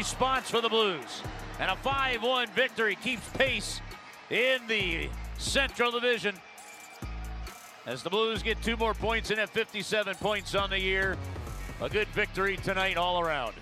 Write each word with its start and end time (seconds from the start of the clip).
Response 0.00 0.48
for 0.48 0.62
the 0.62 0.68
Blues. 0.70 1.22
And 1.58 1.70
a 1.70 1.76
5 1.76 2.22
1 2.22 2.48
victory 2.52 2.96
keeps 2.96 3.28
pace 3.34 3.82
in 4.30 4.66
the 4.66 5.10
Central 5.36 5.90
Division. 5.90 6.34
As 7.84 8.02
the 8.02 8.08
Blues 8.08 8.42
get 8.42 8.62
two 8.62 8.78
more 8.78 8.94
points 8.94 9.28
and 9.28 9.38
have 9.38 9.50
57 9.50 10.14
points 10.14 10.54
on 10.54 10.70
the 10.70 10.80
year. 10.80 11.18
A 11.82 11.90
good 11.90 12.08
victory 12.08 12.56
tonight 12.56 12.96
all 12.96 13.20
around. 13.20 13.52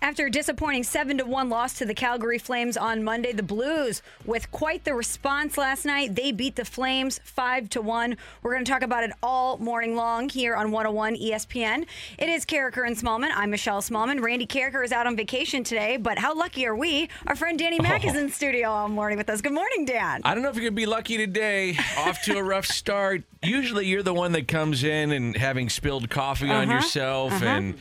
After 0.00 0.26
a 0.26 0.30
disappointing 0.30 0.84
7 0.84 1.18
to 1.18 1.26
1 1.26 1.48
loss 1.50 1.74
to 1.74 1.84
the 1.84 1.92
Calgary 1.92 2.38
Flames 2.38 2.76
on 2.76 3.02
Monday, 3.02 3.32
the 3.32 3.42
Blues 3.42 4.00
with 4.24 4.48
quite 4.52 4.84
the 4.84 4.94
response 4.94 5.58
last 5.58 5.84
night. 5.84 6.14
They 6.14 6.30
beat 6.30 6.54
the 6.54 6.64
Flames 6.64 7.20
5 7.24 7.68
to 7.70 7.82
1. 7.82 8.16
We're 8.42 8.52
going 8.52 8.64
to 8.64 8.70
talk 8.70 8.82
about 8.82 9.02
it 9.02 9.10
all 9.24 9.58
morning 9.58 9.96
long 9.96 10.28
here 10.28 10.54
on 10.54 10.70
101 10.70 11.16
ESPN. 11.16 11.84
It 12.16 12.28
is 12.28 12.46
Karraker 12.46 12.86
and 12.86 12.96
Smallmon. 12.96 13.30
I'm 13.34 13.50
Michelle 13.50 13.82
Smallmon. 13.82 14.22
Randy 14.22 14.46
Karraker 14.46 14.84
is 14.84 14.92
out 14.92 15.08
on 15.08 15.16
vacation 15.16 15.64
today, 15.64 15.96
but 15.96 16.16
how 16.16 16.32
lucky 16.34 16.64
are 16.64 16.76
we? 16.76 17.08
Our 17.26 17.34
friend 17.34 17.58
Danny 17.58 17.80
Mack 17.80 18.06
is 18.06 18.14
in 18.16 18.30
studio 18.30 18.68
all 18.70 18.88
morning 18.88 19.18
with 19.18 19.28
us. 19.28 19.40
Good 19.40 19.52
morning, 19.52 19.84
Dan. 19.84 20.20
I 20.24 20.32
don't 20.32 20.44
know 20.44 20.48
if 20.48 20.54
you're 20.54 20.62
going 20.62 20.74
to 20.74 20.80
be 20.80 20.86
lucky 20.86 21.16
today. 21.16 21.76
Off 21.98 22.22
to 22.22 22.36
a 22.38 22.42
rough 22.42 22.66
start. 22.66 23.24
Usually 23.42 23.86
you're 23.86 24.04
the 24.04 24.14
one 24.14 24.30
that 24.32 24.46
comes 24.46 24.84
in 24.84 25.10
and 25.10 25.36
having 25.36 25.68
spilled 25.68 26.08
coffee 26.08 26.50
on 26.50 26.64
Uh-huh. 26.68 26.74
yourself 26.74 27.32
Uh-huh. 27.32 27.44
and 27.46 27.78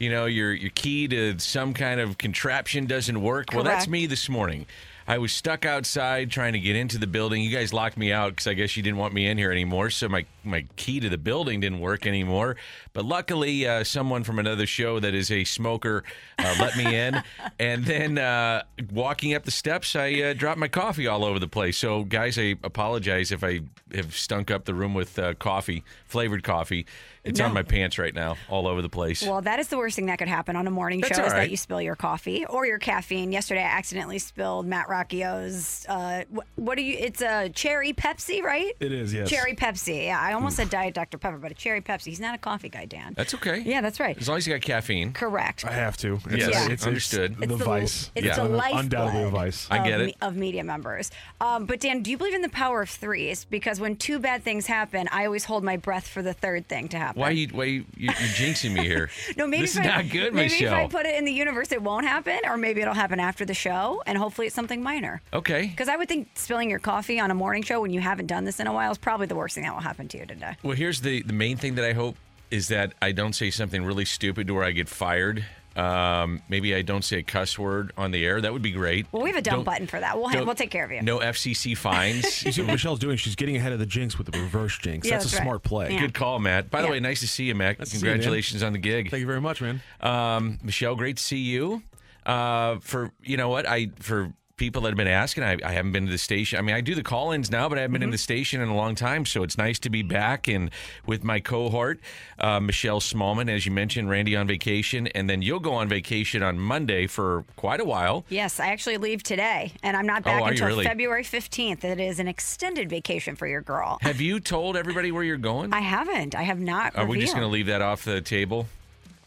you 0.00 0.10
know 0.10 0.24
your 0.24 0.52
your 0.52 0.70
key 0.70 1.06
to 1.06 1.38
some 1.38 1.72
kind 1.72 2.00
of 2.00 2.18
contraption 2.18 2.86
doesn't 2.86 3.22
work. 3.22 3.52
Well, 3.52 3.62
that's 3.62 3.86
me 3.86 4.06
this 4.06 4.28
morning. 4.28 4.66
I 5.10 5.18
was 5.18 5.32
stuck 5.32 5.66
outside 5.66 6.30
trying 6.30 6.52
to 6.52 6.60
get 6.60 6.76
into 6.76 6.96
the 6.96 7.08
building. 7.08 7.42
You 7.42 7.50
guys 7.50 7.72
locked 7.72 7.96
me 7.96 8.12
out 8.12 8.30
because 8.30 8.46
I 8.46 8.54
guess 8.54 8.76
you 8.76 8.82
didn't 8.84 8.98
want 8.98 9.12
me 9.12 9.26
in 9.26 9.38
here 9.38 9.50
anymore. 9.50 9.90
So 9.90 10.08
my, 10.08 10.24
my 10.44 10.66
key 10.76 11.00
to 11.00 11.08
the 11.08 11.18
building 11.18 11.58
didn't 11.58 11.80
work 11.80 12.06
anymore. 12.06 12.54
But 12.92 13.04
luckily, 13.04 13.66
uh, 13.66 13.82
someone 13.82 14.22
from 14.22 14.38
another 14.38 14.66
show 14.66 15.00
that 15.00 15.12
is 15.12 15.32
a 15.32 15.42
smoker 15.42 16.04
uh, 16.38 16.54
let 16.60 16.76
me 16.76 16.94
in. 16.94 17.24
and 17.58 17.84
then 17.84 18.18
uh, 18.18 18.62
walking 18.92 19.34
up 19.34 19.42
the 19.42 19.50
steps, 19.50 19.96
I 19.96 20.12
uh, 20.12 20.32
dropped 20.32 20.60
my 20.60 20.68
coffee 20.68 21.08
all 21.08 21.24
over 21.24 21.40
the 21.40 21.48
place. 21.48 21.76
So, 21.76 22.04
guys, 22.04 22.38
I 22.38 22.54
apologize 22.62 23.32
if 23.32 23.42
I 23.42 23.62
have 23.92 24.14
stunk 24.14 24.48
up 24.48 24.64
the 24.64 24.74
room 24.74 24.94
with 24.94 25.18
uh, 25.18 25.34
coffee, 25.34 25.82
flavored 26.04 26.44
coffee. 26.44 26.86
It's 27.22 27.38
on 27.40 27.52
my 27.52 27.62
pants 27.62 27.98
right 27.98 28.14
now, 28.14 28.36
all 28.48 28.66
over 28.66 28.80
the 28.80 28.88
place. 28.88 29.22
Well, 29.22 29.42
that 29.42 29.58
is 29.58 29.68
the 29.68 29.76
worst 29.76 29.96
thing 29.96 30.06
that 30.06 30.18
could 30.18 30.28
happen 30.28 30.56
on 30.56 30.66
a 30.66 30.70
morning 30.70 31.00
That's 31.00 31.16
show 31.16 31.22
all 31.22 31.26
is 31.26 31.32
that 31.34 31.50
you 31.50 31.56
spill 31.58 31.82
your 31.82 31.94
coffee 31.96 32.46
or 32.46 32.64
your 32.66 32.78
caffeine. 32.78 33.30
Yesterday, 33.30 33.60
I 33.60 33.66
accidentally 33.76 34.18
spilled 34.18 34.66
Matt 34.66 34.88
Rocchio's. 34.88 35.84
Uh, 35.88 36.24
wh- 36.34 36.58
what 36.58 36.76
do 36.76 36.82
you? 36.82 36.96
It's 36.98 37.20
a 37.20 37.50
cherry 37.50 37.92
Pepsi, 37.92 38.42
right? 38.42 38.72
It 38.80 38.92
is, 38.92 39.12
yes. 39.12 39.28
Cherry 39.28 39.54
Pepsi. 39.54 40.06
Yeah, 40.06 40.18
I 40.20 40.32
almost 40.32 40.56
said 40.56 40.70
Diet 40.70 40.94
Dr 40.94 41.18
Pepper, 41.18 41.36
but 41.38 41.50
a 41.50 41.54
cherry 41.54 41.80
Pepsi. 41.82 42.06
He's 42.06 42.20
not 42.20 42.34
a 42.34 42.38
coffee 42.38 42.68
guy, 42.70 42.86
Dan. 42.86 43.12
That's 43.16 43.34
okay. 43.34 43.60
Yeah, 43.66 43.80
that's 43.82 44.00
right. 44.00 44.16
As 44.18 44.28
long 44.28 44.38
as 44.38 44.46
you 44.46 44.54
got 44.54 44.62
caffeine. 44.62 45.12
Correct. 45.12 45.64
I 45.66 45.72
have 45.72 45.96
to. 45.98 46.18
Yes, 46.34 46.86
understood. 46.86 47.36
It's 47.40 47.46
the- 47.52 47.56
vice. 47.64 48.10
it's 48.14 48.26
Yeah. 48.26 48.36
the 48.36 48.44
Un- 48.44 48.56
lifeblood 48.56 48.84
Undoubtedly 48.84 49.22
a 49.24 49.28
vice. 49.30 49.66
I 49.70 49.78
of 49.78 49.84
get 49.84 50.00
it. 50.00 50.06
me- 50.06 50.14
of 50.22 50.36
media 50.36 50.64
members. 50.64 51.10
Um, 51.40 51.66
but 51.66 51.80
Dan, 51.80 52.02
do 52.02 52.10
you 52.10 52.16
believe 52.16 52.34
in 52.34 52.40
the 52.42 52.48
power 52.48 52.80
of 52.82 52.88
threes? 52.90 53.44
Because 53.44 53.78
when 53.78 53.96
two 53.96 54.18
bad 54.18 54.42
things 54.42 54.66
happen, 54.66 55.06
I 55.12 55.26
always 55.26 55.44
hold 55.44 55.62
my 55.64 55.76
breath 55.76 56.06
for 56.08 56.22
the 56.22 56.32
third 56.32 56.66
thing 56.66 56.88
to 56.88 56.96
happen. 56.96 57.09
Why 57.16 57.28
are 57.28 57.32
you 57.32 57.48
why 57.48 57.64
you, 57.64 57.84
you 57.96 58.06
you're 58.06 58.12
jinxing 58.12 58.72
me 58.72 58.82
here? 58.84 59.10
No, 59.36 59.46
maybe 59.46 59.62
this 59.62 59.76
if 59.76 59.82
is 59.84 59.90
I, 59.90 60.02
not 60.02 60.10
good, 60.10 60.34
maybe 60.34 60.50
Michelle. 60.50 60.72
if 60.74 60.78
I 60.78 60.86
put 60.88 61.06
it 61.06 61.14
in 61.16 61.24
the 61.24 61.32
universe, 61.32 61.72
it 61.72 61.80
won't 61.82 62.06
happen, 62.06 62.38
or 62.44 62.56
maybe 62.56 62.80
it'll 62.80 62.94
happen 62.94 63.20
after 63.20 63.44
the 63.44 63.54
show, 63.54 64.02
and 64.06 64.18
hopefully 64.18 64.46
it's 64.48 64.56
something 64.56 64.82
minor. 64.82 65.22
okay. 65.32 65.66
Because 65.68 65.88
I 65.88 65.96
would 65.96 66.08
think 66.08 66.28
spilling 66.34 66.68
your 66.68 66.78
coffee 66.78 67.20
on 67.20 67.30
a 67.30 67.34
morning 67.34 67.62
show 67.62 67.80
when 67.80 67.92
you 67.92 68.00
haven't 68.00 68.26
done 68.26 68.44
this 68.44 68.60
in 68.60 68.66
a 68.66 68.72
while 68.72 68.90
is 68.90 68.98
probably 68.98 69.26
the 69.26 69.34
worst 69.36 69.54
thing 69.54 69.64
that 69.64 69.72
will 69.72 69.80
happen 69.80 70.08
to 70.08 70.18
you 70.18 70.26
today. 70.26 70.56
Well, 70.62 70.76
here's 70.76 71.00
the 71.00 71.22
the 71.22 71.32
main 71.32 71.56
thing 71.56 71.74
that 71.76 71.84
I 71.84 71.92
hope 71.92 72.16
is 72.50 72.68
that 72.68 72.94
I 73.00 73.12
don't 73.12 73.32
say 73.34 73.50
something 73.50 73.84
really 73.84 74.04
stupid 74.04 74.46
to 74.48 74.54
where 74.54 74.64
I 74.64 74.72
get 74.72 74.88
fired. 74.88 75.44
Um, 75.80 76.42
maybe 76.48 76.74
I 76.74 76.82
don't 76.82 77.02
say 77.04 77.18
a 77.18 77.22
cuss 77.22 77.58
word 77.58 77.92
on 77.96 78.10
the 78.10 78.24
air. 78.26 78.40
That 78.40 78.52
would 78.52 78.62
be 78.62 78.70
great. 78.72 79.06
Well, 79.12 79.22
we 79.22 79.30
have 79.30 79.38
a 79.38 79.42
dumb 79.42 79.56
Don't- 79.56 79.64
button 79.64 79.86
for 79.86 79.98
that. 79.98 80.18
We'll 80.18 80.28
ha- 80.28 80.42
we'll 80.44 80.54
take 80.54 80.70
care 80.70 80.84
of 80.84 80.90
you. 80.92 81.00
No 81.02 81.18
FCC 81.18 81.76
fines. 81.76 82.44
You 82.50 82.52
see 82.52 82.62
what 82.62 82.72
Michelle's 82.72 82.98
doing? 82.98 83.16
She's 83.16 83.36
getting 83.36 83.56
ahead 83.56 83.72
of 83.72 83.78
the 83.78 83.86
jinx 83.86 84.18
with 84.18 84.30
the 84.30 84.38
reverse 84.38 84.76
jinx. 84.78 85.06
Yeah, 85.06 85.14
that's, 85.14 85.24
that's 85.26 85.34
a 85.34 85.36
right. 85.38 85.44
smart 85.44 85.62
play. 85.62 85.92
Yeah. 85.92 86.00
Good 86.00 86.14
call, 86.14 86.38
Matt. 86.38 86.70
By 86.70 86.80
the 86.82 86.88
Yeah. 86.88 86.92
way, 86.92 87.00
nice 87.00 87.20
to 87.20 87.28
see 87.28 87.44
you, 87.44 87.54
Matt. 87.54 87.78
Nice 87.78 87.90
to 87.90 87.96
see 87.98 88.06
you. 88.06 88.12
Congratulations 88.12 88.62
on 88.62 88.72
the 88.72 88.78
gig. 88.78 89.10
Thank 89.10 89.20
you 89.20 89.26
very 89.26 89.40
much, 89.40 89.60
man. 89.62 89.80
Um, 90.00 90.58
Michelle, 90.62 90.96
great 90.96 91.16
to 91.18 91.22
see 91.22 91.38
you. 91.38 91.82
Uh, 92.26 92.78
for 92.80 93.10
you 93.22 93.36
know 93.36 93.48
what 93.48 93.66
I 93.66 93.88
for 94.00 94.32
people 94.60 94.82
that 94.82 94.90
have 94.90 94.96
been 94.98 95.08
asking, 95.08 95.42
I, 95.42 95.56
I 95.64 95.72
haven't 95.72 95.92
been 95.92 96.04
to 96.04 96.12
the 96.12 96.18
station. 96.18 96.58
I 96.58 96.62
mean, 96.62 96.76
I 96.76 96.82
do 96.82 96.94
the 96.94 97.02
call-ins 97.02 97.50
now, 97.50 97.66
but 97.70 97.78
I 97.78 97.80
haven't 97.80 97.94
been 97.94 98.02
in 98.02 98.10
the 98.10 98.18
station 98.18 98.60
in 98.60 98.68
a 98.68 98.76
long 98.76 98.94
time, 98.94 99.24
so 99.24 99.42
it's 99.42 99.56
nice 99.56 99.78
to 99.78 99.88
be 99.88 100.02
back 100.02 100.48
and 100.48 100.70
with 101.06 101.24
my 101.24 101.40
cohort, 101.40 101.98
uh, 102.38 102.60
Michelle 102.60 103.00
Smallmon, 103.00 103.48
as 103.48 103.64
you 103.64 103.72
mentioned, 103.72 104.10
Randy 104.10 104.36
on 104.36 104.46
vacation, 104.46 105.06
and 105.08 105.30
then 105.30 105.40
you'll 105.40 105.60
go 105.60 105.72
on 105.72 105.88
vacation 105.88 106.42
on 106.42 106.58
Monday 106.58 107.06
for 107.06 107.46
quite 107.56 107.80
a 107.80 107.86
while. 107.86 108.26
Yes, 108.28 108.60
I 108.60 108.66
actually 108.66 108.98
leave 108.98 109.22
today, 109.22 109.72
and 109.82 109.96
I'm 109.96 110.06
not 110.06 110.20
Oh, 110.20 110.24
back 110.24 110.42
you 110.42 110.48
until 110.48 110.66
really? 110.66 110.84
February 110.84 111.24
15th. 111.24 111.82
It 111.82 111.98
is 111.98 112.20
an 112.20 112.28
extended 112.28 112.90
vacation 112.90 113.36
for 113.36 113.46
your 113.46 113.62
girl. 113.62 113.96
Have 114.02 114.20
you 114.20 114.40
told 114.40 114.76
everybody 114.76 115.10
where 115.10 115.24
you're 115.24 115.38
going? 115.38 115.72
I 115.72 115.80
haven't. 115.80 116.34
I 116.34 116.42
have 116.42 116.60
not. 116.60 116.96
Are 116.96 117.06
we 117.06 117.18
just 117.18 117.32
going 117.32 117.46
to 117.46 117.50
leave 117.50 117.66
that 117.66 117.80
off 117.80 118.04
the 118.04 118.20
table? 118.20 118.66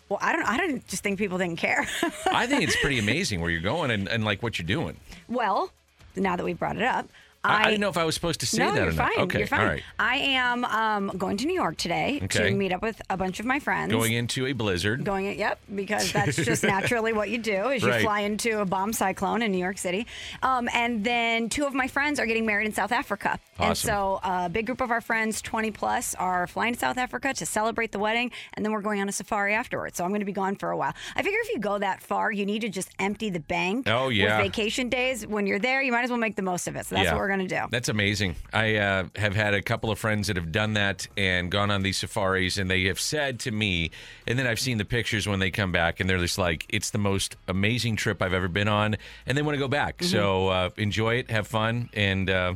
Well, 0.09 0.19
I 0.21 0.33
don't. 0.33 0.45
I 0.47 0.57
don't 0.57 0.87
just 0.87 1.01
think 1.03 1.17
people 1.17 1.37
didn't 1.37 1.57
care. 1.57 1.87
I 2.31 2.45
think 2.45 2.63
it's 2.63 2.75
pretty 2.79 2.99
amazing 3.05 3.41
where 3.41 3.49
you're 3.49 3.61
going 3.61 3.89
and, 3.91 4.07
and 4.07 4.23
like 4.23 4.43
what 4.43 4.59
you're 4.59 4.65
doing. 4.67 4.97
well, 5.27 5.71
now 6.15 6.35
that 6.35 6.43
we've 6.43 6.59
brought 6.59 6.75
it 6.75 6.83
up, 6.83 7.07
I, 7.45 7.61
I 7.61 7.63
didn't 7.65 7.81
know 7.81 7.89
if 7.89 7.97
I 7.97 8.05
was 8.05 8.15
supposed 8.15 8.39
to 8.39 8.45
say 8.45 8.59
no, 8.59 8.71
that 8.71 8.75
you're 8.79 8.89
or 8.89 8.93
not. 8.93 9.13
fine. 9.13 9.23
Okay, 9.25 9.39
you're 9.39 9.47
fine. 9.47 9.59
all 9.59 9.65
right. 9.65 9.83
I 9.99 10.15
am 10.17 10.63
um, 10.65 11.11
going 11.17 11.35
to 11.37 11.45
New 11.45 11.53
York 11.53 11.75
today 11.77 12.21
Okay. 12.23 12.49
to 12.49 12.55
meet 12.55 12.71
up 12.71 12.81
with 12.81 13.01
a 13.09 13.17
bunch 13.17 13.39
of 13.41 13.45
my 13.45 13.59
friends. 13.59 13.91
Going 13.91 14.13
into 14.13 14.45
a 14.47 14.53
blizzard. 14.53 15.03
Going 15.03 15.25
in, 15.25 15.37
yep, 15.37 15.59
because 15.73 16.11
that's 16.13 16.37
just 16.37 16.63
naturally 16.63 17.11
what 17.11 17.29
you 17.29 17.37
do 17.37 17.69
is 17.69 17.83
you 17.83 17.89
Right. 17.89 18.01
fly 18.01 18.21
into 18.21 18.61
a 18.61 18.65
bomb 18.65 18.93
cyclone 18.93 19.41
in 19.41 19.51
New 19.51 19.57
York 19.57 19.77
City. 19.77 20.07
Um, 20.41 20.69
and 20.73 21.03
then 21.03 21.49
two 21.49 21.65
of 21.65 21.73
my 21.73 21.87
friends 21.87 22.19
are 22.19 22.25
getting 22.25 22.45
married 22.45 22.65
in 22.65 22.73
South 22.73 22.91
Africa. 22.93 23.39
And 23.59 23.71
Awesome. 23.71 23.87
so 23.89 24.19
a 24.23 24.49
big 24.49 24.65
group 24.65 24.79
of 24.81 24.89
our 24.89 25.01
friends, 25.01 25.41
20 25.41 25.71
plus, 25.71 26.15
are 26.15 26.47
flying 26.47 26.73
to 26.73 26.79
South 26.79 26.97
Africa 26.97 27.33
to 27.33 27.45
celebrate 27.45 27.91
the 27.91 27.99
wedding. 27.99 28.31
And 28.53 28.65
then 28.65 28.71
we're 28.71 28.81
going 28.81 29.01
on 29.01 29.09
a 29.09 29.11
safari 29.11 29.53
afterwards. 29.53 29.97
So 29.97 30.03
I'm 30.05 30.11
going 30.11 30.21
to 30.21 30.25
be 30.25 30.31
gone 30.31 30.55
for 30.55 30.71
a 30.71 30.77
while. 30.77 30.93
I 31.15 31.21
figure 31.23 31.39
if 31.43 31.49
you 31.53 31.59
go 31.59 31.77
that 31.77 32.01
far, 32.01 32.31
you 32.31 32.45
need 32.45 32.61
to 32.61 32.69
just 32.69 32.89
empty 32.99 33.29
the 33.29 33.39
bank 33.41 33.87
Oh, 33.89 34.07
yeah. 34.09 34.37
with 34.37 34.45
vacation 34.47 34.87
days. 34.89 35.27
When 35.27 35.45
you're 35.45 35.59
there, 35.59 35.81
you 35.81 35.91
might 35.91 36.03
as 36.03 36.09
well 36.09 36.19
make 36.19 36.35
the 36.37 36.41
most 36.41 36.67
of 36.67 36.75
it. 36.77 36.85
So 36.85 36.95
that's 36.95 37.11
what 37.11 37.17
we're 37.17 37.27
going 37.27 37.32
to 37.41 37.47
do. 37.47 37.61
That's 37.69 37.89
amazing. 37.89 38.35
I 38.51 38.75
uh, 38.75 39.05
have 39.15 39.35
had 39.35 39.53
a 39.53 39.61
couple 39.61 39.91
of 39.91 39.99
friends 39.99 40.27
that 40.27 40.35
have 40.35 40.51
done 40.51 40.73
that 40.73 41.07
and 41.17 41.51
gone 41.51 41.71
on 41.71 41.83
these 41.83 41.97
safaris, 41.97 42.57
and 42.57 42.69
they 42.69 42.83
have 42.85 42.99
said 42.99 43.39
to 43.41 43.51
me, 43.51 43.91
and 44.27 44.37
then 44.37 44.47
I've 44.47 44.59
seen 44.59 44.77
the 44.77 44.85
pictures 44.85 45.27
when 45.27 45.39
they 45.39 45.51
come 45.51 45.71
back, 45.71 45.99
and 45.99 46.09
they're 46.09 46.19
just 46.19 46.37
like, 46.37 46.65
it's 46.69 46.89
the 46.91 46.97
most 46.97 47.35
amazing 47.47 47.95
trip 47.95 48.21
I've 48.21 48.33
ever 48.33 48.47
been 48.47 48.67
on, 48.67 48.95
and 49.25 49.37
they 49.37 49.41
want 49.41 49.55
to 49.55 49.59
go 49.59 49.67
back. 49.67 49.97
Mm-hmm. 49.97 50.11
So 50.11 50.47
uh, 50.49 50.69
enjoy 50.77 51.15
it, 51.15 51.31
have 51.31 51.47
fun, 51.47 51.89
and 51.93 52.29
uh, 52.29 52.55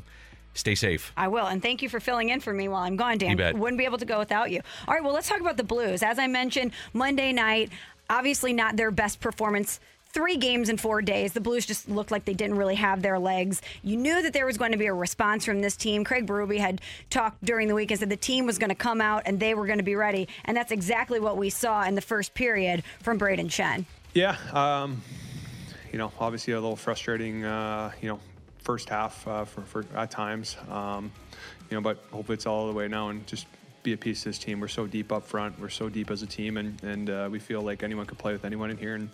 stay 0.53 0.75
safe. 0.75 1.11
I 1.15 1.27
will. 1.27 1.45
And 1.45 1.61
thank 1.61 1.81
you 1.81 1.89
for 1.89 1.99
filling 1.99 2.29
in 2.29 2.39
for 2.39 2.53
me 2.53 2.67
while 2.67 2.83
I'm 2.83 2.95
gone, 2.95 3.17
Dan. 3.17 3.31
You 3.31 3.37
bet. 3.37 3.57
Wouldn't 3.57 3.77
be 3.77 3.85
able 3.85 3.99
to 3.99 4.05
go 4.05 4.19
without 4.19 4.51
you. 4.51 4.61
All 4.87 4.93
right, 4.93 5.03
well, 5.03 5.13
let's 5.13 5.29
talk 5.29 5.39
about 5.39 5.57
the 5.57 5.63
Blues. 5.63 6.03
As 6.03 6.19
I 6.19 6.27
mentioned, 6.27 6.71
Monday 6.93 7.31
night, 7.31 7.71
obviously 8.09 8.53
not 8.53 8.75
their 8.75 8.91
best 8.91 9.19
performance 9.19 9.79
three 10.17 10.35
games 10.35 10.67
in 10.67 10.77
four 10.77 10.99
days. 10.99 11.33
The 11.33 11.39
Blues 11.39 11.63
just 11.63 11.87
looked 11.87 12.09
like 12.09 12.25
they 12.25 12.33
didn't 12.33 12.57
really 12.57 12.73
have 12.73 13.03
their 13.03 13.19
legs. 13.19 13.61
You 13.83 13.97
knew 13.97 14.23
that 14.23 14.33
there 14.33 14.47
was 14.47 14.57
going 14.57 14.71
to 14.71 14.77
be 14.77 14.87
a 14.87 14.93
response 14.93 15.45
from 15.45 15.61
this 15.61 15.77
team. 15.77 16.03
Craig 16.03 16.25
Berube 16.25 16.57
had 16.57 16.81
talked 17.11 17.45
during 17.45 17.67
the 17.67 17.75
week 17.75 17.91
and 17.91 17.99
said 17.99 18.09
the 18.09 18.17
team 18.17 18.47
was 18.47 18.57
going 18.57 18.71
to 18.71 18.75
come 18.75 18.99
out 18.99 19.21
and 19.27 19.39
they 19.39 19.53
were 19.53 19.67
going 19.67 19.77
to 19.77 19.83
be 19.83 19.95
ready. 19.95 20.27
And 20.45 20.57
that's 20.57 20.71
exactly 20.71 21.19
what 21.19 21.37
we 21.37 21.51
saw 21.51 21.83
in 21.83 21.93
the 21.93 22.01
first 22.01 22.33
period 22.33 22.83
from 23.03 23.19
Brayden 23.19 23.45
Schenn. 23.45 23.85
Yeah, 24.15 24.37
um, 24.53 25.03
you 25.91 25.99
know, 25.99 26.11
obviously 26.19 26.53
a 26.53 26.59
little 26.59 26.75
frustrating, 26.75 27.45
uh, 27.45 27.91
you 28.01 28.09
know, 28.09 28.19
first 28.63 28.89
half 28.89 29.27
uh, 29.27 29.45
for, 29.45 29.61
for 29.61 29.85
at 29.95 30.09
times, 30.09 30.57
um, 30.71 31.11
you 31.69 31.77
know, 31.77 31.81
but 31.81 32.03
hopefully 32.11 32.33
it's 32.33 32.47
all 32.47 32.65
the 32.65 32.73
way 32.73 32.87
now 32.87 33.09
and 33.09 33.27
just 33.27 33.45
be 33.87 33.93
a 33.93 33.97
piece 33.97 34.19
of 34.25 34.25
this 34.25 34.37
team. 34.37 34.59
We're 34.59 34.67
so 34.67 34.85
deep 34.85 35.13
up 35.13 35.25
front. 35.25 35.57
We're 35.57 35.69
so 35.69 35.87
deep 35.87 36.11
as 36.11 36.21
a 36.21 36.27
team, 36.27 36.57
and 36.57 36.83
and 36.83 37.09
uh, 37.09 37.29
we 37.31 37.39
feel 37.39 37.61
like 37.61 37.83
anyone 37.83 38.05
could 38.05 38.17
play 38.17 38.33
with 38.33 38.43
anyone 38.43 38.69
in 38.69 38.75
here, 38.75 38.95
and 38.95 39.09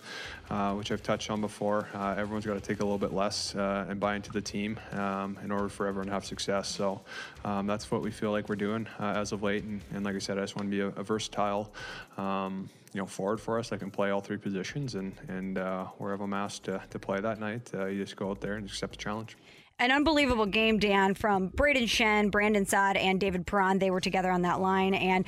uh, 0.50 0.74
which 0.74 0.90
I've 0.90 1.02
touched 1.02 1.30
on 1.30 1.40
before. 1.40 1.86
Uh, 1.94 2.16
everyone's 2.18 2.44
got 2.44 2.54
to 2.54 2.60
take 2.60 2.80
a 2.80 2.82
little 2.82 2.98
bit 2.98 3.12
less 3.12 3.54
uh, 3.54 3.86
and 3.88 4.00
buy 4.00 4.16
into 4.16 4.32
the 4.32 4.40
team 4.40 4.80
um, 4.90 5.38
in 5.44 5.52
order 5.52 5.68
for 5.68 5.86
everyone 5.86 6.08
to 6.08 6.12
have 6.12 6.24
success. 6.24 6.68
So 6.68 7.02
um, 7.44 7.68
that's 7.68 7.88
what 7.88 8.02
we 8.02 8.10
feel 8.10 8.32
like 8.32 8.48
we're 8.48 8.56
doing 8.56 8.88
uh, 8.98 9.12
as 9.14 9.30
of 9.30 9.44
late. 9.44 9.62
And, 9.62 9.80
and 9.92 10.04
like 10.04 10.16
I 10.16 10.18
said, 10.18 10.38
I 10.38 10.40
just 10.40 10.56
want 10.56 10.68
to 10.68 10.76
be 10.76 10.80
a, 10.80 10.88
a 11.00 11.04
versatile. 11.04 11.72
Um, 12.16 12.68
you 12.92 13.00
know, 13.00 13.06
forward 13.06 13.40
for 13.40 13.60
us 13.60 13.68
that 13.68 13.78
can 13.78 13.92
play 13.92 14.10
all 14.10 14.20
three 14.20 14.38
positions, 14.38 14.96
and 14.96 15.12
and 15.28 15.56
wherever 15.98 16.24
I'm 16.24 16.34
asked 16.34 16.64
to, 16.64 16.82
to 16.90 16.98
play 16.98 17.20
that 17.20 17.38
night, 17.38 17.70
you 17.72 18.02
just 18.02 18.16
go 18.16 18.30
out 18.30 18.40
there 18.40 18.54
and 18.54 18.66
accept 18.66 18.94
the 18.94 18.98
challenge 18.98 19.36
an 19.78 19.90
unbelievable 19.90 20.46
game, 20.46 20.78
Dan, 20.78 21.14
from 21.14 21.50
Brayden 21.50 21.84
Schenn, 21.84 22.30
Brandon 22.30 22.64
Saad, 22.66 22.96
and 22.96 23.18
David 23.18 23.46
Perron. 23.46 23.78
They 23.78 23.90
were 23.90 24.00
together 24.00 24.30
on 24.30 24.42
that 24.42 24.60
line. 24.60 24.94
And 24.94 25.24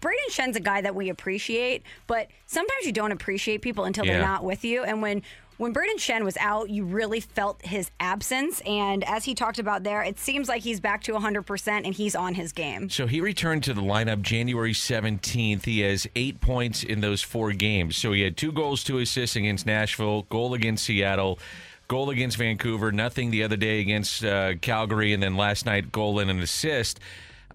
Brayden 0.00 0.30
Schenn's 0.30 0.56
a 0.56 0.60
guy 0.60 0.80
that 0.80 0.94
we 0.94 1.08
appreciate, 1.10 1.82
but 2.06 2.28
sometimes 2.46 2.86
you 2.86 2.92
don't 2.92 3.12
appreciate 3.12 3.62
people 3.62 3.84
until 3.84 4.06
Yeah. 4.06 4.14
they're 4.14 4.22
not 4.26 4.44
with 4.44 4.64
you. 4.64 4.84
And 4.84 5.02
when 5.02 5.22
when 5.58 5.74
Brayden 5.74 5.96
Schenn 5.96 6.22
was 6.22 6.36
out, 6.36 6.70
you 6.70 6.84
really 6.84 7.18
felt 7.18 7.60
his 7.66 7.90
absence. 7.98 8.60
And 8.60 9.02
as 9.02 9.24
he 9.24 9.34
talked 9.34 9.58
about 9.58 9.82
there, 9.82 10.04
it 10.04 10.16
seems 10.16 10.48
like 10.48 10.62
he's 10.62 10.78
back 10.78 11.02
to 11.02 11.14
100% 11.16 11.84
and 11.84 11.92
he's 11.92 12.14
on 12.14 12.34
his 12.34 12.52
game. 12.52 12.88
So 12.90 13.08
he 13.08 13.20
returned 13.20 13.64
to 13.64 13.74
the 13.74 13.82
lineup 13.82 14.22
January 14.22 14.72
17th. 14.72 15.64
He 15.64 15.80
has 15.80 16.06
eight 16.14 16.40
points 16.40 16.84
in 16.84 17.00
those 17.00 17.22
four 17.22 17.50
games. 17.54 17.96
So 17.96 18.12
he 18.12 18.20
had 18.22 18.36
two 18.36 18.52
goals, 18.52 18.84
two 18.84 18.98
assists 18.98 19.34
against 19.34 19.66
Nashville, 19.66 20.22
goal 20.30 20.54
against 20.54 20.84
Seattle, 20.84 21.40
goal 21.88 22.10
against 22.10 22.36
Vancouver, 22.36 22.92
nothing 22.92 23.30
the 23.30 23.42
other 23.42 23.56
day 23.56 23.80
against 23.80 24.24
uh, 24.24 24.54
Calgary, 24.56 25.12
and 25.12 25.22
then 25.22 25.36
last 25.36 25.66
night, 25.66 25.90
goal 25.90 26.18
and 26.18 26.30
an 26.30 26.38
assist. 26.40 27.00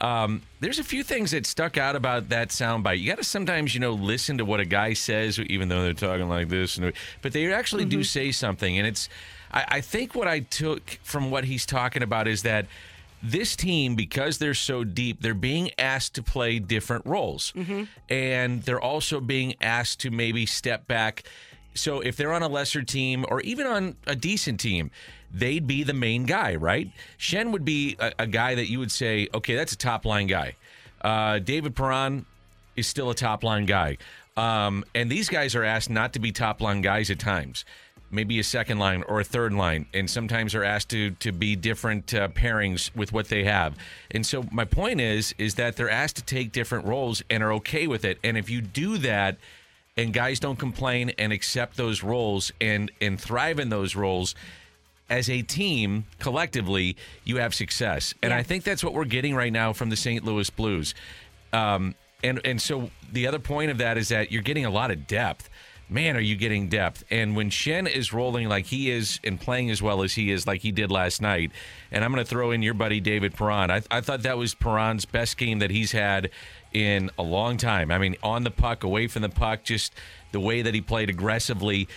Um, 0.01 0.41
there's 0.59 0.79
a 0.79 0.83
few 0.83 1.03
things 1.03 1.31
that 1.31 1.45
stuck 1.45 1.77
out 1.77 1.95
about 1.95 2.29
that 2.29 2.49
soundbite. 2.49 2.99
You 2.99 3.07
got 3.07 3.19
to 3.19 3.23
sometimes, 3.23 3.73
you 3.73 3.79
know, 3.79 3.93
listen 3.93 4.39
to 4.39 4.45
what 4.45 4.59
a 4.59 4.65
guy 4.65 4.93
says, 4.93 5.39
even 5.39 5.69
though 5.69 5.83
they're 5.83 5.93
talking 5.93 6.27
like 6.27 6.49
this, 6.49 6.77
and 6.77 6.91
but 7.21 7.31
they 7.31 7.53
actually 7.53 7.85
do 7.85 8.03
say 8.03 8.31
something. 8.31 8.77
And 8.77 8.87
it's, 8.87 9.07
I, 9.51 9.65
I 9.67 9.81
think 9.81 10.15
what 10.15 10.27
I 10.27 10.39
took 10.39 10.99
from 11.03 11.31
what 11.31 11.45
he's 11.45 11.65
talking 11.65 12.03
about 12.03 12.27
is 12.27 12.41
that 12.41 12.65
this 13.21 13.55
team, 13.55 13.95
because 13.95 14.39
they're 14.39 14.53
so 14.53 14.83
deep, 14.83 15.21
they're 15.21 15.33
being 15.33 15.71
asked 15.77 16.15
to 16.15 16.23
play 16.23 16.59
different 16.59 17.05
roles. 17.05 17.53
And 18.09 18.63
they're 18.63 18.81
also 18.81 19.21
being 19.21 19.53
asked 19.61 20.01
to 20.01 20.11
maybe 20.11 20.45
step 20.45 20.87
back. 20.87 21.23
So 21.73 22.01
if 22.01 22.15
they're 22.15 22.33
on 22.33 22.43
a 22.43 22.47
lesser 22.47 22.81
team 22.83 23.25
or 23.29 23.41
even 23.41 23.67
on 23.67 23.95
a 24.05 24.15
decent 24.15 24.59
team, 24.59 24.91
they'd 25.33 25.65
be 25.65 25.83
the 25.83 25.93
main 25.93 26.25
guy, 26.25 26.55
right? 26.55 26.91
Schenn 27.17 27.51
would 27.51 27.65
be 27.65 27.95
a, 27.99 28.11
a 28.19 28.27
guy 28.27 28.55
that 28.55 28.69
you 28.69 28.79
would 28.79 28.91
say, 28.91 29.27
okay, 29.33 29.55
that's 29.55 29.73
a 29.73 29.77
top 29.77 30.05
line 30.05 30.27
guy. 30.27 30.55
Uh, 31.01 31.39
David 31.39 31.75
Perron 31.75 32.25
is 32.75 32.87
still 32.87 33.09
a 33.09 33.15
top 33.15 33.43
line 33.43 33.65
guy. 33.65 33.97
Um, 34.37 34.83
and 34.95 35.11
these 35.11 35.29
guys 35.29 35.55
are 35.55 35.63
asked 35.63 35.89
not 35.89 36.13
to 36.13 36.19
be 36.19 36.31
top 36.31 36.61
line 36.61 36.81
guys 36.81 37.09
at 37.09 37.19
times 37.19 37.65
maybe 38.13 38.39
a 38.39 38.43
second 38.43 38.77
line 38.77 39.03
or 39.09 39.19
a 39.19 39.23
third 39.23 39.51
line, 39.51 39.87
and 39.93 40.09
sometimes 40.09 40.53
are 40.55 40.63
asked 40.63 40.89
to 40.89 41.11
to 41.11 41.31
be 41.31 41.55
different 41.55 42.13
uh, 42.13 42.27
pairings 42.29 42.95
with 42.95 43.11
what 43.11 43.27
they 43.27 43.43
have. 43.43 43.75
And 44.11 44.25
so 44.25 44.45
my 44.51 44.65
point 44.65 45.01
is 45.01 45.33
is 45.37 45.55
that 45.55 45.75
they're 45.75 45.89
asked 45.89 46.15
to 46.17 46.23
take 46.23 46.51
different 46.51 46.85
roles 46.85 47.23
and 47.29 47.43
are 47.43 47.51
okay 47.53 47.87
with 47.87 48.05
it. 48.05 48.19
And 48.23 48.37
if 48.37 48.49
you 48.49 48.61
do 48.61 48.97
that, 48.99 49.37
and 49.97 50.13
guys 50.13 50.39
don't 50.39 50.57
complain 50.57 51.11
and 51.17 51.31
accept 51.31 51.77
those 51.77 52.03
roles 52.03 52.51
and 52.59 52.91
and 53.01 53.19
thrive 53.19 53.59
in 53.59 53.69
those 53.69 53.95
roles. 53.95 54.35
As 55.09 55.29
a 55.29 55.41
team, 55.41 56.05
collectively, 56.19 56.95
you 57.23 57.37
have 57.37 57.53
success, 57.53 58.13
and 58.23 58.33
I 58.33 58.41
think 58.41 58.63
that's 58.63 58.83
what 58.83 58.93
we're 58.93 59.05
getting 59.05 59.35
right 59.35 59.51
now 59.51 59.73
from 59.73 59.89
the 59.89 59.95
St. 59.95 60.23
Louis 60.23 60.49
Blues. 60.49 60.95
Um, 61.51 61.93
and 62.23 62.41
and 62.45 62.61
so 62.61 62.89
the 63.11 63.27
other 63.27 63.39
point 63.39 63.69
of 63.69 63.77
that 63.77 63.97
is 63.97 64.09
that 64.09 64.31
you're 64.31 64.41
getting 64.41 64.65
a 64.65 64.71
lot 64.71 64.91
of 64.91 65.05
depth 65.05 65.49
man, 65.89 66.17
are 66.17 66.21
you 66.21 66.35
getting 66.35 66.69
depth? 66.69 67.03
And 67.11 67.35
when 67.35 67.49
Schenn 67.49 67.87
is 67.87 68.11
rolling 68.11 68.49
like 68.49 68.65
he 68.65 68.89
is 68.89 69.19
and 69.23 69.39
playing 69.39 69.69
as 69.69 69.81
well 69.81 70.01
as 70.03 70.13
he 70.13 70.31
is, 70.31 70.47
like 70.47 70.61
he 70.61 70.71
did 70.71 70.91
last 70.91 71.21
night, 71.21 71.51
and 71.91 72.03
I'm 72.03 72.11
going 72.11 72.23
to 72.23 72.29
throw 72.29 72.51
in 72.51 72.61
your 72.61 72.73
buddy 72.73 72.99
David 72.99 73.35
Perron. 73.35 73.69
I, 73.69 73.81
I 73.91 74.01
thought 74.01 74.23
that 74.23 74.37
was 74.37 74.55
Perron's 74.55 75.05
best 75.05 75.37
game 75.37 75.59
that 75.59 75.69
he's 75.69 75.91
had 75.91 76.31
in 76.73 77.09
a 77.17 77.23
long 77.23 77.57
time. 77.57 77.91
I 77.91 77.97
mean, 77.97 78.15
on 78.23 78.43
the 78.43 78.51
puck, 78.51 78.83
away 78.83 79.07
from 79.07 79.21
the 79.21 79.29
puck, 79.29 79.63
just 79.63 79.93
the 80.31 80.39
way 80.39 80.61
that 80.61 80.73
he 80.73 80.81
played 80.81 81.09
aggressively. 81.09 81.87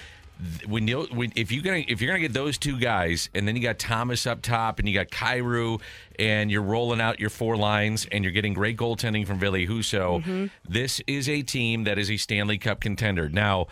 When 0.67 0.87
you 0.87 1.06
when, 1.12 1.32
if 1.34 1.50
you're 1.50 1.62
gonna 1.62 1.84
if 1.88 2.02
you're 2.02 2.11
gonna 2.11 2.20
get 2.20 2.34
those 2.34 2.58
two 2.58 2.78
guys, 2.78 3.31
and 3.34 3.49
then 3.49 3.56
you 3.56 3.62
got 3.62 3.78
Thomas 3.78 4.26
up 4.26 4.43
top, 4.43 4.78
and 4.78 4.87
you 4.87 4.93
got 4.93 5.08
Kyrou, 5.08 5.81
and 6.19 6.50
you're 6.50 6.62
rolling 6.62 7.00
out 7.00 7.19
your 7.19 7.31
four 7.31 7.56
lines, 7.56 8.06
and 8.12 8.23
you're 8.23 8.34
getting 8.34 8.52
great 8.52 8.76
goaltending 8.76 9.26
from 9.26 9.38
Ville 9.38 9.55
Husso, 9.55 10.50
this 10.69 11.00
is 11.06 11.28
a 11.28 11.40
team 11.40 11.84
that 11.84 11.99
is 11.99 12.11
a 12.11 12.19
Stanley 12.19 12.58
Cup 12.58 12.81
contender. 12.81 13.31
Now, 13.31 13.69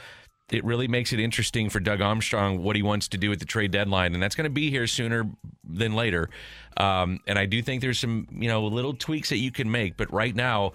it 0.51 0.65
really 0.65 0.89
makes 0.89 1.13
it 1.13 1.21
interesting 1.21 1.71
for 1.71 1.81
Doug 1.81 2.01
Armstrong 2.01 2.63
what 2.63 2.77
he 2.77 2.83
wants 2.83 3.09
to 3.09 3.19
do 3.19 3.33
at 3.33 3.41
the 3.41 3.45
trade 3.45 3.71
deadline, 3.71 4.15
and 4.15 4.23
that's 4.23 4.35
going 4.35 4.45
to 4.45 4.51
be 4.51 4.71
here 4.71 4.87
sooner 4.87 5.29
than 5.69 5.95
later. 5.95 6.29
Um, 6.77 7.21
and 7.27 7.39
I 7.39 7.47
do 7.47 7.63
think 7.63 7.81
there's 7.83 7.99
some 7.99 8.27
you 8.31 8.49
know 8.49 8.65
little 8.67 8.95
tweaks 8.95 9.29
that 9.31 9.39
you 9.39 9.51
can 9.51 9.71
make, 9.71 9.97
but 9.97 10.13
right 10.13 10.35
now. 10.35 10.73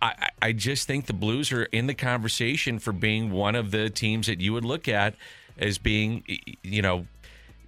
I, 0.00 0.28
I 0.40 0.52
just 0.52 0.86
think 0.86 1.06
the 1.06 1.12
Blues 1.12 1.52
are 1.52 1.64
in 1.64 1.86
the 1.86 1.94
conversation 1.94 2.78
for 2.78 2.92
being 2.92 3.30
one 3.30 3.54
of 3.54 3.70
the 3.70 3.90
teams 3.90 4.26
that 4.28 4.40
you 4.40 4.52
would 4.52 4.64
look 4.64 4.88
at 4.88 5.14
as 5.58 5.78
being, 5.78 6.24
you 6.62 6.82
know, 6.82 7.06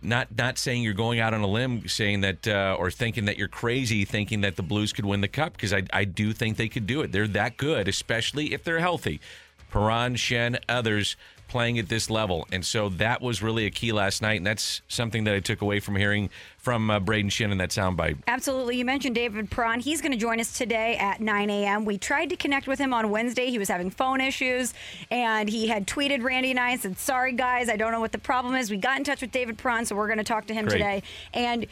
not 0.02 0.28
not 0.36 0.56
saying 0.56 0.82
you're 0.82 0.94
going 0.94 1.20
out 1.20 1.34
on 1.34 1.40
a 1.42 1.46
limb 1.46 1.86
saying 1.86 2.22
that 2.22 2.48
uh, 2.48 2.76
or 2.78 2.90
thinking 2.90 3.26
that 3.26 3.36
you're 3.36 3.48
crazy 3.48 4.04
thinking 4.04 4.40
that 4.40 4.56
the 4.56 4.62
Blues 4.62 4.92
could 4.92 5.04
win 5.04 5.20
the 5.20 5.28
cup 5.28 5.52
because 5.52 5.72
I, 5.72 5.82
I 5.92 6.04
do 6.04 6.32
think 6.32 6.56
they 6.56 6.68
could 6.68 6.86
do 6.86 7.02
it. 7.02 7.12
They're 7.12 7.28
that 7.28 7.56
good, 7.56 7.86
especially 7.86 8.54
if 8.54 8.64
they're 8.64 8.78
healthy. 8.78 9.20
Perron, 9.70 10.14
Schenn, 10.14 10.58
others 10.68 11.16
playing 11.50 11.78
at 11.78 11.88
this 11.88 12.08
level. 12.08 12.46
And 12.52 12.64
so 12.64 12.88
that 12.90 13.20
was 13.20 13.42
really 13.42 13.66
a 13.66 13.70
key 13.70 13.92
last 13.92 14.22
night. 14.22 14.38
And 14.38 14.46
that's 14.46 14.80
something 14.88 15.24
that 15.24 15.34
I 15.34 15.40
took 15.40 15.60
away 15.60 15.80
from 15.80 15.96
hearing 15.96 16.30
from 16.58 16.90
uh, 16.90 17.00
Brayden 17.00 17.26
Schenn 17.30 17.52
in 17.52 17.58
that 17.58 17.70
soundbite. 17.70 18.18
Absolutely. 18.26 18.76
You 18.76 18.84
mentioned 18.84 19.14
David 19.14 19.50
Perron. 19.50 19.80
He's 19.80 20.00
going 20.02 20.12
to 20.12 20.18
join 20.18 20.40
us 20.40 20.56
today 20.56 20.96
at 20.98 21.20
9 21.20 21.48
a.m. 21.50 21.84
We 21.86 21.96
tried 21.98 22.28
to 22.30 22.36
connect 22.36 22.66
with 22.66 22.78
him 22.78 22.92
on 22.92 23.10
Wednesday. 23.10 23.50
He 23.50 23.58
was 23.58 23.68
having 23.68 23.88
phone 23.90 24.20
issues, 24.20 24.74
and 25.10 25.48
he 25.48 25.68
had 25.68 25.86
tweeted 25.86 26.22
Randy 26.22 26.50
and 26.50 26.60
I 26.60 26.72
and 26.72 26.80
said, 26.80 26.98
Sorry, 26.98 27.32
guys, 27.32 27.70
I 27.70 27.76
don't 27.76 27.92
know 27.92 28.00
what 28.00 28.12
the 28.12 28.18
problem 28.18 28.54
is. 28.56 28.70
We 28.70 28.76
got 28.76 28.98
in 28.98 29.04
touch 29.04 29.22
with 29.22 29.32
David 29.32 29.56
Perron, 29.56 29.86
so 29.86 29.96
we're 29.96 30.06
going 30.06 30.18
to 30.18 30.24
talk 30.24 30.46
to 30.48 30.54
him 30.54 30.66
Great. 30.66 30.76
today. 30.78 31.02
And 31.32 31.66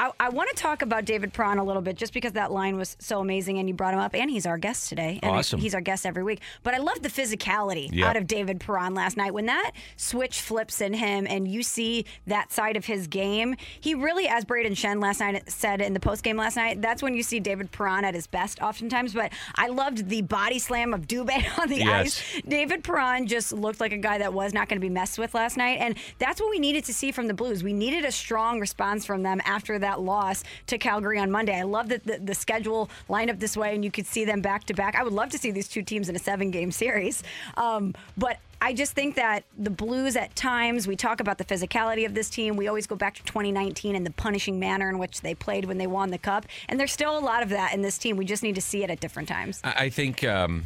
I, 0.00 0.10
I 0.18 0.28
want 0.30 0.50
to 0.50 0.56
talk 0.56 0.82
about 0.82 1.04
David 1.04 1.32
Perron 1.32 1.58
a 1.58 1.64
little 1.64 1.82
bit 1.82 1.94
just 1.96 2.12
because 2.12 2.32
that 2.32 2.50
line 2.50 2.76
was 2.76 2.96
so 2.98 3.20
amazing, 3.20 3.60
and 3.60 3.68
you 3.68 3.74
brought 3.76 3.94
him 3.94 4.00
up, 4.00 4.12
and 4.12 4.28
he's 4.28 4.44
our 4.44 4.58
guest 4.58 4.88
today. 4.88 5.20
And 5.22 5.30
Awesome. 5.36 5.60
He's 5.60 5.74
our 5.74 5.80
guest 5.80 6.04
every 6.04 6.24
week. 6.24 6.40
But 6.64 6.74
I 6.74 6.78
love 6.78 7.00
the 7.00 7.08
physicality 7.08 7.90
Yep. 7.92 8.08
out 8.08 8.16
of 8.16 8.26
David 8.26 8.58
Perron 8.58 8.92
last 8.94 9.16
night. 9.16 9.21
When 9.30 9.46
that 9.46 9.72
switch 9.96 10.40
flips 10.40 10.80
in 10.80 10.94
him 10.94 11.26
and 11.28 11.46
you 11.48 11.62
see 11.62 12.04
that 12.26 12.52
side 12.52 12.76
of 12.76 12.86
his 12.86 13.06
game, 13.06 13.56
he 13.80 13.94
really, 13.94 14.28
as 14.28 14.44
Brayden 14.44 14.72
Schenn 14.72 15.00
last 15.02 15.20
night 15.20 15.50
said 15.50 15.80
in 15.80 15.94
the 15.94 16.00
post 16.00 16.22
game 16.22 16.36
last 16.36 16.56
night, 16.56 16.82
that's 16.82 17.02
when 17.02 17.14
you 17.14 17.22
see 17.22 17.40
David 17.40 17.70
Perron 17.72 18.04
at 18.04 18.14
his 18.14 18.26
best 18.26 18.60
oftentimes. 18.60 19.14
But 19.14 19.32
I 19.54 19.68
loved 19.68 20.08
the 20.08 20.22
body 20.22 20.58
slam 20.58 20.92
of 20.94 21.06
Dubé 21.06 21.58
on 21.58 21.68
the 21.68 21.76
Yes. 21.78 22.22
ice. 22.34 22.42
David 22.46 22.84
Perron 22.84 23.26
just 23.26 23.52
looked 23.52 23.80
like 23.80 23.92
a 23.92 23.98
guy 23.98 24.18
that 24.18 24.32
was 24.32 24.52
not 24.52 24.68
going 24.68 24.80
to 24.80 24.84
be 24.84 24.88
messed 24.92 25.18
with 25.18 25.34
last 25.34 25.56
night. 25.56 25.78
And 25.80 25.96
that's 26.18 26.40
what 26.40 26.50
we 26.50 26.58
needed 26.58 26.84
to 26.84 26.94
see 26.94 27.12
from 27.12 27.26
the 27.26 27.34
Blues. 27.34 27.62
We 27.64 27.72
needed 27.72 28.04
a 28.04 28.12
strong 28.12 28.60
response 28.60 29.04
from 29.04 29.22
them 29.22 29.40
after 29.44 29.78
that 29.78 30.00
loss 30.00 30.44
to 30.68 30.78
Calgary 30.78 31.18
on 31.18 31.30
Monday. 31.30 31.58
I 31.58 31.62
love 31.62 31.88
that 31.88 32.04
the, 32.04 32.18
the 32.18 32.34
schedule 32.34 32.88
lined 33.08 33.30
up 33.30 33.38
this 33.38 33.56
way 33.56 33.74
and 33.74 33.84
you 33.84 33.90
could 33.90 34.06
see 34.06 34.24
them 34.24 34.40
back 34.40 34.64
to 34.64 34.74
back. 34.74 34.94
I 34.94 35.02
would 35.02 35.12
love 35.12 35.30
to 35.30 35.38
see 35.38 35.50
these 35.50 35.68
two 35.68 35.82
teams 35.82 36.08
in 36.08 36.16
a 36.16 36.18
seven 36.18 36.50
game 36.50 36.70
series. 36.70 37.22
Um, 37.56 37.94
but 38.16 38.38
I 38.62 38.72
just 38.72 38.92
think 38.92 39.16
that 39.16 39.42
the 39.58 39.70
Blues 39.70 40.14
at 40.14 40.36
times, 40.36 40.86
we 40.86 40.94
talk 40.94 41.18
about 41.18 41.36
the 41.36 41.44
physicality 41.44 42.06
of 42.06 42.14
this 42.14 42.30
team. 42.30 42.56
We 42.56 42.68
always 42.68 42.86
go 42.86 42.94
back 42.94 43.16
to 43.16 43.22
2019 43.24 43.96
and 43.96 44.06
the 44.06 44.12
punishing 44.12 44.60
manner 44.60 44.88
in 44.88 44.98
which 44.98 45.20
they 45.20 45.34
played 45.34 45.64
when 45.64 45.78
they 45.78 45.88
won 45.88 46.10
the 46.10 46.18
Cup. 46.18 46.46
And 46.68 46.78
there's 46.78 46.92
still 46.92 47.18
a 47.18 47.20
lot 47.20 47.42
of 47.42 47.48
that 47.48 47.74
in 47.74 47.82
this 47.82 47.98
team. 47.98 48.16
We 48.16 48.24
just 48.24 48.44
need 48.44 48.54
to 48.54 48.60
see 48.60 48.84
it 48.84 48.88
at 48.90 49.00
different 49.00 49.28
times. 49.28 49.60
I 49.64 49.88
think 49.88 50.22
um, 50.22 50.64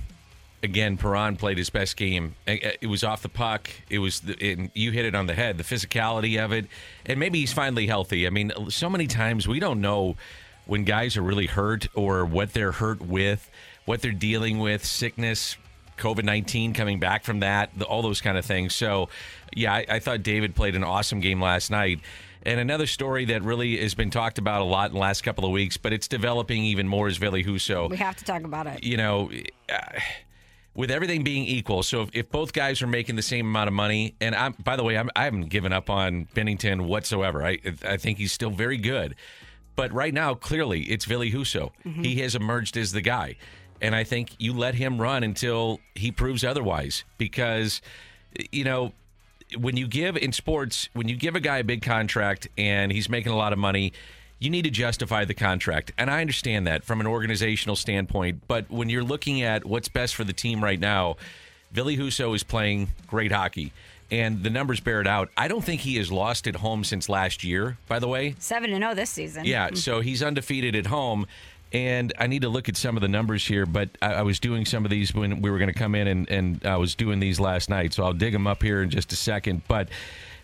again, 0.62 0.98
Perron 0.98 1.36
played 1.36 1.56
his 1.56 1.70
best 1.70 1.96
game. 1.96 2.34
It 2.46 2.86
was 2.86 3.02
off 3.02 3.22
the 3.22 3.30
puck. 3.30 3.70
It 3.88 4.00
was 4.00 4.20
the, 4.20 4.36
and 4.42 4.70
you 4.74 4.90
hit 4.90 5.06
it 5.06 5.14
on 5.14 5.26
the 5.26 5.34
head. 5.34 5.56
The 5.56 5.64
physicality 5.64 6.38
of 6.38 6.52
it, 6.52 6.66
and 7.06 7.18
maybe 7.18 7.40
he's 7.40 7.54
finally 7.54 7.86
healthy. 7.86 8.26
I 8.26 8.30
mean, 8.30 8.52
so 8.68 8.90
many 8.90 9.06
times 9.06 9.48
we 9.48 9.58
don't 9.58 9.80
know 9.80 10.16
when 10.66 10.84
guys 10.84 11.16
are 11.16 11.22
really 11.22 11.46
hurt 11.46 11.88
or 11.94 12.26
what 12.26 12.52
they're 12.52 12.72
hurt 12.72 13.00
with, 13.00 13.50
what 13.86 14.02
they're 14.02 14.12
dealing 14.12 14.58
with, 14.58 14.84
sickness. 14.84 15.56
COVID 15.96 16.24
19 16.24 16.72
coming 16.72 16.98
back 17.00 17.24
from 17.24 17.40
that, 17.40 17.70
the, 17.76 17.84
all 17.84 18.02
those 18.02 18.20
kind 18.20 18.38
of 18.38 18.44
things. 18.44 18.74
So, 18.74 19.08
yeah, 19.54 19.72
I, 19.74 19.86
I 19.88 19.98
thought 19.98 20.22
David 20.22 20.54
played 20.54 20.74
an 20.74 20.84
awesome 20.84 21.20
game 21.20 21.40
last 21.40 21.70
night. 21.70 22.00
And 22.42 22.60
another 22.60 22.86
story 22.86 23.24
that 23.26 23.42
really 23.42 23.76
has 23.78 23.94
been 23.94 24.10
talked 24.10 24.38
about 24.38 24.60
a 24.60 24.64
lot 24.64 24.90
in 24.90 24.94
the 24.94 25.00
last 25.00 25.22
couple 25.22 25.44
of 25.44 25.50
weeks, 25.50 25.76
but 25.76 25.92
it's 25.92 26.06
developing 26.06 26.62
even 26.62 26.86
more 26.86 27.08
is 27.08 27.16
Ville 27.16 27.32
Husso. 27.32 27.90
We 27.90 27.96
have 27.96 28.14
to 28.16 28.24
talk 28.24 28.44
about 28.44 28.68
it. 28.68 28.84
You 28.84 28.96
know, 28.96 29.32
uh, 29.68 29.78
with 30.72 30.92
everything 30.92 31.24
being 31.24 31.44
equal, 31.44 31.82
so 31.82 32.02
if, 32.02 32.10
if 32.12 32.30
both 32.30 32.52
guys 32.52 32.82
are 32.82 32.86
making 32.86 33.16
the 33.16 33.22
same 33.22 33.46
amount 33.46 33.66
of 33.66 33.74
money, 33.74 34.14
and 34.20 34.34
I'm 34.34 34.54
by 34.62 34.76
the 34.76 34.84
way, 34.84 34.96
I'm, 34.96 35.10
I 35.16 35.24
haven't 35.24 35.48
given 35.48 35.72
up 35.72 35.90
on 35.90 36.26
Binnington 36.34 36.86
whatsoever. 36.86 37.44
I 37.44 37.58
I 37.84 37.96
think 37.96 38.18
he's 38.18 38.30
still 38.32 38.50
very 38.50 38.76
good, 38.76 39.16
but 39.74 39.92
right 39.92 40.14
now, 40.14 40.34
clearly, 40.34 40.82
it's 40.82 41.04
Ville 41.04 41.22
Husso. 41.22 41.72
He 41.82 42.16
has 42.20 42.34
emerged 42.36 42.76
as 42.76 42.92
the 42.92 43.00
guy, 43.00 43.36
and 43.80 43.95
I 43.95 44.04
think 44.04 44.35
you 44.38 44.52
let 44.52 44.75
him 44.75 45.00
run 45.00 45.23
until 45.23 45.80
he 45.95 46.11
proves 46.11 46.45
otherwise, 46.45 47.04
because 47.18 47.80
you 48.52 48.64
know 48.64 48.92
when 49.59 49.76
you 49.76 49.87
give 49.87 50.16
in 50.16 50.33
sports, 50.33 50.88
when 50.92 51.09
you 51.09 51.16
give 51.16 51.37
a 51.37 51.40
guy 51.40 51.59
a 51.59 51.64
big 51.64 51.83
contract 51.83 52.49
and 52.59 52.90
he's 52.90 53.09
making 53.09 53.33
a 53.33 53.37
lot 53.37 53.52
of 53.52 53.59
money, 53.59 53.92
you 54.38 54.50
need 54.50 54.62
to 54.62 54.71
justify 54.71 55.25
the 55.25 55.35
contract. 55.35 55.92
And 55.97 56.11
I 56.11 56.21
understand 56.21 56.66
that 56.66 56.85
from 56.85 57.00
an 57.00 57.06
organizational 57.06 57.76
standpoint. 57.76 58.42
But 58.49 58.71
when 58.71 58.88
you're 58.88 59.04
looking 59.04 59.42
at 59.42 59.64
what's 59.64 59.88
best 59.88 60.14
for 60.14 60.25
the 60.25 60.33
team 60.33 60.62
right 60.62 60.80
now, 60.80 61.16
Ville 61.73 61.97
Husso 61.97 62.35
is 62.35 62.42
playing 62.42 62.88
great 63.06 63.33
hockey. 63.33 63.73
And 64.09 64.45
the 64.45 64.50
numbers 64.50 64.78
bear 64.78 65.00
it 65.00 65.06
out. 65.06 65.30
I 65.37 65.49
don't 65.49 65.64
think 65.64 65.80
he 65.80 65.97
has 65.97 66.12
lost 66.12 66.47
at 66.47 66.56
home 66.56 66.85
since 66.85 67.09
last 67.09 67.42
year, 67.42 67.76
by 67.88 67.99
the 67.99 68.06
way. 68.06 68.37
7 68.38 68.71
to 68.71 68.76
0 68.76 68.95
this 68.95 69.11
season. 69.11 69.45
Yeah, 69.45 69.68
hmm. 69.68 69.75
so 69.75 70.00
he's 70.00 70.23
undefeated 70.23 70.76
at 70.76 70.87
home. 70.87 71.26
And 71.73 72.12
I 72.18 72.26
need 72.26 72.42
to 72.42 72.49
look 72.49 72.68
at 72.68 72.76
some 72.76 72.96
of 72.96 73.02
the 73.02 73.08
numbers 73.08 73.46
here, 73.46 73.66
but 73.66 73.90
I, 74.00 74.14
I 74.14 74.23
was 74.23 74.38
doing 74.38 74.64
some 74.64 74.85
of 74.85 74.90
these 74.90 75.14
when 75.14 75.42
we 75.42 75.50
were 75.50 75.58
going 75.58 75.73
to 75.73 75.78
come 75.78 75.94
in, 75.94 76.06
and, 76.06 76.30
and 76.30 76.64
I 76.64 76.76
was 76.76 76.94
doing 76.94 77.20
these 77.20 77.40
last 77.40 77.68
night. 77.68 77.92
So 77.92 78.04
I'll 78.04 78.12
dig 78.12 78.32
them 78.32 78.46
up 78.46 78.62
here 78.62 78.82
in 78.82 78.90
just 78.90 79.12
a 79.12 79.16
second. 79.16 79.62
But 79.66 79.88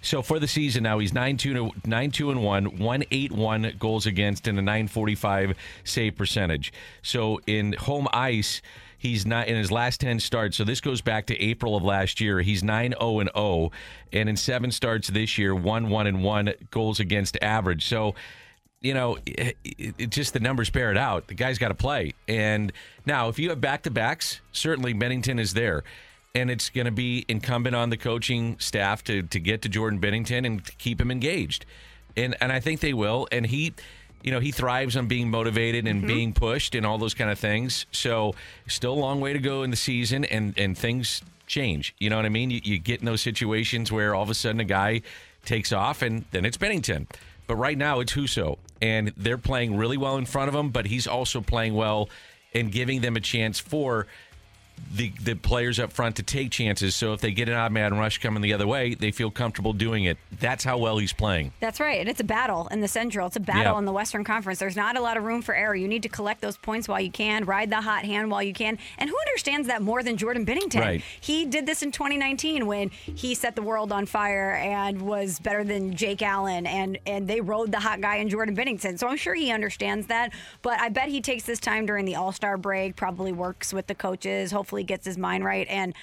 so 0.00 0.20
for 0.20 0.40
the 0.40 0.48
season 0.48 0.82
now, 0.82 0.98
he's 0.98 1.14
9 1.14 1.36
2 1.36 1.70
9 1.86 2.10
2 2.10 2.30
and 2.30 2.42
1, 2.42 2.64
181 2.64 3.74
goals 3.78 4.06
against, 4.06 4.48
and 4.48 4.58
a 4.58 4.62
945 4.62 5.56
save 5.84 6.16
percentage. 6.16 6.72
So 7.02 7.40
in 7.46 7.74
home 7.74 8.08
ice, 8.12 8.60
He's 9.02 9.26
not 9.26 9.48
in 9.48 9.56
his 9.56 9.72
last 9.72 10.00
10 10.00 10.20
starts. 10.20 10.56
So 10.56 10.62
this 10.62 10.80
goes 10.80 11.00
back 11.00 11.26
to 11.26 11.42
April 11.42 11.74
of 11.74 11.82
last 11.82 12.20
year. 12.20 12.40
He's 12.40 12.62
9 12.62 12.94
0 12.96 13.18
and 13.18 13.30
0 13.34 13.72
and 14.12 14.28
in 14.28 14.36
7 14.36 14.70
starts 14.70 15.08
this 15.08 15.36
year, 15.38 15.56
1 15.56 15.90
1 15.90 16.06
and 16.06 16.22
1 16.22 16.54
goals 16.70 17.00
against 17.00 17.36
average. 17.42 17.84
So 17.84 18.14
you 18.82 18.94
know, 18.94 19.16
it, 19.24 19.56
it, 19.64 19.94
it 19.96 20.10
just 20.10 20.32
the 20.32 20.40
numbers 20.40 20.68
bear 20.68 20.90
it 20.90 20.98
out. 20.98 21.28
The 21.28 21.34
guy's 21.34 21.58
got 21.58 21.68
to 21.68 21.74
play. 21.74 22.14
And 22.28 22.72
now, 23.06 23.28
if 23.28 23.38
you 23.38 23.48
have 23.50 23.60
back 23.60 23.82
to 23.84 23.90
backs, 23.90 24.40
certainly 24.50 24.92
Binnington 24.92 25.40
is 25.40 25.54
there. 25.54 25.84
And 26.34 26.50
it's 26.50 26.70
going 26.70 26.86
to 26.86 26.92
be 26.92 27.24
incumbent 27.28 27.76
on 27.76 27.90
the 27.90 27.96
coaching 27.96 28.58
staff 28.58 29.04
to, 29.04 29.22
to 29.22 29.38
get 29.38 29.62
to 29.62 29.68
Jordan 29.68 30.00
Binnington 30.00 30.46
and 30.46 30.64
to 30.64 30.72
keep 30.76 31.00
him 31.00 31.10
engaged. 31.10 31.64
And, 32.16 32.34
and 32.40 32.50
I 32.50 32.58
think 32.58 32.80
they 32.80 32.94
will. 32.94 33.28
And 33.30 33.46
he, 33.46 33.74
you 34.22 34.32
know, 34.32 34.40
he 34.40 34.50
thrives 34.50 34.96
on 34.96 35.06
being 35.06 35.30
motivated 35.30 35.86
and 35.86 36.00
mm-hmm. 36.00 36.06
being 36.06 36.32
pushed 36.32 36.74
and 36.74 36.84
all 36.84 36.98
those 36.98 37.14
kind 37.14 37.30
of 37.30 37.38
things. 37.38 37.86
So, 37.92 38.34
still 38.66 38.94
a 38.94 38.94
long 38.94 39.20
way 39.20 39.32
to 39.32 39.38
go 39.38 39.62
in 39.62 39.70
the 39.70 39.76
season, 39.76 40.24
and, 40.24 40.58
and 40.58 40.76
things 40.76 41.22
change. 41.46 41.94
You 41.98 42.10
know 42.10 42.16
what 42.16 42.24
I 42.24 42.30
mean? 42.30 42.50
You, 42.50 42.60
you 42.64 42.78
get 42.78 43.00
in 43.00 43.06
those 43.06 43.20
situations 43.20 43.92
where 43.92 44.14
all 44.14 44.22
of 44.22 44.30
a 44.30 44.34
sudden 44.34 44.60
a 44.60 44.64
guy 44.64 45.02
takes 45.44 45.72
off, 45.72 46.02
and 46.02 46.24
then 46.30 46.44
it's 46.44 46.56
Binnington. 46.56 47.06
But 47.46 47.56
right 47.56 47.76
now 47.76 48.00
it's 48.00 48.12
Husso, 48.12 48.58
and 48.82 49.12
they're 49.16 49.38
playing 49.38 49.76
really 49.76 49.96
well 49.96 50.18
in 50.18 50.26
front 50.26 50.48
of 50.48 50.54
him. 50.54 50.70
But 50.70 50.86
he's 50.86 51.06
also 51.06 51.40
playing 51.40 51.74
well 51.74 52.10
and 52.52 52.70
giving 52.70 53.00
them 53.00 53.16
a 53.16 53.20
chance 53.20 53.58
for 53.58 54.06
the 54.94 55.12
the 55.22 55.34
players 55.34 55.78
up 55.78 55.92
front 55.92 56.16
to 56.16 56.22
take 56.22 56.50
chances. 56.50 56.94
So 56.94 57.12
if 57.12 57.20
they 57.20 57.32
get 57.32 57.48
an 57.48 57.54
odd 57.54 57.72
man 57.72 57.96
rush 57.98 58.18
coming 58.18 58.42
the 58.42 58.52
other 58.52 58.66
way, 58.66 58.94
they 58.94 59.10
feel 59.10 59.30
comfortable 59.30 59.72
doing 59.72 60.04
it. 60.04 60.18
That's 60.40 60.64
how 60.64 60.78
well 60.78 60.98
he's 60.98 61.12
playing. 61.12 61.52
That's 61.60 61.80
right. 61.80 62.00
And 62.00 62.08
it's 62.08 62.20
a 62.20 62.24
battle 62.24 62.68
in 62.70 62.80
the 62.80 62.88
Central. 62.88 63.26
It's 63.26 63.36
a 63.36 63.40
battle 63.40 63.72
Yeah. 63.74 63.78
in 63.78 63.84
the 63.84 63.92
Western 63.92 64.24
Conference. 64.24 64.58
There's 64.58 64.76
not 64.76 64.96
a 64.96 65.00
lot 65.00 65.16
of 65.16 65.24
room 65.24 65.42
for 65.42 65.54
error. 65.54 65.74
You 65.74 65.88
need 65.88 66.02
to 66.04 66.08
collect 66.08 66.40
those 66.40 66.56
points 66.56 66.88
while 66.88 67.00
you 67.00 67.10
can, 67.10 67.44
ride 67.44 67.70
the 67.70 67.80
hot 67.80 68.04
hand 68.04 68.30
while 68.30 68.42
you 68.42 68.52
can. 68.52 68.78
And 68.98 69.08
who 69.10 69.16
understands 69.18 69.68
that 69.68 69.82
more 69.82 70.02
than 70.02 70.16
Jordan 70.16 70.44
Binnington? 70.46 70.80
Right. 70.80 71.02
He 71.20 71.44
did 71.44 71.66
this 71.66 71.82
in 71.82 71.92
2019 71.92 72.66
when 72.66 72.90
he 73.04 73.34
set 73.34 73.56
the 73.56 73.62
world 73.62 73.92
on 73.92 74.06
fire 74.06 74.54
and 74.56 75.02
was 75.02 75.38
better 75.38 75.64
than 75.64 75.94
Jake 75.94 76.22
Allen 76.22 76.66
and 76.66 76.98
and 77.06 77.26
they 77.28 77.40
rode 77.40 77.72
the 77.72 77.80
hot 77.80 78.00
guy 78.00 78.16
in 78.16 78.28
Jordan 78.28 78.56
Binnington. 78.56 78.98
So 78.98 79.08
I'm 79.08 79.16
sure 79.16 79.34
he 79.34 79.50
understands 79.52 80.06
that. 80.08 80.32
But 80.62 80.80
I 80.80 80.88
bet 80.88 81.08
he 81.08 81.20
takes 81.20 81.44
this 81.44 81.58
time 81.60 81.86
during 81.86 82.04
the 82.04 82.16
All-Star 82.16 82.56
break, 82.56 82.96
probably 82.96 83.32
works 83.32 83.72
with 83.72 83.86
the 83.86 83.94
coaches, 83.94 84.50
hopefully 84.50 84.71
gets 84.80 85.04
his 85.04 85.18
mind 85.18 85.44
right 85.44 85.66
and 85.68 85.94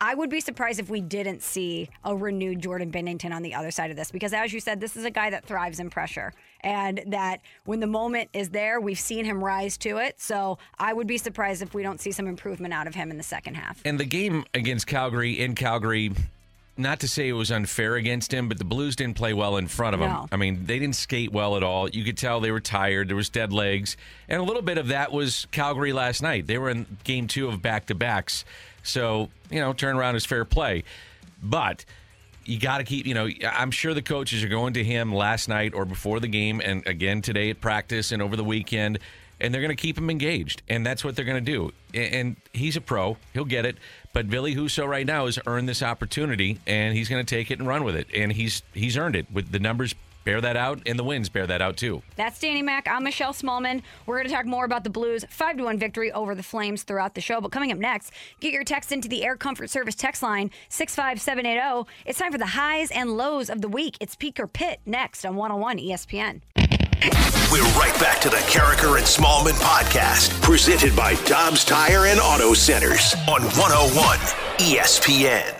I 0.00 0.14
would 0.14 0.30
be 0.30 0.40
surprised 0.40 0.78
if 0.78 0.88
we 0.88 1.00
didn't 1.00 1.42
see 1.42 1.88
a 2.04 2.14
renewed 2.14 2.62
Jordan 2.62 2.92
Binnington 2.92 3.32
on 3.32 3.42
the 3.42 3.54
other 3.54 3.72
side 3.72 3.90
of 3.90 3.96
this 3.96 4.12
because, 4.12 4.32
as 4.32 4.52
you 4.52 4.60
said, 4.60 4.80
this 4.80 4.96
is 4.96 5.04
a 5.04 5.10
guy 5.10 5.30
that 5.30 5.44
thrives 5.44 5.80
in 5.80 5.90
pressure. 5.90 6.32
And 6.60 7.02
that 7.08 7.40
when 7.64 7.80
the 7.80 7.88
moment 7.88 8.30
is 8.32 8.50
there, 8.50 8.80
we've 8.80 8.98
seen 8.98 9.24
him 9.24 9.42
rise 9.42 9.76
to 9.78 9.96
it. 9.96 10.20
So 10.20 10.58
I 10.78 10.92
would 10.92 11.08
be 11.08 11.18
surprised 11.18 11.62
if 11.62 11.74
we 11.74 11.82
don't 11.82 12.00
see 12.00 12.12
some 12.12 12.28
improvement 12.28 12.74
out 12.74 12.86
of 12.86 12.94
him 12.94 13.10
in 13.10 13.16
the 13.16 13.24
second 13.24 13.56
half. 13.56 13.80
And 13.84 13.98
the 13.98 14.04
game 14.04 14.44
against 14.54 14.86
Calgary 14.86 15.40
in 15.40 15.56
Calgary, 15.56 16.12
not 16.78 17.00
to 17.00 17.08
say 17.08 17.28
it 17.28 17.32
was 17.32 17.50
unfair 17.50 17.96
against 17.96 18.32
him, 18.32 18.48
but 18.48 18.58
the 18.58 18.64
Blues 18.64 18.96
didn't 18.96 19.16
play 19.16 19.34
well 19.34 19.56
in 19.56 19.66
front 19.66 19.94
of 19.94 20.00
him. 20.00 20.10
No. 20.10 20.28
I 20.30 20.36
mean, 20.36 20.64
they 20.64 20.78
didn't 20.78 20.96
skate 20.96 21.32
well 21.32 21.56
at 21.56 21.62
all. 21.62 21.88
You 21.88 22.04
could 22.04 22.16
tell 22.16 22.40
they 22.40 22.52
were 22.52 22.60
tired. 22.60 23.08
There 23.08 23.16
was 23.16 23.28
dead 23.28 23.52
legs, 23.52 23.96
and 24.28 24.40
a 24.40 24.44
little 24.44 24.62
bit 24.62 24.78
of 24.78 24.88
that 24.88 25.12
was 25.12 25.46
Calgary 25.50 25.92
last 25.92 26.22
night. 26.22 26.46
They 26.46 26.58
were 26.58 26.70
in 26.70 26.86
game 27.04 27.26
two 27.26 27.48
of 27.48 27.60
back 27.60 27.86
to 27.86 27.94
backs, 27.94 28.44
so 28.82 29.28
you 29.50 29.60
know, 29.60 29.74
turnaround 29.74 30.14
is 30.14 30.24
fair 30.24 30.44
play, 30.44 30.84
but. 31.42 31.84
You 32.44 32.58
got 32.58 32.78
to 32.78 32.84
keep, 32.84 33.04
you 33.04 33.12
know, 33.12 33.28
I'm 33.44 33.70
sure 33.70 33.92
the 33.92 34.00
coaches 34.00 34.42
are 34.42 34.48
going 34.48 34.72
to 34.72 34.82
him 34.82 35.14
last 35.14 35.50
night 35.50 35.74
or 35.74 35.84
before 35.84 36.18
the 36.18 36.28
game 36.28 36.62
and 36.64 36.86
again 36.86 37.20
today 37.20 37.50
at 37.50 37.60
practice 37.60 38.10
and 38.10 38.22
over 38.22 38.36
the 38.36 38.44
weekend, 38.44 39.00
and 39.40 39.52
they're 39.52 39.60
going 39.60 39.74
to 39.74 39.80
keep 39.80 39.98
him 39.98 40.10
engaged. 40.10 40.62
And 40.68 40.84
that's 40.84 41.04
what 41.04 41.16
they're 41.16 41.24
going 41.24 41.44
to 41.44 41.52
do. 41.52 41.72
And 41.94 42.36
he's 42.52 42.76
a 42.76 42.80
pro, 42.80 43.16
he'll 43.32 43.44
get 43.44 43.64
it. 43.64 43.76
But 44.12 44.26
Ville 44.26 44.46
Husso 44.46 44.86
right 44.86 45.06
now 45.06 45.26
has 45.26 45.38
earned 45.46 45.68
this 45.68 45.82
opportunity, 45.82 46.58
and 46.66 46.96
he's 46.96 47.08
going 47.08 47.24
to 47.24 47.34
take 47.34 47.50
it 47.50 47.58
and 47.58 47.68
run 47.68 47.84
with 47.84 47.94
it. 47.96 48.08
And 48.14 48.32
he's 48.32 48.62
he's 48.72 48.96
earned 48.96 49.16
it. 49.16 49.30
With 49.32 49.52
the 49.52 49.58
numbers 49.58 49.94
bear 50.24 50.40
that 50.42 50.56
out, 50.56 50.82
and 50.84 50.98
the 50.98 51.04
wins 51.04 51.30
bear 51.30 51.46
that 51.46 51.62
out 51.62 51.78
too. 51.78 52.02
That's 52.16 52.38
Danny 52.38 52.60
Mac. 52.60 52.86
I'm 52.86 53.04
Michelle 53.04 53.32
Smallmon. 53.32 53.80
We're 54.04 54.16
going 54.16 54.28
to 54.28 54.34
talk 54.34 54.44
more 54.44 54.66
about 54.66 54.84
the 54.84 54.90
Blues' 54.90 55.24
5 55.30 55.56
to 55.56 55.64
1 55.64 55.78
victory 55.78 56.12
over 56.12 56.34
the 56.34 56.42
Flames 56.42 56.82
throughout 56.82 57.14
the 57.14 57.22
show. 57.22 57.40
But 57.40 57.50
coming 57.50 57.72
up 57.72 57.78
next, 57.78 58.12
get 58.40 58.52
your 58.52 58.64
text 58.64 58.92
into 58.92 59.08
the 59.08 59.24
Air 59.24 59.36
Comfort 59.36 59.70
Service 59.70 59.94
text 59.94 60.22
line 60.22 60.50
65780. 60.68 61.90
It's 62.04 62.18
time 62.18 62.32
for 62.32 62.38
the 62.38 62.44
highs 62.46 62.90
and 62.90 63.16
lows 63.16 63.48
of 63.48 63.62
the 63.62 63.68
week. 63.68 63.96
It's 64.00 64.16
Peak 64.16 64.38
or 64.38 64.46
Pit 64.46 64.80
next 64.84 65.24
on 65.24 65.36
101 65.36 65.78
ESPN. 65.78 66.67
We're 67.00 67.62
right 67.78 67.94
back 68.00 68.20
to 68.22 68.28
the 68.28 68.38
Karraker 68.48 68.96
and 68.96 69.06
Smallmon 69.06 69.52
podcast, 69.60 70.30
presented 70.42 70.96
by 70.96 71.14
Dobbs 71.26 71.64
Tire 71.64 72.06
and 72.06 72.18
Auto 72.18 72.54
Centers 72.54 73.14
on 73.28 73.42
101 73.42 74.18
ESPN. 74.58 75.54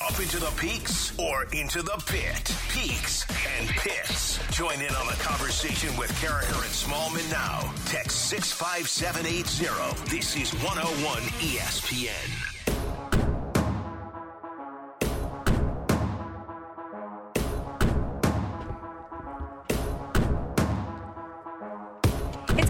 Up 0.00 0.20
into 0.20 0.38
the 0.38 0.52
peaks 0.56 1.18
or 1.18 1.46
into 1.52 1.82
the 1.82 2.00
pit? 2.06 2.54
Peaks 2.68 3.26
and 3.58 3.68
pits. 3.70 4.38
Join 4.56 4.80
in 4.80 4.94
on 4.94 5.06
the 5.08 5.18
conversation 5.20 5.94
with 5.96 6.12
Karraker 6.20 6.62
and 6.62 6.72
Smallmon 6.72 7.28
now. 7.32 7.72
Text 7.86 8.28
65780. 8.28 10.14
This 10.14 10.36
is 10.36 10.52
101 10.62 11.22
ESPN. 11.40 12.47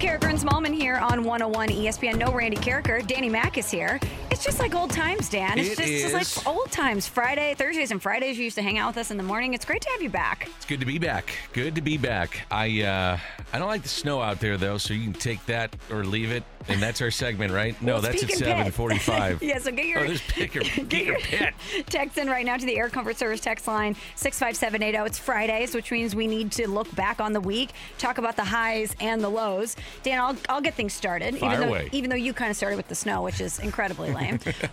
It's 0.01 0.45
Smallmon 0.45 0.73
here 0.73 0.99
on 0.99 1.25
101 1.25 1.71
ESPN. 1.71 2.19
No 2.19 2.33
Randy 2.33 2.57
Karraker. 2.57 3.05
Danny 3.05 3.29
Mac 3.29 3.59
is 3.59 3.69
here. 3.69 3.99
It's 4.39 4.45
just 4.45 4.61
like 4.61 4.73
old 4.73 4.91
times, 4.93 5.29
Dan. 5.29 5.59
It's 5.59 5.71
It 5.71 5.77
just 5.79 5.89
it's 5.89 6.05
is. 6.15 6.37
like 6.37 6.47
old 6.47 6.71
times. 6.71 7.09
Friday, 7.09 7.55
Thursdays, 7.59 7.91
and 7.91 8.01
Fridays. 8.01 8.39
You 8.39 8.45
used 8.45 8.55
to 8.55 8.63
hang 8.63 8.79
out 8.79 8.87
with 8.91 8.99
us 8.99 9.11
in 9.11 9.17
the 9.17 9.25
morning. 9.25 9.53
It's 9.53 9.65
great 9.65 9.83
to 9.83 9.91
have 9.91 10.01
you 10.01 10.11
back. 10.11 10.49
It's 10.59 10.65
good 10.65 10.79
to 10.79 10.87
be 10.87 10.97
back. 11.01 11.33
Good 11.53 11.75
to 11.75 11.81
be 11.81 11.97
back. 11.99 12.47
I 12.49 12.83
uh, 12.83 13.19
I 13.53 13.59
don't 13.59 13.67
like 13.67 13.83
the 13.83 13.89
snow 13.89 14.21
out 14.23 14.39
there 14.39 14.57
though, 14.57 14.79
so 14.79 14.95
you 14.95 15.03
can 15.03 15.13
take 15.13 15.45
that 15.47 15.75
or 15.91 16.05
leave 16.05 16.31
it. 16.31 16.45
And 16.69 16.81
that's 16.83 17.01
our 17.01 17.11
segment, 17.11 17.51
right? 17.53 17.81
No, 17.83 17.95
Well, 17.95 18.03
that's 18.03 18.15
at 18.17 18.21
speak 18.21 18.31
and 18.37 18.41
pit. 18.47 18.57
seven 18.57 18.71
forty-five. 18.73 19.43
yeah, 19.43 19.59
so 19.59 19.73
get 19.73 19.87
your 19.87 20.01
Oh, 20.01 20.07
there's 20.07 20.21
pick 20.21 20.55
your, 20.55 20.63
get 20.89 21.05
your 21.05 21.19
pit. 21.19 21.55
text 21.89 22.17
in 22.19 22.29
right 22.29 22.45
now 22.47 22.57
to 22.59 22.65
the 22.67 22.77
Air 22.79 22.91
Comfort 22.91 23.17
Service 23.17 23.41
text 23.41 23.67
line 23.67 23.97
65780. 24.17 25.07
It's 25.07 25.19
Fridays, 25.19 25.75
which 25.75 25.91
means 25.91 26.15
we 26.15 26.27
need 26.29 26.53
to 26.53 26.69
look 26.69 26.95
back 26.95 27.21
on 27.21 27.33
the 27.33 27.41
week, 27.41 27.71
talk 27.97 28.19
about 28.19 28.37
the 28.37 28.45
highs 28.45 28.95
and 29.01 29.21
the 29.23 29.31
lows. 29.31 29.77
Dan, 30.05 30.21
I'll, 30.21 30.37
I'll 30.49 30.61
get 30.61 30.75
things 30.75 30.93
started, 30.93 31.39
Fire 31.39 31.55
even 31.55 31.61
though 31.67 31.75
away. 31.75 31.89
even 31.93 32.11
though 32.11 32.17
you 32.17 32.33
kind 32.35 32.51
of 32.51 32.57
started 32.57 32.77
with 32.77 32.89
the 32.89 32.95
snow, 32.95 33.23
which 33.23 33.41
is 33.41 33.59
incredibly 33.61 34.13
lame. 34.13 34.28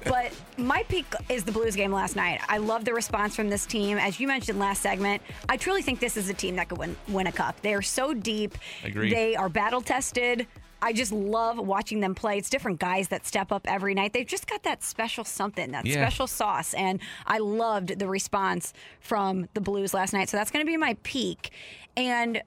But 0.05 0.31
my 0.57 0.83
peak 0.83 1.05
is 1.29 1.43
the 1.43 1.51
Blues 1.51 1.75
game 1.75 1.91
last 1.91 2.15
night. 2.15 2.39
I 2.47 2.57
love 2.57 2.85
the 2.85 2.93
response 2.93 3.35
from 3.35 3.49
this 3.49 3.65
team. 3.65 3.97
As 3.97 4.19
you 4.19 4.27
mentioned 4.27 4.59
last 4.59 4.81
segment, 4.81 5.21
I 5.49 5.57
truly 5.57 5.81
think 5.81 5.99
this 5.99 6.17
is 6.17 6.29
a 6.29 6.33
team 6.33 6.55
that 6.57 6.69
could 6.69 6.77
win 6.77 6.95
win 7.07 7.27
a 7.27 7.31
cup. 7.31 7.61
They 7.61 7.73
are 7.73 7.81
so 7.81 8.13
deep. 8.13 8.57
Agreed. 8.83 9.13
They 9.13 9.35
are 9.35 9.49
battle 9.49 9.81
tested. 9.81 10.47
I 10.81 10.93
just 10.93 11.11
love 11.11 11.57
watching 11.57 11.99
them 12.01 12.13
play. 12.13 12.37
It's 12.37 12.49
different 12.49 12.79
guys 12.79 13.07
that 13.07 13.25
step 13.25 13.51
up 13.51 13.65
every 13.65 13.95
night. 13.95 14.13
They've 14.13 14.27
just 14.27 14.45
got 14.45 14.61
that 14.63 14.83
special 14.83 15.23
something, 15.23 15.71
that 15.71 15.85
Yeah. 15.85 15.93
special 15.95 16.27
sauce. 16.27 16.73
And 16.75 16.99
I 17.25 17.39
loved 17.39 17.97
the 17.97 18.07
response 18.07 18.73
from 18.99 19.47
the 19.55 19.61
Blues 19.61 19.93
last 19.93 20.13
night. 20.13 20.29
So 20.29 20.37
that's 20.37 20.51
going 20.51 20.63
to 20.63 20.69
be 20.69 20.77
my 20.77 20.95
peak. 21.01 21.49
And 21.97 22.43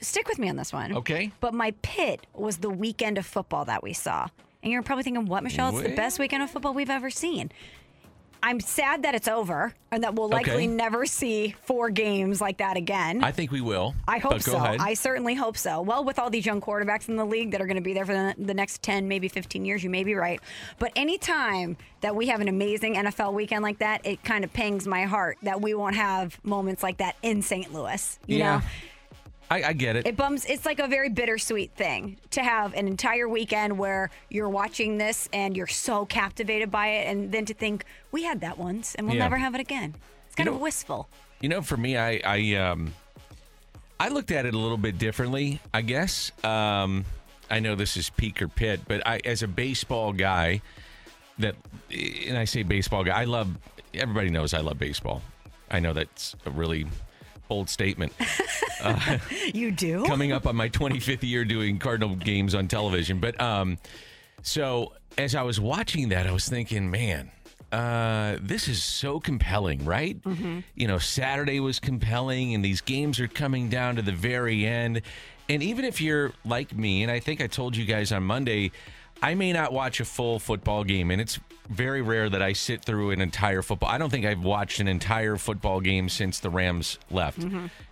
stick 0.00 0.28
with 0.28 0.38
me 0.38 0.48
on 0.48 0.56
this 0.56 0.72
one. 0.72 0.96
Okay. 0.96 1.32
But 1.40 1.52
my 1.52 1.72
pit 1.82 2.26
was 2.32 2.58
the 2.58 2.70
weekend 2.70 3.18
of 3.18 3.26
football 3.26 3.64
that 3.66 3.82
we 3.82 3.92
saw. 3.92 4.28
And 4.64 4.72
you're 4.72 4.82
probably 4.82 5.04
thinking, 5.04 5.26
what, 5.26 5.44
Michelle? 5.44 5.76
It's 5.76 5.86
the 5.86 5.94
best 5.94 6.18
weekend 6.18 6.42
of 6.42 6.50
football 6.50 6.72
we've 6.72 6.90
ever 6.90 7.10
seen. 7.10 7.52
I'm 8.42 8.60
sad 8.60 9.04
that 9.04 9.14
it's 9.14 9.26
over 9.28 9.72
and 9.90 10.02
that 10.04 10.14
we'll 10.16 10.28
likely 10.28 10.52
Okay. 10.52 10.66
never 10.66 11.06
see 11.06 11.54
four 11.62 11.88
games 11.88 12.42
like 12.42 12.58
that 12.58 12.76
again. 12.76 13.24
I 13.24 13.32
think 13.32 13.50
we 13.50 13.62
will. 13.62 13.94
I 14.06 14.18
hope 14.18 14.32
but 14.32 14.44
go 14.44 14.52
so. 14.52 14.58
Ahead. 14.58 14.80
I 14.80 14.92
certainly 14.94 15.34
hope 15.34 15.56
so. 15.56 15.80
Well, 15.80 16.04
with 16.04 16.18
all 16.18 16.28
these 16.28 16.44
young 16.44 16.60
quarterbacks 16.60 17.08
in 17.08 17.16
the 17.16 17.24
league 17.24 17.52
that 17.52 17.62
are 17.62 17.66
going 17.66 17.76
to 17.76 17.82
be 17.82 17.94
there 17.94 18.04
for 18.04 18.12
the, 18.12 18.34
the 18.38 18.52
next 18.52 18.82
10, 18.82 19.08
maybe 19.08 19.28
15 19.28 19.64
years, 19.64 19.82
you 19.82 19.88
may 19.88 20.04
be 20.04 20.14
right. 20.14 20.40
But 20.78 20.92
anytime 20.94 21.78
that 22.02 22.14
we 22.16 22.26
have 22.26 22.42
an 22.42 22.48
amazing 22.48 22.96
NFL 22.96 23.32
weekend 23.32 23.62
like 23.62 23.78
that, 23.78 24.04
it 24.04 24.22
kind 24.24 24.44
of 24.44 24.52
pangs 24.52 24.86
my 24.86 25.04
heart 25.04 25.38
that 25.42 25.62
we 25.62 25.72
won't 25.72 25.96
have 25.96 26.38
moments 26.44 26.82
like 26.82 26.98
that 26.98 27.16
in 27.22 27.40
St. 27.40 27.72
Louis. 27.72 28.18
You 28.26 28.38
yeah. 28.38 28.58
know? 28.58 28.64
I, 29.50 29.62
I 29.62 29.72
get 29.74 29.96
it. 29.96 30.06
It 30.06 30.16
bums. 30.16 30.44
It's 30.46 30.64
like 30.66 30.78
a 30.80 30.88
very 30.88 31.08
bittersweet 31.10 31.72
thing 31.76 32.16
to 32.30 32.42
have 32.42 32.74
an 32.74 32.88
entire 32.88 33.28
weekend 33.28 33.78
where 33.78 34.10
you're 34.30 34.48
watching 34.48 34.98
this 34.98 35.28
and 35.32 35.56
you're 35.56 35.66
so 35.66 36.06
captivated 36.06 36.70
by 36.70 36.88
it, 36.88 37.08
and 37.08 37.30
then 37.30 37.44
to 37.46 37.54
think 37.54 37.84
we 38.10 38.24
had 38.24 38.40
that 38.40 38.58
once 38.58 38.94
and 38.94 39.06
we'll 39.06 39.16
Yeah. 39.16 39.24
never 39.24 39.36
have 39.36 39.54
it 39.54 39.60
again. 39.60 39.94
It's 40.26 40.34
kind 40.34 40.48
You 40.48 40.54
of 40.54 40.60
wistful. 40.60 41.08
You 41.40 41.48
know, 41.50 41.62
for 41.62 41.76
me, 41.76 41.96
I 41.96 42.20
I 42.24 42.54
um 42.56 42.94
I 44.00 44.08
looked 44.08 44.30
at 44.32 44.46
it 44.46 44.54
a 44.54 44.58
little 44.58 44.78
bit 44.78 44.98
differently. 44.98 45.60
I 45.72 45.82
guess. 45.82 46.32
Um, 46.42 47.04
I 47.50 47.60
know 47.60 47.74
this 47.74 47.96
is 47.96 48.08
peak 48.10 48.40
or 48.40 48.48
pit, 48.48 48.80
but 48.88 49.06
I, 49.06 49.20
as 49.24 49.42
a 49.42 49.46
baseball 49.48 50.12
guy, 50.14 50.62
that 51.38 51.54
and 52.26 52.38
I 52.38 52.44
say 52.46 52.62
baseball 52.62 53.04
guy, 53.04 53.20
I 53.20 53.24
love. 53.24 53.48
Everybody 53.92 54.30
knows 54.30 54.54
I 54.54 54.60
love 54.60 54.78
baseball. 54.78 55.22
I 55.70 55.78
know 55.80 55.92
that's 55.92 56.34
a 56.46 56.50
really 56.50 56.86
bold 57.48 57.68
statement. 57.70 58.12
You 59.54 59.70
do. 59.70 60.04
coming 60.04 60.32
up 60.32 60.46
on 60.46 60.56
my 60.56 60.68
25th 60.68 61.22
year 61.22 61.44
doing 61.46 61.78
Cardinal 61.78 62.16
games 62.16 62.54
on 62.54 62.68
television. 62.68 63.18
But 63.18 63.40
um, 63.40 63.78
so 64.42 64.92
as 65.16 65.34
I 65.34 65.42
was 65.42 65.58
watching 65.58 66.10
that, 66.10 66.26
I 66.26 66.32
was 66.32 66.46
thinking, 66.46 66.90
man, 66.90 67.30
uh, 67.72 68.36
this 68.42 68.68
is 68.68 68.82
so 68.82 69.20
compelling, 69.20 69.84
right? 69.84 70.18
You 70.74 70.86
know, 70.86 70.98
Saturday 70.98 71.60
was 71.60 71.80
compelling, 71.80 72.54
and 72.54 72.64
these 72.64 72.80
games 72.82 73.18
are 73.20 73.28
coming 73.28 73.68
down 73.70 73.96
to 73.96 74.02
the 74.02 74.12
very 74.12 74.66
end. 74.66 75.00
And 75.48 75.62
even 75.62 75.84
if 75.84 76.00
you're 76.00 76.32
like 76.44 76.76
me, 76.76 77.02
and 77.02 77.10
I 77.10 77.20
think 77.20 77.40
I 77.40 77.46
told 77.46 77.76
you 77.76 77.84
guys 77.86 78.12
on 78.12 78.22
Monday, 78.22 78.70
I 79.22 79.34
may 79.34 79.52
not 79.52 79.72
watch 79.72 80.00
a 80.00 80.04
full 80.04 80.38
football 80.38 80.84
game, 80.84 81.10
and 81.10 81.20
it's 81.20 81.38
very 81.70 82.02
rare 82.02 82.28
that 82.28 82.42
I 82.42 82.52
sit 82.52 82.84
through 82.84 83.10
an 83.10 83.20
entire 83.22 83.62
football. 83.62 83.88
I 83.88 83.96
don't 83.96 84.10
think 84.10 84.26
I've 84.26 84.44
watched 84.44 84.80
an 84.80 84.88
entire 84.88 85.36
football 85.36 85.80
game 85.80 86.08
since 86.10 86.40
the 86.40 86.50
Rams 86.50 86.98
left. 87.10 87.42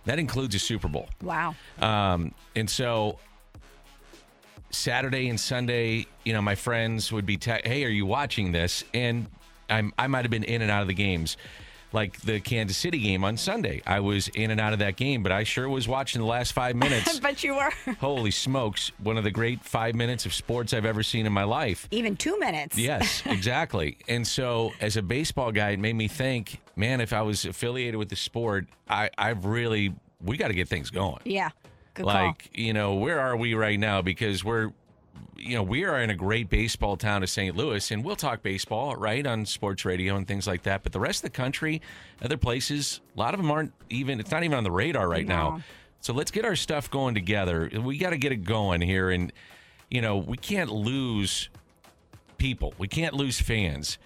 That 0.05 0.19
includes 0.19 0.53
a 0.53 0.59
Super 0.59 0.87
Bowl. 0.87 1.09
Wow. 1.23 1.55
Um, 1.81 2.33
and 2.55 2.69
so 2.69 3.17
Saturday 4.69 5.27
and 5.29 5.39
Sunday, 5.39 6.05
you 6.23 6.33
know, 6.33 6.41
my 6.41 6.53
friends 6.55 7.11
would 7.11 7.25
be, 7.25 7.37
te- 7.37 7.61
hey, 7.63 7.83
are 7.83 7.89
you 7.89 8.05
watching 8.05 8.51
this? 8.51 8.83
And 8.93 9.25
I'm, 9.69 9.91
I 9.97 10.05
might 10.07 10.23
have 10.25 10.31
been 10.31 10.43
in 10.43 10.61
and 10.61 10.69
out 10.69 10.83
of 10.83 10.87
the 10.87 10.93
games. 10.93 11.37
Like 11.93 12.19
the 12.21 12.39
Kansas 12.39 12.75
City 12.75 12.97
game 12.99 13.23
on 13.23 13.37
Sunday. 13.37 13.81
I 13.85 13.99
was 13.99 14.27
in 14.29 14.51
and 14.51 14.59
out 14.59 14.73
of 14.73 14.79
that 14.79 14.95
game, 14.95 15.23
but 15.23 15.31
I 15.31 15.43
sure 15.43 15.69
was 15.69 15.87
watching 15.87 16.19
the 16.21 16.27
last 16.27 16.51
five 16.53 16.75
minutes. 16.75 17.19
but 17.21 17.43
you 17.43 17.55
were 17.55 17.71
Holy 17.99 18.31
smokes. 18.31 18.91
One 19.01 19.17
of 19.17 19.23
the 19.23 19.31
great 19.31 19.63
five 19.63 19.93
minutes 19.95 20.25
of 20.25 20.33
sports 20.33 20.73
I've 20.73 20.85
ever 20.85 21.03
seen 21.03 21.25
in 21.25 21.31
my 21.33 21.43
life. 21.43 21.87
even 21.91 22.15
two 22.17 22.37
minutes. 22.39 22.77
Yes, 22.77 23.21
exactly. 23.27 23.97
and 24.07 24.25
so, 24.27 24.71
as 24.81 24.97
a 24.97 25.01
baseball 25.01 25.51
guy, 25.51 25.69
it 25.71 25.79
made 25.79 25.95
me 25.95 26.07
think, 26.07 26.59
man, 26.75 26.99
if 26.99 27.13
I 27.13 27.21
was 27.21 27.45
affiliated 27.45 27.95
with 27.95 28.09
the 28.09 28.15
sport, 28.15 28.65
I, 28.89 29.09
I've 29.17 29.45
really, 29.45 29.93
we 30.19 30.37
got 30.37 30.47
to 30.49 30.53
get 30.55 30.67
things 30.67 30.89
going 30.89 31.19
Yeah. 31.25 31.49
Good 31.95 32.05
call. 32.07 32.13
like 32.25 32.49
you 32.53 32.73
know 32.73 32.95
where 32.95 33.19
are 33.19 33.37
we 33.37 33.53
right 33.53 33.79
now 33.79 34.01
because 34.01 34.43
we're 34.43 34.71
you 35.37 35.55
know 35.55 35.63
we 35.63 35.83
are 35.83 35.99
in 36.01 36.09
a 36.09 36.15
great 36.15 36.49
baseball 36.49 36.95
town 36.97 37.23
of 37.23 37.29
st 37.29 37.55
louis 37.55 37.91
and 37.91 38.03
we'll 38.03 38.15
talk 38.15 38.41
baseball 38.43 38.95
right 38.95 39.25
on 39.25 39.45
sports 39.45 39.83
radio 39.85 40.15
and 40.15 40.27
things 40.27 40.45
like 40.47 40.63
that. 40.63 40.83
But 40.83 40.91
the 40.91 40.99
rest 40.99 41.19
of 41.23 41.31
the 41.31 41.35
country 41.35 41.81
other 42.21 42.37
places 42.37 43.01
a 43.15 43.19
lot 43.19 43.33
of 43.33 43.39
them 43.39 43.49
aren't 43.51 43.73
even 43.89 44.19
it's 44.19 44.31
not 44.31 44.43
even 44.43 44.57
on 44.57 44.63
the 44.63 44.71
radar 44.71 45.07
right 45.09 45.25
No. 45.27 45.35
now 45.35 45.61
so 46.01 46.13
let's 46.13 46.31
get 46.31 46.43
our 46.43 46.55
stuff 46.57 46.91
going 46.91 47.13
together. 47.15 47.69
We 47.81 47.97
got 47.97 48.09
to 48.09 48.17
get 48.17 48.33
it 48.33 48.43
going 48.43 48.81
here 48.81 49.09
and 49.09 49.31
you 49.89 50.01
know 50.01 50.17
we 50.17 50.35
can't 50.37 50.69
lose 50.69 51.49
people. 52.37 52.73
We 52.77 52.87
can't 52.89 53.13
lose 53.13 53.39
fans. 53.39 53.97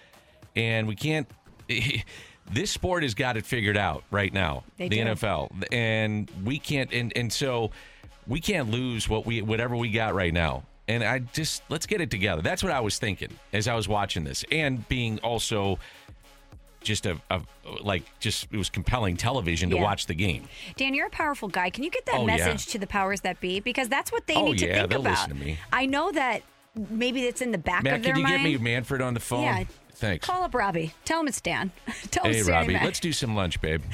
And 0.54 0.86
we 0.86 0.94
can't 0.94 1.28
this 2.52 2.70
sport 2.70 3.02
has 3.02 3.14
got 3.14 3.36
it 3.36 3.44
figured 3.44 3.76
out 3.76 4.04
right 4.10 4.32
now 4.32 4.64
They 4.76 4.88
the 4.88 4.96
do. 4.98 5.04
NFL 5.04 5.50
and 5.72 6.30
we 6.44 6.58
can't 6.58 6.92
and 6.92 7.12
and 7.16 7.32
so 7.32 7.70
we 8.26 8.40
can't 8.40 8.70
lose 8.70 9.08
what 9.08 9.26
we 9.26 9.42
whatever 9.42 9.76
we 9.76 9.90
got 9.90 10.14
right 10.14 10.32
now 10.32 10.62
and 10.88 11.04
I 11.04 11.18
just 11.20 11.62
let's 11.68 11.86
get 11.86 12.00
it 12.00 12.10
together 12.10 12.42
that's 12.42 12.62
what 12.62 12.72
I 12.72 12.80
was 12.80 12.98
thinking 12.98 13.30
as 13.52 13.68
I 13.68 13.74
was 13.74 13.86
watching 13.88 14.24
this 14.24 14.44
and 14.50 14.86
being 14.88 15.18
also 15.20 15.78
just 16.82 17.06
a, 17.06 17.20
a 17.30 17.40
like 17.82 18.04
just 18.20 18.48
it 18.52 18.56
was 18.56 18.70
compelling 18.70 19.16
television 19.16 19.68
to 19.70 19.76
Yeah. 19.76 19.82
watch 19.82 20.06
the 20.06 20.14
game 20.14 20.48
Dan, 20.76 20.94
you're 20.94 21.08
a 21.08 21.10
powerful 21.10 21.48
guy. 21.48 21.70
Can 21.70 21.82
you 21.84 21.90
get 21.90 22.06
that 22.06 22.14
Oh, 22.16 22.20
yeah. 22.26 22.36
message 22.36 22.66
to 22.72 22.78
the 22.78 22.86
powers 22.86 23.20
that 23.22 23.40
be? 23.40 23.60
Because 23.60 23.88
that's 23.88 24.10
what 24.12 24.26
they 24.26 24.34
Oh, 24.36 24.44
need 24.46 24.58
to 24.58 24.66
yeah, 24.66 24.78
think 24.78 24.90
they'll 24.90 25.00
about. 25.00 25.10
listen 25.10 25.28
to 25.30 25.34
me. 25.34 25.58
I 25.72 25.86
know 25.86 26.10
that 26.12 26.42
maybe 26.90 27.24
it's 27.24 27.40
in 27.42 27.50
the 27.50 27.58
back 27.58 27.82
Matt 27.82 27.94
of 27.96 28.02
their 28.04 28.12
could 28.14 28.18
you 28.20 28.24
mind. 28.24 28.44
get 28.44 28.44
me 28.44 28.56
Manfred 28.58 29.02
on 29.02 29.12
the 29.14 29.20
phone 29.20 29.42
Yeah. 29.42 29.64
Thanks 29.98 30.26
Call 30.26 30.42
up 30.42 30.54
Robbie. 30.54 30.94
Tell 31.04 31.20
him 31.20 31.28
it's 31.28 31.40
Dan. 31.40 31.70
Tell 32.10 32.24
him 32.24 32.32
hey 32.32 32.38
it's 32.40 32.48
Robbie 32.48 32.74
let's 32.74 33.00
do 33.00 33.12
some 33.12 33.34
lunch 33.34 33.60
babe 33.60 33.82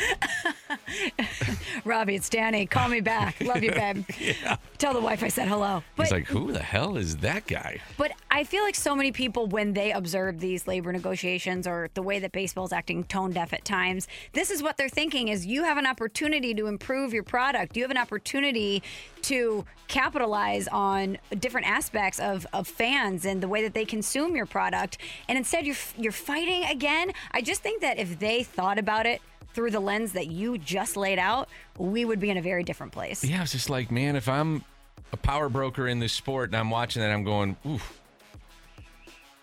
Robbie, 1.84 2.14
it's 2.14 2.28
Danny. 2.28 2.66
Call 2.66 2.88
me 2.88 3.00
back. 3.00 3.40
Love 3.40 3.62
you, 3.62 3.70
babe. 3.70 4.04
Tell 4.78 4.94
the 4.94 5.00
wife 5.00 5.22
I 5.22 5.28
said 5.28 5.48
hello. 5.48 5.82
But 5.96 6.04
he's 6.04 6.12
like 6.12 6.26
who 6.26 6.52
the 6.52 6.62
hell 6.62 6.96
is 6.96 7.18
that 7.18 7.46
guy 7.46 7.80
But 7.96 8.12
I 8.30 8.44
feel 8.44 8.64
like 8.64 8.74
so 8.74 8.94
many 8.94 9.12
people, 9.12 9.46
when 9.46 9.72
they 9.72 9.92
observe 9.92 10.40
these 10.40 10.66
labor 10.66 10.92
negotiations 10.92 11.66
or 11.66 11.90
the 11.94 12.02
way 12.02 12.18
that 12.18 12.32
baseball 12.32 12.64
is 12.64 12.72
acting 12.72 13.04
tone 13.04 13.32
deaf 13.32 13.52
at 13.52 13.64
times, 13.64 14.08
this 14.32 14.50
is 14.50 14.62
what 14.62 14.76
they're 14.76 14.88
thinking: 14.88 15.28
is 15.28 15.46
you 15.46 15.64
have 15.64 15.78
an 15.78 15.86
opportunity 15.86 16.54
to 16.54 16.66
improve 16.66 17.12
your 17.12 17.22
product. 17.22 17.76
You 17.76 17.82
have 17.82 17.90
an 17.90 17.96
opportunity 17.96 18.82
to 19.22 19.64
capitalize 19.88 20.68
on 20.68 21.18
different 21.38 21.66
aspects 21.66 22.18
of, 22.18 22.46
of 22.52 22.66
fans 22.66 23.24
and 23.24 23.42
the 23.42 23.48
way 23.48 23.62
that 23.62 23.74
they 23.74 23.84
consume 23.84 24.36
your 24.36 24.46
product. 24.46 24.98
And 25.28 25.38
instead, 25.38 25.66
you're 25.66 25.76
you're 25.96 26.12
fighting 26.12 26.64
again. 26.64 27.12
I 27.30 27.40
just 27.40 27.62
think 27.62 27.82
that 27.82 27.98
if 27.98 28.18
they 28.18 28.42
thought 28.42 28.78
about 28.78 29.06
it 29.06 29.20
through 29.54 29.70
the 29.70 29.80
lens 29.80 30.12
that 30.12 30.26
you 30.26 30.58
just 30.58 30.96
laid 30.96 31.18
out, 31.18 31.48
we 31.78 32.04
would 32.04 32.20
be 32.20 32.30
in 32.30 32.36
a 32.36 32.42
very 32.42 32.64
different 32.64 32.92
place. 32.92 33.24
Yeah, 33.24 33.42
it's 33.42 33.52
just 33.52 33.70
like, 33.70 33.90
man, 33.90 34.16
if 34.16 34.28
I'm 34.28 34.64
a 35.12 35.16
power 35.16 35.48
broker 35.48 35.86
in 35.86 36.00
this 36.00 36.12
sport 36.12 36.50
and 36.50 36.56
I'm 36.56 36.70
watching 36.70 37.02
that, 37.02 37.10
I'm 37.10 37.24
going, 37.24 37.56
ooh, 37.66 37.80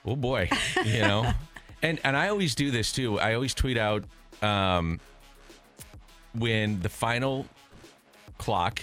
oh 0.06 0.16
boy, 0.16 0.50
you 0.86 1.02
know. 1.02 1.32
and 1.82 2.00
and 2.04 2.16
I 2.16 2.28
always 2.30 2.56
do 2.56 2.72
this 2.72 2.92
too. 2.92 3.20
I 3.20 3.34
always 3.34 3.54
tweet 3.54 3.78
out 3.78 4.04
um, 4.42 5.00
when 6.34 6.82
the 6.82 6.90
final 6.90 7.46
clock 8.38 8.82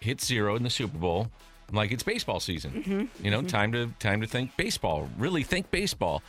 hits 0.00 0.26
zero 0.26 0.56
in 0.56 0.62
the 0.62 0.70
Super 0.70 0.98
Bowl. 0.98 1.30
I'm 1.68 1.76
like, 1.76 1.92
it's 1.92 2.02
baseball 2.02 2.40
season. 2.40 3.08
You 3.22 3.30
know, 3.30 3.42
time 3.42 3.72
to 3.72 3.88
time 3.98 4.20
to 4.20 4.26
think 4.26 4.56
baseball. 4.56 5.08
Really 5.18 5.42
think 5.42 5.70
baseball. 5.70 6.22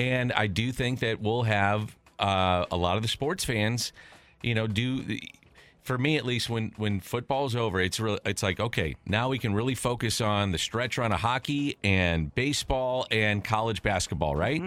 And 0.00 0.32
I 0.32 0.46
do 0.46 0.72
think 0.72 1.00
that 1.00 1.20
we'll 1.20 1.42
have 1.42 1.94
uh, 2.18 2.64
a 2.70 2.76
lot 2.76 2.96
of 2.96 3.02
the 3.02 3.08
sports 3.08 3.44
fans, 3.44 3.92
you 4.42 4.54
know, 4.54 4.66
do 4.66 5.18
for 5.82 5.98
me 5.98 6.16
at 6.16 6.24
least 6.24 6.48
when 6.48 6.72
when 6.76 7.00
football's 7.00 7.54
over, 7.54 7.80
it's 7.80 8.00
really 8.00 8.18
it's 8.24 8.42
like 8.42 8.60
okay, 8.60 8.96
now 9.06 9.28
we 9.28 9.38
can 9.38 9.52
really 9.52 9.74
focus 9.74 10.22
on 10.22 10.52
the 10.52 10.58
stretch 10.58 10.96
run 10.96 11.12
of 11.12 11.20
hockey 11.20 11.76
and 11.84 12.34
baseball 12.34 13.06
and 13.10 13.44
college 13.44 13.82
basketball, 13.82 14.34
right? 14.34 14.62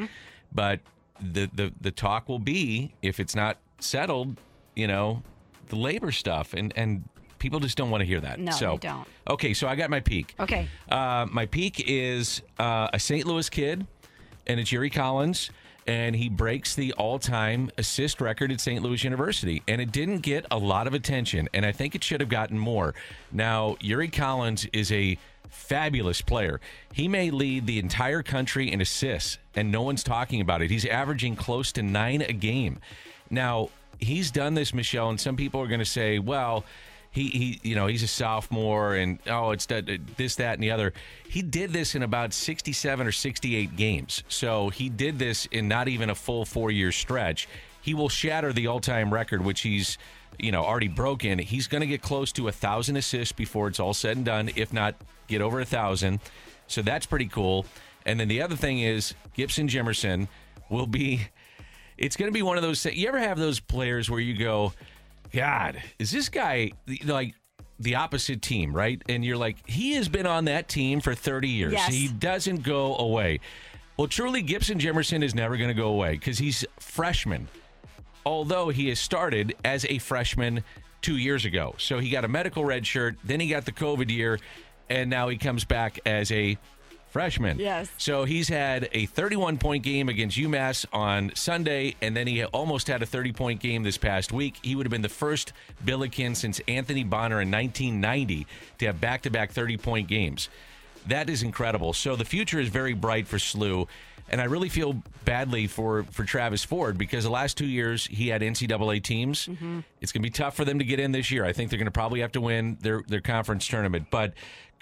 But 0.54 0.82
the 1.20 1.50
the 1.52 1.74
the 1.82 1.92
talk 1.92 2.30
will 2.30 2.40
be 2.40 2.94
if 3.02 3.20
it's 3.20 3.36
not 3.36 3.58
settled, 3.80 4.38
you 4.76 4.88
know, 4.88 5.24
the 5.70 5.78
labor 5.78 6.12
stuff 6.12 6.54
and 6.54 6.72
and 6.76 7.10
people 7.40 7.60
just 7.60 7.76
don't 7.76 7.90
want 7.90 8.02
to 8.02 8.06
hear 8.06 8.22
that. 8.22 8.40
No, 8.40 8.52
so, 8.52 8.74
they 8.74 8.88
don't. 8.88 9.08
Okay, 9.28 9.56
so 9.56 9.68
I 9.68 9.76
got 9.76 9.90
my 9.90 10.00
peak. 10.00 10.36
Okay. 10.40 10.68
Uh, 10.90 11.26
my 11.30 11.48
peak 11.48 11.84
is 11.88 12.44
uh, 12.60 12.88
a 12.94 13.00
St. 13.00 13.26
Louis 13.26 13.50
kid, 13.50 13.86
and 14.48 14.60
it's 14.60 14.72
Yuri 14.72 14.90
Collins, 14.90 15.50
and 15.86 16.16
he 16.16 16.30
breaks 16.30 16.76
the 16.76 16.94
all-time 16.94 17.70
assist 17.78 18.22
record 18.22 18.52
at 18.52 18.62
St. 18.62 18.82
Louis 18.82 19.04
University, 19.04 19.62
and 19.68 19.82
it 19.82 19.92
didn't 19.92 20.20
get 20.20 20.46
a 20.52 20.58
lot 20.58 20.88
of 20.88 20.94
attention, 20.94 21.50
and 21.54 21.66
I 21.66 21.72
think 21.72 21.96
it 21.96 22.04
should 22.04 22.22
have 22.22 22.30
gotten 22.30 22.58
more. 22.58 22.94
Now, 23.32 23.78
Yuri 23.82 24.08
Collins 24.08 24.66
is 24.72 24.92
a 24.92 25.18
fabulous 25.50 26.22
player. 26.22 26.60
He 26.94 27.08
may 27.08 27.32
lead 27.32 27.68
the 27.68 27.80
entire 27.80 28.24
country 28.24 28.72
in 28.72 28.82
assists, 28.82 29.38
and 29.56 29.72
no 29.72 29.82
one's 29.82 30.04
talking 30.04 30.42
about 30.42 30.62
it. 30.62 30.72
He's 30.72 30.86
averaging 30.86 31.36
close 31.36 31.72
to 31.74 31.84
nine 31.84 32.22
a 32.22 32.34
game. 32.34 32.80
Now, 33.30 33.70
he's 34.00 34.32
done 34.32 34.54
this, 34.54 34.74
Michelle, 34.74 35.10
and 35.10 35.20
some 35.20 35.36
people 35.36 35.62
are 35.62 35.68
going 35.68 35.80
to 35.80 35.86
say, 35.86 36.20
well, 36.20 36.66
he 37.14 37.30
he 37.30 37.60
you 37.70 37.76
know 37.76 37.86
he's 37.86 38.02
a 38.02 38.08
sophomore 38.08 38.96
and 38.96 39.20
oh 39.30 39.52
it's 39.52 39.68
that, 39.68 39.88
uh, 39.88 39.98
this 40.18 40.36
that 40.36 40.56
and 40.56 40.64
the 40.64 40.72
other. 40.72 40.94
He 41.30 41.44
did 41.44 41.72
this 41.72 41.94
in 41.96 42.02
about 42.02 42.34
67 42.34 43.08
or 43.08 43.12
68 43.12 43.76
games. 43.76 44.24
So 44.28 44.70
he 44.70 44.90
did 44.90 45.20
this 45.20 45.46
in 45.46 45.68
not 45.68 45.88
even 45.88 46.10
a 46.10 46.16
full 46.16 46.44
four 46.44 46.72
year 46.72 46.92
stretch. 46.92 47.48
He 47.82 47.94
will 47.94 48.10
shatter 48.10 48.52
the 48.52 48.68
all 48.68 48.80
time 48.80 49.14
record, 49.14 49.46
which 49.46 49.62
he's 49.62 50.00
you 50.40 50.52
know 50.52 50.64
already 50.64 50.88
broken. 50.88 51.38
He's 51.38 51.68
going 51.68 51.82
to 51.82 51.88
get 51.88 52.02
close 52.02 52.32
to 52.34 52.48
a 52.48 52.52
thousand 52.52 52.98
assists 52.98 53.32
before 53.32 53.68
it's 53.68 53.80
all 53.80 53.94
said 53.94 54.18
and 54.18 54.26
done, 54.26 54.50
if 54.56 54.74
not 54.74 54.96
get 55.28 55.42
over 55.42 55.62
a 55.62 55.66
thousand. 55.66 56.20
So 56.66 56.82
that's 56.82 57.06
pretty 57.06 57.28
cool. 57.28 57.68
And 58.08 58.20
then 58.20 58.28
the 58.28 58.42
other 58.42 58.56
thing 58.56 58.80
is 58.80 59.14
Gibson 59.36 59.68
Jimerson 59.68 60.28
will 60.70 60.88
be. 60.88 61.28
It's 61.96 62.16
going 62.16 62.28
to 62.28 62.34
be 62.34 62.42
one 62.42 62.58
of 62.58 62.64
those. 62.64 62.84
You 62.86 63.08
ever 63.08 63.20
have 63.20 63.38
those 63.38 63.60
players 63.60 64.10
where 64.10 64.20
you 64.20 64.36
go, 64.36 64.74
God, 65.34 65.82
is 66.00 66.12
this 66.12 66.30
guy 66.30 66.72
like 67.06 67.34
the 67.80 67.96
opposite 67.96 68.42
team, 68.42 68.76
right? 68.76 69.02
And 69.10 69.26
you're 69.26 69.38
like, 69.38 69.58
he 69.68 69.94
has 69.94 70.08
been 70.08 70.28
on 70.28 70.46
that 70.46 70.70
team 70.70 71.02
for 71.02 71.16
30 71.16 71.50
years. 71.50 71.74
Yes. 71.74 71.94
He 71.94 72.08
doesn't 72.08 72.64
go 72.64 72.96
away. 72.98 73.40
Well, 73.98 74.08
truly, 74.08 74.42
Gibson 74.42 74.80
Jimerson 74.80 75.24
is 75.24 75.36
never 75.36 75.58
going 75.58 75.70
to 75.70 75.76
go 75.76 75.90
away 75.90 76.14
because 76.14 76.38
he's 76.38 76.66
freshman. 76.80 77.48
Although 78.26 78.70
he 78.70 78.90
has 78.90 79.00
started 79.00 79.56
as 79.66 79.86
a 79.86 79.98
freshman 79.98 80.64
two 81.02 81.18
years 81.18 81.46
ago, 81.46 81.76
so 81.78 82.00
he 82.00 82.10
got 82.10 82.24
a 82.24 82.28
medical 82.28 82.64
red 82.64 82.88
shirt, 82.88 83.18
then 83.24 83.40
he 83.40 83.50
got 83.50 83.66
the 83.66 83.72
COVID 83.72 84.10
year, 84.10 84.40
and 84.90 85.10
now 85.10 85.28
he 85.28 85.38
comes 85.38 85.66
back 85.66 86.00
as 86.06 86.32
a 86.32 86.58
freshman. 87.14 87.60
Yes. 87.60 87.90
So 88.00 88.26
he's 88.26 88.50
had 88.50 88.90
a 88.92 89.06
31 89.06 89.60
point 89.60 89.84
game 89.84 90.10
against 90.10 90.36
UMass 90.36 90.86
on 90.92 91.32
Sunday, 91.36 91.96
and 92.02 92.18
then 92.18 92.26
he 92.26 92.44
almost 92.44 92.88
had 92.88 93.04
a 93.04 93.06
30 93.06 93.32
point 93.32 93.60
game 93.62 93.84
this 93.84 93.98
past 93.98 94.34
week. 94.34 94.58
He 94.64 94.76
would 94.76 94.88
have 94.88 94.92
been 94.92 95.04
the 95.04 95.10
first 95.10 95.54
Billiken 95.86 96.34
since 96.34 96.60
Anthony 96.68 97.04
Bonner 97.04 97.40
in 97.40 97.52
1990 97.52 98.48
to 98.80 98.86
have 98.88 99.00
back 99.00 99.22
to 99.22 99.30
back 99.30 99.52
30 99.52 99.78
point 99.78 100.08
games. 100.08 100.50
That 101.08 101.30
is 101.30 101.44
incredible. 101.44 101.94
So 101.94 102.16
the 102.16 102.26
future 102.26 102.60
is 102.60 102.70
very 102.70 102.94
bright 102.94 103.28
for 103.28 103.38
SLU. 103.38 103.88
And 104.30 104.40
I 104.40 104.46
really 104.46 104.70
feel 104.70 105.04
badly 105.26 105.68
for, 105.68 106.04
for 106.04 106.24
Travis 106.24 106.64
Ford 106.64 106.98
because 106.98 107.26
the 107.26 107.30
last 107.30 107.58
two 107.58 107.68
years 107.68 108.08
he 108.08 108.30
had 108.30 108.42
NCAA 108.42 109.04
teams. 109.04 109.48
Mm-hmm. 109.48 109.82
It's 110.02 110.12
going 110.12 110.24
to 110.24 110.28
be 110.28 110.32
tough 110.32 110.56
for 110.56 110.66
them 110.66 110.80
to 110.80 110.86
get 110.86 111.00
in 111.00 111.12
this 111.12 111.30
year. 111.30 111.46
I 111.46 111.52
think 111.52 111.70
they're 111.70 111.78
going 111.78 111.86
to 111.86 111.92
probably 111.92 112.22
have 112.22 112.32
to 112.32 112.42
win 112.42 112.78
their, 112.82 113.04
their 113.08 113.22
conference 113.22 113.68
tournament. 113.68 114.08
But 114.10 114.34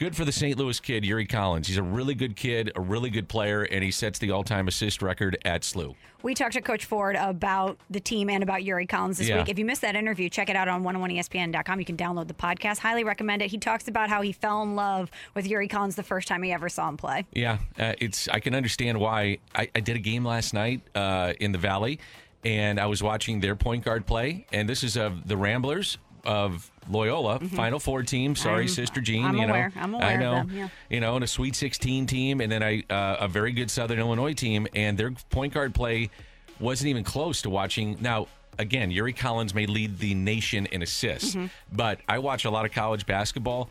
good 0.02 0.16
for 0.16 0.26
the 0.26 0.32
St. 0.32 0.58
Louis 0.58 0.80
kid, 0.80 1.06
Yuri 1.06 1.28
Collins. 1.28 1.68
He's 1.68 1.78
a 1.78 1.84
really 1.84 2.16
good 2.16 2.36
kid, 2.36 2.72
a 2.76 2.82
really 2.82 3.12
good 3.12 3.30
player, 3.30 3.62
and 3.62 3.84
he 3.84 3.92
sets 3.92 4.18
the 4.18 4.32
all 4.32 4.44
time 4.44 4.68
assist 4.68 5.04
record 5.04 5.38
at 5.46 5.62
SLU. 5.62 5.94
We 6.24 6.34
talked 6.34 6.54
to 6.54 6.62
Coach 6.62 6.86
Ford 6.86 7.16
about 7.16 7.78
the 7.92 8.00
team 8.00 8.28
and 8.28 8.42
about 8.42 8.64
Yuri 8.64 8.88
Collins 8.88 9.20
this 9.20 9.28
Yeah. 9.30 9.38
week. 9.38 9.50
If 9.50 9.60
you 9.60 9.66
missed 9.66 9.82
that 9.82 9.96
interview, 9.96 10.28
check 10.28 10.50
it 10.50 10.56
out 10.56 10.68
on 10.68 10.82
101ESPN.com. 10.84 11.78
You 11.78 11.86
can 11.86 11.98
download 11.98 12.28
the 12.28 12.34
podcast. 12.34 12.80
Highly 12.80 13.04
recommend 13.04 13.44
it. 13.44 13.52
He 13.52 13.60
talks 13.60 13.88
about 13.88 14.10
how 14.10 14.24
he 14.24 14.32
fell 14.32 14.64
in 14.64 14.76
love 14.76 15.12
with 15.36 15.46
Yuri 15.48 15.68
Collins 15.68 15.96
the 15.96 16.02
first 16.04 16.28
time 16.28 16.42
he 16.42 16.52
ever 16.52 16.68
saw 16.68 16.90
him 16.90 16.98
play. 16.98 17.28
Yeah, 17.34 17.60
uh, 17.78 17.94
it's. 18.00 18.28
I 18.28 18.40
can 18.40 18.56
understand 18.56 19.00
why. 19.00 19.38
I, 19.54 19.70
I 19.76 19.82
did 19.82 19.96
a 19.98 20.00
game 20.00 20.26
last 20.26 20.56
night 20.56 20.82
uh, 20.96 21.34
in 21.40 21.52
the 21.52 21.60
Valley, 21.60 22.00
and 22.44 22.80
I 22.80 22.88
was 22.88 23.04
watching 23.04 23.40
their 23.40 23.56
point 23.56 23.86
guard 23.86 24.08
play. 24.08 24.48
And 24.52 24.68
this 24.68 24.84
is 24.84 24.98
of 24.98 25.28
the 25.28 25.38
Ramblers 25.38 26.00
of 26.26 26.70
Loyola, 26.90 27.40
Final 27.40 27.80
Four 27.80 28.04
team. 28.04 28.36
Sorry, 28.36 28.54
Mm-hmm. 28.54 28.60
I'm- 28.62 28.68
Sister 28.68 29.02
Jean. 29.02 29.26
I'm 29.26 29.38
you 29.38 29.48
know. 29.48 29.54
I'm 29.76 29.94
aware 29.94 30.06
I 30.08 30.16
know. 30.18 30.32
them, 30.36 30.52
yeah. 30.54 30.68
You 30.90 31.00
know, 31.00 31.16
and 31.16 31.24
a 31.24 31.28
Sweet 31.28 31.56
16 31.56 32.06
team, 32.08 32.42
and 32.42 32.52
then 32.52 32.64
I 32.64 32.84
uh, 32.90 33.18
a 33.22 33.28
very 33.28 33.52
good 33.52 33.70
Southern 33.72 34.00
Illinois 34.00 34.34
team, 34.34 34.68
and 34.76 34.98
their 34.98 35.12
point 35.30 35.54
guard 35.54 35.74
play 35.74 36.10
wasn't 36.60 36.90
even 36.90 37.04
close 37.04 37.42
to 37.44 37.50
watching. 37.50 37.98
Now, 38.02 38.28
again, 38.60 38.92
Yuri 38.92 39.14
Collins 39.14 39.54
may 39.56 39.66
lead 39.66 39.98
the 40.00 40.14
nation 40.14 40.66
in 40.68 40.82
assists, 40.82 41.36
Mm-hmm. 41.36 41.48
but 41.72 42.00
I 42.08 42.20
watch 42.20 42.46
a 42.46 42.50
lot 42.52 42.66
of 42.66 42.72
college 42.72 43.06
basketball. 43.06 43.70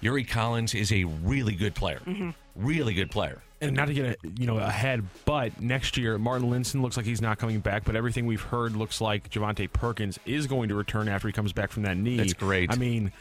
Yuri 0.00 0.24
Collins 0.24 0.74
is 0.74 0.92
a 0.92 1.04
really 1.04 1.54
good 1.54 1.74
player. 1.74 2.00
Mm-hmm. 2.06 2.30
Really 2.56 2.94
good 2.94 3.10
player. 3.10 3.42
And 3.62 3.76
not 3.76 3.88
to 3.88 3.94
get 3.94 4.06
a, 4.06 4.16
you 4.38 4.46
know 4.46 4.56
ahead, 4.56 5.04
but 5.24 5.60
next 5.60 5.96
year 5.96 6.16
Marten 6.18 6.50
Linssen 6.50 6.80
looks 6.80 6.96
like 6.96 7.04
he's 7.04 7.20
not 7.20 7.38
coming 7.38 7.60
back. 7.60 7.84
But 7.84 7.94
everything 7.96 8.26
we've 8.26 8.40
heard 8.40 8.74
looks 8.74 9.00
like 9.00 9.30
Javonte 9.30 9.70
Perkins 9.72 10.18
is 10.24 10.46
going 10.46 10.70
to 10.70 10.74
return 10.74 11.08
after 11.08 11.28
he 11.28 11.32
comes 11.32 11.52
back 11.52 11.70
from 11.70 11.82
that 11.82 11.96
knee. 11.96 12.16
That's 12.16 12.32
great. 12.32 12.72
I 12.72 12.76
mean, 12.76 13.12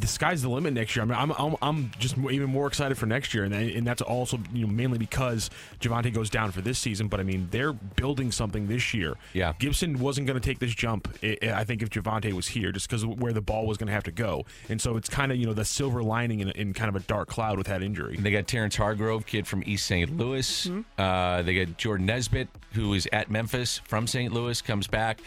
the 0.00 0.06
sky's 0.06 0.42
the 0.42 0.48
limit 0.48 0.72
next 0.74 0.94
year. 0.94 1.02
I 1.02 1.06
mean, 1.06 1.18
I'm 1.18 1.32
I'm, 1.32 1.56
I'm 1.62 1.90
just 1.98 2.16
even 2.18 2.50
more 2.50 2.66
excited 2.66 2.98
for 2.98 3.06
next 3.06 3.34
year, 3.34 3.44
and 3.44 3.54
and 3.54 3.86
that's 3.86 4.02
also 4.02 4.38
you 4.52 4.66
know 4.66 4.72
mainly 4.72 4.98
because 4.98 5.50
Javonte 5.80 6.12
goes 6.12 6.30
down 6.30 6.50
for 6.52 6.60
this 6.60 6.78
season. 6.78 7.08
But 7.08 7.20
I 7.20 7.22
mean, 7.22 7.48
they're 7.50 7.72
building 7.72 8.32
something 8.32 8.68
this 8.68 8.94
year. 8.94 9.14
Yeah. 9.32 9.54
Gibson 9.58 9.98
wasn't 9.98 10.26
going 10.26 10.40
to 10.40 10.46
take 10.46 10.58
this 10.58 10.74
jump. 10.74 11.08
I 11.22 11.38
I 11.42 11.64
think 11.64 11.82
if 11.82 11.90
Javonte 11.90 12.32
was 12.32 12.48
here, 12.48 12.72
just 12.72 12.88
because 12.88 13.04
where 13.04 13.32
the 13.32 13.40
ball 13.40 13.66
was 13.66 13.78
going 13.78 13.88
to 13.88 13.92
have 13.92 14.04
to 14.04 14.12
go, 14.12 14.44
and 14.68 14.80
so 14.80 14.96
it's 14.96 15.08
kind 15.08 15.32
of 15.32 15.38
you 15.38 15.46
know 15.46 15.54
the 15.54 15.64
silver 15.64 16.02
lining 16.02 16.40
in, 16.40 16.50
in 16.50 16.72
kind 16.72 16.88
of 16.88 16.96
a 16.96 17.04
dark 17.06 17.28
cloud 17.28 17.58
with 17.58 17.68
that 17.68 17.82
injury. 17.82 18.16
They 18.16 18.30
got 18.30 18.46
Terrence 18.46 18.76
Hargrove, 18.76 19.26
kid 19.26 19.46
from 19.46 19.62
East 19.66 19.86
St. 19.86 20.16
Louis. 20.16 20.66
Mm-hmm. 20.66 21.00
Uh, 21.00 21.42
they 21.42 21.64
got 21.64 21.76
Jordan 21.78 22.06
Nesbitt, 22.06 22.48
who 22.72 22.94
is 22.94 23.08
at 23.12 23.30
Memphis 23.30 23.78
from 23.84 24.06
St. 24.06 24.32
Louis, 24.32 24.60
comes 24.62 24.86
back. 24.86 25.20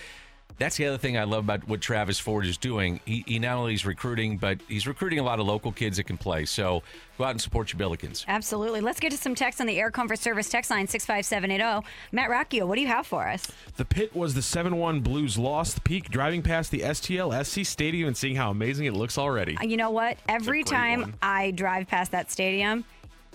That's 0.61 0.77
the 0.77 0.85
other 0.85 0.99
thing 0.99 1.17
I 1.17 1.23
love 1.23 1.45
about 1.45 1.67
what 1.67 1.81
Travis 1.81 2.19
Ford 2.19 2.45
is 2.45 2.55
doing. 2.55 2.99
He, 3.03 3.23
he 3.25 3.39
not 3.39 3.57
only 3.57 3.73
is 3.73 3.83
recruiting, 3.83 4.37
but 4.37 4.59
he's 4.67 4.85
recruiting 4.85 5.17
a 5.17 5.23
lot 5.23 5.39
of 5.39 5.47
local 5.47 5.71
kids 5.71 5.97
that 5.97 6.03
can 6.03 6.17
play. 6.17 6.45
So 6.45 6.83
go 7.17 7.23
out 7.23 7.31
and 7.31 7.41
support 7.41 7.73
your 7.73 7.79
Billikens. 7.79 8.25
Absolutely. 8.27 8.79
Let's 8.79 8.99
get 8.99 9.09
to 9.09 9.17
some 9.17 9.33
text 9.33 9.59
on 9.59 9.65
the 9.65 9.79
Air 9.79 9.89
Comfort 9.89 10.19
Service 10.19 10.49
text 10.49 10.69
line 10.69 10.87
65780. 10.87 11.87
Matt 12.11 12.29
Rocchio, 12.29 12.67
what 12.67 12.75
do 12.75 12.81
you 12.81 12.87
have 12.87 13.07
for 13.07 13.27
us? 13.27 13.47
The 13.77 13.85
pit 13.85 14.15
was 14.15 14.35
the 14.35 14.43
7 14.43 14.77
1 14.77 14.99
Blues 14.99 15.35
lost 15.35 15.73
the 15.73 15.81
peak, 15.81 16.11
driving 16.11 16.43
past 16.43 16.69
the 16.69 16.81
STL 16.81 17.43
SC 17.43 17.65
Stadium 17.65 18.09
and 18.09 18.15
seeing 18.15 18.35
how 18.35 18.51
amazing 18.51 18.85
it 18.85 18.93
looks 18.93 19.17
already. 19.17 19.57
Uh, 19.57 19.63
you 19.63 19.77
know 19.77 19.89
what? 19.89 20.19
Every 20.29 20.63
time 20.63 21.01
one. 21.01 21.15
I 21.23 21.49
drive 21.49 21.87
past 21.87 22.11
that 22.11 22.29
stadium, 22.29 22.85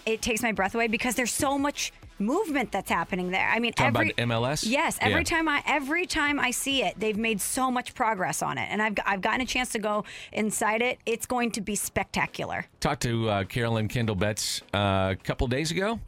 it 0.04 0.22
takes 0.22 0.42
my 0.42 0.52
breath 0.52 0.76
away 0.76 0.86
because 0.86 1.16
there's 1.16 1.32
so 1.32 1.58
much 1.58 1.92
movement 2.18 2.72
that's 2.72 2.90
happening 2.90 3.30
there. 3.30 3.48
I 3.48 3.58
mean, 3.58 3.72
Talking 3.72 3.96
every 3.96 4.10
about 4.10 4.28
MLS? 4.42 4.66
Yes, 4.66 4.98
every 5.00 5.20
Yeah. 5.20 5.24
time 5.24 5.48
I 5.48 5.62
every 5.66 6.06
time 6.06 6.40
I 6.40 6.50
see 6.50 6.82
it, 6.82 6.98
they've 6.98 7.16
made 7.16 7.40
so 7.40 7.70
much 7.70 7.94
progress 7.94 8.42
on 8.42 8.58
it, 8.58 8.68
and 8.70 8.80
I've 8.82 8.94
I've 9.04 9.20
gotten 9.20 9.40
a 9.42 9.46
chance 9.46 9.70
to 9.70 9.78
go 9.78 10.04
inside 10.32 10.82
it. 10.82 10.98
It's 11.06 11.26
going 11.26 11.50
to 11.52 11.60
be 11.60 11.74
spectacular. 11.76 12.66
talked 12.80 13.02
to 13.02 13.28
uh, 13.28 13.44
Carolyn 13.44 13.88
Kindle 13.88 14.16
Betts 14.16 14.62
uh, 14.74 15.12
a 15.12 15.16
couple 15.22 15.46
days 15.46 15.70
ago, 15.70 16.00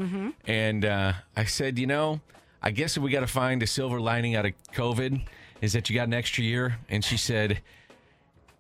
and 0.47 0.85
uh, 0.85 1.12
I 1.37 1.44
said, 1.44 1.79
you 1.79 1.87
know, 1.87 2.21
I 2.62 2.71
guess 2.71 2.97
we 2.99 3.11
got 3.11 3.21
to 3.21 3.27
find 3.27 3.62
a 3.62 3.66
silver 3.66 4.01
lining 4.01 4.35
out 4.37 4.47
of 4.47 4.53
COVID 4.75 5.23
is 5.61 5.73
that 5.73 5.90
you 5.90 5.97
got 5.97 6.07
an 6.07 6.14
extra 6.14 6.44
year, 6.44 6.79
and 6.88 7.05
she 7.05 7.16
said. 7.16 7.61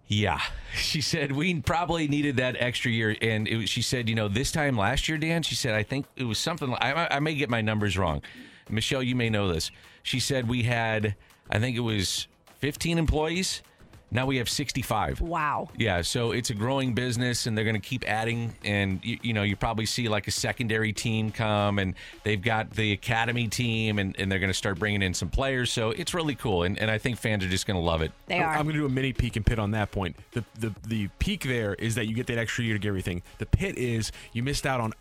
Yeah, 0.08 0.40
she 0.74 1.00
said 1.00 1.32
we 1.32 1.60
probably 1.60 2.08
needed 2.08 2.38
that 2.38 2.56
extra 2.58 2.90
year, 2.90 3.16
and 3.22 3.46
it, 3.46 3.68
she 3.68 3.82
said, 3.82 4.08
you 4.08 4.14
know, 4.14 4.26
this 4.28 4.50
time 4.50 4.76
last 4.76 5.08
year, 5.08 5.18
Dan, 5.18 5.42
she 5.42 5.54
said, 5.54 5.74
I 5.74 5.82
think 5.82 6.06
it 6.16 6.24
was 6.24 6.38
something. 6.38 6.74
I, 6.80 7.16
I 7.16 7.20
may 7.20 7.34
get 7.34 7.50
my 7.50 7.60
numbers 7.60 7.96
wrong. 7.96 8.22
Michelle, 8.70 9.02
you 9.02 9.14
may 9.14 9.30
know 9.30 9.52
this. 9.52 9.70
She 10.02 10.20
said 10.20 10.48
we 10.48 10.64
had, 10.64 11.14
I 11.50 11.58
think 11.58 11.76
it 11.76 11.80
was 11.80 12.26
15 12.58 12.98
employees. 12.98 13.62
Now 14.10 14.24
we 14.26 14.38
have 14.38 14.48
65. 14.48 15.20
Wow. 15.20 15.68
Yeah, 15.76 16.00
so 16.00 16.32
it's 16.32 16.50
a 16.50 16.54
growing 16.54 16.94
business, 16.94 17.46
and 17.46 17.56
they're 17.56 17.64
going 17.64 17.80
to 17.80 17.86
keep 17.86 18.08
adding. 18.08 18.54
And 18.64 19.04
you, 19.04 19.18
you 19.22 19.32
know, 19.34 19.42
you 19.42 19.54
probably 19.54 19.86
see 19.86 20.08
like 20.08 20.26
a 20.28 20.30
secondary 20.30 20.92
team 20.92 21.30
come, 21.30 21.78
and 21.78 21.94
they've 22.24 22.40
got 22.40 22.70
the 22.70 22.92
academy 22.92 23.48
team, 23.48 23.98
and, 23.98 24.18
and 24.18 24.32
they're 24.32 24.38
going 24.38 24.50
to 24.50 24.54
start 24.54 24.78
bringing 24.78 25.02
in 25.02 25.12
some 25.12 25.28
players. 25.28 25.70
So 25.70 25.90
it's 25.90 26.14
really 26.14 26.34
cool, 26.34 26.62
and, 26.62 26.78
and 26.78 26.90
I 26.90 26.98
think 26.98 27.18
fans 27.18 27.44
are 27.44 27.48
just 27.48 27.66
going 27.66 27.76
to 27.76 27.84
love 27.84 28.00
it. 28.00 28.12
They 28.26 28.36
I'm, 28.36 28.42
are. 28.42 28.56
I'm 28.56 28.62
going 28.64 28.74
to 28.74 28.80
do 28.80 28.86
a 28.86 28.90
mini 28.90 29.12
peak 29.12 29.36
and 29.36 29.44
pit 29.44 29.58
on 29.58 29.72
that 29.72 29.90
point. 29.90 30.16
The, 30.32 30.44
the 30.58 30.74
the 30.86 31.08
peak 31.18 31.44
there 31.44 31.74
is 31.74 31.94
that 31.96 32.06
you 32.06 32.14
get 32.14 32.26
that 32.28 32.38
extra 32.38 32.64
year 32.64 32.74
to 32.74 32.78
get 32.78 32.88
everything. 32.88 33.22
The 33.38 33.46
pit 33.46 33.76
is 33.76 34.10
you 34.32 34.42
missed 34.42 34.66
out 34.66 34.80
on 34.80 34.94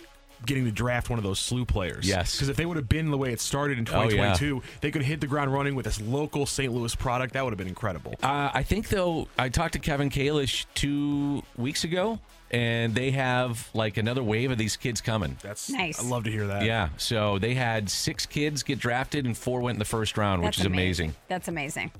getting 0.46 0.66
to 0.66 0.72
draft 0.72 1.10
one 1.10 1.18
of 1.20 1.24
those 1.24 1.40
SLU 1.40 1.68
players. 1.68 2.08
Yes. 2.08 2.36
Because 2.36 2.50
if 2.50 2.56
they 2.58 2.66
would 2.66 2.78
have 2.78 2.88
been 2.90 3.12
the 3.12 3.18
way 3.18 3.32
it 3.34 3.40
started 3.42 3.78
in 3.78 3.88
Oh, 3.90 4.04
yeah. 4.04 4.34
2022, 4.34 4.62
they 4.82 4.92
could 4.92 5.02
hit 5.02 5.20
the 5.22 5.28
ground 5.28 5.52
running 5.54 5.76
with 5.76 5.86
this 5.86 6.00
local 6.02 6.46
St. 6.46 6.72
Louis 6.74 6.94
product. 6.96 7.34
That 7.34 7.44
would 7.44 7.52
have 7.52 7.58
been 7.58 7.68
incredible. 7.68 8.14
Uh, 8.22 8.52
I 8.54 8.64
think 8.64 8.90
though, 8.90 9.28
I 9.38 9.50
talked 9.50 9.74
to 9.74 9.80
Kevin 9.80 10.10
Kalish 10.10 10.66
two 10.76 11.44
weeks 11.58 11.84
ago, 11.84 12.20
and 12.52 12.94
they 12.96 13.12
have 13.12 13.70
like 13.74 13.98
another 13.98 14.24
wave 14.24 14.52
of 14.52 14.58
these 14.58 14.78
kids 14.78 15.02
coming. 15.02 15.38
That's 15.42 15.70
Nice. 15.70 16.00
I 16.00 16.08
love 16.08 16.24
to 16.26 16.32
hear 16.32 16.48
that. 16.48 16.64
Yeah, 16.64 16.90
so 16.98 17.40
they 17.40 17.54
had 17.56 17.90
six 17.90 18.26
kids 18.26 18.64
get 18.64 18.80
drafted, 18.80 19.26
and 19.26 19.38
four 19.38 19.60
went 19.62 19.76
in 19.76 19.80
the 19.80 19.86
first 19.86 20.18
round, 20.18 20.44
which 20.44 20.60
is 20.60 20.66
amazing. 20.66 21.16
That's 21.28 21.48
amazing. 21.48 21.92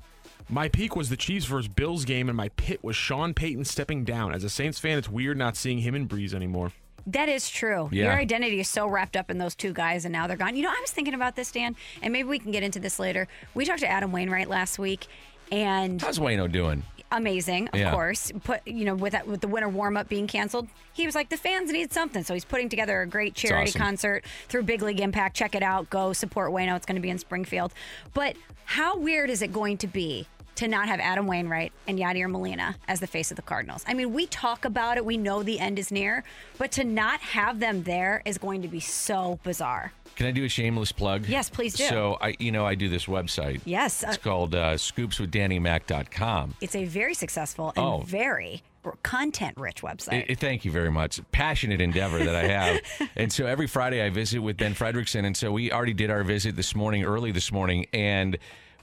My 0.50 0.68
peak 0.68 0.96
was 0.96 1.10
the 1.10 1.16
Chiefs 1.18 1.44
versus 1.44 1.68
Bills 1.68 2.06
game, 2.06 2.30
and 2.30 2.36
my 2.36 2.48
pit 2.50 2.82
was 2.82 2.96
Sean 2.96 3.34
Payton 3.34 3.66
stepping 3.66 4.04
down. 4.04 4.32
As 4.32 4.44
a 4.44 4.48
Saints 4.48 4.78
fan, 4.78 4.96
it's 4.96 5.08
weird 5.10 5.36
not 5.36 5.56
seeing 5.58 5.80
him 5.80 5.94
and 5.94 6.08
Brees 6.08 6.32
anymore. 6.32 6.72
That 7.06 7.28
is 7.28 7.48
true. 7.48 7.88
Yeah. 7.92 8.04
Your 8.04 8.12
identity 8.14 8.60
is 8.60 8.68
so 8.68 8.86
wrapped 8.86 9.16
up 9.16 9.30
in 9.30 9.38
those 9.38 9.54
two 9.54 9.72
guys, 9.72 10.04
and 10.04 10.12
now 10.12 10.26
they're 10.26 10.36
gone. 10.36 10.56
You 10.56 10.62
know, 10.62 10.70
I 10.70 10.78
was 10.80 10.90
thinking 10.90 11.14
about 11.14 11.36
this, 11.36 11.50
Dan, 11.50 11.74
and 12.02 12.12
maybe 12.12 12.28
we 12.28 12.38
can 12.38 12.52
get 12.52 12.62
into 12.62 12.80
this 12.80 12.98
later. 12.98 13.28
We 13.54 13.64
talked 13.64 13.80
to 13.80 13.88
Adam 13.88 14.12
Wainwright 14.12 14.48
last 14.48 14.78
week, 14.78 15.06
and 15.50 16.00
How's 16.02 16.18
Wayno 16.18 16.50
doing? 16.50 16.82
amazing, 17.10 17.68
of 17.68 17.78
Yeah. 17.80 17.90
course. 17.92 18.30
Put 18.44 18.66
you 18.66 18.84
know, 18.84 18.94
with 18.94 19.12
that, 19.14 19.26
with 19.26 19.40
the 19.40 19.48
winter 19.48 19.68
warm 19.70 19.96
up 19.96 20.08
being 20.10 20.26
canceled, 20.26 20.68
he 20.92 21.06
was 21.06 21.14
like, 21.14 21.30
the 21.30 21.38
fans 21.38 21.72
need 21.72 21.90
something, 21.92 22.22
so 22.22 22.34
he's 22.34 22.44
putting 22.44 22.68
together 22.68 23.00
a 23.00 23.06
great 23.06 23.34
charity 23.34 23.70
awesome. 23.70 23.80
concert 23.80 24.24
through 24.48 24.64
Big 24.64 24.82
League 24.82 25.00
Impact. 25.00 25.34
Check 25.34 25.54
it 25.54 25.62
out. 25.62 25.88
Go 25.88 26.12
support 26.12 26.50
Wayno. 26.52 26.76
It's 26.76 26.84
going 26.84 26.96
to 26.96 27.00
be 27.02 27.08
in 27.08 27.18
Springfield. 27.18 27.72
But 28.12 28.36
how 28.66 28.98
weird 28.98 29.30
is 29.30 29.40
it 29.40 29.52
going 29.52 29.78
to 29.78 29.86
be? 29.86 30.26
To 30.58 30.66
not 30.66 30.88
have 30.88 30.98
Adam 30.98 31.28
Wainwright 31.28 31.72
and 31.86 32.00
Yadier 32.00 32.28
Molina 32.28 32.74
as 32.88 32.98
the 32.98 33.06
face 33.06 33.30
of 33.30 33.36
the 33.36 33.42
Cardinals. 33.42 33.84
I 33.86 33.94
mean, 33.94 34.12
we 34.12 34.26
talk 34.26 34.64
about 34.64 34.96
it, 34.96 35.04
we 35.04 35.16
know 35.16 35.44
the 35.44 35.60
end 35.60 35.78
is 35.78 35.92
near, 35.92 36.24
but 36.58 36.72
to 36.72 36.82
not 36.82 37.20
have 37.20 37.60
them 37.60 37.84
there 37.84 38.22
is 38.24 38.38
going 38.38 38.62
to 38.62 38.68
be 38.68 38.80
so 38.80 39.38
bizarre. 39.44 39.92
Can 40.16 40.26
I 40.26 40.32
do 40.32 40.44
a 40.44 40.48
shameless 40.48 40.90
plug? 40.90 41.26
Yes, 41.28 41.48
please 41.48 41.74
do. 41.74 41.86
So 41.86 42.18
I, 42.20 42.34
you 42.40 42.50
know, 42.50 42.66
I 42.66 42.74
do 42.74 42.88
this 42.88 43.06
website. 43.06 43.60
Yes, 43.66 44.02
uh, 44.02 44.08
It's 44.08 44.16
called 44.16 44.52
uh, 44.56 44.74
scoopswithdannymac.com. 44.74 46.54
it's 46.60 46.74
a 46.74 46.84
very 46.86 47.14
successful 47.14 47.72
and 47.76 47.84
Oh. 47.84 48.02
very 48.04 48.62
content 49.04 49.56
rich 49.58 49.82
website. 49.82 50.28
Eh, 50.28 50.34
thank 50.34 50.64
you 50.64 50.72
very 50.72 50.90
much. 50.90 51.20
Passionate 51.30 51.80
endeavor 51.80 52.18
that 52.18 52.34
I 52.34 52.48
have. 52.48 52.80
and 53.16 53.32
so 53.32 53.46
every 53.46 53.68
Friday 53.68 54.02
I 54.04 54.10
visit 54.10 54.40
with 54.40 54.56
Ben 54.56 54.74
Frederickson. 54.74 55.24
And 55.24 55.36
so 55.36 55.52
we 55.52 55.70
already 55.70 55.92
did 55.94 56.10
our 56.10 56.24
visit 56.24 56.56
this 56.56 56.74
morning, 56.74 57.04
early 57.04 57.30
this 57.30 57.52
morning. 57.52 57.86
And 57.92 58.38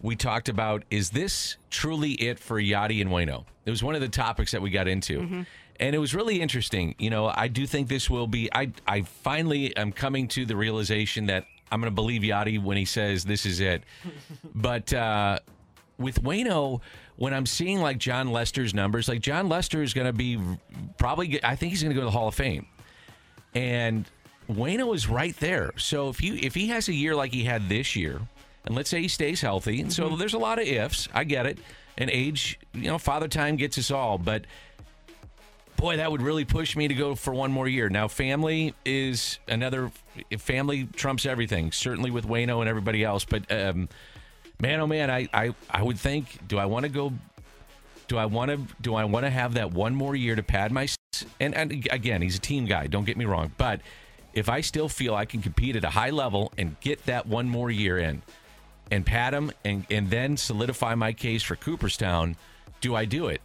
we 0.06 0.15
talked 0.15 0.50
about 0.50 0.84
is 0.89 1.10
this 1.10 1.58
truly 1.70 2.12
it 2.13 2.39
for 2.39 2.62
Yadi 2.62 3.02
and 3.02 3.10
Wayno? 3.10 3.46
It 3.65 3.72
was 3.72 3.84
one 3.84 3.96
of 3.96 4.02
the 4.02 4.10
topics 4.10 4.52
that 4.52 4.62
we 4.62 4.70
got 4.70 4.88
into. 4.88 5.46
And 5.78 5.94
it 5.96 5.98
was 5.98 6.15
really 6.15 6.39
interesting. 6.39 6.96
You 7.00 7.10
know, 7.10 7.32
I 7.34 7.50
do 7.50 7.68
think 7.68 7.89
this 7.89 8.10
will 8.10 8.28
be. 8.28 8.50
I 8.54 8.72
I 8.88 9.02
finally 9.02 9.76
am 9.76 9.91
coming 9.91 10.30
to 10.30 10.46
the 10.46 10.56
realization 10.56 11.26
that 11.26 11.46
I'm 11.72 11.82
going 11.82 11.91
to 11.91 11.96
believe 11.96 12.22
Yadi 12.22 12.63
when 12.63 12.78
he 12.78 12.86
says 12.86 13.26
this 13.26 13.46
is 13.46 13.60
it. 13.60 13.84
but 14.56 14.94
uh, 14.94 15.39
with 15.98 16.24
Wayno, 16.24 16.82
when 17.18 17.34
I'm 17.34 17.46
seeing 17.46 17.82
like 17.82 17.98
Jon 17.98 18.32
Lester's 18.32 18.74
numbers, 18.74 19.10
like 19.10 19.22
Jon 19.22 19.50
Lester 19.50 19.82
is 19.82 19.94
going 19.94 20.08
to 20.08 20.13
be 20.13 20.39
probably, 20.98 21.44
I 21.44 21.56
think 21.56 21.72
he's 21.72 21.82
going 21.82 21.94
to 21.94 21.96
go 21.96 22.02
to 22.02 22.06
the 22.06 22.12
Hall 22.12 22.28
of 22.28 22.36
Fame, 22.36 22.68
and 23.54 24.10
Wayno 24.50 24.94
is 24.96 25.10
right 25.10 25.36
there. 25.38 25.74
So 25.78 26.10
if 26.10 26.22
you 26.22 26.36
if 26.36 26.54
he 26.56 26.68
has 26.68 26.88
a 26.88 26.94
year 26.94 27.15
like 27.15 27.34
he 27.34 27.44
had 27.44 27.68
this 27.68 27.96
year, 27.96 28.22
and 28.65 28.75
let's 28.75 28.89
say 28.89 29.01
he 29.01 29.08
stays 29.08 29.41
healthy, 29.41 29.82
and 29.82 29.91
so 29.91 30.15
there's 30.15 30.34
a 30.34 30.39
lot 30.39 30.60
of 30.60 30.67
ifs. 30.67 31.08
I 31.13 31.23
get 31.23 31.45
it, 31.45 31.60
and 31.97 32.10
age, 32.10 32.60
you 32.73 32.88
know, 32.88 32.97
father 32.97 33.28
time 33.28 33.56
gets 33.56 33.78
us 33.78 33.91
all, 33.91 34.17
but. 34.17 34.45
Boy, 35.78 35.97
that 35.97 36.10
would 36.10 36.21
really 36.21 36.45
push 36.45 36.78
me 36.78 36.88
to 36.88 36.93
go 36.93 37.15
for 37.15 37.34
one 37.34 37.51
more 37.51 37.67
year. 37.67 37.89
Now, 37.89 38.08
family 38.08 38.73
is 38.86 39.39
another. 39.45 39.91
Family 40.38 40.86
trumps 40.95 41.25
everything. 41.25 41.73
Certainly 41.73 42.12
with 42.12 42.25
Wayno 42.25 42.62
and 42.62 42.69
everybody 42.69 43.04
else. 43.04 43.25
But 43.25 43.51
um, 43.51 43.89
man, 44.62 44.80
oh 44.80 44.88
man, 44.88 45.12
I, 45.12 45.28
I, 45.34 45.54
I 45.69 45.84
would 45.84 45.99
think. 45.99 46.47
Do 46.47 46.58
I 46.58 46.65
want 46.65 46.84
to 46.84 46.89
go? 46.89 47.12
Do 48.08 48.17
I 48.17 48.25
want 48.25 48.51
to? 48.51 48.60
Do 48.82 48.95
I 48.95 49.04
want 49.04 49.25
to 49.25 49.30
have 49.30 49.56
that 49.56 49.73
one 49.73 49.93
more 49.93 50.15
year 50.15 50.38
to 50.38 50.43
pad 50.43 50.71
my? 50.71 50.88
And, 51.41 51.54
and 51.54 51.71
again, 51.91 52.21
he's 52.21 52.38
a 52.38 52.39
team 52.39 52.65
guy. 52.65 52.88
Don't 52.88 53.06
get 53.06 53.17
me 53.17 53.25
wrong. 53.25 53.51
But 53.58 53.82
if 54.34 54.49
I 54.49 54.62
still 54.62 54.89
feel 54.89 55.15
I 55.15 55.25
can 55.25 55.41
compete 55.41 55.75
at 55.75 55.84
a 55.84 55.89
high 55.89 56.10
level 56.10 56.51
and 56.58 56.80
get 56.80 57.06
that 57.06 57.25
one 57.25 57.49
more 57.49 57.71
year 57.71 57.97
in, 57.97 58.21
and 58.91 59.06
pat 59.06 59.34
him, 59.34 59.52
and 59.63 59.86
and 59.89 60.10
then 60.10 60.38
solidify 60.38 60.95
my 60.95 61.13
case 61.13 61.43
for 61.43 61.56
Cooperstown, 61.56 62.36
do 62.82 62.95
I 62.95 63.06
do 63.06 63.28
it? 63.28 63.41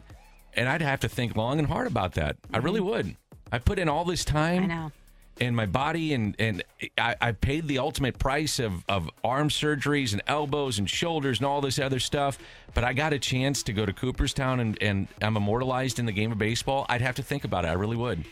And 0.55 0.69
I'd 0.69 0.83
have 0.83 1.01
to 1.01 1.09
think 1.09 1.37
long 1.37 1.59
and 1.59 1.69
hard 1.69 1.87
about 1.87 2.15
that. 2.15 2.37
I 2.53 2.57
mm-hmm. 2.57 2.65
really 2.65 2.81
would. 2.81 3.17
I 3.53 3.59
put 3.59 3.79
in 3.79 3.89
all 3.89 4.05
this 4.05 4.25
time 4.25 4.93
and 5.41 5.57
my 5.57 5.67
body 5.67 6.13
and 6.13 6.37
and 6.39 6.63
I, 6.99 7.17
I 7.21 7.33
paid 7.33 7.67
the 7.67 7.79
ultimate 7.79 8.19
price 8.19 8.59
of 8.59 8.85
of 8.89 9.11
arm 9.25 9.49
surgeries 9.49 10.13
and 10.13 10.23
elbows 10.27 10.79
and 10.79 10.89
shoulders 10.89 11.39
and 11.39 11.47
all 11.47 11.61
this 11.61 11.79
other 11.79 11.99
stuff 11.99 12.39
but 12.75 12.85
i 12.85 12.93
got 12.93 13.13
a 13.13 13.19
chance 13.19 13.63
to 13.65 13.73
go 13.73 13.87
to 13.87 13.93
cooperstown 13.93 14.61
and 14.61 14.81
and 14.83 15.09
i'm 15.23 15.37
immortalized 15.37 15.99
in 15.99 16.07
the 16.07 16.13
game 16.13 16.31
of 16.31 16.39
baseball 16.39 16.87
i'd 16.91 17.01
have 17.01 17.17
to 17.17 17.23
think 17.23 17.45
about 17.45 17.65
it 17.65 17.69
i 17.69 17.73
really 17.73 17.97
would 17.97 18.25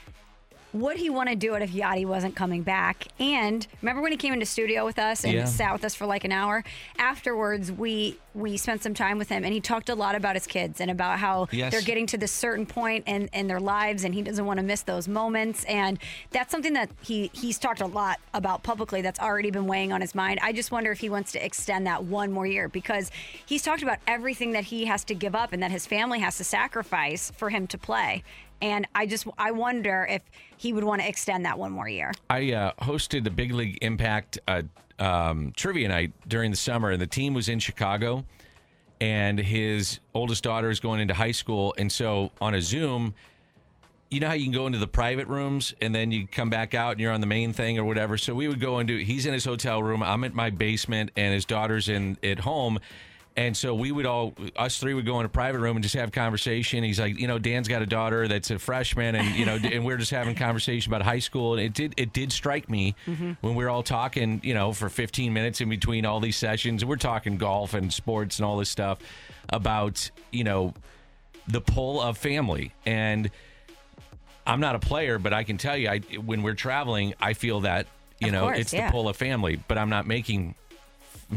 Would 0.74 0.98
he 0.98 1.08
want 1.08 1.30
to 1.30 1.34
do 1.34 1.54
it 1.54 1.62
if 1.62 1.72
Yadi 1.72 2.04
wasn't 2.04 2.36
coming 2.36 2.62
back? 2.62 3.08
And 3.18 3.66
remember 3.80 4.02
when 4.02 4.12
he 4.12 4.18
came 4.18 4.34
into 4.34 4.44
studio 4.44 4.84
with 4.84 4.98
us 4.98 5.24
and 5.24 5.32
Yeah. 5.32 5.44
sat 5.46 5.72
with 5.72 5.82
us 5.84 5.94
for 5.94 6.04
like 6.04 6.24
an 6.24 6.32
hour? 6.32 6.62
Afterwards, 6.98 7.72
we 7.72 8.18
we 8.34 8.56
spent 8.56 8.84
some 8.84 8.94
time 8.94 9.18
with 9.18 9.28
him, 9.30 9.42
and 9.42 9.52
he 9.52 9.60
talked 9.60 9.88
a 9.88 9.96
lot 9.96 10.14
about 10.14 10.36
his 10.36 10.46
kids 10.46 10.80
and 10.80 10.92
about 10.92 11.18
how 11.18 11.48
Yes. 11.50 11.72
they're 11.72 11.80
getting 11.82 12.06
to 12.06 12.16
this 12.16 12.30
certain 12.30 12.66
point 12.66 13.02
in, 13.08 13.28
in 13.32 13.48
their 13.48 13.58
lives, 13.58 14.04
and 14.04 14.14
he 14.14 14.22
doesn't 14.22 14.46
want 14.46 14.58
to 14.58 14.62
miss 14.62 14.82
those 14.82 15.08
moments. 15.08 15.64
And 15.64 15.98
that's 16.30 16.52
something 16.52 16.74
that 16.74 16.90
he 17.02 17.30
he's 17.32 17.58
talked 17.58 17.80
a 17.80 17.86
lot 17.86 18.20
about 18.34 18.62
publicly. 18.62 19.00
That's 19.02 19.18
already 19.18 19.50
been 19.50 19.66
weighing 19.66 19.92
on 19.92 20.02
his 20.02 20.14
mind. 20.14 20.38
I 20.40 20.52
just 20.52 20.70
wonder 20.70 20.92
if 20.92 21.00
he 21.00 21.08
wants 21.08 21.32
to 21.32 21.44
extend 21.44 21.86
that 21.88 22.04
one 22.04 22.30
more 22.30 22.46
year 22.46 22.68
because 22.68 23.10
he's 23.44 23.62
talked 23.62 23.82
about 23.82 23.98
everything 24.06 24.52
that 24.52 24.64
he 24.64 24.84
has 24.84 25.02
to 25.04 25.14
give 25.14 25.34
up 25.34 25.52
and 25.52 25.60
that 25.62 25.72
his 25.72 25.86
family 25.86 26.20
has 26.20 26.36
to 26.36 26.44
sacrifice 26.44 27.32
for 27.36 27.50
him 27.50 27.66
to 27.68 27.78
play. 27.78 28.22
And 28.60 28.86
I 28.94 29.06
just 29.06 29.26
I 29.38 29.50
wonder 29.50 30.06
if 30.08 30.22
he 30.56 30.72
would 30.72 30.84
want 30.84 31.00
to 31.02 31.08
extend 31.08 31.44
that 31.44 31.58
one 31.58 31.72
more 31.72 31.88
year. 31.88 32.12
I 32.28 32.52
uh, 32.52 32.72
hosted 32.80 33.24
the 33.24 33.30
Big 33.30 33.52
League 33.52 33.78
Impact 33.82 34.38
uh, 34.48 34.62
um, 34.98 35.52
trivia 35.56 35.88
night 35.88 36.12
during 36.26 36.50
the 36.50 36.56
summer, 36.56 36.90
and 36.90 37.00
the 37.00 37.06
team 37.06 37.34
was 37.34 37.48
in 37.48 37.58
Chicago, 37.58 38.24
and 39.00 39.38
his 39.38 40.00
oldest 40.14 40.42
daughter 40.42 40.70
is 40.70 40.80
going 40.80 41.00
into 41.00 41.14
high 41.14 41.32
school, 41.32 41.74
and 41.78 41.90
so 41.90 42.32
on 42.40 42.54
a 42.54 42.62
Zoom. 42.62 43.14
You 44.10 44.20
know 44.20 44.28
how 44.28 44.32
you 44.32 44.44
can 44.44 44.54
go 44.54 44.66
into 44.66 44.78
the 44.78 44.88
private 44.88 45.26
rooms 45.26 45.74
and 45.82 45.94
then 45.94 46.10
you 46.10 46.26
come 46.26 46.48
back 46.48 46.72
out 46.72 46.92
and 46.92 47.00
you're 47.00 47.12
on 47.12 47.20
the 47.20 47.26
main 47.26 47.52
thing 47.52 47.78
or 47.78 47.84
whatever. 47.84 48.16
So 48.16 48.34
we 48.34 48.48
would 48.48 48.58
go 48.58 48.78
into 48.78 48.96
he's 48.96 49.26
in 49.26 49.34
his 49.34 49.44
hotel 49.44 49.82
room, 49.82 50.02
I'm 50.02 50.24
at 50.24 50.32
my 50.32 50.48
basement, 50.48 51.10
and 51.14 51.34
his 51.34 51.44
daughter's 51.44 51.90
in 51.90 52.16
at 52.22 52.38
home. 52.38 52.78
And 53.38 53.56
so 53.56 53.72
we 53.72 53.92
would 53.92 54.04
all, 54.04 54.34
us 54.56 54.78
three 54.78 54.94
would 54.94 55.06
go 55.06 55.20
in 55.20 55.26
a 55.26 55.28
private 55.28 55.60
room 55.60 55.76
and 55.76 55.82
just 55.84 55.94
have 55.94 56.10
conversation. 56.10 56.82
He's 56.82 56.98
like, 56.98 57.20
you 57.20 57.28
know, 57.28 57.38
Dan's 57.38 57.68
got 57.68 57.82
a 57.82 57.86
daughter 57.86 58.26
that's 58.26 58.50
a 58.50 58.58
freshman, 58.58 59.14
and 59.14 59.36
you 59.36 59.46
know, 59.46 59.54
and 59.54 59.84
we're 59.84 59.96
just 59.96 60.10
having 60.10 60.34
conversation 60.34 60.90
about 60.92 61.02
high 61.02 61.20
school. 61.20 61.52
And 61.52 61.62
it 61.62 61.72
did, 61.72 61.94
it 61.96 62.12
did 62.12 62.32
strike 62.32 62.68
me 62.68 62.96
mm-hmm. 63.06 63.34
when 63.40 63.54
we 63.54 63.62
were 63.62 63.70
all 63.70 63.84
talking, 63.84 64.40
you 64.42 64.54
know, 64.54 64.72
for 64.72 64.88
15 64.88 65.32
minutes 65.32 65.60
in 65.60 65.68
between 65.68 66.04
all 66.04 66.18
these 66.18 66.36
sessions. 66.36 66.84
We're 66.84 66.96
talking 66.96 67.38
golf 67.38 67.74
and 67.74 67.92
sports 67.92 68.40
and 68.40 68.46
all 68.46 68.56
this 68.56 68.70
stuff 68.70 68.98
about, 69.50 70.10
you 70.32 70.42
know, 70.42 70.74
the 71.46 71.60
pull 71.60 72.00
of 72.00 72.18
family. 72.18 72.72
And 72.86 73.30
I'm 74.48 74.58
not 74.58 74.74
a 74.74 74.80
player, 74.80 75.20
but 75.20 75.32
I 75.32 75.44
can 75.44 75.58
tell 75.58 75.76
you, 75.76 75.88
I 75.88 76.00
when 76.00 76.42
we're 76.42 76.54
traveling, 76.54 77.14
I 77.20 77.34
feel 77.34 77.60
that 77.60 77.86
you 78.18 78.28
Of 78.28 78.32
know 78.32 78.42
course, 78.46 78.58
it's 78.58 78.72
yeah. 78.72 78.86
the 78.86 78.92
pull 78.92 79.08
of 79.08 79.16
family. 79.16 79.60
But 79.68 79.78
I'm 79.78 79.90
not 79.90 80.08
making, 80.08 80.56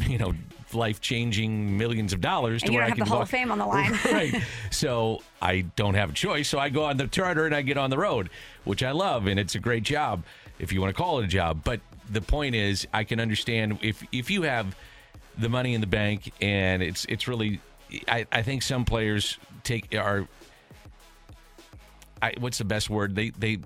you 0.07 0.17
know, 0.17 0.33
life 0.75 1.01
changing 1.01 1.77
millions 1.77 2.13
of 2.13 2.21
dollars 2.21 2.61
And 2.63 2.67
to 2.67 2.73
you 2.73 2.77
where 2.79 2.81
don't 2.81 2.85
I 2.85 2.89
have 2.89 2.97
can 2.97 3.05
the 3.05 3.09
Hall 3.09 3.19
walk- 3.19 3.25
of 3.27 3.29
Fame 3.31 3.51
on 3.51 3.57
the 3.57 3.65
line. 3.65 3.91
right. 4.11 4.43
So 4.71 5.21
I 5.41 5.61
don't 5.75 5.93
have 5.95 6.11
a 6.11 6.13
choice. 6.13 6.47
So 6.49 6.59
I 6.59 6.69
go 6.69 6.85
on 6.85 6.97
the 6.97 7.07
charter 7.07 7.45
and 7.45 7.53
I 7.55 7.61
get 7.61 7.77
on 7.77 7.89
the 7.89 7.97
road, 7.97 8.29
which 8.63 8.83
I 8.83 8.91
love, 8.91 9.27
and 9.27 9.39
it's 9.39 9.55
a 9.55 9.59
great 9.59 9.83
job 9.83 10.23
if 10.59 10.71
you 10.71 10.81
want 10.81 10.95
to 10.95 11.01
call 11.01 11.19
it 11.19 11.25
a 11.25 11.27
job. 11.27 11.61
But 11.63 11.81
the 12.09 12.21
point 12.21 12.55
is, 12.55 12.87
I 12.93 13.03
can 13.03 13.19
understand 13.19 13.79
if 13.81 14.03
if 14.11 14.29
you 14.29 14.41
have 14.43 14.75
the 15.37 15.49
money 15.49 15.73
in 15.73 15.81
the 15.81 15.87
bank 15.87 16.31
and 16.41 16.83
it's 16.83 17.05
it's 17.05 17.27
really, 17.27 17.59
I, 18.07 18.25
I 18.31 18.41
think 18.41 18.61
some 18.63 18.85
players 18.85 19.37
take 19.63 19.95
are. 19.95 20.27
I, 22.21 22.33
what's 22.39 22.57
the 22.59 22.65
best 22.65 22.89
word? 22.89 23.15
They 23.15 23.29
they 23.31 23.59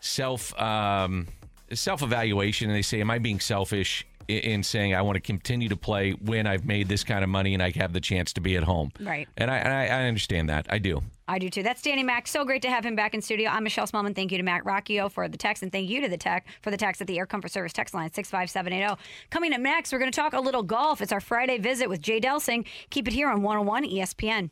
self 0.00 0.58
um, 0.60 1.28
self 1.72 2.02
evaluation, 2.02 2.68
and 2.68 2.76
they 2.76 2.82
say, 2.82 3.00
"Am 3.00 3.10
I 3.10 3.18
being 3.18 3.38
selfish 3.40 4.06
in, 4.38 4.52
in 4.52 4.62
saying 4.62 4.94
I 4.94 5.02
want 5.02 5.16
to 5.16 5.20
continue 5.20 5.68
to 5.68 5.76
play 5.76 6.12
when 6.12 6.46
I've 6.46 6.64
made 6.64 6.88
this 6.88 7.04
kind 7.04 7.22
of 7.24 7.30
money 7.30 7.54
and 7.54 7.62
I 7.62 7.70
have 7.76 7.92
the 7.92 8.00
chance 8.00 8.32
to 8.34 8.40
be 8.40 8.56
at 8.56 8.64
home?" 8.64 8.92
Right. 9.00 9.28
And 9.36 9.50
I 9.50 9.56
and 9.58 9.72
I, 9.72 9.86
I 9.86 10.08
understand 10.08 10.48
that. 10.48 10.66
I 10.70 10.78
do. 10.78 11.02
I 11.30 11.38
do 11.38 11.48
too. 11.48 11.62
That's 11.62 11.80
Danny 11.80 12.02
Mac. 12.02 12.26
So 12.26 12.44
great 12.44 12.62
to 12.62 12.70
have 12.70 12.84
him 12.84 12.96
back 12.96 13.14
in 13.14 13.22
studio. 13.22 13.50
I'm 13.50 13.62
Michelle 13.62 13.86
Smallmon. 13.86 14.16
Thank 14.16 14.32
you 14.32 14.38
to 14.38 14.42
Matt 14.42 14.64
Rocchio 14.64 15.10
for 15.10 15.28
the 15.28 15.38
text, 15.38 15.62
and 15.62 15.70
thank 15.70 15.88
you 15.88 16.00
to 16.00 16.08
the 16.08 16.16
tech 16.16 16.46
for 16.60 16.72
the 16.72 16.76
text 16.76 17.00
at 17.00 17.06
the 17.06 17.16
Air 17.18 17.26
Comfort 17.26 17.52
Service 17.52 17.72
text 17.72 17.94
line 17.94 18.12
65780. 18.12 19.00
Coming 19.30 19.52
up 19.52 19.60
next, 19.60 19.92
we're 19.92 20.00
going 20.00 20.10
to 20.10 20.16
talk 20.16 20.32
a 20.32 20.40
little 20.40 20.64
golf. 20.64 21.00
It's 21.00 21.12
our 21.12 21.20
Friday 21.20 21.58
visit 21.58 21.88
with 21.88 22.02
Jay 22.02 22.20
Delsing. 22.20 22.66
Keep 22.90 23.06
it 23.06 23.14
here 23.14 23.28
on 23.28 23.42
101 23.42 23.84
ESPN. 23.84 24.50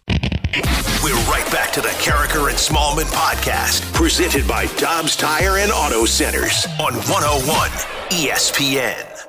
We're 1.03 1.15
right 1.27 1.47
back 1.53 1.73
to 1.73 1.81
the 1.81 1.89
Karraker 1.89 2.49
and 2.49 2.57
Smallmon 2.57 3.11
podcast, 3.13 3.93
presented 3.93 4.47
by 4.49 4.67
Dobbs 4.77 5.17
Tire 5.17 5.59
and 5.59 5.71
Auto 5.71 6.05
Centers 6.05 6.67
on 6.81 6.95
101 6.95 7.71
ESPN. 8.11 9.28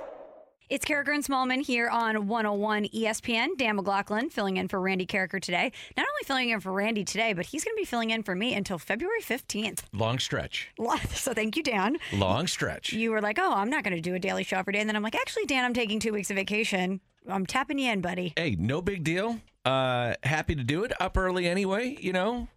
It's 0.70 0.86
Karraker 0.86 1.16
and 1.16 1.26
Smallmon 1.26 1.66
here 1.66 1.90
on 1.90 2.28
101 2.28 2.90
ESPN. 2.90 3.58
Dan 3.58 3.78
McLaughlin 3.78 4.30
filling 4.30 4.58
in 4.58 4.68
for 4.68 4.80
Randy 4.80 5.08
Karraker 5.08 5.42
today. 5.42 5.72
Not 5.98 6.06
only 6.08 6.24
filling 6.26 6.50
in 6.50 6.60
for 6.60 6.72
Randy 6.72 7.04
today, 7.04 7.34
but 7.34 7.48
he's 7.48 7.64
going 7.64 7.76
to 7.76 7.82
be 7.82 7.86
filling 7.86 8.12
in 8.12 8.22
for 8.22 8.36
me 8.36 8.54
until 8.54 8.78
February 8.78 9.22
15th. 9.22 9.82
Long 9.94 10.20
stretch. 10.20 10.70
So 11.16 11.34
thank 11.34 11.58
you, 11.58 11.64
Dan. 11.64 11.98
Long 12.14 12.46
stretch. 12.46 12.94
You 12.94 13.10
were 13.10 13.20
like, 13.20 13.40
oh, 13.40 13.52
I'm 13.52 13.72
not 13.72 13.84
going 13.84 13.96
to 13.96 14.02
do 14.02 14.14
a 14.14 14.20
daily 14.20 14.44
show 14.44 14.58
every 14.58 14.74
day. 14.74 14.80
And 14.80 14.88
then 14.88 14.96
I'm 14.96 15.02
like, 15.02 15.16
actually, 15.16 15.46
Dan, 15.46 15.66
I'm 15.66 15.74
taking 15.74 16.00
two 16.00 16.14
weeks 16.14 16.30
of 16.30 16.36
vacation. 16.36 17.02
I'm 17.28 17.48
tapping 17.48 17.80
you 17.80 17.92
in, 17.92 18.02
buddy. 18.02 18.34
Hey, 18.38 18.56
no 18.60 18.80
big 18.80 19.04
deal. 19.04 19.40
Uh, 19.70 20.16
happy 20.24 20.56
to 20.56 20.64
do 20.64 20.84
it 20.84 20.92
up 21.00 21.16
early 21.16 21.48
anyway. 21.48 21.96
You 22.00 22.12
know, 22.12 22.48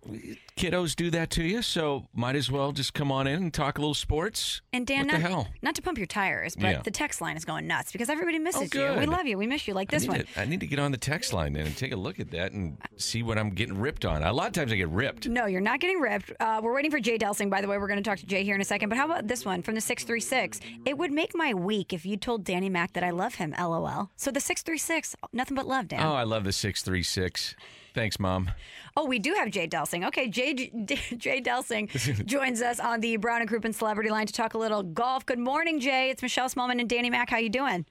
kiddos 0.57 0.96
do 0.96 1.11
that 1.11 1.29
to 1.31 1.42
you, 1.44 1.61
so 1.61 2.07
might 2.14 2.37
as 2.37 2.51
well 2.51 2.72
just 2.72 2.94
come 2.94 3.12
on 3.12 3.27
in 3.27 3.35
and 3.42 3.53
talk 3.53 3.77
a 3.77 3.81
little 3.83 3.92
sports. 3.92 4.62
And 4.72 4.87
Dan, 4.87 5.01
what 5.01 5.07
not, 5.09 5.12
the 5.20 5.29
hell? 5.29 5.48
not 5.61 5.75
to 5.75 5.83
pump 5.83 5.98
your 5.98 6.07
tires, 6.07 6.57
but 6.57 6.64
Yeah. 6.70 6.81
the 6.83 6.90
text 6.90 7.20
line 7.20 7.37
is 7.37 7.44
going 7.44 7.66
nuts 7.66 7.92
because 7.92 8.09
everybody 8.09 8.38
misses 8.38 8.70
Oh, 8.75 8.94
you. 8.94 8.98
We 9.01 9.05
love 9.07 9.27
you. 9.27 9.37
We 9.37 9.46
miss 9.46 9.68
you 9.68 9.75
like 9.75 9.90
this 9.90 10.07
I 10.07 10.09
one. 10.09 10.18
to, 10.25 10.40
I 10.40 10.44
need 10.46 10.61
to 10.61 10.66
get 10.66 10.79
on 10.79 10.90
the 10.90 10.96
text 10.96 11.35
line 11.35 11.53
then 11.53 11.66
and 11.66 11.77
take 11.77 11.92
a 11.92 11.96
look 11.96 12.18
at 12.18 12.31
that 12.31 12.53
and 12.53 12.79
see 12.96 13.22
what 13.22 13.37
I'm 13.37 13.51
getting 13.51 13.77
ripped 13.79 14.07
on. 14.07 14.22
A 14.22 14.33
lot 14.33 14.46
of 14.46 14.55
times 14.55 14.72
I 14.72 14.77
get 14.77 14.88
ripped. 14.88 15.29
No, 15.29 15.44
you're 15.44 15.61
not 15.61 15.81
getting 15.81 16.01
ripped. 16.01 16.33
Uh, 16.40 16.61
we're 16.62 16.75
waiting 16.75 16.90
for 16.90 17.01
Jay 17.01 17.18
Delsing, 17.18 17.51
by 17.51 17.61
the 17.61 17.68
way. 17.68 17.77
We're 17.77 17.88
going 17.88 18.03
to 18.03 18.09
talk 18.09 18.18
to 18.20 18.27
Jay 18.27 18.42
here 18.42 18.55
in 18.55 18.61
a 18.62 18.64
second. 18.64 18.88
But 18.88 18.96
how 18.96 19.05
about 19.05 19.29
this 19.29 19.44
one 19.44 19.61
from 19.62 19.75
the 19.75 19.83
636? 19.83 20.61
It 20.87 20.96
would 20.96 21.12
make 21.12 21.35
my 21.35 21.53
week 21.53 21.92
if 21.92 22.07
you 22.07 22.16
told 22.16 22.44
Danny 22.44 22.70
Mac 22.70 22.94
that 22.94 23.05
I 23.05 23.11
love 23.11 23.35
him, 23.35 23.55
lol. 23.59 24.11
So 24.16 24.31
the 24.31 24.40
636, 24.40 25.14
nothing 25.35 25.55
but 25.57 25.66
love, 25.66 25.88
Dan. 25.88 26.01
Oh, 26.03 26.14
I 26.14 26.22
love 26.22 26.44
the 26.44 26.53
636. 26.53 27.01
46. 27.02 27.56
Thanks, 27.94 28.18
Mom. 28.18 28.50
Oh, 28.96 29.04
we 29.04 29.18
do 29.18 29.34
have 29.34 29.50
Jay 29.50 29.66
Delsing. 29.66 30.06
Okay, 30.06 30.28
Jay 30.28 30.54
Jay 31.18 31.42
Delsing 31.42 31.90
joins 32.26 32.62
us 32.62 32.78
on 32.80 33.00
the 33.00 33.16
Brown 33.16 33.40
and 33.40 33.50
Crouppen 33.50 33.74
Celebrity 33.74 34.08
Line 34.08 34.26
to 34.26 34.32
talk 34.32 34.54
a 34.54 34.58
little 34.58 34.82
golf. 34.82 35.26
Good 35.26 35.38
morning, 35.38 35.80
Jay. 35.80 36.10
It's 36.10 36.22
Michelle 36.22 36.48
Smallmon 36.48 36.80
and 36.80 36.88
Danny 36.88 37.10
Mack. 37.10 37.28
How 37.30 37.38
you 37.38 37.50
doing? 37.50 37.84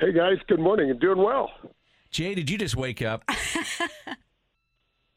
Hey 0.00 0.12
guys, 0.12 0.38
good 0.48 0.58
morning. 0.58 0.90
I'm 0.90 0.98
doing 0.98 1.18
well. 1.18 1.50
Jay, 2.10 2.34
did 2.34 2.48
you 2.48 2.56
just 2.56 2.76
wake 2.76 3.02
up? 3.02 3.24
I 3.28 3.36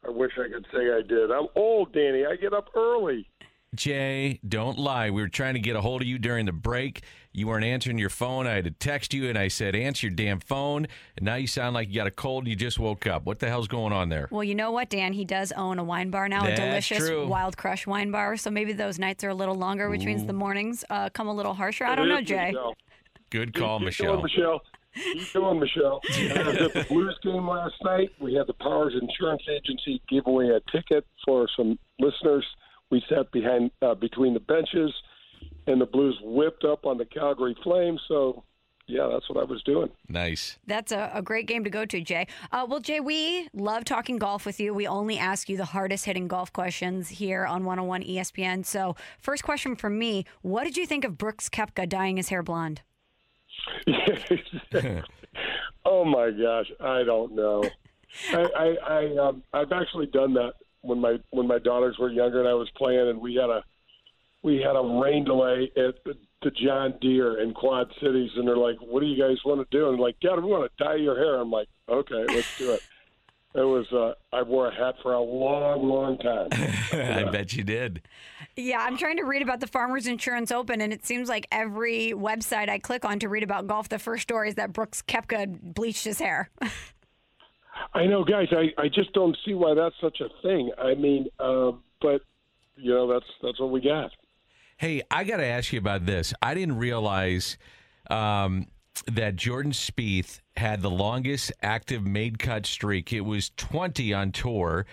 wish 0.08 0.32
I 0.38 0.48
could 0.52 0.66
say 0.72 0.92
I 0.92 1.00
did. 1.06 1.30
I'm 1.30 1.46
old, 1.56 1.92
Danny. 1.94 2.26
I 2.26 2.36
get 2.36 2.52
up 2.52 2.68
early. 2.76 3.26
Jay, 3.74 4.40
don't 4.46 4.78
lie. 4.78 5.10
We 5.10 5.20
were 5.20 5.28
trying 5.28 5.54
to 5.54 5.60
get 5.60 5.76
a 5.76 5.80
hold 5.80 6.02
of 6.02 6.08
you 6.08 6.18
during 6.18 6.46
the 6.46 6.52
break. 6.52 7.02
You 7.32 7.48
weren't 7.48 7.64
answering 7.64 7.98
your 7.98 8.08
phone. 8.08 8.46
I 8.46 8.54
had 8.54 8.64
to 8.64 8.70
text 8.70 9.12
you, 9.12 9.28
and 9.28 9.36
I 9.36 9.48
said, 9.48 9.74
answer 9.76 10.06
your 10.06 10.16
damn 10.16 10.40
phone. 10.40 10.86
And 11.16 11.26
now 11.26 11.34
you 11.34 11.46
sound 11.46 11.74
like 11.74 11.88
you 11.88 11.96
got 11.96 12.06
a 12.06 12.10
cold 12.10 12.44
and 12.44 12.48
you 12.48 12.56
just 12.56 12.78
woke 12.78 13.06
up. 13.06 13.26
What 13.26 13.40
the 13.40 13.48
hell's 13.48 13.68
going 13.68 13.92
on 13.92 14.08
there? 14.08 14.28
Well, 14.30 14.44
you 14.44 14.54
know 14.54 14.70
what, 14.70 14.88
Dan? 14.88 15.12
He 15.12 15.24
does 15.24 15.52
own 15.52 15.78
a 15.78 15.84
wine 15.84 16.10
bar 16.10 16.28
now, 16.28 16.44
That's 16.44 16.58
a 16.58 16.64
delicious 16.64 16.98
true. 16.98 17.26
Wild 17.26 17.58
Crush 17.58 17.86
wine 17.86 18.10
bar. 18.10 18.36
So 18.38 18.50
maybe 18.50 18.72
those 18.72 18.98
nights 18.98 19.22
are 19.24 19.28
a 19.28 19.34
little 19.34 19.54
longer, 19.54 19.90
which 19.90 20.04
means 20.04 20.24
the 20.24 20.32
mornings 20.32 20.84
uh, 20.88 21.10
come 21.10 21.28
a 21.28 21.34
little 21.34 21.54
harsher. 21.54 21.84
I 21.84 21.94
don't 21.94 22.08
know, 22.08 22.22
Jay. 22.22 22.52
Michelle. 22.52 22.74
Good 23.30 23.54
call, 23.54 23.78
Keep 23.80 23.86
Michelle. 23.86 24.12
Going, 24.12 24.22
Michelle. 24.22 24.62
Keep 24.94 25.32
going, 25.34 25.60
Michelle. 25.60 26.00
I 26.10 26.42
was 26.48 26.56
at 26.56 26.72
the 26.72 26.86
Blues 26.88 27.18
game 27.22 27.46
last 27.46 27.74
night. 27.84 28.10
We 28.18 28.34
had 28.34 28.46
the 28.46 28.54
Powers 28.54 28.94
Insurance 28.98 29.42
Agency 29.50 30.00
give 30.08 30.26
away 30.26 30.48
a 30.48 30.60
ticket 30.70 31.04
for 31.26 31.46
some 31.54 31.78
listeners. 31.98 32.46
We 32.90 33.02
sat 33.08 33.30
behind 33.32 33.70
uh, 33.82 33.94
between 33.94 34.34
the 34.34 34.40
benches, 34.40 34.92
and 35.66 35.80
the 35.80 35.86
Blues 35.86 36.18
whipped 36.22 36.64
up 36.64 36.86
on 36.86 36.98
the 36.98 37.04
Calgary 37.04 37.56
Flames. 37.62 38.00
So, 38.06 38.44
yeah, 38.86 39.08
that's 39.10 39.28
what 39.28 39.38
I 39.38 39.44
was 39.44 39.62
doing. 39.64 39.90
Nice. 40.08 40.58
That's 40.66 40.92
a, 40.92 41.10
a 41.12 41.22
great 41.22 41.46
game 41.46 41.64
to 41.64 41.70
go 41.70 41.84
to, 41.84 42.00
Jay. 42.00 42.28
Uh, 42.52 42.64
well, 42.68 42.78
Jay, 42.78 43.00
we 43.00 43.48
love 43.52 43.84
talking 43.84 44.18
golf 44.18 44.46
with 44.46 44.60
you. 44.60 44.72
We 44.72 44.86
only 44.86 45.18
ask 45.18 45.48
you 45.48 45.56
the 45.56 45.64
hardest 45.64 46.04
hitting 46.04 46.28
golf 46.28 46.52
questions 46.52 47.08
here 47.08 47.44
on 47.44 47.64
101 47.64 48.02
ESPN. 48.04 48.64
So, 48.64 48.94
first 49.18 49.42
question 49.42 49.74
from 49.74 49.98
me 49.98 50.24
What 50.42 50.64
did 50.64 50.76
you 50.76 50.86
think 50.86 51.04
of 51.04 51.18
Brooks 51.18 51.48
Koepka 51.48 51.88
dyeing 51.88 52.16
his 52.16 52.28
hair 52.28 52.44
blonde? 52.44 52.82
oh 55.84 56.04
my 56.04 56.30
gosh, 56.30 56.70
I 56.80 57.02
don't 57.02 57.34
know. 57.34 57.64
I, 58.32 58.44
I, 58.56 58.76
I 58.88 59.16
um, 59.28 59.42
I've 59.52 59.72
actually 59.72 60.06
done 60.06 60.34
that 60.34 60.54
when 60.86 61.00
my 61.00 61.18
when 61.30 61.46
my 61.46 61.58
daughters 61.58 61.96
were 61.98 62.10
younger 62.10 62.40
and 62.40 62.48
I 62.48 62.54
was 62.54 62.70
playing, 62.76 63.08
and 63.08 63.20
we 63.20 63.34
had 63.34 63.50
a 63.50 63.64
we 64.42 64.58
had 64.58 64.76
a 64.76 65.00
rain 65.02 65.24
delay 65.24 65.70
at 65.76 66.02
the, 66.04 66.14
the 66.42 66.50
John 66.50 66.94
Deere 67.00 67.42
in 67.42 67.52
Quad 67.52 67.90
Cities, 68.00 68.30
and 68.36 68.46
they're 68.46 68.56
like, 68.56 68.76
"What 68.80 69.00
do 69.00 69.06
you 69.06 69.20
guys 69.20 69.38
want 69.44 69.68
to 69.68 69.76
do?" 69.76 69.86
And 69.86 69.96
I'm 69.96 70.00
like, 70.00 70.18
"Dad, 70.20 70.36
we 70.36 70.50
want 70.50 70.70
to 70.70 70.84
dye 70.84 70.94
your 70.94 71.16
hair." 71.16 71.36
I'm 71.36 71.50
like, 71.50 71.68
"Okay, 71.88 72.24
let's 72.28 72.58
do 72.58 72.72
it." 72.72 72.80
It 73.54 73.64
was 73.64 73.90
uh, 73.90 74.12
I 74.36 74.42
wore 74.42 74.68
a 74.68 74.74
hat 74.74 74.96
for 75.02 75.14
a 75.14 75.20
long, 75.20 75.88
long 75.88 76.18
time. 76.18 76.48
I 76.92 77.24
bet 77.24 77.54
you 77.54 77.64
did. 77.64 78.02
Yeah, 78.54 78.80
I'm 78.80 78.98
trying 78.98 79.16
to 79.16 79.24
read 79.24 79.40
about 79.40 79.60
the 79.60 79.66
Farmers 79.66 80.06
Insurance 80.06 80.52
Open, 80.52 80.82
and 80.82 80.92
it 80.92 81.06
seems 81.06 81.30
like 81.30 81.46
every 81.50 82.12
website 82.12 82.68
I 82.68 82.78
click 82.78 83.06
on 83.06 83.18
to 83.20 83.30
read 83.30 83.42
about 83.42 83.66
golf, 83.66 83.88
the 83.88 83.98
first 83.98 84.24
story 84.24 84.50
is 84.50 84.56
that 84.56 84.74
Brooks 84.74 85.02
Koepka 85.02 85.58
bleached 85.74 86.04
his 86.04 86.18
hair. 86.18 86.50
I 87.94 88.06
know, 88.06 88.24
guys. 88.24 88.48
I, 88.50 88.72
I 88.80 88.88
just 88.88 89.12
don't 89.12 89.36
see 89.44 89.54
why 89.54 89.74
that's 89.74 89.94
such 90.00 90.20
a 90.20 90.28
thing. 90.42 90.70
I 90.78 90.94
mean, 90.94 91.26
um, 91.40 91.82
but 92.00 92.22
you 92.76 92.92
know, 92.92 93.06
that's 93.12 93.26
that's 93.42 93.60
what 93.60 93.70
we 93.70 93.80
got. 93.80 94.10
Hey, 94.78 95.02
I 95.10 95.24
got 95.24 95.38
to 95.38 95.46
ask 95.46 95.72
you 95.72 95.78
about 95.78 96.04
this. 96.04 96.34
I 96.42 96.54
didn't 96.54 96.76
realize 96.76 97.56
um, 98.10 98.66
that 99.10 99.36
Jordan 99.36 99.72
Spieth 99.72 100.40
had 100.56 100.82
the 100.82 100.90
longest 100.90 101.52
active 101.62 102.06
made 102.06 102.38
cut 102.38 102.66
streak. 102.66 103.12
It 103.12 103.22
was 103.22 103.50
20 103.56 104.12
on 104.12 104.32
tour. 104.32 104.86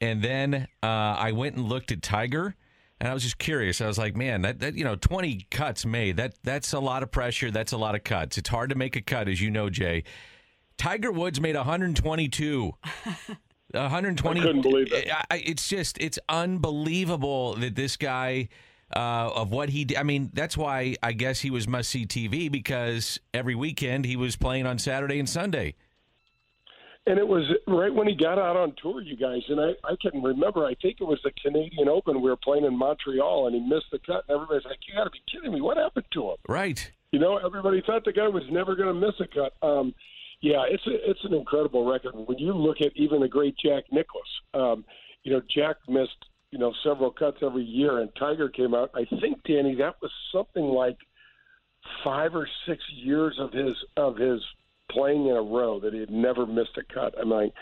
And 0.00 0.22
then 0.22 0.68
uh, 0.82 0.86
I 0.86 1.32
went 1.32 1.56
and 1.56 1.68
looked 1.68 1.90
at 1.90 2.02
Tiger, 2.02 2.54
and 3.00 3.08
I 3.08 3.14
was 3.14 3.22
just 3.22 3.38
curious. 3.38 3.80
I 3.80 3.86
was 3.86 3.98
like, 3.98 4.14
man, 4.14 4.42
that, 4.42 4.60
that 4.60 4.74
you 4.74 4.84
know, 4.84 4.94
20 4.94 5.46
cuts 5.50 5.86
made. 5.86 6.18
That 6.18 6.34
that's 6.42 6.72
a 6.72 6.80
lot 6.80 7.02
of 7.02 7.10
pressure. 7.10 7.50
That's 7.50 7.72
a 7.72 7.78
lot 7.78 7.94
of 7.94 8.04
cuts. 8.04 8.36
It's 8.38 8.48
hard 8.48 8.70
to 8.70 8.76
make 8.76 8.94
a 8.96 9.00
cut, 9.00 9.28
as 9.28 9.40
you 9.40 9.50
know, 9.50 9.70
Jay. 9.70 10.04
Tiger 10.78 11.12
Woods 11.12 11.40
made 11.40 11.56
122. 11.56 12.72
120. 13.72 14.40
I 14.40 14.42
couldn't 14.42 14.62
believe 14.62 14.92
it. 14.92 15.10
It's 15.30 15.68
just, 15.68 15.98
it's 15.98 16.18
unbelievable 16.28 17.54
that 17.56 17.74
this 17.74 17.96
guy, 17.96 18.48
uh, 18.94 19.30
of 19.34 19.50
what 19.50 19.68
he 19.70 19.84
did. 19.84 19.98
I 19.98 20.02
mean, 20.02 20.30
that's 20.32 20.56
why 20.56 20.96
I 21.02 21.12
guess 21.12 21.40
he 21.40 21.50
was 21.50 21.66
must 21.66 21.90
see 21.90 22.06
TV 22.06 22.50
because 22.50 23.18
every 23.34 23.54
weekend 23.54 24.04
he 24.04 24.16
was 24.16 24.36
playing 24.36 24.66
on 24.66 24.78
Saturday 24.78 25.18
and 25.18 25.28
Sunday. 25.28 25.74
And 27.08 27.20
it 27.20 27.26
was 27.26 27.44
right 27.68 27.94
when 27.94 28.08
he 28.08 28.16
got 28.16 28.36
out 28.36 28.56
on 28.56 28.74
tour, 28.82 29.00
you 29.00 29.16
guys. 29.16 29.42
And 29.48 29.60
I, 29.60 29.70
I 29.84 29.94
can 30.02 30.20
remember, 30.22 30.64
I 30.64 30.74
think 30.82 30.96
it 31.00 31.04
was 31.04 31.20
the 31.22 31.30
Canadian 31.40 31.88
Open. 31.88 32.20
We 32.20 32.28
were 32.28 32.36
playing 32.36 32.64
in 32.64 32.76
Montreal, 32.76 33.46
and 33.46 33.54
he 33.54 33.60
missed 33.60 33.86
the 33.92 34.00
cut. 34.00 34.24
And 34.28 34.34
everybody's 34.34 34.64
like, 34.64 34.78
"You 34.88 34.94
got 34.96 35.04
to 35.04 35.10
be 35.10 35.22
kidding 35.30 35.52
me! 35.52 35.60
What 35.60 35.76
happened 35.76 36.06
to 36.14 36.30
him?" 36.30 36.36
Right. 36.48 36.90
You 37.12 37.20
know, 37.20 37.36
everybody 37.36 37.80
thought 37.86 38.04
the 38.04 38.12
guy 38.12 38.26
was 38.26 38.42
never 38.50 38.74
going 38.74 38.88
to 38.88 38.94
miss 38.94 39.14
a 39.20 39.26
cut. 39.28 39.54
Um, 39.62 39.94
yeah, 40.46 40.62
it's 40.68 40.86
a, 40.86 41.10
it's 41.10 41.24
an 41.24 41.34
incredible 41.34 41.90
record. 41.90 42.12
When 42.14 42.38
you 42.38 42.52
look 42.52 42.80
at 42.80 42.92
even 42.94 43.20
the 43.20 43.26
great 43.26 43.56
Jack 43.58 43.82
Nicklaus, 43.90 44.22
um, 44.54 44.84
you 45.24 45.32
know, 45.32 45.42
Jack 45.52 45.74
missed 45.88 46.24
you 46.52 46.58
know 46.60 46.72
several 46.84 47.10
cuts 47.10 47.38
every 47.42 47.64
year, 47.64 47.98
and 47.98 48.10
Tiger 48.16 48.48
came 48.48 48.72
out. 48.72 48.92
I 48.94 49.06
think 49.20 49.42
Danny, 49.42 49.74
that 49.74 49.96
was 50.00 50.12
something 50.32 50.62
like 50.62 50.98
five 52.04 52.36
or 52.36 52.48
six 52.68 52.80
years 52.94 53.36
of 53.40 53.52
his 53.52 53.74
of 53.96 54.16
his 54.16 54.40
playing 54.88 55.26
in 55.26 55.36
a 55.36 55.42
row 55.42 55.80
that 55.80 55.92
he 55.92 55.98
had 55.98 56.10
never 56.10 56.46
missed 56.46 56.78
a 56.78 56.94
cut. 56.94 57.12
I'm 57.20 57.28
like, 57.28 57.52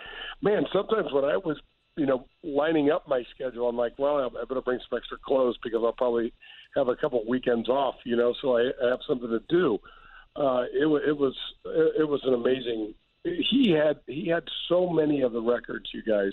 man, 0.42 0.64
sometimes 0.70 1.10
when 1.10 1.24
I 1.24 1.38
was, 1.38 1.58
you 1.96 2.04
know, 2.04 2.26
lining 2.42 2.90
up 2.90 3.08
my 3.08 3.22
schedule, 3.34 3.66
I'm 3.66 3.78
like, 3.78 3.98
well, 3.98 4.30
I 4.38 4.44
better 4.44 4.60
bring 4.60 4.78
some 4.90 4.98
extra 4.98 5.16
clothes 5.24 5.56
because 5.64 5.80
I'll 5.82 5.92
probably 5.92 6.34
have 6.76 6.88
a 6.88 6.96
couple 6.96 7.24
weekends 7.26 7.70
off, 7.70 7.94
you 8.04 8.14
know, 8.14 8.34
so 8.42 8.58
I, 8.58 8.72
I 8.84 8.90
have 8.90 8.98
something 9.08 9.30
to 9.30 9.40
do. 9.48 9.78
Uh, 10.36 10.64
it, 10.72 10.86
it 11.08 11.16
was 11.16 11.34
it 11.64 12.08
was 12.08 12.20
an 12.24 12.34
amazing. 12.34 12.94
He 13.22 13.70
had 13.70 14.00
he 14.06 14.28
had 14.28 14.44
so 14.68 14.88
many 14.90 15.22
of 15.22 15.32
the 15.32 15.40
records, 15.40 15.86
you 15.92 16.02
guys. 16.02 16.32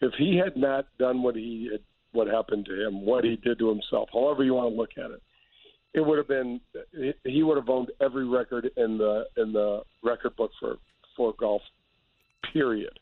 If 0.00 0.12
he 0.14 0.36
had 0.36 0.56
not 0.56 0.86
done 0.98 1.22
what 1.22 1.34
he 1.34 1.70
what 2.12 2.28
happened 2.28 2.66
to 2.66 2.86
him, 2.86 3.04
what 3.04 3.24
he 3.24 3.36
did 3.36 3.58
to 3.58 3.68
himself, 3.68 4.08
however 4.12 4.44
you 4.44 4.54
want 4.54 4.72
to 4.72 4.76
look 4.76 4.90
at 4.96 5.10
it, 5.10 5.22
it 5.94 6.00
would 6.00 6.18
have 6.18 6.28
been 6.28 6.60
he 7.24 7.42
would 7.42 7.56
have 7.56 7.68
owned 7.68 7.90
every 8.00 8.26
record 8.26 8.70
in 8.76 8.98
the 8.98 9.24
in 9.36 9.52
the 9.52 9.82
record 10.04 10.36
book 10.36 10.52
for 10.60 10.76
for 11.16 11.34
golf. 11.38 11.62
Period. 12.52 12.98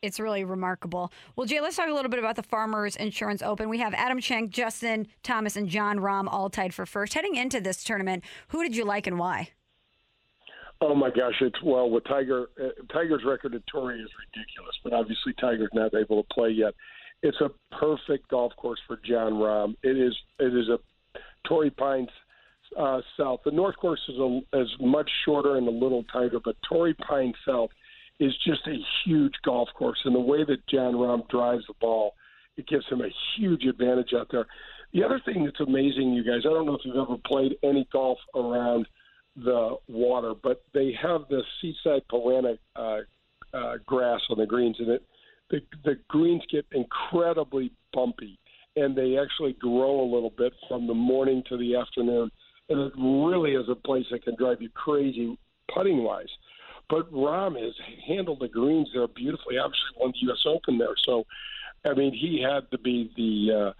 It's 0.00 0.20
really 0.20 0.44
remarkable. 0.44 1.12
Well, 1.34 1.46
Jay, 1.46 1.60
let's 1.60 1.74
talk 1.74 1.88
a 1.88 1.92
little 1.92 2.10
bit 2.10 2.20
about 2.20 2.36
the 2.36 2.44
Farmers 2.44 2.94
Insurance 2.94 3.42
Open. 3.42 3.68
We 3.68 3.78
have 3.78 3.94
Adam 3.94 4.20
Schenk, 4.20 4.50
Justin 4.52 5.08
Thomas, 5.24 5.56
and 5.56 5.68
Jon 5.68 5.98
Rahm 5.98 6.28
all 6.30 6.48
tied 6.48 6.72
for 6.72 6.86
first. 6.86 7.14
Heading 7.14 7.34
into 7.34 7.60
this 7.60 7.82
tournament, 7.82 8.22
who 8.48 8.62
did 8.62 8.76
you 8.76 8.84
like 8.84 9.08
and 9.08 9.18
why? 9.18 9.50
Oh 10.80 10.94
my 10.94 11.10
gosh! 11.10 11.34
It's 11.40 11.60
well 11.64 11.90
with 11.90 12.04
Tiger. 12.04 12.46
Uh, 12.62 12.68
Tiger's 12.92 13.24
record 13.26 13.56
at 13.56 13.66
Torrey 13.66 14.00
is 14.00 14.08
ridiculous, 14.32 14.76
but 14.84 14.92
obviously 14.92 15.32
Tiger's 15.40 15.70
not 15.72 15.92
able 15.92 16.22
to 16.22 16.28
play 16.32 16.50
yet. 16.50 16.74
It's 17.24 17.40
a 17.40 17.50
perfect 17.74 18.28
golf 18.28 18.52
course 18.56 18.78
for 18.86 19.00
Jon 19.04 19.32
Rahm. 19.32 19.74
It 19.82 19.98
is. 19.98 20.16
It 20.38 20.54
is 20.54 20.68
a 20.68 20.78
Torrey 21.48 21.70
Pines 21.70 22.10
uh, 22.78 23.00
South. 23.16 23.40
The 23.44 23.50
North 23.50 23.76
Course 23.78 24.00
is 24.08 24.16
a, 24.18 24.40
is 24.52 24.68
much 24.78 25.10
shorter 25.24 25.56
and 25.56 25.66
a 25.66 25.72
little 25.72 26.04
tighter, 26.04 26.38
but 26.44 26.54
Torrey 26.68 26.94
Pines 26.94 27.34
South 27.44 27.70
is 28.20 28.32
just 28.46 28.66
a 28.66 28.76
huge 29.04 29.34
golf 29.44 29.68
course. 29.74 29.98
And 30.04 30.14
the 30.14 30.20
way 30.20 30.44
that 30.44 30.66
Jon 30.68 30.94
Rahm 30.94 31.28
drives 31.28 31.64
the 31.66 31.74
ball, 31.80 32.14
it 32.56 32.66
gives 32.66 32.86
him 32.88 33.00
a 33.00 33.08
huge 33.36 33.64
advantage 33.64 34.12
out 34.16 34.28
there. 34.30 34.46
The 34.92 35.04
other 35.04 35.20
thing 35.24 35.44
that's 35.44 35.60
amazing, 35.60 36.12
you 36.12 36.24
guys, 36.24 36.40
I 36.44 36.52
don't 36.52 36.66
know 36.66 36.74
if 36.74 36.80
you've 36.84 36.96
ever 36.96 37.16
played 37.26 37.56
any 37.62 37.86
golf 37.92 38.18
around 38.34 38.86
the 39.36 39.76
water, 39.86 40.34
but 40.42 40.62
they 40.74 40.92
have 41.00 41.22
the 41.28 41.42
seaside 41.60 42.02
Poa 42.10 42.42
annua 42.42 42.58
uh, 42.74 43.56
uh, 43.56 43.74
grass 43.86 44.20
on 44.30 44.38
the 44.38 44.46
greens, 44.46 44.76
and 44.78 44.88
it 44.90 45.02
the 45.50 45.60
the 45.84 45.98
greens 46.08 46.42
get 46.50 46.66
incredibly 46.72 47.70
bumpy, 47.92 48.38
and 48.76 48.96
they 48.96 49.16
actually 49.16 49.54
grow 49.54 50.00
a 50.00 50.12
little 50.12 50.32
bit 50.36 50.52
from 50.68 50.86
the 50.86 50.94
morning 50.94 51.42
to 51.48 51.56
the 51.56 51.76
afternoon, 51.76 52.30
and 52.68 52.80
it 52.80 52.92
really 52.98 53.52
is 53.52 53.68
a 53.70 53.74
place 53.74 54.04
that 54.10 54.24
can 54.24 54.36
drive 54.36 54.60
you 54.60 54.68
crazy 54.70 55.38
putting 55.72 56.02
wise. 56.02 56.28
But 56.88 57.12
Rahm 57.12 57.60
has 57.62 57.74
handled 58.06 58.40
the 58.40 58.48
greens 58.48 58.88
there 58.94 59.06
beautifully. 59.08 59.58
Obviously, 59.58 59.88
won 59.96 60.12
the 60.12 60.26
U.S. 60.28 60.38
Open 60.46 60.78
there, 60.78 60.94
so 61.04 61.24
I 61.84 61.94
mean 61.94 62.12
he 62.12 62.42
had 62.42 62.70
to 62.70 62.78
be 62.78 63.10
the 63.16 63.54
uh, 63.54 63.72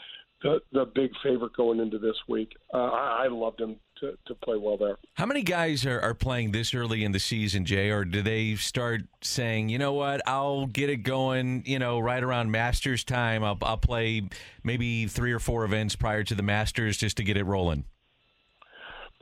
the 0.43 0.61
the 0.73 0.85
big 0.85 1.11
favorite 1.23 1.55
going 1.55 1.81
into 1.81 1.99
this 1.99 2.17
week. 2.29 2.57
Uh, 2.73 2.89
I, 2.89 3.25
I 3.25 3.29
loved 3.29 3.61
him 3.61 3.77
to, 4.01 4.17
to 4.27 4.35
play 4.35 4.57
well 4.57 4.77
there. 4.77 4.97
How 5.15 5.27
many 5.27 5.43
guys 5.43 5.85
are, 5.87 6.01
are 6.01 6.15
playing 6.15 6.53
this 6.53 6.75
early 6.75 7.05
in 7.05 7.13
the 7.13 7.19
season, 7.19 7.65
Jay? 7.65 7.91
Or 7.91 8.05
do 8.05 8.23
they 8.23 8.55
start 8.55 9.03
saying, 9.23 9.69
you 9.69 9.79
know 9.79 9.93
what, 9.93 10.21
I'll 10.27 10.67
get 10.67 10.91
it 10.91 10.99
going, 10.99 11.63
you 11.67 11.79
know, 11.79 11.99
right 11.99 12.23
around 12.23 12.51
Masters 12.51 13.05
time. 13.05 13.45
I'll, 13.45 13.59
I'll 13.63 13.79
play 13.79 14.29
maybe 14.63 15.07
three 15.07 15.33
or 15.33 15.39
four 15.39 15.65
events 15.65 15.97
prior 15.97 16.25
to 16.25 16.35
the 16.35 16.43
Masters 16.43 16.97
just 16.97 17.17
to 17.19 17.25
get 17.25 17.37
it 17.37 17.45
rolling? 17.45 17.85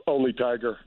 Only 0.05 0.33
Tiger. 0.33 0.77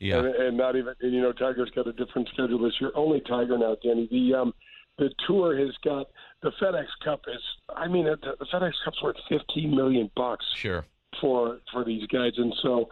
Yeah. 0.00 0.18
and, 0.18 0.26
and 0.34 0.56
not 0.56 0.76
even 0.76 0.94
and, 1.00 1.12
you 1.12 1.20
know 1.20 1.32
Tiger's 1.32 1.70
got 1.70 1.86
a 1.86 1.92
different 1.92 2.28
schedule 2.32 2.58
this 2.58 2.72
year. 2.80 2.90
Only 2.94 3.20
Tiger 3.20 3.56
now, 3.58 3.76
Danny. 3.82 4.08
The 4.10 4.34
um, 4.34 4.54
the 4.98 5.10
tour 5.26 5.56
has 5.56 5.74
got 5.84 6.08
the 6.42 6.50
FedEx 6.60 6.86
Cup 7.04 7.22
is. 7.28 7.40
I 7.74 7.86
mean, 7.86 8.04
the, 8.06 8.16
the 8.38 8.46
FedEx 8.46 8.72
Cup's 8.84 9.02
worth 9.02 9.16
fifteen 9.28 9.74
million 9.76 10.10
bucks 10.16 10.46
Sure. 10.54 10.84
for 11.20 11.58
for 11.70 11.84
these 11.84 12.06
guys, 12.08 12.32
and 12.38 12.54
so 12.62 12.88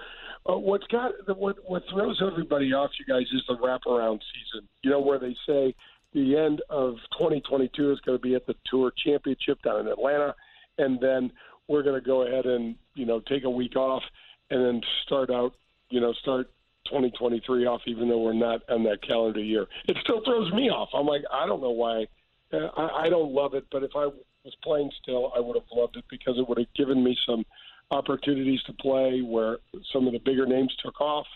uh, 0.49 0.57
what's 0.57 0.87
got 0.89 1.13
what 1.37 1.57
what 1.67 1.83
throws 1.91 2.21
everybody 2.23 2.73
off, 2.73 2.91
you 2.99 3.05
guys, 3.13 3.27
is 3.33 3.43
the 3.49 3.57
wraparound 3.57 4.21
season. 4.35 4.69
You 4.83 4.91
know 4.91 5.01
where 5.01 5.19
they 5.19 5.35
say 5.47 5.75
the 6.13 6.37
end 6.37 6.63
of 6.71 6.97
2022 7.19 7.93
is 7.93 8.01
going 8.01 8.17
to 8.19 8.23
be 8.23 8.35
at 8.35 8.47
the 8.47 8.55
Tour 8.71 8.93
Championship 8.97 9.61
down 9.63 9.81
in 9.81 9.89
Atlanta, 9.89 10.35
and 10.79 11.01
then 11.01 11.31
we're 11.69 11.83
going 11.83 12.01
to 12.01 12.07
go 12.07 12.27
ahead 12.27 12.47
and 12.47 12.77
you 12.95 13.07
know 13.07 13.21
take 13.21 13.45
a 13.45 13.51
week 13.51 13.77
off 13.77 14.03
and 14.51 14.65
then 14.65 14.81
start 15.05 15.31
out 15.31 15.53
you 15.91 16.01
know 16.01 16.13
start 16.15 16.51
2023 16.89 17.67
off, 17.67 17.83
even 17.87 18.09
though 18.09 18.21
we're 18.21 18.33
not 18.33 18.61
on 18.69 18.85
that 18.85 19.03
calendar 19.07 19.41
year. 19.41 19.67
It 19.87 19.97
still 20.03 20.23
throws 20.25 20.53
me 20.53 20.71
off. 20.71 20.89
I'm 20.95 21.07
like, 21.07 21.23
I 21.33 21.47
don't 21.47 21.61
know 21.61 21.71
why. 21.71 22.07
Uh, 22.53 22.69
I, 22.77 23.05
I 23.05 23.09
don't 23.09 23.33
love 23.33 23.55
it, 23.55 23.65
but 23.71 23.83
if 23.83 23.91
I 23.95 24.07
was 24.07 24.57
playing 24.63 24.91
still, 25.03 25.33
I 25.37 25.41
would 25.41 25.57
have 25.57 25.67
loved 25.73 25.97
it 25.97 26.05
because 26.11 26.39
it 26.39 26.49
would 26.49 26.59
have 26.59 26.73
given 26.75 27.03
me 27.05 27.17
some 27.27 27.45
opportunities 27.91 28.63
to 28.65 28.73
play 28.75 29.21
where 29.21 29.59
some 29.93 30.07
of 30.07 30.13
the 30.13 30.19
bigger 30.19 30.47
names 30.47 30.75
took 30.83 31.01
off, 31.01 31.27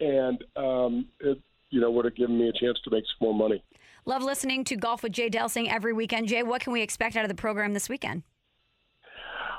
and 0.00 0.42
um, 0.56 1.06
it 1.20 1.38
you 1.70 1.80
know 1.80 1.90
would 1.90 2.04
have 2.04 2.16
given 2.16 2.38
me 2.38 2.48
a 2.48 2.52
chance 2.52 2.78
to 2.84 2.90
make 2.90 3.04
some 3.04 3.28
more 3.28 3.34
money. 3.34 3.62
Love 4.04 4.22
listening 4.22 4.62
to 4.64 4.76
Golf 4.76 5.02
with 5.02 5.12
Jay 5.12 5.28
Delsing 5.28 5.70
every 5.70 5.92
weekend. 5.92 6.28
Jay, 6.28 6.42
what 6.42 6.60
can 6.60 6.72
we 6.72 6.80
expect 6.80 7.16
out 7.16 7.24
of 7.24 7.28
the 7.28 7.34
program 7.34 7.72
this 7.72 7.88
weekend? 7.88 8.22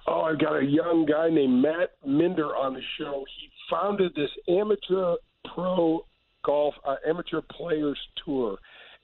Oh, 0.08 0.22
I've 0.22 0.40
got 0.40 0.56
a 0.56 0.64
young 0.64 1.06
guy 1.06 1.30
named 1.30 1.62
Matt 1.62 1.92
Minder 2.06 2.56
on 2.56 2.74
the 2.74 2.82
show. 2.98 3.26
He 3.40 3.50
founded 3.70 4.16
this 4.16 4.30
amateur 4.48 5.16
pro 5.54 6.06
golf 6.44 6.76
uh, 6.86 6.96
amateur 7.08 7.42
players 7.42 8.00
tour, 8.24 8.58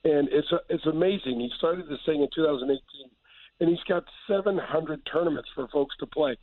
and 0.04 0.28
it's 0.32 0.52
a, 0.52 0.60
it's 0.70 0.86
amazing. 0.86 1.40
He 1.40 1.50
started 1.58 1.88
this 1.88 2.00
thing 2.06 2.22
in 2.22 2.28
2018, 2.36 2.80
and 3.60 3.70
he's 3.70 3.84
got 3.88 4.04
700 4.28 5.02
tournaments 5.12 5.50
for 5.56 5.68
folks 5.70 5.96
to 6.00 6.06
play, 6.06 6.38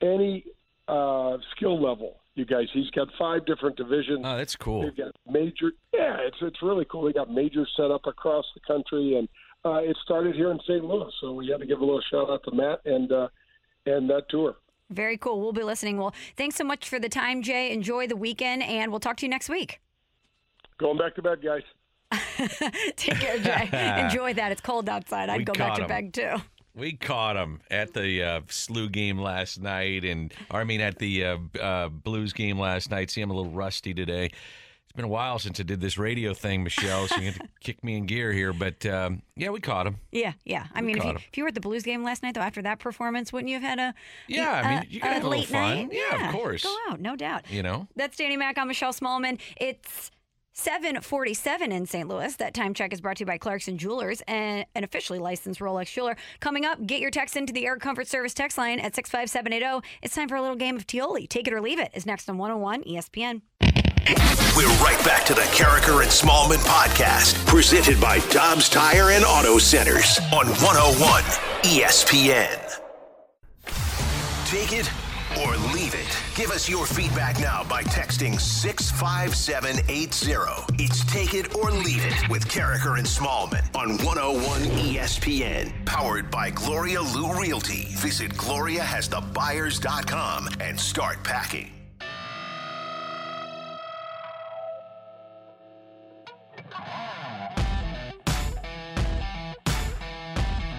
any 0.00 0.44
uh, 0.88 1.38
skill 1.56 1.82
level. 1.82 2.18
You 2.34 2.46
guys, 2.46 2.66
he's 2.72 2.88
got 2.90 3.08
five 3.18 3.44
different 3.44 3.76
divisions. 3.76 4.22
Oh, 4.24 4.36
that's 4.36 4.56
cool. 4.56 4.82
They've 4.82 4.96
got 4.96 5.12
major. 5.28 5.72
Yeah, 5.92 6.16
it's 6.20 6.38
it's 6.40 6.62
really 6.62 6.86
cool. 6.90 7.04
They 7.04 7.12
got 7.12 7.30
majors 7.30 7.70
set 7.76 7.90
up 7.90 8.06
across 8.06 8.46
the 8.54 8.60
country, 8.66 9.16
and 9.18 9.28
uh, 9.64 9.80
it 9.82 9.96
started 10.02 10.34
here 10.34 10.50
in 10.50 10.58
St. 10.60 10.82
Louis. 10.82 11.12
So 11.20 11.32
we 11.34 11.48
had 11.48 11.60
to 11.60 11.66
give 11.66 11.80
a 11.80 11.84
little 11.84 12.02
shout 12.10 12.30
out 12.30 12.42
to 12.44 12.54
Matt 12.54 12.80
and 12.86 13.12
uh, 13.12 13.28
and 13.84 14.08
that 14.08 14.30
tour. 14.30 14.56
Very 14.92 15.16
cool. 15.16 15.40
We'll 15.40 15.52
be 15.52 15.62
listening. 15.62 15.98
Well, 15.98 16.14
thanks 16.36 16.56
so 16.56 16.64
much 16.64 16.88
for 16.88 16.98
the 16.98 17.08
time, 17.08 17.42
Jay. 17.42 17.72
Enjoy 17.72 18.06
the 18.06 18.16
weekend, 18.16 18.62
and 18.62 18.90
we'll 18.90 19.00
talk 19.00 19.16
to 19.18 19.26
you 19.26 19.30
next 19.30 19.48
week. 19.48 19.80
Going 20.78 20.98
back 20.98 21.14
to 21.16 21.22
bed, 21.22 21.38
guys. 21.42 21.62
Take 22.96 23.18
care, 23.20 23.38
Jay. 23.38 24.00
Enjoy 24.04 24.34
that. 24.34 24.52
It's 24.52 24.60
cold 24.60 24.88
outside. 24.88 25.28
I'd 25.28 25.38
We 25.38 25.44
go 25.44 25.52
back 25.54 25.68
caught 25.70 25.76
to 25.76 25.82
'em. 25.82 25.88
bed 25.88 26.14
too. 26.14 26.42
We 26.74 26.92
caught 26.94 27.36
him 27.36 27.60
at 27.70 27.92
the 27.92 28.22
uh, 28.22 28.40
SLU 28.48 28.90
game 28.90 29.18
last 29.18 29.60
night, 29.60 30.04
and 30.04 30.32
or 30.50 30.60
I 30.60 30.64
mean 30.64 30.80
at 30.80 30.98
the 30.98 31.24
uh, 31.24 31.36
uh, 31.60 31.88
Blues 31.90 32.32
game 32.32 32.58
last 32.58 32.90
night. 32.90 33.10
See, 33.10 33.20
I'm 33.20 33.30
a 33.30 33.34
little 33.34 33.52
rusty 33.52 33.92
today. 33.92 34.30
It's 34.92 34.96
been 34.96 35.06
a 35.06 35.08
while 35.08 35.38
since 35.38 35.58
I 35.58 35.62
did 35.62 35.80
this 35.80 35.96
radio 35.96 36.34
thing, 36.34 36.62
Michelle. 36.62 37.06
So 37.08 37.16
you 37.16 37.32
had 37.32 37.40
to 37.40 37.48
kick 37.60 37.82
me 37.82 37.96
in 37.96 38.04
gear 38.04 38.30
here, 38.30 38.52
but 38.52 38.84
um, 38.84 39.22
yeah, 39.36 39.48
we 39.48 39.58
caught 39.58 39.86
him. 39.86 39.96
Yeah, 40.10 40.34
yeah. 40.44 40.66
I 40.74 40.82
mean, 40.82 40.98
if 40.98 41.04
you, 41.04 41.10
if 41.12 41.38
you 41.38 41.44
were 41.44 41.48
at 41.48 41.54
the 41.54 41.62
Blues 41.62 41.82
game 41.82 42.04
last 42.04 42.22
night, 42.22 42.34
though, 42.34 42.42
after 42.42 42.60
that 42.60 42.78
performance, 42.78 43.32
wouldn't 43.32 43.48
you 43.48 43.58
have 43.58 43.62
had 43.62 43.78
a 43.78 43.94
Yeah, 44.28 44.50
I 44.52 44.80
mean, 44.80 44.86
you 44.90 45.00
have 45.00 45.12
a 45.12 45.14
little 45.14 45.30
late 45.30 45.48
fun. 45.48 45.88
night? 45.88 45.88
Yeah, 45.92 46.28
of 46.28 46.34
course. 46.34 46.64
Go 46.64 46.76
out, 46.90 47.00
no 47.00 47.16
doubt. 47.16 47.50
You 47.50 47.62
know, 47.62 47.88
That's 47.96 48.18
Danny 48.18 48.36
Mac. 48.36 48.58
I'm 48.58 48.68
Michelle 48.68 48.92
Smallmon. 48.92 49.40
It's 49.56 50.10
747 50.52 51.72
in 51.72 51.86
St. 51.86 52.06
Louis. 52.06 52.36
That 52.36 52.52
time 52.52 52.74
check 52.74 52.92
is 52.92 53.00
brought 53.00 53.16
to 53.16 53.20
you 53.22 53.26
by 53.26 53.38
Clarkson 53.38 53.78
Jewelers 53.78 54.20
and 54.28 54.66
an 54.74 54.84
officially 54.84 55.18
licensed 55.18 55.60
Rolex 55.60 55.90
jeweler. 55.90 56.18
Coming 56.40 56.66
up, 56.66 56.84
get 56.84 57.00
your 57.00 57.10
text 57.10 57.34
into 57.34 57.54
the 57.54 57.64
Air 57.64 57.78
Comfort 57.78 58.08
Service 58.08 58.34
text 58.34 58.58
line 58.58 58.78
at 58.78 58.94
65780. 58.94 59.88
It's 60.02 60.14
time 60.14 60.28
for 60.28 60.36
a 60.36 60.42
little 60.42 60.54
game 60.56 60.76
of 60.76 60.86
Tioli. 60.86 61.26
Take 61.26 61.48
it 61.48 61.54
or 61.54 61.62
leave 61.62 61.78
it 61.80 61.90
is 61.94 62.04
next 62.04 62.28
on 62.28 62.36
101 62.36 62.84
ESPN. 62.84 63.40
We're 64.56 64.66
right 64.82 64.98
back 65.04 65.24
to 65.26 65.34
the 65.34 65.42
Karraker 65.52 66.02
and 66.02 66.10
Smallmon 66.10 66.58
podcast, 66.64 67.34
presented 67.46 68.00
by 68.00 68.18
Dobbs 68.30 68.68
Tire 68.68 69.10
and 69.10 69.24
Auto 69.24 69.58
Centers 69.58 70.18
on 70.32 70.48
101 70.48 71.22
ESPN. 71.62 72.58
Take 74.46 74.72
it 74.72 74.90
or 75.40 75.56
leave 75.72 75.94
it. 75.94 76.18
Give 76.34 76.50
us 76.50 76.68
your 76.68 76.84
feedback 76.84 77.38
now 77.40 77.62
by 77.64 77.82
texting 77.84 78.38
65780. 78.40 80.82
It's 80.82 81.04
Take 81.04 81.34
It 81.34 81.54
or 81.54 81.70
Leave 81.70 82.04
It 82.04 82.28
with 82.28 82.48
Karraker 82.48 82.98
and 82.98 83.06
Smallmon 83.06 83.62
on 83.76 83.96
101 84.04 84.62
ESPN. 84.84 85.72
Powered 85.86 86.28
by 86.30 86.50
Gloria 86.50 87.00
Lou 87.02 87.32
Realty. 87.40 87.86
Visit 87.90 88.34
GloriaHasTheBuyers.com 88.34 90.48
and 90.60 90.78
start 90.78 91.22
packing. 91.22 91.70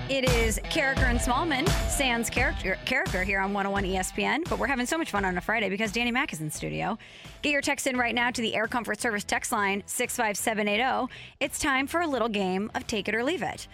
It 0.10 0.30
is 0.30 0.60
Karraker 0.66 1.10
and 1.10 1.18
Smallmon, 1.18 1.68
Sans 1.90 2.30
Karraker, 2.30 2.78
Karraker 2.86 3.24
here 3.24 3.40
on 3.40 3.54
101 3.54 3.86
ESPN. 3.86 4.48
But 4.50 4.60
we're 4.60 4.68
having 4.68 4.86
so 4.86 4.98
much 4.98 5.12
fun 5.12 5.24
on 5.24 5.38
a 5.38 5.42
Friday 5.42 5.70
because 5.70 5.94
Danny 5.94 6.12
Mack 6.12 6.34
is 6.34 6.42
in 6.42 6.52
studio. 6.52 6.98
Get 7.42 7.52
your 7.52 7.62
text 7.62 7.88
in 7.88 7.96
right 7.98 8.14
now 8.14 8.30
to 8.30 8.42
the 8.42 8.54
Air 8.54 8.68
Comfort 8.68 9.00
Service 9.00 9.24
text 9.24 9.54
line 9.54 9.82
65780. 9.86 11.12
It's 11.40 11.58
time 11.58 11.88
for 11.88 12.02
a 12.02 12.08
little 12.08 12.28
game 12.28 12.70
of 12.76 12.86
Take 12.86 13.08
It 13.08 13.16
or 13.16 13.24
Leave 13.24 13.42
It. 13.42 13.68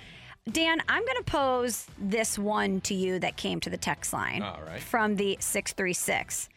Dan, 0.52 0.82
I'm 0.88 1.04
going 1.04 1.18
to 1.18 1.24
pose 1.24 1.88
this 1.98 2.38
one 2.38 2.80
to 2.82 2.94
you 2.94 3.18
that 3.20 3.36
came 3.36 3.60
to 3.62 3.70
the 3.70 3.78
text 3.78 4.14
line 4.14 4.44
All 4.44 4.62
right. 4.68 4.80
from 4.80 5.16
the 5.16 5.36
636. 5.40 6.48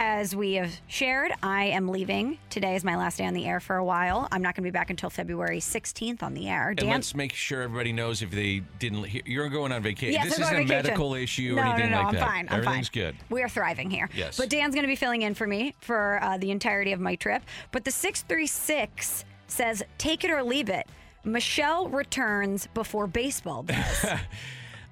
As 0.00 0.34
we 0.34 0.54
have 0.54 0.80
shared, 0.86 1.32
I 1.42 1.64
am 1.64 1.88
leaving. 1.88 2.38
Today 2.50 2.76
is 2.76 2.84
my 2.84 2.96
last 2.96 3.18
day 3.18 3.26
on 3.26 3.34
the 3.34 3.44
air 3.46 3.58
for 3.58 3.74
a 3.74 3.84
while. 3.84 4.28
I'm 4.30 4.42
not 4.42 4.54
going 4.54 4.62
to 4.62 4.68
be 4.68 4.70
back 4.70 4.90
until 4.90 5.10
February 5.10 5.58
16th 5.58 6.22
on 6.22 6.34
the 6.34 6.48
air. 6.48 6.68
and 6.78 6.88
let's 6.88 7.16
make 7.16 7.32
sure 7.34 7.62
everybody 7.62 7.92
knows 7.92 8.22
if 8.22 8.30
they 8.30 8.62
didn't. 8.78 9.02
hear- 9.04 9.22
You're 9.26 9.48
going 9.48 9.72
on 9.72 9.82
vacation. 9.82 10.12
Yes, 10.12 10.26
this 10.28 10.38
I'm 10.38 10.42
isn't 10.42 10.52
going 10.54 10.56
a 10.56 10.62
on 10.62 10.68
vacation. 10.68 10.86
medical 10.86 11.14
issue 11.14 11.54
no, 11.56 11.62
or 11.62 11.64
anything 11.64 11.90
no, 11.90 11.96
no, 11.96 12.02
like 12.04 12.06
I'm 12.06 12.14
that. 12.14 12.28
fine. 12.28 12.48
I'm 12.48 12.60
Everything's 12.60 12.88
fine. 12.90 13.02
good. 13.02 13.16
We 13.28 13.42
are 13.42 13.48
thriving 13.48 13.90
here. 13.90 14.08
Yes. 14.14 14.36
But 14.36 14.50
Dan's 14.50 14.72
going 14.72 14.84
to 14.84 14.88
be 14.88 14.94
filling 14.94 15.22
in 15.22 15.34
for 15.34 15.48
me 15.48 15.74
for 15.80 16.20
uh, 16.22 16.38
the 16.38 16.52
entirety 16.52 16.92
of 16.92 17.00
my 17.00 17.16
trip. 17.16 17.42
But 17.72 17.84
the 17.84 17.90
636 17.90 19.24
says, 19.48 19.82
take 19.98 20.22
it 20.22 20.30
or 20.30 20.44
leave 20.44 20.68
it. 20.68 20.86
Michelle 21.24 21.88
returns 21.88 22.68
before 22.72 23.06
baseball 23.08 23.64
does. 23.64 24.06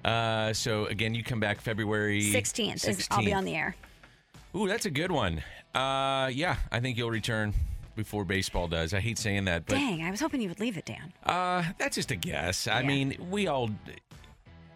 Uh, 0.05 0.53
so 0.53 0.85
again, 0.85 1.13
you 1.13 1.21
come 1.21 1.39
back 1.39 1.59
February 1.59 2.21
16th. 2.21 2.87
Is, 2.87 3.07
I'll 3.11 3.25
be 3.25 3.33
on 3.33 3.43
the 3.43 3.55
air. 3.55 3.75
Ooh, 4.57 4.67
that's 4.67 4.85
a 4.87 4.89
good 4.91 5.11
one. 5.11 5.43
Uh, 5.75 6.29
yeah, 6.33 6.55
I 6.71 6.79
think 6.79 6.97
you'll 6.97 7.11
return 7.11 7.53
before 7.95 8.25
baseball 8.25 8.67
does. 8.67 8.93
I 8.93 8.99
hate 8.99 9.17
saying 9.19 9.45
that, 9.45 9.65
but 9.67 9.75
Dang, 9.75 10.03
I 10.03 10.09
was 10.09 10.19
hoping 10.19 10.41
you 10.41 10.49
would 10.49 10.59
leave 10.59 10.77
it, 10.77 10.85
Dan. 10.85 11.13
uh, 11.25 11.63
that's 11.77 11.95
just 11.95 12.09
a 12.11 12.15
guess. 12.15 12.67
I 12.67 12.81
Yeah. 12.81 12.87
mean, 12.87 13.27
we 13.29 13.47
all. 13.47 13.69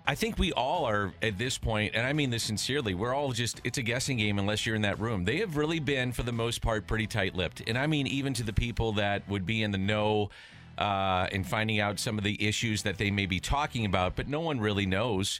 I 0.06 0.16
think 0.16 0.38
we 0.40 0.52
all 0.54 0.86
are 0.86 1.14
at 1.22 1.38
this 1.38 1.58
point, 1.58 1.94
and 1.96 2.06
I 2.06 2.14
mean 2.14 2.32
this 2.32 2.44
sincerely. 2.44 2.96
We're 2.96 3.14
all 3.14 3.32
just, 3.32 3.62
it's 3.64 3.78
a 3.78 3.84
guessing 3.84 4.18
game 4.18 4.40
unless 4.40 4.66
you're 4.66 4.76
in 4.76 4.82
that 4.82 5.00
room. 5.00 5.26
They 5.26 5.38
have 5.38 5.58
really 5.58 5.80
been, 5.80 6.12
for 6.12 6.24
the 6.24 6.32
most 6.32 6.62
part, 6.62 6.88
pretty 6.88 7.06
tight 7.06 7.36
lipped. 7.36 7.62
And 7.68 7.78
I 7.78 7.86
mean, 7.86 8.08
even 8.08 8.34
to 8.34 8.44
the 8.44 8.52
people 8.52 8.94
that 8.94 9.28
would 9.30 9.46
be 9.46 9.62
in 9.62 9.70
the 9.72 9.78
know 9.78 10.32
uh, 10.80 11.28
and 11.32 11.46
finding 11.48 11.80
out 11.80 12.00
some 12.00 12.18
of 12.18 12.24
the 12.24 12.46
issues 12.46 12.82
that 12.82 12.98
they 12.98 13.12
may 13.12 13.28
be 13.28 13.40
talking 13.40 13.86
about, 13.86 14.16
but 14.16 14.28
no 14.28 14.40
one 14.42 14.60
really 14.60 14.88
knows. 14.88 15.40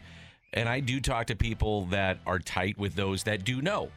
And 0.54 0.68
I 0.68 0.80
do 0.82 1.00
talk 1.00 1.28
to 1.28 1.36
people 1.36 1.86
that 1.88 2.20
are 2.26 2.40
tight 2.40 2.78
with 2.78 2.96
those 2.96 3.24
that 3.24 3.44
do 3.46 3.62
know. 3.62 3.90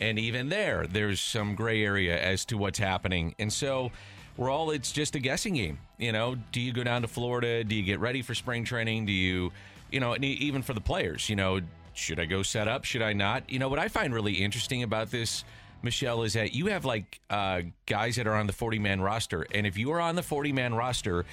And 0.00 0.18
even 0.18 0.48
there, 0.48 0.86
there's 0.88 1.20
some 1.20 1.54
gray 1.54 1.84
area 1.84 2.20
as 2.20 2.44
to 2.46 2.58
what's 2.58 2.78
happening. 2.78 3.34
And 3.38 3.52
so 3.52 3.92
we're 4.36 4.50
all, 4.50 4.70
it's 4.70 4.90
just 4.90 5.14
a 5.14 5.20
guessing 5.20 5.54
game. 5.54 5.78
You 5.98 6.10
know, 6.10 6.36
do 6.50 6.60
you 6.60 6.72
go 6.72 6.82
down 6.82 7.02
to 7.02 7.08
Florida? 7.08 7.62
Do 7.62 7.76
you 7.76 7.84
get 7.84 8.00
ready 8.00 8.22
for 8.22 8.34
spring 8.34 8.64
training? 8.64 9.06
Do 9.06 9.12
you, 9.12 9.52
you 9.90 10.00
know, 10.00 10.14
and 10.14 10.24
even 10.24 10.62
for 10.62 10.74
the 10.74 10.80
players, 10.80 11.28
you 11.28 11.36
know, 11.36 11.60
should 11.94 12.18
I 12.18 12.24
go 12.24 12.42
set 12.42 12.66
up? 12.66 12.84
Should 12.84 13.02
I 13.02 13.12
not? 13.12 13.48
You 13.48 13.58
know, 13.58 13.68
what 13.68 13.78
I 13.78 13.88
find 13.88 14.12
really 14.12 14.32
interesting 14.32 14.82
about 14.82 15.10
this, 15.10 15.44
Michelle, 15.82 16.22
is 16.22 16.32
that 16.32 16.54
you 16.54 16.66
have 16.66 16.84
like 16.84 17.20
uh, 17.30 17.62
guys 17.86 18.16
that 18.16 18.26
are 18.26 18.34
on 18.34 18.46
the 18.46 18.52
40 18.52 18.78
man 18.80 19.00
roster. 19.00 19.46
And 19.54 19.66
if 19.66 19.76
you 19.76 19.92
are 19.92 20.00
on 20.00 20.16
the 20.16 20.22
40 20.22 20.52
man 20.52 20.74
roster, 20.74 21.24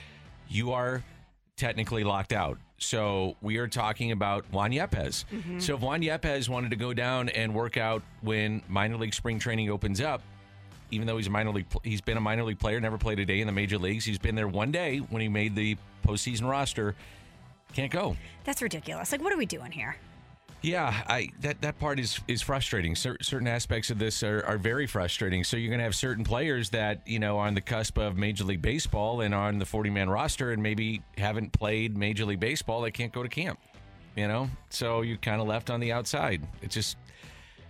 you 0.49 0.73
are 0.73 1.03
technically 1.59 2.03
locked 2.03 2.33
out. 2.33 2.57
So 2.77 3.35
we 3.41 3.57
are 3.57 3.67
talking 3.67 4.11
about 4.11 4.45
Juan 4.51 4.71
Yepez. 4.71 5.25
Mm-hmm. 5.25 5.59
So 5.59 5.75
if 5.75 5.81
Juan 5.81 6.01
Yepez 6.01 6.49
wanted 6.49 6.71
to 6.71 6.77
go 6.77 6.93
down 6.93 7.29
and 7.29 7.53
work 7.53 7.77
out 7.77 8.01
when 8.21 8.63
minor 8.67 8.97
league 8.97 9.13
spring 9.13 9.37
training 9.37 9.69
opens 9.69 10.01
up, 10.01 10.21
even 10.91 11.05
though 11.05 11.17
he's 11.17 11.27
a 11.27 11.29
minor 11.29 11.51
league, 11.51 11.67
he's 11.83 12.01
been 12.01 12.17
a 12.17 12.21
minor 12.21 12.43
league 12.43 12.57
player, 12.57 12.79
never 12.79 12.97
played 12.97 13.19
a 13.19 13.25
day 13.25 13.41
in 13.41 13.47
the 13.47 13.53
major 13.53 13.77
leagues. 13.77 14.05
He's 14.05 14.17
been 14.17 14.33
there 14.33 14.47
one 14.47 14.71
day 14.71 14.99
when 14.99 15.21
he 15.21 15.27
made 15.27 15.55
the 15.55 15.77
postseason 16.07 16.49
roster. 16.49 16.95
Can't 17.73 17.91
go. 17.91 18.15
That's 18.45 18.61
ridiculous. 18.61 19.11
Like, 19.11 19.21
what 19.21 19.31
are 19.31 19.37
we 19.37 19.45
doing 19.45 19.71
here? 19.71 19.95
Yeah, 20.61 20.93
I 21.07 21.29
that 21.39 21.61
that 21.61 21.79
part 21.79 21.99
is 21.99 22.19
is 22.27 22.41
frustrating. 22.41 22.95
Cer- 22.95 23.17
certain 23.21 23.47
aspects 23.47 23.89
of 23.89 23.99
this 23.99 24.23
are, 24.23 24.43
are 24.45 24.57
very 24.57 24.87
frustrating. 24.87 25.43
So 25.45 25.55
you're 25.55 25.69
going 25.69 25.79
to 25.79 25.85
have 25.85 25.95
certain 25.95 26.25
players 26.25 26.71
that 26.71 27.01
you 27.05 27.19
know 27.19 27.39
are 27.39 27.47
on 27.47 27.53
the 27.53 27.61
cusp 27.61 27.97
of 27.97 28.17
Major 28.17 28.43
League 28.43 28.61
Baseball 28.61 29.21
and 29.21 29.33
are 29.33 29.47
on 29.47 29.59
the 29.59 29.65
40 29.65 29.89
man 29.89 30.09
roster 30.09 30.51
and 30.51 30.61
maybe 30.61 31.01
haven't 31.17 31.53
played 31.53 31.97
Major 31.97 32.25
League 32.25 32.41
Baseball. 32.41 32.81
They 32.81 32.91
can't 32.91 33.13
go 33.13 33.23
to 33.23 33.29
camp. 33.29 33.59
You 34.15 34.27
know, 34.27 34.49
so 34.69 35.01
you're 35.01 35.17
kind 35.17 35.39
of 35.39 35.47
left 35.47 35.69
on 35.69 35.79
the 35.79 35.93
outside. 35.93 36.41
It's 36.61 36.73
just 36.75 36.97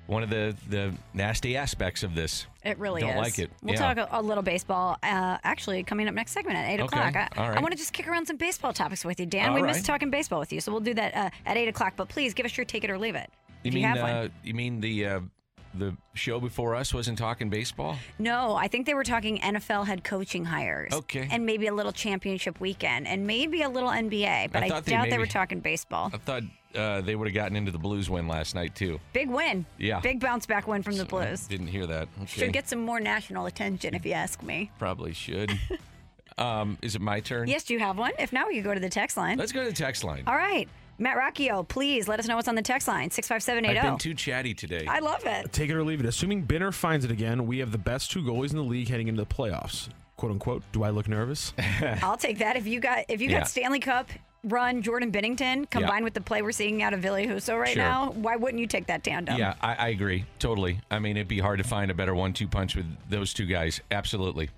one 0.10 0.24
of 0.24 0.30
the 0.32 0.56
the 0.70 0.92
nasty 1.14 1.56
aspects 1.56 2.02
of 2.02 2.16
this. 2.16 2.48
It 2.66 2.80
really 2.80 3.02
Don't 3.02 3.12
is. 3.12 3.18
like 3.18 3.38
it. 3.40 3.52
We'll 3.62 3.76
Yeah. 3.76 3.94
talk 3.94 3.98
a, 4.12 4.20
a 4.20 4.22
little 4.22 4.42
baseball. 4.44 4.98
Uh, 5.04 5.38
actually, 5.44 5.84
coming 5.84 6.08
up 6.08 6.16
next 6.16 6.32
segment 6.32 6.58
at 6.58 6.68
eight 6.68 6.82
Okay. 6.82 6.98
o'clock. 6.98 7.16
I, 7.38 7.50
right. 7.50 7.58
I 7.58 7.62
want 7.62 7.72
to 7.72 7.78
just 7.78 7.94
kick 7.94 8.08
around 8.08 8.26
some 8.26 8.36
baseball 8.38 8.74
topics 8.74 9.06
with 9.06 9.20
you, 9.20 9.28
Dan. 9.28 9.50
All 9.50 9.56
we 9.56 9.62
right. 9.62 9.68
missed 9.68 9.86
talking 9.86 10.10
baseball 10.10 10.40
with 10.40 10.52
you, 10.52 10.62
so 10.62 10.72
we'll 10.72 10.82
do 10.82 10.96
that 10.96 11.16
uh, 11.16 11.30
at 11.46 11.58
eight 11.58 11.68
o'clock. 11.68 11.94
But 11.96 12.10
please 12.10 12.34
give 12.34 12.46
us 12.46 12.58
your 12.58 12.66
take 12.66 12.84
it 12.84 12.90
or 12.90 12.98
leave 12.98 13.16
it. 13.16 13.30
You 13.64 13.72
mean 13.72 13.84
you 13.84 14.02
uh, 14.02 14.28
you 14.44 14.54
mean 14.56 14.82
the 14.82 15.06
uh, 15.06 15.20
the 15.74 15.96
show 16.14 16.40
before 16.40 16.76
us 16.76 16.94
wasn't 16.94 17.18
talking 17.18 17.50
baseball? 17.50 17.98
No, 18.18 18.56
I 18.56 18.68
think 18.68 18.86
they 18.86 18.94
were 18.94 19.04
talking 19.04 19.40
NFL 19.40 19.86
head 19.88 20.04
coaching 20.04 20.46
hires. 20.46 20.94
Okay. 20.94 21.28
And 21.32 21.46
maybe 21.46 21.68
a 21.68 21.74
little 21.74 21.92
championship 21.92 22.60
weekend, 22.60 23.08
and 23.08 23.26
maybe 23.28 23.62
a 23.62 23.70
little 23.70 23.90
NBA. 23.90 24.52
But 24.52 24.64
I 24.64 24.66
I, 24.66 24.70
thought 24.70 24.86
they 24.86 24.92
doubt 24.92 25.10
they 25.10 25.18
were 25.18 25.26
talking 25.26 25.60
baseball. 25.60 26.12
I 26.14 26.18
thought 26.18 26.44
uh, 26.76 27.02
they 27.02 27.16
would 27.16 27.28
have 27.28 27.36
gotten 27.36 27.56
into 27.56 27.72
the 27.72 27.78
Blues 27.78 28.10
win 28.10 28.28
last 28.28 28.56
night 28.56 28.76
too. 28.76 29.00
Big 29.14 29.30
win. 29.30 29.66
Yeah. 29.78 30.00
Big 30.00 30.20
bounce 30.20 30.46
back 30.46 30.68
win 30.68 30.84
from 30.84 30.96
the 30.98 31.04
I 31.04 31.08
Blues. 31.08 31.48
didn't 31.48 31.68
hear 31.68 31.88
that. 31.88 32.08
Okay. 32.22 32.46
Should 32.46 32.54
get 32.54 32.70
some 32.70 32.80
more 32.80 33.00
national 33.00 33.46
attention, 33.46 33.96
if 33.96 34.06
you 34.06 34.14
ask 34.14 34.42
me. 34.44 34.72
Probably 34.78 35.14
should. 35.14 35.52
um, 36.38 36.78
is 36.82 36.96
it 36.96 37.02
my 37.02 37.20
turn? 37.20 37.48
Yes, 37.48 37.64
do 37.64 37.74
you 37.74 37.80
have 37.80 37.98
one? 37.98 38.12
If 38.20 38.32
not, 38.32 38.48
we 38.48 38.56
could 38.56 38.64
go 38.64 38.74
to 38.74 38.80
the 38.80 38.90
text 38.90 39.18
line. 39.18 39.38
Let's 39.38 39.52
go 39.52 39.64
to 39.64 39.70
the 39.70 39.76
text 39.76 40.04
line. 40.04 40.24
All 40.28 40.36
right. 40.36 40.70
Matt 41.00 41.18
Rocchio, 41.18 41.66
please 41.68 42.08
let 42.08 42.20
us 42.20 42.28
know 42.28 42.36
what's 42.36 42.48
on 42.50 42.56
the 42.56 42.62
text 42.62 42.88
line 42.88 42.96
oh. 43.00 43.06
I've 43.06 43.10
been 43.10 43.12
65780. 43.24 43.98
too 44.04 44.14
chatty 44.14 44.54
today. 44.54 44.86
I 44.88 45.00
love 45.00 45.26
it. 45.26 45.52
Take 45.54 45.70
it 45.70 45.76
or 45.76 45.84
leave 45.84 46.02
it. 46.02 46.06
Assuming 46.06 46.46
Binner 46.46 46.74
finds 46.74 47.06
it 47.06 47.12
again, 47.12 47.48
we 47.48 47.60
have 47.60 47.72
the 47.72 47.78
best 47.78 48.12
two 48.12 48.22
goalies 48.22 48.52
in 48.52 48.58
the 48.58 48.64
league 48.64 48.90
heading 48.90 49.08
into 49.08 49.22
the 49.24 49.26
playoffs. 49.34 49.88
"Quote 50.18 50.32
unquote." 50.34 50.64
Do 50.74 50.84
I 50.84 50.90
look 50.90 51.08
nervous? 51.08 51.54
I'll 52.04 52.18
take 52.18 52.40
that. 52.40 52.58
If 52.58 52.68
you 52.68 52.80
got 52.82 53.06
if 53.08 53.22
you 53.22 53.30
Yeah. 53.30 53.40
got 53.40 53.48
Stanley 53.48 53.80
Cup 53.80 54.10
run 54.44 54.82
Jordan 54.82 55.12
Binnington 55.12 55.70
combined 55.70 56.06
with 56.06 56.14
the 56.14 56.22
play 56.22 56.42
we're 56.42 56.54
seeing 56.54 56.82
out 56.82 56.94
of 56.94 57.02
Ville 57.02 57.16
Husso 57.16 57.60
right 57.60 57.74
Sure. 57.74 57.84
now, 57.84 58.12
why 58.12 58.38
wouldn't 58.38 58.60
you 58.62 58.68
take 58.68 58.88
that 58.88 59.04
tandem? 59.04 59.38
yeah, 59.38 59.56
I, 59.62 59.76
I 59.76 59.88
agree 59.90 60.26
totally. 60.40 60.80
I 60.90 61.00
mean, 61.00 61.18
it'd 61.18 61.28
be 61.28 61.40
hard 61.40 61.58
to 61.58 61.64
find 61.66 61.92
a 61.92 61.94
better 61.94 62.16
one-two 62.16 62.48
punch 62.48 62.76
with 62.76 62.86
those 63.10 63.34
two 63.34 63.46
guys. 63.46 63.82
Absolutely. 63.92 64.50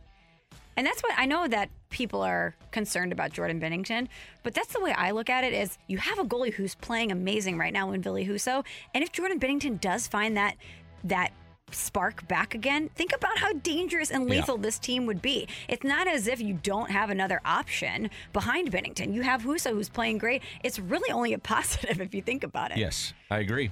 And 0.78 0.88
that's 0.88 1.02
what 1.04 1.14
I 1.18 1.26
know 1.26 1.48
that 1.48 1.70
people 1.90 2.22
are 2.22 2.56
concerned 2.72 3.12
about 3.12 3.32
Jordan 3.34 3.60
Binnington, 3.60 4.08
but 4.44 4.54
that's 4.54 4.74
the 4.74 4.80
way 4.80 4.94
I 4.94 5.12
look 5.12 5.30
at 5.30 5.44
it 5.44 5.54
is 5.54 5.78
you 5.88 5.98
have 5.98 6.18
a 6.20 6.24
goalie 6.24 6.54
who's 6.54 6.76
playing 6.76 7.12
amazing 7.12 7.58
right 7.58 7.74
now 7.74 7.92
in 7.92 8.02
Ville 8.02 8.16
Husso, 8.16 8.66
and 8.94 9.04
if 9.04 9.12
Jordan 9.12 9.40
Binnington 9.40 9.80
does 9.82 10.08
find 10.08 10.38
that 10.38 10.56
that 11.04 11.32
spark 11.72 12.28
back 12.28 12.54
again, 12.54 12.90
think 12.96 13.14
about 13.16 13.38
how 13.38 13.54
dangerous 13.54 14.12
and 14.12 14.28
Yeah. 14.30 14.36
lethal 14.40 14.58
this 14.58 14.78
team 14.78 15.06
would 15.06 15.22
be. 15.22 15.48
It's 15.70 15.84
not 15.86 16.06
as 16.08 16.28
if 16.28 16.42
you 16.42 16.54
don't 16.62 16.92
have 16.92 17.10
another 17.10 17.40
option 17.46 18.10
behind 18.34 18.72
Binnington. 18.72 19.14
You 19.14 19.22
have 19.22 19.44
Husso 19.44 19.72
who's 19.72 19.88
playing 19.90 20.18
great. 20.18 20.42
It's 20.64 20.80
really 20.80 21.12
only 21.12 21.32
a 21.34 21.40
positive 21.54 22.02
if 22.02 22.14
you 22.14 22.22
think 22.22 22.44
about 22.44 22.72
it. 22.72 22.78
Yes, 22.78 23.14
I 23.30 23.40
agree. 23.40 23.72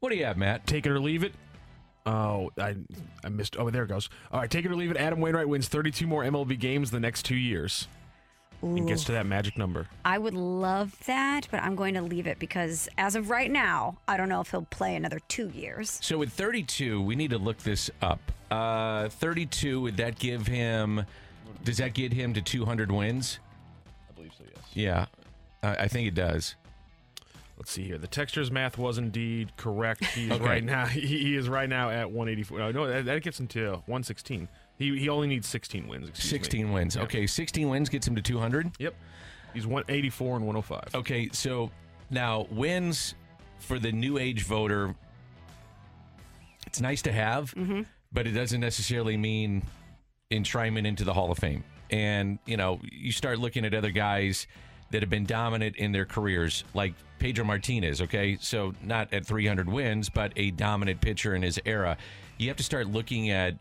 What 0.00 0.10
do 0.10 0.16
you 0.16 0.24
have, 0.26 0.36
Matt? 0.36 0.66
Take 0.66 0.84
it 0.86 0.90
or 0.90 1.00
leave 1.00 1.22
it. 1.24 1.32
Oh, 2.04 2.50
I 2.58 2.76
I 3.24 3.28
missed. 3.28 3.56
Oh, 3.58 3.70
there 3.70 3.84
it 3.84 3.88
goes. 3.88 4.08
All 4.32 4.40
right, 4.40 4.50
take 4.50 4.64
it 4.64 4.70
or 4.70 4.76
leave 4.76 4.90
it. 4.90 4.96
Adam 4.96 5.20
Wainwright 5.20 5.48
wins 5.48 5.68
32 5.68 6.06
more 6.06 6.24
MLB 6.24 6.58
games 6.58 6.90
the 6.90 7.00
next 7.00 7.24
two 7.24 7.36
years 7.36 7.86
and 8.62 8.86
gets 8.86 9.04
to 9.04 9.12
that 9.12 9.26
magic 9.26 9.58
number. 9.58 9.88
I 10.04 10.18
would 10.18 10.34
love 10.34 10.96
that, 11.06 11.48
but 11.50 11.62
I'm 11.62 11.74
going 11.74 11.94
to 11.94 12.02
leave 12.02 12.26
it 12.26 12.38
because 12.38 12.88
as 12.96 13.16
of 13.16 13.30
right 13.30 13.50
now, 13.50 13.98
I 14.06 14.16
don't 14.16 14.28
know 14.28 14.40
if 14.40 14.50
he'll 14.50 14.62
play 14.62 14.94
another 14.96 15.20
two 15.28 15.48
years. 15.48 15.98
So 16.02 16.18
with 16.18 16.32
32, 16.32 17.02
we 17.02 17.16
need 17.16 17.30
to 17.30 17.38
look 17.38 17.58
this 17.58 17.90
up. 18.00 18.20
Uh, 18.50 19.08
32, 19.08 19.80
would 19.80 19.96
that 19.96 20.18
give 20.18 20.46
him? 20.46 21.04
Does 21.64 21.78
that 21.78 21.94
get 21.94 22.12
him 22.12 22.34
to 22.34 22.42
200 22.42 22.92
wins? 22.92 23.38
I 24.08 24.12
believe 24.14 24.32
so, 24.36 24.44
yes. 24.44 24.64
Yeah, 24.74 25.06
I, 25.62 25.84
I 25.84 25.88
think 25.88 26.08
it 26.08 26.14
does. 26.14 26.54
Let's 27.62 27.70
see 27.70 27.84
here. 27.84 27.96
The 27.96 28.08
texture's 28.08 28.50
math 28.50 28.76
was 28.76 28.98
indeed 28.98 29.56
correct. 29.56 30.04
He 30.04 30.24
is 30.24 30.32
Okay. 30.32 30.44
right 30.44 30.64
now. 30.64 30.84
He, 30.84 31.00
he 31.06 31.36
is 31.36 31.48
right 31.48 31.68
now 31.68 31.90
at 31.90 32.10
184. 32.10 32.58
No, 32.58 32.72
no 32.72 32.88
that, 32.88 33.04
that 33.04 33.22
gets 33.22 33.38
him 33.38 33.46
to 33.48 33.74
116. 33.86 34.48
He 34.78 34.98
he 34.98 35.08
only 35.08 35.28
needs 35.28 35.46
16 35.46 35.86
wins. 35.86 36.08
excuse 36.08 36.32
me. 36.32 36.38
16 36.38 36.72
wins. 36.72 36.96
Yeah. 36.96 37.02
Okay, 37.02 37.24
16 37.24 37.68
wins 37.68 37.88
gets 37.88 38.08
him 38.08 38.16
to 38.16 38.20
200. 38.20 38.72
Yep. 38.80 38.96
He's 39.54 39.64
184 39.64 40.38
and 40.38 40.44
105. 40.44 40.94
Okay, 40.96 41.28
so 41.32 41.70
now 42.10 42.48
wins 42.50 43.14
for 43.60 43.78
the 43.78 43.92
new 43.92 44.18
age 44.18 44.42
voter. 44.42 44.96
It's 46.66 46.80
nice 46.80 47.02
to 47.02 47.12
have, 47.12 47.54
mm-hmm. 47.54 47.82
but 48.10 48.26
it 48.26 48.32
doesn't 48.32 48.60
necessarily 48.60 49.16
mean 49.16 49.62
enshrinement 50.32 50.84
into 50.84 51.04
the 51.04 51.12
Hall 51.14 51.30
of 51.30 51.38
Fame. 51.38 51.62
And 51.90 52.40
you 52.44 52.56
know, 52.56 52.80
you 52.90 53.12
start 53.12 53.38
looking 53.38 53.64
at 53.64 53.72
other 53.72 53.92
guys 53.92 54.48
that 54.92 55.02
have 55.02 55.10
been 55.10 55.26
dominant 55.26 55.76
in 55.76 55.92
their 55.92 56.04
careers, 56.04 56.64
like 56.74 56.94
Pedro 57.18 57.44
Martinez. 57.44 58.00
Okay, 58.00 58.38
so 58.40 58.74
not 58.82 59.12
at 59.12 59.26
300 59.26 59.68
wins, 59.68 60.08
but 60.08 60.32
a 60.36 60.50
dominant 60.52 61.00
pitcher 61.00 61.34
in 61.34 61.42
his 61.42 61.58
era. 61.64 61.96
You 62.38 62.48
have 62.48 62.56
to 62.58 62.62
start 62.62 62.86
looking 62.86 63.30
at 63.30 63.56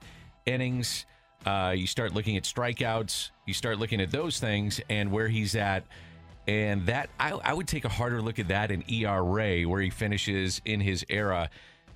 innings. 0.46 1.06
Uh, 1.46 1.74
you 1.76 1.88
start 1.88 2.14
looking 2.14 2.38
at 2.38 2.44
strikeouts. 2.44 3.32
You 3.46 3.54
start 3.54 3.80
looking 3.80 4.02
at 4.02 4.12
those 4.12 4.40
things 4.40 4.80
and 4.90 5.12
where 5.12 5.28
he's 5.28 5.56
at. 5.56 5.84
And 6.48 6.86
that 6.88 7.10
I, 7.20 7.32
I 7.32 7.54
would 7.54 7.68
take 7.68 7.86
a 7.86 7.90
harder 7.90 8.22
look 8.22 8.40
at 8.40 8.50
that 8.50 8.72
in 8.72 8.84
ERA 8.90 9.64
where 9.64 9.82
he 9.82 9.90
finishes 9.90 10.62
in 10.66 10.82
his 10.82 11.06
era. 11.10 11.50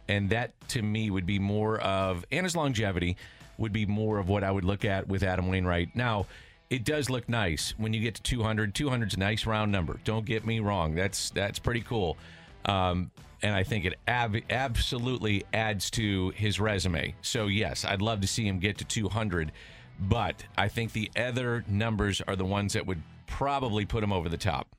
And 0.08 0.30
that 0.30 0.52
to 0.70 0.82
me 0.82 1.10
would 1.10 1.26
be 1.26 1.40
more 1.40 1.80
of 1.80 2.26
and 2.32 2.46
his 2.46 2.56
longevity 2.56 3.18
would 3.58 3.74
be 3.74 3.86
more 3.86 4.20
of 4.20 4.30
what 4.30 4.44
I 4.44 4.52
would 4.52 4.66
look 4.66 4.86
at 4.86 5.08
with 5.08 5.24
Adam 5.24 5.48
Wainwright. 5.48 5.96
Now, 5.96 6.28
it 6.70 6.84
does 6.84 7.10
look 7.10 7.30
nice 7.30 7.74
when 7.78 7.94
you 7.94 8.02
get 8.02 8.16
to 8.16 8.24
200. 8.24 8.74
200 8.74 9.08
is 9.10 9.14
a 9.16 9.20
nice 9.20 9.46
round 9.46 9.72
number. 9.72 10.00
Don't 10.04 10.26
get 10.26 10.46
me 10.46 10.60
wrong. 10.60 10.96
That's 10.96 11.30
that's 11.32 11.60
pretty 11.60 11.82
cool. 11.82 12.18
Um, 12.66 13.12
and 13.42 13.54
I 13.54 13.64
think 13.64 13.86
it 13.86 13.96
ab- 14.08 14.42
absolutely 14.50 15.44
adds 15.54 15.92
to 15.92 16.32
his 16.32 16.60
resume. 16.60 17.14
So 17.22 17.48
yes, 17.48 17.86
I'd 17.86 18.02
love 18.02 18.22
to 18.22 18.28
see 18.28 18.48
him 18.48 18.60
get 18.60 18.80
to 18.80 18.86
200, 18.86 19.52
but 20.00 20.44
I 20.58 20.68
think 20.68 20.94
the 20.94 21.12
other 21.16 21.64
numbers 21.68 22.22
are 22.28 22.36
the 22.36 22.46
ones 22.46 22.74
that 22.74 22.88
would 22.88 23.02
probably 23.28 23.86
put 23.86 24.04
him 24.04 24.12
over 24.12 24.30
the 24.30 24.38
top. 24.38 24.76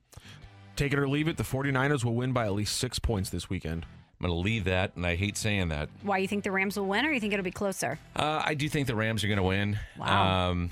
Take 0.74 0.92
it 0.92 0.98
or 0.98 1.08
leave 1.08 1.28
it. 1.28 1.36
The 1.36 1.44
49ers 1.44 2.04
will 2.04 2.14
win 2.14 2.32
by 2.32 2.46
at 2.46 2.52
least 2.52 2.76
six 2.76 2.98
points 2.98 3.30
this 3.30 3.48
weekend. 3.48 3.86
I'm 4.20 4.28
going 4.28 4.36
to 4.36 4.44
leave 4.44 4.64
that, 4.64 4.96
and 4.96 5.06
I 5.06 5.14
hate 5.14 5.36
saying 5.36 5.68
that. 5.68 5.90
Why 6.02 6.18
you 6.18 6.28
think 6.28 6.42
the 6.42 6.50
Rams 6.50 6.78
will 6.78 6.86
win, 6.86 7.04
or 7.04 7.12
you 7.12 7.20
think 7.20 7.34
it'll 7.34 7.44
be 7.44 7.50
closer? 7.50 7.98
Uh, 8.14 8.42
I 8.44 8.54
do 8.54 8.68
think 8.68 8.86
the 8.86 8.94
Rams 8.94 9.22
are 9.22 9.28
going 9.28 9.36
to 9.36 9.42
win. 9.42 9.78
Wow. 9.98 10.50
Um, 10.50 10.70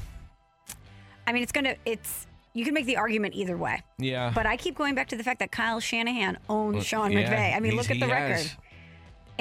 I 1.26 1.32
mean, 1.32 1.42
it's 1.42 1.52
gonna. 1.52 1.76
It's 1.84 2.26
you 2.54 2.64
can 2.64 2.72
make 2.72 2.86
the 2.86 2.96
argument 2.96 3.34
either 3.34 3.56
way. 3.56 3.82
yeah. 3.98 4.30
But 4.32 4.46
I 4.46 4.56
keep 4.56 4.76
going 4.76 4.94
back 4.94 5.08
to 5.08 5.16
the 5.16 5.24
fact 5.24 5.40
that 5.40 5.50
Kyle 5.50 5.80
Shanahan 5.80 6.38
owns 6.48 6.86
Sean 6.86 7.10
yeah, 7.10 7.28
McVay. 7.28 7.56
I 7.56 7.60
mean, 7.60 7.74
look 7.74 7.90
at 7.90 7.98
the 7.98 8.06
record. 8.06 8.36
has. 8.36 8.56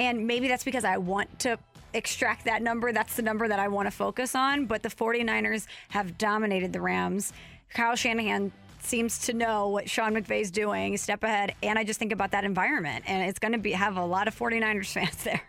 And 0.00 0.26
maybe 0.26 0.48
that's 0.48 0.64
because 0.64 0.84
I 0.84 0.96
want 0.96 1.38
to 1.40 1.56
extract 1.92 2.44
that 2.46 2.60
number. 2.60 2.92
That's 2.92 3.14
the 3.14 3.22
number 3.22 3.46
that 3.46 3.60
I 3.60 3.68
want 3.68 3.86
to 3.86 3.92
focus 3.92 4.34
on. 4.34 4.66
But 4.66 4.82
the 4.82 4.88
49ers 4.88 5.66
have 5.90 6.18
dominated 6.18 6.72
the 6.72 6.80
Rams. 6.80 7.32
Kyle 7.72 7.94
Shanahan 7.94 8.50
seems 8.80 9.18
to 9.26 9.32
know 9.32 9.68
what 9.68 9.88
Sean 9.88 10.12
McVay's 10.12 10.50
doing, 10.50 10.96
step 10.96 11.22
ahead. 11.22 11.54
And 11.62 11.78
I 11.78 11.84
just 11.84 11.98
think 11.98 12.12
about 12.12 12.32
that 12.32 12.44
environment. 12.44 13.04
And 13.06 13.28
it's 13.28 13.38
going 13.38 13.52
to 13.52 13.58
be 13.58 13.72
have 13.72 13.96
a 13.96 14.04
lot 14.04 14.28
of 14.28 14.36
49ers 14.36 14.92
fans 14.92 15.16
there. 15.24 15.42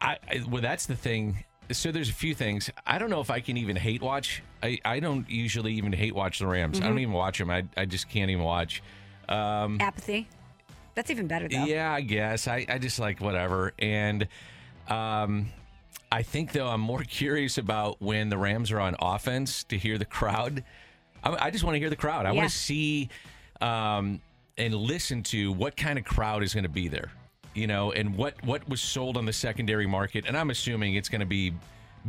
I, 0.00 0.18
I 0.28 0.44
well, 0.48 0.62
that's 0.62 0.86
the 0.86 0.96
thing. 0.96 1.44
So 1.72 1.92
there's 1.92 2.08
a 2.08 2.12
few 2.14 2.34
things. 2.34 2.70
I 2.86 2.98
don't 2.98 3.10
know 3.10 3.20
if 3.20 3.30
I 3.30 3.40
can 3.40 3.56
even 3.56 3.76
hate 3.76 4.02
watch. 4.02 4.42
I, 4.62 4.78
I 4.84 5.00
don't 5.00 5.28
usually 5.30 5.74
even 5.74 5.92
hate 5.92 6.14
watch 6.14 6.38
the 6.40 6.46
Rams. 6.46 6.80
I 6.80 6.84
don't 6.84 6.96
Mhm. 6.96 7.00
even 7.02 7.14
watch 7.14 7.38
them. 7.38 7.50
I, 7.50 7.64
I 7.76 7.84
just 7.84 8.08
can't 8.08 8.30
even 8.30 8.44
watch. 8.44 8.82
Um, 9.28 9.80
Apathy. 9.80 10.28
That's 10.94 11.10
even 11.10 11.28
better, 11.28 11.48
though. 11.48 11.64
Yeah, 11.64 11.92
I 11.92 12.00
guess. 12.00 12.48
I, 12.48 12.66
I 12.68 12.78
just 12.78 12.98
like 12.98 13.20
whatever. 13.20 13.72
And 13.78 14.26
um, 14.88 15.50
I 16.10 16.22
think, 16.22 16.52
though, 16.52 16.66
I'm 16.68 16.80
more 16.80 17.04
curious 17.08 17.56
about 17.58 18.00
when 18.02 18.28
the 18.28 18.38
Rams 18.38 18.70
are 18.72 18.80
on 18.80 18.96
offense 19.00 19.62
to 19.64 19.78
hear 19.78 19.96
the 19.98 20.04
crowd. 20.04 20.64
I, 21.22 21.46
I 21.46 21.50
just 21.50 21.62
want 21.62 21.76
to 21.76 21.78
hear 21.78 21.90
the 21.90 21.96
crowd. 21.96 22.26
I 22.26 22.30
Yeah. 22.32 22.38
want 22.38 22.50
to 22.50 22.56
see 22.56 23.08
um, 23.60 24.20
and 24.58 24.74
listen 24.74 25.22
to 25.24 25.52
what 25.52 25.76
kind 25.76 25.98
of 25.98 26.04
crowd 26.04 26.42
is 26.42 26.52
going 26.54 26.64
to 26.64 26.68
be 26.70 26.88
there, 26.88 27.12
you 27.54 27.66
know, 27.66 27.92
and 27.92 28.16
what, 28.16 28.42
what 28.44 28.68
was 28.68 28.80
sold 28.80 29.16
on 29.16 29.26
the 29.26 29.32
secondary 29.32 29.86
market. 29.86 30.24
And 30.26 30.36
I'm 30.36 30.50
assuming 30.50 30.94
it's 30.94 31.08
going 31.08 31.20
to 31.20 31.26
be 31.26 31.52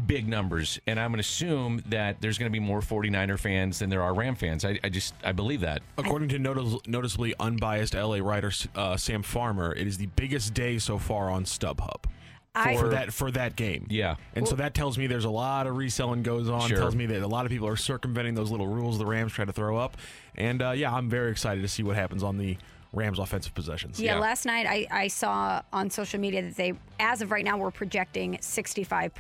big 0.08 0.28
numbers. 0.28 0.80
And 0.88 1.00
I'm 1.00 1.12
going 1.12 1.18
to 1.18 1.22
assume 1.22 1.84
that 1.90 2.22
there's 2.22 2.38
going 2.38 2.50
to 2.50 2.54
be 2.54 2.60
more 2.64 2.80
49er 2.80 3.38
fans 3.40 3.80
than 3.80 3.90
there 3.90 4.02
are 4.02 4.14
Ram 4.14 4.36
fans. 4.36 4.64
I, 4.64 4.80
I 4.84 4.90
just, 4.90 5.14
I 5.24 5.32
believe 5.32 5.62
that. 5.62 5.82
According 5.98 6.30
to 6.30 6.40
notice- 6.40 6.88
noticeably 6.88 7.34
unbiased 7.40 7.94
LA 7.94 8.18
writer 8.18 8.52
uh, 8.76 8.98
Sam 8.98 9.24
Farmer, 9.24 9.74
it 9.74 9.88
is 9.88 9.98
the 9.98 10.06
biggest 10.08 10.54
day 10.54 10.78
so 10.78 10.98
far 10.98 11.30
on 11.30 11.44
StubHub. 11.46 12.06
I- 12.54 12.76
for 12.76 12.90
that 12.90 13.14
for 13.14 13.32
that 13.32 13.56
game, 13.56 13.88
yeah, 13.90 14.18
and 14.36 14.46
so 14.46 14.58
that 14.58 14.74
tells 14.74 14.98
me 14.98 15.08
there's 15.08 15.24
a 15.24 15.30
lot 15.30 15.68
of 15.68 15.78
reselling 15.78 16.22
goes 16.22 16.50
on. 16.50 16.68
Sure. 16.68 16.80
Tells 16.80 16.98
me 16.98 17.06
that 17.06 17.22
a 17.22 17.28
lot 17.28 17.46
of 17.46 17.50
people 17.50 17.66
are 17.66 17.78
circumventing 17.78 18.34
those 18.36 18.52
little 18.52 18.68
rules 18.68 18.98
the 18.98 19.06
Rams 19.06 19.32
try 19.32 19.46
to 19.46 19.54
throw 19.54 19.78
up, 19.78 19.96
and 20.36 20.62
uh, 20.62 20.72
yeah, 20.72 20.94
I'm 20.94 21.10
very 21.10 21.32
excited 21.32 21.62
to 21.62 21.70
see 21.70 21.82
what 21.82 21.96
happens 21.96 22.24
on 22.24 22.38
the 22.38 22.58
Rams 22.94 23.20
offensive 23.20 23.54
possessions. 23.54 24.00
Yeah, 24.00 24.20
last 24.20 24.46
night 24.46 24.66
I, 24.68 24.86
I 24.92 25.08
saw 25.08 25.62
on 25.72 25.90
social 25.90 26.20
media 26.20 26.42
that 26.42 26.56
they, 26.56 26.74
as 27.00 27.22
of 27.22 27.32
right 27.32 27.46
now, 27.46 27.58
we're 27.58 27.72
projecting 27.72 28.38
65% 28.38 29.12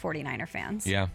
49er 0.00 0.48
fans. 0.48 0.86
Yeah. 0.86 1.08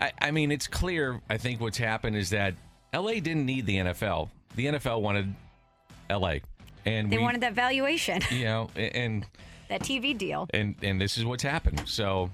I, 0.00 0.12
I 0.20 0.30
mean, 0.32 0.50
it's 0.50 0.66
clear, 0.66 1.20
I 1.30 1.36
think 1.38 1.60
what's 1.60 1.78
happened 1.78 2.16
is 2.16 2.30
that 2.30 2.54
LA 2.92 3.12
didn't 3.14 3.46
need 3.46 3.66
the 3.66 3.76
NFL. 3.76 4.28
The 4.56 4.66
NFL 4.66 5.00
wanted 5.02 5.34
LA. 6.10 6.36
And 6.84 7.10
They 7.12 7.18
we, 7.18 7.22
wanted 7.22 7.42
that 7.42 7.52
valuation, 7.54 8.20
you 8.30 8.44
know, 8.44 8.70
a- 8.74 8.96
and 8.96 9.24
that 9.68 9.82
TV 9.82 10.18
deal. 10.18 10.48
and 10.52 10.74
and 10.82 11.00
this 11.00 11.16
is 11.16 11.24
what's 11.24 11.44
happened. 11.44 11.84
So 11.86 12.28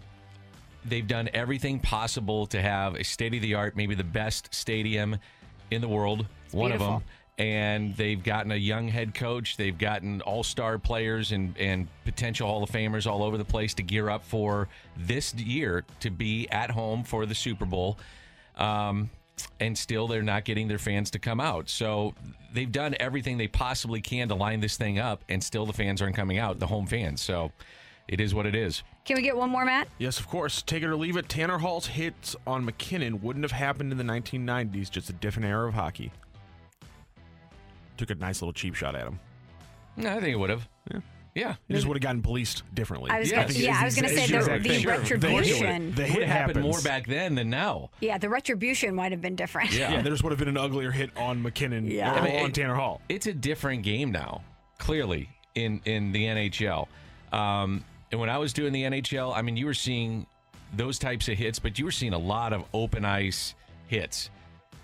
they've 0.87 1.07
done 1.07 1.29
everything 1.35 1.79
possible 1.81 2.47
to 2.47 2.61
have 2.63 2.95
a 2.95 3.05
state 3.05 3.35
of 3.35 3.43
the 3.43 3.55
art, 3.55 3.77
maybe 3.77 3.95
the 3.95 4.05
best 4.05 4.53
stadium 4.55 5.19
in 5.71 5.83
the 5.83 5.89
world, 5.89 6.27
one 6.53 6.73
of 6.73 6.79
them. 6.81 7.03
And 7.39 7.97
they've 7.97 8.23
gotten 8.23 8.51
a 8.51 8.57
young 8.57 8.89
head 8.89 9.15
coach. 9.15 9.57
They've 9.57 9.77
gotten 9.77 10.21
all 10.23 10.43
star 10.43 10.77
players 10.79 11.31
and, 11.31 11.57
and 11.57 11.87
potential 12.05 12.49
Hall 12.49 12.65
of 12.65 12.71
Famers 12.71 13.07
all 13.07 13.23
over 13.23 13.39
the 13.39 13.45
place 13.45 13.75
to 13.75 13.83
gear 13.83 14.11
up 14.11 14.25
for 14.25 14.69
this 14.97 15.33
year 15.35 15.85
to 16.01 16.11
be 16.11 16.49
at 16.51 16.71
home 16.71 17.05
for 17.05 17.27
the 17.27 17.35
Super 17.37 17.65
Bowl. 17.65 17.97
Um, 18.57 19.11
and 19.61 19.79
still, 19.79 20.09
they're 20.09 20.23
not 20.23 20.45
getting 20.45 20.67
their 20.67 20.79
fans 20.79 21.13
to 21.13 21.21
come 21.21 21.41
out. 21.41 21.69
So 21.69 22.15
they've 22.53 22.71
done 22.71 22.97
everything 22.99 23.39
they 23.39 23.49
possibly 23.49 24.01
can 24.01 24.29
to 24.29 24.35
line 24.35 24.61
this 24.61 24.77
thing 24.77 24.99
up, 24.99 25.25
and 25.29 25.43
still 25.43 25.67
the 25.67 25.73
fans 25.73 26.03
aren't 26.03 26.17
coming 26.17 26.39
out, 26.39 26.59
the 26.59 26.67
home 26.67 26.87
fans. 26.87 27.21
So 27.21 27.53
it 28.09 28.21
is 28.21 28.35
what 28.35 28.47
it 28.47 28.55
is. 28.55 28.83
Can 29.05 29.17
we 29.17 29.23
get 29.23 29.37
one 29.37 29.51
more, 29.51 29.65
Matt? 29.65 29.89
Yes, 29.99 30.19
of 30.19 30.29
course. 30.29 30.63
Take 30.63 30.83
it 30.83 30.87
or 30.87 30.97
leave 30.97 31.17
it. 31.17 31.29
Tanner 31.29 31.59
Hall's 31.59 31.87
hits 31.87 32.37
on 32.47 32.67
McKinnon 32.67 33.23
wouldn't 33.23 33.45
have 33.45 33.53
happened 33.53 33.93
in 33.93 33.99
the 33.99 34.05
1990s, 34.05 34.91
just 34.91 35.09
a 35.09 35.13
different 35.13 35.49
era 35.49 35.69
of 35.69 35.75
hockey. 35.75 36.13
Took 37.99 38.11
a 38.11 38.15
nice 38.15 38.41
little 38.41 38.53
cheap 38.55 38.75
shot 38.75 38.95
at 38.95 39.07
him. 39.07 39.21
No, 39.97 40.11
I 40.17 40.21
think 40.21 40.29
it 40.29 40.37
would 40.39 40.51
have. 40.51 40.67
Yeah. 40.91 41.01
Yeah. 41.35 41.55
He 41.69 41.75
just 41.75 41.87
would 41.87 41.97
have 41.97 42.03
gotten 42.03 42.23
policed 42.23 42.63
differently. 42.75 43.11
I 43.11 43.19
was 43.19 43.31
Yeah, 43.31 43.37
gonna, 43.43 43.49
it's- 43.51 43.61
yeah, 43.63 43.79
I 43.81 43.85
was 43.85 43.95
gonna 43.95 44.09
say 44.09 44.27
the, 44.27 44.39
the 44.39 44.69
thing. 44.69 44.81
Sure. 44.81 44.93
The 44.97 44.99
retribution. 45.01 45.95
The 45.95 46.03
It 46.03 46.09
hit 46.09 46.15
would 46.19 46.29
have 46.29 46.37
happened 46.37 46.57
happens. 46.57 46.65
more 46.65 46.81
back 46.83 47.07
then 47.07 47.35
than 47.35 47.51
now. 47.51 47.91
Yeah, 48.01 48.19
the 48.19 48.29
retribution 48.29 48.95
might 48.95 49.13
have 49.13 49.21
been 49.21 49.37
different. 49.37 49.73
Yeah. 49.73 49.93
Yeah, 49.93 50.03
there 50.03 50.13
just 50.13 50.23
would 50.25 50.31
have 50.33 50.39
been 50.39 50.49
an 50.49 50.57
uglier 50.57 50.91
hit 50.91 51.11
on 51.17 51.43
McKinnon 51.43 51.91
Yeah. 51.93 52.15
or 52.15 52.19
I 52.21 52.25
mean, 52.25 52.39
on 52.45 52.51
it- 52.51 52.55
Tanner 52.55 52.75
Hall. 52.75 53.03
It's 53.09 53.27
a 53.27 53.35
different 53.35 53.83
game 53.83 54.11
now, 54.13 54.43
clearly, 54.79 55.29
in, 55.55 55.81
in 55.85 56.13
the 56.13 56.25
NHL. 56.25 56.87
Um, 57.33 57.85
and 58.11 58.21
when 58.21 58.31
I 58.31 58.39
was 58.39 58.53
doing 58.53 58.73
the 58.73 58.85
NHL, 58.85 59.37
I 59.37 59.43
mean, 59.43 59.57
you 59.57 59.67
were 59.67 59.75
seeing 59.75 60.27
those 60.75 60.99
types 60.99 61.29
of 61.29 61.37
hits, 61.37 61.59
but 61.59 61.79
you 61.79 61.85
were 61.85 61.91
seeing 61.91 62.15
a 62.15 62.19
lot 62.19 62.53
of 62.53 62.65
open 62.73 63.05
ice 63.05 63.55
hits. 63.89 64.31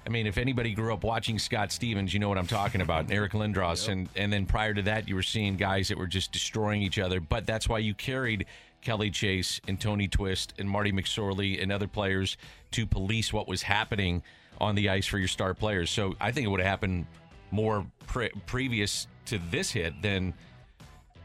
I 0.06 0.10
mean, 0.10 0.26
if 0.26 0.36
anybody 0.36 0.74
grew 0.74 0.92
up 0.92 1.02
watching 1.02 1.38
Scott 1.38 1.72
Stevens, 1.72 2.12
you 2.12 2.20
know 2.20 2.28
what 2.28 2.36
I'm 2.36 2.46
talking 2.46 2.82
about, 2.82 3.04
and 3.04 3.12
Eric 3.12 3.32
Lindros, 3.32 3.88
and 3.88 4.08
and 4.16 4.32
then 4.32 4.44
prior 4.44 4.74
to 4.74 4.82
that, 4.82 5.08
you 5.08 5.14
were 5.14 5.22
seeing 5.22 5.56
guys 5.56 5.88
that 5.88 5.98
were 5.98 6.06
just 6.06 6.30
destroying 6.30 6.82
each 6.82 6.98
other. 6.98 7.20
But 7.20 7.46
that's 7.46 7.68
why 7.68 7.78
you 7.78 7.94
carried 7.94 8.46
Kelly 8.82 9.10
Chase 9.10 9.60
and 9.66 9.80
Tony 9.80 10.06
Twist 10.06 10.52
and 10.58 10.68
Marty 10.68 10.92
McSorley 10.92 11.60
and 11.62 11.72
other 11.72 11.88
players 11.88 12.36
to 12.72 12.86
police 12.86 13.32
what 13.32 13.48
was 13.48 13.62
happening 13.62 14.22
on 14.60 14.74
the 14.74 14.90
ice 14.90 15.06
for 15.06 15.18
your 15.18 15.28
star 15.28 15.54
players. 15.54 15.90
So 15.90 16.14
I 16.20 16.30
think 16.30 16.46
it 16.46 16.50
would 16.50 16.60
have 16.60 16.68
happened 16.68 17.06
more 17.50 17.86
pre- 18.06 18.30
previous 18.46 19.06
to 19.26 19.38
this 19.50 19.70
hit 19.70 20.02
than 20.02 20.34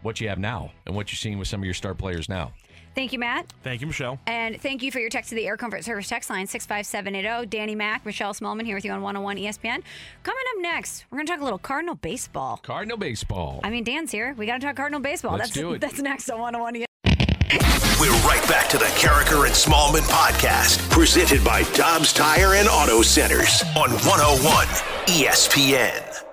what 0.01 0.21
you 0.21 0.29
have 0.29 0.39
now 0.39 0.71
and 0.85 0.95
what 0.95 1.11
you're 1.11 1.17
seeing 1.17 1.37
with 1.37 1.47
some 1.47 1.59
of 1.59 1.65
your 1.65 1.73
star 1.73 1.93
players 1.93 2.29
now. 2.29 2.53
Thank 2.95 3.13
you, 3.13 3.19
Matt. 3.19 3.53
Thank 3.63 3.81
you, 3.81 3.87
Michelle. 3.87 4.19
And 4.27 4.59
thank 4.61 4.83
you 4.83 4.91
for 4.91 4.99
your 4.99 5.09
text 5.09 5.29
to 5.29 5.35
the 5.35 5.45
Air 5.45 5.57
Comfort 5.57 5.83
Service 5.83 6.07
text 6.07 6.29
line 6.29 6.47
65780. 6.47 7.47
Danny 7.47 7.75
Mack, 7.75 8.05
Michelle 8.05 8.33
Smallmon 8.33 8.65
here 8.65 8.75
with 8.75 8.85
you 8.85 8.91
on 8.91 9.01
101 9.01 9.37
ESPN. 9.37 9.83
Coming 10.23 10.43
up 10.55 10.61
next, 10.61 11.05
we're 11.09 11.17
going 11.17 11.27
to 11.27 11.31
talk 11.31 11.41
a 11.41 11.43
little 11.43 11.59
Cardinal 11.59 11.95
baseball. 11.95 12.57
Cardinal 12.63 12.97
baseball. 12.97 13.59
I 13.63 13.69
mean, 13.69 13.83
Dan's 13.83 14.11
here. 14.11 14.33
We 14.37 14.45
got 14.45 14.59
to 14.59 14.67
talk 14.67 14.75
Cardinal 14.75 14.99
baseball. 14.99 15.33
Let's 15.33 15.49
that's 15.49 15.53
do 15.53 15.73
it. 15.73 15.81
that's 15.81 15.99
next 16.01 16.29
on 16.29 16.39
101 16.39 16.75
ESPN. 16.75 16.85
We're 17.99 18.11
right 18.27 18.47
back 18.47 18.69
to 18.69 18.77
the 18.77 18.85
Karraker 18.85 19.45
and 19.45 19.53
Smallmon 19.53 20.07
podcast, 20.09 20.89
presented 20.89 21.43
by 21.43 21.63
Dobbs 21.73 22.13
Tire 22.13 22.53
and 22.53 22.69
Auto 22.69 23.01
Centers 23.01 23.63
on 23.75 23.89
101 23.91 24.67
ESPN. 25.07 26.28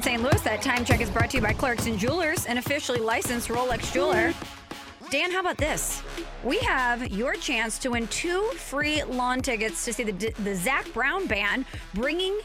In 0.00 0.04
St. 0.04 0.22
Louis. 0.22 0.40
That 0.40 0.62
time 0.62 0.82
check 0.82 1.02
is 1.02 1.10
brought 1.10 1.28
to 1.28 1.36
you 1.36 1.42
by 1.42 1.52
Clarkson 1.52 1.98
Jewelers, 1.98 2.46
an 2.46 2.56
officially 2.56 3.00
licensed 3.00 3.48
Rolex 3.48 3.92
jeweler. 3.92 4.32
Dan, 5.10 5.30
how 5.30 5.40
about 5.40 5.58
this? 5.58 6.02
We 6.42 6.56
have 6.60 7.10
your 7.10 7.34
chance 7.34 7.78
to 7.80 7.90
win 7.90 8.06
two 8.06 8.40
free 8.52 9.02
lawn 9.04 9.42
tickets 9.42 9.84
to 9.84 9.92
see 9.92 10.04
the 10.04 10.32
the 10.42 10.54
Zac 10.54 10.90
Brown 10.94 11.26
band 11.26 11.66
bringing 11.92 12.40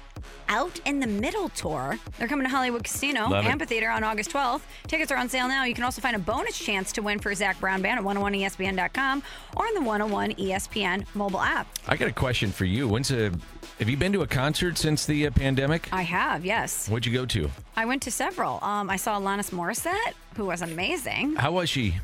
out 0.49 0.79
in 0.85 0.99
the 0.99 1.07
middle 1.07 1.49
tour. 1.49 1.97
They're 2.17 2.27
coming 2.27 2.45
to 2.45 2.49
Hollywood 2.49 2.83
Casino 2.83 3.29
Love 3.29 3.45
it. 3.45 3.49
Amphitheater 3.49 3.89
on 3.89 4.03
August 4.03 4.31
12th. 4.31 4.61
Tickets 4.87 5.11
are 5.11 5.17
on 5.17 5.29
sale 5.29 5.47
now. 5.47 5.63
You 5.63 5.73
can 5.73 5.83
also 5.83 6.01
find 6.01 6.15
a 6.15 6.19
bonus 6.19 6.57
chance 6.57 6.91
to 6.93 7.01
win 7.01 7.19
for 7.19 7.33
Zac 7.33 7.59
Brown 7.59 7.81
band 7.81 7.99
at 7.99 8.05
101ESPN.com 8.05 9.23
or 9.55 9.65
on 9.65 9.73
the 9.73 9.81
101 9.81 10.33
ESPN 10.33 11.05
mobile 11.13 11.41
app. 11.41 11.67
I 11.87 11.95
got 11.95 12.07
a 12.07 12.13
question 12.13 12.51
for 12.51 12.65
you. 12.65 12.87
When's 12.87 13.11
a 13.11 13.31
have 13.79 13.89
you 13.89 13.97
been 13.97 14.13
to 14.13 14.21
a 14.21 14.27
concert 14.27 14.77
since 14.77 15.05
the 15.05 15.27
uh, 15.27 15.31
pandemic? 15.31 15.89
I 15.91 16.03
have, 16.03 16.45
yes. 16.45 16.87
What'd 16.87 17.05
you 17.05 17.13
go 17.13 17.25
to? 17.25 17.49
I 17.75 17.85
went 17.85 18.01
to 18.03 18.11
several. 18.11 18.63
Um, 18.63 18.89
I 18.89 18.95
saw 18.95 19.19
Alanis 19.19 19.51
Morissette, 19.51 20.13
who 20.37 20.45
was 20.45 20.61
amazing. 20.61 21.35
How 21.35 21.51
was 21.51 21.69
she? 21.69 21.95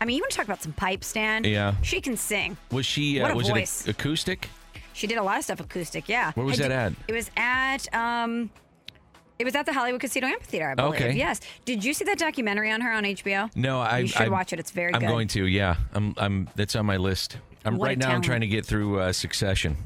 I 0.00 0.04
mean, 0.04 0.16
you 0.16 0.22
want 0.22 0.32
to 0.32 0.36
talk 0.36 0.46
about 0.46 0.62
some 0.62 0.72
pipe 0.72 1.04
stand? 1.04 1.46
Yeah. 1.46 1.74
She 1.82 2.00
can 2.00 2.16
sing. 2.16 2.56
Was 2.70 2.86
she? 2.86 3.20
Uh, 3.20 3.24
What 3.24 3.30
a 3.32 3.34
was 3.36 3.48
voice. 3.48 3.86
it 3.86 3.90
acoustic? 3.90 4.48
She 4.94 5.06
did 5.06 5.18
a 5.18 5.22
lot 5.22 5.38
of 5.38 5.44
stuff 5.44 5.60
acoustic, 5.60 6.08
yeah. 6.08 6.32
Where 6.32 6.44
was 6.44 6.60
I 6.60 6.68
that 6.68 6.70
at? 6.70 6.92
It 7.08 7.14
was 7.14 7.30
at 7.36 7.94
um 7.94 8.50
it 9.38 9.44
was 9.44 9.54
at 9.54 9.64
the 9.66 9.72
Hollywood 9.72 10.00
Casino 10.00 10.26
Amphitheater, 10.26 10.70
I 10.70 10.74
believe. 10.74 10.94
Okay. 10.94 11.12
Yes. 11.12 11.40
Did 11.64 11.82
you 11.84 11.94
see 11.94 12.04
that 12.04 12.18
documentary 12.18 12.70
on 12.70 12.80
her 12.80 12.92
on 12.92 13.04
HBO? 13.04 13.50
No, 13.56 13.80
I. 13.80 14.00
You 14.00 14.06
should 14.08 14.20
I- 14.22 14.28
watch 14.28 14.52
it. 14.52 14.58
It's 14.60 14.70
very 14.70 14.92
good. 14.92 14.96
I'm 14.96 15.00
good. 15.02 15.08
going 15.08 15.28
to. 15.28 15.46
Yeah, 15.46 15.76
I'm. 15.94 16.14
I'm. 16.16 16.48
That's 16.56 16.76
on 16.76 16.84
my 16.86 16.96
list. 16.98 17.38
I'm 17.64 17.76
What 17.78 17.86
a 17.86 17.88
right 17.90 17.98
now. 17.98 18.06
I'm 18.06 18.10
talent. 18.10 18.24
trying 18.24 18.40
to 18.42 18.46
get 18.48 18.66
through 18.66 19.00
uh, 19.00 19.12
Succession. 19.12 19.76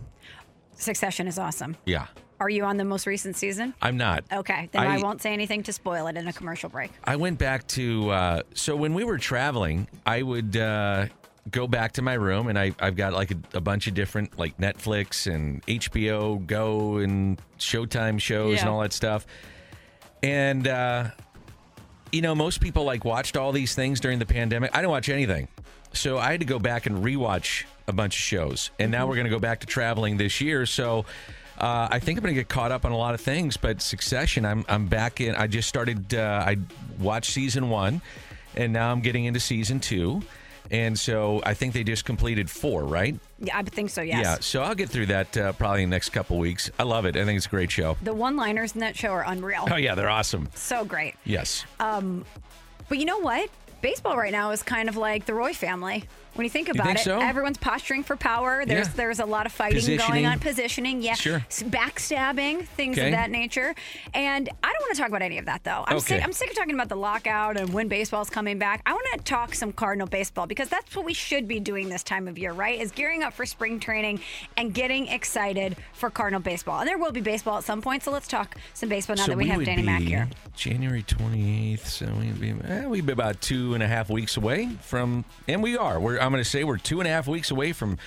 Succession 0.76 1.26
is 1.26 1.38
awesome. 1.38 1.76
Yeah, 1.86 2.06
Are 2.38 2.48
you 2.50 2.64
on 2.64 2.76
the 2.76 2.84
most 2.84 3.06
recent 3.06 3.36
season? 3.36 3.74
I'm 3.82 3.96
not. 3.96 4.24
Okay, 4.32 4.68
then 4.72 4.82
I, 4.86 4.96
I- 4.96 5.02
won't 5.02 5.22
say 5.22 5.32
anything 5.32 5.62
to 5.64 5.72
spoil 5.72 6.06
it 6.06 6.16
in 6.16 6.28
a 6.28 6.32
commercial 6.32 6.68
break. 6.68 6.90
I 7.04 7.16
went 7.16 7.38
back 7.38 7.66
to 7.68 8.10
uh, 8.10 8.42
so 8.54 8.76
when 8.76 8.92
we 8.94 9.02
were 9.04 9.18
traveling, 9.18 9.88
I 10.04 10.22
would 10.22 10.56
uh, 10.56 11.06
go 11.50 11.66
back 11.66 11.92
to 11.92 12.02
my 12.02 12.14
room 12.14 12.48
and 12.48 12.58
I, 12.58 12.72
I've 12.78 12.96
got 12.96 13.12
like 13.14 13.30
a, 13.30 13.36
a 13.54 13.60
bunch 13.60 13.86
of 13.86 13.94
different 13.94 14.38
like 14.38 14.58
Netflix 14.58 15.32
and 15.32 15.64
HBO 15.66 16.44
Go 16.46 16.98
and 16.98 17.40
Showtime 17.58 18.20
shows 18.20 18.60
and 18.60 18.68
all 18.68 18.80
that 18.80 18.92
stuff. 18.92 19.26
And 20.22 20.66
uh, 20.68 21.10
you 22.12 22.20
know, 22.20 22.34
most 22.34 22.60
people 22.60 22.84
like 22.84 23.04
watched 23.04 23.36
all 23.36 23.52
these 23.52 23.74
things 23.74 24.00
during 24.00 24.18
the 24.18 24.26
pandemic. 24.26 24.70
I 24.74 24.78
didn't 24.78 24.90
watch 24.90 25.08
anything, 25.08 25.48
so 25.92 26.18
I 26.18 26.30
had 26.32 26.40
to 26.40 26.46
go 26.46 26.58
back 26.58 26.86
and 26.86 27.04
rewatch 27.04 27.64
a 27.88 27.92
bunch 27.92 28.16
of 28.16 28.20
shows. 28.20 28.70
And 28.78 28.90
now 28.90 29.06
we're 29.06 29.14
going 29.14 29.26
to 29.26 29.30
go 29.30 29.38
back 29.38 29.60
to 29.60 29.66
traveling 29.66 30.16
this 30.16 30.40
year, 30.40 30.66
so. 30.66 31.04
Uh, 31.58 31.88
I 31.90 32.00
think 32.00 32.18
I'm 32.18 32.22
going 32.22 32.34
to 32.34 32.38
get 32.38 32.50
caught 32.50 32.70
up 32.70 32.84
on 32.84 32.92
a 32.92 32.96
lot 32.98 33.14
of 33.14 33.20
things, 33.22 33.56
but 33.56 33.80
Succession, 33.80 34.44
I'm 34.44 34.62
I'm 34.68 34.88
back 34.88 35.22
in. 35.22 35.34
I 35.34 35.46
just 35.46 35.70
started. 35.70 36.12
Uh, 36.12 36.44
I 36.46 36.58
watched 37.00 37.30
season 37.32 37.70
one, 37.70 38.02
and 38.56 38.74
now 38.74 38.92
I'm 38.92 39.00
getting 39.00 39.24
into 39.24 39.40
season 39.40 39.80
two, 39.80 40.20
and 40.70 40.98
so 40.98 41.40
I 41.46 41.54
think 41.54 41.72
they 41.72 41.82
just 41.82 42.04
completed 42.04 42.50
four, 42.50 42.84
right? 42.84 43.18
Yeah, 43.38 43.56
I 43.56 43.62
think 43.62 43.88
so, 43.88 44.02
yes. 44.02 44.22
Yeah. 44.22 44.36
So 44.40 44.62
I'll 44.64 44.74
get 44.74 44.90
through 44.90 45.06
that 45.06 45.34
uh, 45.34 45.52
probably 45.54 45.82
in 45.82 45.88
the 45.88 45.94
next 45.96 46.10
couple 46.10 46.36
weeks. 46.36 46.70
I 46.78 46.82
love 46.82 47.06
it. 47.06 47.16
I 47.16 47.24
think 47.24 47.38
it's 47.38 47.46
a 47.46 47.48
great 47.48 47.70
show. 47.70 47.96
The 48.02 48.12
one-liners 48.12 48.74
in 48.74 48.80
that 48.82 48.94
show 48.94 49.08
are 49.12 49.24
unreal. 49.26 49.66
Oh 49.70 49.76
yeah, 49.76 49.94
they're 49.94 50.10
awesome. 50.10 50.50
So 50.54 50.84
great. 50.84 51.14
Yes. 51.24 51.64
Um, 51.80 52.26
But 52.90 52.98
you 52.98 53.06
know 53.06 53.20
what? 53.20 53.48
Baseball 53.80 54.18
right 54.18 54.32
now 54.32 54.50
is 54.50 54.62
kind 54.62 54.90
of 54.90 54.96
like 54.98 55.24
the 55.24 55.32
Roy 55.32 55.54
family. 55.54 56.04
When 56.36 56.44
you 56.44 56.50
think 56.50 56.68
about 56.68 56.86
think 56.86 56.98
it, 57.00 57.04
so? 57.04 57.18
everyone's 57.20 57.58
posturing 57.58 58.02
for 58.04 58.16
power. 58.16 58.64
There's 58.66 58.86
Yeah. 58.88 58.92
there's 58.96 59.20
a 59.20 59.24
lot 59.26 59.46
of 59.46 59.52
fighting 59.52 59.96
going 59.96 60.26
on, 60.26 60.38
positioning, 60.38 61.02
yeah, 61.02 61.14
Sure. 61.14 61.40
backstabbing, 61.48 62.66
things 62.66 62.98
Okay. 62.98 63.06
of 63.08 63.12
that 63.12 63.30
nature. 63.30 63.74
And 64.14 64.48
I 64.62 64.66
don't 64.72 64.80
want 64.82 64.94
to 64.94 64.98
talk 65.00 65.08
about 65.08 65.22
any 65.22 65.38
of 65.38 65.46
that 65.46 65.64
though. 65.64 65.84
I'm 65.86 65.96
Okay. 65.96 66.16
sick. 66.16 66.24
I'm 66.24 66.32
sick 66.32 66.50
of 66.50 66.56
talking 66.56 66.74
about 66.74 66.88
the 66.88 66.96
lockout 66.96 67.56
and 67.58 67.72
when 67.72 67.88
baseball's 67.88 68.30
coming 68.30 68.58
back. 68.58 68.82
I 68.86 68.92
want 68.92 69.06
to 69.14 69.18
talk 69.24 69.54
some 69.54 69.72
Cardinal 69.72 70.06
baseball 70.06 70.46
because 70.46 70.68
that's 70.68 70.94
what 70.94 71.04
we 71.04 71.14
should 71.14 71.48
be 71.48 71.60
doing 71.60 71.88
this 71.88 72.02
time 72.02 72.28
of 72.28 72.38
year, 72.38 72.52
right? 72.52 72.80
Is 72.80 72.90
gearing 72.92 73.22
up 73.22 73.32
for 73.32 73.46
spring 73.46 73.80
training 73.80 74.20
and 74.56 74.72
getting 74.74 75.08
excited 75.08 75.76
for 75.92 76.10
Cardinal 76.10 76.40
baseball. 76.40 76.80
And 76.80 76.88
there 76.88 76.98
will 76.98 77.12
be 77.12 77.20
baseball 77.20 77.58
at 77.58 77.64
some 77.64 77.80
point, 77.82 78.02
so 78.02 78.10
let's 78.10 78.28
talk 78.28 78.56
some 78.74 78.88
baseball 78.88 79.16
now 79.16 79.24
so 79.24 79.30
that 79.32 79.38
we, 79.38 79.46
have 79.48 79.64
Danny 79.64 79.82
Mack 79.82 80.02
here. 80.02 80.28
January 80.56 81.02
28th. 81.02 81.86
So 81.86 82.06
we'd 82.20 82.40
be, 82.40 82.54
eh, 82.68 82.86
we'd 82.86 83.06
be 83.06 83.12
about 83.12 83.40
two 83.40 83.74
and 83.74 83.82
a 83.82 83.88
half 83.88 84.10
weeks 84.10 84.36
away 84.36 84.68
from, 84.82 85.24
and 85.48 85.62
we 85.62 85.76
are. 85.76 85.98
We're, 86.00 86.18
I'm 86.26 86.32
going 86.32 86.42
to 86.42 86.48
say 86.48 86.64
we're 86.64 86.76
two 86.76 87.00
and 87.00 87.08
a 87.08 87.10
half 87.10 87.28
weeks 87.28 87.50
away 87.50 87.72
from 87.72 87.98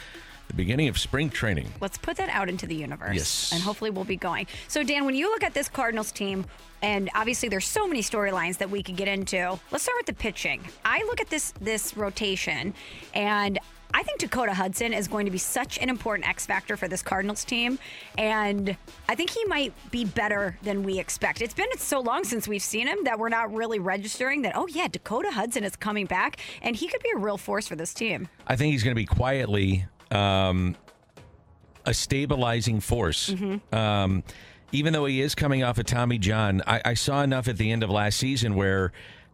the 0.50 0.54
beginning 0.54 0.90
of 0.90 0.98
spring 0.98 1.30
training. 1.30 1.72
Let's 1.80 1.98
put 1.98 2.18
that 2.18 2.30
out 2.30 2.50
into 2.50 2.68
the 2.68 2.76
universe. 2.76 3.16
Yes. 3.16 3.52
And 3.54 3.62
hopefully 3.62 3.92
we'll 3.92 4.04
be 4.04 4.18
going. 4.18 4.48
So, 4.68 4.84
Dan, 4.84 5.06
when 5.06 5.16
you 5.16 5.30
look 5.30 5.44
at 5.44 5.54
this 5.54 5.70
Cardinals 5.70 6.12
team, 6.12 6.46
and 6.82 7.10
obviously 7.16 7.50
there's 7.50 7.68
so 7.68 7.88
many 7.88 8.02
storylines 8.02 8.58
that 8.58 8.70
we 8.70 8.84
could 8.84 8.98
get 8.98 9.08
into. 9.08 9.60
Let's 9.72 9.84
start 9.84 9.98
with 10.00 10.08
the 10.08 10.14
pitching. 10.14 10.62
I 10.84 11.04
look 11.04 11.22
at 11.22 11.30
this 11.30 11.54
this 11.62 11.96
rotation 11.96 12.74
and 13.14 13.60
I 13.94 14.04
think 14.04 14.20
Dakota 14.20 14.54
Hudson 14.54 14.94
is 14.94 15.08
going 15.08 15.26
to 15.26 15.32
be 15.32 15.38
such 15.38 15.78
an 15.80 15.90
important 15.90 16.28
X 16.28 16.46
factor 16.46 16.78
for 16.78 16.88
this 16.88 17.02
Cardinals 17.02 17.44
team. 17.44 17.80
And 18.18 18.78
I 19.08 19.16
think 19.16 19.32
he 19.32 19.44
might 19.46 19.74
be 19.92 20.06
better 20.06 20.58
than 20.62 20.84
we 20.84 21.00
expect. 21.00 21.42
It's 21.42 21.54
been 21.54 21.78
so 21.78 22.00
long 22.00 22.24
since 22.24 22.48
we've 22.48 22.62
seen 22.62 22.88
him 22.88 23.04
that 23.06 23.18
we're 23.18 23.30
not 23.30 23.54
really 23.54 23.80
registering 23.80 24.44
that, 24.44 24.56
oh, 24.56 24.68
yeah, 24.68 24.88
Dakota 24.88 25.32
Hudson 25.32 25.64
is 25.64 25.76
coming 25.76 26.06
back 26.06 26.38
and 26.62 26.76
he 26.76 26.88
could 26.88 27.02
be 27.02 27.10
a 27.16 27.18
real 27.18 27.38
force 27.38 27.68
for 27.68 27.76
this 27.76 27.94
team. 27.94 28.28
I 28.48 28.56
think 28.56 28.74
he's 28.74 28.84
going 28.84 28.96
to 28.96 29.02
be 29.02 29.06
quietly 29.06 29.86
um, 30.12 30.76
a 31.86 31.94
stabilizing 31.94 32.80
force. 32.82 33.34
Um, 33.72 34.24
even 34.72 34.94
though 34.94 35.06
he 35.06 35.22
is 35.22 35.34
coming 35.34 35.64
off 35.64 35.80
of 35.80 35.88
Tommy 35.88 36.20
John, 36.20 36.62
I, 36.68 36.82
I 36.86 36.94
saw 36.94 37.24
enough 37.24 37.48
at 37.48 37.58
the 37.58 37.72
end 37.72 37.82
of 37.82 37.90
last 37.90 38.20
season 38.20 38.54
where 38.54 38.92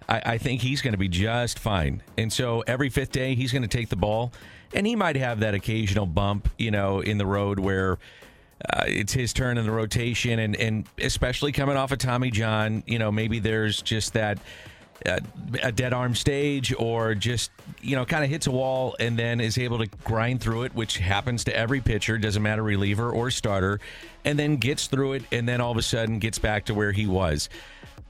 I, 0.07 0.21
I 0.25 0.37
think 0.37 0.61
he's 0.61 0.81
going 0.81 0.93
to 0.93 0.97
be 0.97 1.07
just 1.07 1.59
fine. 1.59 2.03
And 2.17 2.31
so 2.31 2.63
every 2.67 2.89
fifth 2.89 3.11
day, 3.11 3.35
he's 3.35 3.51
going 3.51 3.63
to 3.63 3.67
take 3.67 3.89
the 3.89 3.95
ball, 3.95 4.31
and 4.73 4.85
he 4.85 4.95
might 4.95 5.15
have 5.15 5.39
that 5.39 5.53
occasional 5.53 6.05
bump, 6.05 6.49
you 6.57 6.71
know, 6.71 6.99
in 6.99 7.17
the 7.17 7.25
road 7.25 7.59
where. 7.59 7.97
Uh, 8.73 8.85
it's 8.87 9.11
his 9.11 9.33
turn 9.33 9.57
in 9.57 9.65
the 9.65 9.71
rotation, 9.71 10.39
and, 10.39 10.55
and 10.55 10.87
especially 10.97 11.51
coming 11.51 11.75
off 11.75 11.91
of 11.91 11.97
Tommy 11.97 12.31
John, 12.31 12.83
you 12.87 12.97
know, 12.97 13.11
maybe 13.11 13.39
there's 13.39 13.81
just 13.81 14.13
that 14.13 14.39
uh, 15.05 15.19
a 15.61 15.71
dead 15.71 15.93
arm 15.93 16.15
stage 16.15 16.73
or 16.79 17.13
just 17.13 17.51
you 17.81 17.95
know 17.95 18.05
kind 18.05 18.23
of 18.23 18.29
hits 18.29 18.47
a 18.47 18.51
wall 18.51 18.95
and 18.99 19.19
then 19.19 19.41
is 19.41 19.57
able 19.57 19.77
to 19.77 19.87
grind 20.05 20.39
through 20.39 20.63
it 20.63 20.73
which 20.73 20.97
happens 20.97 21.43
to 21.43 21.55
every 21.55 21.81
pitcher 21.81 22.17
doesn't 22.17 22.41
matter 22.41 22.63
reliever 22.63 23.11
or 23.11 23.29
starter 23.29 23.79
and 24.23 24.39
then 24.39 24.55
gets 24.55 24.87
through 24.87 25.13
it 25.13 25.23
and 25.33 25.47
then 25.49 25.59
all 25.59 25.71
of 25.71 25.77
a 25.77 25.81
sudden 25.81 26.17
gets 26.17 26.39
back 26.39 26.65
to 26.65 26.73
where 26.73 26.93
he 26.93 27.05
was 27.05 27.49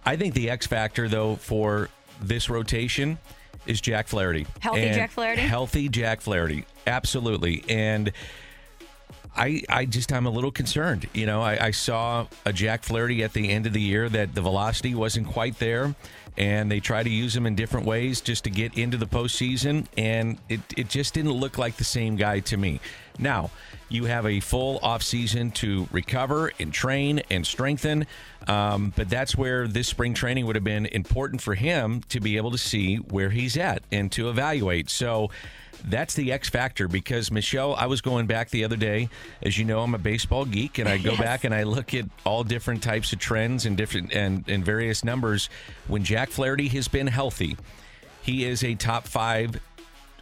i 0.05 0.15
think 0.15 0.33
the 0.33 0.49
x 0.49 0.65
factor 0.67 1.07
though 1.07 1.35
for 1.35 1.89
this 2.21 2.49
rotation 2.49 3.17
is 3.65 3.81
jack 3.81 4.07
flaherty 4.07 4.45
Healthy 4.59 4.81
And 4.81 4.95
Jack 4.95 5.11
Flaherty? 5.11 5.41
healthy 5.41 5.89
jack 5.89 6.21
flaherty 6.21 6.65
absolutely 6.87 7.63
and 7.69 8.11
I, 9.37 9.63
I 9.69 9.83
just 9.85 10.13
I'm 10.13 10.25
a 10.25 10.29
little 10.29 10.51
concerned. 10.51 11.09
You 11.13 11.25
know, 11.25 11.41
I, 11.41 11.65
I 11.65 11.71
saw 11.71 12.25
a 12.45 12.53
Jack 12.53 12.83
Flaherty 12.83 13.21
at 13.21 13.33
the 13.33 13.49
end 13.49 13.65
of 13.67 13.73
the 13.73 13.81
year 13.81 14.07
that 14.07 14.33
the 14.33 14.39
velocity 14.41 14.95
wasn't 14.95 15.27
quite 15.27 15.59
there, 15.59 15.93
and 16.37 16.71
they 16.71 16.79
try 16.79 17.03
to 17.03 17.09
use 17.09 17.35
him 17.35 17.45
in 17.45 17.53
different 17.53 17.85
ways 17.85 18.21
just 18.21 18.45
to 18.45 18.49
get 18.49 18.77
into 18.77 18.95
the 18.95 19.05
postseason, 19.05 19.87
and 19.97 20.37
it, 20.47 20.61
it 20.77 20.87
just 20.87 21.13
didn't 21.13 21.33
look 21.33 21.57
like 21.57 21.75
the 21.75 21.83
same 21.83 22.15
guy 22.15 22.39
to 22.39 22.55
me. 22.55 22.79
Now, 23.19 23.51
you 23.89 24.05
have 24.05 24.25
a 24.25 24.39
full 24.39 24.79
offseason 24.79 25.53
to 25.55 25.87
recover 25.91 26.51
and 26.59 26.73
train 26.73 27.21
and 27.29 27.45
strengthen, 27.45 28.07
um, 28.47 28.93
but 28.95 29.09
that's 29.09 29.35
where 29.35 29.67
this 29.67 29.87
spring 29.87 30.13
training 30.13 30.45
would 30.47 30.55
have 30.55 30.63
been 30.63 30.85
important 30.87 31.41
for 31.41 31.55
him 31.55 32.01
to 32.09 32.19
be 32.19 32.37
able 32.37 32.51
to 32.51 32.57
see 32.57 32.95
where 32.97 33.29
he's 33.29 33.57
at 33.57 33.83
and 33.91 34.11
to 34.13 34.29
evaluate. 34.29 34.89
So 34.89 35.29
that's 35.87 36.15
the 36.15 36.31
X 36.31 36.49
factor 36.49 36.87
because 36.87 37.29
Michelle, 37.31 37.75
I 37.75 37.85
was 37.85 38.01
going 38.01 38.25
back 38.25 38.49
the 38.49 38.63
other 38.63 38.75
day. 38.77 39.09
As 39.43 39.57
you 39.57 39.65
know, 39.65 39.81
I'm 39.81 39.93
a 39.93 39.99
baseball 39.99 40.45
geek, 40.45 40.79
and 40.79 40.89
I 40.89 40.97
go 40.97 41.11
Yes. 41.15 41.19
back 41.19 41.43
and 41.43 41.53
I 41.53 41.61
look 41.63 41.93
at 41.93 42.05
all 42.25 42.43
different 42.43 42.81
types 42.81 43.13
of 43.13 43.19
trends 43.19 43.65
and 43.67 43.77
different 43.77 44.11
and, 44.13 44.43
and 44.47 44.65
various 44.65 45.03
numbers. 45.03 45.49
When 45.87 46.03
Jack 46.03 46.29
Flaherty 46.29 46.69
has 46.69 46.87
been 46.87 47.07
healthy, 47.07 47.55
he 48.23 48.45
is 48.45 48.63
a 48.63 48.73
top 48.73 49.05
five. 49.05 49.59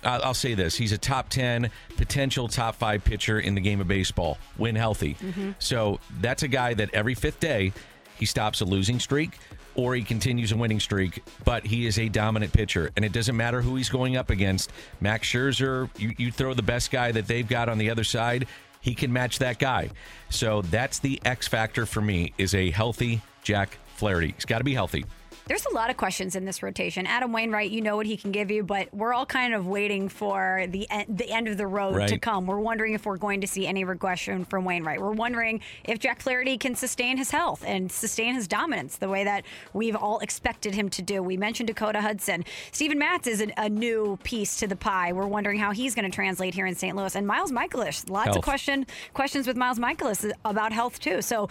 I'll 0.04 0.34
say 0.34 0.54
this: 0.54 0.76
he's 0.76 0.92
a 0.92 0.98
top 0.98 1.30
ten 1.30 1.70
potential 1.98 2.48
top 2.48 2.76
five 2.76 3.04
pitcher 3.04 3.40
in 3.40 3.56
the 3.56 3.62
game 3.62 3.82
of 3.82 3.88
baseball 3.88 4.38
when 4.58 4.76
healthy. 4.76 5.16
Mm-hmm. 5.16 5.52
So 5.60 6.00
that's 6.22 6.44
a 6.44 6.48
guy 6.48 6.74
that 6.76 6.94
every 6.94 7.16
fifth 7.16 7.40
day 7.40 7.74
he 8.18 8.26
stops 8.26 8.62
a 8.62 8.66
losing 8.66 9.00
streak 9.00 9.38
or 9.76 9.96
he 9.96 10.04
continues 10.04 10.52
a 10.52 10.58
winning 10.58 10.80
streak, 10.80 11.24
but 11.46 11.66
he 11.66 11.88
is 11.88 11.98
a 11.98 12.08
dominant 12.10 12.54
pitcher. 12.54 12.92
And 12.96 13.04
it 13.04 13.12
doesn't 13.12 13.36
matter 13.36 13.62
who 13.62 13.76
he's 13.76 13.90
going 13.90 14.18
up 14.18 14.30
against. 14.30 14.72
Max 15.02 15.28
Scherzer, 15.28 15.90
you, 16.00 16.14
you 16.18 16.32
throw 16.32 16.54
the 16.54 16.62
best 16.62 16.92
guy 16.92 17.12
that 17.12 17.28
they've 17.28 17.48
got 17.48 17.70
on 17.70 17.80
the 17.80 17.90
other 17.90 18.04
side, 18.04 18.48
he 18.82 18.94
can 18.94 19.12
match 19.12 19.40
that 19.40 19.60
guy. 19.60 19.90
So 20.30 20.62
that's 20.64 21.00
the 21.00 21.20
X 21.26 21.48
factor 21.48 21.86
for 21.86 22.02
me 22.02 22.34
is 22.38 22.54
a 22.54 22.70
healthy 22.70 23.22
Jack 23.42 23.78
Flaherty. 23.96 24.34
He's 24.36 24.46
got 24.46 24.60
to 24.60 24.64
be 24.64 24.74
healthy. 24.74 25.06
There's 25.46 25.66
a 25.66 25.74
lot 25.74 25.90
of 25.90 25.98
questions 25.98 26.36
in 26.38 26.46
this 26.46 26.64
rotation. 26.64 27.06
Adam 27.06 27.34
Wainwright, 27.34 27.70
you 27.70 27.82
know 27.82 27.98
what 27.98 28.06
he 28.06 28.16
can 28.16 28.32
give 28.32 28.50
you, 28.50 28.64
but 28.64 28.88
we're 28.94 29.14
all 29.14 29.26
kind 29.26 29.54
of 29.54 29.68
waiting 29.68 30.08
for 30.08 30.66
the 30.70 30.90
en- 30.90 31.06
the 31.10 31.30
end 31.30 31.50
of 31.50 31.58
the 31.58 31.68
road 31.68 32.08
to 32.08 32.18
come. 32.18 32.48
We're 32.48 32.60
wondering 32.60 32.94
if 32.94 33.06
we're 33.06 33.18
going 33.18 33.42
to 33.42 33.48
see 33.48 33.68
any 33.68 33.84
regression 33.84 34.46
from 34.46 34.64
Wainwright. 34.64 35.02
We're 35.02 35.12
wondering 35.12 35.60
if 35.84 36.00
Jack 36.00 36.22
Flaherty 36.22 36.58
can 36.58 36.76
sustain 36.76 37.18
his 37.18 37.32
health 37.32 37.62
and 37.68 37.92
sustain 37.92 38.36
his 38.36 38.48
dominance 38.48 38.96
the 38.98 39.10
way 39.10 39.26
that 39.26 39.44
we've 39.74 39.98
all 39.98 40.20
expected 40.20 40.76
him 40.76 40.90
to 40.92 41.02
do. 41.02 41.22
We 41.22 41.36
mentioned 41.36 41.68
Dakota 41.68 42.00
Hudson. 42.00 42.46
Steven 42.72 42.98
Matz 42.98 43.28
is 43.28 43.42
an, 43.42 43.52
a 43.58 43.68
new 43.70 44.18
piece 44.24 44.56
to 44.62 44.68
the 44.68 44.78
pie. 44.78 45.12
We're 45.12 45.28
wondering 45.28 45.60
how 45.60 45.72
he's 45.72 45.94
going 45.94 46.10
to 46.10 46.16
translate 46.16 46.54
here 46.54 46.66
in 46.66 46.76
St. 46.76 46.96
Louis. 46.96 47.16
And 47.18 47.28
Miles 47.28 47.52
Mikolas, 47.52 48.10
lots 48.10 48.30
of 48.30 48.36
Health. 48.36 48.46
question 48.46 48.86
questions 49.14 49.46
with 49.46 49.58
Miles 49.58 49.78
Mikolas 49.78 50.32
about 50.46 50.72
health 50.72 51.00
too. 51.02 51.22
So 51.22 51.50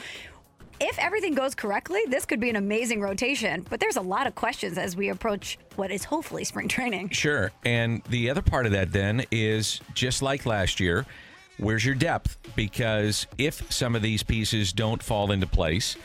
if 0.82 0.98
everything 0.98 1.34
goes 1.34 1.54
correctly, 1.54 2.02
this 2.08 2.24
could 2.24 2.40
be 2.40 2.50
an 2.50 2.56
amazing 2.56 3.00
rotation. 3.00 3.64
But 3.70 3.80
there's 3.80 3.96
a 3.96 4.02
lot 4.02 4.26
of 4.26 4.34
questions 4.34 4.76
as 4.78 4.96
we 4.96 5.08
approach 5.08 5.58
what 5.76 5.90
is 5.90 6.04
hopefully 6.04 6.44
spring 6.44 6.68
training. 6.68 7.10
Sure. 7.10 7.52
And 7.64 8.02
the 8.10 8.30
other 8.30 8.42
part 8.42 8.66
of 8.66 8.72
that 8.72 8.92
then 8.92 9.24
is 9.30 9.80
just 9.94 10.22
like 10.22 10.44
last 10.44 10.80
year, 10.80 11.06
where's 11.58 11.84
your 11.84 11.94
depth? 11.94 12.36
Because 12.56 13.26
if 13.38 13.72
some 13.72 13.94
of 13.94 14.02
these 14.02 14.22
pieces 14.22 14.72
don't 14.72 15.02
fall 15.02 15.30
into 15.30 15.46
place, 15.46 15.96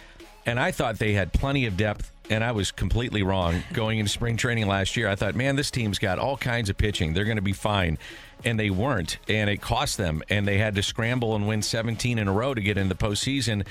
and 0.45 0.59
I 0.59 0.71
thought 0.71 0.99
they 0.99 1.13
had 1.13 1.34
plenty 1.34 1.65
of 1.65 1.75
depth, 1.75 2.11
and 2.30 2.43
I 2.43 2.51
was 2.51 2.71
completely 2.71 3.23
wrong 3.23 3.63
going 3.73 3.99
into 3.99 4.11
spring 4.11 4.38
training 4.38 4.67
last 4.67 4.97
year. 4.97 5.07
I 5.07 5.15
thought, 5.15 5.36
man, 5.36 5.55
this 5.55 5.71
team's 5.71 5.97
got 5.97 6.19
all 6.19 6.38
kinds 6.38 6.69
of 6.69 6.78
pitching. 6.78 7.13
They're 7.13 7.25
going 7.25 7.38
to 7.38 7.41
be 7.41 7.53
fine. 7.53 7.97
And 8.45 8.59
they 8.59 8.69
weren't. 8.69 9.17
And 9.28 9.49
it 9.49 9.61
cost 9.61 9.97
them. 9.97 10.21
And 10.30 10.47
they 10.47 10.57
had 10.57 10.75
to 10.75 10.84
scramble 10.84 11.36
and 11.36 11.47
win 11.47 11.61
17 11.61 12.19
in 12.19 12.28
a 12.28 12.32
row 12.32 12.53
to 12.53 12.61
get 12.61 12.78
in 12.78 12.89
the 12.89 12.95
postseason. 12.95 13.65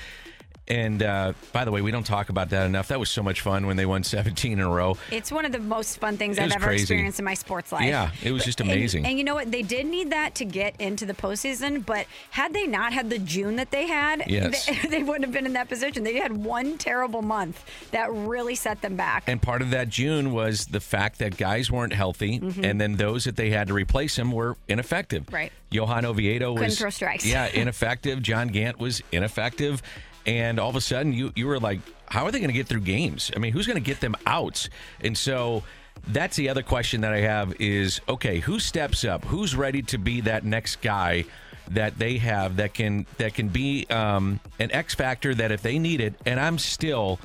And 0.69 1.01
uh, 1.01 1.33
by 1.53 1.63
the 1.65 1.71
way, 1.71 1.81
we 1.81 1.91
don't 1.91 2.05
talk 2.05 2.29
about 2.29 2.49
that 2.49 2.65
enough. 2.65 2.89
That 2.89 2.99
was 2.99 3.09
so 3.09 3.23
much 3.23 3.41
fun 3.41 3.67
when 3.67 3.77
they 3.77 3.85
won 3.85 4.03
17 4.03 4.51
in 4.53 4.59
a 4.59 4.69
row. 4.69 4.97
It's 5.11 5.31
one 5.31 5.45
of 5.45 5.51
the 5.51 5.59
most 5.59 5.99
fun 5.99 6.17
things 6.17 6.37
I've 6.37 6.51
ever 6.51 6.65
crazy. 6.65 6.83
experienced 6.83 7.19
in 7.19 7.25
my 7.25 7.35
sports 7.35 7.71
life. 7.71 7.85
Yeah, 7.85 8.11
it 8.21 8.31
was 8.31 8.43
just 8.43 8.59
amazing. 8.59 9.05
And, 9.05 9.17
you 9.17 9.23
know 9.23 9.35
what? 9.35 9.51
They 9.51 9.61
did 9.61 9.85
need 9.85 10.11
that 10.11 10.35
to 10.35 10.45
get 10.45 10.79
into 10.79 11.05
the 11.05 11.13
postseason, 11.13 11.85
but 11.85 12.05
had 12.31 12.53
they 12.53 12.67
not 12.67 12.91
had 12.93 13.09
the 13.09 13.19
June 13.19 13.55
that 13.55 13.71
they 13.71 13.87
had, 13.87 14.23
Yes. 14.27 14.65
they, 14.65 14.89
they 14.89 15.03
wouldn't 15.03 15.23
have 15.25 15.33
been 15.33 15.45
in 15.45 15.53
that 15.53 15.69
position. 15.69 16.03
They 16.03 16.15
had 16.17 16.31
one 16.35 16.77
terrible 16.77 17.21
month 17.21 17.63
that 17.91 18.11
really 18.11 18.55
set 18.55 18.81
them 18.81 18.95
back. 18.95 19.23
And 19.27 19.41
part 19.41 19.61
of 19.61 19.69
that 19.71 19.89
June 19.89 20.33
was 20.33 20.65
the 20.65 20.79
fact 20.81 21.19
that 21.19 21.37
guys 21.37 21.71
weren't 21.71 21.93
healthy, 21.93 22.41
and 22.61 22.79
then 22.81 22.97
those 22.97 23.23
that 23.23 23.35
they 23.37 23.49
had 23.51 23.67
to 23.69 23.73
replace 23.73 24.17
him 24.17 24.31
were 24.31 24.57
ineffective. 24.67 25.23
Mm-hmm. 25.27 25.35
Right. 25.35 25.51
Johan 25.69 26.05
Oviedo 26.05 26.55
Couldn't 26.55 26.71
throw 26.71 26.89
strikes. 26.89 27.25
Yeah, 27.25 27.47
ineffective. 27.53 28.21
John 28.21 28.47
Gant 28.47 28.79
was 28.79 29.01
ineffective, 29.11 29.81
and 30.27 30.59
all 30.59 30.69
of 30.69 30.75
a 30.75 30.81
sudden 30.81 31.13
you 31.13 31.31
you 31.35 31.47
were 31.47 31.59
like, 31.59 31.79
how 32.07 32.25
are 32.25 32.31
they 32.31 32.39
going 32.39 32.49
to 32.49 32.53
get 32.53 32.67
through 32.67 32.81
games? 32.81 33.31
I 33.35 33.39
mean, 33.39 33.53
who's 33.53 33.65
going 33.65 33.81
to 33.81 33.85
get 33.85 33.99
them 33.99 34.15
out? 34.25 34.69
And 35.01 35.17
so. 35.17 35.63
That's 36.09 36.37
the 36.37 36.47
other 36.49 36.61
question 36.61 37.01
that 37.01 37.11
I 37.11 37.21
have 37.21 37.59
is 37.59 37.99
okay, 38.07 38.39
who 38.39 38.59
steps 38.59 39.03
up? 39.03 39.25
Who's 39.25 39.55
ready 39.55 39.81
to 39.81 39.97
be 39.97 40.21
that 40.21 40.45
next 40.45 40.77
guy 40.77 41.25
that 41.71 41.97
they 41.97 42.17
have 42.19 42.57
that 42.57 42.75
can 42.75 43.05
that 43.17 43.33
can 43.33 43.49
be 43.49 43.87
um, 43.89 44.39
an 44.59 44.71
X 44.71 44.95
factor 44.95 45.33
that 45.35 45.51
if 45.51 45.63
they 45.63 45.79
need 45.79 45.99
it, 45.99 46.13
and 46.25 46.39
I'm 46.39 46.59
still 46.59 47.19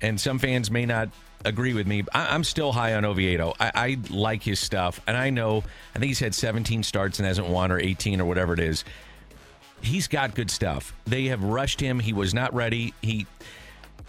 and 0.00 0.20
some 0.20 0.38
fans 0.38 0.70
may 0.70 0.86
not 0.86 1.10
agree 1.44 1.74
with 1.74 1.86
me. 1.86 2.04
I, 2.12 2.34
I'm 2.34 2.44
still 2.44 2.72
high 2.72 2.94
on 2.94 3.04
Oviedo. 3.04 3.54
I, 3.60 3.72
I 3.74 3.96
like 4.10 4.42
his 4.42 4.58
stuff, 4.58 5.00
and 5.06 5.16
I 5.16 5.30
know. 5.30 5.62
I 5.94 5.98
think 5.98 6.08
he's 6.08 6.20
had 6.20 6.34
17 6.34 6.82
starts 6.82 7.18
and 7.18 7.26
hasn't 7.26 7.48
won, 7.48 7.70
or 7.70 7.78
18, 7.78 8.20
or 8.20 8.24
whatever 8.24 8.54
it 8.54 8.60
is. 8.60 8.84
He's 9.84 10.08
got 10.08 10.34
good 10.34 10.50
stuff. 10.50 10.94
They 11.04 11.26
have 11.26 11.42
rushed 11.42 11.80
him. 11.80 12.00
He 12.00 12.12
was 12.12 12.32
not 12.32 12.54
ready. 12.54 12.94
He 13.02 13.26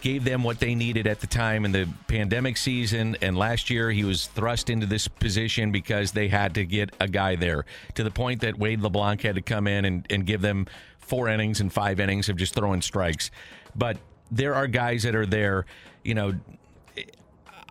gave 0.01 0.23
them 0.23 0.43
what 0.43 0.59
they 0.59 0.75
needed 0.75 1.07
at 1.07 1.19
the 1.19 1.27
time 1.27 1.65
in 1.65 1.71
the 1.71 1.87
pandemic 2.07 2.57
season. 2.57 3.17
And 3.21 3.37
last 3.37 3.69
year, 3.69 3.91
he 3.91 4.03
was 4.03 4.27
thrust 4.27 4.69
into 4.69 4.85
this 4.85 5.07
position 5.07 5.71
because 5.71 6.11
they 6.11 6.27
had 6.27 6.53
to 6.55 6.65
get 6.65 6.93
a 6.99 7.07
guy 7.07 7.35
there 7.35 7.65
to 7.95 8.03
the 8.03 8.11
point 8.11 8.41
that 8.41 8.57
Wade 8.57 8.81
LeBlanc 8.81 9.21
had 9.21 9.35
to 9.35 9.41
come 9.41 9.67
in 9.67 9.85
and, 9.85 10.05
and 10.09 10.25
give 10.25 10.41
them 10.41 10.67
four 10.99 11.27
innings 11.27 11.59
and 11.59 11.71
five 11.71 11.99
innings 11.99 12.29
of 12.29 12.37
just 12.37 12.53
throwing 12.53 12.81
strikes. 12.81 13.31
But 13.75 13.97
there 14.31 14.55
are 14.55 14.67
guys 14.67 15.03
that 15.03 15.15
are 15.15 15.25
there, 15.25 15.65
you 16.03 16.13
know, 16.13 16.33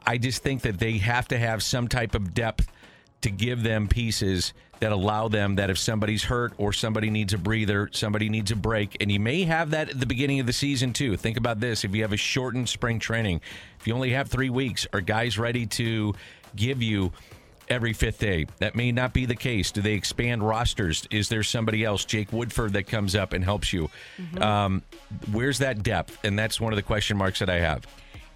I 0.06 0.18
just 0.18 0.42
think 0.42 0.62
that 0.62 0.78
they 0.78 0.98
have 0.98 1.28
to 1.28 1.38
have 1.38 1.62
some 1.62 1.88
type 1.88 2.14
of 2.14 2.34
depth 2.34 2.70
to 3.24 3.30
give 3.30 3.62
them 3.62 3.88
pieces 3.88 4.52
that 4.80 4.92
allow 4.92 5.28
them 5.28 5.56
that 5.56 5.70
if 5.70 5.78
somebody's 5.78 6.22
hurt 6.22 6.52
or 6.58 6.74
somebody 6.74 7.08
needs 7.08 7.32
a 7.32 7.38
breather, 7.38 7.88
somebody 7.90 8.28
needs 8.28 8.50
a 8.50 8.56
break, 8.56 8.98
and 9.00 9.10
you 9.10 9.18
may 9.18 9.44
have 9.44 9.70
that 9.70 9.88
at 9.88 9.98
the 9.98 10.04
beginning 10.04 10.40
of 10.40 10.46
the 10.46 10.52
season 10.52 10.92
too. 10.92 11.16
Think 11.16 11.38
about 11.38 11.58
this: 11.58 11.84
if 11.84 11.94
you 11.94 12.02
have 12.02 12.12
a 12.12 12.18
shortened 12.18 12.68
spring 12.68 12.98
training, 12.98 13.40
if 13.80 13.86
you 13.86 13.94
only 13.94 14.10
have 14.10 14.28
three 14.28 14.50
weeks, 14.50 14.86
are 14.92 15.00
guys 15.00 15.38
ready 15.38 15.64
to 15.64 16.12
give 16.54 16.82
you 16.82 17.12
every 17.70 17.94
fifth 17.94 18.18
day. 18.18 18.46
That 18.58 18.76
may 18.76 18.92
not 18.92 19.14
be 19.14 19.24
the 19.24 19.34
case. 19.34 19.72
Do 19.72 19.80
they 19.80 19.94
expand 19.94 20.46
rosters? 20.46 21.08
Is 21.10 21.30
there 21.30 21.42
somebody 21.42 21.82
else, 21.82 22.04
Jake 22.04 22.30
Woodford, 22.30 22.74
that 22.74 22.86
comes 22.86 23.16
up 23.16 23.32
and 23.32 23.42
helps 23.42 23.72
you? 23.72 23.88
Um, 24.38 24.82
where's 25.32 25.60
that 25.60 25.82
depth? 25.82 26.18
And 26.24 26.38
that's 26.38 26.60
one 26.60 26.74
of 26.74 26.76
the 26.76 26.82
question 26.82 27.16
marks 27.16 27.38
that 27.38 27.48
I 27.48 27.60
have. 27.60 27.86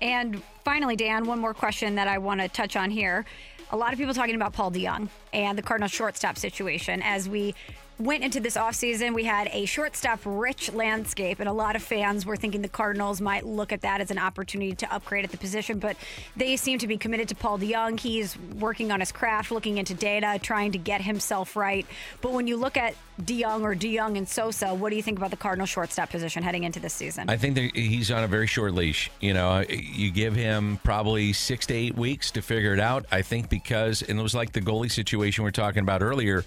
And 0.01 0.43
finally, 0.65 0.97
Dan, 0.97 1.27
one 1.27 1.41
more 1.41 1.53
question 1.53 1.97
that 1.97 2.09
I 2.09 2.17
want 2.17 2.41
to 2.41 2.49
touch 2.49 2.75
on 2.75 2.91
here. 2.91 3.27
A 3.71 3.77
lot 3.77 3.93
of 3.93 3.99
people 3.99 4.15
talking 4.15 4.35
about 4.35 4.55
Paul 4.55 4.71
DeJong 4.71 5.09
and 5.33 5.59
the 5.59 5.63
Cardinals 5.63 5.93
shortstop 5.93 6.39
situation. 6.39 7.03
As 7.03 7.29
we 7.29 7.55
went 7.99 8.23
into 8.23 8.39
this 8.39 8.57
offseason, 8.57 9.15
we 9.15 9.25
had 9.25 9.49
a 9.53 9.65
shortstop 9.65 10.21
rich 10.25 10.73
landscape, 10.73 11.41
and 11.41 11.49
a 11.49 11.53
lot 11.53 11.75
of 11.75 11.83
fans 11.83 12.25
were 12.25 12.37
thinking 12.37 12.63
the 12.63 12.69
Cardinals 12.69 13.21
might 13.21 13.45
look 13.45 13.73
at 13.73 13.81
that 13.81 14.01
as 14.01 14.11
an 14.11 14.19
opportunity 14.19 14.75
to 14.75 14.95
upgrade 14.95 15.25
at 15.25 15.31
the 15.31 15.37
position. 15.37 15.79
But 15.79 15.97
they 16.37 16.57
seem 16.57 16.79
to 16.79 16.87
be 16.87 16.97
committed 16.97 17.29
to 17.29 17.35
Paul 17.35 17.59
DeJong. 17.59 17.99
He's 17.99 18.39
working 18.39 18.93
on 18.93 19.01
his 19.01 19.11
craft, 19.11 19.51
looking 19.51 19.79
into 19.79 19.95
data, 19.95 20.39
trying 20.41 20.73
to 20.73 20.79
get 20.79 21.01
himself 21.01 21.57
right. 21.57 21.87
But 22.21 22.33
when 22.33 22.47
you 22.47 22.57
look 22.57 22.77
at 22.77 22.95
DeJong 23.23 23.63
or 23.63 23.75
DeJong 23.75 24.17
and 24.17 24.29
Sosa, 24.29 24.75
what 24.75 24.91
do 24.91 24.97
you 24.97 25.03
think 25.03 25.19
about 25.19 25.31
the 25.31 25.37
Cardinal 25.37 25.67
shortstop 25.67 26.11
position 26.11 26.45
heading 26.45 26.63
into 26.63 26.79
this 26.79 26.95
season? 26.95 27.29
I 27.29 27.37
think 27.37 27.59
he's 27.75 28.13
on 28.13 28.23
a 28.23 28.29
very 28.29 28.47
short 28.47 28.75
leash. 28.75 29.11
You 29.21 29.35
know, 29.35 29.65
you 29.69 30.13
give 30.13 30.37
him 30.37 30.79
probably 30.85 31.33
six 31.33 31.67
to 31.67 31.75
eight 31.75 31.97
weeks 31.97 32.31
to 32.33 32.43
figure 32.43 32.73
it 32.75 32.81
out. 32.81 33.07
I 33.11 33.23
think 33.23 33.51
because, 33.51 34.03
and 34.03 34.21
it 34.21 34.23
was 34.23 34.37
like 34.37 34.53
the 34.53 34.61
goalie 34.61 34.91
situation 34.91 35.43
we 35.43 35.49
are 35.49 35.53
talking 35.53 35.83
about 35.83 36.01
earlier. 36.03 36.45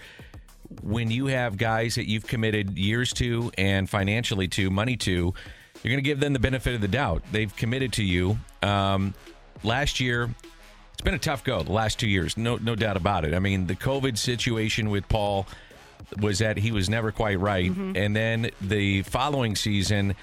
When 0.82 1.11
you 1.11 1.28
have 1.28 1.57
guys 1.57 1.95
that 1.95 2.07
you've 2.07 2.28
committed 2.28 2.78
years 2.78 3.13
to 3.13 3.51
and 3.57 3.89
financially 3.89 4.47
to, 4.49 4.69
money 4.69 4.97
to, 4.97 5.11
you're 5.11 5.91
going 5.91 5.97
to 5.97 6.01
give 6.01 6.19
them 6.19 6.34
the 6.34 6.39
benefit 6.39 6.76
of 6.76 6.82
the 6.82 6.88
doubt. 6.88 7.24
They've 7.32 7.53
committed 7.55 7.93
to 7.93 8.03
you. 8.03 8.38
Um, 8.61 9.13
last 9.63 9.99
year, 9.99 10.30
it's 10.93 11.01
been 11.01 11.13
a 11.13 11.19
tough 11.19 11.43
go. 11.43 11.63
The 11.63 11.72
last 11.72 11.99
two 11.99 12.07
years, 12.07 12.38
no, 12.38 12.57
no 12.57 12.76
doubt 12.76 12.97
about 12.97 13.26
it. 13.26 13.34
I 13.34 13.39
mean, 13.39 13.67
the 13.67 13.76
COVID 13.76 14.17
situation 14.17 14.89
with 14.89 15.07
Paul 15.09 15.47
was 16.19 16.39
that 16.39 16.57
he 16.57 16.72
was 16.72 16.89
never 16.89 17.11
quite 17.11 17.39
right, 17.39 17.72
and 17.72 18.15
then 18.15 18.51
the 18.59 19.01
following 19.03 19.55
season 19.55 20.15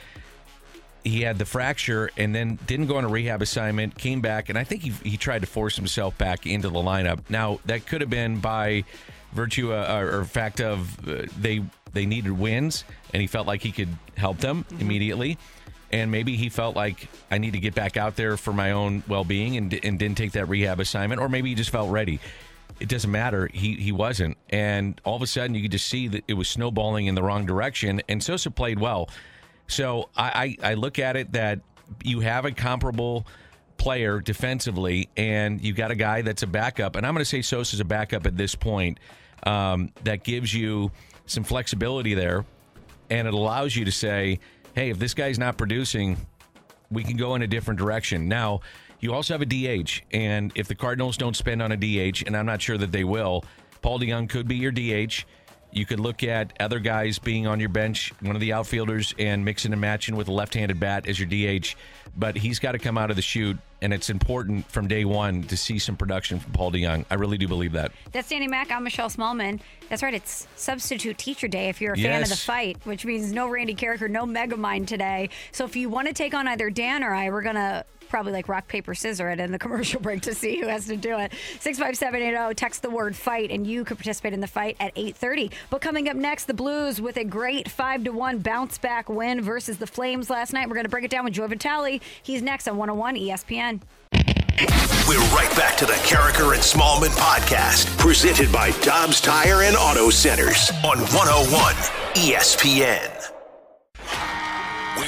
he 1.05 1.23
had 1.23 1.39
the 1.39 1.45
fracture 1.45 2.11
and 2.17 2.35
then 2.35 2.59
didn't 2.67 2.87
go 2.87 2.97
on 2.97 3.05
a 3.05 3.09
rehab 3.09 3.41
assignment, 3.41 3.97
came 3.97 4.21
back, 4.21 4.49
and 4.49 4.59
I 4.59 4.65
think 4.65 4.83
he, 4.83 4.91
he 5.09 5.17
tried 5.17 5.41
to 5.41 5.47
force 5.47 5.77
himself 5.77 6.19
back 6.19 6.47
into 6.47 6.69
the 6.69 6.79
lineup. 6.79 7.21
Now, 7.31 7.61
that 7.65 7.87
could 7.87 8.01
have 8.01 8.11
been 8.11 8.41
by 8.41 8.85
virtue 9.33 9.73
uh, 9.73 10.01
or 10.01 10.25
fact 10.25 10.61
of 10.61 11.09
uh, 11.09 11.27
they 11.39 11.63
they 11.93 12.07
needed 12.07 12.33
wins, 12.33 12.85
and 13.13 13.21
he 13.21 13.27
felt 13.27 13.47
like 13.47 13.63
he 13.63 13.73
could 13.73 13.89
help 14.17 14.39
them 14.39 14.65
immediately. 14.79 15.39
And 15.91 16.11
maybe 16.11 16.37
he 16.37 16.51
felt 16.51 16.77
like 16.77 17.09
I 17.31 17.39
need 17.39 17.55
to 17.55 17.61
get 17.61 17.75
back 17.75 17.97
out 17.97 18.15
there 18.15 18.37
for 18.37 18.53
my 18.53 18.73
own 18.73 19.03
well 19.09 19.25
being 19.25 19.57
and, 19.57 19.73
and 19.83 19.99
didn't 19.99 20.19
take 20.19 20.33
that 20.33 20.47
rehab 20.47 20.81
assignment, 20.81 21.21
or 21.21 21.29
maybe 21.29 21.49
he 21.49 21.55
just 21.55 21.71
felt 21.71 21.91
ready. 21.91 22.21
It 22.79 22.89
doesn't 22.89 23.11
matter. 23.11 23.49
He 23.53 23.75
he 23.75 23.93
wasn't, 23.93 24.37
and 24.51 25.01
all 25.05 25.17
of 25.17 25.23
a 25.23 25.27
sudden 25.27 25.55
you 25.55 25.63
could 25.63 25.73
just 25.73 25.87
see 25.87 26.09
that 26.09 26.25
it 26.29 26.35
was 26.35 26.49
snowballing 26.49 27.07
in 27.07 27.15
the 27.15 27.23
wrong 27.23 27.47
direction. 27.47 28.03
And 28.09 28.23
Sosa 28.23 28.51
played 28.51 28.79
well. 28.79 29.09
So 29.67 30.09
I, 30.17 30.57
I, 30.63 30.71
I 30.71 30.75
look 30.75 30.99
at 30.99 31.17
it 31.17 31.33
that 31.33 31.61
you 32.03 32.21
have 32.21 32.45
a 32.45 32.53
comparable 32.53 33.27
player 33.79 34.21
defensively, 34.21 35.09
and 35.17 35.63
you 35.63 35.73
got 35.73 35.91
a 35.91 35.95
guy 35.95 36.23
that's 36.23 36.43
a 36.43 36.47
backup. 36.47 36.97
And 36.97 37.07
I'm 37.07 37.15
going 37.15 37.23
to 37.23 37.25
say 37.25 37.41
Sosa's 37.41 37.75
is 37.75 37.81
a 37.81 37.85
backup 37.85 38.27
at 38.27 38.37
this 38.37 38.55
point. 38.55 38.99
Um, 39.45 39.93
that 40.03 40.25
gives 40.25 40.53
you 40.53 40.91
some 41.27 41.45
flexibility 41.45 42.13
there, 42.13 42.45
and 43.09 43.27
it 43.29 43.33
allows 43.33 43.77
you 43.77 43.85
to 43.85 43.93
say, 43.93 44.41
"Hey, 44.75 44.91
if 44.91 44.99
this 44.99 45.15
guy's 45.15 45.39
not 45.39 45.57
producing, 45.57 46.19
we 46.91 47.05
can 47.05 47.17
go 47.17 47.37
in 47.37 47.43
a 47.43 47.47
different 47.47 47.79
direction." 47.79 48.29
Now, 48.29 48.61
you 49.01 49.15
also 49.15 49.35
have 49.35 49.43
a 49.43 49.47
DH, 49.47 50.03
and 50.11 50.51
if 50.57 50.67
the 50.67 50.75
Cardinals 50.75 51.17
don't 51.17 51.37
spend 51.37 51.63
on 51.63 51.71
a 51.71 51.77
DH, 51.77 52.25
and 52.27 52.37
I'm 52.37 52.47
not 52.47 52.61
sure 52.61 52.77
that 52.79 52.91
they 52.91 53.05
will, 53.05 53.45
Paul 53.81 54.01
DeJong 54.01 54.29
could 54.29 54.49
be 54.49 54.57
your 54.57 54.73
DH. 54.73 55.25
You 55.71 55.87
could 55.87 56.01
look 56.01 56.25
at 56.25 56.53
other 56.61 56.81
guys 56.81 57.19
being 57.19 57.47
on 57.47 57.61
your 57.61 57.69
bench, 57.69 58.13
one 58.21 58.35
of 58.35 58.41
the 58.41 58.53
outfielders, 58.53 59.15
and 59.19 59.45
mixing 59.45 59.73
and 59.73 59.81
matching 59.81 60.17
with 60.17 60.29
a 60.29 60.33
left-handed 60.33 60.81
bat 60.81 61.07
as 61.07 61.21
your 61.21 61.29
DH. 61.29 61.77
But 62.17 62.37
he's 62.37 62.59
got 62.59 62.73
to 62.73 62.79
come 62.79 62.99
out 62.99 63.11
of 63.11 63.17
the 63.17 63.23
chute, 63.23 63.57
and 63.81 63.93
it's 63.93 64.11
important 64.11 64.71
from 64.71 64.89
day 64.89 65.05
one 65.05 65.45
to 65.45 65.57
see 65.57 65.79
some 65.79 65.97
production 65.97 66.41
from 66.41 66.53
Paul 66.53 66.73
DeJong. 66.73 67.05
I 67.11 67.15
really 67.15 67.39
do 67.39 67.49
believe 67.49 67.73
that. 67.73 67.93
That's 68.13 68.29
Danny 68.29 68.49
Mac. 68.49 68.71
I'm 68.73 68.85
Michelle 68.85 69.11
Smallmon. 69.11 69.61
That's 69.89 70.03
right. 70.03 70.15
It's 70.15 70.47
Substitute 70.57 71.17
Teacher 71.19 71.49
Day 71.49 71.69
if 71.69 71.81
you're 71.81 71.95
a 71.95 71.97
fan 71.97 72.23
of 72.23 72.29
the 72.29 72.37
fight, 72.37 72.79
which 72.85 73.05
means 73.05 73.33
no 73.33 73.49
Randy 73.49 73.75
Karraker, 73.75 74.11
no 74.11 74.27
Megamind 74.27 74.87
today. 74.87 75.31
So 75.53 75.65
if 75.65 75.77
you 75.77 75.89
want 75.89 76.09
to 76.09 76.15
take 76.15 76.35
on 76.35 76.49
either 76.49 76.71
Dan 76.71 77.05
or 77.05 77.15
I, 77.15 77.31
we're 77.31 77.43
going 77.43 77.55
to 77.55 77.85
probably 78.09 78.33
like 78.33 78.49
rock, 78.49 78.69
paper, 78.69 78.95
scissor 78.95 79.31
it 79.31 79.41
in 79.41 79.53
the 79.53 79.59
commercial 79.69 80.01
break 80.01 80.23
to 80.23 80.35
see 80.35 80.61
who 80.61 80.67
has 80.67 80.87
to 80.87 80.97
do 80.97 81.19
it. 81.19 81.33
65780, 81.61 82.55
text 82.55 82.83
the 82.83 82.91
word 82.91 83.15
fight, 83.15 83.51
and 83.51 83.67
you 83.67 83.85
could 83.85 83.99
participate 83.99 84.33
in 84.33 84.41
the 84.41 84.47
fight 84.47 84.77
at 84.81 84.93
830. 84.97 85.51
But 85.71 85.81
coming 85.81 86.09
up 86.09 86.17
next, 86.17 86.47
the 86.47 86.55
Blues 86.55 87.01
with 87.01 87.17
a 87.17 87.25
great 87.25 87.71
5 87.71 88.05
to 88.05 88.11
1 88.11 88.39
bounce 88.39 88.79
back 88.79 89.09
win 89.09 89.41
versus 89.41 89.79
the 89.79 89.87
Flames 89.87 90.31
last 90.31 90.53
night. 90.53 90.69
We're 90.69 90.75
going 90.75 90.85
to 90.85 90.91
break 90.91 91.05
it 91.05 91.11
down 91.11 91.25
with 91.25 91.35
Joe 91.35 91.47
Vitale. 91.47 92.01
He's 92.23 92.43
next 92.43 92.69
on 92.69 92.77
101 92.77 93.17
ESPN. 93.17 93.81
We're 95.09 95.19
right 95.31 95.51
back 95.57 95.77
to 95.79 95.87
the 95.87 95.93
Karraker 95.93 96.53
and 96.53 96.63
Smallmon 96.63 97.11
podcast, 97.17 97.97
presented 97.97 98.53
by 98.53 98.73
Dobbs 98.81 99.21
Tire 99.21 99.63
and 99.63 99.77
Auto 99.77 100.11
Centers 100.11 100.71
on 100.85 100.99
101 100.99 101.75
ESPN. 102.15 103.33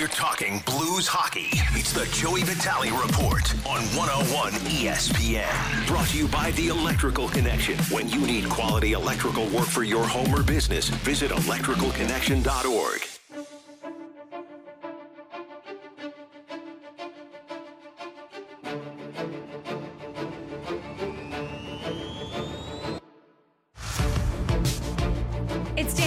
We're 0.01 0.09
talking 0.09 0.62
Blues 0.64 1.07
hockey. 1.07 1.48
It's 1.78 1.92
the 1.92 2.07
Joey 2.07 2.42
Vitale 2.42 2.90
Report 2.90 3.53
on 3.66 3.82
101 3.94 4.53
ESPN. 4.53 5.86
Brought 5.86 6.09
to 6.09 6.16
you 6.16 6.26
by 6.26 6.53
The 6.53 6.68
Electrical 6.68 7.28
Connection. 7.28 7.76
When 7.94 8.09
you 8.09 8.20
need 8.20 8.48
quality 8.48 8.92
electrical 8.92 9.46
work 9.48 9.66
for 9.66 9.84
your 9.84 10.07
home 10.07 10.34
or 10.34 10.42
business, 10.42 10.88
visit 10.88 11.30
electricalconnection.org. 11.32 13.20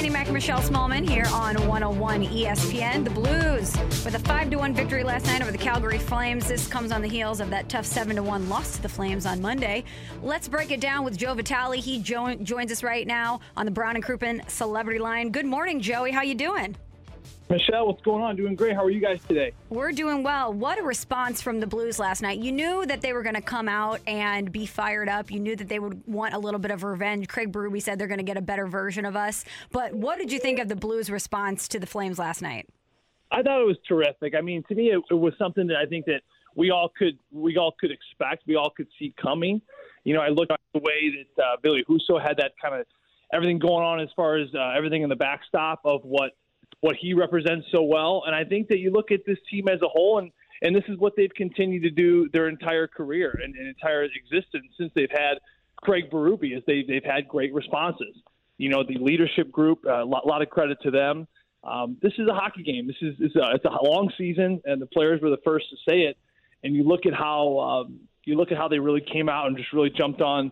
It's 0.03 0.11
Danny 0.11 0.19
Mac 0.19 0.27
and 0.27 0.33
Michelle 0.33 0.59
Smallmon 0.59 1.07
here 1.07 1.27
on 1.31 1.55
101 1.65 2.25
ESPN. 2.25 3.05
The 3.05 3.09
Blues 3.09 3.73
with 4.03 4.15
a 4.15 4.19
5 4.19 4.49
to 4.49 4.57
1 4.57 4.73
victory 4.73 5.01
last 5.01 5.27
night 5.27 5.41
over 5.41 5.49
the 5.49 5.57
Calgary 5.57 5.97
Flames. 5.97 6.45
This 6.45 6.67
comes 6.67 6.91
on 6.91 7.01
the 7.01 7.07
heels 7.07 7.39
of 7.39 7.49
that 7.51 7.69
tough 7.69 7.85
7 7.85 8.17
to 8.17 8.21
1 8.21 8.49
loss 8.49 8.75
to 8.75 8.81
the 8.81 8.89
Flames 8.89 9.25
on 9.25 9.41
Monday. 9.41 9.85
Let's 10.21 10.49
break 10.49 10.71
it 10.71 10.81
down 10.81 11.05
with 11.05 11.15
Joe 11.15 11.33
Vitale. 11.35 11.79
He 11.79 11.99
jo- 11.99 12.35
joins 12.35 12.69
us 12.69 12.83
right 12.83 13.07
now 13.07 13.39
on 13.55 13.63
the 13.63 13.71
Brown 13.71 13.95
and 13.95 14.03
Crouppen 14.03 14.41
Celebrity 14.49 14.99
Line. 14.99 15.29
Good 15.29 15.45
morning, 15.45 15.79
Joey. 15.79 16.11
How 16.11 16.21
you 16.21 16.35
doing? 16.35 16.75
Michelle, 17.49 17.87
what's 17.87 18.01
going 18.01 18.23
on? 18.23 18.35
Doing 18.35 18.55
great. 18.55 18.73
How 18.73 18.83
are 18.83 18.89
you 18.89 19.01
guys 19.01 19.19
today? 19.27 19.51
We're 19.69 19.91
doing 19.91 20.23
well. 20.23 20.53
What 20.53 20.79
a 20.79 20.83
response 20.83 21.41
from 21.41 21.59
the 21.59 21.67
Blues 21.67 21.99
last 21.99 22.21
night. 22.21 22.39
You 22.39 22.51
knew 22.51 22.85
that 22.85 23.01
they 23.01 23.13
were 23.13 23.21
going 23.21 23.35
to 23.35 23.41
come 23.41 23.67
out 23.67 23.99
and 24.07 24.51
be 24.51 24.65
fired 24.65 25.09
up. 25.09 25.29
You 25.29 25.39
knew 25.39 25.55
that 25.55 25.67
they 25.67 25.79
would 25.79 26.01
want 26.07 26.33
a 26.33 26.39
little 26.39 26.59
bit 26.59 26.71
of 26.71 26.83
revenge. 26.83 27.27
Craig 27.27 27.51
Berube 27.51 27.81
said 27.81 27.99
they're 27.99 28.07
going 28.07 28.17
to 28.19 28.23
get 28.23 28.37
a 28.37 28.41
better 28.41 28.65
version 28.65 29.05
of 29.05 29.15
us. 29.15 29.45
But 29.71 29.93
what 29.93 30.17
did 30.17 30.31
you 30.31 30.39
think 30.39 30.59
of 30.59 30.69
the 30.69 30.75
Blues' 30.75 31.09
response 31.09 31.67
to 31.69 31.79
the 31.79 31.85
Flames 31.85 32.17
last 32.17 32.41
night? 32.41 32.67
I 33.31 33.41
thought 33.41 33.61
it 33.61 33.67
was 33.67 33.77
terrific. 33.87 34.35
I 34.35 34.41
mean, 34.41 34.63
to 34.69 34.75
me, 34.75 34.91
it, 34.91 35.01
it 35.09 35.15
was 35.15 35.33
something 35.37 35.67
that 35.67 35.77
I 35.77 35.85
think 35.85 36.05
that 36.05 36.21
we 36.55 36.71
all 36.71 36.91
could 36.97 37.17
we 37.31 37.57
all 37.57 37.73
could 37.79 37.91
expect. 37.91 38.43
We 38.47 38.55
all 38.55 38.69
could 38.69 38.87
see 38.99 39.13
coming. 39.21 39.61
You 40.03 40.13
know, 40.13 40.21
I 40.21 40.29
looked 40.29 40.51
at 40.51 40.59
the 40.73 40.79
way 40.79 41.25
that 41.35 41.43
uh, 41.43 41.57
Billy 41.61 41.83
Husso 41.89 42.21
had 42.21 42.37
that 42.37 42.51
kind 42.61 42.79
of 42.79 42.85
everything 43.33 43.57
going 43.57 43.83
on 43.83 43.99
as 43.99 44.09
far 44.15 44.37
as 44.37 44.47
uh, 44.53 44.73
everything 44.77 45.01
in 45.01 45.09
the 45.09 45.15
backstop 45.15 45.81
of 45.83 46.01
what 46.03 46.33
what 46.83 46.97
he 46.99 47.13
represents 47.13 47.65
so 47.71 47.81
well. 47.81 48.23
And 48.27 48.35
I 48.35 48.43
think 48.43 48.67
that 48.67 48.79
you 48.79 48.91
look 48.91 49.09
at 49.09 49.21
this 49.25 49.37
team 49.49 49.69
as 49.69 49.81
a 49.81 49.87
whole, 49.87 50.19
and 50.19 50.31
and 50.61 50.75
this 50.75 50.83
is 50.89 50.97
what 50.97 51.13
they've 51.15 51.33
continued 51.33 51.83
to 51.83 51.89
do 51.89 52.29
their 52.33 52.49
entire 52.49 52.87
career 52.87 53.39
and, 53.43 53.55
and 53.55 53.67
entire 53.67 54.03
existence 54.03 54.65
since 54.77 54.91
they've 54.93 55.11
had 55.11 55.35
Craig 55.81 56.11
Berube, 56.11 56.55
is 56.55 56.61
they 56.67 56.83
they've 56.85 57.03
had 57.03 57.29
great 57.29 57.53
responses. 57.53 58.15
You 58.57 58.69
know, 58.69 58.83
the 58.83 58.97
leadership 58.99 59.49
group, 59.49 59.85
a 59.85 60.03
lot, 60.03 60.27
lot 60.27 60.41
of 60.41 60.49
credit 60.49 60.77
to 60.83 60.91
them. 60.91 61.25
Um, 61.63 61.97
this 62.01 62.11
is 62.17 62.27
a 62.29 62.33
hockey 62.33 62.63
game. 62.63 62.85
This 62.85 62.97
is 63.01 63.15
it's 63.19 63.35
a, 63.37 63.55
it's 63.55 63.65
a 63.65 63.69
long 63.69 64.11
season, 64.17 64.61
and 64.65 64.81
the 64.81 64.85
players 64.87 65.21
were 65.21 65.29
the 65.29 65.41
first 65.45 65.67
to 65.69 65.77
say 65.89 66.01
it. 66.01 66.17
And 66.63 66.75
you 66.75 66.83
look 66.83 67.05
at 67.05 67.13
how 67.13 67.59
um, 67.59 67.99
you 68.25 68.35
look 68.35 68.51
at 68.51 68.57
how 68.57 68.67
they 68.67 68.79
really 68.79 69.01
came 69.01 69.29
out 69.29 69.47
and 69.47 69.55
just 69.55 69.71
really 69.71 69.89
jumped 69.89 70.21
on 70.21 70.51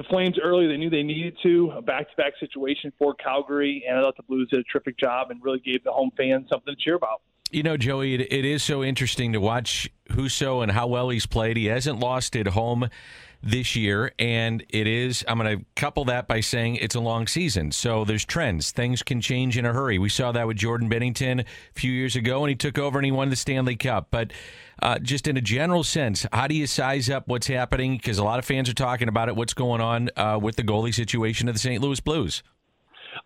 the 0.00 0.08
Flames 0.08 0.38
early. 0.42 0.66
They 0.66 0.76
knew 0.76 0.88
they 0.88 1.02
needed 1.02 1.36
to 1.42 1.72
a 1.76 1.82
back-to-back 1.82 2.32
situation 2.40 2.92
for 2.98 3.14
Calgary, 3.14 3.84
and 3.86 3.98
I 3.98 4.00
thought 4.00 4.16
the 4.16 4.22
Blues 4.22 4.48
did 4.50 4.60
a 4.60 4.64
terrific 4.64 4.98
job 4.98 5.30
and 5.30 5.42
really 5.42 5.60
gave 5.60 5.84
the 5.84 5.92
home 5.92 6.10
fans 6.16 6.46
something 6.50 6.74
to 6.74 6.82
cheer 6.82 6.94
about. 6.94 7.20
You 7.50 7.62
know, 7.64 7.76
Joey, 7.76 8.14
it, 8.14 8.32
it 8.32 8.44
is 8.44 8.62
so 8.62 8.82
interesting 8.82 9.32
to 9.32 9.40
watch 9.40 9.90
Husso 10.08 10.62
and 10.62 10.72
how 10.72 10.86
well 10.86 11.10
he's 11.10 11.26
played. 11.26 11.56
He 11.56 11.66
hasn't 11.66 11.98
lost 11.98 12.36
at 12.36 12.46
home 12.46 12.88
this 13.42 13.74
year, 13.74 14.12
and 14.18 14.64
it 14.68 14.86
is. 14.86 15.24
I'm 15.26 15.38
going 15.38 15.58
to 15.58 15.64
couple 15.74 16.04
that 16.06 16.28
by 16.28 16.40
saying 16.40 16.76
it's 16.76 16.94
a 16.94 17.00
long 17.00 17.26
season, 17.26 17.72
so 17.72 18.04
there's 18.04 18.24
trends. 18.24 18.70
Things 18.70 19.02
can 19.02 19.20
change 19.20 19.58
in 19.58 19.66
a 19.66 19.72
hurry. 19.72 19.98
We 19.98 20.10
saw 20.10 20.30
that 20.32 20.46
with 20.46 20.58
Jordan 20.58 20.88
Binnington 20.88 21.40
a 21.40 21.44
few 21.78 21.90
years 21.90 22.16
ago, 22.16 22.44
and 22.44 22.50
he 22.50 22.54
took 22.54 22.78
over 22.78 22.98
and 22.98 23.04
he 23.04 23.12
won 23.12 23.30
the 23.30 23.36
Stanley 23.36 23.76
Cup. 23.76 24.08
But 24.10 24.32
uh, 24.82 24.98
just 24.98 25.26
in 25.28 25.36
a 25.36 25.40
general 25.40 25.84
sense, 25.84 26.26
how 26.32 26.46
do 26.46 26.54
you 26.54 26.66
size 26.66 27.10
up 27.10 27.28
what's 27.28 27.46
happening? 27.46 27.96
Because 27.96 28.18
a 28.18 28.24
lot 28.24 28.38
of 28.38 28.44
fans 28.44 28.68
are 28.68 28.74
talking 28.74 29.08
about 29.08 29.28
it. 29.28 29.36
What's 29.36 29.54
going 29.54 29.80
on 29.80 30.10
uh, 30.16 30.38
with 30.40 30.56
the 30.56 30.62
goalie 30.62 30.94
situation 30.94 31.48
of 31.48 31.54
the 31.54 31.58
St. 31.58 31.80
Louis 31.82 32.00
Blues? 32.00 32.42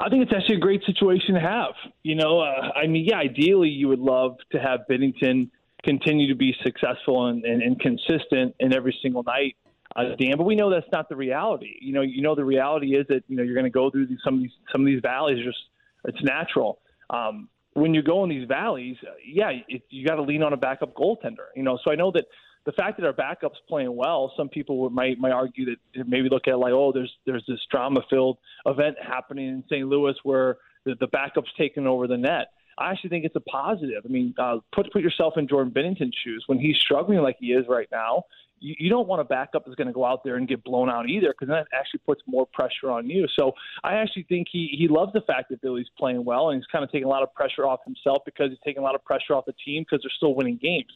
I 0.01 0.09
think 0.09 0.23
it's 0.23 0.33
actually 0.37 0.57
a 0.57 0.61
great 0.61 0.83
situation 0.85 1.35
to 1.35 1.41
have. 1.41 1.75
You 2.03 2.17
know, 2.17 2.41
uh, 2.41 2.71
I 2.75 2.87
mean, 2.87 3.05
yeah, 3.09 3.19
ideally 3.19 3.69
you 3.69 3.89
would 3.89 3.99
love 3.99 4.37
to 4.53 4.59
have 4.59 4.81
Binnington 4.91 5.51
continue 5.85 6.29
to 6.29 6.35
be 6.35 6.55
successful 6.63 7.27
and, 7.27 7.45
and, 7.45 7.63
and 7.63 7.79
consistent 7.79 8.55
in 8.59 8.75
every 8.75 8.97
single 9.03 9.23
night, 9.23 9.57
uh, 9.95 10.17
Dan. 10.19 10.37
But 10.37 10.45
we 10.45 10.57
know 10.57 10.71
that's 10.71 10.91
not 10.93 11.09
the 11.09 11.17
reality. 11.17 11.77
You 11.81 11.93
know, 11.93 12.01
you 12.01 12.23
know 12.23 12.35
the 12.35 12.45
reality 12.45 12.97
is 12.97 13.07
that 13.09 13.23
you 13.29 13.37
know 13.37 13.43
you're 13.43 13.55
going 13.55 13.65
to 13.65 13.71
go 13.71 13.91
through 13.91 14.07
these, 14.07 14.19
some 14.25 14.35
of 14.35 14.41
these 14.41 14.53
some 14.73 14.81
of 14.81 14.87
these 14.87 15.01
valleys. 15.01 15.45
Just 15.45 15.59
it's 16.05 16.23
natural. 16.23 16.81
Um, 17.11 17.49
when 17.75 17.93
you 17.93 18.03
go 18.03 18.25
in 18.25 18.31
these 18.31 18.49
valleys, 18.49 18.97
uh, 19.03 19.13
yeah, 19.27 19.51
it, 19.69 19.83
you 19.91 20.07
got 20.07 20.17
to 20.17 20.23
lean 20.23 20.43
on 20.43 20.53
a 20.53 20.57
backup 20.57 20.95
goaltender. 20.95 21.49
You 21.55 21.63
know, 21.63 21.79
so 21.85 21.91
I 21.91 21.97
know 21.97 22.11
that 22.13 22.25
the 22.65 22.73
fact 22.73 22.99
that 22.99 23.07
our 23.07 23.13
backup's 23.13 23.59
playing 23.69 23.95
well, 23.95 24.33
some 24.37 24.49
people 24.49 24.89
might 24.91 25.19
might 25.19 25.33
argue 25.33 25.67
that 25.67 26.07
maybe 26.07 26.29
look 26.29 26.49
at 26.49 26.59
like, 26.59 26.73
oh, 26.73 26.93
there's 26.93 27.13
there's 27.27 27.45
this 27.47 27.61
drama 27.71 28.01
filled 28.09 28.39
event 28.67 28.97
happening 29.03 29.49
in 29.49 29.65
St. 29.69 29.87
Louis 29.87 30.15
where 30.23 30.57
the, 30.85 30.95
the 31.01 31.09
backup's 31.09 31.51
taking 31.59 31.87
over 31.87 32.07
the 32.07 32.17
net. 32.17 32.49
I 32.79 32.91
actually 32.91 33.11
think 33.11 33.25
it's 33.25 33.37
a 33.37 33.41
positive. 33.41 34.03
I 34.05 34.09
mean, 34.09 34.35
uh, 34.39 34.59
put 34.73 34.91
put 34.93 35.03
yourself 35.03 35.35
in 35.37 35.47
Jordan 35.47 35.73
Binnington's 35.73 36.17
shoes 36.25 36.45
when 36.47 36.59
he's 36.59 36.77
struggling 36.77 37.19
like 37.21 37.37
he 37.39 37.53
is 37.53 37.67
right 37.69 37.89
now. 37.93 38.25
You, 38.61 38.75
you 38.79 38.91
don't 38.91 39.07
want 39.07 39.21
a 39.21 39.25
backup 39.25 39.65
that's 39.65 39.75
going 39.77 39.89
to 39.89 39.93
go 39.93 40.05
out 40.05 40.25
there 40.25 40.37
and 40.37 40.49
get 40.49 40.65
blown 40.65 40.89
out 40.89 41.09
either, 41.09 41.29
because 41.29 41.49
that 41.49 41.67
actually 41.73 42.01
puts 42.07 42.23
more 42.27 42.47
pressure 42.47 42.91
on 42.91 43.09
you. 43.09 43.27
So 43.37 43.53
I 43.83 43.95
actually 43.95 44.25
think 44.25 44.49
he 44.51 44.75
he 44.79 44.89
loves 44.89 45.13
the 45.13 45.23
fact 45.23 45.51
that 45.51 45.61
Billy's 45.61 45.91
playing 45.99 46.25
well, 46.25 46.51
and 46.51 46.61
he's 46.61 46.67
kind 46.67 46.85
of 46.85 46.91
taking 46.91 47.07
a 47.07 47.11
lot 47.11 47.23
of 47.23 47.33
pressure 47.35 47.67
off 47.67 47.81
himself 47.85 48.19
because 48.25 48.51
he's 48.51 48.59
taking 48.65 48.81
a 48.81 48.85
lot 48.85 48.95
of 48.95 49.05
pressure 49.05 49.35
off 49.35 49.45
the 49.45 49.55
team 49.65 49.83
because 49.83 50.03
they're 50.03 50.17
still 50.17 50.35
winning 50.35 50.59
games. 50.61 50.93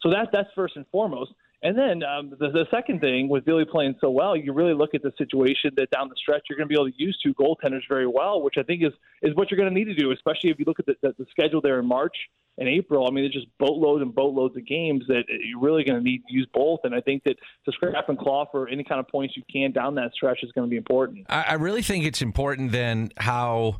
So 0.00 0.10
that 0.10 0.28
that's 0.32 0.48
first 0.54 0.76
and 0.76 0.86
foremost. 0.90 1.32
And 1.64 1.78
then 1.78 2.02
um, 2.02 2.30
the, 2.30 2.50
the 2.50 2.66
second 2.72 3.00
thing 3.00 3.28
with 3.28 3.44
Billy 3.44 3.64
playing 3.64 3.94
so 4.00 4.10
well, 4.10 4.36
you 4.36 4.52
really 4.52 4.74
look 4.74 4.94
at 4.94 5.02
the 5.02 5.12
situation 5.16 5.70
that 5.76 5.90
down 5.90 6.08
the 6.08 6.16
stretch 6.16 6.42
you're 6.50 6.56
going 6.56 6.68
to 6.68 6.74
be 6.74 6.74
able 6.74 6.90
to 6.90 6.98
use 6.98 7.16
two 7.22 7.32
goaltenders 7.34 7.82
very 7.88 8.06
well, 8.06 8.42
which 8.42 8.56
I 8.58 8.64
think 8.64 8.82
is 8.82 8.92
is 9.22 9.34
what 9.36 9.50
you're 9.50 9.58
going 9.58 9.72
to 9.72 9.74
need 9.74 9.84
to 9.84 9.94
do, 9.94 10.10
especially 10.10 10.50
if 10.50 10.58
you 10.58 10.64
look 10.66 10.80
at 10.80 10.86
the, 10.86 10.96
the, 11.02 11.14
the 11.18 11.26
schedule 11.30 11.60
there 11.60 11.78
in 11.78 11.86
March 11.86 12.16
and 12.58 12.68
April. 12.68 13.06
I 13.06 13.12
mean, 13.12 13.24
there's 13.24 13.34
just 13.34 13.46
boatloads 13.58 14.02
and 14.02 14.12
boatloads 14.12 14.56
of 14.56 14.66
games 14.66 15.04
that 15.06 15.22
you're 15.28 15.60
really 15.60 15.84
going 15.84 15.98
to 15.98 16.04
need 16.04 16.22
to 16.28 16.34
use 16.34 16.48
both. 16.52 16.80
And 16.82 16.94
I 16.94 17.00
think 17.00 17.22
that 17.24 17.36
to 17.64 17.72
scrap 17.72 18.08
and 18.08 18.18
claw 18.18 18.44
for 18.50 18.68
any 18.68 18.82
kind 18.82 18.98
of 18.98 19.06
points 19.06 19.36
you 19.36 19.44
can 19.50 19.70
down 19.70 19.94
that 19.94 20.12
stretch 20.14 20.40
is 20.42 20.50
going 20.52 20.66
to 20.66 20.70
be 20.70 20.76
important. 20.76 21.26
I, 21.28 21.42
I 21.50 21.54
really 21.54 21.82
think 21.82 22.04
it's 22.04 22.22
important 22.22 22.72
then 22.72 23.12
how. 23.18 23.76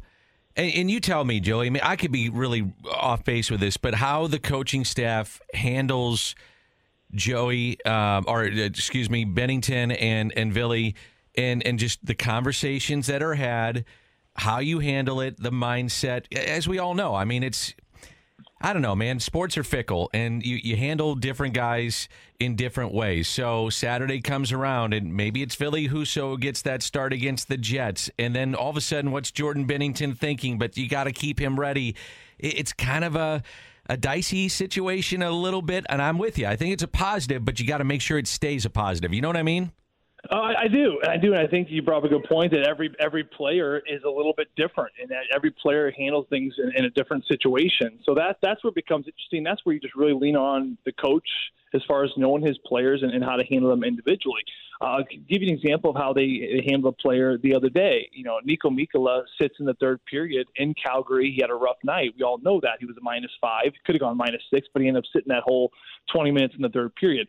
And, 0.55 0.73
and 0.75 0.91
you 0.91 1.01
tell 1.01 1.25
me, 1.25 1.41
Joey. 1.41 1.67
I 1.67 1.71
mean, 1.71 1.83
I 1.83 1.97
could 1.97 2.13
be 2.13 2.29
really 2.29 2.73
off 2.93 3.25
base 3.25 3.51
with 3.51 3.59
this, 3.59 3.77
but 3.77 3.95
how 3.95 4.29
the 4.29 4.39
coaching 4.39 4.85
staff 4.85 5.41
handles 5.55 6.37
Joey, 7.15 7.83
um, 7.85 8.25
or 8.27 8.45
uh, 8.45 8.49
excuse 8.49 9.11
me, 9.11 9.25
Binnington 9.25 9.97
and 10.01 10.33
and 10.37 10.55
Billy, 10.55 10.95
and 11.37 11.65
and 11.67 11.79
just 11.79 12.05
the 12.05 12.15
conversations 12.15 13.07
that 13.07 13.23
are 13.23 13.35
had, 13.35 13.85
how 14.37 14.59
you 14.59 14.79
handle 14.79 15.21
it, 15.21 15.41
the 15.41 15.51
mindset. 15.51 16.33
As 16.37 16.67
we 16.67 16.79
all 16.79 16.95
know, 16.95 17.15
I 17.15 17.25
mean, 17.25 17.43
it's 17.43 17.75
I 18.65 18.73
don't 18.73 18.83
know, 18.83 18.95
man. 18.95 19.19
Sports 19.19 19.59
are 19.59 19.65
fickle, 19.65 20.09
and 20.15 20.45
you, 20.47 20.57
you 20.57 20.77
handle 20.77 21.17
different 21.17 21.53
guys 21.53 22.09
in 22.39 22.55
different 22.55 22.95
ways. 22.95 23.27
So 23.27 23.71
Saturday 23.71 24.21
comes 24.21 24.53
around, 24.53 24.95
and 24.95 25.17
maybe 25.17 25.43
it's 25.43 25.57
Ville 25.57 25.89
Husso 25.89 26.39
gets 26.39 26.63
that 26.63 26.81
start 26.85 27.13
against 27.13 27.49
the 27.49 27.57
Jets, 27.57 28.09
and 28.21 28.37
then 28.37 28.55
all 28.55 28.71
of 28.71 28.77
a 28.77 28.81
sudden, 28.81 29.11
what's 29.11 29.33
Jordan 29.33 29.67
Binnington 29.67 30.17
thinking? 30.17 30.59
But 30.59 30.77
you 30.77 30.89
got 30.89 31.05
to 31.05 31.13
keep 31.13 31.41
him 31.41 31.59
ready. 31.59 31.97
It's 32.39 32.73
kind 32.73 33.05
of 33.05 33.17
a 33.17 33.43
a 33.89 33.97
dicey 33.97 34.49
situation 34.49 35.23
a 35.23 35.31
little 35.31 35.63
bit, 35.63 35.85
and 35.89 36.01
I'm 36.01 36.19
with 36.19 36.39
you. 36.39 36.47
I 36.47 36.57
think 36.57 36.73
it's 36.73 36.83
a 36.83 36.89
positive, 36.89 37.45
but 37.45 37.61
you 37.61 37.67
got 37.67 37.79
to 37.79 37.85
make 37.85 38.01
sure 38.01 38.19
it 38.19 38.27
stays 38.27 38.65
a 38.65 38.71
positive. 38.71 39.13
You 39.13 39.21
know 39.21 39.29
what 39.29 39.37
I 39.37 39.43
mean? 39.43 39.73
Uh, 40.31 40.53
I 40.57 40.69
do, 40.69 41.01
I 41.07 41.17
do, 41.17 41.33
and 41.33 41.43
I 41.43 41.49
think 41.49 41.69
you 41.69 41.83
brought 41.83 41.99
up 41.99 42.05
a 42.05 42.09
good 42.09 42.25
point 42.25 42.53
that 42.53 42.63
every 42.63 42.95
every 43.01 43.25
player 43.25 43.83
is 43.89 44.05
a 44.05 44.09
little 44.09 44.33
bit 44.37 44.49
different, 44.57 44.93
and 45.01 45.11
that 45.11 45.25
every 45.35 45.51
player 45.51 45.91
handles 45.91 46.27
things 46.31 46.55
in, 46.59 46.73
in 46.77 46.85
a 46.85 46.91
different 46.91 47.25
situation. 47.27 47.99
So 48.05 48.15
that 48.15 48.37
that's 48.41 48.63
what 48.63 48.77
becomes 48.77 49.07
interesting. 49.07 49.43
That's 49.43 49.61
where 49.65 49.75
you 49.75 49.81
just 49.81 49.97
really 49.97 50.15
lean 50.15 50.37
on 50.37 50.79
the 50.85 50.93
coach 50.93 51.29
as 51.75 51.83
far 51.89 52.05
as 52.05 52.11
knowing 52.17 52.47
his 52.47 52.57
players 52.65 53.03
and, 53.03 53.13
and 53.13 53.25
how 53.25 53.35
to 53.35 53.45
handle 53.45 53.71
them 53.71 53.83
individually. 53.83 54.43
Uh, 54.81 54.85
I'll 54.85 55.05
give 55.05 55.43
you 55.43 55.49
an 55.49 55.55
example 55.55 55.91
of 55.91 55.97
how 55.97 56.13
they 56.13 56.63
handled 56.69 56.95
a 56.99 57.03
player 57.03 57.37
the 57.39 57.55
other 57.55 57.69
day. 57.69 58.09
You 58.13 58.23
know, 58.25 58.39
Niko 58.47 58.71
Mikkola 58.71 59.23
sits 59.41 59.57
in 59.59 59.67
the 59.67 59.75
third 59.75 60.01
period 60.05 60.47
in 60.57 60.73
Calgary. 60.75 61.33
He 61.35 61.41
had 61.41 61.51
a 61.51 61.55
rough 61.55 61.79
night. 61.83 62.15
We 62.17 62.23
all 62.23 62.39
know 62.39 62.61
that. 62.61 62.77
He 62.79 62.87
was 62.87 62.97
a 62.97 63.03
minus 63.03 63.31
five. 63.41 63.73
Could 63.85 63.97
have 63.97 64.01
gone 64.01 64.17
minus 64.17 64.43
six, 64.53 64.69
but 64.73 64.83
he 64.83 64.89
ended 64.89 65.03
up 65.03 65.09
sitting 65.13 65.31
that 65.31 65.43
whole 65.43 65.73
20 66.13 66.31
minutes 66.31 66.55
in 66.55 66.63
the 66.63 66.69
third 66.69 66.95
period. 66.95 67.27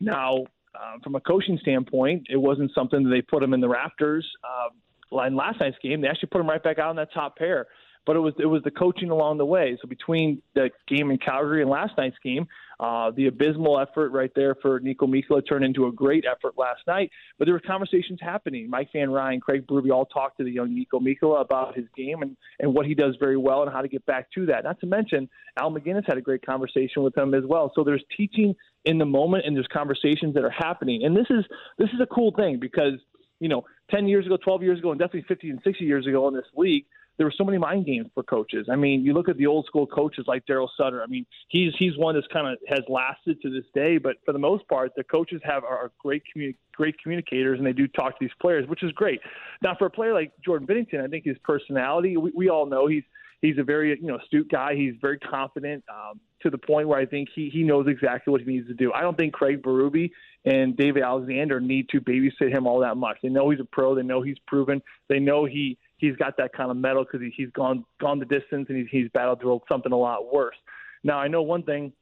Now, 0.00 0.44
uh, 0.76 0.98
from 1.02 1.14
a 1.14 1.20
coaching 1.20 1.58
standpoint, 1.60 2.26
it 2.30 2.36
wasn't 2.36 2.70
something 2.74 3.02
that 3.02 3.10
they 3.10 3.22
put 3.22 3.42
him 3.42 3.54
in 3.54 3.60
the 3.60 3.68
Raptors. 3.68 4.22
Uh, 4.44 5.22
in 5.22 5.36
last 5.36 5.60
night's 5.60 5.76
game, 5.82 6.00
they 6.00 6.08
actually 6.08 6.28
put 6.28 6.40
him 6.40 6.48
right 6.48 6.62
back 6.62 6.78
out 6.78 6.90
in 6.90 6.96
that 6.96 7.12
top 7.12 7.36
pair. 7.36 7.66
But 8.04 8.16
it 8.16 8.20
was 8.20 8.34
it 8.38 8.46
was 8.46 8.62
the 8.62 8.70
coaching 8.70 9.10
along 9.10 9.38
the 9.38 9.44
way. 9.44 9.76
So 9.82 9.88
between 9.88 10.40
the 10.54 10.70
game 10.86 11.10
in 11.10 11.18
Calgary 11.18 11.62
and 11.62 11.70
last 11.70 11.92
night's 11.98 12.16
game, 12.22 12.46
uh, 12.78 13.10
the 13.10 13.26
abysmal 13.26 13.80
effort 13.80 14.10
right 14.10 14.30
there 14.34 14.54
for 14.54 14.80
Niko 14.80 15.02
Mikkola 15.02 15.46
turned 15.48 15.64
into 15.64 15.86
a 15.86 15.92
great 15.92 16.24
effort 16.30 16.54
last 16.58 16.80
night. 16.86 17.10
But 17.38 17.46
there 17.46 17.54
were 17.54 17.60
conversations 17.60 18.18
happening. 18.20 18.68
Mike 18.68 18.88
Van 18.92 19.10
Ryn, 19.10 19.40
Craig 19.40 19.66
Berube 19.66 19.90
all 19.90 20.06
talked 20.06 20.38
to 20.38 20.44
the 20.44 20.50
young 20.50 20.68
Niko 20.68 21.00
Mikkola 21.00 21.40
about 21.40 21.76
his 21.76 21.86
game 21.96 22.22
and, 22.22 22.36
and 22.60 22.74
what 22.74 22.86
he 22.86 22.94
does 22.94 23.16
very 23.18 23.36
well 23.36 23.62
and 23.62 23.72
how 23.72 23.80
to 23.80 23.88
get 23.88 24.04
back 24.06 24.30
to 24.32 24.46
that. 24.46 24.64
Not 24.64 24.80
to 24.80 24.86
mention, 24.86 25.28
Al 25.56 25.70
MacInnis 25.70 26.06
had 26.06 26.18
a 26.18 26.22
great 26.22 26.44
conversation 26.44 27.02
with 27.02 27.16
him 27.16 27.34
as 27.34 27.44
well. 27.46 27.72
So 27.74 27.82
there's 27.82 28.04
teaching 28.16 28.54
in 28.84 28.98
the 28.98 29.06
moment 29.06 29.44
and 29.46 29.56
there's 29.56 29.68
conversations 29.72 30.34
that 30.34 30.44
are 30.44 30.50
happening. 30.50 31.04
And 31.04 31.16
this 31.16 31.26
is 31.30 31.44
this 31.78 31.88
is 31.88 32.00
a 32.00 32.06
cool 32.06 32.32
thing 32.32 32.58
because 32.60 33.00
you 33.40 33.48
know, 33.48 33.64
10 33.90 34.08
years 34.08 34.26
ago, 34.26 34.36
12 34.42 34.62
years 34.62 34.78
ago, 34.78 34.90
and 34.90 34.98
definitely 34.98 35.24
15 35.28 35.50
and 35.50 35.60
60 35.62 35.84
years 35.84 36.06
ago 36.06 36.26
in 36.28 36.34
this 36.34 36.46
league, 36.54 36.86
there 37.16 37.26
were 37.26 37.34
so 37.36 37.44
many 37.44 37.58
mind 37.58 37.86
games 37.86 38.08
for 38.14 38.22
coaches. 38.22 38.68
I 38.70 38.76
mean, 38.76 39.04
you 39.04 39.12
look 39.12 39.28
at 39.28 39.36
the 39.36 39.46
old 39.46 39.66
school 39.66 39.86
coaches 39.86 40.24
like 40.26 40.44
Darryl 40.46 40.68
Sutter. 40.76 41.02
I 41.02 41.06
mean, 41.06 41.26
he's 41.48 41.72
he's 41.78 41.96
one 41.96 42.14
that's 42.14 42.26
kind 42.32 42.46
of 42.46 42.58
has 42.68 42.80
lasted 42.88 43.40
to 43.42 43.50
this 43.50 43.64
day. 43.74 43.98
But 43.98 44.16
for 44.24 44.32
the 44.32 44.38
most 44.38 44.66
part, 44.68 44.92
the 44.96 45.04
coaches 45.04 45.40
have 45.44 45.64
are 45.64 45.92
great 45.98 46.22
communi- 46.34 46.56
great 46.74 46.96
communicators, 47.02 47.58
and 47.58 47.66
they 47.66 47.72
do 47.72 47.88
talk 47.88 48.18
to 48.18 48.24
these 48.24 48.34
players, 48.40 48.68
which 48.68 48.82
is 48.82 48.92
great. 48.92 49.20
Now, 49.62 49.74
for 49.78 49.86
a 49.86 49.90
player 49.90 50.12
like 50.12 50.32
Jordan 50.44 50.66
Binnington, 50.66 51.02
I 51.02 51.08
think 51.08 51.24
his 51.24 51.38
personality. 51.44 52.16
We, 52.16 52.32
we 52.34 52.48
all 52.50 52.66
know 52.66 52.86
he's 52.86 53.04
he's 53.40 53.58
a 53.58 53.64
very 53.64 53.98
you 54.00 54.06
know 54.06 54.18
astute 54.18 54.50
guy. 54.50 54.74
He's 54.74 54.94
very 55.00 55.18
confident 55.18 55.84
um, 55.88 56.20
to 56.42 56.50
the 56.50 56.58
point 56.58 56.88
where 56.88 56.98
I 56.98 57.06
think 57.06 57.28
he 57.34 57.48
he 57.48 57.62
knows 57.62 57.86
exactly 57.88 58.30
what 58.30 58.40
he 58.40 58.46
needs 58.46 58.68
to 58.68 58.74
do. 58.74 58.92
I 58.92 59.00
don't 59.00 59.16
think 59.16 59.32
Craig 59.32 59.62
Berube 59.62 60.10
and 60.44 60.76
David 60.76 61.02
Alexander 61.02 61.60
need 61.60 61.88
to 61.90 62.00
babysit 62.00 62.50
him 62.50 62.66
all 62.66 62.80
that 62.80 62.96
much. 62.96 63.18
They 63.22 63.28
know 63.28 63.50
he's 63.50 63.60
a 63.60 63.64
pro. 63.64 63.94
They 63.94 64.02
know 64.02 64.22
he's 64.22 64.38
proven. 64.46 64.82
They 65.08 65.18
know 65.18 65.44
he 65.44 65.78
he's 65.96 66.16
got 66.16 66.36
that 66.38 66.52
kind 66.52 66.70
of 66.70 66.76
metal 66.76 67.04
because 67.04 67.20
he, 67.20 67.32
he's 67.36 67.50
gone 67.50 67.84
gone 68.00 68.18
the 68.18 68.24
distance 68.24 68.66
and 68.68 68.78
he's, 68.78 68.86
he's 68.90 69.08
battled 69.12 69.40
through 69.40 69.60
something 69.68 69.92
a 69.92 69.96
lot 69.96 70.32
worse. 70.32 70.56
Now 71.02 71.18
I 71.18 71.28
know 71.28 71.42
one 71.42 71.62
thing 71.62 71.92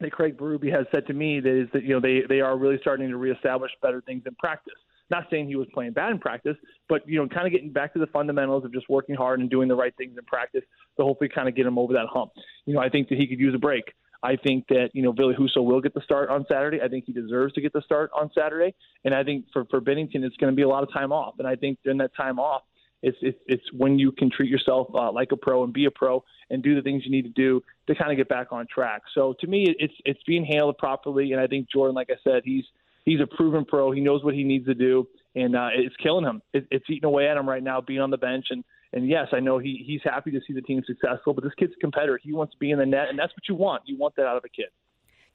that 0.00 0.12
Craig 0.12 0.36
Berube 0.36 0.70
has 0.70 0.86
said 0.94 1.06
to 1.06 1.14
me 1.14 1.40
that 1.40 1.62
is 1.62 1.68
that 1.72 1.82
you 1.82 1.90
know 1.90 2.00
they 2.00 2.22
they 2.28 2.40
are 2.40 2.56
really 2.56 2.78
starting 2.80 3.08
to 3.08 3.16
reestablish 3.16 3.70
better 3.82 4.00
things 4.00 4.22
in 4.26 4.34
practice. 4.36 4.74
Not 5.08 5.24
saying 5.30 5.46
he 5.46 5.54
was 5.54 5.68
playing 5.72 5.92
bad 5.92 6.10
in 6.10 6.18
practice, 6.18 6.56
but 6.88 7.08
you 7.08 7.18
know, 7.18 7.28
kind 7.28 7.46
of 7.46 7.52
getting 7.52 7.72
back 7.72 7.92
to 7.92 8.00
the 8.00 8.08
fundamentals 8.08 8.64
of 8.64 8.72
just 8.72 8.88
working 8.88 9.14
hard 9.14 9.38
and 9.38 9.48
doing 9.48 9.68
the 9.68 9.76
right 9.76 9.94
things 9.96 10.16
in 10.18 10.24
practice 10.24 10.62
to 10.96 11.04
hopefully 11.04 11.30
kind 11.32 11.48
of 11.48 11.54
get 11.54 11.64
him 11.64 11.78
over 11.78 11.92
that 11.92 12.06
hump. 12.10 12.32
You 12.64 12.74
know, 12.74 12.80
I 12.80 12.88
think 12.88 13.08
that 13.10 13.18
he 13.18 13.26
could 13.28 13.38
use 13.38 13.54
a 13.54 13.58
break. 13.58 13.84
I 14.22 14.34
think 14.34 14.66
that 14.68 14.90
you 14.92 15.02
know 15.02 15.12
Billy 15.12 15.34
Husso 15.34 15.64
will 15.64 15.80
get 15.80 15.94
the 15.94 16.00
start 16.00 16.28
on 16.30 16.44
Saturday. 16.50 16.80
I 16.82 16.88
think 16.88 17.04
he 17.04 17.12
deserves 17.12 17.54
to 17.54 17.60
get 17.60 17.72
the 17.72 17.82
start 17.82 18.10
on 18.14 18.30
Saturday, 18.36 18.74
and 19.04 19.14
I 19.14 19.22
think 19.22 19.46
for 19.52 19.64
for 19.66 19.80
Binnington, 19.80 20.24
it's 20.24 20.36
going 20.36 20.52
to 20.52 20.56
be 20.56 20.62
a 20.62 20.68
lot 20.68 20.82
of 20.82 20.92
time 20.92 21.12
off. 21.12 21.34
And 21.38 21.46
I 21.46 21.54
think 21.54 21.78
during 21.84 21.98
that 21.98 22.14
time 22.16 22.40
off, 22.40 22.62
it's 23.02 23.16
it's, 23.20 23.38
it's 23.46 23.64
when 23.72 23.98
you 23.98 24.12
can 24.12 24.30
treat 24.30 24.50
yourself 24.50 24.88
uh, 24.94 25.10
like 25.12 25.32
a 25.32 25.36
pro 25.36 25.64
and 25.64 25.72
be 25.72 25.84
a 25.84 25.90
pro 25.90 26.24
and 26.50 26.62
do 26.62 26.74
the 26.74 26.82
things 26.82 27.02
you 27.04 27.10
need 27.10 27.22
to 27.22 27.28
do 27.30 27.62
to 27.86 27.94
kind 27.94 28.10
of 28.10 28.16
get 28.16 28.28
back 28.28 28.48
on 28.52 28.66
track. 28.72 29.02
So 29.14 29.34
to 29.40 29.46
me, 29.46 29.74
it's 29.78 29.94
it's 30.04 30.22
being 30.26 30.44
handled 30.44 30.78
properly, 30.78 31.32
and 31.32 31.40
I 31.40 31.46
think 31.46 31.70
Jordan, 31.70 31.94
like 31.94 32.10
I 32.10 32.16
said, 32.24 32.42
he's 32.44 32.64
he's 33.04 33.20
a 33.20 33.26
proven 33.26 33.64
pro. 33.64 33.92
He 33.92 34.00
knows 34.00 34.24
what 34.24 34.34
he 34.34 34.44
needs 34.44 34.66
to 34.66 34.74
do, 34.74 35.06
and 35.34 35.56
uh, 35.56 35.68
it's 35.74 35.96
killing 36.02 36.24
him. 36.24 36.42
It, 36.52 36.66
it's 36.70 36.84
eating 36.88 37.04
away 37.04 37.28
at 37.28 37.36
him 37.36 37.48
right 37.48 37.62
now, 37.62 37.80
being 37.80 38.00
on 38.00 38.10
the 38.10 38.18
bench. 38.18 38.46
And 38.50 38.64
and 38.92 39.08
yes, 39.08 39.28
I 39.32 39.40
know 39.40 39.58
he 39.58 39.82
he's 39.86 40.00
happy 40.04 40.30
to 40.32 40.40
see 40.46 40.52
the 40.52 40.62
team 40.62 40.82
successful, 40.86 41.34
but 41.34 41.44
this 41.44 41.54
kid's 41.58 41.72
a 41.76 41.80
competitor. 41.80 42.18
He 42.22 42.32
wants 42.32 42.52
to 42.52 42.58
be 42.58 42.70
in 42.70 42.78
the 42.78 42.86
net, 42.86 43.08
and 43.08 43.18
that's 43.18 43.32
what 43.32 43.48
you 43.48 43.54
want. 43.54 43.82
You 43.86 43.96
want 43.96 44.16
that 44.16 44.26
out 44.26 44.36
of 44.36 44.44
a 44.44 44.48
kid. 44.48 44.66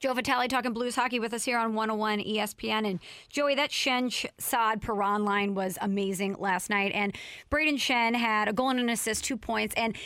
Joe 0.02 0.14
Vitale 0.14 0.48
talking 0.48 0.72
Blues 0.72 0.96
hockey 0.96 1.20
with 1.20 1.32
us 1.32 1.44
here 1.44 1.56
on 1.56 1.74
101 1.74 2.18
ESPN. 2.24 2.90
And 2.90 2.98
Joey, 3.28 3.54
that 3.54 3.70
Schenn 3.70 4.26
Saad 4.36 4.82
Perron 4.82 5.24
line 5.24 5.54
was 5.54 5.78
amazing 5.80 6.34
last 6.40 6.70
night. 6.70 6.90
And 6.92 7.14
Brayden 7.52 7.74
Schenn 7.74 8.16
had 8.16 8.48
a 8.48 8.52
goal 8.52 8.70
and 8.70 8.80
an 8.80 8.88
assist, 8.88 9.24
two 9.24 9.36
points. 9.36 9.72
And 9.76 9.96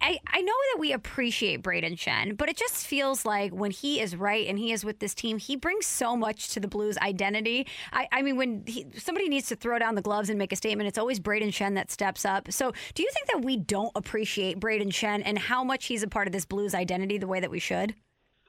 I, 0.00 0.20
I 0.28 0.40
know 0.40 0.54
that 0.72 0.78
we 0.78 0.92
appreciate 0.92 1.64
Brayden 1.64 1.98
Schenn, 1.98 2.36
but 2.36 2.48
it 2.48 2.56
just 2.56 2.86
feels 2.86 3.24
like 3.26 3.50
when 3.50 3.72
he 3.72 4.00
is 4.00 4.14
right 4.14 4.46
and 4.46 4.56
he 4.56 4.70
is 4.70 4.84
with 4.84 5.00
this 5.00 5.16
team, 5.16 5.38
he 5.38 5.56
brings 5.56 5.84
so 5.84 6.16
much 6.16 6.50
to 6.50 6.60
the 6.60 6.68
Blues 6.68 6.96
identity. 6.98 7.66
I, 7.92 8.06
I 8.12 8.22
mean, 8.22 8.36
when 8.36 8.62
he, 8.68 8.86
somebody 8.98 9.28
needs 9.28 9.48
to 9.48 9.56
throw 9.56 9.80
down 9.80 9.96
the 9.96 10.00
gloves 10.00 10.30
and 10.30 10.38
make 10.38 10.52
a 10.52 10.56
statement, 10.56 10.86
it's 10.86 10.96
always 10.96 11.18
Brayden 11.18 11.48
Schenn 11.48 11.74
that 11.74 11.90
steps 11.90 12.24
up. 12.24 12.52
So 12.52 12.72
do 12.94 13.02
you 13.02 13.10
think 13.12 13.26
that 13.26 13.44
we 13.44 13.56
don't 13.56 13.90
appreciate 13.96 14.60
Brayden 14.60 14.92
Schenn 14.92 15.22
and 15.24 15.36
how 15.36 15.64
much 15.64 15.86
he's 15.86 16.04
a 16.04 16.08
part 16.08 16.28
of 16.28 16.32
this 16.32 16.44
Blues 16.44 16.72
identity 16.72 17.18
the 17.18 17.26
way 17.26 17.40
that 17.40 17.50
we 17.50 17.58
should? 17.58 17.96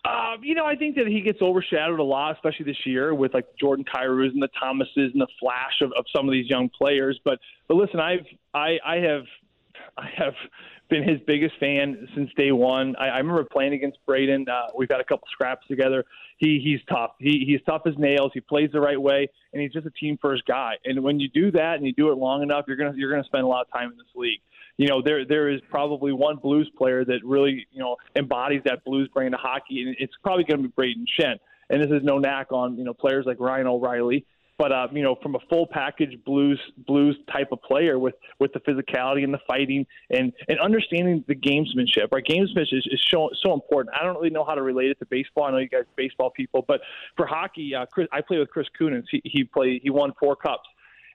Um, 0.04 0.44
you 0.44 0.56
know, 0.56 0.66
I 0.66 0.76
think 0.76 0.96
that 0.96 1.08
he 1.08 1.22
gets 1.22 1.42
overshadowed 1.42 2.00
a 2.00 2.04
lot, 2.04 2.36
especially 2.36 2.66
this 2.66 2.86
year 2.86 3.14
with 3.14 3.34
like 3.36 3.46
Jordan 3.60 3.86
Kyrou's 3.86 4.34
and 4.34 4.42
the 4.42 4.50
Thomases 4.60 5.12
and 5.14 5.22
the 5.22 5.28
flash 5.40 5.82
of, 5.82 5.92
of 5.96 6.06
some 6.16 6.28
of 6.28 6.32
these 6.32 6.50
young 6.50 6.70
players. 6.70 7.20
But 7.24 7.40
but 7.68 7.78
listen, 7.78 8.00
I've 8.00 8.26
I, 8.54 8.80
I 8.84 8.96
have 8.98 9.26
I 9.98 10.10
have 10.18 10.34
been 10.90 11.08
his 11.08 11.20
biggest 11.28 11.56
fan 11.60 12.08
since 12.16 12.32
day 12.36 12.52
one. 12.52 12.96
I, 12.98 13.10
I 13.10 13.18
remember 13.20 13.44
playing 13.44 13.74
against 13.74 14.00
Brayden. 14.08 14.50
Uh, 14.50 14.68
we've 14.76 14.90
had 14.90 15.00
a 15.00 15.04
couple 15.04 15.28
scraps 15.32 15.68
together. 15.68 16.04
He 16.38 16.60
he's 16.64 16.80
tough. 16.90 17.12
He 17.20 17.46
he's 17.46 17.62
tough 17.68 17.84
as 17.86 17.94
nails. 18.00 18.32
He 18.34 18.40
plays 18.40 18.72
the 18.74 18.82
right 18.82 19.00
way, 19.00 19.30
and 19.54 19.62
he's 19.62 19.72
just 19.72 19.86
a 19.86 19.92
team 19.92 20.18
first 20.20 20.46
guy. 20.46 20.78
And 20.84 21.04
when 21.04 21.20
you 21.20 21.30
do 21.30 21.52
that 21.52 21.76
and 21.76 21.86
you 21.86 21.94
do 21.94 22.12
it 22.12 22.18
long 22.18 22.42
enough, 22.42 22.66
you're 22.68 22.78
gonna 22.78 22.94
you're 22.96 23.12
gonna 23.12 23.24
spend 23.24 23.44
a 23.44 23.48
lot 23.48 23.68
of 23.68 23.72
time 23.72 23.92
in 23.92 23.98
this 23.98 24.08
league. 24.16 24.42
You 24.78 24.88
know, 24.88 25.02
there 25.02 25.26
there 25.26 25.50
is 25.50 25.62
probably 25.70 26.12
one 26.12 26.38
Blues 26.38 26.70
player 26.78 27.06
that 27.06 27.20
really 27.24 27.68
you 27.72 27.80
know 27.80 27.98
embodies 28.16 28.62
that 28.66 28.84
Blues 28.84 29.10
brand 29.14 29.34
of 29.34 29.40
hockey, 29.40 29.82
and 29.82 29.96
it's 30.00 30.14
probably 30.24 30.44
going 30.44 30.64
to 30.64 30.70
be 30.70 30.74
Brayden 30.74 31.06
Schenn. 31.20 31.38
And 31.70 31.82
this 31.82 31.92
is 31.92 32.04
no 32.04 32.18
knack 32.18 32.52
on 32.52 32.78
you 32.78 32.84
know 32.84 32.94
players 32.94 33.26
like 33.26 33.40
Ryan 33.40 33.68
O'Reilly 33.68 34.26
but 34.62 34.72
uh, 34.72 34.88
you 34.92 35.02
know, 35.02 35.16
from 35.24 35.34
a 35.34 35.40
full 35.50 35.66
package 35.66 36.24
blues 36.24 36.62
blues 36.86 37.18
type 37.34 37.48
of 37.52 37.60
player 37.64 37.98
with 37.98 38.14
with 38.40 38.54
the 38.54 38.60
physicality 38.60 39.24
and 39.24 39.34
the 39.34 39.40
fighting 39.48 39.88
and 40.12 40.32
and 40.48 40.60
understanding 40.60 41.24
the 41.28 41.34
gamesmanship. 41.34 42.12
Right, 42.12 42.24
gamesmanship 42.24 42.72
is, 42.72 42.88
is 42.92 43.04
so 43.10 43.32
so 43.44 43.56
important. 43.56 43.96
I 44.00 44.04
don't 44.04 44.14
really 44.14 44.30
know 44.30 44.46
how 44.46 44.54
to 44.54 44.62
relate 44.62 44.92
it 44.92 45.00
to 45.00 45.08
baseball. 45.08 45.46
I 45.46 45.52
know 45.52 45.58
you 45.58 45.68
guys 45.68 45.86
baseball 45.96 46.30
people, 46.30 46.64
but 46.68 46.82
for 47.18 47.26
hockey, 47.26 47.74
uh, 47.74 47.88
Chris, 47.88 48.08
I 48.12 48.22
play 48.22 48.38
with 48.38 48.52
Chris 48.52 48.68
Kunitz. 48.80 49.06
He 49.10 49.24
he 49.26 49.44
played 49.46 49.82
he 49.82 49.90
won 49.90 50.14
four 50.20 50.36
cups. 50.36 50.70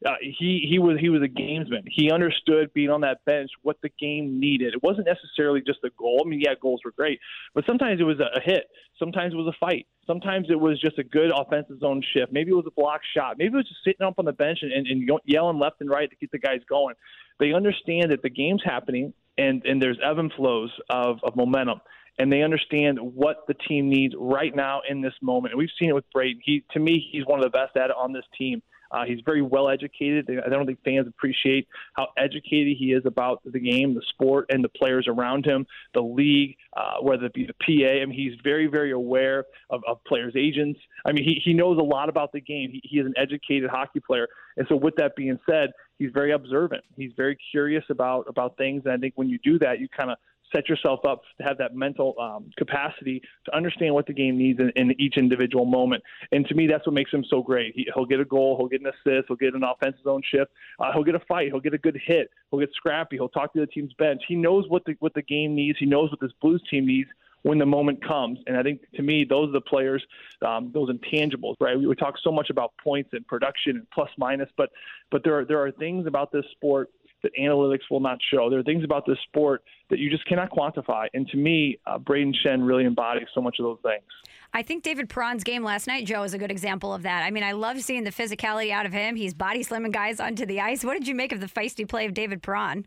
Uh, 0.05 0.13
he 0.21 0.67
he 0.69 0.79
was 0.79 0.99
he 1.01 1.09
was 1.09 1.23
a 1.23 1.29
gamesman. 1.29 1.83
He 1.87 2.11
understood 2.11 2.73
being 2.75 2.91
on 2.91 3.01
that 3.01 3.25
bench 3.25 3.51
what 3.63 3.79
the 3.83 3.89
game 3.99 4.39
needed. 4.39 4.75
It 4.75 4.83
wasn't 4.83 5.07
necessarily 5.07 5.63
just 5.67 5.79
a 5.85 5.91
goal. 5.99 6.23
I 6.25 6.29
mean, 6.29 6.41
yeah, 6.41 6.55
goals 6.61 6.83
were 6.85 6.93
great, 6.93 7.19
but 7.55 7.65
sometimes 7.67 8.01
it 8.01 8.05
was 8.05 8.21
a, 8.21 8.41
hit. 8.45 8.65
Sometimes 8.99 9.33
it 9.33 9.37
was 9.37 9.47
a 9.55 9.59
fight. 9.59 9.87
Sometimes 10.07 10.49
it 10.51 10.61
was 10.61 10.81
just 10.81 10.99
a 10.99 11.05
good 11.05 11.31
offensive 11.35 11.81
zone 11.81 12.03
shift. 12.15 12.31
Maybe 12.31 12.51
it 12.51 12.55
was 12.55 12.67
a 12.67 12.81
block 12.81 13.01
shot. 13.17 13.39
Maybe 13.39 13.55
it 13.55 13.57
was 13.57 13.69
just 13.69 13.85
sitting 13.85 14.07
up 14.07 14.15
on 14.19 14.25
the 14.27 14.33
bench 14.33 14.59
and, 14.63 14.73
and, 14.73 14.87
and 14.87 15.11
yelling 15.25 15.59
left 15.59 15.81
and 15.81 15.89
right 15.89 16.09
to 16.09 16.17
keep 16.17 16.31
the 16.31 16.39
guys 16.39 16.61
going. 16.69 16.95
They 17.41 17.53
understand 17.53 18.11
that 18.11 18.23
the 18.23 18.31
game's 18.31 18.63
happening 18.65 19.15
and 19.39 19.65
and 19.65 19.83
there's 19.83 19.99
ebb 20.03 20.19
and 20.19 20.33
flows 20.33 20.71
of, 20.91 21.19
of 21.23 21.37
momentum 21.37 21.81
and 22.19 22.33
they 22.33 22.43
understand 22.43 22.99
what 23.01 23.47
the 23.47 23.55
team 23.55 23.89
needs 23.89 24.15
right 24.19 24.55
now 24.55 24.81
in 24.89 25.03
this 25.03 25.13
moment. 25.21 25.53
And 25.53 25.59
we've 25.59 25.69
seen 25.79 25.91
it 25.91 25.95
with 25.95 26.05
Brayden. 26.15 26.39
He, 26.43 26.65
to 26.73 26.81
me, 26.81 27.07
he's 27.13 27.27
one 27.27 27.39
of 27.39 27.45
the 27.45 27.51
best 27.51 27.77
at 27.77 27.91
it 27.91 27.97
on 27.97 28.13
this 28.13 28.25
team. 28.39 28.63
Uh, 28.91 29.05
he's 29.05 29.21
very 29.25 29.43
well 29.43 29.69
educated. 29.69 30.29
I 30.45 30.49
don't 30.49 30.67
think 30.67 30.79
fans 30.85 31.07
appreciate 31.07 31.69
how 31.95 32.09
educated 32.17 32.77
he 32.79 32.93
is 32.93 33.05
about 33.07 33.41
the 33.45 33.59
game, 33.59 33.95
the 33.95 34.03
sport, 34.09 34.47
and 34.51 34.63
the 34.63 34.69
players 34.69 35.07
around 35.09 35.45
him, 35.45 35.67
the 35.95 36.01
league, 36.01 36.57
uh, 36.77 36.97
whether 37.01 37.27
it 37.27 37.35
be 37.35 37.47
the 37.47 37.55
PA. 37.55 38.03
I 38.03 38.07
mean, 38.07 38.17
he's 38.17 38.39
very, 38.43 38.67
very 38.67 38.93
aware 38.93 39.45
of, 39.71 39.83
of 39.87 40.03
players' 40.05 40.35
agents. 40.37 40.81
I 41.05 41.13
mean, 41.13 41.25
he, 41.25 41.41
he 41.45 41.53
knows 41.53 41.79
a 41.79 41.83
lot 41.83 42.09
about 42.09 42.33
the 42.33 42.41
game. 42.41 42.71
He, 42.71 42.81
he 42.85 42.99
is 42.99 43.07
an 43.07 43.15
educated 43.17 43.71
hockey 43.71 44.01
player. 44.01 44.29
And 44.57 44.67
so, 44.69 44.77
with 44.77 44.97
that 44.97 45.17
being 45.17 45.39
said, 45.49 45.71
he's 45.99 46.11
very 46.13 46.33
observant. 46.33 46.85
He's 46.97 47.13
very 47.17 47.37
curious 47.51 47.85
about 47.91 48.27
about 48.29 48.57
things. 48.57 48.83
And 48.85 48.95
I 48.95 48.97
think 48.97 49.15
when 49.17 49.29
you 49.29 49.39
do 49.43 49.59
that, 49.61 49.81
you 49.81 49.89
kind 49.89 50.11
of 50.11 50.19
set 50.55 50.69
yourself 50.69 51.01
up 51.07 51.23
to 51.39 51.45
have 51.45 51.59
that 51.59 51.75
mental 51.75 52.15
um, 52.21 52.51
capacity 52.57 53.23
to 53.45 53.57
understand 53.57 53.95
what 53.95 54.07
the 54.07 54.13
game 54.13 54.39
needs 54.39 54.59
in, 54.61 54.71
in, 54.77 55.01
each 55.01 55.17
individual 55.17 55.65
moment. 55.65 56.03
And 56.33 56.47
to 56.47 56.55
me, 56.55 56.67
that's 56.67 56.87
what 56.87 56.95
makes 56.95 57.13
him 57.13 57.25
so 57.29 57.43
great. 57.43 57.75
He, 57.75 57.87
will 57.97 58.07
get 58.07 58.21
a 58.21 58.25
goal, 58.25 58.57
he'll 58.57 58.69
get 58.69 58.81
an 58.81 58.87
assist, 58.87 59.29
he'll 59.29 59.37
get 59.37 59.55
an 59.55 59.65
offensive 59.65 60.03
zone 60.05 60.23
shift, 60.31 60.51
uh, 60.81 60.93
he'll 60.93 61.05
get 61.05 61.15
a 61.15 61.21
fight, 61.21 61.49
he'll 61.49 61.61
get 61.61 61.75
a 61.75 61.79
good 61.79 61.99
hit, 62.05 62.31
he'll 62.51 62.61
get 62.61 62.71
scrappy, 62.75 63.17
he'll 63.17 63.29
talk 63.29 63.53
to 63.55 63.61
the 63.61 63.67
team's 63.67 63.93
bench. 63.95 64.23
He 64.29 64.37
knows 64.37 64.65
what 64.69 64.85
the 64.85 64.95
what 65.01 65.15
the 65.15 65.23
game 65.23 65.55
needs. 65.55 65.79
He 65.79 65.87
knows 65.87 66.11
what 66.11 66.21
this 66.21 66.33
Blues 66.41 66.63
team 66.71 66.87
needs 66.87 67.09
when 67.43 67.59
the 67.59 67.67
moment 67.67 68.05
comes. 68.05 68.41
And 68.49 68.57
I 68.57 68.63
think 68.65 68.81
to 68.97 69.03
me, 69.03 69.25
those 69.25 69.51
are 69.51 69.53
the 69.53 69.61
players, 69.61 70.03
um, 70.45 70.73
those 70.75 70.91
intangibles, 70.91 71.55
right? 71.61 71.79
We, 71.79 71.87
we 71.87 71.95
talk 71.95 72.15
so 72.23 72.33
much 72.33 72.51
about 72.51 72.73
points 72.83 73.11
and 73.13 73.25
production 73.27 73.77
and 73.77 73.91
plus 73.91 74.11
minus, 74.19 74.49
but 74.57 74.71
but 75.11 75.23
there 75.23 75.39
are 75.39 75.45
there 75.45 75.65
are 75.65 75.71
things 75.71 76.07
about 76.07 76.33
this 76.33 76.45
sport 76.53 76.91
that 77.23 77.33
analytics 77.39 77.83
will 77.91 78.01
not 78.01 78.19
show. 78.31 78.51
There 78.51 78.59
are 78.59 78.65
things 78.65 78.85
about 78.85 79.07
this 79.07 79.19
sport 79.29 79.63
that 79.91 79.99
you 79.99 80.11
just 80.11 80.27
cannot 80.27 80.51
quantify. 80.51 81.07
And 81.15 81.27
to 81.29 81.37
me, 81.37 81.79
uh, 81.87 81.99
Brayden 81.99 82.35
Schenn 82.45 82.67
really 82.67 82.85
embodies 82.85 83.29
so 83.35 83.41
much 83.41 83.57
of 83.59 83.65
those 83.65 83.79
things. 83.83 84.05
I 84.53 84.63
think 84.63 84.83
David 84.83 85.09
Perron's 85.09 85.45
game 85.45 85.63
last 85.63 85.87
night, 85.87 86.07
Joe, 86.07 86.23
is 86.23 86.35
a 86.35 86.39
good 86.39 86.51
example 86.51 86.95
of 86.95 87.03
that. 87.03 87.23
I 87.25 87.31
mean, 87.31 87.43
I 87.43 87.53
love 87.53 87.81
seeing 87.83 88.05
the 88.05 88.11
physicality 88.11 88.71
out 88.71 88.87
of 88.87 88.93
him. 88.93 89.17
He's 89.17 89.35
body 89.35 89.63
slamming 89.63 89.93
guys 89.93 90.21
onto 90.21 90.47
the 90.47 90.61
ice. 90.61 90.85
What 90.85 90.95
did 90.95 91.07
you 91.07 91.15
make 91.15 91.33
of 91.33 91.41
the 91.41 91.47
feisty 91.47 91.89
play 91.89 92.07
of 92.07 92.15
David 92.15 92.43
Perron? 92.43 92.87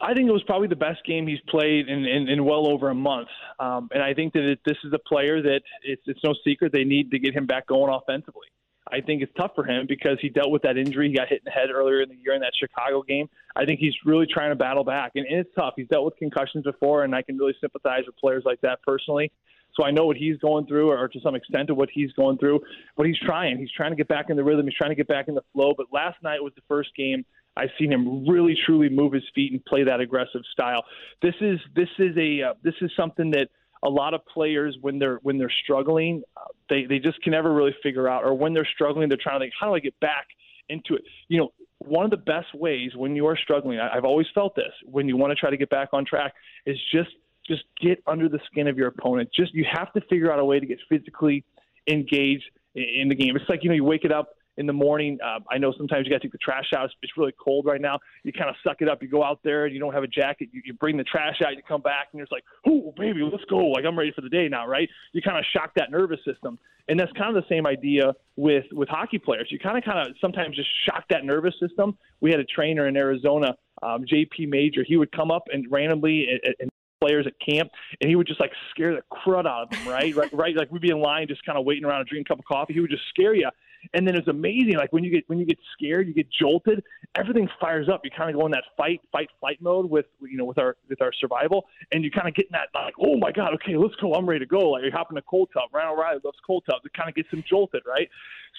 I 0.00 0.12
think 0.12 0.28
it 0.28 0.32
was 0.32 0.42
probably 0.42 0.68
the 0.68 0.76
best 0.76 1.04
game 1.06 1.26
he's 1.26 1.40
played 1.48 1.88
in, 1.88 2.04
in, 2.04 2.28
in 2.28 2.44
well 2.44 2.66
over 2.66 2.90
a 2.90 2.94
month. 2.94 3.28
Um, 3.60 3.88
and 3.92 4.02
I 4.02 4.12
think 4.12 4.32
that 4.32 4.42
it, 4.42 4.58
this 4.66 4.76
is 4.84 4.92
a 4.92 4.98
player 4.98 5.40
that 5.40 5.60
it's, 5.82 6.02
it's 6.06 6.20
no 6.24 6.34
secret 6.44 6.72
they 6.72 6.84
need 6.84 7.10
to 7.12 7.18
get 7.18 7.34
him 7.34 7.46
back 7.46 7.68
going 7.68 7.94
offensively. 7.94 8.48
I 8.90 9.00
think 9.00 9.22
it's 9.22 9.32
tough 9.36 9.52
for 9.54 9.64
him 9.64 9.86
because 9.88 10.18
he 10.20 10.28
dealt 10.28 10.50
with 10.50 10.62
that 10.62 10.76
injury. 10.76 11.08
He 11.08 11.16
got 11.16 11.28
hit 11.28 11.38
in 11.38 11.44
the 11.44 11.50
head 11.50 11.70
earlier 11.70 12.02
in 12.02 12.08
the 12.08 12.16
year 12.16 12.34
in 12.34 12.40
that 12.40 12.52
Chicago 12.58 13.02
game. 13.02 13.28
I 13.56 13.64
think 13.64 13.80
he's 13.80 13.94
really 14.04 14.26
trying 14.26 14.50
to 14.50 14.56
battle 14.56 14.84
back, 14.84 15.12
and, 15.14 15.26
it's 15.28 15.48
tough. 15.54 15.74
He's 15.76 15.88
dealt 15.88 16.04
with 16.04 16.16
concussions 16.16 16.64
before, 16.64 17.04
and 17.04 17.14
I 17.14 17.22
can 17.22 17.38
really 17.38 17.54
sympathize 17.60 18.02
with 18.06 18.16
players 18.16 18.42
like 18.44 18.60
that 18.60 18.82
personally. 18.82 19.32
So 19.74 19.84
I 19.84 19.90
know 19.90 20.06
what 20.06 20.16
he's 20.16 20.36
going 20.38 20.66
through, 20.66 20.90
or 20.90 21.08
to 21.08 21.20
some 21.20 21.34
extent 21.34 21.70
of 21.70 21.76
what 21.76 21.88
he's 21.92 22.12
going 22.12 22.38
through. 22.38 22.60
But 22.96 23.06
he's 23.06 23.18
trying. 23.18 23.58
He's 23.58 23.72
trying 23.72 23.90
to 23.90 23.96
get 23.96 24.06
back 24.06 24.26
in 24.28 24.36
the 24.36 24.44
rhythm. 24.44 24.66
He's 24.66 24.76
trying 24.76 24.90
to 24.90 24.96
get 24.96 25.08
back 25.08 25.26
in 25.28 25.34
the 25.34 25.42
flow. 25.52 25.72
But 25.76 25.86
last 25.92 26.22
night 26.22 26.42
was 26.42 26.52
the 26.54 26.62
first 26.68 26.94
game 26.94 27.24
I've 27.56 27.70
seen 27.78 27.92
him 27.92 28.26
really, 28.26 28.56
truly 28.66 28.88
move 28.88 29.12
his 29.12 29.22
feet 29.34 29.52
and 29.52 29.64
play 29.64 29.84
that 29.84 30.00
aggressive 30.00 30.42
style. 30.52 30.84
This 31.22 31.34
is 31.40 31.58
this 31.74 31.88
is 31.98 32.16
a 32.16 32.42
uh, 32.42 32.54
this 32.62 32.74
is 32.80 32.90
something 32.96 33.30
that 33.30 33.48
a 33.84 33.88
lot 33.88 34.14
of 34.14 34.24
players 34.26 34.76
when 34.80 34.98
they're 34.98 35.18
when 35.22 35.38
they're 35.38 35.52
struggling, 35.62 36.22
uh, 36.36 36.40
they 36.68 36.86
they 36.86 36.98
just 36.98 37.20
can 37.22 37.32
never 37.32 37.52
really 37.52 37.74
figure 37.82 38.08
out, 38.08 38.24
or 38.24 38.34
when 38.34 38.54
they're 38.54 38.68
struggling, 38.74 39.08
they're 39.08 39.18
trying 39.22 39.38
to 39.38 39.44
think, 39.44 39.54
how 39.58 39.68
do 39.68 39.74
I 39.74 39.78
get 39.78 39.98
back 40.00 40.26
into 40.68 40.94
it? 40.94 41.02
You 41.28 41.38
know, 41.38 41.52
one 41.78 42.04
of 42.04 42.10
the 42.10 42.16
best 42.16 42.54
ways 42.54 42.92
when 42.96 43.14
you 43.14 43.26
are 43.26 43.36
struggling, 43.36 43.78
I, 43.78 43.94
I've 43.94 44.04
always 44.04 44.26
felt 44.34 44.56
this, 44.56 44.72
when 44.84 45.06
you 45.06 45.16
want 45.16 45.32
to 45.32 45.36
try 45.36 45.50
to 45.50 45.56
get 45.56 45.68
back 45.68 45.90
on 45.92 46.04
track, 46.04 46.32
is 46.66 46.78
just 46.92 47.10
just 47.46 47.64
get 47.80 48.02
under 48.06 48.28
the 48.28 48.40
skin 48.50 48.68
of 48.68 48.78
your 48.78 48.88
opponent. 48.88 49.28
Just 49.34 49.54
you 49.54 49.66
have 49.70 49.92
to 49.92 50.00
figure 50.08 50.32
out 50.32 50.38
a 50.38 50.44
way 50.44 50.58
to 50.58 50.66
get 50.66 50.78
physically 50.88 51.44
engaged 51.86 52.44
in 52.74 53.08
the 53.08 53.14
game. 53.14 53.36
It's 53.36 53.48
like 53.48 53.62
you 53.62 53.68
know 53.68 53.74
you 53.76 53.84
wake 53.84 54.04
it 54.04 54.12
up 54.12 54.30
in 54.56 54.66
the 54.66 54.72
morning. 54.72 55.18
Uh, 55.24 55.40
I 55.50 55.58
know 55.58 55.72
sometimes 55.76 56.06
you 56.06 56.10
got 56.10 56.20
to 56.20 56.28
take 56.28 56.32
the 56.32 56.38
trash 56.38 56.70
out. 56.76 56.86
It's, 56.86 56.94
it's 57.02 57.12
really 57.16 57.32
cold 57.42 57.66
right 57.66 57.80
now. 57.80 57.98
You 58.22 58.32
kind 58.32 58.48
of 58.48 58.56
suck 58.64 58.76
it 58.80 58.88
up. 58.88 59.02
You 59.02 59.08
go 59.08 59.22
out 59.22 59.40
there 59.42 59.64
and 59.64 59.74
you 59.74 59.80
don't 59.80 59.92
have 59.92 60.02
a 60.02 60.08
jacket. 60.08 60.48
You, 60.52 60.62
you 60.64 60.74
bring 60.74 60.96
the 60.96 61.04
trash 61.04 61.36
out. 61.44 61.56
You 61.56 61.62
come 61.66 61.82
back 61.82 62.08
and 62.12 62.18
you're 62.18 62.26
just 62.26 62.32
like, 62.32 62.44
"Oh, 62.66 62.92
baby, 62.96 63.20
let's 63.22 63.44
go!" 63.44 63.58
Like 63.58 63.84
I'm 63.84 63.98
ready 63.98 64.12
for 64.14 64.20
the 64.20 64.28
day 64.28 64.48
now, 64.48 64.66
right? 64.66 64.88
You 65.12 65.22
kind 65.22 65.38
of 65.38 65.44
shock 65.52 65.72
that 65.76 65.90
nervous 65.90 66.20
system, 66.24 66.58
and 66.88 66.98
that's 66.98 67.12
kind 67.12 67.36
of 67.36 67.42
the 67.42 67.48
same 67.48 67.66
idea 67.66 68.12
with 68.36 68.64
with 68.72 68.88
hockey 68.88 69.18
players. 69.18 69.48
You 69.50 69.58
kind 69.58 69.78
of 69.78 69.84
kind 69.84 70.06
of 70.06 70.14
sometimes 70.20 70.56
just 70.56 70.68
shock 70.86 71.04
that 71.10 71.24
nervous 71.24 71.54
system. 71.60 71.96
We 72.20 72.30
had 72.30 72.40
a 72.40 72.44
trainer 72.44 72.86
in 72.86 72.96
Arizona, 72.96 73.56
um, 73.82 74.04
JP 74.04 74.48
Major. 74.48 74.84
He 74.86 74.96
would 74.96 75.12
come 75.12 75.30
up 75.30 75.44
and 75.52 75.66
randomly 75.70 76.26
and 76.60 76.70
players 77.04 77.26
at 77.26 77.34
camp, 77.38 77.70
and 78.00 78.08
he 78.08 78.16
would 78.16 78.26
just 78.26 78.40
like 78.40 78.52
scare 78.70 78.94
the 78.94 79.02
crud 79.12 79.46
out 79.46 79.64
of 79.64 79.70
them, 79.70 79.86
right? 79.88 80.14
right, 80.14 80.32
right. 80.32 80.56
Like 80.56 80.70
we'd 80.70 80.82
be 80.82 80.90
in 80.90 81.00
line, 81.00 81.26
just 81.28 81.44
kind 81.44 81.58
of 81.58 81.64
waiting 81.64 81.84
around 81.84 81.98
to 81.98 82.04
drink 82.04 82.26
a 82.26 82.30
cup 82.30 82.38
of 82.38 82.44
coffee. 82.44 82.72
He 82.72 82.80
would 82.80 82.90
just 82.90 83.06
scare 83.10 83.34
you, 83.34 83.48
and 83.92 84.06
then 84.06 84.16
it's 84.16 84.28
amazing. 84.28 84.76
Like 84.76 84.92
when 84.92 85.04
you 85.04 85.10
get 85.10 85.24
when 85.28 85.38
you 85.38 85.44
get 85.44 85.58
scared, 85.72 86.06
you 86.06 86.14
get 86.14 86.26
jolted, 86.30 86.82
everything 87.14 87.48
fires 87.60 87.88
up. 87.88 88.00
You 88.04 88.10
kind 88.10 88.30
of 88.30 88.36
go 88.36 88.46
in 88.46 88.52
that 88.52 88.64
fight, 88.76 89.00
fight, 89.12 89.28
flight 89.40 89.60
mode 89.60 89.90
with 89.90 90.06
you 90.22 90.36
know 90.36 90.44
with 90.44 90.58
our 90.58 90.76
with 90.88 91.02
our 91.02 91.12
survival, 91.12 91.66
and 91.92 92.04
you 92.04 92.10
kind 92.10 92.28
of 92.28 92.34
get 92.34 92.46
in 92.46 92.52
that 92.52 92.68
like, 92.74 92.94
oh 93.00 93.16
my 93.16 93.32
god, 93.32 93.54
okay, 93.54 93.76
let's 93.76 93.94
go, 93.96 94.14
I'm 94.14 94.26
ready 94.26 94.40
to 94.40 94.46
go. 94.46 94.70
Like 94.70 94.82
you're 94.82 94.92
hopping 94.92 95.18
a 95.18 95.22
cold 95.22 95.50
tub. 95.52 95.70
Ryan 95.72 95.90
O'Reilly 95.90 96.20
loves 96.24 96.38
cold 96.46 96.64
tubs. 96.68 96.84
It 96.84 96.92
kind 96.94 97.08
of 97.08 97.14
gets 97.14 97.28
him 97.30 97.44
jolted, 97.48 97.82
right? 97.86 98.08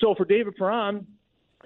So 0.01 0.13
for 0.15 0.25
David 0.25 0.55
Perron, 0.55 1.05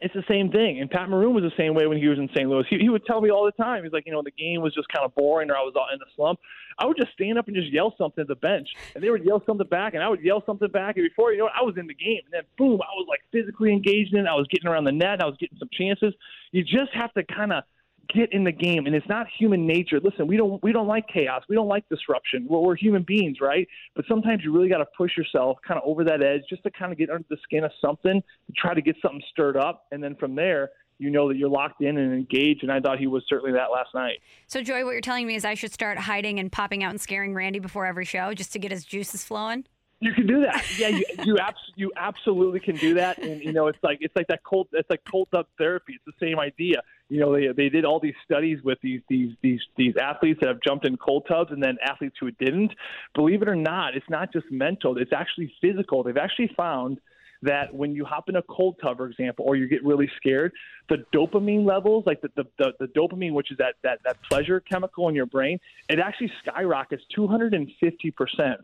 it's 0.02 0.14
the 0.14 0.24
same 0.28 0.52
thing. 0.52 0.80
And 0.80 0.90
Pat 0.90 1.10
Maroon 1.10 1.34
was 1.34 1.44
the 1.44 1.56
same 1.58 1.74
way 1.74 1.88
when 1.88 1.98
he 1.98 2.08
was 2.08 2.18
in 2.18 2.30
St. 2.30 2.50
Louis. 2.50 2.66
He, 2.70 2.80
he 2.80 2.90
would 2.90 3.06
tell 3.06 3.22
me 3.22 3.30
all 3.30 3.46
the 3.46 3.52
time. 3.52 3.84
He's 3.84 3.94
like, 3.94 4.06
you 4.06 4.12
know, 4.12 4.22
the 4.22 4.32
game 4.32 4.62
was 4.62 4.74
just 4.74 4.88
kind 4.90 5.06
of 5.06 5.14
boring 5.16 5.50
or 5.50 5.58
I 5.58 5.62
was 5.62 5.74
in 5.94 6.02
a 6.02 6.06
slump. 6.16 6.40
I 6.78 6.86
would 6.86 6.98
just 6.98 7.12
stand 7.14 7.38
up 7.38 7.48
and 7.48 7.56
just 7.56 7.72
yell 7.72 7.94
something 7.98 8.22
at 8.22 8.28
the 8.28 8.36
bench. 8.36 8.70
And 8.96 9.04
they 9.04 9.10
would 9.10 9.26
yell 9.26 9.44
something 9.46 9.68
back 9.68 9.94
and 9.94 10.04
I 10.04 10.10
would 10.10 10.22
yell 10.22 10.44
something 10.46 10.70
back. 10.70 10.98
And 10.98 11.08
before 11.08 11.32
you 11.32 11.40
know 11.40 11.48
it, 11.48 11.54
I 11.60 11.64
was 11.64 11.76
in 11.78 11.88
the 11.88 11.94
game. 11.94 12.22
And 12.26 12.34
then 12.34 12.44
boom, 12.58 12.82
I 12.82 12.94
was 12.96 13.08
like 13.10 13.22
physically 13.32 13.72
engaged 13.72 14.14
in 14.14 14.26
it. 14.26 14.30
I 14.30 14.36
was 14.36 14.48
getting 14.48 14.70
around 14.70 14.86
the 14.86 14.92
net. 14.92 15.22
I 15.22 15.26
was 15.26 15.36
getting 15.40 15.58
some 15.58 15.70
chances. 15.72 16.14
You 16.52 16.64
just 16.64 16.94
have 16.94 17.14
to 17.14 17.24
kind 17.24 17.54
of– 17.54 17.64
get 18.14 18.32
in 18.34 18.44
the 18.44 18.52
game 18.52 18.86
and 18.86 18.96
it's 18.96 19.08
not 19.08 19.28
human 19.38 19.68
nature 19.68 20.00
listen 20.04 20.28
we 20.28 20.38
don't 20.38 20.62
we 20.64 20.72
don't 20.72 20.88
like 20.88 21.08
chaos 21.08 21.44
we 21.48 21.56
don't 21.56 21.68
like 21.68 21.88
disruption 21.90 22.46
we're, 22.50 22.60
we're 22.60 22.76
human 22.76 23.04
beings 23.04 23.38
right 23.42 23.68
but 23.96 24.06
sometimes 24.08 24.44
you 24.44 24.54
really 24.54 24.70
got 24.70 24.80
to 24.80 24.88
push 24.98 25.16
yourself 25.16 25.58
kind 25.68 25.80
of 25.80 25.88
over 25.88 26.04
that 26.04 26.24
edge 26.24 26.42
just 26.50 26.64
to 26.64 26.72
kind 26.72 26.92
of 26.92 26.98
get 26.98 27.10
under 27.10 27.26
the 27.30 27.38
skin 27.44 27.64
of 27.64 27.72
something 27.80 28.22
to 28.48 28.54
try 28.58 28.74
to 28.74 28.82
get 28.82 28.96
something 29.02 29.22
stirred 29.32 29.58
up 29.58 29.86
and 29.92 30.04
then 30.04 30.16
from 30.16 30.36
there 30.36 30.70
you 31.00 31.10
know 31.10 31.30
that 31.30 31.38
you're 31.38 31.50
locked 31.50 31.82
in 31.82 31.98
and 31.98 32.14
engaged. 32.14 32.62
And 32.62 32.72
I 32.72 32.80
thought 32.80 33.00
he 33.00 33.08
was 33.08 33.24
certainly 33.28 33.54
that 33.54 33.72
last 33.72 33.96
night. 33.96 34.20
So, 34.48 34.62
Joy, 34.62 34.84
what 34.86 34.92
you're 34.92 35.02
telling 35.02 35.26
me 35.26 35.36
is 35.36 35.46
I 35.46 35.54
should 35.54 35.74
start 35.74 35.98
hiding 35.98 36.40
and 36.40 36.52
popping 36.52 36.84
out 36.84 36.92
and 36.92 37.02
scaring 37.02 37.34
Randy 37.34 37.60
before 37.60 37.86
every 37.86 38.06
show 38.06 38.34
just 38.34 38.52
to 38.54 38.60
get 38.60 38.72
his 38.72 38.84
juices 38.84 39.24
flowing. 39.24 39.66
You 40.02 40.14
can 40.14 40.28
do 40.28 40.42
that. 40.42 40.64
Yeah, 40.78 40.88
you 40.88 41.04
you, 41.26 41.38
abs- 41.38 41.74
you 41.76 41.92
absolutely 41.98 42.62
can 42.62 42.76
do 42.78 42.94
that. 42.94 43.18
And 43.18 43.42
you 43.42 43.52
know, 43.52 43.68
it's 43.68 43.78
like 43.84 43.98
it's 44.02 44.16
like 44.16 44.28
that 44.28 44.44
cold 44.44 44.68
it's 44.72 44.90
like 44.90 45.02
cold 45.10 45.28
tub 45.32 45.48
therapy. 45.58 45.96
It's 45.96 46.18
the 46.18 46.26
same 46.26 46.40
idea. 46.40 46.82
You 47.10 47.20
know, 47.20 47.34
they 47.34 47.48
they 47.48 47.70
did 47.70 47.84
all 47.84 48.00
these 48.00 48.16
studies 48.24 48.60
with 48.64 48.78
these 48.82 49.02
these 49.10 49.36
these 49.42 49.60
these 49.76 49.96
athletes 49.98 50.40
that 50.40 50.48
have 50.48 50.62
jumped 50.62 50.86
in 50.86 50.96
cold 50.96 51.26
tubs 51.28 51.52
and 51.52 51.62
then 51.62 51.78
athletes 51.84 52.16
who 52.20 52.32
didn't. 52.32 52.72
Believe 53.14 53.42
it 53.42 53.50
or 53.50 53.56
not, 53.56 53.96
it's 53.96 54.10
not 54.10 54.32
just 54.32 54.46
mental. 54.50 54.98
It's 54.98 55.12
actually 55.12 55.54
physical. 55.60 56.04
They've 56.04 56.16
actually 56.16 56.52
found 56.56 57.00
that 57.42 57.74
when 57.74 57.94
you 57.94 58.06
hop 58.06 58.30
in 58.30 58.36
a 58.36 58.42
cold 58.44 58.76
tub, 58.82 58.98
for 58.98 59.08
example, 59.08 59.46
or 59.48 59.56
you 59.56 59.68
get 59.68 59.84
really 59.84 60.10
scared, 60.18 60.52
the 60.90 60.98
dopamine 61.14 61.66
levels, 61.66 62.04
like 62.06 62.22
the, 62.22 62.30
the, 62.36 62.44
the, 62.58 62.74
the, 62.80 62.88
dopamine, 62.88 63.32
which 63.32 63.50
is 63.50 63.58
that, 63.58 63.76
that, 63.82 64.00
that 64.04 64.18
pleasure 64.30 64.60
chemical 64.60 65.08
in 65.08 65.16
your 65.16 65.26
brain, 65.26 65.58
it 65.88 66.00
actually 66.00 66.30
skyrockets 66.46 67.04
250%. 67.18 67.72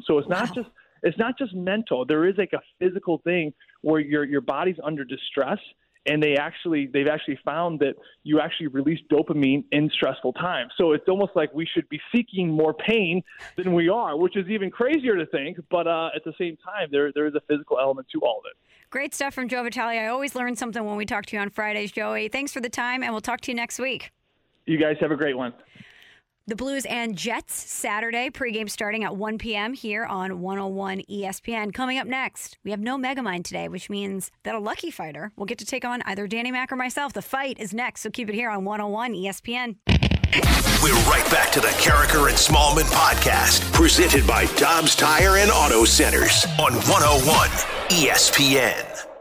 So 0.05 0.17
it's 0.17 0.27
not 0.27 0.53
just 0.53 0.67
it's 1.05 1.17
not 1.17 1.37
just 1.37 1.53
mental. 1.53 2.05
There 2.05 2.27
is 2.27 2.35
like 2.37 2.51
a 2.53 2.61
physical 2.79 3.19
thing 3.19 3.53
where 3.81 4.01
your 4.01 4.25
your 4.25 4.41
body's 4.41 4.77
under 4.83 5.05
distress 5.05 5.59
and 6.05 6.21
they 6.21 6.35
actually 6.35 6.87
they've 6.91 7.07
actually 7.07 7.39
found 7.43 7.79
that 7.79 7.95
you 8.23 8.39
actually 8.39 8.67
release 8.67 8.99
dopamine 9.11 9.63
in 9.71 9.89
stressful 9.89 10.33
times. 10.33 10.71
So 10.77 10.91
it's 10.91 11.07
almost 11.07 11.31
like 11.35 11.53
we 11.53 11.65
should 11.65 11.87
be 11.89 11.99
seeking 12.13 12.49
more 12.49 12.73
pain 12.73 13.23
than 13.55 13.73
we 13.73 13.89
are, 13.89 14.17
which 14.17 14.35
is 14.35 14.47
even 14.49 14.69
crazier 14.69 15.15
to 15.15 15.25
think. 15.27 15.57
But 15.69 15.87
uh, 15.87 16.09
at 16.15 16.23
the 16.23 16.33
same 16.37 16.57
time, 16.57 16.89
there 16.91 17.11
there 17.13 17.27
is 17.27 17.35
a 17.35 17.41
physical 17.47 17.79
element 17.79 18.07
to 18.13 18.19
all 18.21 18.39
of 18.39 18.45
it. 18.49 18.57
Great 18.89 19.13
stuff 19.13 19.33
from 19.33 19.49
Joe 19.49 19.63
Vitale. 19.63 19.99
I 19.99 20.07
always 20.07 20.35
learn 20.35 20.55
something 20.55 20.83
when 20.85 20.95
we 20.95 21.05
talk 21.05 21.25
to 21.27 21.35
you 21.35 21.41
on 21.41 21.49
Fridays, 21.49 21.91
Joey. 21.91 22.29
Thanks 22.29 22.51
for 22.51 22.61
the 22.61 22.69
time, 22.69 23.03
and 23.03 23.11
we'll 23.11 23.21
talk 23.21 23.41
to 23.41 23.51
you 23.51 23.55
next 23.55 23.79
week. 23.79 24.11
You 24.65 24.77
guys 24.77 24.97
have 25.01 25.11
a 25.11 25.15
great 25.15 25.37
one. 25.37 25.53
The 26.47 26.55
Blues 26.55 26.85
and 26.85 27.17
Jets 27.17 27.55
Saturday 27.55 28.29
pregame 28.29 28.69
starting 28.69 29.03
at 29.03 29.15
1 29.15 29.39
p.m. 29.39 29.73
here 29.73 30.05
on 30.05 30.41
101 30.41 31.01
ESPN. 31.09 31.73
Coming 31.73 31.97
up 31.97 32.05
next, 32.05 32.59
we 32.63 32.69
have 32.69 32.79
no 32.79 32.99
Megamind 32.99 33.45
today, 33.45 33.67
which 33.67 33.89
means 33.89 34.29
that 34.43 34.53
a 34.53 34.59
lucky 34.59 34.91
fighter 34.91 35.31
will 35.35 35.47
get 35.47 35.57
to 35.57 35.65
take 35.65 35.83
on 35.83 36.03
either 36.03 36.27
Danny 36.27 36.51
Mack 36.51 36.71
or 36.71 36.75
myself. 36.75 37.13
The 37.13 37.23
fight 37.23 37.59
is 37.59 37.73
next, 37.73 38.01
so 38.01 38.11
keep 38.11 38.29
it 38.29 38.35
here 38.35 38.51
on 38.51 38.63
101 38.63 39.13
ESPN. 39.13 39.77
We're 40.83 40.93
right 41.09 41.27
back 41.31 41.51
to 41.53 41.61
the 41.61 41.69
Karraker 41.79 42.29
and 42.29 42.37
Smallmon 42.37 42.91
podcast, 42.93 43.73
presented 43.73 44.27
by 44.27 44.45
Dobbs 44.55 44.95
Tire 44.95 45.37
and 45.37 45.49
Auto 45.49 45.83
Centers 45.83 46.45
on 46.59 46.73
101 46.73 47.49
ESPN. 47.89 49.14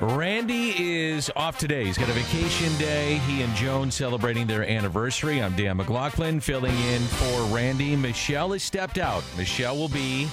Randy 0.00 0.74
is 0.76 1.28
off 1.34 1.58
today. 1.58 1.84
He's 1.84 1.98
got 1.98 2.08
a 2.08 2.12
vacation 2.12 2.76
day. 2.78 3.16
He 3.26 3.42
and 3.42 3.52
Joan 3.56 3.90
celebrating 3.90 4.46
their 4.46 4.62
anniversary. 4.62 5.42
I'm 5.42 5.56
Dan 5.56 5.76
McLaughlin 5.76 6.38
filling 6.38 6.76
in 6.76 7.02
for 7.02 7.42
Randy. 7.54 7.96
Michelle 7.96 8.52
has 8.52 8.62
stepped 8.62 8.98
out. 8.98 9.24
Michelle 9.36 9.76
will 9.76 9.88
be 9.88 10.28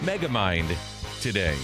Megamind 0.00 0.72
today. 1.20 1.56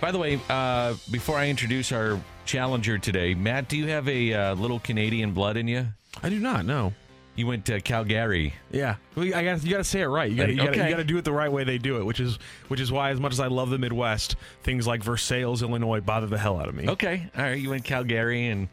By 0.00 0.12
the 0.12 0.18
way, 0.18 0.38
uh, 0.48 0.94
before 1.10 1.38
I 1.38 1.48
introduce 1.48 1.90
our 1.90 2.20
challenger 2.44 2.98
today, 2.98 3.34
Matt, 3.34 3.68
do 3.68 3.76
you 3.76 3.88
have 3.88 4.08
a 4.08 4.32
uh, 4.32 4.54
little 4.54 4.78
Canadian 4.78 5.32
blood 5.32 5.56
in 5.56 5.66
you? 5.66 5.86
I 6.22 6.28
do 6.28 6.38
not. 6.38 6.64
No. 6.64 6.92
You 7.36 7.46
went 7.48 7.64
to 7.66 7.80
Calgary. 7.80 8.54
Yeah, 8.70 8.96
well, 9.16 9.26
I 9.34 9.42
got 9.44 9.64
you 9.64 9.70
got 9.70 9.78
to 9.78 9.84
say 9.84 10.02
it 10.02 10.06
right. 10.06 10.30
You 10.30 10.36
got 10.36 10.54
you 10.54 10.62
Okay. 10.68 10.94
to 10.94 11.02
do 11.04 11.18
it 11.18 11.24
the 11.24 11.32
right 11.32 11.50
way 11.50 11.64
they 11.64 11.78
do 11.78 11.98
it, 11.98 12.04
which 12.06 12.20
is 12.20 12.38
which 12.68 12.78
is 12.80 12.92
why, 12.92 13.10
as 13.10 13.18
much 13.18 13.32
as 13.32 13.40
I 13.40 13.48
love 13.48 13.70
the 13.70 13.78
Midwest, 13.78 14.36
things 14.62 14.86
like 14.86 15.02
Versailles, 15.02 15.60
Illinois, 15.62 16.00
bother 16.00 16.26
the 16.28 16.38
hell 16.38 16.60
out 16.60 16.68
of 16.68 16.74
me. 16.76 16.88
Okay, 16.88 17.28
all 17.36 17.42
right. 17.42 17.58
You 17.60 17.70
went 17.70 17.82
Calgary, 17.84 18.46
and 18.46 18.68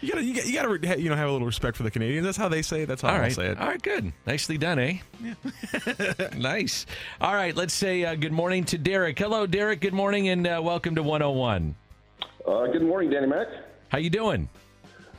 You 0.00 0.10
gotta 0.12 0.22
you 0.24 0.34
gotta, 0.34 0.48
you 0.48 0.78
gotta 0.78 1.00
you 1.00 1.08
know 1.10 1.16
have 1.16 1.28
a 1.28 1.32
little 1.32 1.46
respect 1.48 1.76
for 1.76 1.82
the 1.82 1.90
Canadians. 1.90 2.24
That's 2.24 2.36
how 2.36 2.48
they 2.48 2.62
say 2.62 2.82
it. 2.82 2.86
That's 2.86 3.02
how 3.02 3.08
all 3.08 3.16
I 3.16 3.18
right, 3.20 3.32
say 3.32 3.46
it. 3.48 3.58
all 3.58 3.66
right, 3.66 3.82
good, 3.82 4.12
nicely 4.24 4.56
done, 4.56 4.78
eh? 4.78 4.98
Yeah, 5.20 6.28
nice. 6.36 6.86
All 7.20 7.34
right, 7.34 7.56
let's 7.56 7.74
say 7.74 8.04
uh, 8.04 8.14
good 8.14 8.32
morning 8.32 8.62
to 8.66 8.78
Derek. 8.78 9.18
Hello, 9.18 9.46
Derek. 9.48 9.80
Good 9.80 9.94
morning, 9.94 10.28
and 10.28 10.46
uh, 10.46 10.60
welcome 10.62 10.94
to 10.94 11.02
101. 11.02 11.74
Uh, 12.46 12.66
good 12.68 12.82
morning, 12.82 13.10
Danny 13.10 13.26
Mac. 13.26 13.48
How 13.88 13.98
you 13.98 14.10
doing? 14.10 14.48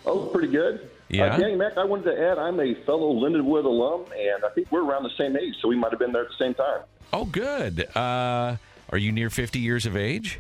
Oh, 0.06 0.28
pretty 0.28 0.48
good. 0.48 0.90
Yeah? 1.10 1.26
Uh, 1.34 1.38
Danny 1.38 1.56
Mac, 1.56 1.78
I 1.78 1.84
wanted 1.86 2.16
to 2.16 2.22
add, 2.32 2.38
I'm 2.38 2.60
a 2.60 2.74
fellow 2.86 3.14
Lindenwood 3.14 3.66
alum, 3.66 4.06
and 4.18 4.44
I 4.44 4.50
think 4.50 4.72
we're 4.72 4.84
around 4.84 5.04
the 5.04 5.16
same 5.18 5.38
age, 5.38 5.56
so 5.62 5.68
we 5.68 5.76
might 5.76 5.92
have 5.92 6.00
been 6.00 6.12
there 6.12 6.24
at 6.24 6.30
the 6.30 6.38
same 6.38 6.54
time. 6.54 6.82
Oh, 7.14 7.26
good. 7.26 7.88
Uh, 7.96 8.58
are 8.90 8.98
you 8.98 9.12
near 9.12 9.30
50 9.30 9.60
years 9.60 9.86
of 9.86 9.96
age? 9.96 10.40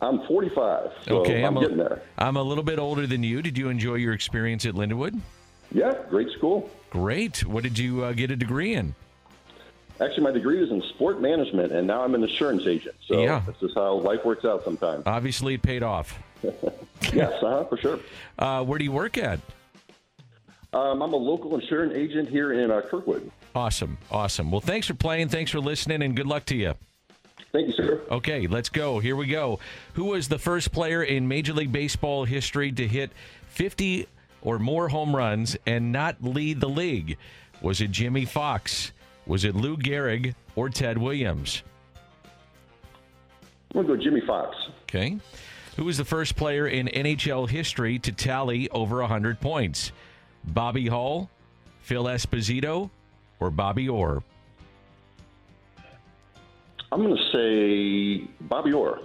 I'm 0.00 0.26
45, 0.26 0.90
so 1.06 1.18
okay, 1.20 1.42
I'm, 1.44 1.56
a, 1.56 1.60
getting 1.60 1.76
there. 1.76 2.02
I'm 2.18 2.36
a 2.36 2.42
little 2.42 2.64
bit 2.64 2.78
older 2.78 3.06
than 3.06 3.22
you. 3.22 3.42
Did 3.42 3.56
you 3.56 3.68
enjoy 3.68 3.94
your 3.94 4.12
experience 4.12 4.66
at 4.66 4.74
Lindenwood? 4.74 5.18
Yeah, 5.72 5.94
great 6.10 6.30
school. 6.30 6.70
Great. 6.90 7.44
What 7.44 7.62
did 7.62 7.78
you 7.78 8.04
uh, 8.04 8.12
get 8.12 8.30
a 8.30 8.36
degree 8.36 8.74
in? 8.74 8.94
Actually, 10.00 10.24
my 10.24 10.30
degree 10.32 10.62
is 10.62 10.70
in 10.70 10.82
sport 10.82 11.20
management, 11.20 11.72
and 11.72 11.86
now 11.86 12.02
I'm 12.02 12.14
an 12.14 12.22
insurance 12.22 12.66
agent. 12.66 12.96
So 13.06 13.22
Yeah. 13.22 13.42
this 13.46 13.62
is 13.62 13.74
how 13.74 13.94
life 13.94 14.24
works 14.24 14.44
out 14.44 14.64
sometimes. 14.64 15.04
Obviously, 15.06 15.54
it 15.54 15.62
paid 15.62 15.82
off. 15.82 16.18
yes, 17.12 17.32
uh-huh, 17.42 17.64
for 17.64 17.76
sure. 17.76 18.00
Uh, 18.38 18.64
where 18.64 18.78
do 18.78 18.84
you 18.84 18.92
work 18.92 19.16
at? 19.16 19.40
Um, 20.74 21.02
I'm 21.02 21.12
a 21.12 21.16
local 21.16 21.54
insurance 21.54 21.94
agent 21.94 22.28
here 22.28 22.52
in 22.52 22.70
uh, 22.70 22.82
Kirkwood. 22.90 23.30
Awesome. 23.54 23.96
Awesome. 24.10 24.50
Well, 24.50 24.60
thanks 24.60 24.88
for 24.88 24.94
playing. 24.94 25.28
Thanks 25.28 25.52
for 25.52 25.60
listening, 25.60 26.02
and 26.02 26.16
good 26.16 26.26
luck 26.26 26.44
to 26.46 26.56
you. 26.56 26.74
Thank 27.52 27.68
you, 27.68 27.72
sir. 27.74 28.02
Okay, 28.10 28.48
let's 28.48 28.68
go. 28.68 28.98
Here 28.98 29.14
we 29.14 29.28
go. 29.28 29.60
Who 29.92 30.06
was 30.06 30.26
the 30.26 30.38
first 30.40 30.72
player 30.72 31.04
in 31.04 31.28
Major 31.28 31.52
League 31.52 31.70
Baseball 31.70 32.24
history 32.24 32.72
to 32.72 32.88
hit 32.88 33.12
50 33.50 34.08
or 34.42 34.58
more 34.58 34.88
home 34.88 35.14
runs 35.14 35.56
and 35.64 35.92
not 35.92 36.16
lead 36.20 36.60
the 36.60 36.68
league? 36.68 37.18
Was 37.62 37.80
it 37.80 37.92
Jimmie 37.92 38.24
Foxx? 38.24 38.90
Was 39.26 39.44
it 39.44 39.54
Lou 39.54 39.76
Gehrig 39.76 40.34
or 40.56 40.68
Ted 40.68 40.98
Williams? 40.98 41.62
I'm 43.72 43.84
going 43.84 43.86
to 43.86 43.96
go 43.96 44.02
Jimmie 44.02 44.26
Foxx. 44.26 44.56
Okay. 44.82 45.18
Who 45.76 45.84
was 45.84 45.96
the 45.96 46.04
first 46.04 46.34
player 46.34 46.66
in 46.66 46.88
NHL 46.88 47.48
history 47.48 48.00
to 48.00 48.10
tally 48.10 48.68
over 48.70 48.98
100 48.98 49.40
points? 49.40 49.92
Bobby 50.48 50.86
Hull, 50.86 51.30
Phil 51.80 52.04
Esposito, 52.04 52.90
or 53.40 53.50
Bobby 53.50 53.88
Orr? 53.88 54.22
I'm 56.92 57.02
going 57.02 57.16
to 57.16 57.32
say 57.32 58.28
Bobby 58.42 58.72
Orr. 58.72 59.00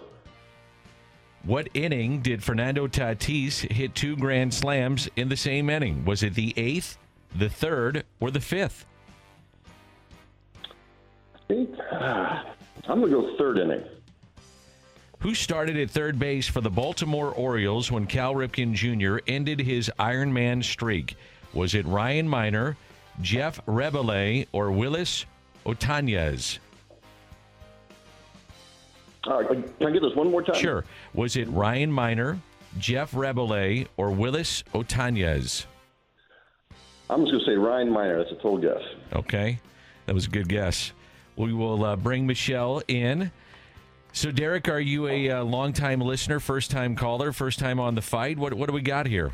What 1.44 1.70
inning 1.74 2.22
did 2.22 2.44
Fernando 2.44 2.88
Tatis 2.88 3.60
hit 3.72 3.96
two 3.96 4.16
grand 4.16 4.54
slams 4.54 5.10
in 5.16 5.30
the 5.30 5.38
same 5.38 5.70
inning? 5.70 6.06
Was 6.06 6.22
it 6.22 6.34
the 6.36 6.54
eighth, 6.58 6.98
the 7.36 7.50
third, 7.50 8.04
or 8.20 8.30
the 8.30 8.42
fifth? 8.42 8.86
I 10.56 11.38
think 11.48 11.70
uh, 11.92 12.44
I'm 12.88 13.00
going 13.00 13.12
to 13.12 13.22
go 13.22 13.38
third 13.38 13.58
inning. 13.58 13.84
Who 15.20 15.36
started 15.36 15.76
at 15.78 15.92
third 15.92 16.18
base 16.18 16.48
for 16.48 16.62
the 16.62 16.70
Baltimore 16.70 17.32
Orioles 17.32 17.92
when 17.92 18.08
Cal 18.08 18.34
Ripken 18.34 18.74
Jr. 18.74 19.18
ended 19.28 19.60
his 19.60 19.92
Iron 20.00 20.32
Man 20.32 20.64
streak? 20.64 21.18
Was 21.54 21.76
it 21.76 21.86
Ryan 21.86 22.26
Minor, 22.26 22.78
Jeff 23.22 23.60
Reboulet, 23.66 24.48
or 24.54 24.72
Willis 24.72 25.26
Otanez? 25.66 26.60
Uh, 29.26 29.44
can 29.44 29.88
I 29.88 29.92
get 29.92 30.02
this 30.02 30.16
one 30.16 30.32
more 30.32 30.42
time? 30.42 30.56
Sure. 30.56 30.86
Was 31.14 31.36
it 31.36 31.50
Ryan 31.50 31.92
Minor, 31.92 32.40
Jeff 32.78 33.12
Reboulet, 33.12 33.88
or 33.98 34.12
Willis 34.12 34.64
Otanez? 34.74 35.66
I'm 37.10 37.26
just 37.26 37.34
going 37.34 37.44
to 37.44 37.46
say 37.46 37.56
Ryan 37.56 37.92
Minor. 37.92 38.20
That's 38.20 38.32
a 38.32 38.36
total 38.36 38.60
guess. 38.60 38.82
Okay. 39.14 39.60
That 40.06 40.16
was 40.16 40.28
a 40.28 40.30
good 40.30 40.48
guess. 40.48 40.94
We 41.36 41.52
will 41.52 41.84
uh, 41.84 41.98
bring 41.98 42.26
Michelle 42.26 42.82
in. 42.88 43.32
So, 44.12 44.32
Derek, 44.32 44.68
are 44.68 44.80
you 44.80 45.08
a 45.08 45.30
uh, 45.30 45.44
longtime 45.44 46.02
listener, 46.02 46.40
first 46.40 46.72
time 46.72 46.96
caller, 46.96 47.32
first 47.32 47.60
time 47.60 47.80
on 47.80 47.96
the 47.96 48.02
fight? 48.02 48.38
What, 48.38 48.54
what 48.54 48.68
do 48.68 48.74
we 48.74 48.82
got 48.82 49.06
here? 49.06 49.32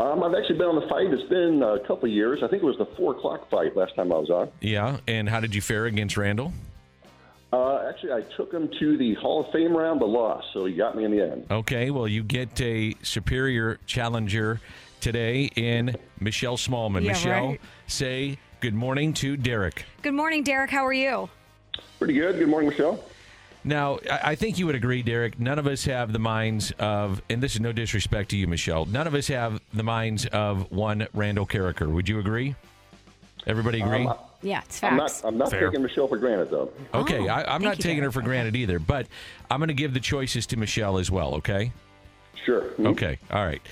Um, 0.00 0.22
I've 0.22 0.34
actually 0.34 0.58
been 0.58 0.66
on 0.66 0.80
the 0.80 0.88
fight. 0.88 1.06
It's 1.12 1.28
been 1.28 1.62
a 1.62 1.78
couple 1.80 2.06
of 2.06 2.10
years. 2.10 2.42
I 2.42 2.48
think 2.48 2.62
it 2.62 2.66
was 2.66 2.78
the 2.78 2.86
four 2.96 3.12
o'clock 3.16 3.48
fight 3.50 3.76
last 3.76 3.94
time 3.94 4.10
I 4.10 4.16
was 4.16 4.30
on. 4.30 4.48
Yeah. 4.60 4.98
And 5.06 5.28
how 5.28 5.40
did 5.40 5.54
you 5.54 5.60
fare 5.60 5.86
against 5.86 6.16
Randall? 6.16 6.52
Uh, 7.52 7.86
actually, 7.88 8.12
I 8.12 8.22
took 8.36 8.52
him 8.52 8.68
to 8.80 8.96
the 8.96 9.14
Hall 9.14 9.44
of 9.44 9.52
Fame 9.52 9.76
round, 9.76 10.00
but 10.00 10.08
lost, 10.08 10.48
so 10.52 10.64
he 10.64 10.74
got 10.74 10.96
me 10.96 11.04
in 11.04 11.12
the 11.12 11.22
end. 11.22 11.46
Okay. 11.48 11.90
Well, 11.90 12.08
you 12.08 12.24
get 12.24 12.60
a 12.60 12.96
superior 13.02 13.78
challenger 13.86 14.60
today 15.00 15.50
in 15.54 15.94
Michelle 16.18 16.56
Smallmon. 16.56 17.02
Yeah, 17.02 17.12
Michelle, 17.12 17.46
right. 17.48 17.60
say 17.86 18.38
good 18.60 18.74
morning 18.74 19.12
to 19.14 19.36
Derek. 19.36 19.84
Good 20.02 20.14
morning, 20.14 20.42
Derek. 20.42 20.70
How 20.70 20.84
are 20.84 20.92
you? 20.92 21.28
Pretty 21.98 22.14
good. 22.14 22.38
Good 22.38 22.48
morning, 22.48 22.70
Michelle. 22.70 22.98
Now, 23.64 23.98
I 24.10 24.20
I 24.32 24.34
think 24.34 24.58
you 24.58 24.66
would 24.66 24.74
agree, 24.74 25.02
Derek. 25.02 25.38
None 25.40 25.58
of 25.58 25.66
us 25.66 25.84
have 25.84 26.12
the 26.12 26.18
minds 26.18 26.72
of, 26.78 27.22
and 27.30 27.42
this 27.42 27.54
is 27.54 27.60
no 27.60 27.72
disrespect 27.72 28.30
to 28.30 28.36
you, 28.36 28.46
Michelle. 28.46 28.84
None 28.84 29.06
of 29.06 29.14
us 29.14 29.26
have 29.28 29.60
the 29.72 29.82
minds 29.82 30.26
of 30.26 30.70
one 30.70 31.06
Randall 31.14 31.46
Karraker. 31.46 31.88
Would 31.90 32.08
you 32.08 32.18
agree? 32.18 32.54
Everybody 33.46 33.80
agree? 33.80 34.06
Um, 34.06 34.16
Yeah, 34.42 34.60
it's 34.64 34.82
I'm 34.82 34.98
facts. 34.98 35.22
not. 35.22 35.28
I'm 35.32 35.38
not 35.38 35.50
Fair. 35.50 35.68
taking 35.68 35.82
Michelle 35.82 36.08
for 36.08 36.16
granted, 36.18 36.50
though. 36.50 36.70
okay, 36.94 37.20
Oh, 37.20 37.32
I, 37.32 37.54
I'm 37.54 37.62
not 37.62 37.76
you, 37.78 37.82
taking 37.82 37.96
her 37.98 38.02
Derek. 38.10 38.14
for 38.14 38.22
granted 38.22 38.56
either, 38.56 38.78
but 38.78 39.06
I'm 39.50 39.58
going 39.58 39.68
to 39.68 39.74
give 39.74 39.92
the 39.94 40.00
choices 40.00 40.46
to 40.48 40.56
Michelle 40.58 40.98
as 40.98 41.10
well. 41.10 41.34
Okay. 41.36 41.72
Sure. 42.44 42.62
Mhm. 42.78 42.88
Okay. 42.88 43.18
All 43.30 43.44
right. 43.44 43.62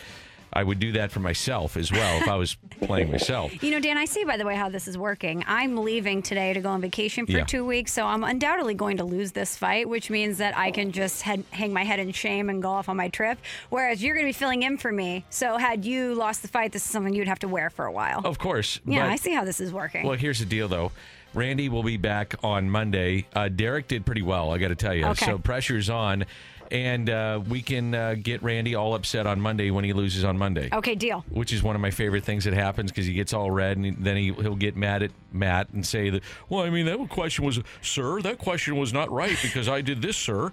I 0.52 0.62
would 0.64 0.78
do 0.78 0.92
that 0.92 1.10
for 1.10 1.20
myself 1.20 1.76
as 1.76 1.90
well 1.90 2.20
if 2.22 2.28
I 2.28 2.36
was 2.36 2.56
playing 2.82 3.10
myself. 3.10 3.52
You 3.62 3.70
know, 3.70 3.80
Dan, 3.80 3.96
I 3.96 4.04
see 4.04 4.24
by 4.24 4.36
the 4.36 4.44
way 4.44 4.54
how 4.56 4.68
this 4.68 4.86
is 4.88 4.98
working. 4.98 5.44
I'm 5.46 5.76
leaving 5.76 6.20
today 6.20 6.52
to 6.52 6.60
go 6.60 6.70
on 6.70 6.80
vacation 6.80 7.26
for 7.26 7.32
Yeah. 7.32 7.44
two 7.44 7.64
weeks, 7.64 7.92
so 7.92 8.04
I'm 8.06 8.22
undoubtedly 8.24 8.74
going 8.74 8.96
to 8.98 9.04
lose 9.04 9.32
this 9.32 9.56
fight, 9.56 9.88
which 9.88 10.10
means 10.10 10.38
that 10.38 10.56
I 10.58 10.70
can 10.72 10.92
just 10.92 11.22
head, 11.22 11.44
hang 11.50 11.72
my 11.72 11.84
head 11.84 12.00
in 12.00 12.12
shame 12.12 12.50
and 12.50 12.60
go 12.60 12.70
off 12.70 12.88
on 12.88 12.96
my 12.96 13.08
trip. 13.08 13.38
Whereas 13.70 14.02
you're 14.02 14.14
going 14.14 14.26
to 14.26 14.28
be 14.28 14.32
filling 14.38 14.62
in 14.64 14.76
for 14.78 14.90
me. 14.92 15.24
So 15.30 15.56
had 15.58 15.84
you 15.84 16.14
lost 16.14 16.42
the 16.42 16.48
fight, 16.48 16.72
this 16.72 16.84
is 16.84 16.90
something 16.90 17.14
you'd 17.14 17.28
have 17.28 17.38
to 17.40 17.48
wear 17.48 17.70
for 17.70 17.86
a 17.86 17.92
while. 17.92 18.20
Of 18.24 18.38
course. 18.38 18.80
yeah, 18.84 19.06
but- 19.06 19.12
I 19.12 19.16
see 19.16 19.32
how 19.32 19.44
this 19.44 19.60
is 19.60 19.72
working. 19.72 20.06
Well, 20.06 20.16
here's 20.18 20.40
the 20.40 20.44
deal, 20.46 20.68
though. 20.68 20.92
Randy 21.34 21.70
will 21.70 21.82
be 21.82 21.96
back 21.96 22.34
on 22.44 22.68
Monday. 22.68 23.26
Uh, 23.34 23.48
Derek 23.48 23.88
did 23.88 24.04
pretty 24.04 24.20
well, 24.20 24.52
I 24.52 24.58
got 24.58 24.68
to 24.68 24.74
tell 24.74 24.94
you. 24.94 25.06
Okay. 25.06 25.24
So 25.24 25.38
pressure's 25.38 25.88
on, 25.88 26.26
and 26.72 27.10
uh, 27.10 27.38
we 27.48 27.60
can 27.60 27.94
uh, 27.94 28.14
get 28.20 28.42
Randy 28.42 28.74
all 28.74 28.94
upset 28.94 29.26
on 29.26 29.38
Monday 29.40 29.70
when 29.70 29.84
he 29.84 29.92
loses 29.92 30.24
on 30.24 30.38
Monday. 30.38 30.70
okay, 30.72 30.94
deal. 30.94 31.22
Which 31.28 31.52
is 31.52 31.62
one 31.62 31.76
of 31.76 31.82
my 31.82 31.90
favorite 31.90 32.24
things 32.24 32.44
that 32.44 32.54
happens 32.54 32.90
because 32.90 33.04
he 33.04 33.12
gets 33.12 33.34
all 33.34 33.50
red 33.50 33.76
and 33.76 33.94
then 33.98 34.16
he, 34.16 34.32
he'll 34.32 34.56
get 34.56 34.74
mad 34.74 35.02
at 35.02 35.10
Matt 35.32 35.68
and 35.74 35.86
say 35.86 36.08
that, 36.08 36.22
well, 36.48 36.62
I 36.62 36.70
mean, 36.70 36.86
that 36.86 37.08
question 37.10 37.44
was, 37.44 37.60
sir, 37.82 38.22
that 38.22 38.38
question 38.38 38.76
was 38.76 38.90
not 38.92 39.10
right 39.12 39.36
because 39.42 39.68
I 39.68 39.82
did 39.82 40.00
this, 40.00 40.16
sir. 40.16 40.50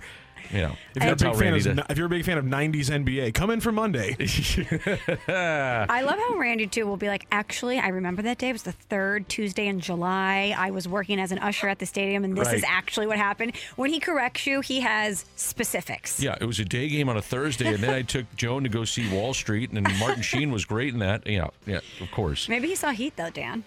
You 0.51 0.61
know, 0.61 0.75
If 0.95 1.03
you're, 1.03 1.13
a 1.13 1.15
big 1.15 1.35
fan 1.35 1.53
of, 1.53 1.63
does. 1.63 1.85
if 1.89 1.97
you're 1.97 2.07
a 2.07 2.09
big 2.09 2.25
fan 2.25 2.37
of 2.37 2.45
90s 2.45 2.89
NBA, 2.89 3.33
come 3.33 3.49
in 3.49 3.59
for 3.61 3.71
Monday. 3.71 4.15
I 5.27 6.01
love 6.01 6.17
how 6.17 6.35
Randy 6.37 6.67
too 6.67 6.85
will 6.87 6.97
be 6.97 7.07
like, 7.07 7.25
actually, 7.31 7.79
I 7.79 7.89
remember 7.89 8.21
that 8.23 8.37
day. 8.37 8.49
It 8.49 8.53
was 8.53 8.63
the 8.63 8.71
third 8.71 9.29
Tuesday 9.29 9.67
in 9.67 9.79
July. 9.79 10.55
I 10.57 10.71
was 10.71 10.87
working 10.87 11.19
as 11.19 11.31
an 11.31 11.39
usher 11.39 11.67
at 11.67 11.79
the 11.79 11.85
stadium, 11.85 12.23
and 12.23 12.35
this 12.35 12.51
is 12.51 12.63
actually 12.67 13.07
what 13.07 13.17
happened. 13.17 13.55
When 13.75 13.91
he 13.91 13.99
corrects 13.99 14.47
you, 14.47 14.61
he 14.61 14.79
has 14.81 15.25
specifics. 15.35 16.19
Yeah, 16.21 16.35
it 16.39 16.45
was 16.45 16.59
a 16.59 16.65
day 16.65 16.89
game 16.89 17.09
on 17.09 17.17
a 17.17 17.21
Thursday, 17.21 17.73
and 17.73 17.83
then 17.83 17.93
I 17.93 18.01
took 18.01 18.25
Joan 18.35 18.63
to 18.63 18.69
go 18.69 18.85
see 18.85 19.09
Wall 19.13 19.33
Street, 19.33 19.71
and 19.71 19.81
Martin 19.99 20.21
Sheen 20.29 20.51
was 20.51 20.65
great 20.65 20.93
in 20.93 20.99
that. 20.99 21.27
Yeah, 21.27 21.47
yeah, 21.65 21.79
of 22.01 22.11
course. 22.11 22.49
Maybe 22.49 22.67
he 22.67 22.75
saw 22.75 22.91
Heat 22.91 23.15
though, 23.15 23.29
Dan. 23.29 23.63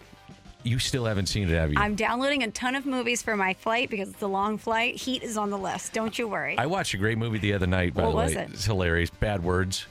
You 0.65 0.79
still 0.79 1.05
haven't 1.05 1.27
seen 1.27 1.49
it, 1.49 1.53
have 1.55 1.73
you? 1.73 1.77
I'm 1.79 1.95
downloading 1.97 2.43
a 2.43 2.51
ton 2.51 2.75
of 2.77 2.87
movies 2.87 3.21
for 3.23 3.37
my 3.37 3.55
flight 3.55 3.91
because 3.91 4.11
it's 4.11 4.23
a 4.23 4.27
long 4.29 4.59
flight. 4.59 4.95
Heat 4.95 5.23
is 5.23 5.37
on 5.37 5.51
the 5.51 5.59
list. 5.59 5.93
Don't 5.93 6.17
you 6.19 6.29
worry. 6.29 6.57
I 6.57 6.67
watched 6.67 6.95
a 6.95 6.99
great 6.99 7.19
movie 7.19 7.39
the 7.39 7.53
other 7.53 7.67
night. 7.67 7.95
By 7.95 8.03
What 8.05 8.11
the 8.11 8.17
was 8.17 8.33
it? 8.35 8.51
it's 8.53 8.65
hilarious. 8.65 9.11
Bad 9.11 9.43
Words 9.43 9.87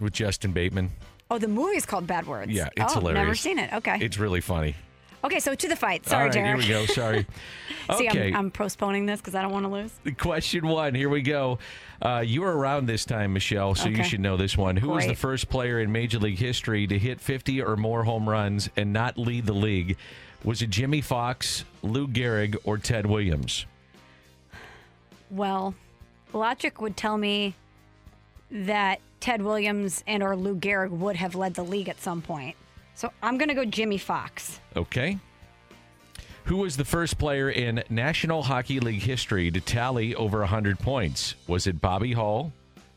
with 0.00 0.12
Justin 0.14 0.52
Bateman. 0.52 0.90
oh, 1.30 1.38
the 1.38 1.48
movie 1.48 1.76
is 1.76 1.84
called 1.84 2.06
Bad 2.06 2.26
Words. 2.26 2.50
Yeah, 2.50 2.68
it's 2.76 2.96
oh, 2.96 3.00
hilarious. 3.00 3.22
Never 3.24 3.34
seen 3.34 3.58
it. 3.58 3.72
Okay. 3.74 3.98
It's 4.00 4.18
really 4.18 4.40
funny. 4.40 4.74
Okay, 5.26 5.40
so 5.40 5.56
to 5.56 5.68
the 5.68 5.74
fight. 5.74 6.06
Sorry, 6.06 6.20
All 6.20 6.26
right, 6.26 6.32
Derek. 6.32 6.62
here 6.62 6.78
we 6.78 6.86
go. 6.86 6.92
Sorry. 6.92 7.26
See, 7.96 8.08
okay, 8.08 8.28
I'm, 8.28 8.36
I'm 8.36 8.50
postponing 8.52 9.06
this 9.06 9.20
because 9.20 9.34
I 9.34 9.42
don't 9.42 9.50
want 9.50 9.64
to 9.64 9.68
lose. 9.68 10.16
question 10.18 10.68
one. 10.68 10.94
Here 10.94 11.08
we 11.08 11.20
go. 11.20 11.58
Uh, 12.00 12.22
you 12.24 12.42
were 12.42 12.56
around 12.56 12.86
this 12.86 13.04
time, 13.04 13.32
Michelle, 13.32 13.74
so 13.74 13.88
you 13.88 14.04
should 14.04 14.20
know 14.20 14.36
this 14.36 14.56
one. 14.56 14.76
Who 14.76 14.90
was 14.90 15.06
the 15.06 15.16
first 15.16 15.48
player 15.48 15.80
in 15.80 15.90
Major 15.90 16.20
League 16.20 16.38
history 16.38 16.86
to 16.86 16.96
hit 16.96 17.20
50 17.20 17.60
or 17.62 17.76
more 17.76 18.04
home 18.04 18.28
runs 18.28 18.70
and 18.76 18.92
not 18.92 19.18
lead 19.18 19.46
the 19.46 19.52
league? 19.52 19.96
Was 20.44 20.62
it 20.62 20.70
Jimmie 20.70 21.00
Foxx, 21.00 21.64
Lou 21.82 22.06
Gehrig, 22.06 22.56
or 22.62 22.78
Ted 22.78 23.06
Williams? 23.06 23.66
Well, 25.28 25.74
logic 26.32 26.80
would 26.80 26.96
tell 26.96 27.18
me 27.18 27.56
that 28.52 29.00
Ted 29.18 29.42
Williams 29.42 30.04
and 30.06 30.22
or 30.22 30.36
Lou 30.36 30.54
Gehrig 30.54 30.90
would 30.90 31.16
have 31.16 31.34
led 31.34 31.54
the 31.54 31.64
league 31.64 31.88
at 31.88 32.00
some 32.00 32.22
point. 32.22 32.54
So 32.96 33.12
I'm 33.22 33.36
going 33.36 33.50
to 33.50 33.54
go 33.54 33.66
Jimmie 33.66 33.98
Foxx. 33.98 34.58
Okay. 34.74 35.18
Who 36.44 36.56
was 36.56 36.76
the 36.78 36.84
first 36.84 37.18
player 37.18 37.50
in 37.50 37.84
National 37.90 38.42
Hockey 38.42 38.80
League 38.80 39.02
history 39.02 39.50
to 39.50 39.60
tally 39.60 40.14
over 40.14 40.38
100 40.40 40.78
points? 40.78 41.34
Was 41.46 41.66
it 41.66 41.80
Bobby 41.80 42.14
Hull, 42.14 42.52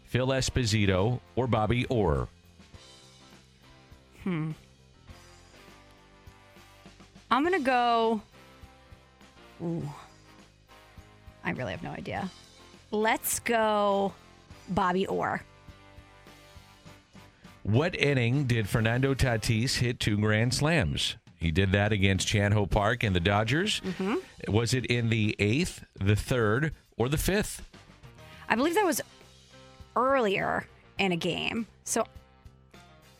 Phil 0.05 0.27
Esposito, 0.27 1.19
or 1.35 1.47
Bobby 1.47 1.85
Orr? 1.87 2.29
Hmm. 4.23 4.51
I'm 7.29 7.43
going 7.43 7.59
to 7.59 7.65
go. 7.65 8.21
Ooh. 9.61 9.89
I 11.43 11.51
really 11.51 11.71
have 11.71 11.83
no 11.83 11.91
idea. 11.91 12.29
Let's 12.91 13.39
go 13.39 14.13
Bobby 14.69 15.07
Orr. 15.07 15.43
What 17.63 17.95
inning 17.95 18.45
did 18.45 18.67
Fernando 18.69 19.13
Tatis 19.13 19.77
hit 19.77 19.99
two 19.99 20.17
grand 20.17 20.53
slams? 20.53 21.17
He 21.35 21.51
did 21.51 21.71
that 21.71 21.91
against 21.91 22.27
Chan 22.27 22.51
Ho 22.51 22.65
Park 22.65 23.03
and 23.03 23.15
the 23.15 23.19
Dodgers. 23.19 23.81
Mm-hmm. 23.81 24.51
Was 24.51 24.73
it 24.73 24.85
in 24.87 25.09
the 25.09 25.35
eighth, 25.39 25.83
the 25.95 26.15
third, 26.15 26.73
or 26.97 27.07
the 27.07 27.17
fifth? 27.17 27.65
I 28.49 28.55
believe 28.55 28.75
that 28.75 28.85
was 28.85 29.01
earlier 29.95 30.67
in 30.97 31.11
a 31.11 31.15
game. 31.17 31.67
So 31.83 32.05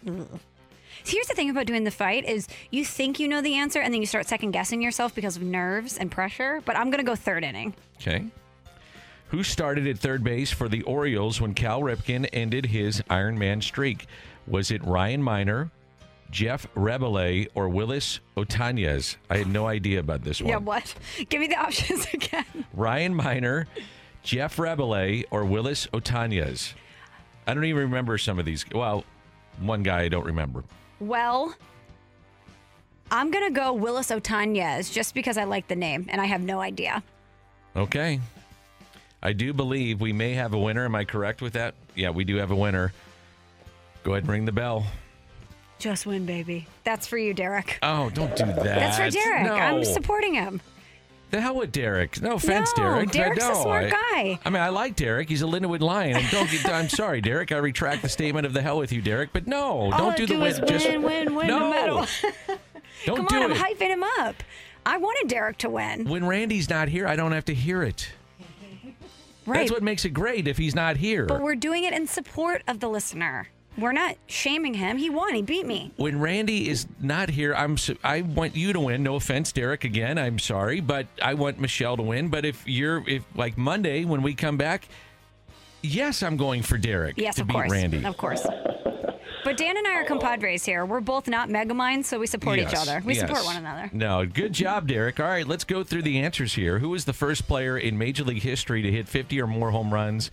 Ugh. 0.08 0.40
So 1.04 1.14
here's 1.14 1.28
the 1.28 1.34
thing 1.34 1.50
about 1.50 1.66
doing 1.66 1.86
the 1.86 1.92
fight 1.92 2.26
is 2.26 2.48
you 2.72 2.84
think 2.84 3.20
you 3.20 3.28
know 3.28 3.42
the 3.42 3.56
answer 3.56 3.80
and 3.80 3.94
then 3.94 4.02
you 4.02 4.08
start 4.08 4.28
second 4.28 4.52
guessing 4.52 4.82
yourself 4.82 5.16
because 5.16 5.38
of 5.38 5.44
nerves 5.44 5.98
and 5.98 6.12
pressure. 6.12 6.62
But 6.66 6.76
I'm 6.76 6.90
gonna 6.90 7.04
go 7.04 7.16
third 7.16 7.44
inning. 7.44 7.74
Okay. 7.98 8.26
Who 9.30 9.44
started 9.44 9.88
at 9.88 10.00
third 10.00 10.24
base 10.24 10.52
for 10.52 10.68
the 10.68 10.82
Orioles 10.84 11.40
when 11.40 11.54
Cal 11.54 11.82
Ripken 11.82 12.28
ended 12.34 12.66
his 12.66 13.02
Iron 13.10 13.38
Man 13.38 13.62
streak? 13.62 14.08
Was 14.50 14.72
it 14.72 14.84
Ryan 14.84 15.22
Minor, 15.22 15.70
Jeff 16.32 16.68
Reboulet, 16.76 17.50
or 17.54 17.70
Willis 17.70 18.20
Otanez? 18.36 19.16
I 19.30 19.38
had 19.38 19.48
no 19.48 19.68
idea 19.68 20.00
about 20.00 20.24
this 20.24 20.42
one. 20.42 20.50
Yeah, 20.50 20.58
what? 20.58 20.94
Give 21.30 21.40
me 21.40 21.48
the 21.48 21.56
options 21.56 22.08
again. 22.14 22.46
Ryan 22.74 23.14
Minor, 23.14 23.68
Jeff 24.24 24.58
Reboulet, 24.58 25.26
or 25.30 25.46
Willis 25.46 25.88
Otanez? 25.94 26.74
I 27.46 27.54
don't 27.54 27.66
even 27.66 27.84
remember 27.84 28.18
some 28.18 28.40
of 28.40 28.46
these. 28.46 28.66
Well, 28.74 29.04
one 29.60 29.84
guy 29.84 30.02
I 30.02 30.10
don't 30.10 30.26
remember. 30.26 30.64
Well, 31.00 31.54
I'm 33.12 33.32
gonna 33.32 33.52
go 33.52 33.74
Willis 33.74 34.10
Otanez 34.10 34.92
just 34.92 35.14
because 35.14 35.38
I 35.38 35.46
like 35.46 35.68
the 35.68 35.76
name 35.76 36.08
and 36.10 36.20
I 36.20 36.26
have 36.26 36.42
no 36.42 36.60
idea. 36.60 37.04
Okay. 37.76 38.20
I 39.22 39.34
do 39.34 39.52
believe 39.54 40.00
we 40.00 40.14
may 40.14 40.34
have 40.34 40.54
a 40.54 40.60
winner. 40.60 40.86
Am 40.86 40.96
I 40.96 41.06
correct 41.06 41.42
with 41.42 41.54
that? 41.54 41.76
Yeah, 41.96 42.10
we 42.12 42.24
do 42.24 42.38
have 42.38 42.52
a 42.52 42.56
winner. 42.56 42.94
Go 44.04 44.12
ahead 44.12 44.24
and 44.24 44.32
ring 44.32 44.46
the 44.46 44.52
bell. 44.52 44.86
Just 45.78 46.06
win, 46.06 46.26
baby. 46.26 46.68
That's 46.84 47.08
for 47.08 47.18
you, 47.18 47.34
Derek. 47.34 47.80
Oh, 47.82 48.10
don't 48.10 48.36
do 48.36 48.46
that. 48.46 48.64
That's 48.64 48.98
for 48.98 49.10
Derek. 49.10 49.44
No. 49.46 49.54
I'm 49.56 49.84
supporting 49.86 50.34
him. 50.34 50.62
The 51.32 51.40
hell 51.40 51.56
with 51.56 51.72
Derek. 51.72 52.22
No 52.22 52.34
offense, 52.34 52.72
No, 52.76 52.84
Derek. 52.84 53.12
Derek's 53.12 53.46
a 53.46 53.50
no, 53.50 53.54
smart 53.62 53.86
I- 53.86 53.90
guy. 53.90 54.40
I 54.44 54.50
mean, 54.50 54.62
I 54.62 54.70
like 54.70 54.96
Derek. 54.96 55.30
He's 55.30 55.44
a 55.44 55.46
Lindenwood 55.46 55.80
Lion. 55.80 56.18
And 56.18 56.30
don't 56.32 56.50
get, 56.50 56.68
I'm 56.68 56.90
sorry, 56.90 57.22
Derek. 57.22 57.52
I 57.52 57.58
retract 57.58 58.02
the 58.02 58.10
statement 58.10 58.48
of 58.48 58.54
the 58.54 58.62
hell 58.64 58.80
with 58.80 58.92
you, 58.92 59.02
Derek. 59.02 59.32
But 59.32 59.46
no, 59.46 59.64
All 59.64 59.92
don't 59.92 60.14
I 60.14 60.18
do 60.18 60.26
do 60.26 60.40
the 60.40 60.46
is 60.46 60.60
win. 60.60 60.68
Just 60.68 60.88
win, 60.88 61.04
win, 61.04 61.36
win 61.36 61.48
no. 61.48 61.60
the 61.60 61.70
medal. 61.70 62.06
Don't 63.06 63.16
Come 63.16 63.26
do 63.28 63.36
on, 63.44 63.52
I'm 63.54 63.58
hyping 63.58 63.88
him 63.90 64.04
up. 64.20 64.36
I 64.86 64.98
wanted 64.98 65.30
Derek 65.30 65.58
to 65.60 65.70
win. 65.70 66.04
When 66.10 66.26
Randy's 66.26 66.70
not 66.70 66.90
here, 66.90 67.08
I 67.08 67.16
don't 67.16 67.32
have 67.32 67.46
to 67.46 67.54
hear 67.54 67.82
it. 67.84 68.10
Right. 69.46 69.60
That's 69.60 69.72
what 69.72 69.84
makes 69.84 70.04
it 70.04 70.10
great 70.10 70.48
if 70.50 70.58
he's 70.58 70.76
not 70.76 70.98
here. 70.98 71.26
But 71.26 71.42
we're 71.42 71.56
doing 71.56 71.86
it 71.86 71.94
in 71.94 72.08
support 72.08 72.62
of 72.68 72.82
the 72.82 72.90
listener. 72.90 73.48
We're 73.80 73.92
not 73.94 74.16
shaming 74.28 74.74
him. 74.74 74.98
He 74.98 75.10
won. 75.10 75.34
He 75.34 75.42
beat 75.42 75.66
me. 75.66 75.92
when 75.98 76.20
Randy 76.20 76.70
is 76.70 76.88
not 77.00 77.30
here, 77.30 77.54
I'm 77.56 77.78
I 78.04 78.22
want 78.22 78.56
you 78.56 78.74
to 78.74 78.80
win. 78.80 79.04
No 79.04 79.16
offense, 79.16 79.52
Derek. 79.52 79.84
Again, 79.84 80.18
I'm 80.18 80.40
sorry, 80.40 80.80
but 80.80 81.08
I 81.22 81.34
want 81.34 81.60
Michelle 81.60 81.98
to 81.98 82.04
win. 82.04 82.30
But 82.30 82.46
if 82.46 82.68
you're 82.68 83.08
if 83.08 83.24
like 83.36 83.58
Monday 83.58 84.06
when 84.06 84.22
we 84.22 84.34
come 84.34 84.58
back, 84.58 84.88
yes, 85.82 86.24
I'm 86.24 86.38
going 86.38 86.62
for 86.62 86.78
Derek 86.78 87.18
Yes, 87.18 87.36
to 87.36 87.42
of 87.42 87.48
beat 87.48 87.54
course. 87.54 87.72
Randy. 87.72 88.06
Of 88.06 88.18
course. 88.18 88.46
But 89.46 89.56
Dan 89.56 89.78
and 89.78 89.88
I 89.88 89.94
are 89.94 90.04
compadres 90.04 90.66
here. 90.66 90.86
We're 90.86 91.00
both 91.00 91.28
not 91.30 91.48
megaminds, 91.48 92.06
so 92.06 92.20
we 92.20 92.28
support 92.28 92.60
each 92.60 92.74
other. 92.76 93.02
We 93.06 93.16
support 93.16 93.46
one 93.46 93.56
another. 93.56 93.90
No, 93.94 94.26
good 94.26 94.52
job, 94.52 94.88
Derek. 94.90 95.18
All 95.20 95.26
right, 95.28 95.48
let's 95.48 95.64
go 95.64 95.82
through 95.84 96.02
the 96.02 96.20
answers 96.20 96.54
here. 96.54 96.80
Who 96.80 96.90
was 96.90 97.06
the 97.06 97.14
first 97.14 97.48
player 97.48 97.78
in 97.78 97.98
Major 97.98 98.26
League 98.26 98.44
history 98.44 98.82
to 98.82 98.92
hit 98.92 99.08
50 99.08 99.40
or 99.42 99.48
more 99.48 99.72
home 99.72 99.94
runs 99.94 100.30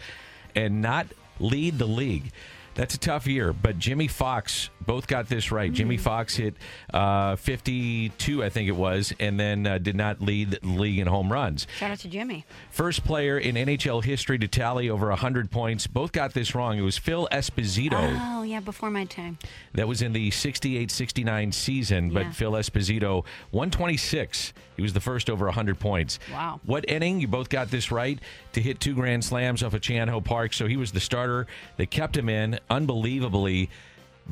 and 0.57 0.83
not 0.83 1.07
lead 1.39 1.79
the 1.79 1.87
league? 1.87 2.33
That's 2.77 2.95
a 2.95 2.99
tough 2.99 3.27
year, 3.27 3.55
but 3.55 3.79
Jimmie 3.79 4.07
Foxx 4.07 4.69
both 4.87 5.07
got 5.07 5.29
this 5.29 5.51
right. 5.53 5.73
Jimmie 5.73 5.97
Foxx 5.97 6.37
hit 6.37 6.55
uh, 6.95 7.37
52, 7.37 8.43
I 8.45 8.49
think 8.49 8.69
it 8.69 8.77
was, 8.77 9.13
and 9.19 9.39
then 9.39 9.67
uh, 9.67 9.79
did 9.79 9.97
not 9.97 10.21
lead 10.23 10.53
the 10.53 10.61
league 10.67 10.99
in 10.99 11.07
home 11.07 11.33
runs. 11.33 11.67
Shout 11.79 11.91
out 11.91 11.99
to 12.01 12.09
Jimmy. 12.09 12.45
First 12.71 13.05
player 13.05 13.39
in 13.39 13.57
NHL 13.57 14.05
history 14.05 14.39
to 14.39 14.49
tally 14.49 14.89
over 14.89 15.09
100 15.09 15.51
points. 15.51 15.87
Both 15.87 16.13
got 16.13 16.35
this 16.35 16.55
wrong. 16.55 16.79
It 16.79 16.83
was 16.83 16.97
Phil 16.99 17.29
Esposito. 17.33 18.17
Oh, 18.21 18.43
yeah, 18.43 18.61
before 18.61 18.91
my 18.91 19.05
time. 19.05 19.39
That 19.75 19.89
was 19.89 20.03
in 20.03 20.13
the 20.13 20.31
68 20.31 20.91
69 20.91 21.53
season, 21.53 22.11
but 22.11 22.25
Yeah. 22.27 22.31
Phil 22.33 22.53
Esposito, 22.53 23.25
126. 23.51 24.53
He 24.77 24.83
was 24.83 24.93
the 24.93 25.01
first 25.01 25.29
over 25.31 25.47
100 25.47 25.79
points. 25.79 26.19
Wow. 26.33 26.61
What 26.65 26.89
inning? 26.89 27.21
You 27.21 27.29
both 27.29 27.49
got 27.49 27.71
this 27.71 27.91
right 27.91 28.19
to 28.53 28.61
hit 28.61 28.79
two 28.81 28.95
grand 28.95 29.25
slams 29.25 29.63
off 29.63 29.75
of 29.75 29.81
Chan 29.81 30.09
Ho 30.09 30.21
Park. 30.21 30.53
So 30.53 30.67
he 30.67 30.77
was 30.77 30.93
the 30.93 31.01
starter. 31.01 31.47
They 31.77 31.87
kept 31.87 32.17
him 32.17 32.29
in 32.29 32.59
unbelievably. 32.71 33.71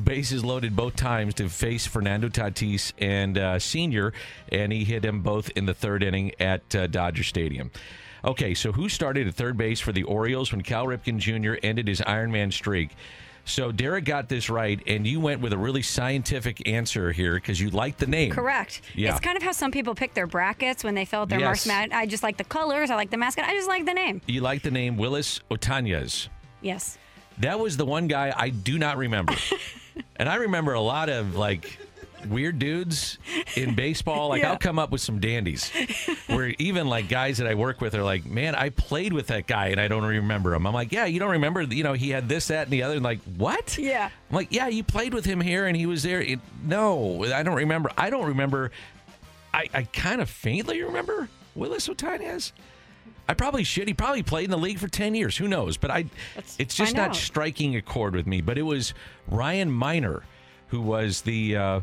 Bases 0.03 0.43
loaded 0.43 0.75
both 0.75 0.95
times 0.95 1.33
to 1.35 1.47
face 1.47 1.87
Fernando 1.87 2.27
Tatis 2.27 2.91
and 2.99 3.37
uh, 3.37 3.59
Senior, 3.59 4.11
and 4.51 4.71
he 4.73 4.83
hit 4.83 5.01
them 5.03 5.21
both 5.21 5.49
in 5.55 5.65
the 5.65 5.73
third 5.73 6.03
inning 6.03 6.33
at 6.39 6.75
uh, 6.75 6.87
Dodger 6.87 7.23
Stadium. 7.23 7.71
Okay, 8.25 8.53
so 8.53 8.71
who 8.71 8.89
started 8.89 9.27
at 9.27 9.35
third 9.35 9.55
base 9.55 9.79
for 9.79 9.91
the 9.93 10.03
Orioles 10.03 10.51
when 10.51 10.61
Cal 10.61 10.85
Ripken 10.85 11.17
Jr. 11.19 11.55
ended 11.63 11.87
his 11.87 12.01
Ironman 12.01 12.51
streak? 12.51 12.89
So 13.45 13.71
Derek 13.71 14.05
got 14.05 14.27
this 14.27 14.49
right, 14.49 14.81
and 14.87 15.05
you 15.05 15.19
went 15.19 15.39
with 15.39 15.53
a 15.53 15.57
really 15.57 15.83
scientific 15.83 16.67
answer 16.67 17.11
here 17.11 17.35
because 17.35 17.61
you 17.61 17.69
like 17.69 17.97
the 17.97 18.07
name. 18.07 18.31
Correct. 18.31 18.81
Yeah. 18.95 19.11
It's 19.11 19.19
kind 19.19 19.37
of 19.37 19.43
how 19.43 19.51
some 19.51 19.71
people 19.71 19.93
pick 19.93 20.15
their 20.15 20.25
brackets 20.25 20.83
when 20.83 20.95
they 20.95 21.05
fill 21.05 21.21
out 21.21 21.29
their 21.29 21.39
Yes. 21.39 21.67
March 21.67 21.91
I 21.91 22.07
just 22.07 22.23
like 22.23 22.37
the 22.37 22.43
colors. 22.43 22.89
I 22.89 22.95
like 22.95 23.11
the 23.11 23.17
mascot. 23.17 23.45
I 23.45 23.53
just 23.53 23.67
like 23.67 23.85
the 23.85 23.93
name. 23.93 24.19
You 24.25 24.41
like 24.41 24.63
the 24.63 24.71
name 24.71 24.97
Willis 24.97 25.41
Otanez. 25.51 26.27
Yes. 26.61 26.97
That 27.37 27.59
was 27.59 27.77
the 27.77 27.85
one 27.85 28.07
guy 28.07 28.33
I 28.35 28.49
do 28.49 28.79
not 28.79 28.97
remember. 28.97 29.35
and 30.15 30.29
I 30.29 30.35
remember 30.35 30.73
a 30.73 30.81
lot 30.81 31.09
of 31.09 31.35
like 31.35 31.77
weird 32.27 32.57
dudes 32.59 33.17
in 33.55 33.75
baseball. 33.75 34.29
Like 34.29 34.41
Yeah. 34.41 34.51
I'll 34.51 34.57
come 34.57 34.79
up 34.79 34.91
with 34.91 35.01
some 35.01 35.19
dandies 35.19 35.69
where 36.27 36.53
even 36.57 36.87
like 36.87 37.07
guys 37.07 37.37
that 37.37 37.47
I 37.47 37.53
work 37.55 37.81
with 37.81 37.93
are 37.95 38.03
like, 38.03 38.25
man, 38.25 38.55
I 38.55 38.69
played 38.69 39.13
with 39.13 39.27
that 39.27 39.47
guy 39.47 39.67
and 39.67 39.79
I 39.79 39.87
don't 39.87 40.03
remember 40.03 40.53
him. 40.55 40.65
I'm 40.65 40.73
like, 40.73 40.91
yeah, 40.91 41.05
you 41.05 41.19
don't 41.19 41.31
remember, 41.31 41.61
you 41.61 41.83
know, 41.83 41.93
he 41.93 42.09
had 42.09 42.27
this, 42.27 42.47
that, 42.47 42.63
and 42.63 42.71
the 42.71 42.83
other. 42.83 42.95
And 42.95 43.03
like, 43.03 43.19
what? 43.37 43.77
Yeah. 43.77 44.09
I'm 44.29 44.35
like, 44.35 44.47
yeah, 44.51 44.67
you 44.67 44.83
played 44.83 45.13
with 45.13 45.25
him 45.25 45.39
here 45.39 45.67
and 45.67 45.77
he 45.77 45.85
was 45.85 46.03
there. 46.03 46.21
It, 46.21 46.39
no, 46.63 47.23
I 47.25 47.43
don't 47.43 47.55
remember. 47.55 47.91
I 47.97 48.09
don't 48.09 48.27
remember. 48.27 48.71
I, 49.53 49.69
I 49.73 49.83
kind 49.83 50.19
of 50.19 50.29
faintly 50.29 50.81
remember 50.81 51.29
Willis 51.53 51.87
Otanez. 51.87 52.51
I 53.27 53.33
probably 53.33 53.63
should. 53.63 53.87
He 53.87 53.93
probably 53.93 54.23
played 54.23 54.45
in 54.45 54.51
the 54.51 54.57
league 54.57 54.79
for 54.79 54.87
10 54.87 55.15
years. 55.15 55.37
Who 55.37 55.47
knows? 55.47 55.77
But 55.77 55.91
I 55.91 56.05
it's 56.59 56.75
just 56.75 56.95
not 56.95 57.09
out. 57.09 57.15
striking 57.15 57.75
a 57.75 57.81
chord 57.81 58.15
with 58.15 58.27
me. 58.27 58.41
But 58.41 58.57
it 58.57 58.63
was 58.63 58.93
Ryan 59.27 59.71
Minor 59.71 60.23
who 60.67 60.81
was 60.81 61.21
the 61.21 61.55
uh, 61.55 61.79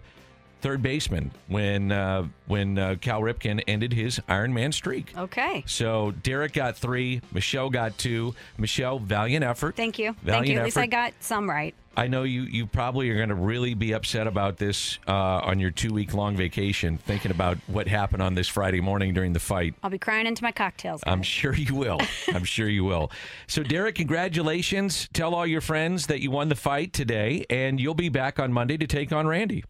third 0.63 0.83
baseman 0.83 1.31
when 1.49 1.93
uh, 1.93 2.27
when 2.47 2.79
uh, 2.79 2.97
Cal 3.01 3.21
Ripken 3.21 3.63
ended 3.67 3.93
his 3.93 4.21
Iron 4.29 4.55
Man 4.55 4.73
streak. 4.73 5.13
Okay. 5.17 5.65
So 5.67 6.13
Derek 6.23 6.53
got 6.55 6.77
three, 6.77 7.21
Michelle 7.33 7.69
got 7.69 7.99
two. 7.99 8.35
Michelle, 8.57 8.99
valiant 8.99 9.45
effort. 9.45 9.77
Thank 9.77 9.99
you. 9.99 10.13
Thank 10.13 10.25
Valiant 10.25 10.49
you. 10.49 10.59
At 10.59 10.65
least 10.65 10.79
I 10.79 10.87
got 10.87 11.13
some 11.21 11.51
right. 11.51 11.75
I 11.97 12.07
know 12.07 12.23
you 12.23 12.43
you 12.43 12.67
probably 12.67 13.11
are 13.11 13.17
going 13.17 13.29
to 13.29 13.35
really 13.35 13.75
be 13.75 13.93
upset 13.93 14.27
about 14.27 14.57
this 14.57 14.99
uh, 15.07 15.13
on 15.13 15.59
your 15.59 15.71
two 15.71 15.93
week 15.93 16.15
long 16.15 16.37
vacation, 16.37 16.97
thinking 16.97 17.31
about 17.31 17.59
what 17.67 17.87
happened 17.87 18.23
on 18.23 18.35
this 18.35 18.49
Friday 18.49 18.81
morning 18.81 19.13
during 19.13 19.33
the 19.35 19.41
fight. 19.41 19.75
I'll 19.83 19.91
be 19.91 19.99
crying 19.99 20.27
into 20.27 20.43
my 20.43 20.53
cocktails. 20.53 21.03
I'm 21.07 21.23
sure 21.23 21.55
you 21.55 21.75
will. 21.75 22.01
I'm 22.29 22.45
sure 22.45 22.69
you 22.69 22.85
will. 22.85 23.11
So, 23.47 23.63
Derek, 23.63 23.97
congratulations. 23.97 25.09
Tell 25.13 25.35
all 25.35 25.47
your 25.47 25.61
friends 25.61 26.07
that 26.07 26.21
you 26.21 26.31
won 26.31 26.49
the 26.49 26.55
fight 26.55 26.93
today, 26.93 27.45
and 27.51 27.79
you'll 27.79 27.95
be 27.95 28.09
back 28.09 28.39
on 28.39 28.53
Monday 28.53 28.79
to 28.79 28.87
take 28.87 29.13
on 29.13 29.27
Randy. 29.27 29.65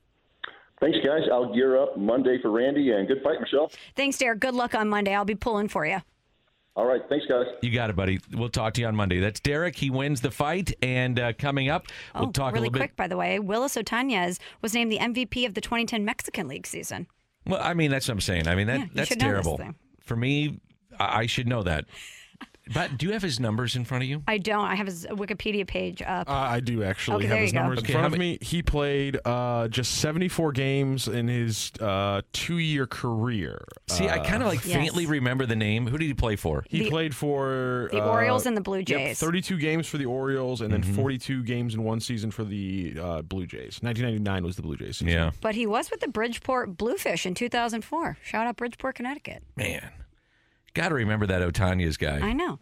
Thanks, 0.82 0.98
guys. 1.06 1.22
I'll 1.30 1.54
gear 1.54 1.80
up 1.80 1.96
Monday 1.96 2.42
for 2.42 2.50
Randy, 2.50 2.90
and 2.90 3.06
good 3.06 3.22
fight, 3.22 3.40
Michelle. 3.40 3.70
Thanks, 3.94 4.18
Derek. 4.18 4.40
Good 4.40 4.54
luck 4.54 4.74
on 4.74 4.88
Monday. 4.88 5.14
I'll 5.14 5.24
be 5.24 5.36
pulling 5.36 5.68
for 5.68 5.86
you. 5.86 5.98
All 6.74 6.86
right. 6.86 7.00
Thanks, 7.09 7.24
guys. 7.26 7.46
You 7.62 7.70
got 7.70 7.88
it, 7.88 7.94
buddy. 7.94 8.18
We'll 8.32 8.48
talk 8.48 8.74
to 8.74 8.80
you 8.80 8.88
on 8.88 8.96
Monday. 8.96 9.20
That's 9.20 9.38
Derek. 9.38 9.76
He 9.76 9.90
wins 9.90 10.22
the 10.22 10.32
fight, 10.32 10.72
and 10.82 11.20
uh, 11.20 11.34
coming 11.34 11.68
up, 11.68 11.86
we'll 12.16 12.30
oh, 12.30 12.32
talk 12.32 12.54
really 12.54 12.66
a 12.66 12.70
little 12.70 12.80
quick, 12.80 12.90
bit. 12.90 12.96
by 12.96 13.06
the 13.06 13.16
way. 13.16 13.38
Willis 13.38 13.76
Otanez 13.76 14.40
was 14.60 14.74
named 14.74 14.90
the 14.90 14.98
MVP 14.98 15.46
of 15.46 15.54
the 15.54 15.60
2010 15.60 16.04
Mexican 16.04 16.48
League 16.48 16.66
season. 16.66 17.06
Well, 17.46 17.60
I 17.62 17.74
mean, 17.74 17.92
that's 17.92 18.09
what 18.09 18.14
I'm 18.14 18.20
saying. 18.20 18.48
I 18.48 18.56
mean, 18.56 18.66
that 18.66 18.80
Yeah, 18.80 18.86
that's 18.92 19.09
should 19.09 19.20
know 19.20 19.36
this 19.36 19.44
terrible. 19.44 19.74
For 20.00 20.16
me, 20.16 20.59
I, 20.98 21.20
I 21.20 21.26
should 21.26 21.46
know 21.46 21.62
that. 21.62 21.84
But 22.72 22.97
do 22.97 23.06
you 23.06 23.12
have 23.12 23.22
his 23.22 23.40
numbers 23.40 23.74
in 23.74 23.84
front 23.84 24.05
of 24.05 24.09
you? 24.09 24.22
I 24.28 24.39
don't. 24.39 24.64
I 24.64 24.76
have 24.76 24.86
his 24.86 25.05
Wikipedia 25.06 25.66
page 25.66 26.01
up. 26.01 26.28
Uh, 26.30 26.32
I 26.32 26.60
do 26.60 26.84
actually 26.84 27.16
Okay, 27.16 27.26
have 27.26 27.34
there 27.34 27.43
his 27.43 27.52
you 27.52 27.59
go. 27.59 27.62
numbers 27.62 27.78
Okay, 27.80 27.93
in 27.93 27.98
front 27.98 28.14
of 28.14 28.18
me. 28.20 28.39
He 28.40 28.62
played 28.62 29.18
uh, 29.24 29.66
just 29.68 29.97
74 29.97 30.52
games 30.52 31.09
in 31.09 31.26
his 31.26 31.72
uh, 31.80 32.22
two-year 32.32 32.86
career. 32.86 33.64
See, 33.89 34.09
I 34.09 34.20
kind 34.20 34.43
of 34.43 34.48
like 34.48 34.64
Yes. 34.64 34.76
faintly 34.76 35.06
remember 35.06 35.44
the 35.44 35.56
name. 35.56 35.86
Who 35.89 35.98
did 35.98 36.06
he 36.06 36.14
play 36.14 36.36
for? 36.36 36.64
He 36.68 36.84
The- 36.84 36.90
played 36.90 37.16
for 37.16 37.89
the 37.90 38.01
uh, 38.02 38.09
Orioles 38.09 38.47
and 38.47 38.56
the 38.56 38.60
Blue 38.60 38.78
yep, 38.78 38.86
Jays. 38.86 39.18
32 39.18 39.59
games 39.59 39.89
for 39.89 39.98
the 39.98 40.06
Orioles, 40.06 40.60
and 40.60 40.72
Mm-hmm. 40.72 40.82
then 40.82 40.94
42 40.94 41.43
games 41.43 41.74
in 41.74 41.82
one 41.82 41.98
season 42.01 42.30
for 42.30 42.44
the 42.44 42.94
uh, 43.01 43.22
Blue 43.22 43.44
Jays. 43.47 43.80
1999 43.82 44.44
was 44.44 44.55
the 44.56 44.62
Blue 44.62 44.76
Jays 44.76 44.98
season. 44.98 45.09
Yeah, 45.09 45.32
But 45.40 45.55
he 45.56 45.66
was 45.66 45.90
with 45.90 46.01
the 46.01 46.09
Bridgeport 46.09 46.76
Bluefish 46.76 47.26
in 47.26 47.34
2004. 47.34 48.18
Shout 48.22 48.47
out 48.47 48.56
Bridgeport, 48.56 48.94
Connecticut. 48.94 49.43
man, 49.56 49.89
got 50.74 50.89
to 50.89 50.94
remember 50.94 51.27
that 51.27 51.43
Otanez 51.43 51.99
guy. 51.99 52.19
I 52.20 52.32
know. 52.32 52.59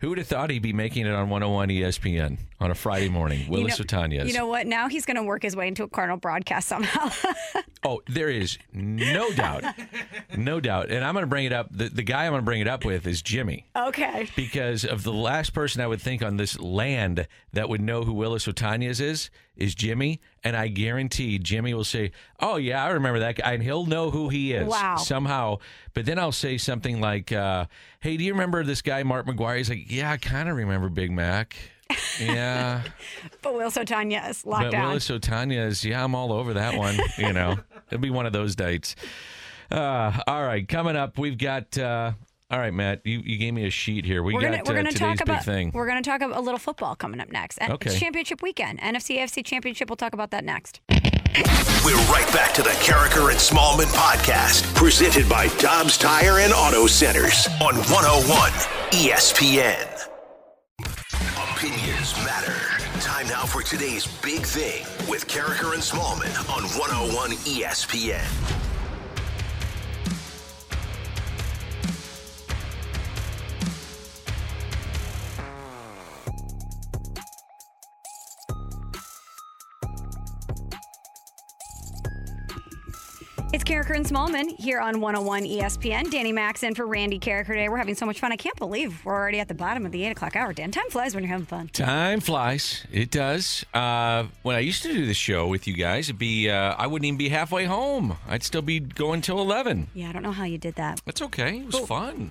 Who 0.00 0.10
would 0.10 0.18
have 0.18 0.28
thought 0.28 0.50
he'd 0.50 0.62
be 0.62 0.72
making 0.72 1.06
it 1.06 1.12
on 1.12 1.28
101 1.28 1.68
ESPN 1.70 2.38
on 2.60 2.70
a 2.70 2.74
Friday 2.74 3.08
morning? 3.08 3.48
Willis 3.48 3.78
you 3.78 3.84
know. 3.84 4.24
You 4.24 4.32
know 4.34 4.46
what? 4.46 4.66
Now 4.66 4.88
he's 4.88 5.04
going 5.06 5.16
to 5.16 5.22
work 5.22 5.42
his 5.42 5.54
way 5.56 5.68
into 5.68 5.84
a 5.84 5.88
Cardinal 5.88 6.16
broadcast 6.18 6.68
somehow. 6.68 7.10
Oh, 7.84 8.02
there 8.08 8.28
is 8.28 8.58
no 8.72 9.30
doubt, 9.34 9.62
no 10.36 10.58
doubt. 10.58 10.90
And 10.90 11.04
I'm 11.04 11.14
going 11.14 11.22
to 11.22 11.28
bring 11.28 11.44
it 11.46 11.52
up. 11.52 11.68
The, 11.70 11.88
the 11.88 12.02
guy 12.02 12.24
I'm 12.26 12.32
going 12.32 12.40
to 12.42 12.44
bring 12.44 12.60
it 12.60 12.66
up 12.66 12.84
with 12.84 13.06
is 13.06 13.22
Jimmy. 13.22 13.66
okay. 13.76 14.28
Because 14.34 14.84
of 14.84 15.04
the 15.04 15.12
last 15.12 15.54
person 15.54 15.80
I 15.80 15.86
would 15.86 16.00
think 16.02 16.20
on 16.20 16.38
this 16.38 16.58
land 16.58 17.28
that 17.52 17.68
would 17.68 17.80
know 17.80 18.02
who 18.02 18.12
Willis 18.12 18.46
Otanez 18.48 19.00
is, 19.00 19.30
is 19.56 19.76
Jimmy. 19.76 20.20
And 20.42 20.56
I 20.56 20.66
guarantee 20.66 21.38
Jimmy 21.38 21.72
will 21.72 21.84
say, 21.84 22.10
Oh, 22.40 22.56
yeah, 22.56 22.84
I 22.84 22.88
remember 22.90 23.20
that 23.20 23.36
guy. 23.36 23.52
And 23.52 23.62
he'll 23.62 23.86
know 23.86 24.10
who 24.10 24.28
he 24.28 24.52
is 24.54 24.66
Wow. 24.66 24.96
somehow. 24.96 25.58
But 25.94 26.04
then 26.04 26.18
I'll 26.18 26.32
say 26.32 26.58
something 26.58 27.00
like, 27.00 27.30
uh, 27.30 27.66
Hey, 28.00 28.16
do 28.16 28.24
you 28.24 28.32
remember 28.32 28.64
this 28.64 28.82
guy, 28.82 29.04
Mark 29.04 29.24
McGwire? 29.26 29.56
He's 29.58 29.70
like, 29.70 29.88
Yeah, 29.88 30.10
I 30.10 30.16
kind 30.16 30.48
of 30.48 30.56
remember 30.56 30.88
Big 30.88 31.12
Mac. 31.12 31.56
Yeah. 32.20 32.82
But 33.42 33.54
Willis 33.54 33.76
Otanez, 33.76 34.44
locked 34.46 34.64
but 34.64 34.70
down. 34.72 34.88
Willis 34.88 35.08
Otanez, 35.08 35.84
yeah, 35.84 36.02
I'm 36.02 36.14
all 36.14 36.32
over 36.32 36.54
that 36.54 36.76
one. 36.76 36.96
you 37.16 37.32
know, 37.32 37.56
it'll 37.90 38.00
be 38.00 38.10
one 38.10 38.26
of 38.26 38.32
those 38.32 38.54
dates. 38.56 38.94
Uh, 39.70 40.12
all 40.26 40.44
right, 40.44 40.66
coming 40.68 40.96
up, 40.96 41.18
we've 41.18 41.38
got. 41.38 41.76
Uh, 41.78 42.12
all 42.50 42.58
right, 42.58 42.72
Matt, 42.72 43.02
you, 43.04 43.20
you 43.24 43.36
gave 43.36 43.52
me 43.54 43.66
a 43.66 43.70
sheet 43.70 44.04
here. 44.04 44.22
We 44.22 44.34
we're 44.34 44.40
got 44.40 44.46
gonna 44.50 44.62
we're 44.66 44.72
uh, 44.80 44.82
gonna 44.82 44.92
talk 44.92 45.20
about 45.20 45.44
thing. 45.44 45.70
we're 45.74 45.86
gonna 45.86 46.02
talk 46.02 46.20
about 46.22 46.36
a 46.36 46.40
little 46.40 46.58
football 46.58 46.94
coming 46.96 47.20
up 47.20 47.30
next. 47.30 47.58
And 47.58 47.72
Okay. 47.74 47.90
It's 47.90 47.98
championship 48.00 48.42
weekend, 48.42 48.80
NFC 48.80 49.18
AFC 49.18 49.44
Championship. 49.44 49.88
We'll 49.90 49.96
talk 49.96 50.14
about 50.14 50.30
that 50.30 50.44
next. 50.44 50.80
We're 51.84 51.96
right 52.10 52.28
back 52.32 52.54
to 52.54 52.62
the 52.62 52.70
Karraker 52.70 53.30
and 53.30 53.38
Smallmon 53.38 53.92
podcast, 53.94 54.74
presented 54.74 55.28
by 55.28 55.48
Dobbs 55.58 55.96
Tire 55.98 56.38
and 56.38 56.52
Auto 56.52 56.86
Centers 56.86 57.46
on 57.60 57.76
101 57.76 58.50
ESPN. 58.92 60.17
Matter. 61.98 62.54
Time 63.00 63.26
now 63.26 63.44
for 63.44 63.60
today's 63.60 64.06
big 64.22 64.42
thing 64.42 64.84
with 65.10 65.26
Karraker 65.26 65.74
and 65.74 65.82
Smallmon 65.82 66.30
on 66.48 66.62
101 66.78 67.32
ESPN. 67.32 68.67
It's 83.58 83.68
Karraker 83.68 83.96
and 83.96 84.06
Smallmon 84.06 84.56
here 84.56 84.78
on 84.78 85.00
101 85.00 85.42
ESPN. 85.42 86.12
Danny 86.12 86.30
Max 86.30 86.62
in 86.62 86.76
for 86.76 86.86
Randy 86.86 87.18
Karraker 87.18 87.48
today. 87.48 87.68
We're 87.68 87.78
having 87.78 87.96
so 87.96 88.06
much 88.06 88.20
fun. 88.20 88.30
I 88.30 88.36
can't 88.36 88.54
believe 88.54 89.04
we're 89.04 89.12
already 89.12 89.40
at 89.40 89.48
the 89.48 89.54
bottom 89.54 89.84
of 89.84 89.90
the 89.90 90.04
8 90.04 90.10
o'clock 90.12 90.36
hour, 90.36 90.52
Dan. 90.52 90.70
Time 90.70 90.88
flies 90.90 91.12
when 91.12 91.24
you're 91.24 91.32
having 91.32 91.44
fun. 91.44 91.66
Time 91.72 92.20
flies. 92.20 92.86
It 92.92 93.10
does. 93.10 93.66
Uh, 93.74 94.26
when 94.42 94.54
I 94.54 94.60
used 94.60 94.84
to 94.84 94.92
do 94.92 95.06
the 95.06 95.12
show 95.12 95.48
with 95.48 95.66
you 95.66 95.74
guys, 95.74 96.08
it'd 96.08 96.20
be 96.20 96.48
uh, 96.48 96.76
I 96.78 96.86
wouldn't 96.86 97.06
even 97.06 97.18
be 97.18 97.30
halfway 97.30 97.64
home. 97.64 98.16
I'd 98.28 98.44
still 98.44 98.62
be 98.62 98.78
going 98.78 99.22
till 99.22 99.40
eleven. 99.40 99.88
Yeah, 99.92 100.10
I 100.10 100.12
don't 100.12 100.22
know 100.22 100.30
how 100.30 100.44
you 100.44 100.58
did 100.58 100.76
that. 100.76 101.00
That's 101.04 101.20
okay. 101.22 101.58
It 101.58 101.66
was 101.66 101.80
fun. 101.80 102.30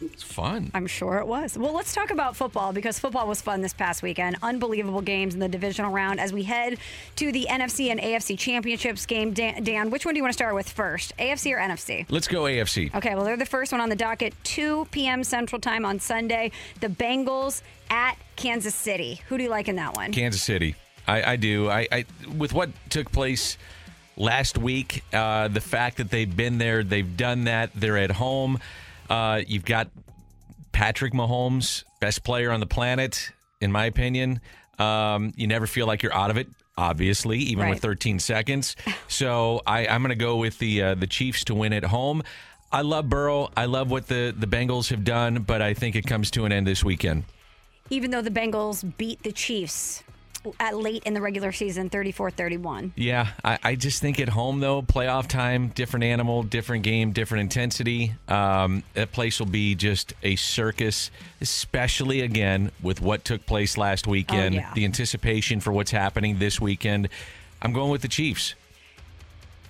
It's 0.00 0.22
fun. 0.22 0.70
I'm 0.72 0.86
sure 0.86 1.18
it 1.18 1.26
was. 1.26 1.58
Well, 1.58 1.74
let's 1.74 1.92
talk 1.92 2.10
about 2.10 2.34
football 2.34 2.72
because 2.72 2.98
football 2.98 3.26
was 3.26 3.42
fun 3.42 3.60
this 3.60 3.74
past 3.74 4.02
weekend. 4.02 4.36
Unbelievable 4.42 5.02
games 5.02 5.34
in 5.34 5.40
the 5.40 5.48
divisional 5.48 5.92
round 5.92 6.20
as 6.20 6.32
we 6.32 6.42
head 6.42 6.78
to 7.16 7.30
the 7.30 7.46
NFC 7.50 7.90
and 7.90 8.00
AFC 8.00 8.38
championships 8.38 9.04
game. 9.04 9.32
Dan, 9.32 9.62
Dan 9.62 9.90
which 9.90 10.04
one 10.04 10.14
do 10.14 10.18
you 10.18 10.22
want 10.22 10.32
to 10.32 10.36
start 10.38 10.54
with 10.54 10.68
first? 10.68 11.16
AFC 11.18 11.52
or 11.52 11.58
NFC? 11.58 12.06
Let's 12.08 12.28
go 12.28 12.44
AFC. 12.44 12.94
Okay, 12.94 13.14
well, 13.14 13.24
they're 13.24 13.36
the 13.36 13.44
first 13.44 13.72
one 13.72 13.80
on 13.80 13.88
the 13.88 13.96
docket, 13.96 14.32
2 14.44 14.86
p.m. 14.90 15.22
Central 15.22 15.60
Time 15.60 15.84
on 15.84 16.00
Sunday. 16.00 16.50
The 16.80 16.88
Bengals 16.88 17.62
at 17.90 18.16
Kansas 18.36 18.74
City. 18.74 19.20
Who 19.28 19.36
do 19.36 19.44
you 19.44 19.50
like 19.50 19.68
in 19.68 19.76
that 19.76 19.94
one? 19.94 20.12
Kansas 20.12 20.42
City. 20.42 20.76
I, 21.06 21.32
I 21.32 21.36
do. 21.36 21.68
I, 21.68 21.88
I 21.92 22.04
with 22.36 22.52
what 22.52 22.70
took 22.88 23.12
place 23.12 23.58
last 24.16 24.56
week, 24.56 25.02
uh, 25.12 25.48
the 25.48 25.60
fact 25.60 25.96
that 25.96 26.10
they've 26.10 26.34
been 26.34 26.58
there, 26.58 26.84
they've 26.84 27.16
done 27.16 27.44
that, 27.44 27.70
they're 27.74 27.98
at 27.98 28.12
home. 28.12 28.58
Uh, 29.10 29.42
you've 29.46 29.64
got 29.64 29.90
Patrick 30.72 31.12
Mahomes, 31.12 31.84
best 32.00 32.24
player 32.24 32.52
on 32.52 32.60
the 32.60 32.66
planet, 32.66 33.32
in 33.60 33.72
my 33.72 33.84
opinion. 33.86 34.40
Um, 34.78 35.32
you 35.36 35.46
never 35.46 35.66
feel 35.66 35.86
like 35.86 36.02
you're 36.02 36.14
out 36.14 36.30
of 36.30 36.38
it. 36.38 36.48
Obviously, 36.78 37.38
even 37.38 37.68
with 37.68 37.80
13 37.80 38.18
seconds. 38.20 38.74
So 39.06 39.60
I, 39.66 39.86
I'm 39.86 40.00
going 40.00 40.10
to 40.10 40.14
go 40.14 40.36
with 40.36 40.58
the 40.58 40.82
uh, 40.82 40.94
the 40.94 41.06
Chiefs 41.06 41.44
to 41.44 41.54
win 41.54 41.74
at 41.74 41.84
home. 41.84 42.22
I 42.72 42.82
love 42.82 43.08
Burrow. 43.08 43.50
I 43.56 43.66
love 43.66 43.90
what 43.90 44.06
the, 44.06 44.34
the 44.34 44.46
Bengals 44.46 44.88
have 44.90 45.04
done, 45.04 45.42
but 45.42 45.60
I 45.60 45.74
think 45.74 45.96
it 45.96 46.06
comes 46.06 46.30
to 46.30 46.44
an 46.46 46.52
end 46.52 46.66
this 46.66 46.82
weekend. 46.84 47.24
Even 47.90 48.12
though 48.12 48.22
the 48.22 48.30
Bengals 48.30 48.96
beat 48.96 49.22
the 49.24 49.32
Chiefs 49.32 50.04
at 50.58 50.76
late 50.76 51.02
in 51.04 51.14
the 51.14 51.20
regular 51.20 51.52
season, 51.52 51.90
34 51.90 52.30
31. 52.30 52.92
Yeah, 52.96 53.28
I, 53.44 53.58
I 53.62 53.74
just 53.74 54.00
think 54.00 54.20
at 54.20 54.28
home 54.28 54.60
though, 54.60 54.82
playoff 54.82 55.26
time, 55.28 55.68
different 55.68 56.04
animal, 56.04 56.42
different 56.42 56.82
game, 56.84 57.12
different 57.12 57.42
intensity. 57.42 58.12
Um, 58.28 58.82
that 58.94 59.12
place 59.12 59.38
will 59.38 59.46
be 59.46 59.74
just 59.74 60.14
a 60.22 60.36
circus, 60.36 61.10
especially 61.40 62.20
again 62.22 62.70
with 62.82 63.00
what 63.00 63.24
took 63.24 63.44
place 63.46 63.76
last 63.76 64.06
weekend. 64.06 64.54
yeah. 64.54 64.72
The 64.74 64.84
anticipation 64.84 65.60
for 65.60 65.72
what's 65.72 65.90
happening 65.90 66.38
this 66.38 66.60
weekend. 66.60 67.08
I'm 67.62 67.72
going 67.72 67.90
with 67.90 68.02
the 68.02 68.08
Chiefs. 68.08 68.54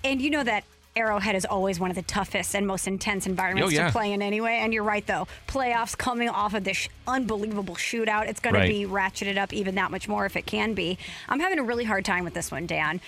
And 0.03 0.21
you 0.21 0.29
know 0.29 0.43
that 0.43 0.63
Arrowhead 0.95 1.35
is 1.35 1.45
always 1.45 1.79
one 1.79 1.89
of 1.89 1.95
the 1.95 2.01
toughest 2.01 2.53
and 2.53 2.67
most 2.67 2.85
intense 2.85 3.25
environments 3.25 3.71
Oh, 3.71 3.75
yeah. 3.75 3.85
to 3.87 3.91
play 3.93 4.11
in 4.11 4.21
anyway. 4.21 4.59
And 4.61 4.73
you're 4.73 4.83
right, 4.83 5.05
though. 5.07 5.25
Playoffs 5.47 5.97
coming 5.97 6.27
off 6.27 6.53
of 6.53 6.65
this 6.65 6.89
unbelievable 7.07 7.75
shootout. 7.75 8.27
It's 8.27 8.41
going 8.41 8.55
Right. 8.55 8.67
to 8.67 8.73
be 8.73 8.85
ratcheted 8.85 9.37
up 9.37 9.53
even 9.53 9.75
that 9.75 9.89
much 9.89 10.09
more 10.09 10.25
if 10.25 10.35
it 10.35 10.45
can 10.45 10.73
be. 10.73 10.97
I'm 11.29 11.39
having 11.39 11.59
a 11.59 11.63
really 11.63 11.85
hard 11.85 12.03
time 12.03 12.25
with 12.25 12.33
this 12.33 12.51
one, 12.51 12.65
Dan. 12.67 12.99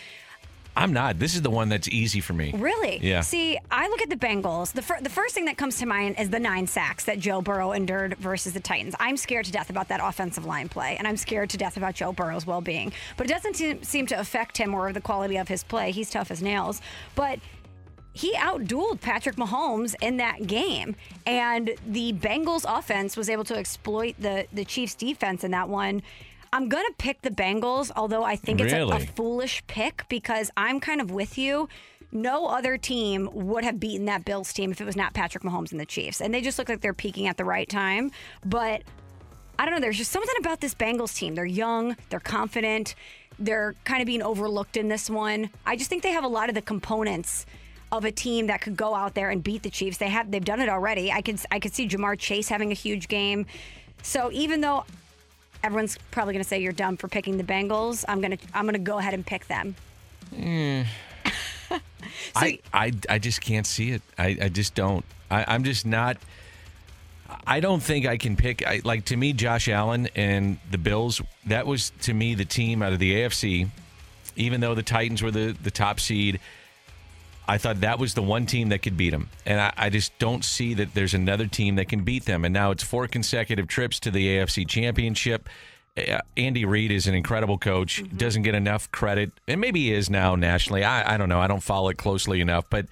I'm 0.75 0.91
not. 0.91 1.19
This 1.19 1.35
is 1.35 1.43
the 1.43 1.51
one 1.51 1.69
that's 1.69 1.87
easy 1.89 2.19
for 2.19 2.33
me. 2.33 2.51
Really? 2.55 2.97
Yeah. 3.03 3.21
See, 3.21 3.59
I 3.69 3.89
look 3.89 4.01
at 4.01 4.09
the 4.09 4.15
Bengals. 4.15 4.71
The, 4.73 4.81
fir- 4.81 5.01
the 5.01 5.09
first 5.09 5.35
thing 5.35 5.45
that 5.45 5.55
comes 5.55 5.77
to 5.77 5.85
mind 5.85 6.15
is 6.17 6.31
the 6.31 6.39
nine 6.39 6.65
sacks 6.65 7.03
that 7.05 7.19
Joe 7.19 7.41
Burrow 7.43 7.73
endured 7.73 8.17
versus 8.17 8.53
the 8.53 8.59
Titans. 8.59 8.95
I'm 8.99 9.15
scared 9.17 9.45
to 9.45 9.51
death 9.51 9.69
about 9.69 9.89
that 9.89 9.99
offensive 10.01 10.45
line 10.45 10.69
play, 10.69 10.95
and 10.97 11.07
I'm 11.07 11.17
scared 11.17 11.51
to 11.51 11.57
death 11.57 11.77
about 11.77 11.93
Joe 11.93 12.11
Burrow's 12.11 12.47
well 12.47 12.61
being. 12.61 12.91
But 13.17 13.27
it 13.27 13.33
doesn't 13.33 13.55
seem, 13.55 13.83
seem 13.83 14.07
to 14.07 14.19
affect 14.19 14.57
him 14.57 14.73
or 14.73 14.91
the 14.93 15.01
quality 15.01 15.35
of 15.37 15.47
his 15.47 15.63
play. 15.63 15.91
He's 15.91 16.09
tough 16.09 16.31
as 16.31 16.41
nails. 16.41 16.81
But 17.13 17.37
he 18.13 18.33
outdueled 18.35 19.01
Patrick 19.01 19.35
Mahomes 19.35 19.95
in 20.01 20.17
that 20.17 20.45
game. 20.47 20.95
And 21.25 21.71
the 21.87 22.13
Bengals 22.13 22.65
offense 22.67 23.17
was 23.17 23.29
able 23.29 23.43
to 23.45 23.55
exploit 23.55 24.15
the, 24.19 24.45
the 24.53 24.63
Chiefs 24.63 24.95
defense 24.95 25.43
in 25.43 25.51
that 25.51 25.67
one. 25.67 26.03
I'm 26.53 26.69
going 26.69 26.85
to 26.85 26.93
pick 26.99 27.23
the 27.23 27.31
Bengals, 27.31 27.91
although 27.95 28.23
I 28.23 28.35
think 28.35 28.61
it's 28.61 28.73
a, 28.73 28.83
a 28.83 28.99
foolish 28.99 29.63
pick 29.65 30.05
because 30.07 30.51
I'm 30.55 30.79
kind 30.79 31.01
of 31.01 31.09
with 31.09 31.37
you. 31.37 31.67
No 32.11 32.45
other 32.45 32.77
team 32.77 33.27
would 33.33 33.63
have 33.63 33.79
beaten 33.79 34.05
that 34.05 34.23
Bills 34.23 34.53
team 34.53 34.71
if 34.71 34.79
it 34.79 34.85
was 34.85 34.95
not 34.95 35.15
Patrick 35.15 35.43
Mahomes 35.43 35.71
and 35.71 35.79
the 35.79 35.85
Chiefs. 35.85 36.21
And 36.21 36.31
they 36.31 36.41
just 36.41 36.59
look 36.59 36.69
like 36.69 36.81
they're 36.81 36.93
peaking 36.93 37.25
at 37.25 37.37
the 37.37 37.45
right 37.45 37.67
time. 37.67 38.11
But 38.45 38.83
I 39.57 39.65
don't 39.65 39.73
know. 39.73 39.81
There's 39.81 39.97
just 39.97 40.11
something 40.11 40.35
about 40.39 40.61
this 40.61 40.75
Bengals 40.75 41.15
team. 41.15 41.33
They're 41.33 41.45
young, 41.45 41.95
they're 42.11 42.19
confident, 42.19 42.93
they're 43.39 43.73
kind 43.83 44.01
of 44.01 44.05
being 44.05 44.21
overlooked 44.21 44.77
in 44.77 44.89
this 44.89 45.09
one. 45.09 45.49
I 45.65 45.75
just 45.75 45.89
think 45.89 46.03
they 46.03 46.11
have 46.11 46.23
a 46.23 46.27
lot 46.27 46.49
of 46.49 46.55
the 46.55 46.61
components 46.61 47.47
of 47.93 48.05
a 48.05 48.11
team 48.11 48.47
that 48.47 48.61
could 48.61 48.75
go 48.75 48.95
out 48.95 49.13
there 49.13 49.29
and 49.29 49.43
beat 49.43 49.61
the 49.63 49.69
Chiefs. 49.69 49.97
They 49.97 50.09
have 50.09 50.29
they've 50.31 50.43
done 50.43 50.59
it 50.59 50.67
already. 50.69 51.11
I 51.11 51.21
could 51.21 51.39
I 51.51 51.59
could 51.59 51.73
see 51.73 51.87
Ja'Marr 51.87 52.17
Chase 52.17 52.49
having 52.49 52.71
a 52.71 52.75
huge 52.75 53.07
game. 53.07 53.45
So 54.01 54.31
even 54.31 54.61
though 54.61 54.83
everyone's 55.63 55.97
probably 56.11 56.33
going 56.33 56.43
to 56.43 56.49
say 56.49 56.59
you're 56.59 56.73
dumb 56.73 56.97
for 56.97 57.07
picking 57.07 57.37
the 57.37 57.43
Bengals, 57.43 58.03
I'm 58.07 58.19
going 58.19 58.35
to 58.37 58.47
I'm 58.53 58.65
going 58.65 58.73
to 58.73 58.79
go 58.79 58.97
ahead 58.97 59.13
and 59.13 59.25
pick 59.25 59.47
them. 59.47 59.75
Hmm. 60.35 60.81
I, 62.35 62.59
I, 62.73 62.91
I 63.09 63.19
just 63.19 63.41
can't 63.41 63.65
see 63.65 63.91
it. 63.91 64.01
I, 64.17 64.37
I 64.41 64.49
just 64.49 64.75
don't. 64.75 65.05
I, 65.29 65.45
I'm 65.47 65.63
just 65.63 65.85
not. 65.85 66.17
I 67.47 67.59
don't 67.59 67.81
think 67.81 68.05
I 68.05 68.17
can 68.17 68.35
pick. 68.35 68.65
I, 68.65 68.81
like 68.83 69.05
to 69.05 69.17
me, 69.17 69.33
Josh 69.33 69.67
Allen 69.69 70.09
and 70.15 70.57
the 70.69 70.77
Bills. 70.77 71.21
That 71.45 71.65
was 71.65 71.91
to 72.01 72.13
me 72.13 72.35
the 72.35 72.45
team 72.45 72.81
out 72.81 72.93
of 72.93 72.99
the 72.99 73.13
AFC. 73.13 73.69
Even 74.35 74.61
though 74.61 74.73
the 74.73 74.83
Titans 74.83 75.21
were 75.21 75.31
the 75.31 75.55
the 75.61 75.71
top 75.71 75.99
seed, 75.99 76.39
I 77.47 77.57
thought 77.57 77.81
that 77.81 77.99
was 77.99 78.13
the 78.13 78.23
one 78.23 78.45
team 78.45 78.69
that 78.69 78.79
could 78.79 78.95
beat 78.95 79.09
them. 79.09 79.29
And 79.45 79.59
I, 79.59 79.73
I 79.75 79.89
just 79.89 80.17
don't 80.17 80.45
see 80.45 80.73
that 80.75 80.93
there's 80.93 81.13
another 81.13 81.47
team 81.47 81.75
that 81.75 81.89
can 81.89 82.03
beat 82.03 82.25
them. 82.25 82.45
And 82.45 82.53
now 82.53 82.71
it's 82.71 82.83
four 82.83 83.07
consecutive 83.07 83.67
trips 83.67 83.99
to 84.01 84.11
the 84.11 84.25
AFC 84.37 84.67
Championship. 84.67 85.49
Uh, 85.95 86.19
Andy 86.37 86.65
Reid 86.65 86.91
is 86.91 87.05
an 87.07 87.15
incredible 87.15 87.57
coach. 87.57 88.03
Doesn't 88.15 88.43
get 88.43 88.55
enough 88.55 88.91
credit, 88.91 89.31
and 89.47 89.61
maybe 89.61 89.81
he 89.81 89.93
is 89.93 90.09
now 90.09 90.35
nationally. 90.35 90.83
I, 90.83 91.13
I 91.13 91.17
don't 91.17 91.29
know. 91.29 91.39
I 91.39 91.47
don't 91.47 91.61
follow 91.61 91.89
it 91.89 91.97
closely 91.97 92.41
enough, 92.41 92.65
but 92.69 92.87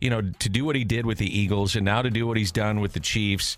you 0.00 0.10
know, 0.10 0.20
to 0.20 0.48
do 0.48 0.64
what 0.64 0.76
he 0.76 0.84
did 0.84 1.06
with 1.06 1.18
the 1.18 1.38
Eagles, 1.38 1.74
and 1.74 1.84
now 1.86 2.02
to 2.02 2.10
do 2.10 2.26
what 2.26 2.36
he's 2.36 2.52
done 2.52 2.80
with 2.80 2.92
the 2.92 3.00
Chiefs, 3.00 3.56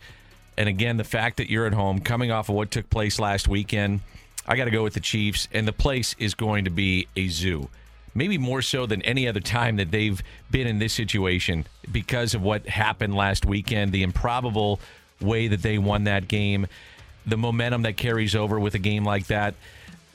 and 0.57 0.69
again, 0.69 0.99
the 0.99 1.05
fact 1.05 1.39
that 1.39 1.51
you're 1.51 1.67
at 1.67 1.75
home, 1.75 2.01
coming 2.01 2.31
off 2.31 2.49
of 2.49 2.55
what 2.55 2.71
took 2.71 2.89
place 2.91 3.19
last 3.19 3.49
weekend, 3.49 4.01
I 4.47 4.57
got 4.57 4.67
to 4.67 4.71
go 4.71 4.83
with 4.83 4.95
the 4.95 5.01
Chiefs, 5.01 5.49
and 5.53 5.67
the 5.67 5.73
place 5.73 6.15
is 6.19 6.35
going 6.35 6.65
to 6.65 6.71
be 6.71 7.09
a 7.17 7.29
zoo. 7.29 7.69
Maybe 8.15 8.39
more 8.39 8.63
so 8.63 8.87
than 8.87 9.03
any 9.03 9.29
other 9.29 9.41
time 9.41 9.77
that 9.77 9.91
they've 9.91 10.21
been 10.51 10.67
in 10.67 10.79
this 10.79 10.93
situation 10.93 11.67
because 11.91 12.35
of 12.35 12.43
what 12.43 12.67
happened 12.67 13.15
last 13.15 13.47
weekend, 13.47 13.93
the 13.93 14.03
improbable 14.03 14.81
way 15.21 15.49
that 15.49 15.63
they 15.63 15.79
won 15.79 16.05
that 16.05 16.27
game, 16.27 16.67
the 17.27 17.37
momentum 17.37 17.83
that 17.83 17.97
carries 17.97 18.35
over 18.35 18.59
with 18.59 18.75
a 18.75 18.79
game 18.79 19.05
like 19.05 19.27
that. 19.29 19.55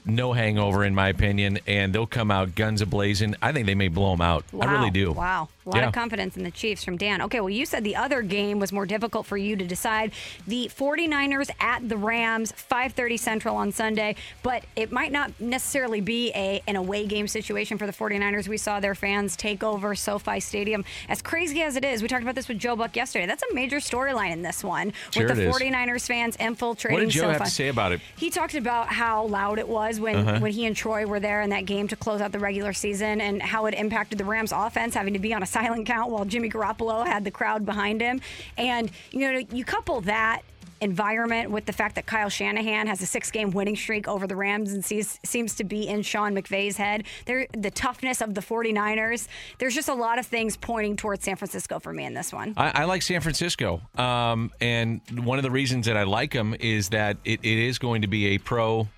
No 0.06 0.34
hangover, 0.34 0.84
in 0.84 0.94
my 0.94 1.08
opinion, 1.10 1.60
and 1.66 1.94
they'll 1.94 2.06
come 2.06 2.30
out 2.30 2.54
guns 2.54 2.82
a 2.82 2.86
blazing. 2.86 3.36
I 3.42 3.52
think 3.52 3.66
they 3.66 3.76
may 3.76 3.88
blow 3.88 4.12
them 4.12 4.22
out. 4.22 4.46
I 4.60 4.72
really 4.72 4.92
do. 4.92 5.14
Wow. 5.14 5.50
A 5.66 5.70
lot 5.70 5.78
Yeah. 5.78 5.88
of 5.88 5.94
confidence 5.94 6.38
in 6.38 6.44
the 6.44 6.52
Chiefs 6.52 6.84
from 6.84 6.96
Dan. 6.96 7.24
Okay, 7.24 7.40
well, 7.40 7.50
you 7.50 7.66
said 7.66 7.84
the 7.84 7.96
other 7.96 8.22
game 8.22 8.60
was 8.60 8.72
more 8.72 8.86
difficult 8.86 9.26
for 9.26 9.36
you 9.36 9.56
to 9.56 9.66
decide. 9.66 10.12
The 10.46 10.70
49ers 10.76 11.50
at 11.60 11.90
the 11.90 11.98
Rams, 11.98 12.52
5:30 12.56 13.18
Central 13.18 13.56
on 13.56 13.72
Sunday, 13.72 14.16
but 14.44 14.64
it 14.76 14.92
might 14.92 15.12
not 15.12 15.32
necessarily 15.40 16.02
be 16.02 16.32
a 16.36 16.62
an 16.68 16.76
away 16.76 17.08
game 17.08 17.28
situation 17.28 17.80
for 17.80 17.88
the 17.88 17.92
49ers. 17.94 18.48
We 18.48 18.58
saw 18.58 18.80
their 18.80 18.94
fans 18.94 19.36
take 19.36 19.64
over 19.64 19.96
SoFi 19.96 20.40
Stadium. 20.40 20.86
As 21.10 21.22
crazy 21.24 21.64
as 21.64 21.76
it 21.76 21.84
is, 21.84 22.04
we 22.04 22.08
talked 22.08 22.22
about 22.22 22.36
this 22.36 22.48
with 22.48 22.60
Joe 22.60 22.76
Buck 22.76 22.96
yesterday. 22.96 23.26
That's 23.26 23.44
a 23.50 23.54
major 23.56 23.78
storyline 23.78 24.32
in 24.34 24.44
this 24.44 24.64
one 24.64 24.94
Sure 25.10 25.26
with 25.28 25.38
the 25.38 25.44
it 25.46 25.48
is. 25.50 25.56
49ers 25.56 26.06
fans 26.06 26.36
infiltrating 26.36 27.00
What 27.00 27.06
did 27.06 27.10
Joe 27.10 27.22
SoFi. 27.22 27.34
have 27.34 27.44
to 27.44 27.50
say 27.50 27.68
about 27.70 27.92
it? 27.92 28.02
He 28.18 28.30
talked 28.30 28.54
about 28.54 28.90
how 28.90 29.24
loud 29.26 29.58
it 29.58 29.68
was 29.68 30.00
when, 30.00 30.16
Uh-huh. 30.16 30.40
when 30.42 30.52
he 30.52 30.68
and 30.68 30.76
Troy 30.76 31.08
were 31.08 31.20
there 31.20 31.42
in 31.42 31.50
that 31.50 31.66
game 31.66 31.88
to 31.88 31.96
close 31.96 32.22
out 32.22 32.32
the 32.32 32.40
regular 32.40 32.72
season 32.74 33.20
and 33.20 33.42
how 33.42 33.66
it 33.66 33.74
impacted 33.74 34.20
the 34.20 34.26
Rams 34.26 34.52
offense 34.52 34.94
having 34.94 35.14
to 35.14 35.20
be 35.20 35.34
on 35.34 35.42
a 35.42 35.46
silent 35.56 35.86
count 35.86 36.12
while 36.12 36.26
Jimmy 36.26 36.50
Garoppolo 36.50 37.08
had 37.08 37.24
the 37.24 37.32
crowd 37.32 37.66
behind 37.66 38.02
him. 38.02 38.20
And, 38.58 38.92
you 39.12 39.32
know, 39.32 39.40
you 39.52 39.64
couple 39.64 40.02
that 40.02 40.42
environment 40.82 41.50
with 41.50 41.66
the 41.66 41.72
fact 41.72 41.96
that 41.96 42.06
Kyle 42.06 42.28
Shanahan 42.28 42.88
has 42.88 43.02
a 43.02 43.06
six 43.06 43.32
game 43.32 43.52
winning 43.52 43.78
streak 43.78 44.06
over 44.06 44.28
the 44.28 44.36
Rams 44.36 44.74
and 44.74 44.84
sees, 44.84 45.18
seems 45.24 45.56
to 45.56 45.64
be 45.64 45.88
in 45.88 46.02
Sean 46.02 46.36
McVay's 46.36 46.76
head. 46.76 47.06
There, 47.26 47.48
the 47.58 47.72
toughness 47.72 48.20
of 48.20 48.34
the 48.34 48.42
49ers. 48.42 49.30
There's 49.58 49.74
just 49.74 49.88
a 49.88 49.94
lot 49.94 50.20
of 50.20 50.26
things 50.26 50.58
pointing 50.58 50.98
towards 50.98 51.24
San 51.24 51.38
Francisco 51.38 51.80
for 51.80 51.94
me 51.94 52.04
in 52.04 52.14
this 52.14 52.34
one. 52.34 52.54
I, 52.58 52.82
I 52.82 52.84
like 52.84 53.02
San 53.02 53.22
Francisco, 53.22 53.82
um, 53.98 54.52
and 54.60 55.00
one 55.24 55.40
of 55.40 55.44
the 55.44 55.52
reasons 55.52 55.86
that 55.86 55.96
I 55.96 56.04
like 56.04 56.34
them 56.34 56.54
is 56.60 56.90
that 56.90 57.16
it, 57.24 57.40
it 57.44 57.58
is 57.58 57.80
going 57.80 58.02
to 58.02 58.08
be 58.08 58.36
a 58.36 58.38
pro 58.38 58.90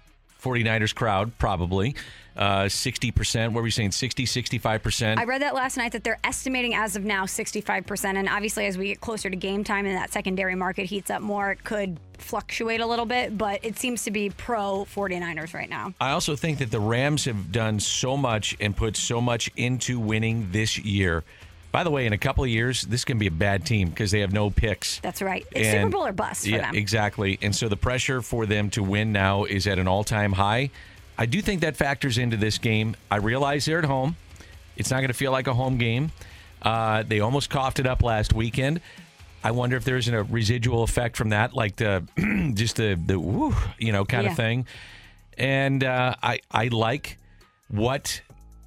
49ers 0.42 0.96
crowd, 0.96 1.38
probably. 1.38 1.96
Uh, 2.38 2.66
60%, 2.66 3.52
what 3.52 3.62
were 3.62 3.66
you 3.66 3.72
saying, 3.72 3.92
60, 3.92 4.26
65%? 4.26 5.18
I 5.18 5.24
read 5.24 5.42
that 5.42 5.56
last 5.56 5.76
night 5.76 5.92
that 5.94 6.04
they're 6.04 6.20
estimating 6.24 6.76
as 6.76 6.96
of 6.96 7.04
now 7.04 7.26
65%. 7.26 8.16
And 8.16 8.30
obviously, 8.30 8.68
as 8.68 8.78
we 8.78 8.90
get 8.90 9.02
closer 9.02 9.30
to 9.30 9.36
game 9.36 9.64
time 9.64 9.88
and 9.88 9.98
that 9.98 10.12
secondary 10.12 10.54
market 10.54 10.86
heats 10.86 11.10
up 11.10 11.24
more, 11.24 11.50
it 11.50 11.64
could 11.64 12.00
fluctuate 12.20 12.80
a 12.80 12.86
little 12.86 13.08
bit. 13.08 13.36
But 13.38 13.66
it 13.66 13.80
seems 13.80 14.04
to 14.04 14.12
be 14.12 14.30
pro 14.30 14.86
49ers 14.94 15.56
right 15.56 15.70
now. 15.70 15.94
I 16.00 16.12
also 16.12 16.36
think 16.36 16.60
that 16.60 16.70
the 16.70 16.80
Rams 16.80 17.26
have 17.26 17.52
done 17.52 17.80
so 17.80 18.16
much 18.16 18.56
and 18.60 18.78
put 18.78 18.96
so 18.96 19.20
much 19.20 19.50
into 19.56 20.00
winning 20.00 20.50
this 20.52 20.78
year. 20.78 21.24
By 21.72 21.84
the 21.84 21.92
way, 21.92 22.06
in 22.06 22.14
a 22.14 22.18
couple 22.18 22.44
of 22.44 22.50
years, 22.52 22.84
this 22.84 23.04
can 23.04 23.18
be 23.18 23.28
a 23.28 23.32
bad 23.32 23.66
team 23.66 23.90
because 23.90 24.12
they 24.12 24.22
have 24.22 24.32
no 24.32 24.50
picks. 24.52 25.00
That's 25.00 25.24
right. 25.24 25.46
It's 25.52 25.70
Super 25.70 25.90
Bowl 25.90 26.06
or 26.06 26.14
bust 26.14 26.44
for 26.44 26.50
yeah, 26.50 26.62
them. 26.62 26.76
exactly. 26.76 27.40
And 27.42 27.56
so 27.56 27.68
the 27.68 27.76
pressure 27.78 28.22
for 28.22 28.46
them 28.46 28.70
to 28.72 28.84
win 28.84 29.12
now 29.12 29.46
is 29.46 29.66
at 29.68 29.80
an 29.80 29.88
all-time 29.88 30.34
high. 30.34 30.70
I 31.18 31.26
do 31.26 31.42
think 31.42 31.62
that 31.62 31.76
factors 31.76 32.18
into 32.18 32.38
this 32.38 32.58
game. 32.58 32.96
I 33.10 33.18
realize 33.18 33.66
they're 33.66 33.80
at 33.80 33.86
home. 33.86 34.16
It's 34.76 34.92
not 34.92 34.98
going 34.98 35.08
to 35.08 35.14
feel 35.16 35.32
like 35.32 35.48
a 35.48 35.54
home 35.54 35.78
game. 35.78 36.12
Uh, 36.62 37.04
they 37.04 37.20
almost 37.20 37.50
coughed 37.50 37.80
it 37.80 37.88
up 37.88 38.04
last 38.04 38.34
weekend. 38.34 38.82
I 39.44 39.52
wonder 39.52 39.78
if 39.78 39.84
there 39.84 39.98
isn't 39.98 40.14
a 40.14 40.24
residual 40.24 40.84
effect 40.84 41.16
from 41.18 41.30
that, 41.30 41.54
like 41.54 41.78
the 41.78 42.04
just 42.56 42.76
the 42.76 42.96
the 43.04 43.20
woo, 43.20 43.56
you 43.80 43.92
know, 43.92 44.04
kind 44.06 44.26
Yeah. 44.26 44.32
of 44.32 44.38
thing. 44.38 44.66
And 45.38 45.84
uh, 45.84 46.16
I 46.22 46.40
I 46.52 46.68
like 46.68 47.18
what 47.70 48.22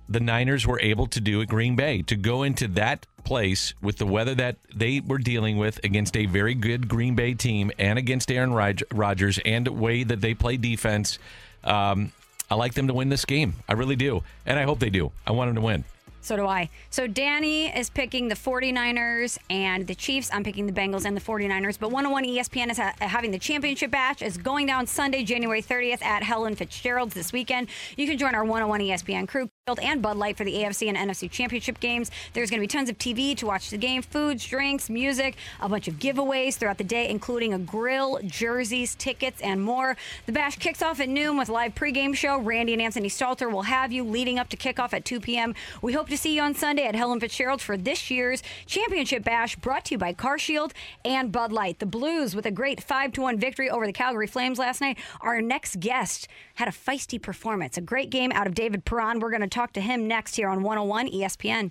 the 0.08 0.20
Niners 0.20 0.66
were 0.66 0.80
able 0.80 1.06
to 1.08 1.20
do 1.20 1.42
at 1.42 1.48
Green 1.48 1.76
Bay 1.76 2.02
to 2.02 2.16
go 2.16 2.42
into 2.42 2.66
that 2.68 3.06
place 3.24 3.74
with 3.82 3.98
the 3.98 4.06
weather 4.06 4.34
that 4.34 4.56
they 4.74 5.00
were 5.00 5.18
dealing 5.18 5.56
with 5.56 5.78
against 5.84 6.16
a 6.16 6.26
very 6.26 6.54
good 6.54 6.88
Green 6.88 7.14
Bay 7.14 7.34
team 7.34 7.70
and 7.78 7.98
against 7.98 8.30
Aaron 8.30 8.52
Rodgers 8.92 9.38
and 9.44 9.66
the 9.66 9.72
way 9.72 10.02
that 10.02 10.20
they 10.20 10.34
play 10.34 10.56
defense. 10.56 11.18
Um, 11.62 12.12
I 12.50 12.56
like 12.56 12.74
them 12.74 12.88
to 12.88 12.94
win 12.94 13.08
this 13.08 13.24
game. 13.24 13.54
I 13.68 13.74
really 13.74 13.96
do. 13.96 14.22
And 14.44 14.58
I 14.58 14.64
hope 14.64 14.80
they 14.80 14.90
do. 14.90 15.12
I 15.26 15.32
want 15.32 15.48
them 15.48 15.54
to 15.54 15.60
win. 15.60 15.84
So 16.22 16.36
do 16.36 16.46
I. 16.46 16.68
So 16.90 17.06
Danny 17.06 17.66
is 17.68 17.88
picking 17.88 18.28
the 18.28 18.34
49ers 18.34 19.38
and 19.48 19.86
the 19.86 19.94
Chiefs. 19.94 20.30
I'm 20.32 20.44
picking 20.44 20.66
the 20.66 20.72
Bengals 20.72 21.04
and 21.04 21.16
the 21.16 21.20
49ers. 21.20 21.78
But 21.78 21.90
101 21.90 22.24
ESPN 22.24 22.70
is 22.70 22.78
ha- 22.78 22.94
having 23.00 23.30
the 23.30 23.38
championship 23.38 23.90
bash. 23.90 24.22
is 24.22 24.36
going 24.36 24.66
down 24.66 24.86
Sunday, 24.86 25.24
January 25.24 25.62
30th 25.62 26.02
at 26.02 26.22
Helen 26.22 26.54
Fitzgerald's 26.54 27.14
this 27.14 27.32
weekend. 27.32 27.68
You 27.96 28.06
can 28.06 28.18
join 28.18 28.34
our 28.34 28.44
101 28.44 28.80
ESPN 28.80 29.26
crew 29.26 29.48
and 29.82 30.02
Bud 30.02 30.16
Light 30.16 30.36
for 30.36 30.44
the 30.44 30.54
AFC 30.54 30.88
and 30.88 30.96
NFC 30.96 31.30
championship 31.30 31.78
games. 31.78 32.10
There's 32.32 32.50
going 32.50 32.58
to 32.58 32.62
be 32.62 32.66
tons 32.66 32.90
of 32.90 32.98
TV 32.98 33.36
to 33.36 33.46
watch 33.46 33.70
the 33.70 33.76
game, 33.78 34.02
foods, 34.02 34.44
drinks, 34.44 34.90
music, 34.90 35.36
a 35.60 35.68
bunch 35.68 35.86
of 35.86 35.94
giveaways 35.94 36.56
throughout 36.56 36.78
the 36.78 36.84
day, 36.84 37.08
including 37.08 37.54
a 37.54 37.58
grill, 37.58 38.18
jerseys, 38.24 38.96
tickets, 38.96 39.40
and 39.40 39.62
more. 39.62 39.96
The 40.26 40.32
bash 40.32 40.56
kicks 40.56 40.82
off 40.82 40.98
at 41.00 41.08
noon 41.08 41.36
with 41.36 41.48
live 41.48 41.74
pregame 41.74 42.14
show. 42.16 42.38
Randy 42.40 42.72
and 42.72 42.82
Anthony 42.82 43.08
Stalter 43.08 43.50
will 43.50 43.62
have 43.62 43.92
you 43.92 44.02
leading 44.02 44.38
up 44.38 44.48
to 44.48 44.56
kickoff 44.56 44.92
at 44.92 45.04
2 45.04 45.20
p.m. 45.20 45.54
We 45.82 45.92
hope 45.92 46.08
to 46.10 46.16
see 46.16 46.34
you 46.34 46.42
on 46.42 46.54
Sunday 46.54 46.86
at 46.86 46.94
Helen 46.94 47.20
Fitzgerald 47.20 47.62
for 47.62 47.76
this 47.76 48.10
year's 48.10 48.42
championship 48.66 49.24
bash, 49.24 49.56
brought 49.56 49.86
to 49.86 49.94
you 49.94 49.98
by 49.98 50.12
CarShield 50.12 50.72
and 51.04 51.32
Bud 51.32 51.52
Light. 51.52 51.78
The 51.78 51.86
Blues 51.86 52.34
with 52.34 52.46
a 52.46 52.50
great 52.50 52.82
5 52.82 53.12
to 53.12 53.22
1 53.22 53.38
victory 53.38 53.70
over 53.70 53.86
the 53.86 53.92
Calgary 53.92 54.26
Flames 54.26 54.58
last 54.58 54.80
night. 54.80 54.98
Our 55.20 55.40
next 55.40 55.80
guest 55.80 56.28
had 56.54 56.68
a 56.68 56.72
feisty 56.72 57.20
performance, 57.20 57.78
a 57.78 57.80
great 57.80 58.10
game 58.10 58.32
out 58.32 58.46
of 58.46 58.54
David 58.54 58.84
Perron. 58.84 59.20
We're 59.20 59.30
going 59.30 59.40
to 59.40 59.48
talk 59.48 59.72
to 59.74 59.80
him 59.80 60.06
next 60.08 60.36
here 60.36 60.48
on 60.48 60.62
101 60.62 61.08
ESPN. 61.08 61.70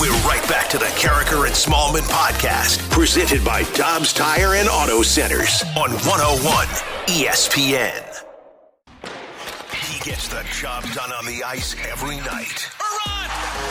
We're 0.00 0.12
right 0.28 0.46
back 0.48 0.68
to 0.70 0.78
the 0.78 0.86
Karraker 0.86 1.46
and 1.46 1.54
Smallmon 1.54 2.08
podcast, 2.08 2.88
presented 2.90 3.44
by 3.44 3.64
Dobbs 3.74 4.12
Tire 4.12 4.54
and 4.54 4.68
Auto 4.68 5.02
Centers 5.02 5.62
on 5.76 5.90
101 5.90 6.66
ESPN. 7.06 8.24
He 9.74 9.98
gets 10.00 10.28
the 10.28 10.44
job 10.52 10.84
done 10.94 11.12
on 11.12 11.26
the 11.26 11.42
ice 11.42 11.74
every 11.90 12.16
night. 12.18 12.77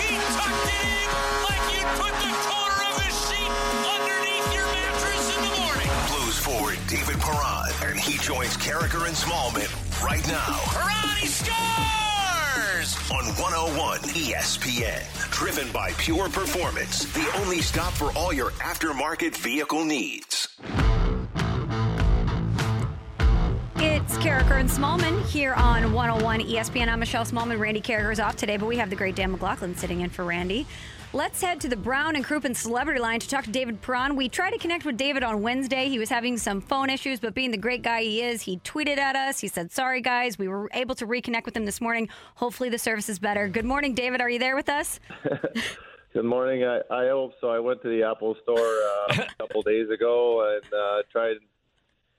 He 0.04 0.16
tucked 0.36 0.68
it 0.68 0.82
in 0.84 1.10
like 1.48 1.64
you'd 1.74 1.92
put 2.00 2.14
the 2.20 2.32
corner 2.48 2.80
of 2.88 2.96
a 3.00 3.10
sheet 3.12 3.52
underneath 3.86 4.48
your 4.54 4.68
mattress 4.68 5.26
in 5.36 5.42
the 5.44 5.54
morning. 5.64 5.92
Blues 6.12 6.38
forward 6.38 6.80
David 6.88 7.20
Perron, 7.20 7.72
and 7.90 8.00
he 8.00 8.18
joins 8.20 8.56
and 9.06 9.16
Smallmon 9.16 9.70
right 10.04 10.26
now 10.28 10.60
Perron, 10.72 11.18
he 11.18 11.28
scores! 11.28 11.58
on 13.12 13.26
101 13.36 14.00
ESPN. 14.00 15.32
Driven 15.32 15.72
by 15.72 15.92
Pure 15.94 16.30
Performance, 16.30 17.06
the 17.14 17.30
only 17.38 17.62
stop 17.62 17.94
for 17.94 18.12
all 18.18 18.34
your 18.34 18.52
aftermarket 18.52 19.36
vehicle 19.36 19.86
needs. 19.86 20.50
Karraker 24.20 24.60
and 24.60 24.68
Smallmon 24.68 25.24
here 25.28 25.54
on 25.54 25.94
101 25.94 26.42
ESPN. 26.42 26.90
I'm 26.90 27.00
Michelle 27.00 27.24
Smallmon. 27.24 27.60
Randy 27.60 27.82
Karraker 27.82 28.12
is 28.12 28.20
off 28.20 28.36
today, 28.36 28.58
but 28.58 28.66
we 28.66 28.76
have 28.78 28.90
the 28.90 28.96
great 28.96 29.16
Dan 29.16 29.32
McLaughlin 29.32 29.76
sitting 29.76 30.02
in 30.02 30.10
for 30.10 30.26
Randy. 30.26 30.66
Let's 31.14 31.40
head 31.40 31.62
to 31.62 31.70
the 31.70 31.76
Brown 31.76 32.16
and 32.16 32.26
Crouppen 32.26 32.56
Celebrity 32.56 33.00
Line 33.00 33.20
to 33.20 33.30
talk 33.30 33.46
to 33.46 33.52
David 33.52 33.80
Perron. 33.80 34.16
We 34.16 34.28
tried 34.28 34.52
to 34.52 34.58
connect 34.58 34.86
with 34.86 34.98
David 34.98 35.22
on 35.22 35.44
Wednesday. 35.44 35.88
He 35.88 36.00
was 36.00 36.10
having 36.10 36.38
some 36.38 36.62
phone 36.62 36.90
issues, 36.90 37.20
but 37.20 37.36
being 37.36 37.52
the 37.52 37.58
great 37.58 37.84
guy 37.84 38.02
he 38.02 38.24
is, 38.24 38.42
he 38.42 38.58
tweeted 38.60 38.98
at 38.98 39.16
us. 39.16 39.40
He 39.40 39.48
said, 39.48 39.72
Sorry, 39.72 40.02
guys. 40.02 40.40
We 40.40 40.48
were 40.48 40.68
able 40.74 40.96
to 40.96 41.06
reconnect 41.06 41.46
with 41.46 41.56
him 41.56 41.66
this 41.66 41.80
morning. 41.80 42.10
Hopefully, 42.36 42.70
the 42.70 42.80
service 42.80 43.10
is 43.10 43.20
better. 43.20 43.48
Good 43.48 43.66
morning, 43.66 43.94
David. 43.94 44.20
Are 44.20 44.30
you 44.30 44.40
there 44.40 44.56
with 44.56 44.68
us? 44.68 45.00
Good 46.14 46.26
morning. 46.26 46.64
I, 46.64 46.82
I 46.90 47.10
hope 47.10 47.34
so. 47.40 47.50
I 47.50 47.60
went 47.60 47.84
to 47.84 47.90
the 47.90 48.02
Apple 48.04 48.36
store 48.42 48.58
uh, 48.58 49.26
a 49.30 49.36
couple 49.38 49.62
days 49.62 49.92
ago 49.92 50.56
and 50.56 50.74
uh, 50.74 51.04
tried 51.12 51.38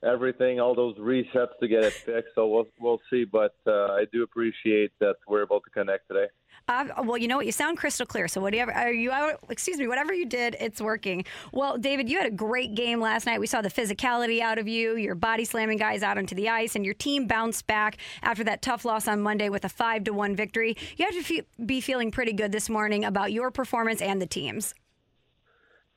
everything, 0.03 0.59
all 0.59 0.75
those 0.75 0.97
resets 0.97 1.57
to 1.59 1.67
get 1.67 1.83
it 1.83 1.93
fixed. 1.93 2.35
So 2.35 2.47
we'll 2.47 2.67
we'll 2.79 3.01
see. 3.09 3.25
But 3.25 3.55
uh, 3.67 3.87
I 3.93 4.05
do 4.11 4.23
appreciate 4.23 4.91
that 4.99 5.15
we're 5.27 5.43
able 5.43 5.59
to 5.59 5.69
connect 5.69 6.07
today. 6.07 6.27
Uh, 6.67 6.85
well, 7.03 7.17
you 7.17 7.27
know 7.27 7.37
what? 7.37 7.45
You 7.45 7.51
sound 7.51 7.77
crystal 7.77 8.05
clear. 8.05 8.27
So 8.27 8.41
whatever 8.41 8.71
are 8.71 8.91
you? 8.91 9.11
Excuse 9.49 9.77
me. 9.77 9.87
Whatever 9.87 10.13
you 10.13 10.25
did, 10.25 10.55
it's 10.59 10.79
working. 10.79 11.25
Well, 11.51 11.77
David, 11.77 12.09
you 12.09 12.17
had 12.17 12.27
a 12.27 12.35
great 12.35 12.75
game 12.75 12.99
last 12.99 13.25
night. 13.25 13.39
We 13.39 13.47
saw 13.47 13.61
the 13.61 13.69
physicality 13.69 14.39
out 14.39 14.59
of 14.59 14.67
you. 14.67 14.95
Your 14.95 15.15
body 15.15 15.45
slamming 15.45 15.77
guys 15.77 16.03
out 16.03 16.17
onto 16.17 16.35
the 16.35 16.49
ice, 16.49 16.75
and 16.75 16.85
your 16.85 16.93
team 16.93 17.27
bounced 17.27 17.65
back 17.65 17.97
after 18.21 18.43
that 18.43 18.61
tough 18.61 18.85
loss 18.85 19.07
on 19.07 19.21
Monday 19.21 19.49
with 19.49 19.65
a 19.65 19.69
five 19.69 20.03
to 20.03 20.13
one 20.13 20.35
victory. 20.35 20.77
You 20.97 21.05
have 21.05 21.15
to 21.15 21.23
fe- 21.23 21.47
be 21.65 21.81
feeling 21.81 22.11
pretty 22.11 22.33
good 22.33 22.51
this 22.51 22.69
morning 22.69 23.03
about 23.03 23.31
your 23.31 23.51
performance 23.51 24.01
and 24.01 24.21
the 24.21 24.27
team's. 24.27 24.75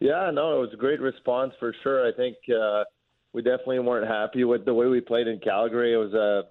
Yeah, 0.00 0.30
no, 0.32 0.56
it 0.56 0.60
was 0.60 0.70
a 0.72 0.76
great 0.76 1.00
response 1.00 1.52
for 1.60 1.74
sure. 1.82 2.08
I 2.08 2.12
think 2.16 2.36
uh, 2.48 2.84
we 3.32 3.42
definitely 3.42 3.78
weren't 3.80 4.08
happy 4.08 4.44
with 4.44 4.64
the 4.64 4.74
way 4.74 4.86
we 4.86 5.00
played 5.00 5.26
in 5.26 5.38
Calgary. 5.38 5.94
It 5.94 5.96
was 5.96 6.12
a 6.14 6.44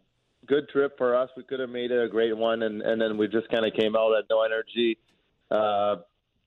good 0.48 0.68
trip 0.70 0.98
for 0.98 1.16
us. 1.16 1.30
We 1.38 1.44
could 1.44 1.60
have 1.60 1.70
made 1.70 1.92
it 1.92 2.04
a 2.04 2.10
great 2.10 2.36
one, 2.36 2.64
and, 2.64 2.82
and 2.82 3.00
then 3.00 3.18
we 3.18 3.28
just 3.28 3.50
kind 3.50 3.66
of 3.66 3.74
came 3.74 3.96
out 3.96 4.18
at 4.18 4.26
no 4.30 4.42
energy. 4.44 4.98
Uh, 5.50 5.98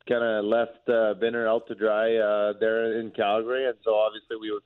kind 0.09 0.25
of 0.25 0.45
left 0.45 0.89
uh, 0.89 1.15
Binner 1.21 1.49
out 1.49 1.67
to 1.69 1.75
dry 1.75 2.17
uh, 2.17 2.53
there 2.59 3.01
in 3.01 3.11
Calgary, 3.11 3.67
and 3.67 3.77
so 3.85 3.95
obviously 3.95 4.37
we 4.41 4.59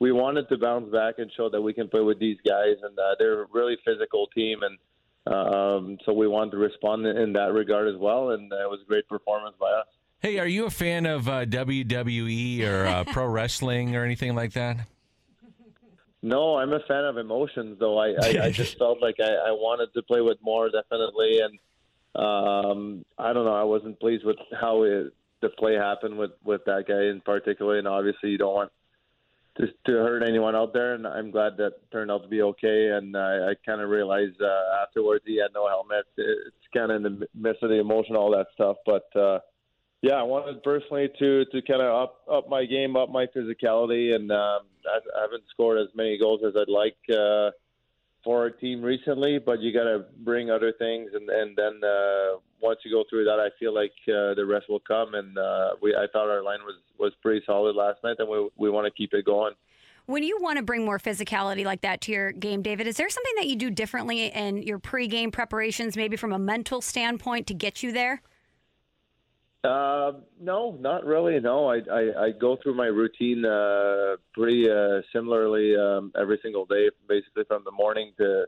we 0.00 0.12
wanted 0.12 0.48
to 0.48 0.56
bounce 0.56 0.90
back 0.92 1.14
and 1.18 1.30
show 1.36 1.50
that 1.50 1.60
we 1.60 1.72
can 1.72 1.88
play 1.88 2.00
with 2.00 2.20
these 2.20 2.38
guys, 2.46 2.76
and 2.82 2.96
uh, 2.98 3.16
they're 3.18 3.42
a 3.42 3.46
really 3.52 3.76
physical 3.84 4.28
team, 4.28 4.60
and 4.62 4.78
um, 5.34 5.98
so 6.06 6.12
we 6.12 6.28
wanted 6.28 6.52
to 6.52 6.56
respond 6.56 7.04
in 7.06 7.32
that 7.32 7.52
regard 7.52 7.88
as 7.88 7.98
well, 7.98 8.30
and 8.30 8.52
uh, 8.52 8.56
it 8.56 8.70
was 8.70 8.80
a 8.82 8.88
great 8.88 9.08
performance 9.08 9.56
by 9.58 9.70
us. 9.70 9.86
Hey, 10.20 10.38
are 10.38 10.46
you 10.46 10.66
a 10.66 10.70
fan 10.70 11.06
of 11.06 11.28
uh, 11.28 11.44
WWE 11.44 12.66
or 12.66 12.86
uh, 12.86 13.04
pro 13.12 13.26
wrestling 13.26 13.94
or 13.94 14.04
anything 14.04 14.34
like 14.34 14.52
that? 14.52 14.78
No, 16.22 16.56
I'm 16.56 16.72
a 16.72 16.80
fan 16.80 17.04
of 17.04 17.16
emotions, 17.16 17.78
though. 17.78 17.98
I, 17.98 18.08
I, 18.20 18.38
I 18.44 18.50
just 18.50 18.78
felt 18.78 19.00
like 19.00 19.16
I, 19.20 19.30
I 19.48 19.50
wanted 19.52 19.92
to 19.94 20.02
play 20.02 20.20
with 20.20 20.38
more, 20.42 20.68
definitely, 20.70 21.40
and 21.40 21.58
um, 22.20 23.04
I 23.16 23.32
don't 23.32 23.44
know. 23.44 23.54
I 23.54 23.64
wasn't 23.64 24.00
pleased 24.00 24.24
with 24.24 24.36
how 24.60 24.82
it, 24.82 25.12
the 25.40 25.50
play 25.50 25.74
happened 25.74 26.18
with 26.18 26.32
with 26.42 26.64
that 26.66 26.86
guy 26.88 27.04
in 27.04 27.20
particular, 27.20 27.78
and 27.78 27.86
obviously, 27.86 28.30
you 28.30 28.38
don't 28.38 28.54
want 28.54 28.72
to, 29.58 29.66
to 29.86 29.92
hurt 29.92 30.24
anyone 30.24 30.56
out 30.56 30.72
there. 30.72 30.94
And 30.94 31.06
I'm 31.06 31.30
glad 31.30 31.56
that 31.58 31.74
turned 31.92 32.10
out 32.10 32.22
to 32.22 32.28
be 32.28 32.42
okay. 32.42 32.90
And 32.90 33.16
I, 33.16 33.50
I 33.50 33.54
kind 33.64 33.80
of 33.80 33.88
realized 33.88 34.40
uh, 34.42 34.82
afterwards 34.82 35.24
he 35.24 35.40
had 35.40 35.52
no 35.54 35.68
helmet. 35.68 36.06
It's 36.16 36.66
kind 36.74 36.90
of 36.90 36.96
in 36.96 37.02
the 37.04 37.28
midst 37.34 37.62
of 37.62 37.70
the 37.70 37.78
emotion, 37.78 38.16
all 38.16 38.30
that 38.32 38.46
stuff, 38.54 38.76
but. 38.84 39.14
uh 39.16 39.38
yeah, 40.02 40.14
I 40.14 40.22
wanted 40.22 40.62
personally 40.62 41.08
to 41.18 41.44
to 41.46 41.62
kind 41.62 41.82
of 41.82 41.94
up 41.94 42.20
up 42.30 42.48
my 42.48 42.64
game, 42.64 42.96
up 42.96 43.10
my 43.10 43.26
physicality, 43.26 44.14
and 44.14 44.30
um, 44.30 44.60
I, 44.86 44.98
I 45.18 45.22
haven't 45.22 45.42
scored 45.50 45.78
as 45.78 45.88
many 45.94 46.18
goals 46.18 46.40
as 46.46 46.54
I'd 46.56 46.68
like 46.68 46.96
uh, 47.10 47.50
for 48.22 48.38
our 48.38 48.50
team 48.50 48.82
recently. 48.82 49.38
But 49.38 49.60
you 49.60 49.72
got 49.72 49.84
to 49.84 50.04
bring 50.20 50.50
other 50.50 50.72
things, 50.72 51.10
and 51.14 51.28
and 51.28 51.56
then 51.56 51.80
uh, 51.82 52.38
once 52.60 52.78
you 52.84 52.92
go 52.92 53.04
through 53.10 53.24
that, 53.24 53.40
I 53.40 53.48
feel 53.58 53.74
like 53.74 53.92
uh, 54.06 54.34
the 54.34 54.44
rest 54.46 54.68
will 54.68 54.80
come. 54.80 55.14
And 55.14 55.36
uh, 55.36 55.70
we 55.82 55.96
I 55.96 56.06
thought 56.12 56.28
our 56.28 56.44
line 56.44 56.60
was 56.64 56.76
was 56.96 57.12
pretty 57.20 57.44
solid 57.44 57.74
last 57.74 57.98
night, 58.04 58.16
and 58.20 58.28
we 58.28 58.48
we 58.56 58.70
want 58.70 58.86
to 58.86 58.92
keep 58.92 59.12
it 59.14 59.24
going. 59.24 59.54
When 60.06 60.22
you 60.22 60.38
want 60.40 60.56
to 60.58 60.62
bring 60.62 60.84
more 60.86 60.98
physicality 60.98 61.64
like 61.64 61.82
that 61.82 62.00
to 62.02 62.12
your 62.12 62.32
game, 62.32 62.62
David, 62.62 62.86
is 62.86 62.96
there 62.96 63.10
something 63.10 63.34
that 63.36 63.46
you 63.46 63.56
do 63.56 63.68
differently 63.68 64.26
in 64.26 64.62
your 64.62 64.78
pregame 64.78 65.30
preparations, 65.30 65.98
maybe 65.98 66.16
from 66.16 66.32
a 66.32 66.38
mental 66.38 66.80
standpoint, 66.80 67.48
to 67.48 67.54
get 67.54 67.82
you 67.82 67.92
there? 67.92 68.22
Uh, 69.64 70.12
no, 70.40 70.76
not 70.78 71.04
really. 71.04 71.40
No, 71.40 71.68
I, 71.68 71.80
I, 71.90 72.26
I 72.26 72.30
go 72.30 72.56
through 72.62 72.74
my 72.74 72.86
routine 72.86 73.44
uh, 73.44 74.16
pretty 74.32 74.70
uh, 74.70 75.00
similarly 75.12 75.74
um, 75.76 76.12
every 76.16 76.38
single 76.42 76.64
day, 76.64 76.90
basically 77.08 77.44
from 77.44 77.64
the 77.64 77.72
morning 77.72 78.12
to 78.18 78.46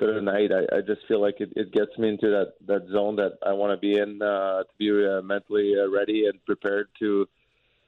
to 0.00 0.06
the 0.12 0.20
night. 0.20 0.50
I, 0.52 0.76
I 0.76 0.80
just 0.80 1.02
feel 1.06 1.20
like 1.20 1.36
it, 1.40 1.52
it 1.56 1.72
gets 1.72 1.96
me 1.98 2.08
into 2.08 2.28
that, 2.28 2.54
that 2.66 2.88
zone 2.90 3.16
that 3.16 3.38
I 3.46 3.52
want 3.52 3.72
to 3.72 3.76
be 3.76 3.98
in 3.98 4.20
uh, 4.22 4.62
to 4.62 4.68
be 4.78 4.90
uh, 4.90 5.22
mentally 5.22 5.74
uh, 5.78 5.90
ready 5.90 6.26
and 6.26 6.44
prepared 6.44 6.88
to 7.00 7.28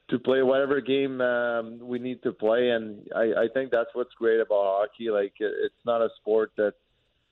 to 0.08 0.18
play 0.20 0.40
whatever 0.42 0.80
game 0.80 1.20
um, 1.20 1.80
we 1.80 1.98
need 1.98 2.22
to 2.22 2.32
play. 2.32 2.70
And 2.70 3.08
I, 3.14 3.44
I 3.44 3.46
think 3.52 3.72
that's 3.72 3.90
what's 3.92 4.14
great 4.14 4.40
about 4.40 4.64
hockey. 4.64 5.10
Like 5.10 5.34
it, 5.40 5.52
it's 5.64 5.84
not 5.84 6.00
a 6.00 6.08
sport 6.20 6.52
that 6.56 6.74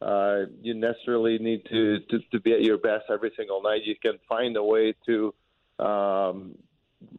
uh, 0.01 0.41
you 0.63 0.75
necessarily 0.75 1.39
need 1.39 1.65
to, 1.71 2.01
to 2.11 2.19
to 2.33 2.41
be 2.41 2.53
at 2.53 2.63
your 2.63 2.79
best 2.79 3.05
every 3.11 3.33
single 3.37 3.63
night. 3.63 3.85
You 3.85 3.97
can 3.97 4.19
find 4.29 4.57
a 4.57 4.63
way 4.63 4.95
to 5.07 5.35
um, 5.79 6.57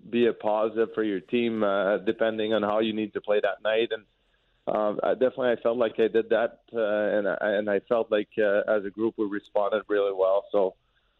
be 0.09 0.27
a 0.27 0.33
positive 0.33 0.89
for 0.93 1.03
your 1.03 1.19
team, 1.19 1.63
uh, 1.63 1.97
depending 1.97 2.53
on 2.53 2.63
how 2.63 2.79
you 2.79 2.93
need 2.93 3.13
to 3.13 3.21
play 3.21 3.39
that 3.41 3.61
night. 3.63 3.89
And 3.91 4.03
um, 4.67 4.99
I 5.03 5.13
definitely, 5.13 5.51
I 5.51 5.55
felt 5.57 5.77
like 5.77 5.99
I 5.99 6.07
did 6.07 6.29
that, 6.29 6.59
uh, 6.73 7.17
and 7.17 7.27
I, 7.27 7.37
and 7.41 7.69
I 7.69 7.79
felt 7.81 8.11
like 8.11 8.29
uh, 8.37 8.61
as 8.67 8.83
a 8.85 8.89
group 8.89 9.15
we 9.17 9.25
responded 9.25 9.83
really 9.87 10.13
well. 10.13 10.45
So 10.51 10.75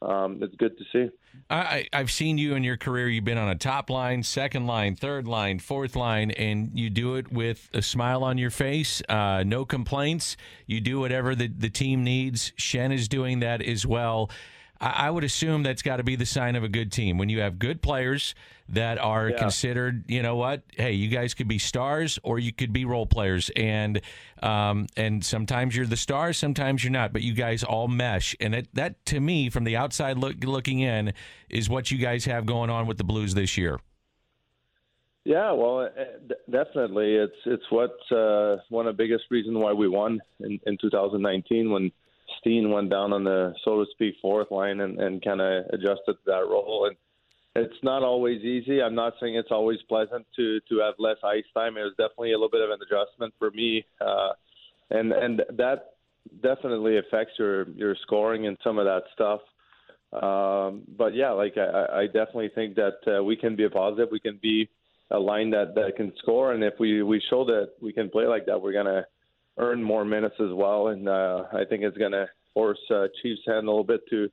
um, 0.05 0.39
it's 0.41 0.55
good 0.55 0.77
to 0.77 0.83
see. 0.91 1.09
I, 1.49 1.87
I've 1.91 2.11
seen 2.11 2.37
you 2.37 2.55
in 2.55 2.63
your 2.63 2.77
career. 2.77 3.09
You've 3.09 3.25
been 3.25 3.37
on 3.37 3.49
a 3.49 3.55
top 3.55 3.89
line, 3.89 4.23
second 4.23 4.67
line, 4.67 4.95
third 4.95 5.27
line, 5.27 5.59
fourth 5.59 5.95
line, 5.95 6.31
and 6.31 6.71
you 6.73 6.89
do 6.89 7.15
it 7.15 7.31
with 7.31 7.69
a 7.73 7.81
smile 7.81 8.23
on 8.23 8.37
your 8.37 8.49
face, 8.49 9.01
uh, 9.09 9.43
no 9.45 9.65
complaints. 9.65 10.37
You 10.65 10.81
do 10.81 10.99
whatever 10.99 11.35
the, 11.35 11.47
the 11.47 11.69
team 11.69 12.03
needs. 12.03 12.51
Schenn 12.57 12.93
is 12.93 13.07
doing 13.07 13.39
that 13.39 13.61
as 13.61 13.85
well. 13.85 14.29
I, 14.79 15.07
I 15.07 15.09
would 15.09 15.23
assume 15.23 15.63
that's 15.63 15.81
got 15.81 15.97
to 15.97 16.03
be 16.03 16.15
the 16.15 16.25
sign 16.25 16.55
of 16.55 16.63
a 16.63 16.69
good 16.69 16.91
team 16.91 17.17
when 17.17 17.29
you 17.29 17.39
have 17.39 17.59
good 17.59 17.81
players 17.81 18.35
that 18.69 18.97
are 18.97 19.29
Yeah. 19.29 19.37
considered. 19.37 20.05
You 20.07 20.21
know 20.21 20.35
what? 20.35 20.63
Hey, 20.71 20.93
you 20.93 21.07
guys 21.07 21.33
could 21.33 21.47
be 21.47 21.59
stars 21.59 22.19
or 22.23 22.39
you 22.39 22.51
could 22.51 22.73
be 22.73 22.85
role 22.85 23.05
players, 23.05 23.49
and 23.55 24.01
um, 24.41 24.87
and 24.97 25.23
sometimes 25.23 25.75
you're 25.75 25.85
the 25.85 25.97
stars, 25.97 26.37
sometimes 26.37 26.83
you're 26.83 26.91
not. 26.91 27.13
But 27.13 27.21
you 27.21 27.33
guys 27.33 27.63
all 27.63 27.87
mesh, 27.87 28.35
and 28.39 28.53
that 28.53 28.67
that 28.73 29.05
to 29.07 29.19
me, 29.19 29.49
from 29.49 29.63
the 29.63 29.75
outside 29.75 30.17
look, 30.17 30.43
looking 30.43 30.79
in, 30.79 31.13
is 31.49 31.69
what 31.69 31.91
you 31.91 31.97
guys 31.97 32.25
have 32.25 32.45
going 32.45 32.69
on 32.69 32.87
with 32.87 32.97
the 32.97 33.03
Blues 33.03 33.33
this 33.33 33.57
year. 33.57 33.79
Yeah, 35.25 35.53
well, 35.53 35.79
uh, 35.79 36.33
definitely, 36.51 37.15
it's 37.15 37.35
it's 37.45 37.63
what 37.71 37.97
uh, 38.11 38.57
one 38.69 38.85
of 38.85 38.95
the 38.95 39.03
biggest 39.03 39.25
reasons 39.31 39.57
why 39.57 39.73
we 39.73 39.87
won 39.87 40.19
in, 40.39 40.59
in 40.67 40.77
2019 40.79 41.71
when 41.71 41.91
Steen 42.45 42.69
went 42.69 42.91
down 42.91 43.11
on 43.11 43.23
the 43.23 43.55
so 43.63 43.83
to 43.83 43.89
speak 43.91 44.13
fourth 44.21 44.51
line 44.51 44.79
and, 44.81 44.99
and 44.99 45.23
kind 45.23 45.41
of 45.41 45.65
adjusted 45.73 46.13
to 46.13 46.25
that 46.27 46.45
role. 46.47 46.85
And 46.87 46.95
it's 47.55 47.81
not 47.81 48.03
always 48.03 48.43
easy. 48.43 48.83
I'm 48.83 48.93
not 48.93 49.13
saying 49.19 49.35
it's 49.35 49.49
always 49.49 49.79
pleasant 49.89 50.27
to 50.35 50.59
to 50.69 50.79
have 50.79 50.93
less 50.99 51.17
ice 51.23 51.45
time. 51.55 51.75
It 51.75 51.83
was 51.83 51.93
definitely 51.97 52.33
a 52.33 52.35
little 52.35 52.51
bit 52.51 52.61
of 52.61 52.69
an 52.69 52.77
adjustment 52.85 53.33
for 53.39 53.49
me, 53.49 53.83
uh, 53.99 54.33
and 54.91 55.11
and 55.11 55.41
that 55.57 55.93
definitely 56.43 56.99
affects 56.99 57.33
your 57.39 57.67
your 57.71 57.95
scoring 58.03 58.45
and 58.45 58.57
some 58.63 58.77
of 58.77 58.85
that 58.85 59.03
stuff. 59.13 59.41
Um, 60.13 60.83
but 60.97 61.15
yeah, 61.15 61.31
like 61.31 61.57
I, 61.57 62.01
I 62.01 62.05
definitely 62.05 62.51
think 62.53 62.75
that 62.75 63.17
uh, 63.19 63.23
we 63.23 63.35
can 63.35 63.55
be 63.55 63.63
a 63.63 63.69
positive. 63.69 64.09
We 64.11 64.19
can 64.19 64.37
be 64.39 64.69
a 65.11 65.19
line 65.19 65.49
that, 65.51 65.75
that 65.75 65.95
can 65.95 66.13
score, 66.19 66.53
and 66.53 66.63
if 66.63 66.73
we 66.79 67.01
we 67.01 67.21
show 67.29 67.43
that 67.45 67.71
we 67.81 67.91
can 67.91 68.09
play 68.09 68.27
like 68.27 68.45
that, 68.45 68.61
we're 68.61 68.73
gonna 68.73 69.05
earn 69.57 69.81
more 69.81 70.05
minutes 70.05 70.35
as 70.39 70.51
well. 70.53 70.87
And 70.87 71.07
uh, 71.07 71.43
I 71.53 71.65
think 71.65 71.83
it's 71.83 71.97
gonna 71.97 72.27
force 72.53 72.79
uh, 72.89 73.07
Chiefs' 73.21 73.41
hand 73.45 73.67
a 73.67 73.71
little 73.71 73.83
bit 73.83 74.01
to 74.09 74.29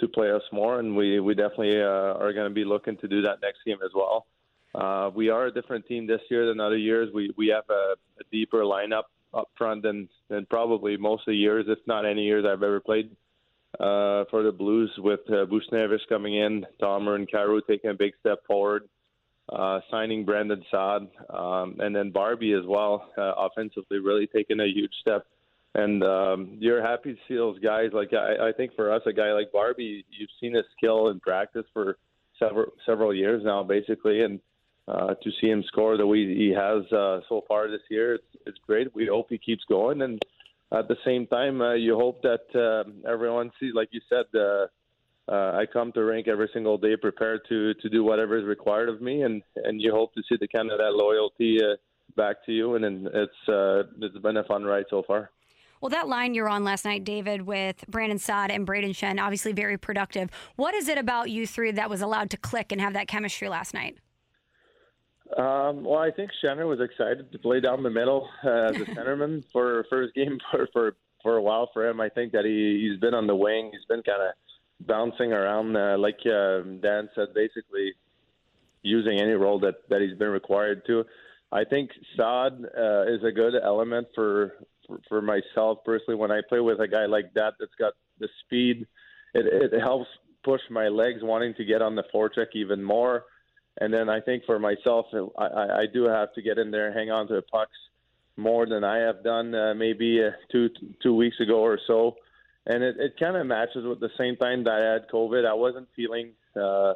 to 0.00 0.08
play 0.08 0.30
us 0.30 0.42
more, 0.52 0.80
and 0.80 0.96
we 0.96 1.20
we 1.20 1.34
definitely 1.34 1.80
uh, 1.80 2.18
are 2.18 2.32
gonna 2.32 2.50
be 2.50 2.64
looking 2.64 2.96
to 2.98 3.08
do 3.08 3.22
that 3.22 3.40
next 3.42 3.58
game 3.64 3.78
as 3.84 3.92
well. 3.94 4.26
Uh, 4.74 5.10
we 5.14 5.28
are 5.28 5.46
a 5.46 5.52
different 5.52 5.86
team 5.86 6.06
this 6.06 6.20
year 6.30 6.46
than 6.46 6.60
other 6.60 6.76
years. 6.76 7.10
We 7.14 7.32
we 7.36 7.48
have 7.48 7.64
a, 7.70 7.94
a 8.20 8.24
deeper 8.32 8.62
lineup 8.62 9.04
up 9.32 9.48
front 9.56 9.82
than 9.82 10.08
than 10.28 10.46
probably 10.46 10.96
most 10.96 11.20
of 11.20 11.32
the 11.32 11.36
years, 11.36 11.66
if 11.68 11.78
not 11.86 12.04
any 12.04 12.24
years 12.24 12.44
I've 12.44 12.62
ever 12.62 12.80
played 12.80 13.10
uh, 13.78 14.24
for 14.30 14.42
the 14.42 14.52
Blues. 14.52 14.90
With 14.98 15.20
uh, 15.28 15.46
Buchnevich 15.46 16.08
coming 16.08 16.34
in, 16.34 16.66
Thomas 16.80 17.14
and 17.16 17.30
Kyrou 17.30 17.60
taking 17.66 17.90
a 17.90 17.94
big 17.94 18.14
step 18.20 18.44
forward, 18.46 18.88
uh, 19.48 19.80
signing 19.90 20.24
Brandon 20.24 20.62
Saad, 20.70 21.08
um, 21.30 21.76
and 21.80 21.94
then 21.94 22.10
Barbie 22.10 22.52
as 22.52 22.64
well, 22.66 23.10
uh, 23.18 23.32
offensively, 23.36 23.98
really 23.98 24.26
taking 24.26 24.60
a 24.60 24.66
huge 24.66 24.92
step. 25.00 25.26
And 25.74 26.02
um, 26.04 26.56
you're 26.60 26.82
happy 26.82 27.14
to 27.14 27.18
see 27.26 27.34
those 27.34 27.58
guys. 27.58 27.90
Like 27.92 28.12
I, 28.12 28.48
I 28.48 28.52
think 28.52 28.74
for 28.76 28.92
us, 28.92 29.02
a 29.06 29.12
guy 29.12 29.32
like 29.32 29.50
Barbie, 29.52 30.04
you've 30.10 30.30
seen 30.40 30.54
his 30.54 30.64
skill 30.76 31.08
in 31.08 31.20
practice 31.20 31.66
for 31.72 31.98
several 32.38 32.66
several 32.86 33.12
years 33.12 33.42
now, 33.44 33.62
basically, 33.64 34.22
and 34.22 34.40
uh, 34.86 35.14
to 35.14 35.30
see 35.40 35.48
him 35.48 35.64
score 35.66 35.96
the 35.96 36.06
way 36.06 36.24
he 36.24 36.50
has 36.56 36.84
uh, 36.92 37.20
so 37.28 37.44
far 37.48 37.68
this 37.68 37.82
year, 37.90 38.14
it's 38.14 38.36
it's 38.46 38.58
great. 38.66 38.94
We 38.94 39.06
hope 39.06 39.26
he 39.30 39.38
keeps 39.38 39.64
going, 39.68 40.02
and 40.02 40.22
at 40.72 40.88
the 40.88 40.96
same 41.04 41.26
time, 41.26 41.60
uh, 41.60 41.74
you 41.74 41.96
hope 41.96 42.22
that 42.22 42.46
um 42.54 43.02
everyone 43.06 43.50
sees, 43.58 43.74
like 43.74 43.88
you 43.90 44.00
said. 44.08 44.26
Uh, 44.38 44.66
uh, 45.30 45.52
I 45.54 45.64
come 45.72 45.92
to 45.92 46.04
rink 46.04 46.28
every 46.28 46.50
single 46.52 46.76
day 46.76 46.96
prepared 46.96 47.40
to 47.48 47.74
to 47.74 47.88
do 47.88 48.04
whatever 48.04 48.36
is 48.38 48.44
required 48.44 48.88
of 48.88 49.00
me, 49.00 49.22
and 49.22 49.42
and 49.56 49.80
you 49.80 49.92
hope 49.92 50.14
to 50.14 50.22
see 50.28 50.36
the 50.38 50.48
kind 50.48 50.70
of 50.70 50.78
that 50.78 50.92
loyalty 50.92 51.60
uh, 51.62 51.76
back 52.16 52.44
to 52.46 52.52
you, 52.52 52.74
and, 52.74 52.84
and 52.84 53.06
it's 53.06 53.48
uh, 53.48 53.84
it's 54.00 54.18
been 54.18 54.36
a 54.36 54.44
fun 54.44 54.64
ride 54.64 54.84
so 54.90 55.02
far. 55.06 55.30
Well, 55.80 55.90
that 55.90 56.08
line 56.08 56.34
you're 56.34 56.48
on 56.48 56.64
last 56.64 56.84
night, 56.84 57.04
David, 57.04 57.42
with 57.42 57.84
Brandon 57.88 58.18
Saad 58.18 58.50
and 58.50 58.66
Brayden 58.66 58.94
Schenn, 58.94 59.20
obviously 59.20 59.52
very 59.52 59.76
productive. 59.76 60.30
What 60.56 60.74
is 60.74 60.88
it 60.88 60.96
about 60.96 61.30
you 61.30 61.46
three 61.46 61.72
that 61.72 61.90
was 61.90 62.00
allowed 62.00 62.30
to 62.30 62.38
click 62.38 62.72
and 62.72 62.80
have 62.80 62.94
that 62.94 63.06
chemistry 63.06 63.50
last 63.50 63.74
night? 63.74 63.98
Um, 65.36 65.84
well, 65.84 65.98
I 65.98 66.10
think 66.10 66.30
Shenner 66.42 66.66
was 66.66 66.80
excited 66.80 67.32
to 67.32 67.38
play 67.38 67.60
down 67.60 67.82
the 67.82 67.90
middle 67.90 68.28
uh, 68.44 68.70
as 68.70 68.76
a 68.76 68.84
centerman 68.96 69.42
for 69.52 69.84
first 69.90 70.14
game 70.14 70.38
for, 70.50 70.68
for 70.72 70.96
for 71.22 71.36
a 71.36 71.42
while 71.42 71.70
for 71.72 71.88
him. 71.88 72.00
I 72.00 72.10
think 72.10 72.32
that 72.32 72.44
he 72.44 72.86
he's 72.86 73.00
been 73.00 73.14
on 73.14 73.26
the 73.26 73.34
wing. 73.34 73.70
He's 73.72 73.84
been 73.86 74.02
kind 74.02 74.22
of 74.22 74.34
bouncing 74.80 75.32
around, 75.32 75.76
uh, 75.76 75.96
like 75.98 76.18
uh, 76.26 76.60
Dan 76.80 77.08
said, 77.14 77.34
basically 77.34 77.94
using 78.82 79.18
any 79.18 79.32
role 79.32 79.58
that 79.60 79.88
that 79.88 80.00
he's 80.00 80.16
been 80.16 80.30
required 80.30 80.84
to. 80.86 81.04
I 81.52 81.64
think 81.64 81.90
Saad 82.16 82.64
uh, 82.76 83.02
is 83.04 83.22
a 83.24 83.32
good 83.32 83.54
element 83.62 84.08
for, 84.14 84.54
for 84.86 85.00
for 85.08 85.22
myself 85.22 85.78
personally. 85.84 86.16
When 86.16 86.30
I 86.30 86.40
play 86.48 86.60
with 86.60 86.80
a 86.80 86.88
guy 86.88 87.06
like 87.06 87.32
that, 87.34 87.54
that's 87.58 87.74
got 87.78 87.94
the 88.18 88.28
speed, 88.44 88.86
it, 89.34 89.72
it 89.72 89.80
helps 89.80 90.08
push 90.42 90.60
my 90.70 90.88
legs 90.88 91.20
wanting 91.22 91.54
to 91.54 91.64
get 91.64 91.80
on 91.82 91.94
the 91.94 92.04
forecheck 92.14 92.48
even 92.54 92.82
more. 92.82 93.24
And 93.80 93.92
then 93.92 94.08
I 94.08 94.20
think 94.20 94.44
for 94.44 94.58
myself, 94.58 95.06
I, 95.38 95.46
I 95.46 95.80
I 95.80 95.86
do 95.92 96.04
have 96.04 96.32
to 96.34 96.42
get 96.42 96.58
in 96.58 96.70
there, 96.70 96.92
hang 96.92 97.10
on 97.10 97.26
to 97.28 97.34
the 97.34 97.42
pucks 97.42 97.76
more 98.36 98.66
than 98.66 98.84
I 98.84 98.98
have 98.98 99.22
done 99.22 99.54
uh, 99.54 99.74
maybe 99.74 100.22
uh, 100.24 100.30
two 100.50 100.70
two 101.02 101.14
weeks 101.14 101.40
ago 101.40 101.60
or 101.60 101.78
so. 101.86 102.16
And 102.66 102.82
it, 102.82 102.96
it 102.98 103.14
kind 103.20 103.36
of 103.36 103.46
matches 103.46 103.84
with 103.84 104.00
the 104.00 104.10
same 104.16 104.36
time 104.36 104.64
that 104.64 104.72
I 104.72 104.92
had 104.94 105.08
COVID. 105.08 105.46
I 105.46 105.52
wasn't 105.52 105.88
feeling 105.94 106.32
uh, 106.56 106.94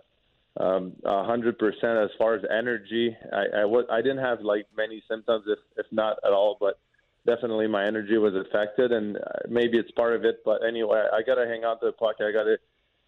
um, 0.59 0.95
a 1.05 1.24
hundred 1.24 1.59
percent 1.59 1.99
as 1.99 2.11
far 2.16 2.35
as 2.35 2.43
energy. 2.51 3.15
I 3.32 3.61
I, 3.61 3.65
was, 3.65 3.85
I 3.90 4.01
didn't 4.01 4.19
have 4.19 4.40
like 4.40 4.66
many 4.77 5.03
symptoms, 5.09 5.45
if 5.47 5.59
if 5.77 5.86
not 5.93 6.16
at 6.24 6.32
all, 6.32 6.57
but 6.59 6.78
definitely 7.27 7.66
my 7.66 7.86
energy 7.86 8.16
was 8.16 8.35
affected, 8.35 8.93
and 8.93 9.16
uh, 9.16 9.20
maybe 9.49 9.78
it's 9.78 9.90
part 9.93 10.15
of 10.15 10.24
it. 10.24 10.40
But 10.45 10.65
anyway, 10.66 11.05
I 11.12 11.23
got 11.23 11.35
to 11.35 11.47
hang 11.47 11.65
on 11.65 11.78
to 11.81 11.86
the 11.86 11.93
puck. 11.93 12.16
I 12.20 12.32
got 12.32 12.45
to 12.45 12.57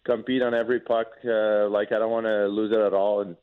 compete 0.03 0.41
on 0.41 0.53
every 0.53 0.79
puck. 0.79 1.07
Uh, 1.25 1.67
like 1.69 1.91
I 1.91 1.99
don't 1.99 2.11
want 2.11 2.25
to 2.27 2.47
lose 2.47 2.71
it 2.71 2.79
at 2.79 2.93
all, 2.93 3.21
and 3.21 3.35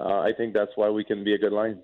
uh, 0.00 0.20
I 0.20 0.32
think 0.36 0.54
that's 0.54 0.72
why 0.76 0.88
we 0.88 1.04
can 1.04 1.22
be 1.22 1.34
a 1.34 1.38
good 1.38 1.52
line. 1.52 1.82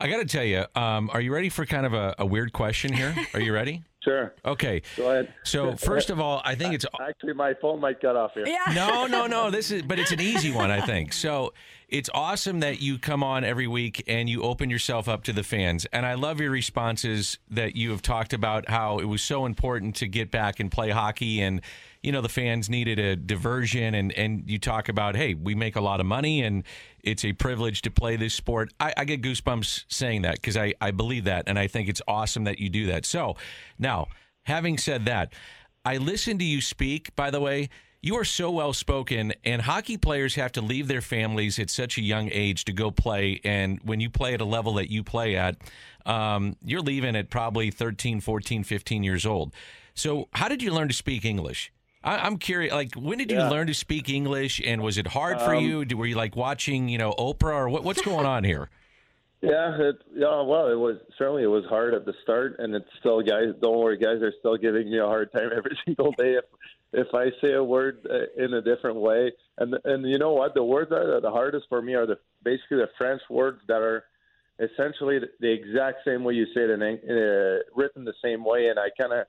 I 0.00 0.08
got 0.08 0.18
to 0.18 0.24
tell 0.24 0.44
you, 0.44 0.64
um, 0.74 1.10
are 1.12 1.20
you 1.20 1.32
ready 1.32 1.48
for 1.48 1.64
kind 1.64 1.86
of 1.86 1.92
a, 1.92 2.14
a 2.18 2.26
weird 2.26 2.52
question 2.52 2.92
here? 2.92 3.14
Are 3.34 3.40
you 3.40 3.52
ready? 3.52 3.84
Sure. 4.04 4.34
Okay. 4.44 4.82
Go 4.96 5.10
ahead. 5.10 5.32
So 5.44 5.76
first 5.76 6.10
of 6.10 6.18
all, 6.20 6.42
I 6.44 6.54
think 6.54 6.74
it's 6.74 6.84
actually 7.00 7.34
my 7.34 7.54
phone 7.60 7.80
might 7.80 8.00
cut 8.00 8.16
off 8.16 8.32
here. 8.34 8.46
Yeah. 8.46 8.72
no, 8.74 9.06
no, 9.06 9.26
no. 9.26 9.50
This 9.52 9.70
is, 9.70 9.82
but 9.82 9.98
it's 9.98 10.12
an 10.12 10.20
easy 10.20 10.50
one, 10.50 10.70
I 10.70 10.80
think. 10.80 11.12
So 11.12 11.52
it's 11.92 12.08
awesome 12.14 12.60
that 12.60 12.80
you 12.80 12.98
come 12.98 13.22
on 13.22 13.44
every 13.44 13.66
week 13.66 14.02
and 14.06 14.28
you 14.28 14.42
open 14.42 14.70
yourself 14.70 15.08
up 15.08 15.24
to 15.24 15.32
the 15.32 15.42
fans. 15.42 15.86
And 15.92 16.06
I 16.06 16.14
love 16.14 16.40
your 16.40 16.50
responses 16.50 17.38
that 17.50 17.76
you 17.76 17.90
have 17.90 18.00
talked 18.00 18.32
about 18.32 18.70
how 18.70 18.98
it 18.98 19.04
was 19.04 19.20
so 19.20 19.44
important 19.44 19.94
to 19.96 20.08
get 20.08 20.30
back 20.30 20.58
and 20.58 20.72
play 20.72 20.88
hockey 20.88 21.42
and 21.42 21.60
you 22.02 22.10
know 22.10 22.22
the 22.22 22.30
fans 22.30 22.70
needed 22.70 22.98
a 22.98 23.14
diversion. 23.14 23.94
And 23.94 24.10
and 24.12 24.50
you 24.50 24.58
talk 24.58 24.88
about 24.88 25.16
hey 25.16 25.34
we 25.34 25.54
make 25.54 25.76
a 25.76 25.82
lot 25.82 26.00
of 26.00 26.06
money 26.06 26.42
and 26.42 26.64
it's 27.04 27.26
a 27.26 27.34
privilege 27.34 27.82
to 27.82 27.90
play 27.90 28.16
this 28.16 28.32
sport. 28.32 28.72
I, 28.80 28.94
I 28.96 29.04
get 29.04 29.20
goosebumps 29.20 29.84
saying 29.88 30.22
that 30.22 30.36
because 30.36 30.56
I, 30.56 30.72
I 30.80 30.92
believe 30.92 31.24
that 31.24 31.44
and 31.46 31.58
i 31.58 31.66
think 31.66 31.90
it's 31.90 32.02
awesome 32.08 32.44
that 32.44 32.58
you 32.58 32.70
do 32.70 32.86
that. 32.86 33.04
So 33.04 33.36
now 33.78 34.08
having 34.44 34.78
said 34.78 35.04
that 35.04 35.32
i 35.84 35.98
listen 35.98 36.38
to 36.38 36.44
you 36.44 36.60
speak 36.60 37.14
by 37.14 37.30
the 37.30 37.40
way 37.40 37.68
you 38.02 38.16
are 38.16 38.24
so 38.24 38.50
well 38.50 38.72
spoken 38.72 39.32
and 39.44 39.62
hockey 39.62 39.96
players 39.96 40.34
have 40.34 40.52
to 40.52 40.60
leave 40.60 40.88
their 40.88 41.00
families 41.00 41.58
at 41.58 41.70
such 41.70 41.96
a 41.96 42.02
young 42.02 42.28
age 42.32 42.64
to 42.64 42.72
go 42.72 42.90
play 42.90 43.40
and 43.44 43.80
when 43.84 44.00
you 44.00 44.10
play 44.10 44.34
at 44.34 44.40
a 44.40 44.44
level 44.44 44.74
that 44.74 44.90
you 44.90 45.02
play 45.02 45.36
at 45.36 45.56
um, 46.04 46.56
you're 46.64 46.80
leaving 46.80 47.14
at 47.16 47.30
probably 47.30 47.70
13 47.70 48.20
14 48.20 48.64
15 48.64 49.02
years 49.04 49.24
old 49.24 49.52
so 49.94 50.28
how 50.32 50.48
did 50.48 50.62
you 50.62 50.72
learn 50.72 50.88
to 50.88 50.94
speak 50.94 51.24
english 51.24 51.72
I, 52.04 52.16
I'm 52.18 52.38
curious. 52.38 52.72
Like, 52.72 52.94
when 52.94 53.18
did 53.18 53.30
you 53.30 53.38
learn 53.38 53.68
to 53.68 53.74
speak 53.74 54.08
English, 54.08 54.60
and 54.64 54.82
was 54.82 54.98
it 54.98 55.06
hard 55.06 55.40
for 55.40 55.54
Um, 55.54 55.64
you? 55.64 55.96
Were 55.96 56.06
you 56.06 56.16
like 56.16 56.34
watching, 56.34 56.88
you 56.88 56.98
know, 56.98 57.12
Oprah, 57.12 57.54
or 57.54 57.68
what, 57.68 57.84
what's 57.84 58.02
going 58.02 58.26
on 58.26 58.42
here? 58.42 58.68
Yeah, 59.44 59.76
it, 59.76 59.96
yeah. 60.14 60.40
Well, 60.40 60.68
it 60.68 60.76
was 60.76 60.98
certainly 61.18 61.42
it 61.42 61.48
was 61.48 61.64
hard 61.64 61.94
at 61.94 62.06
the 62.06 62.14
start, 62.22 62.60
and 62.60 62.76
it's 62.76 62.86
still 63.00 63.22
guys. 63.22 63.48
Don't 63.60 63.76
worry, 63.76 63.98
guys 63.98 64.22
are 64.22 64.32
still 64.38 64.56
giving 64.56 64.88
me 64.88 64.98
a 64.98 65.04
hard 65.04 65.32
time 65.32 65.50
every 65.52 65.76
single 65.84 66.12
day 66.12 66.34
if 66.34 66.44
if 66.92 67.08
I 67.14 67.30
say 67.40 67.52
a 67.52 67.64
word 67.64 68.06
uh, 68.08 68.42
in 68.42 68.54
a 68.54 68.62
different 68.62 68.96
way. 68.96 69.32
And 69.58 69.74
and 69.84 70.08
you 70.08 70.18
know 70.18 70.32
what? 70.32 70.54
The 70.54 70.64
words 70.64 70.90
that 70.90 71.00
are 71.00 71.20
the 71.20 71.30
hardest 71.30 71.66
for 71.68 71.82
me 71.82 71.94
are 71.94 72.06
the 72.06 72.18
basically 72.42 72.78
the 72.78 72.88
French 72.98 73.22
words 73.30 73.60
that 73.68 73.80
are 73.80 74.04
essentially 74.58 75.18
the, 75.40 75.50
exact 75.50 76.04
same 76.04 76.22
way 76.22 76.34
you 76.34 76.46
say 76.54 76.62
it 76.62 76.70
and 76.70 76.82
uh, 76.82 77.62
written 77.74 78.04
the 78.04 78.14
same 78.22 78.44
way, 78.44 78.68
and 78.68 78.78
I 78.78 78.88
kind 79.00 79.12
of 79.12 79.26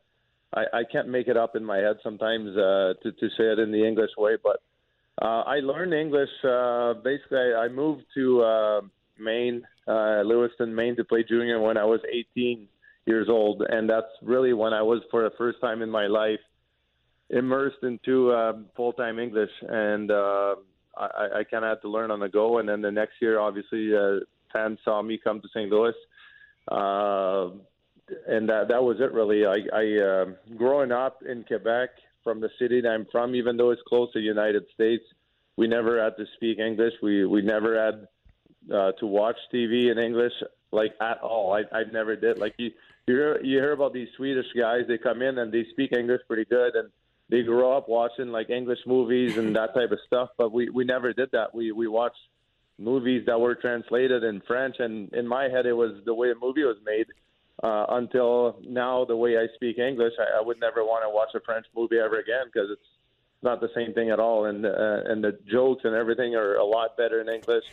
I, 0.53 0.79
I 0.79 0.83
can't 0.91 1.07
make 1.07 1.27
it 1.27 1.37
up 1.37 1.55
in 1.55 1.63
my 1.63 1.77
head 1.77 1.97
sometimes 2.03 2.55
uh, 2.57 2.93
to 3.01 3.11
to 3.11 3.29
say 3.37 3.45
it 3.51 3.59
in 3.59 3.71
the 3.71 3.85
English 3.85 4.11
way, 4.17 4.37
but. 4.41 4.61
Uh, 5.21 5.43
I 5.45 5.59
learned 5.59 5.93
English. 5.93 6.31
Uh, 6.43 6.95
basically, 6.95 7.37
I, 7.37 7.65
I 7.65 7.67
moved 7.67 8.01
to 8.15 8.41
uh, 8.41 8.81
Maine, 9.19 9.61
uh, 9.87 10.23
Lewiston, 10.25 10.73
Maine, 10.73 10.95
to 10.95 11.03
play 11.03 11.23
junior 11.23 11.59
when 11.59 11.77
I 11.77 11.85
was 11.85 11.99
18 12.11 12.67
years 13.05 13.27
old, 13.29 13.61
and 13.69 13.87
that's 13.87 14.07
really 14.23 14.53
when 14.53 14.73
I 14.73 14.81
was, 14.81 15.01
for 15.11 15.21
the 15.23 15.35
first 15.37 15.61
time 15.61 15.83
in 15.83 15.89
my 15.89 16.07
life, 16.07 16.39
immersed 17.29 17.83
into 17.83 18.33
um, 18.33 18.65
full 18.75 18.93
time 18.93 19.19
English, 19.19 19.51
and 19.61 20.11
uh, 20.11 20.55
I, 20.95 21.39
I 21.39 21.43
kind 21.49 21.65
of 21.65 21.69
had 21.69 21.81
to 21.81 21.89
learn 21.89 22.11
on 22.11 22.19
the 22.19 22.29
go. 22.29 22.59
And 22.59 22.69
then 22.69 22.81
the 22.81 22.91
next 22.91 23.13
year, 23.21 23.39
obviously, 23.39 23.95
uh, 23.95 24.19
fans 24.51 24.79
saw 24.83 25.01
me 25.01 25.19
come 25.21 25.41
to 25.41 25.47
St. 25.53 25.69
Louis. 25.69 25.93
Uh, 26.71 27.49
and 28.27 28.49
that 28.49 28.67
that 28.69 28.83
was 28.83 28.97
it 28.99 29.11
really. 29.11 29.45
I, 29.45 29.59
I 29.73 29.97
uh, 29.97 30.25
growing 30.57 30.91
up 30.91 31.23
in 31.27 31.43
Quebec 31.43 31.89
from 32.23 32.39
the 32.39 32.49
city 32.59 32.81
that 32.81 32.89
I'm 32.89 33.07
from, 33.11 33.35
even 33.35 33.57
though 33.57 33.71
it's 33.71 33.81
close 33.87 34.11
to 34.13 34.19
the 34.19 34.25
United 34.25 34.65
States, 34.73 35.03
we 35.57 35.67
never 35.67 36.01
had 36.03 36.17
to 36.17 36.25
speak 36.35 36.59
English. 36.59 36.93
We 37.01 37.25
we 37.25 37.41
never 37.41 37.81
had 37.83 38.07
uh, 38.73 38.91
to 38.93 39.07
watch 39.07 39.37
TV 39.53 39.91
in 39.91 39.97
English 39.97 40.33
like 40.71 40.93
at 41.01 41.19
all. 41.21 41.53
I 41.53 41.63
I 41.75 41.83
never 41.91 42.15
did. 42.15 42.37
Like 42.37 42.55
you 42.57 42.71
you 43.07 43.15
hear 43.15 43.41
you 43.41 43.57
hear 43.59 43.73
about 43.73 43.93
these 43.93 44.09
Swedish 44.17 44.47
guys. 44.57 44.81
They 44.87 44.97
come 44.97 45.21
in 45.21 45.37
and 45.37 45.51
they 45.51 45.65
speak 45.71 45.91
English 45.93 46.21
pretty 46.27 46.45
good, 46.45 46.75
and 46.75 46.89
they 47.33 47.41
grow 47.41 47.75
up 47.75 47.89
watching 47.89 48.27
like 48.27 48.51
English 48.51 48.77
movies 48.85 49.37
and 49.37 49.55
that 49.55 49.73
type 49.73 49.91
of 49.91 49.97
stuff. 50.07 50.29
But 50.37 50.51
we 50.51 50.69
we 50.69 50.83
never 50.85 51.13
did 51.13 51.29
that. 51.31 51.55
We 51.55 51.71
we 51.71 51.87
watched 51.87 52.23
movies 52.77 53.23
that 53.25 53.39
were 53.41 53.55
translated 53.55 54.23
in 54.23 54.39
French, 54.41 54.75
and 54.77 55.11
in 55.13 55.27
my 55.27 55.45
head 55.45 55.65
it 55.65 55.73
was 55.73 55.93
the 56.05 56.13
way 56.13 56.29
a 56.29 56.35
movie 56.39 56.63
was 56.63 56.77
made. 56.85 57.07
Uh, 57.63 57.85
until 57.89 58.59
now, 58.67 59.05
the 59.05 59.15
way 59.15 59.37
I 59.37 59.47
speak 59.55 59.77
English, 59.79 60.13
I, 60.19 60.39
I 60.39 60.41
would 60.41 60.59
never 60.59 60.83
want 60.83 61.03
to 61.05 61.09
watch 61.09 61.29
a 61.33 61.39
French 61.39 61.65
movie 61.75 61.97
ever 61.97 62.19
again 62.19 62.45
because 62.51 62.69
it's 62.71 62.89
not 63.41 63.61
the 63.61 63.69
same 63.73 63.93
thing 63.93 64.11
at 64.11 64.19
all, 64.19 64.45
and 64.45 64.63
uh, 64.63 65.11
and 65.11 65.23
the 65.23 65.39
jokes 65.49 65.81
and 65.85 65.95
everything 65.95 66.35
are 66.35 66.55
a 66.55 66.65
lot 66.65 66.95
better 66.97 67.19
in 67.19 67.29
English. 67.29 67.65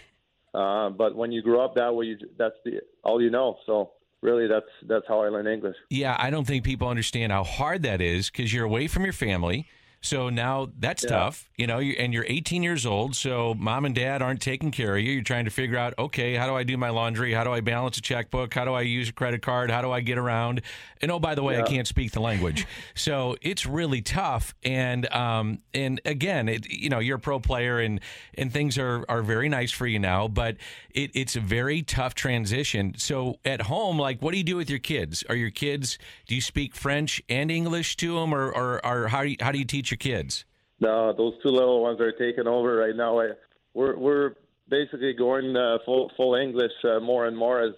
Uh, 0.55 0.89
but 0.89 1.15
when 1.15 1.33
you 1.33 1.43
grow 1.43 1.61
up 1.65 1.75
that 1.75 1.95
way, 1.95 2.07
you, 2.07 2.19
that's 2.39 2.57
the 2.65 2.81
all 3.05 3.21
you 3.21 3.31
know. 3.31 3.59
So 3.67 3.93
really, 4.23 4.47
that's 4.47 4.71
that's 4.87 5.07
how 5.07 5.21
I 5.21 5.29
learned 5.29 5.49
English. 5.49 5.77
Yeah, 5.89 6.17
I 6.19 6.31
don't 6.31 6.47
think 6.47 6.65
people 6.65 6.89
understand 6.89 7.33
how 7.33 7.45
hard 7.45 7.83
that 7.83 8.01
is 8.01 8.31
because 8.31 8.53
you're 8.53 8.65
away 8.65 8.87
from 8.87 9.05
your 9.05 9.13
family. 9.13 9.67
So 10.03 10.31
now 10.31 10.69
that's 10.79 11.03
Yeah. 11.03 11.11
tough, 11.11 11.49
you 11.59 11.67
know, 11.67 11.79
and 11.79 12.15
you're 12.15 12.25
18 12.27 12.63
years 12.63 12.87
old. 12.87 13.15
So 13.15 13.55
mom 13.59 13.85
and 13.85 13.95
dad 13.95 14.23
aren't 14.23 14.41
taking 14.41 14.71
care 14.71 14.97
of 14.97 15.03
you. 15.03 15.13
You're 15.13 15.23
trying 15.23 15.45
to 15.45 15.51
figure 15.51 15.77
out, 15.77 15.93
okay, 15.99 16.37
how 16.37 16.47
do 16.47 16.55
I 16.55 16.63
do 16.63 16.77
my 16.79 16.89
laundry? 16.89 17.35
How 17.35 17.45
do 17.45 17.53
I 17.53 17.61
balance 17.61 17.99
a 17.99 18.01
checkbook? 18.01 18.55
How 18.55 18.65
do 18.65 18.73
I 18.73 18.81
use 18.81 19.11
a 19.11 19.13
credit 19.13 19.43
card? 19.43 19.71
How 19.71 19.83
do 19.83 19.91
I 19.91 20.01
get 20.01 20.17
around? 20.17 20.63
And 21.03 21.11
oh, 21.11 21.19
by 21.19 21.35
the 21.35 21.43
way, 21.43 21.59
I 21.59 21.63
can't 21.63 21.87
speak 21.87 22.13
the 22.13 22.21
language. 22.21 22.67
so 22.95 23.37
it's 23.43 23.67
really 23.67 24.01
tough. 24.01 24.55
And, 24.63 25.11
um, 25.13 25.59
and 25.75 26.01
again, 26.07 26.49
it, 26.49 26.71
you 26.71 26.89
know, 26.89 26.99
you're 26.99 27.17
a 27.17 27.21
pro 27.21 27.39
player 27.39 27.79
and, 27.79 28.01
and 28.39 28.51
things 28.53 28.79
are, 28.79 29.05
are 29.09 29.23
very 29.23 29.49
nice 29.51 29.71
for 29.71 29.87
you 29.87 29.99
now, 29.99 30.29
but 30.29 30.57
it, 30.95 31.11
it's 31.15 31.37
a 31.37 31.41
very 31.41 31.83
tough 31.83 32.15
transition. 32.15 32.95
So 32.97 33.37
at 33.45 33.63
home, 33.63 33.99
like, 33.99 34.21
what 34.23 34.33
do 34.33 34.39
you 34.39 34.45
do 34.45 34.57
with 34.57 34.71
your 34.71 34.79
kids? 34.79 35.25
Are 35.29 35.35
your 35.37 35.51
kids, 35.51 35.99
do 36.27 36.35
you 36.35 36.41
speak 36.41 36.75
French 36.75 37.23
and 37.29 37.51
English 37.51 37.97
to 37.97 38.15
them 38.15 38.33
or, 38.35 38.51
or, 38.51 38.85
or 38.85 39.09
how 39.09 39.23
do 39.23 39.29
you, 39.31 39.37
how 39.41 39.53
do 39.53 39.59
you 39.59 39.65
teach 39.65 39.90
your 39.91 39.99
kids? 39.99 40.45
No, 40.81 41.13
those 41.13 41.35
two 41.43 41.51
little 41.51 41.83
ones 41.83 42.01
are 42.01 42.13
taking 42.13 42.47
over 42.47 42.77
right 42.77 42.97
now. 42.97 43.21
I, 43.21 43.31
we're 43.75 43.97
we're 43.99 44.35
basically 44.69 45.13
going 45.13 45.57
uh, 45.57 45.79
full 45.85 46.11
full 46.17 46.35
English 46.35 46.73
uh, 46.85 47.01
more 47.01 47.27
and 47.27 47.37
more 47.37 47.61
as 47.61 47.75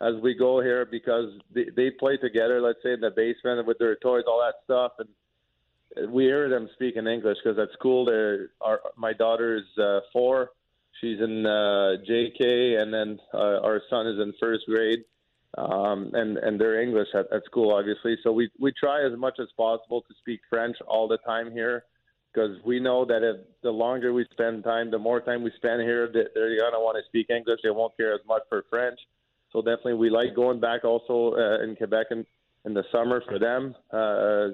as 0.00 0.14
we 0.22 0.34
go 0.34 0.60
here 0.60 0.86
because 0.86 1.32
they, 1.54 1.66
they 1.76 1.90
play 1.90 2.16
together. 2.16 2.60
Let's 2.60 2.82
say 2.82 2.94
in 2.94 3.00
the 3.00 3.10
basement 3.10 3.66
with 3.66 3.78
their 3.78 3.96
toys, 3.96 4.24
all 4.26 4.40
that 4.40 4.54
stuff, 4.64 4.92
and 4.98 6.12
we 6.12 6.24
hear 6.24 6.48
them 6.48 6.68
speaking 6.74 7.06
English 7.06 7.38
because 7.42 7.58
at 7.58 7.72
school, 7.72 8.04
they're 8.04 8.50
our 8.60 8.80
my 8.96 9.12
daughter 9.12 9.56
is 9.56 9.82
uh, 9.82 10.00
four, 10.12 10.50
she's 11.00 11.20
in 11.20 11.46
uh, 11.46 11.96
JK, 12.08 12.80
and 12.80 12.92
then 12.92 13.18
uh, 13.34 13.60
our 13.62 13.82
son 13.90 14.06
is 14.06 14.18
in 14.18 14.32
first 14.40 14.66
grade. 14.66 15.04
Um, 15.58 16.10
and 16.14 16.38
and 16.38 16.60
they're 16.60 16.80
English 16.80 17.08
at, 17.14 17.30
at 17.32 17.44
school, 17.44 17.74
obviously. 17.74 18.16
So 18.22 18.32
we 18.32 18.50
we 18.60 18.72
try 18.72 19.04
as 19.04 19.18
much 19.18 19.38
as 19.40 19.48
possible 19.56 20.00
to 20.02 20.14
speak 20.20 20.40
French 20.48 20.76
all 20.86 21.08
the 21.08 21.18
time 21.18 21.50
here 21.50 21.84
because 22.32 22.56
we 22.64 22.78
know 22.78 23.04
that 23.04 23.22
if 23.24 23.36
the 23.62 23.70
longer 23.70 24.12
we 24.12 24.24
spend 24.30 24.62
time, 24.62 24.90
the 24.92 24.98
more 24.98 25.20
time 25.20 25.42
we 25.42 25.50
spend 25.56 25.82
here, 25.82 26.06
they- 26.06 26.28
they're 26.34 26.56
gonna 26.56 26.78
want 26.80 26.96
to 26.96 27.04
speak 27.06 27.30
English. 27.30 27.60
They 27.62 27.70
won't 27.70 27.96
care 27.96 28.12
as 28.14 28.24
much 28.26 28.42
for 28.48 28.62
French. 28.70 29.00
So 29.52 29.60
definitely, 29.60 29.94
we 29.94 30.10
like 30.10 30.34
going 30.34 30.60
back 30.60 30.84
also 30.84 31.34
uh, 31.34 31.64
in 31.64 31.74
Quebec 31.74 32.06
in, 32.12 32.24
in 32.64 32.72
the 32.74 32.84
summer 32.92 33.20
for 33.22 33.40
them 33.40 33.74
uh, 33.90 34.50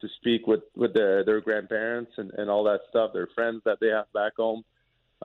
to 0.00 0.08
speak 0.16 0.48
with 0.48 0.64
with 0.74 0.92
their, 0.94 1.24
their 1.24 1.40
grandparents 1.40 2.10
and, 2.16 2.32
and 2.32 2.50
all 2.50 2.64
that 2.64 2.80
stuff, 2.88 3.12
their 3.12 3.28
friends 3.36 3.62
that 3.64 3.78
they 3.80 3.88
have 3.88 4.12
back 4.12 4.34
home. 4.36 4.64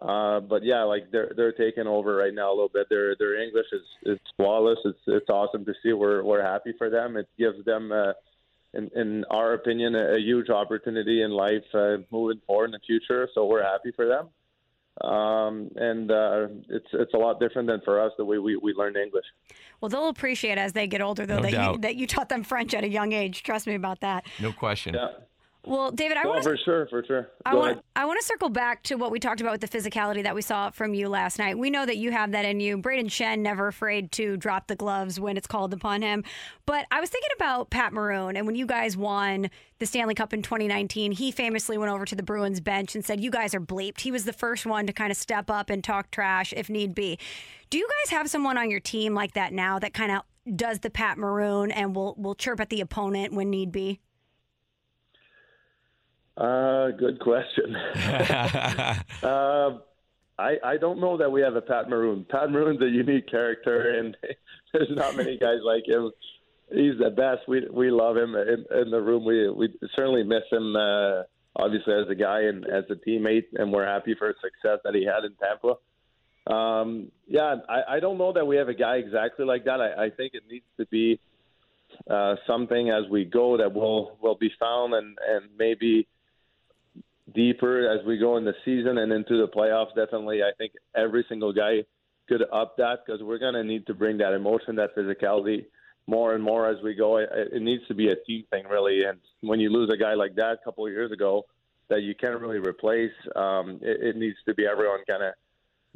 Uh, 0.02 0.42
but 0.42 0.64
yeah, 0.64 0.84
like 0.84 1.10
they're 1.12 1.32
they're 1.36 1.54
taking 1.54 1.88
over 1.88 2.16
right 2.16 2.34
now 2.34 2.50
a 2.50 2.56
little 2.56 2.72
bit. 2.74 2.88
Their 2.90 3.16
their 3.16 3.42
English 3.42 3.68
is 3.72 3.82
is 4.04 4.20
flawless. 4.36 4.80
It's 4.84 5.00
it's 5.08 5.30
awesome 5.30 5.64
to 5.66 5.74
see. 5.82 5.94
We're 5.94 6.24
we're 6.24 6.44
happy 6.44 6.74
for 6.78 6.90
them. 6.90 7.18
It 7.18 7.28
gives 7.38 7.64
them. 7.66 7.92
Uh, 7.92 8.14
in, 8.74 8.92
in 8.94 9.26
our 9.32 9.54
opinion, 9.54 9.96
a, 9.96 10.16
a 10.16 10.20
huge 10.20 10.50
opportunity 10.50 11.22
in 11.22 11.32
life 11.32 11.64
uh, 11.74 11.98
moving 12.12 12.42
forward 12.46 12.66
in 12.66 12.72
the 12.72 12.80
future. 12.86 13.30
So 13.34 13.46
we're 13.46 13.64
happy 13.64 13.94
for 13.96 14.06
them. 14.06 14.30
Um, 15.02 15.72
and 15.76 16.10
uh, 16.10 16.48
it's 16.70 16.88
it's 16.94 17.14
a 17.14 17.18
lot 17.18 17.40
different 17.40 17.68
than 17.68 17.82
for 17.84 18.00
us 18.00 18.14
the 18.18 18.24
way 18.24 18.38
we, 18.38 18.56
we 18.56 18.74
learn 18.74 18.96
English. 18.96 19.26
Well, 19.82 19.90
they'll 19.90 20.08
appreciate 20.08 20.58
as 20.58 20.72
they 20.72 20.88
get 20.88 21.02
older, 21.02 21.26
though, 21.26 21.40
No 21.40 21.50
that 21.50 21.74
you, 21.74 21.78
that 21.80 21.96
you 21.96 22.08
taught 22.08 22.30
them 22.30 22.44
French 22.44 22.74
at 22.74 22.86
a 22.86 22.90
young 22.90 23.12
age. 23.12 23.44
Trust 23.44 23.68
me 23.68 23.76
about 23.76 24.00
that. 24.02 24.26
No 24.40 24.54
question. 24.54 24.94
Yeah. 24.94 25.08
Well, 25.66 25.92
David, 25.92 26.18
I 26.18 26.22
oh, 26.22 26.24
No, 26.24 26.30
want 26.32 26.44
for 26.44 26.58
sure, 26.58 26.88
for 26.88 27.04
sure. 27.04 27.30
I 27.46 27.56
want 27.56 27.72
ahead. 27.72 27.84
I 27.96 28.06
want 28.06 28.20
to 28.20 28.26
circle 28.26 28.50
back 28.50 28.84
to 28.84 28.96
what 28.96 29.12
we 29.12 29.20
talked 29.20 29.42
about 29.42 29.60
with 29.60 29.62
the 29.62 29.78
physicality 29.78 30.24
that 30.24 30.36
we 30.36 30.42
saw 30.42 30.70
from 30.70 30.94
you 30.94 31.10
last 31.10 31.40
night. 31.40 31.58
We 31.58 31.70
know 31.70 31.86
that 31.86 31.98
you 31.98 32.12
have 32.12 32.32
that 32.32 32.46
in 32.46 32.60
you. 32.60 32.78
Brayden 32.78 33.06
Schenn 33.06 33.40
never 33.40 33.68
afraid 33.68 34.12
to 34.14 34.38
drop 34.38 34.68
the 34.68 34.76
gloves 34.76 35.20
when 35.20 35.38
it's 35.38 35.48
called 35.48 35.74
upon 35.74 36.02
him. 36.02 36.24
But 36.66 36.86
I 36.92 37.00
was 37.02 37.10
thinking 37.10 37.32
about 37.36 37.70
Pat 37.70 37.94
Maroon 37.94 38.38
and 38.38 38.46
when 38.46 38.56
you 38.56 38.66
guys 38.66 38.96
won 38.96 39.50
the 39.80 39.86
Stanley 39.86 40.14
Cup 40.14 40.34
in 40.34 40.42
2019, 40.42 41.12
he 41.12 41.32
famously 41.32 41.78
went 41.78 41.92
over 41.92 42.06
to 42.06 42.16
the 42.16 42.24
Bruins 42.24 42.60
bench 42.60 42.96
and 42.96 43.04
said, 43.04 43.20
"You 43.20 43.32
guys 43.32 43.54
are 43.54 43.60
bleeped." 43.60 44.02
He 44.02 44.12
was 44.12 44.26
the 44.26 44.34
first 44.34 44.66
one 44.66 44.88
to 44.88 44.94
kind 44.94 45.12
of 45.12 45.18
step 45.18 45.50
up 45.50 45.70
and 45.70 45.84
talk 45.84 46.12
trash 46.12 46.54
if 46.56 46.70
need 46.70 46.96
be. 46.96 47.18
Do 47.70 47.78
you 47.78 47.88
guys 47.88 48.12
have 48.12 48.30
someone 48.30 48.58
on 48.58 48.70
your 48.70 48.80
team 48.80 49.14
like 49.14 49.34
that 49.34 49.52
now 49.52 49.80
that 49.80 49.94
kind 49.94 50.12
of 50.12 50.22
does 50.56 50.80
the 50.80 50.90
Pat 50.90 51.18
Maroon 51.18 51.72
and 51.72 51.96
will 51.96 52.16
will 52.18 52.36
chirp 52.36 52.60
at 52.60 52.70
the 52.70 52.82
opponent 52.82 53.34
when 53.34 53.50
need 53.50 53.72
be? 53.72 54.00
Uh, 56.38 56.92
good 56.92 57.20
question. 57.20 57.76
uh, 59.24 59.72
I 60.38 60.58
I 60.64 60.78
don't 60.78 61.00
know 61.00 61.18
that 61.18 61.32
we 61.32 61.42
have 61.42 61.56
a 61.56 61.62
Pat 61.62 61.90
Maroon. 61.90 62.26
Pat 62.30 62.52
Maroon's 62.52 62.82
a 62.82 62.90
unique 62.90 63.28
character, 63.30 63.98
and 64.00 64.18
there's 64.74 64.90
not 64.92 65.16
many 65.16 65.38
guys 65.38 65.60
like 65.64 65.88
him. 65.88 66.12
He's 66.70 66.98
the 67.00 67.10
best. 67.10 67.48
We 67.48 67.66
we 67.72 67.90
love 67.90 68.18
him 68.18 68.36
in, 68.36 68.66
in 68.78 68.92
the 68.92 69.02
room. 69.02 69.24
We 69.24 69.50
we 69.50 69.74
certainly 69.96 70.24
miss 70.24 70.44
him. 70.52 70.76
Uh, 70.76 71.24
obviously, 71.56 71.94
as 71.94 72.10
a 72.10 72.16
guy 72.16 72.42
and 72.42 72.66
as 72.66 72.84
a 72.90 72.96
teammate, 72.96 73.46
and 73.54 73.72
we're 73.72 73.86
happy 73.86 74.16
for 74.18 74.28
his 74.28 74.36
success 74.42 74.80
that 74.84 74.94
he 74.94 75.06
had 75.06 75.24
in 75.24 75.36
Tampa. 75.36 75.76
Um, 76.54 77.12
yeah, 77.28 77.56
I, 77.70 77.96
I 77.96 78.00
don't 78.00 78.18
know 78.18 78.34
that 78.34 78.46
we 78.46 78.58
have 78.58 78.68
a 78.68 78.74
guy 78.74 78.98
exactly 78.98 79.46
like 79.46 79.66
that. 79.66 79.80
I, 79.82 80.06
I 80.06 80.10
think 80.10 80.34
it 80.34 80.44
needs 80.50 80.66
to 80.78 80.86
be 80.88 81.20
uh, 82.10 82.36
something 82.46 82.90
as 82.90 83.10
we 83.10 83.26
go 83.26 83.58
that 83.58 83.74
will 83.74 84.18
will 84.22 84.36
be 84.36 84.52
found 84.60 84.94
and 84.94 85.18
and 85.28 85.46
maybe 85.58 86.08
deeper 87.34 87.90
as 87.90 88.06
we 88.06 88.18
go 88.18 88.38
in 88.38 88.46
the 88.46 88.54
season 88.64 88.98
and 89.00 89.12
into 89.12 89.38
the 89.38 89.48
playoffs. 89.48 89.96
Definitely, 89.96 90.44
I 90.44 90.52
think 90.58 90.74
every 90.96 91.26
single 91.28 91.54
guy 91.54 91.84
could 92.28 92.44
up 92.52 92.78
that 92.78 93.00
because 93.06 93.22
we're 93.22 93.38
going 93.38 93.54
to 93.54 93.64
need 93.64 93.86
to 93.88 93.94
bring 93.94 94.18
that 94.18 94.34
emotion, 94.34 94.76
that 94.76 94.96
physicality 94.96 95.66
more 96.08 96.36
and 96.36 96.44
more 96.44 96.70
as 96.70 96.78
we 96.84 96.94
go. 96.94 97.18
It, 97.18 97.30
it 97.34 97.62
needs 97.62 97.84
to 97.88 97.94
be 97.94 98.10
a 98.10 98.16
team 98.16 98.44
thing, 98.52 98.66
really. 98.70 99.04
And 99.04 99.20
when 99.42 99.60
you 99.60 99.70
lose 99.72 99.90
a 99.94 99.98
guy 99.98 100.14
like 100.14 100.36
that 100.36 100.54
a 100.54 100.58
couple 100.64 100.86
of 100.86 100.92
years 100.92 101.12
ago 101.12 101.46
that 101.88 102.02
you 102.02 102.16
can't 102.16 102.40
really 102.40 102.60
replace, 102.60 103.14
um, 103.36 103.80
it, 103.82 104.02
it 104.02 104.16
needs 104.16 104.38
to 104.48 104.54
be 104.54 104.66
everyone 104.66 105.00
kind 105.08 105.24
of 105.24 105.34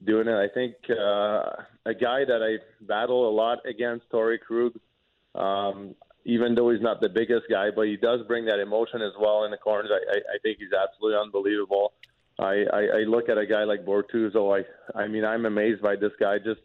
doing 0.06 0.28
it. 0.28 0.36
I 0.36 0.48
think 0.54 0.76
uh, 0.90 1.64
a 1.86 1.94
guy 1.94 2.26
that 2.26 2.42
I 2.42 2.58
battle 2.86 3.30
a 3.30 3.34
lot 3.34 3.60
against, 3.66 4.10
Torey 4.12 4.40
Krug, 4.40 4.74
um, 5.36 5.96
even 6.26 6.56
though 6.56 6.70
he's 6.70 6.82
not 6.82 7.02
the 7.02 7.10
biggest 7.10 7.46
guy, 7.50 7.70
but 7.76 7.88
he 7.88 7.98
does 7.98 8.22
bring 8.28 8.46
that 8.46 8.60
emotion 8.60 9.02
as 9.02 9.14
well 9.20 9.46
in 9.46 9.52
the 9.52 9.58
corners. 9.58 9.90
I, 9.92 10.18
I, 10.18 10.18
I 10.18 10.38
think 10.44 10.60
he's 10.60 10.74
absolutely 10.74 11.20
unbelievable. 11.20 11.94
I, 12.38 12.64
I, 12.72 12.80
I 12.80 13.00
look 13.08 13.30
at 13.30 13.38
a 13.38 13.46
guy 13.46 13.64
like 13.64 13.86
Bortuzzo. 13.86 14.58
I, 14.58 14.98
I 14.98 15.08
mean, 15.08 15.26
I'm 15.26 15.46
amazed 15.46 15.82
by 15.82 15.96
this 15.96 16.12
guy. 16.20 16.38
Just 16.40 16.62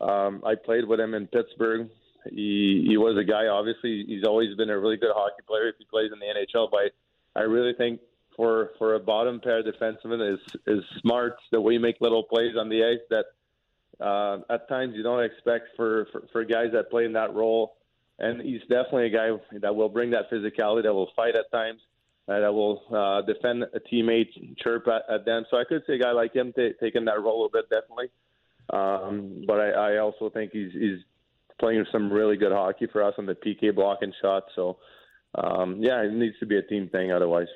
um, 0.00 0.42
I 0.44 0.54
played 0.54 0.86
with 0.86 1.00
him 1.00 1.14
in 1.14 1.26
Pittsburgh. 1.26 1.88
He 2.30 2.84
he 2.86 2.96
was 2.96 3.16
a 3.18 3.24
guy. 3.24 3.46
Obviously, 3.46 4.04
he's 4.06 4.24
always 4.24 4.54
been 4.56 4.70
a 4.70 4.78
really 4.78 4.96
good 4.96 5.12
hockey 5.14 5.42
player 5.46 5.68
if 5.68 5.76
he 5.78 5.84
plays 5.84 6.10
in 6.12 6.18
the 6.18 6.26
NHL. 6.26 6.70
But 6.70 6.92
I 7.34 7.44
really 7.44 7.72
think 7.74 8.00
for 8.36 8.70
for 8.78 8.94
a 8.94 9.00
bottom 9.00 9.40
pair 9.40 9.62
defenseman 9.62 10.34
is 10.34 10.40
is 10.66 10.84
smart. 11.00 11.36
The 11.50 11.60
way 11.60 11.74
he 11.74 11.78
make 11.78 11.96
little 12.00 12.22
plays 12.22 12.56
on 12.58 12.68
the 12.68 12.84
ice 12.84 13.00
that 13.08 14.04
uh, 14.04 14.38
at 14.52 14.68
times 14.68 14.94
you 14.96 15.02
don't 15.02 15.24
expect 15.24 15.68
for, 15.76 16.06
for 16.12 16.22
for 16.32 16.44
guys 16.44 16.72
that 16.72 16.90
play 16.90 17.04
in 17.04 17.14
that 17.14 17.34
role. 17.34 17.76
And 18.20 18.40
he's 18.42 18.60
definitely 18.62 19.06
a 19.06 19.10
guy 19.10 19.28
that 19.60 19.74
will 19.74 19.88
bring 19.88 20.10
that 20.10 20.30
physicality, 20.30 20.82
that 20.84 20.94
will 20.94 21.10
fight 21.16 21.34
at 21.34 21.50
times, 21.50 21.80
uh, 22.28 22.40
that 22.40 22.52
will 22.52 22.82
uh, 22.94 23.22
defend 23.22 23.62
a 23.62 23.80
teammate, 23.92 24.56
chirp 24.58 24.86
at, 24.88 25.02
at 25.12 25.24
them. 25.24 25.44
So 25.50 25.56
I 25.56 25.64
could 25.64 25.82
see 25.86 25.94
a 25.94 25.98
guy 25.98 26.12
like 26.12 26.34
him 26.34 26.52
ta 26.52 26.68
taking 26.80 27.04
that 27.06 27.20
role 27.22 27.46
a 27.46 27.48
bit, 27.50 27.68
definitely. 27.70 28.10
Um, 28.72 29.44
but 29.46 29.58
I, 29.58 29.70
I 29.70 29.98
also 29.98 30.30
think 30.30 30.52
he's 30.52 30.72
he's 30.72 31.00
playing 31.58 31.84
some 31.90 32.12
really 32.12 32.36
good 32.36 32.52
hockey 32.52 32.86
for 32.92 33.02
us 33.02 33.14
on 33.18 33.26
the 33.26 33.34
PK 33.34 33.74
block 33.74 33.98
and 34.02 34.14
shot. 34.22 34.44
So 34.54 34.76
um, 35.34 35.78
yeah, 35.80 36.02
it 36.02 36.12
needs 36.12 36.38
to 36.40 36.46
be 36.46 36.56
a 36.56 36.62
team 36.62 36.88
thing. 36.88 37.10
Otherwise, 37.10 37.48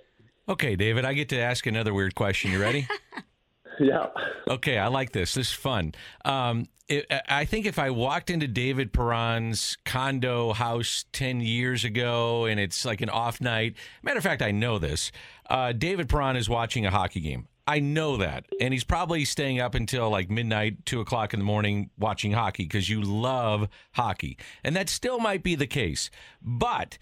Okay, 0.46 0.76
David, 0.76 1.06
I 1.06 1.14
get 1.14 1.30
to 1.30 1.38
ask 1.38 1.66
another 1.66 1.94
weird 1.94 2.14
question. 2.14 2.50
You 2.50 2.60
ready? 2.60 2.86
yeah. 3.80 4.06
Okay, 4.48 4.78
I 4.78 4.88
like 4.88 5.12
this. 5.12 5.34
This 5.34 5.48
is 5.48 5.52
fun. 5.52 5.94
Um, 6.24 6.68
it, 6.88 7.06
I 7.28 7.44
think 7.46 7.66
if 7.66 7.78
I 7.78 7.90
walked 7.90 8.28
into 8.30 8.46
David 8.46 8.92
Perron's 8.92 9.78
condo 9.84 10.52
house 10.52 11.06
10 11.12 11.40
years 11.40 11.84
ago 11.84 12.44
and 12.44 12.60
it's 12.60 12.84
like 12.84 13.00
an 13.00 13.08
off 13.08 13.40
night, 13.40 13.76
matter 14.02 14.18
of 14.18 14.24
fact, 14.24 14.42
I 14.42 14.50
know 14.50 14.78
this. 14.78 15.10
Uh, 15.48 15.72
David 15.72 16.08
Perron 16.08 16.36
is 16.36 16.48
watching 16.48 16.84
a 16.84 16.90
hockey 16.90 17.20
game. 17.20 17.48
I 17.66 17.80
know 17.80 18.18
that. 18.18 18.44
And 18.60 18.74
he's 18.74 18.84
probably 18.84 19.24
staying 19.24 19.60
up 19.60 19.74
until 19.74 20.10
like 20.10 20.30
midnight, 20.30 20.84
two 20.84 21.00
o'clock 21.00 21.32
in 21.32 21.40
the 21.40 21.44
morning 21.44 21.90
watching 21.98 22.32
hockey 22.32 22.64
because 22.64 22.90
you 22.90 23.00
love 23.00 23.68
hockey. 23.92 24.36
And 24.62 24.76
that 24.76 24.90
still 24.90 25.18
might 25.18 25.42
be 25.42 25.54
the 25.54 25.66
case. 25.66 26.10
But 26.42 26.98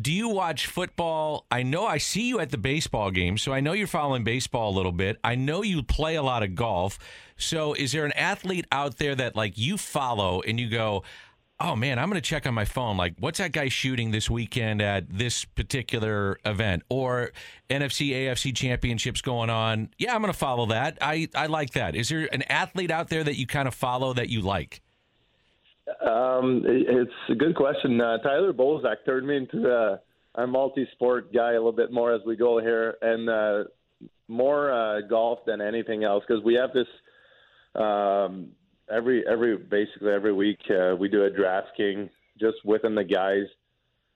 do 0.00 0.12
you 0.12 0.28
watch 0.28 0.66
football? 0.66 1.46
I 1.50 1.62
know 1.62 1.86
I 1.86 1.98
see 1.98 2.28
you 2.28 2.40
at 2.40 2.50
the 2.50 2.58
baseball 2.58 3.10
game, 3.10 3.38
so 3.38 3.52
I 3.52 3.60
know 3.60 3.72
you're 3.72 3.86
following 3.86 4.24
baseball 4.24 4.70
a 4.70 4.76
little 4.76 4.92
bit. 4.92 5.18
I 5.24 5.34
know 5.34 5.62
you 5.62 5.82
play 5.82 6.16
a 6.16 6.22
lot 6.22 6.42
of 6.42 6.54
golf. 6.54 6.98
So 7.36 7.72
is 7.74 7.92
there 7.92 8.04
an 8.04 8.12
athlete 8.12 8.66
out 8.72 8.98
there 8.98 9.14
that 9.14 9.36
like 9.36 9.56
you 9.56 9.78
follow 9.78 10.42
and 10.42 10.58
you 10.60 10.68
go, 10.68 11.04
"Oh 11.60 11.76
man, 11.76 11.98
I'm 11.98 12.10
going 12.10 12.20
to 12.20 12.28
check 12.28 12.46
on 12.46 12.54
my 12.54 12.64
phone 12.64 12.96
like 12.96 13.14
what's 13.18 13.38
that 13.38 13.52
guy 13.52 13.68
shooting 13.68 14.10
this 14.10 14.28
weekend 14.28 14.82
at 14.82 15.08
this 15.08 15.44
particular 15.44 16.38
event 16.44 16.82
or 16.88 17.32
NFC 17.70 18.10
AFC 18.10 18.54
championships 18.54 19.22
going 19.22 19.50
on? 19.50 19.90
Yeah, 19.98 20.14
I'm 20.14 20.20
going 20.20 20.32
to 20.32 20.38
follow 20.38 20.66
that. 20.66 20.98
I 21.00 21.28
I 21.34 21.46
like 21.46 21.70
that. 21.70 21.94
Is 21.94 22.08
there 22.08 22.28
an 22.32 22.42
athlete 22.42 22.90
out 22.90 23.08
there 23.08 23.24
that 23.24 23.36
you 23.36 23.46
kind 23.46 23.68
of 23.68 23.74
follow 23.74 24.12
that 24.14 24.28
you 24.28 24.42
like? 24.42 24.82
Um, 26.08 26.62
it's 26.66 27.10
a 27.28 27.34
good 27.34 27.54
question. 27.54 28.00
Uh, 28.00 28.18
Tyler 28.18 28.52
Bozak 28.52 29.04
turned 29.04 29.26
me 29.26 29.36
into 29.36 29.70
a, 29.70 30.00
a 30.42 30.46
multi-sport 30.46 31.32
guy 31.34 31.50
a 31.50 31.54
little 31.54 31.72
bit 31.72 31.92
more 31.92 32.14
as 32.14 32.22
we 32.26 32.36
go 32.36 32.60
here, 32.60 32.96
and 33.02 33.28
uh, 33.28 33.64
more 34.26 34.72
uh, 34.72 35.00
golf 35.02 35.40
than 35.46 35.60
anything 35.60 36.04
else 36.04 36.24
because 36.26 36.42
we 36.42 36.54
have 36.54 36.72
this 36.72 36.86
um, 37.74 38.48
every 38.90 39.24
every 39.28 39.56
basically 39.56 40.12
every 40.12 40.32
week 40.32 40.58
uh, 40.70 40.96
we 40.96 41.08
do 41.08 41.24
a 41.24 41.30
DraftKings 41.30 42.10
just 42.40 42.56
within 42.64 42.94
the 42.94 43.04
guys, 43.04 43.46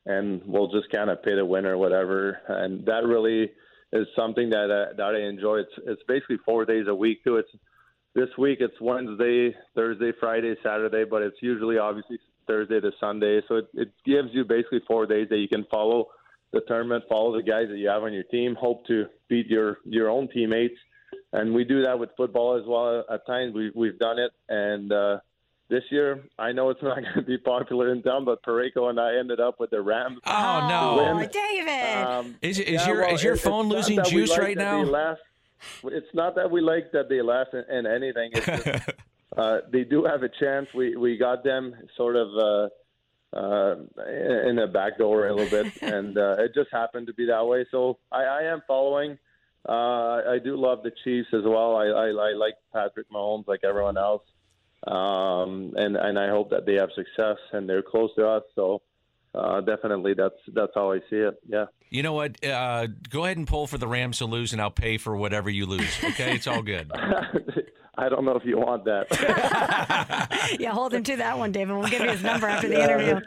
and 0.06 0.43
we'll 0.47 0.69
just 0.69 0.90
kind 0.90 1.10
of 1.10 1.23
pit 1.23 1.39
a 1.39 1.44
winner 1.44 1.77
whatever, 1.77 2.39
and 2.48 2.86
that 2.86 3.05
really 3.05 3.51
is 3.93 4.06
something 4.16 4.48
that 4.51 4.70
uh, 4.70 4.94
that 4.97 5.14
I 5.14 5.28
enjoy. 5.28 5.59
It's 5.59 5.73
it's 5.86 6.02
basically 6.09 6.39
four 6.44 6.64
days 6.64 6.86
a 6.89 6.94
week 6.94 7.23
too. 7.24 7.36
It's 7.36 7.51
this 8.14 8.28
week 8.39 8.59
it's 8.60 8.78
Wednesday, 8.80 9.55
Thursday, 9.74 10.12
Friday, 10.20 10.55
Saturday, 10.62 11.05
but 11.05 11.22
it's 11.22 11.36
usually 11.40 11.78
obviously 11.78 12.18
Thursday 12.47 12.80
to 12.80 12.90
Sunday. 13.01 13.40
So 13.48 13.56
it, 13.56 13.68
it 13.74 13.90
gives 14.05 14.28
you 14.32 14.44
basically 14.44 14.80
four 14.86 15.06
days 15.06 15.28
that 15.30 15.39
you 15.39 15.48
can 15.48 15.64
follow 15.70 16.09
the 16.52 16.60
tournament, 16.68 17.05
follow 17.09 17.34
the 17.36 17.43
guys 17.43 17.68
that 17.70 17.78
you 17.78 17.89
have 17.89 18.02
on 18.02 18.12
your 18.12 18.24
team, 18.24 18.55
hope 18.59 18.86
to 18.86 19.06
beat 19.28 19.47
your 19.47 19.78
your 19.84 20.10
own 20.10 20.28
teammates, 20.28 20.74
and 21.32 21.55
we 21.55 21.64
do 21.64 21.82
that 21.82 21.98
with 21.98 22.10
football 22.16 22.56
as 22.60 22.64
well. 22.66 23.05
At 23.10 23.26
times 23.26 23.55
we 23.55 23.70
we've 23.74 23.98
done 23.98 24.18
it, 24.18 24.32
and 24.51 24.93
uh, 24.93 25.18
this 25.70 25.84
year 25.90 26.22
I 26.39 26.52
know 26.52 26.68
it's 26.68 26.82
not 26.82 26.97
going 27.02 27.14
to 27.14 27.22
be 27.22 27.39
popular 27.39 27.90
in 27.93 28.02
town, 28.02 28.26
but 28.26 28.43
Parayko 28.43 28.90
and 28.90 29.01
I 29.01 29.16
ended 29.16 29.40
up 29.40 29.59
with 29.59 29.70
the 29.70 29.80
Rams. 29.80 30.18
Oh, 30.26 30.32
to 31.09 31.14
win. 31.16 31.30
David. 31.32 32.05
Um, 32.05 32.36
Is- 32.43 32.59
is 32.59 32.68
yeah, 32.68 32.86
your- 32.89 33.01
well, 33.01 33.14
is 33.14 33.22
your 33.22 33.34
it- 33.34 33.39
phone 33.40 33.68
losing 33.70 34.05
juice 34.05 34.30
like 34.30 34.39
right 34.40 34.59
that 34.59 34.86
now? 34.86 35.16
It's 35.84 36.14
not 36.14 36.34
that 36.36 36.51
we 36.51 36.60
like 36.60 36.93
that 36.93 37.09
they 37.09 37.22
laugh 37.22 37.48
in, 37.52 37.64
in 37.74 37.86
anything. 37.86 38.30
It's 38.34 38.47
just, 38.47 38.89
uh, 39.36 39.59
they 39.70 39.84
do 39.84 40.05
have 40.05 40.22
a 40.22 40.28
chance. 40.28 40.68
We 40.74 40.97
we 40.97 41.16
got 41.16 41.44
them 41.44 41.74
sort 41.97 42.16
of 42.16 42.28
uh, 42.36 42.68
uh, 43.36 43.76
in 44.48 44.56
the 44.56 44.68
back 44.72 44.98
door 44.98 45.26
a 45.26 45.34
little 45.34 45.62
bit, 45.62 45.72
and 45.82 46.16
uh, 46.16 46.36
it 46.39 46.55
just 46.55 46.70
happened 46.70 47.06
to 47.06 47.14
be 47.14 47.26
that 47.26 47.47
way. 47.47 47.66
So 47.70 47.98
I, 48.10 48.24
I 48.24 48.43
am 48.44 48.62
following. 48.66 49.18
Uh, 49.68 50.22
I 50.28 50.39
do 50.43 50.56
love 50.56 50.82
the 50.82 50.93
Chiefs 51.05 51.28
as 51.32 51.44
well. 51.44 51.76
I, 51.76 51.86
I, 51.86 52.09
I 52.09 52.32
like 52.32 52.55
Patrick 52.72 53.09
Mahomes 53.10 53.47
like 53.47 53.60
everyone 53.62 53.97
else, 53.97 54.24
um, 54.86 55.74
and 55.76 55.97
and 55.97 56.18
I 56.18 56.28
hope 56.28 56.51
that 56.51 56.66
they 56.66 56.74
have 56.74 56.90
success 56.94 57.39
and 57.52 57.68
they're 57.68 57.82
close 57.82 58.10
to 58.16 58.26
us. 58.26 58.43
So 58.55 58.82
uh, 59.34 59.60
definitely, 59.60 60.14
that's 60.14 60.34
that's 60.54 60.72
how 60.74 60.92
I 60.92 60.98
see 61.10 61.16
it. 61.16 61.40
Yeah. 61.48 61.66
You 61.90 62.02
know 62.02 62.12
what? 62.14 62.42
Uh, 62.44 62.88
go 63.10 63.24
ahead 63.24 63.36
and 63.36 63.46
pull 63.46 63.66
for 63.66 63.78
the 63.78 63.86
Rams 63.86 64.18
to 64.18 64.26
lose, 64.26 64.52
and 64.52 64.62
I'll 64.62 64.70
pay 64.70 64.98
for 64.98 65.16
whatever 65.16 65.50
you 65.50 65.66
lose. 65.66 65.92
Okay, 66.02 66.34
it's 66.34 66.46
all 66.46 66.62
good. 66.62 66.90
I 67.98 68.09
don't 68.09 68.24
know 68.24 68.35
if 68.36 68.44
you 68.47 68.56
want 68.59 68.86
that. 68.86 69.06
yeah, 70.59 70.70
hold 70.73 70.94
him 70.94 71.02
to 71.05 71.16
that 71.16 71.36
one, 71.36 71.52
David. 71.52 71.77
We'll 71.77 71.89
give 71.89 72.01
you 72.01 72.09
his 72.09 72.23
number 72.23 72.47
after 72.47 72.66
the 72.66 72.82
interview. 72.82 73.20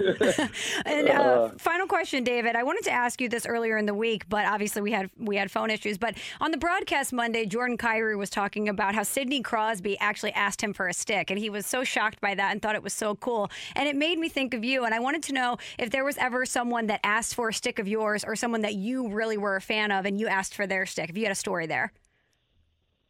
and 0.87 1.07
uh, 1.07 1.11
Uh. 1.11 1.49
final 1.59 1.85
question, 1.85 2.23
David. 2.23 2.55
I 2.55 2.63
wanted 2.63 2.83
to 2.85 2.91
ask 2.91 3.21
you 3.21 3.29
this 3.29 3.45
earlier 3.45 3.77
in 3.77 3.85
the 3.85 3.93
week, 3.93 4.27
but 4.27 4.43
obviously 4.47 4.81
we 4.81 4.91
had 4.91 5.11
we 5.19 5.35
had 5.35 5.51
phone 5.51 5.69
issues. 5.69 5.99
But 5.99 6.15
on 6.41 6.49
the 6.49 6.57
broadcast 6.57 7.13
Monday, 7.13 7.45
Jordan 7.45 7.77
Kyrou 7.77 8.17
was 8.17 8.31
talking 8.31 8.67
about 8.67 8.95
how 8.95 9.03
Sidney 9.03 9.41
Crosby 9.43 9.99
actually 9.99 10.33
asked 10.33 10.61
him 10.61 10.73
for 10.73 10.87
a 10.87 10.93
stick, 10.93 11.29
and 11.29 11.37
he 11.39 11.51
was 11.51 11.67
so 11.67 11.83
shocked 11.83 12.19
by 12.19 12.33
that 12.33 12.51
and 12.51 12.59
thought 12.59 12.73
it 12.73 12.81
was 12.83 12.93
so 12.93 13.13
cool. 13.13 13.51
And 13.75 13.87
it 13.87 13.95
made 13.95 14.17
me 14.17 14.29
think 14.29 14.55
of 14.55 14.63
you. 14.63 14.83
And 14.83 14.95
I 14.95 14.99
wanted 14.99 15.21
to 15.23 15.33
know 15.33 15.57
if 15.77 15.91
there 15.91 16.03
was 16.03 16.17
ever 16.17 16.43
someone 16.43 16.87
that 16.87 17.01
asked 17.03 17.35
for 17.35 17.49
a 17.49 17.53
stick 17.53 17.77
of 17.77 17.87
yours, 17.87 18.23
or 18.23 18.35
someone 18.35 18.61
that 18.61 18.73
you 18.73 19.09
really 19.09 19.37
were 19.37 19.55
a 19.57 19.61
fan 19.61 19.91
of, 19.91 20.05
and 20.05 20.19
you 20.19 20.27
asked 20.27 20.55
for 20.55 20.65
their 20.65 20.87
stick. 20.87 21.11
If 21.11 21.17
you 21.17 21.23
had 21.23 21.31
a 21.31 21.35
story 21.35 21.67
there. 21.67 21.93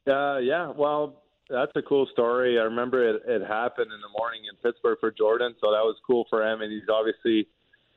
Uh, 0.05 0.37
yeah, 0.37 0.69
well, 0.75 1.23
that's 1.49 1.71
a 1.75 1.81
cool 1.81 2.07
story. 2.11 2.59
I 2.59 2.63
remember 2.63 3.07
it, 3.07 3.21
it 3.27 3.41
happened 3.45 3.91
in 3.91 4.01
the 4.01 4.17
morning 4.17 4.41
in 4.49 4.55
Pittsburgh 4.63 4.97
for 4.99 5.11
Jordan, 5.11 5.55
so 5.61 5.71
that 5.71 5.83
was 5.83 5.95
cool 6.05 6.25
for 6.29 6.43
him. 6.43 6.61
And 6.61 6.71
he's 6.71 6.89
obviously 6.91 7.47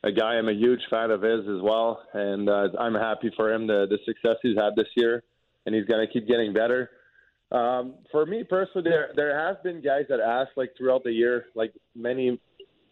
a 0.05 0.13
guy 0.13 0.35
I'm 0.35 0.49
a 0.49 0.53
huge 0.53 0.81
fan 0.91 1.11
of 1.11 1.23
his 1.23 1.41
as 1.41 1.63
well, 1.63 2.03
and 2.13 2.49
uh, 2.49 2.69
I'm 2.79 2.95
happy 2.95 3.31
for 3.37 3.53
him 3.53 3.67
the 3.67 3.87
the 3.89 3.99
success 4.05 4.37
he's 4.43 4.57
had 4.57 4.77
this 4.77 4.89
year, 4.97 5.25
and 5.67 5.75
he's 5.75 5.87
going 5.87 6.07
to 6.07 6.13
keep 6.13 6.29
getting 6.29 6.53
better. 6.53 6.91
Um, 7.51 7.95
for 8.13 8.27
me 8.27 8.45
personally, 8.45 8.89
there 8.89 9.11
there 9.17 9.37
have 9.39 9.63
been 9.63 9.83
guys 9.83 10.05
that 10.11 10.21
asked 10.21 10.53
like 10.57 10.73
throughout 10.77 11.03
the 11.03 11.13
year, 11.13 11.47
like 11.55 11.73
many 11.97 12.39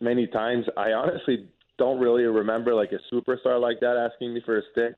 many 0.00 0.26
times. 0.26 0.64
I 0.76 0.92
honestly 0.92 1.48
don't 1.78 2.00
really 2.00 2.24
remember 2.24 2.74
like 2.74 2.90
a 2.92 3.14
superstar 3.14 3.60
like 3.60 3.80
that 3.80 3.96
asking 3.96 4.34
me 4.34 4.42
for 4.44 4.58
a 4.58 4.62
stick, 4.72 4.94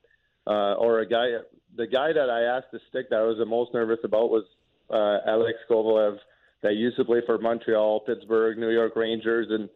uh, 0.47 0.75
or 0.75 0.99
a 0.99 1.07
guy. 1.07 1.27
The 1.75 1.85
guy 1.85 2.13
that 2.13 2.29
I 2.29 2.57
asked 2.57 2.71
to 2.71 2.79
stick 2.89 3.09
that 3.11 3.17
I 3.17 3.23
was 3.23 3.37
the 3.37 3.45
most 3.45 3.73
nervous 3.73 3.99
about 4.03 4.31
was 4.31 4.45
uh, 4.89 5.19
Alex 5.27 5.59
Kovalev, 5.69 6.17
that 6.61 6.75
used 6.75 6.97
to 6.97 7.05
play 7.05 7.21
for 7.25 7.37
Montreal, 7.37 8.01
Pittsburgh, 8.01 8.57
New 8.57 8.71
York 8.71 8.95
Rangers, 8.95 9.47
and 9.49 9.69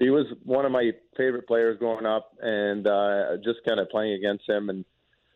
he 0.00 0.10
was 0.10 0.26
one 0.44 0.64
of 0.64 0.72
my 0.72 0.90
favorite 1.16 1.46
players 1.46 1.78
growing 1.78 2.06
up. 2.06 2.32
And 2.40 2.86
uh, 2.86 3.36
just 3.44 3.58
kind 3.66 3.80
of 3.80 3.90
playing 3.90 4.14
against 4.14 4.48
him 4.48 4.70
and 4.70 4.84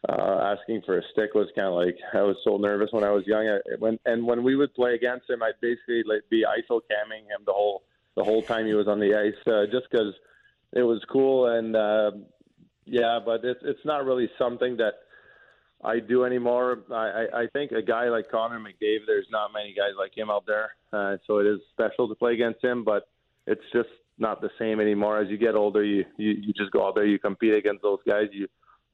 uh, 0.09 0.57
asking 0.57 0.83
for 0.87 0.99
a 0.99 1.03
stick 1.13 1.35
was 1.35 1.49
kind 1.55 1.69
of 1.69 1.75
like 1.75 1.97
I 2.15 2.23
was 2.23 2.37
so 2.45 2.57
nervous 2.57 2.91
when 2.93 3.05
I 3.05 3.11
was 3.11 3.27
young. 3.27 3.49
I, 3.49 3.59
when 3.79 3.99
and 4.07 4.27
when 4.27 4.43
we 4.43 4.57
would 4.57 4.75
play 4.75 4.95
against 4.95 5.29
him, 5.29 5.43
I'd 5.43 5.61
basically 5.61 6.03
like 6.07 6.23
be 6.31 6.45
ISO 6.45 6.81
camming 6.81 7.25
him 7.25 7.43
the 7.45 7.53
whole 7.53 7.83
the 8.17 8.25
whole 8.25 8.43
time 8.43 8.67
he 8.67 8.75
was 8.75 8.89
on 8.89 9.01
the 9.01 9.15
ice, 9.15 9.47
uh, 9.47 9.67
just 9.71 9.91
because 9.91 10.15
it 10.73 10.83
was 10.83 11.03
cool 11.11 11.49
and 11.49 11.77
uh, 11.77 12.13
yeah. 12.85 13.19
But 13.25 13.45
it's 13.45 13.61
it's 13.63 13.85
not 13.85 14.05
really 14.05 14.31
something 14.39 14.77
that 14.77 14.95
I 15.85 16.01
do 16.01 16.25
anymore. 16.25 16.85
I, 16.91 17.27
I, 17.35 17.47
think 17.53 17.73
a 17.73 17.83
guy 17.83 18.09
like 18.09 18.31
Connor 18.31 18.59
McDavid, 18.59 19.07
there's 19.07 19.27
not 19.31 19.53
many 19.53 19.75
guys 19.75 19.93
like 19.99 20.17
him 20.17 20.31
out 20.31 20.45
there, 20.47 20.71
uh, 20.93 21.19
so 21.27 21.39
it 21.39 21.47
is 21.47 21.61
special 21.73 22.09
to 22.09 22.15
play 22.15 22.33
against 22.33 22.65
him. 22.65 22.83
But 22.83 23.09
it's 23.47 23.63
just 23.73 23.91
not 24.19 24.41
the 24.41 24.51
same 24.59 24.81
anymore. 24.81 25.21
As 25.21 25.29
you 25.29 25.37
get 25.37 25.55
older, 25.55 25.85
you 25.85 26.05
you, 26.17 26.31
you 26.31 26.53
just 26.55 26.71
go 26.71 26.87
out 26.87 26.95
there, 26.95 27.05
you 27.05 27.19
compete 27.19 27.55
against 27.55 27.83
those 27.83 27.99
guys. 28.07 28.29
You 28.33 28.49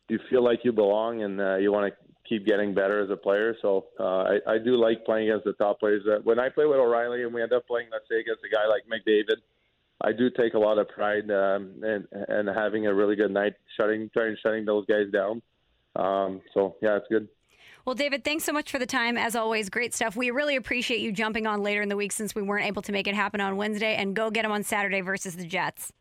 you 0.08 0.18
feel 0.28 0.44
like 0.44 0.60
you 0.64 0.72
belong, 0.72 1.22
and 1.22 1.40
uh, 1.40 1.56
you 1.56 1.70
want 1.72 1.92
to 1.92 2.12
keep 2.28 2.46
getting 2.46 2.74
better 2.74 3.02
as 3.02 3.10
a 3.10 3.16
player. 3.16 3.56
So 3.62 3.86
uh, 3.98 4.24
I, 4.24 4.38
I 4.54 4.58
do 4.58 4.76
like 4.76 5.04
playing 5.04 5.30
against 5.30 5.44
the 5.44 5.52
top 5.54 5.80
players. 5.80 6.02
Uh, 6.06 6.18
When 6.24 6.38
I 6.38 6.48
play 6.48 6.66
with 6.66 6.78
O'Reilly, 6.78 7.22
and 7.22 7.32
we 7.32 7.42
end 7.42 7.52
up 7.52 7.66
playing, 7.66 7.88
let's 7.92 8.04
say, 8.10 8.20
against 8.20 8.42
a 8.44 8.54
guy 8.54 8.66
like 8.66 8.82
McDavid. 8.86 9.40
I 10.04 10.12
do 10.12 10.30
take 10.30 10.54
a 10.54 10.58
lot 10.58 10.78
of 10.78 10.88
pride 10.88 11.30
um, 11.30 11.74
in, 11.84 12.08
in 12.28 12.46
having 12.48 12.88
a 12.88 12.94
really 12.94 13.14
good 13.14 13.30
night, 13.30 13.52
shutting, 13.76 14.10
trying 14.12 14.36
shutting 14.42 14.64
those 14.64 14.84
guys 14.86 15.06
down. 15.12 15.42
Um, 15.96 16.40
so 16.54 16.76
yeah, 16.82 16.96
it's 16.96 17.06
good. 17.08 17.28
Well, 17.84 17.94
David, 17.94 18.24
thanks 18.24 18.44
so 18.44 18.52
much 18.52 18.70
for 18.70 18.78
the 18.78 18.86
time. 18.86 19.18
As 19.18 19.34
always, 19.34 19.68
great 19.68 19.92
stuff. 19.92 20.14
We 20.14 20.30
really 20.30 20.54
appreciate 20.54 21.00
you 21.00 21.10
jumping 21.10 21.46
on 21.46 21.62
later 21.62 21.82
in 21.82 21.88
the 21.88 21.96
week 21.96 22.12
since 22.12 22.34
we 22.34 22.42
weren't 22.42 22.66
able 22.66 22.82
to 22.82 22.92
make 22.92 23.08
it 23.08 23.14
happen 23.14 23.40
on 23.40 23.56
Wednesday, 23.56 23.96
and 23.96 24.14
go 24.14 24.30
get 24.30 24.42
them 24.42 24.52
on 24.52 24.62
Saturday 24.62 25.00
versus 25.00 25.36
the 25.36 25.44
Jets. 25.44 25.92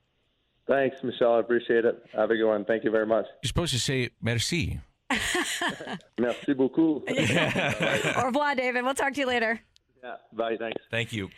Thanks, 0.68 0.98
Michelle. 1.04 1.34
I 1.34 1.40
appreciate 1.40 1.86
it. 1.86 2.04
Have 2.14 2.30
a 2.30 2.36
good 2.36 2.48
one. 2.48 2.66
Thank 2.66 2.84
you 2.84 2.92
very 2.92 3.08
much. 3.08 3.26
You're 3.42 3.48
supposed 3.48 3.74
to 3.74 3.80
say 3.80 4.12
merci. 4.22 4.80
Merci 6.20 6.54
beaucoup. 6.54 7.04
Au 7.10 8.26
revoir, 8.26 8.56
David. 8.56 8.84
We'll 8.84 8.94
talk 8.94 9.14
to 9.14 9.20
you 9.20 9.28
later. 9.28 9.60
Yeah. 10.04 10.16
Bye. 10.34 10.56
Thanks. 10.58 10.82
Thank 10.90 11.12
you. 11.14 11.30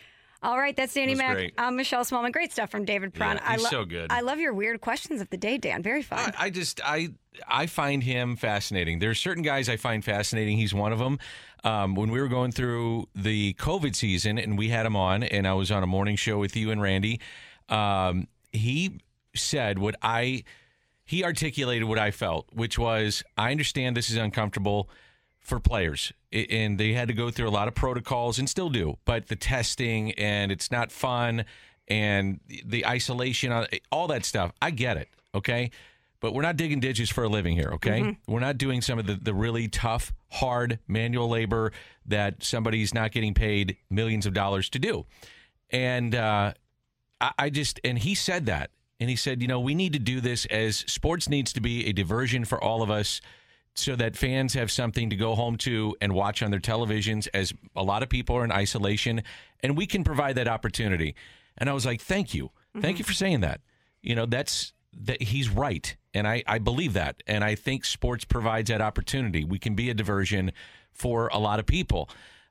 All 0.44 0.58
right, 0.58 0.76
that's 0.76 0.92
Danny 0.92 1.14
Mac. 1.14 1.32
great. 1.32 1.54
I'm 1.56 1.74
Michelle 1.74 2.04
Smallmon. 2.04 2.30
Great 2.30 2.52
stuff 2.52 2.70
from 2.70 2.84
David 2.84 3.14
Perron. 3.14 3.38
Yeah, 3.38 3.52
he's 3.54 3.64
I 3.64 3.70
so 3.70 3.86
good. 3.86 4.12
I 4.12 4.20
love 4.20 4.38
your 4.38 4.52
weird 4.52 4.82
questions 4.82 5.22
of 5.22 5.30
the 5.30 5.38
day, 5.38 5.56
Dan. 5.56 5.82
Very 5.82 6.02
fun. 6.02 6.34
I 6.38 6.50
just 6.50 6.82
I 6.84 7.14
I 7.48 7.64
find 7.64 8.02
him 8.02 8.36
fascinating. 8.36 8.98
There's 8.98 9.18
certain 9.18 9.42
guys 9.42 9.70
I 9.70 9.78
find 9.78 10.04
fascinating. 10.04 10.58
He's 10.58 10.74
one 10.74 10.92
of 10.92 10.98
them. 10.98 11.18
Um, 11.64 11.94
when 11.94 12.10
we 12.10 12.20
were 12.20 12.28
going 12.28 12.52
through 12.52 13.08
the 13.14 13.54
COVID 13.54 13.96
season 13.96 14.36
and 14.38 14.58
we 14.58 14.68
had 14.68 14.84
him 14.84 14.96
on, 14.96 15.22
and 15.22 15.48
I 15.48 15.54
was 15.54 15.70
on 15.70 15.82
a 15.82 15.86
morning 15.86 16.16
show 16.16 16.36
with 16.36 16.54
you 16.54 16.70
and 16.70 16.82
Randy, 16.82 17.20
um, 17.70 18.28
he 18.52 19.00
said 19.34 19.78
what 19.78 19.96
I 20.02 20.44
he 21.06 21.24
articulated 21.24 21.88
what 21.88 21.98
I 21.98 22.10
felt, 22.10 22.48
which 22.52 22.78
was 22.78 23.22
I 23.38 23.50
understand 23.50 23.96
this 23.96 24.10
is 24.10 24.18
uncomfortable 24.18 24.90
for 25.44 25.60
players 25.60 26.12
and 26.32 26.78
they 26.78 26.94
had 26.94 27.06
to 27.08 27.14
go 27.14 27.30
through 27.30 27.48
a 27.48 27.50
lot 27.50 27.68
of 27.68 27.74
protocols 27.74 28.38
and 28.38 28.48
still 28.48 28.70
do, 28.70 28.96
but 29.04 29.28
the 29.28 29.36
testing 29.36 30.12
and 30.12 30.50
it's 30.50 30.70
not 30.70 30.90
fun 30.90 31.44
and 31.86 32.40
the 32.48 32.84
isolation, 32.86 33.52
uh, 33.52 33.66
all 33.92 34.08
that 34.08 34.24
stuff. 34.24 34.52
I 34.60 34.70
get 34.70 34.96
it. 34.96 35.08
Okay. 35.34 35.70
But 36.20 36.32
we're 36.32 36.42
not 36.42 36.56
digging 36.56 36.80
ditches 36.80 37.10
for 37.10 37.24
a 37.24 37.28
living 37.28 37.54
here, 37.54 37.72
okay? 37.74 38.00
Mhm. 38.00 38.16
We're 38.26 38.40
not 38.40 38.56
doing 38.56 38.80
some 38.80 38.98
of 38.98 39.06
the, 39.06 39.14
the 39.14 39.34
really 39.34 39.68
tough, 39.68 40.14
hard 40.30 40.78
manual 40.88 41.28
labor 41.28 41.72
that 42.06 42.42
somebody's 42.42 42.94
not 42.94 43.12
getting 43.12 43.34
paid 43.34 43.76
millions 43.90 44.24
of 44.24 44.32
dollars 44.32 44.70
to 44.70 44.78
do. 44.78 45.04
And 45.68 46.14
uh, 46.14 46.54
I, 47.20 47.32
I 47.38 47.50
just, 47.50 47.78
and 47.84 47.98
he 47.98 48.14
said 48.14 48.46
that. 48.46 48.70
And 49.00 49.10
he 49.10 49.16
said, 49.16 49.42
you 49.42 49.48
know, 49.48 49.60
we 49.60 49.74
need 49.74 49.92
to 49.92 49.98
do 49.98 50.22
this 50.22 50.46
as 50.46 50.76
sports 50.76 51.28
needs 51.28 51.52
to 51.52 51.60
be 51.60 51.86
a 51.86 51.92
diversion 51.92 52.46
for 52.46 52.62
all 52.62 52.80
of 52.82 52.90
us 52.90 53.20
so 53.74 53.96
that 53.96 54.16
fans 54.16 54.54
have 54.54 54.70
something 54.70 55.10
to 55.10 55.16
go 55.16 55.34
home 55.34 55.56
to 55.56 55.96
and 56.00 56.14
watch 56.14 56.42
on 56.42 56.50
their 56.50 56.60
televisions 56.60 57.28
as 57.34 57.52
a 57.74 57.82
lot 57.82 58.02
of 58.02 58.08
people 58.08 58.36
are 58.36 58.44
in 58.44 58.52
isolation 58.52 59.22
and 59.60 59.76
we 59.76 59.86
can 59.86 60.04
provide 60.04 60.36
that 60.36 60.48
opportunity. 60.48 61.14
And 61.58 61.68
I 61.68 61.72
was 61.72 61.84
like, 61.84 62.00
thank 62.00 62.34
you. 62.34 62.50
Thank 62.80 62.98
you 62.98 63.04
for 63.04 63.12
saying 63.12 63.40
that. 63.40 63.60
You 64.02 64.14
know, 64.14 64.26
that's 64.26 64.72
that 65.02 65.22
he's 65.22 65.48
right. 65.48 65.96
And 66.12 66.26
I, 66.26 66.42
I 66.46 66.58
believe 66.58 66.92
that. 66.94 67.22
And 67.26 67.42
I 67.42 67.54
think 67.54 67.84
sports 67.84 68.24
provides 68.24 68.68
that 68.68 68.80
opportunity. 68.80 69.44
We 69.44 69.58
can 69.58 69.74
be 69.74 69.90
a 69.90 69.94
diversion 69.94 70.52
for 70.92 71.28
a 71.28 71.38
lot 71.38 71.58
of 71.58 71.66
people. 71.66 72.08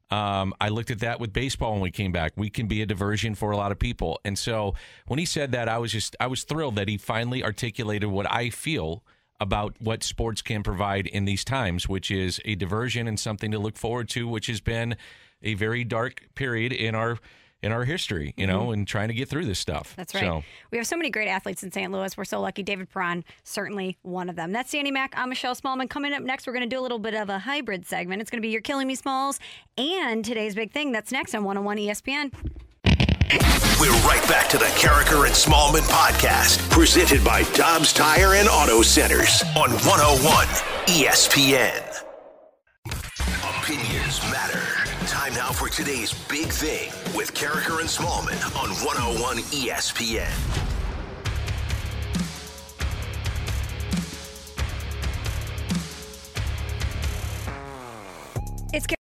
Um, 0.10 0.54
I 0.60 0.70
looked 0.70 0.92
at 0.92 1.00
that 1.00 1.20
with 1.20 1.34
baseball 1.34 1.74
when 1.74 1.82
we 1.82 1.92
came 1.92 2.12
back. 2.12 2.34
We 2.36 2.50
can 2.50 2.68
be 2.68 2.82
a 2.82 2.86
diversion 2.86 3.36
for 3.36 3.52
a 3.52 3.58
lot 3.58 3.72
of 3.72 3.80
people. 3.80 4.20
And 4.26 4.38
so 4.38 4.76
when 5.08 5.20
he 5.20 5.26
said 5.26 5.54
that, 5.54 5.70
I 5.70 5.78
was 5.78 5.92
just, 5.92 6.16
I 6.20 6.28
was 6.28 6.44
thrilled 6.44 6.76
that 6.76 6.88
he 6.88 6.98
finally 6.98 7.44
articulated 7.44 8.10
what 8.10 8.32
I 8.32 8.50
feel 8.50 9.04
about 9.40 9.76
what 9.80 10.04
sports 10.04 10.42
can 10.42 10.64
provide 10.64 11.08
in 11.08 11.26
these 11.26 11.44
times, 11.44 11.90
which 11.90 12.10
is 12.10 12.40
a 12.46 12.56
diversion 12.56 13.08
and 13.08 13.20
something 13.20 13.52
to 13.52 13.60
look 13.60 13.78
forward 13.78 14.10
to, 14.10 14.28
which 14.28 14.48
has 14.48 14.62
been 14.62 14.96
a 15.42 15.54
very 15.56 15.84
dark 15.84 16.24
period 16.36 16.72
in 16.72 16.96
our 16.96 17.18
in 17.62 17.72
our 17.72 17.86
history, 17.86 18.34
you 18.36 18.46
know, 18.46 18.72
and 18.72 18.86
trying 18.86 19.08
to 19.08 19.14
get 19.14 19.30
through 19.30 19.46
this 19.46 19.58
stuff. 19.58 19.92
Mm-hmm. 19.92 20.02
That's 20.02 20.14
right. 20.16 20.24
So, 20.24 20.44
We 20.70 20.78
have 20.78 20.86
so 20.86 20.98
many 20.98 21.10
great 21.10 21.30
athletes 21.30 21.64
in 21.64 21.72
St. 21.72 21.90
Louis. 21.94 22.16
We're 22.18 22.26
so 22.26 22.42
lucky. 22.42 22.62
David 22.62 22.90
Perron, 22.92 23.24
certainly 23.46 23.98
one 24.02 24.30
of 24.30 24.36
them. 24.36 24.52
That's 24.52 24.70
Danny 24.74 24.92
Mack. 24.92 25.14
I'm 25.16 25.30
Michelle 25.30 25.56
Smallmon. 25.56 25.90
Coming 25.90 26.14
up 26.14 26.22
next, 26.22 26.46
we're 26.46 26.52
going 26.52 26.70
to 26.70 26.76
do 26.76 26.78
a 26.78 26.84
little 26.84 27.00
bit 27.00 27.14
of 27.14 27.30
a 27.30 27.40
hybrid 27.40 27.86
segment. 27.86 28.22
It's 28.22 28.30
going 28.30 28.42
to 28.42 28.46
be 28.46 28.50
You're 28.50 28.60
Killing 28.60 28.86
Me 28.86 28.96
Smalls 28.96 29.40
and 29.78 30.26
today's 30.26 30.56
big 30.56 30.74
thing. 30.74 30.92
That's 30.92 31.14
next 31.14 31.34
on 31.34 31.46
101 31.46 31.78
ESPN. 31.78 32.34
We're 33.80 33.92
right 34.06 34.24
back 34.28 34.48
to 34.50 34.58
the 34.60 34.66
Karraker 34.66 35.26
and 35.26 35.34
Smallmon 35.34 35.82
podcast, 35.90 36.70
presented 36.70 37.24
by 37.24 37.44
Dobbs 37.54 37.92
Tire 37.92 38.36
and 38.36 38.48
Auto 38.48 38.84
Centers 38.84 39.42
on 39.58 39.72
101 39.72 40.48
ESPN. 40.86 41.82
Opinions 43.58 44.22
matter. 44.32 44.62
Time 45.08 45.34
now 45.34 45.52
for 45.52 45.68
today's 45.68 46.14
big 46.28 46.48
thing 46.48 46.92
with 47.16 47.34
Karraker 47.34 47.80
and 47.80 47.90
Smallmon 47.90 48.38
on 48.62 48.70
101 48.86 49.38
ESPN. 49.38 50.83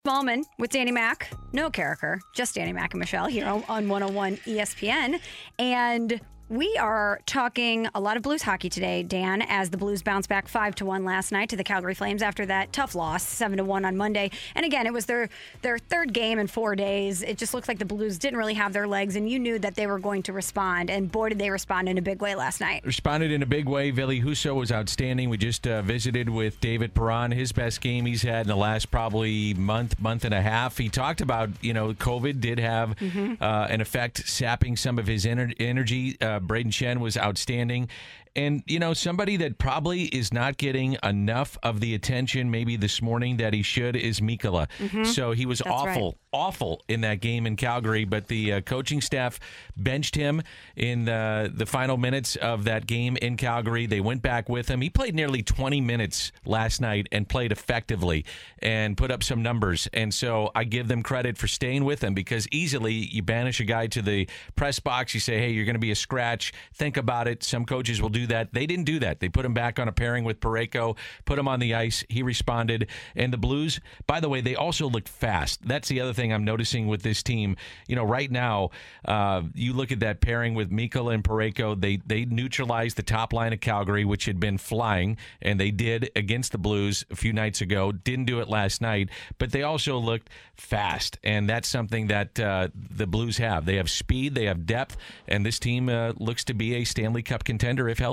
Smallmon 0.05 0.43
with 0.59 0.69
Danny 0.71 0.91
Mac. 0.91 1.31
No 1.53 1.69
Karraker, 1.69 2.19
just 2.35 2.55
Danny 2.55 2.73
Mac 2.73 2.93
and 2.93 2.99
Michelle 2.99 3.27
here 3.27 3.47
on 3.47 3.61
101 3.87 4.35
ESPN. 4.35 5.17
And 5.57 6.19
we 6.49 6.75
are 6.77 7.19
talking 7.25 7.87
a 7.95 7.99
lot 8.01 8.15
of 8.17 8.21
Blues 8.21 8.43
hockey 8.43 8.69
today, 8.69 9.01
Dan, 9.01 9.41
as 9.41 9.69
the 9.71 9.77
Blues 9.77 10.03
bounced 10.03 10.29
back 10.29 10.47
5 10.47 10.75
to 10.75 10.85
1 10.85 11.03
last 11.03 11.31
night 11.31 11.49
to 11.49 11.55
the 11.55 11.63
Calgary 11.63 11.95
Flames 11.95 12.21
after 12.21 12.45
that 12.45 12.71
tough 12.73 12.93
loss, 12.93 13.23
7 13.23 13.57
to 13.57 13.63
1 13.63 13.85
on 13.85 13.97
Monday. 13.97 14.29
And 14.53 14.63
again, 14.65 14.85
it 14.85 14.93
was 14.93 15.05
their 15.07 15.29
their 15.63 15.79
third 15.79 16.13
game 16.13 16.37
in 16.37 16.45
4 16.47 16.75
days. 16.75 17.23
It 17.23 17.37
just 17.37 17.53
looked 17.55 17.67
like 17.67 17.79
the 17.79 17.85
Blues 17.85 18.19
didn't 18.19 18.37
really 18.37 18.53
have 18.53 18.71
their 18.73 18.87
legs 18.87 19.15
and 19.15 19.27
you 19.29 19.39
knew 19.39 19.57
that 19.59 19.75
they 19.75 19.87
were 19.87 19.97
going 19.99 20.21
to 20.23 20.33
respond 20.33 20.89
and 20.91 21.11
boy 21.11 21.29
did 21.29 21.39
they 21.39 21.49
respond 21.49 21.89
in 21.89 21.97
a 21.97 22.01
big 22.01 22.21
way 22.21 22.35
last 22.35 22.59
night. 22.59 22.85
responded 22.85 23.31
in 23.31 23.41
a 23.41 23.47
big 23.47 23.67
way. 23.67 23.89
Ville 23.89 24.09
Husso 24.09 24.53
was 24.53 24.71
outstanding. 24.71 25.29
We 25.29 25.37
just 25.37 25.65
uh, 25.65 25.81
visited 25.81 26.29
with 26.29 26.59
David 26.59 26.93
Perron, 26.93 27.31
his 27.31 27.51
best 27.51 27.81
game 27.81 28.05
he's 28.05 28.21
had 28.21 28.41
in 28.41 28.47
the 28.49 28.55
last 28.57 28.91
probably 28.91 29.53
month, 29.55 29.99
month 29.99 30.23
and 30.25 30.33
a 30.33 30.41
half. 30.41 30.77
He 30.77 30.89
talked 30.89 31.21
about, 31.21 31.49
you 31.61 31.73
know, 31.73 31.93
COVID 31.93 32.41
did 32.41 32.59
have 32.59 32.95
Mhm. 32.97 33.41
uh, 33.41 33.67
an 33.69 33.81
effect, 33.81 34.27
sapping 34.27 34.75
some 34.75 34.99
of 34.99 35.07
his 35.07 35.25
ener- 35.25 35.55
energy. 35.59 36.17
Uh, 36.21 36.32
Uh, 36.33 36.39
Brayden 36.39 36.71
Schenn 36.71 36.99
was 36.99 37.17
outstanding. 37.17 37.89
And, 38.35 38.63
you 38.65 38.79
know, 38.79 38.93
somebody 38.93 39.37
that 39.37 39.59
probably 39.59 40.03
is 40.05 40.33
not 40.33 40.57
getting 40.57 40.97
enough 41.03 41.57
of 41.61 41.79
the 41.79 41.93
attention 41.93 42.49
maybe 42.49 42.75
this 42.77 43.01
morning 43.01 43.37
that 43.37 43.53
he 43.53 43.61
should 43.61 43.95
is 43.95 44.21
Mikkola. 44.21 44.67
Mhm. 44.79 45.05
So 45.05 45.33
he 45.33 45.45
was 45.45 45.59
That's 45.59 45.69
right. 45.69 45.89
awful 45.89 46.17
awful 46.35 46.81
in 46.87 47.01
that 47.01 47.21
game 47.21 47.45
in 47.45 47.55
Calgary, 47.55 48.05
but 48.05 48.27
the 48.27 48.53
uh, 48.53 48.61
coaching 48.61 48.99
staff 49.01 49.39
benched 49.77 50.15
him 50.15 50.41
in 50.75 51.05
the, 51.05 51.51
the 51.53 51.65
final 51.67 51.95
minutes 51.95 52.35
of 52.37 52.63
that 52.63 52.87
game 52.87 53.15
in 53.17 53.37
Calgary. 53.37 53.85
They 53.85 53.99
went 54.01 54.23
back 54.23 54.49
with 54.49 54.67
him. 54.67 54.81
He 54.81 54.89
played 54.89 55.13
nearly 55.13 55.43
20 55.43 55.79
minutes 55.79 56.31
last 56.43 56.81
night 56.81 57.07
and 57.11 57.29
played 57.29 57.51
effectively 57.51 58.25
and 58.63 58.97
put 58.97 59.11
up 59.11 59.21
some 59.21 59.43
numbers. 59.43 59.87
And 59.93 60.11
so 60.11 60.49
I 60.55 60.63
give 60.63 60.87
them 60.87 61.03
credit 61.03 61.37
for 61.37 61.47
staying 61.47 61.85
with 61.85 62.03
him 62.03 62.15
because 62.15 62.47
easily 62.51 62.93
you 62.93 63.21
banish 63.21 63.59
a 63.59 63.63
guy 63.65 63.85
to 63.87 64.01
the 64.01 64.27
press 64.55 64.79
box. 64.79 65.13
You 65.13 65.19
say, 65.19 65.37
hey, 65.37 65.51
you're 65.51 65.65
going 65.65 65.75
to 65.75 65.79
be 65.79 65.91
a 65.91 65.95
scratch. 65.95 66.51
Think 66.73 66.97
about 66.97 67.27
it. 67.27 67.43
Some 67.43 67.63
coaches 67.63 68.01
will 68.01 68.09
do 68.09 68.22
that. 68.27 68.53
They 68.53 68.65
didn't 68.65 68.85
do 68.85 68.99
that. 68.99 69.19
They 69.19 69.29
put 69.29 69.45
him 69.45 69.53
back 69.53 69.79
on 69.79 69.87
a 69.87 69.91
pairing 69.91 70.23
with 70.23 70.39
Parayko, 70.39 70.97
put 71.25 71.39
him 71.39 71.47
on 71.47 71.59
the 71.59 71.73
ice. 71.75 72.03
He 72.09 72.23
responded. 72.23 72.87
And 73.15 73.31
the 73.31 73.37
Blues, 73.37 73.79
by 74.07 74.19
the 74.19 74.29
way, 74.29 74.41
they 74.41 74.55
also 74.55 74.89
looked 74.89 75.09
fast. 75.09 75.67
That's 75.67 75.87
the 75.87 76.01
other 76.01 76.13
thing 76.13 76.33
I'm 76.33 76.45
noticing 76.45 76.87
with 76.87 77.01
this 77.01 77.23
team. 77.23 77.55
You 77.87 77.95
know, 77.95 78.03
right 78.03 78.31
now, 78.31 78.71
uh, 79.05 79.43
you 79.53 79.73
look 79.73 79.91
at 79.91 79.99
that 80.01 80.21
pairing 80.21 80.53
with 80.53 80.71
Mikkola 80.71 81.13
and 81.13 81.23
Parayko. 81.23 81.79
They 81.79 81.97
they 82.05 82.25
neutralized 82.25 82.97
the 82.97 83.03
top 83.03 83.33
line 83.33 83.53
of 83.53 83.59
Calgary, 83.59 84.05
which 84.05 84.25
had 84.25 84.39
been 84.39 84.57
flying, 84.57 85.17
and 85.41 85.59
they 85.59 85.71
did 85.71 86.11
against 86.15 86.51
the 86.51 86.57
Blues 86.57 87.05
a 87.11 87.15
few 87.15 87.33
nights 87.33 87.61
ago. 87.61 87.91
Didn't 87.91 88.25
do 88.25 88.39
it 88.39 88.47
last 88.47 88.81
night, 88.81 89.09
but 89.37 89.51
they 89.51 89.63
also 89.63 89.97
looked 89.97 90.29
fast, 90.55 91.17
and 91.23 91.49
that's 91.49 91.67
something 91.67 92.07
that 92.07 92.39
uh, 92.39 92.67
the 92.73 93.07
Blues 93.07 93.37
have. 93.37 93.65
They 93.65 93.75
have 93.75 93.89
speed, 93.89 94.35
they 94.35 94.45
have 94.45 94.65
depth, 94.65 94.97
and 95.27 95.45
this 95.45 95.59
team 95.59 95.89
uh, 95.89 96.13
looks 96.17 96.43
to 96.45 96.53
be 96.53 96.75
a 96.75 96.83
Stanley 96.83 97.23
Cup 97.23 97.43
contender 97.43 97.89
if 97.89 97.99
healthy. 97.99 98.12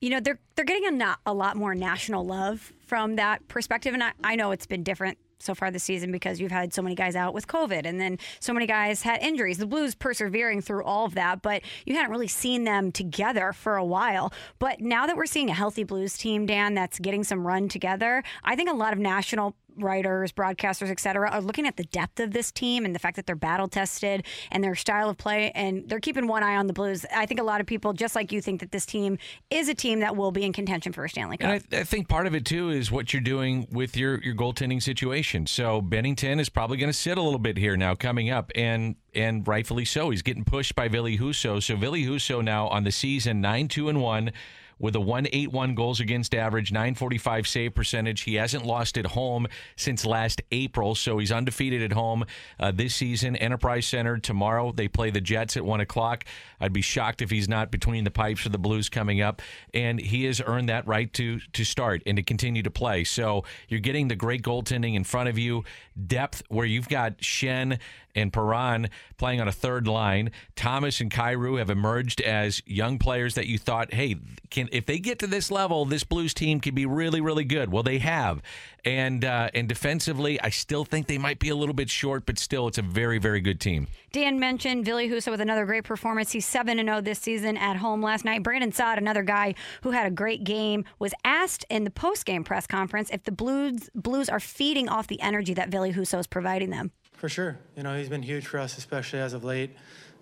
You 0.00 0.10
know 0.10 0.20
they're 0.20 0.38
they're 0.54 0.64
getting 0.64 0.86
a 0.86 0.90
not 0.90 1.20
a 1.26 1.32
lot 1.32 1.56
more 1.56 1.74
national 1.74 2.24
love 2.24 2.72
from 2.86 3.16
that 3.16 3.46
perspective 3.48 3.94
and 3.94 4.02
I, 4.02 4.12
I 4.22 4.36
know 4.36 4.50
it's 4.50 4.66
been 4.66 4.82
different 4.82 5.18
so 5.38 5.54
far 5.54 5.70
this 5.70 5.84
season 5.84 6.12
because 6.12 6.40
you've 6.40 6.52
had 6.52 6.72
so 6.72 6.82
many 6.82 6.94
guys 6.94 7.16
out 7.16 7.34
with 7.34 7.46
COVID 7.46 7.84
and 7.84 8.00
then 8.00 8.18
so 8.40 8.52
many 8.52 8.66
guys 8.66 9.02
had 9.02 9.22
injuries. 9.22 9.58
The 9.58 9.66
Blues 9.66 9.94
persevering 9.94 10.62
through 10.62 10.84
all 10.84 11.04
of 11.04 11.14
that, 11.14 11.42
but 11.42 11.62
you 11.84 11.94
hadn't 11.94 12.10
really 12.10 12.28
seen 12.28 12.64
them 12.64 12.92
together 12.92 13.52
for 13.52 13.76
a 13.76 13.84
while. 13.84 14.32
But 14.58 14.80
now 14.80 15.06
that 15.06 15.16
we're 15.16 15.26
seeing 15.26 15.50
a 15.50 15.54
healthy 15.54 15.84
Blues 15.84 16.16
team, 16.16 16.46
Dan, 16.46 16.74
that's 16.74 16.98
getting 16.98 17.24
some 17.24 17.46
run 17.46 17.68
together, 17.68 18.22
I 18.44 18.56
think 18.56 18.70
a 18.70 18.74
lot 18.74 18.92
of 18.92 18.98
national 18.98 19.56
writers, 19.78 20.32
broadcasters, 20.32 20.90
et 20.90 21.00
cetera, 21.00 21.30
are 21.30 21.40
looking 21.40 21.66
at 21.66 21.76
the 21.76 21.84
depth 21.84 22.20
of 22.20 22.32
this 22.32 22.50
team 22.50 22.84
and 22.84 22.94
the 22.94 22.98
fact 22.98 23.16
that 23.16 23.26
they're 23.26 23.36
battle 23.36 23.68
tested 23.68 24.24
and 24.50 24.62
their 24.62 24.74
style 24.74 25.08
of 25.08 25.16
play, 25.16 25.50
and 25.54 25.88
they're 25.88 26.00
keeping 26.00 26.26
one 26.26 26.42
eye 26.42 26.56
on 26.56 26.66
the 26.66 26.72
Blues. 26.72 27.06
I 27.14 27.26
think 27.26 27.40
a 27.40 27.44
lot 27.44 27.60
of 27.60 27.66
people, 27.66 27.92
just 27.92 28.14
like 28.14 28.32
you, 28.32 28.40
think 28.40 28.60
that 28.60 28.72
this 28.72 28.86
team 28.86 29.18
is 29.50 29.68
a 29.68 29.74
team 29.74 30.00
that 30.00 30.16
will 30.16 30.32
be 30.32 30.44
in 30.44 30.52
contention 30.52 30.92
for 30.92 31.04
a 31.04 31.08
Stanley 31.08 31.36
Cup. 31.36 31.62
I, 31.72 31.76
I 31.76 31.84
think 31.84 32.08
part 32.08 32.26
of 32.26 32.34
it 32.34 32.44
too 32.44 32.70
is 32.70 32.90
what 32.90 33.12
you're 33.12 33.22
doing 33.22 33.66
with 33.70 33.96
your 33.96 34.20
your 34.22 34.34
goaltending 34.34 34.82
situation. 34.82 35.46
So 35.46 35.80
Binnington 35.80 36.40
is 36.40 36.48
probably 36.48 36.76
going 36.76 36.90
to 36.90 36.98
sit 36.98 37.18
a 37.18 37.22
little 37.22 37.38
bit 37.38 37.56
here 37.56 37.76
now 37.76 37.94
coming 37.94 38.30
up, 38.30 38.52
and 38.54 38.96
and 39.14 39.46
rightfully 39.46 39.84
so. 39.84 40.10
He's 40.10 40.22
getting 40.22 40.44
pushed 40.44 40.74
by 40.74 40.88
Ville 40.88 41.16
Husso. 41.16 41.62
So 41.62 41.76
Ville 41.76 41.92
Husso 41.92 42.42
now 42.42 42.68
on 42.68 42.84
the 42.84 42.92
season 42.92 43.40
nine 43.40 43.68
two 43.68 43.88
and 43.88 44.00
one. 44.00 44.32
With 44.78 44.94
a 44.94 45.00
181 45.00 45.74
goals 45.74 46.00
against 46.00 46.34
average, 46.34 46.70
945 46.70 47.48
save 47.48 47.74
percentage. 47.74 48.22
He 48.22 48.34
hasn't 48.34 48.66
lost 48.66 48.98
at 48.98 49.06
home 49.06 49.46
since 49.74 50.04
last 50.04 50.42
April, 50.52 50.94
so 50.94 51.16
he's 51.16 51.32
undefeated 51.32 51.82
at 51.82 51.92
home 51.92 52.26
uh, 52.60 52.72
this 52.72 52.94
season. 52.94 53.36
Enterprise 53.36 53.86
Center 53.86 54.18
tomorrow. 54.18 54.72
They 54.72 54.86
play 54.86 55.08
the 55.08 55.20
Jets 55.22 55.56
at 55.56 55.64
1 55.64 55.80
o'clock. 55.80 56.24
I'd 56.60 56.74
be 56.74 56.82
shocked 56.82 57.22
if 57.22 57.30
he's 57.30 57.48
not 57.48 57.70
between 57.70 58.04
the 58.04 58.10
pipes 58.10 58.42
for 58.42 58.50
the 58.50 58.58
Blues 58.58 58.90
coming 58.90 59.22
up. 59.22 59.40
And 59.72 59.98
he 59.98 60.24
has 60.24 60.42
earned 60.44 60.68
that 60.68 60.86
right 60.86 61.10
to, 61.14 61.40
to 61.40 61.64
start 61.64 62.02
and 62.04 62.16
to 62.16 62.22
continue 62.22 62.62
to 62.62 62.70
play. 62.70 63.04
So 63.04 63.44
you're 63.68 63.80
getting 63.80 64.08
the 64.08 64.16
great 64.16 64.42
goaltending 64.42 64.94
in 64.94 65.04
front 65.04 65.30
of 65.30 65.38
you, 65.38 65.64
depth 66.06 66.42
where 66.48 66.66
you've 66.66 66.88
got 66.88 67.18
Schenn 67.18 67.78
and 68.16 68.32
Perron 68.32 68.88
playing 69.18 69.40
on 69.40 69.46
a 69.46 69.52
third 69.52 69.86
line. 69.86 70.32
Thomas 70.56 71.00
and 71.00 71.10
Kyrou 71.10 71.58
have 71.58 71.70
emerged 71.70 72.20
as 72.20 72.62
young 72.66 72.98
players 72.98 73.34
that 73.34 73.46
you 73.46 73.58
thought, 73.58 73.92
hey, 73.92 74.16
can 74.50 74.65
and 74.66 74.74
if 74.74 74.86
they 74.86 74.98
get 74.98 75.20
to 75.20 75.26
this 75.26 75.50
level, 75.50 75.84
this 75.84 76.02
Blues 76.02 76.34
team 76.34 76.60
can 76.60 76.74
be 76.74 76.86
really, 76.86 77.20
really 77.20 77.44
good. 77.44 77.70
Well, 77.70 77.82
they 77.82 77.98
have, 77.98 78.42
and 78.84 79.24
uh, 79.24 79.50
and 79.54 79.68
defensively, 79.68 80.40
I 80.40 80.50
still 80.50 80.84
think 80.84 81.06
they 81.06 81.18
might 81.18 81.38
be 81.38 81.50
a 81.50 81.56
little 81.56 81.74
bit 81.74 81.88
short, 81.88 82.26
but 82.26 82.38
still, 82.38 82.66
it's 82.66 82.78
a 82.78 82.82
very, 82.82 83.18
very 83.18 83.40
good 83.40 83.60
team. 83.60 83.86
Dan 84.12 84.40
mentioned 84.40 84.84
Ville 84.84 84.98
Husso 84.98 85.30
with 85.30 85.40
another 85.40 85.64
great 85.66 85.84
performance. 85.84 86.32
He's 86.32 86.46
7 86.46 86.78
and 86.78 86.88
0 86.88 87.00
this 87.00 87.20
season 87.20 87.56
at 87.56 87.76
home 87.76 88.02
last 88.02 88.24
night. 88.24 88.42
Brandon 88.42 88.72
Saad, 88.72 88.98
another 88.98 89.22
guy 89.22 89.54
who 89.82 89.92
had 89.92 90.06
a 90.06 90.10
great 90.10 90.42
game, 90.42 90.84
was 90.98 91.14
asked 91.24 91.64
in 91.70 91.84
the 91.84 91.90
post 91.90 92.26
game 92.26 92.42
press 92.42 92.66
conference 92.66 93.10
if 93.10 93.22
the 93.24 93.32
Blues, 93.32 93.88
Blues 93.94 94.28
are 94.28 94.40
feeding 94.40 94.88
off 94.88 95.06
the 95.06 95.20
energy 95.20 95.54
that 95.54 95.68
Ville 95.68 95.92
Husso 95.92 96.18
is 96.18 96.26
providing 96.26 96.70
them. 96.70 96.90
For 97.12 97.28
sure. 97.28 97.58
You 97.76 97.82
know, 97.82 97.96
he's 97.96 98.08
been 98.08 98.22
huge 98.22 98.46
for 98.46 98.58
us, 98.58 98.76
especially 98.76 99.20
as 99.20 99.32
of 99.32 99.42
late. 99.42 99.70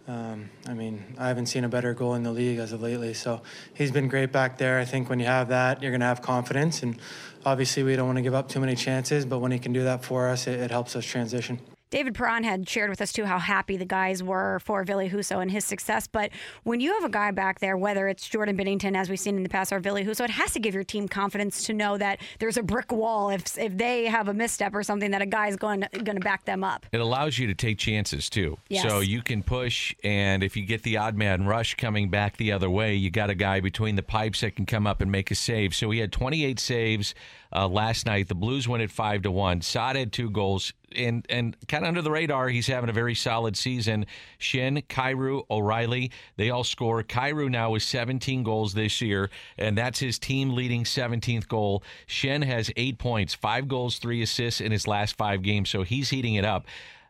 Um, 0.06 0.50
I 0.68 0.74
mean, 0.74 1.02
I 1.18 1.28
haven't 1.28 1.46
seen 1.46 1.64
a 1.64 1.68
better 1.68 1.94
goal 1.94 2.14
in 2.14 2.22
the 2.22 2.32
league 2.32 2.58
as 2.58 2.72
of 2.72 2.82
lately. 2.82 3.14
So 3.14 3.40
he's 3.72 3.90
been 3.90 4.08
great 4.08 4.32
back 4.32 4.58
there. 4.58 4.78
I 4.78 4.84
think 4.84 5.08
when 5.08 5.18
you 5.18 5.26
have 5.26 5.48
that, 5.48 5.82
you're 5.82 5.90
going 5.90 6.00
to 6.00 6.06
have 6.06 6.20
confidence. 6.20 6.82
And 6.82 6.98
obviously, 7.46 7.82
we 7.82 7.96
don't 7.96 8.06
want 8.06 8.18
to 8.18 8.22
give 8.22 8.34
up 8.34 8.48
too 8.48 8.60
many 8.60 8.76
chances, 8.76 9.24
but 9.24 9.38
when 9.38 9.50
he 9.50 9.58
can 9.58 9.72
do 9.72 9.84
that 9.84 10.04
for 10.04 10.28
us, 10.28 10.46
it, 10.46 10.60
it 10.60 10.70
helps 10.70 10.94
us 10.94 11.04
transition. 11.06 11.58
David 11.94 12.16
Perron 12.16 12.42
had 12.42 12.68
shared 12.68 12.90
with 12.90 13.00
us 13.00 13.12
too 13.12 13.24
how 13.24 13.38
happy 13.38 13.76
the 13.76 13.84
guys 13.84 14.20
were 14.20 14.58
for 14.64 14.82
Ville 14.82 15.08
Husso 15.08 15.40
and 15.40 15.48
his 15.48 15.64
success. 15.64 16.08
But 16.08 16.30
when 16.64 16.80
you 16.80 16.92
have 16.94 17.04
a 17.04 17.08
guy 17.08 17.30
back 17.30 17.60
there, 17.60 17.76
whether 17.76 18.08
it's 18.08 18.28
Jordan 18.28 18.56
Binnington, 18.56 18.96
as 18.96 19.08
we've 19.08 19.20
seen 19.20 19.36
in 19.36 19.44
the 19.44 19.48
past, 19.48 19.72
or 19.72 19.78
Ville 19.78 19.98
Husso, 19.98 20.24
it 20.24 20.30
has 20.30 20.50
to 20.54 20.58
give 20.58 20.74
your 20.74 20.82
team 20.82 21.06
confidence 21.06 21.62
to 21.66 21.72
know 21.72 21.96
that 21.96 22.18
there's 22.40 22.56
a 22.56 22.64
brick 22.64 22.90
wall 22.90 23.30
if 23.30 23.56
if 23.56 23.78
they 23.78 24.06
have 24.06 24.26
a 24.26 24.34
misstep 24.34 24.74
or 24.74 24.82
something 24.82 25.12
that 25.12 25.22
a 25.22 25.26
guy's 25.26 25.54
going 25.54 25.84
going 25.92 26.16
to 26.16 26.20
back 26.20 26.44
them 26.46 26.64
up. 26.64 26.84
It 26.90 27.00
allows 27.00 27.38
you 27.38 27.46
to 27.46 27.54
take 27.54 27.78
chances 27.78 28.28
too. 28.28 28.58
Yes. 28.68 28.82
So 28.82 28.98
you 28.98 29.22
can 29.22 29.44
push, 29.44 29.94
and 30.02 30.42
if 30.42 30.56
you 30.56 30.66
get 30.66 30.82
the 30.82 30.96
odd 30.96 31.14
man 31.14 31.46
rush 31.46 31.76
coming 31.76 32.10
back 32.10 32.38
the 32.38 32.50
other 32.50 32.68
way, 32.68 32.96
you 32.96 33.08
got 33.08 33.30
a 33.30 33.36
guy 33.36 33.60
between 33.60 33.94
the 33.94 34.02
pipes 34.02 34.40
that 34.40 34.56
can 34.56 34.66
come 34.66 34.88
up 34.88 35.00
and 35.00 35.12
make 35.12 35.30
a 35.30 35.36
save. 35.36 35.76
So 35.76 35.92
he 35.92 36.00
had 36.00 36.10
28 36.10 36.58
saves 36.58 37.14
uh, 37.54 37.68
last 37.68 38.04
night. 38.04 38.26
The 38.26 38.34
Blues 38.34 38.66
win 38.66 38.80
at 38.80 38.90
five 38.90 39.22
to 39.22 39.30
one. 39.30 39.60
Saad 39.60 39.94
had 39.94 40.12
two 40.12 40.28
goals, 40.28 40.72
and 40.96 41.26
and 41.28 41.56
kind 41.68 41.84
of 41.84 41.88
under 41.88 42.02
the 42.02 42.10
radar, 42.10 42.48
he's 42.48 42.66
having 42.66 42.90
a 42.90 42.92
very 42.92 43.14
solid 43.14 43.56
season. 43.56 44.06
Schenn, 44.38 44.86
Kyrou, 44.86 45.44
O'Reilly, 45.50 46.10
they 46.36 46.50
all 46.50 46.64
score. 46.64 47.02
Kyrou 47.02 47.50
now 47.50 47.70
with 47.70 47.82
17 47.82 48.42
goals 48.42 48.74
this 48.74 49.00
year, 49.00 49.30
and 49.58 49.76
that's 49.76 49.98
his 49.98 50.18
team 50.18 50.54
leading 50.54 50.84
17th 50.84 51.48
goal. 51.48 51.82
Schenn 52.06 52.44
has 52.44 52.70
eight 52.76 52.98
points, 52.98 53.34
five 53.34 53.68
goals, 53.68 53.98
three 53.98 54.22
assists 54.22 54.60
in 54.60 54.72
his 54.72 54.86
last 54.86 55.16
five 55.16 55.42
games, 55.42 55.70
so 55.70 55.82
he's 55.82 56.10
heating 56.10 56.34
it 56.34 56.44
up 56.44 56.66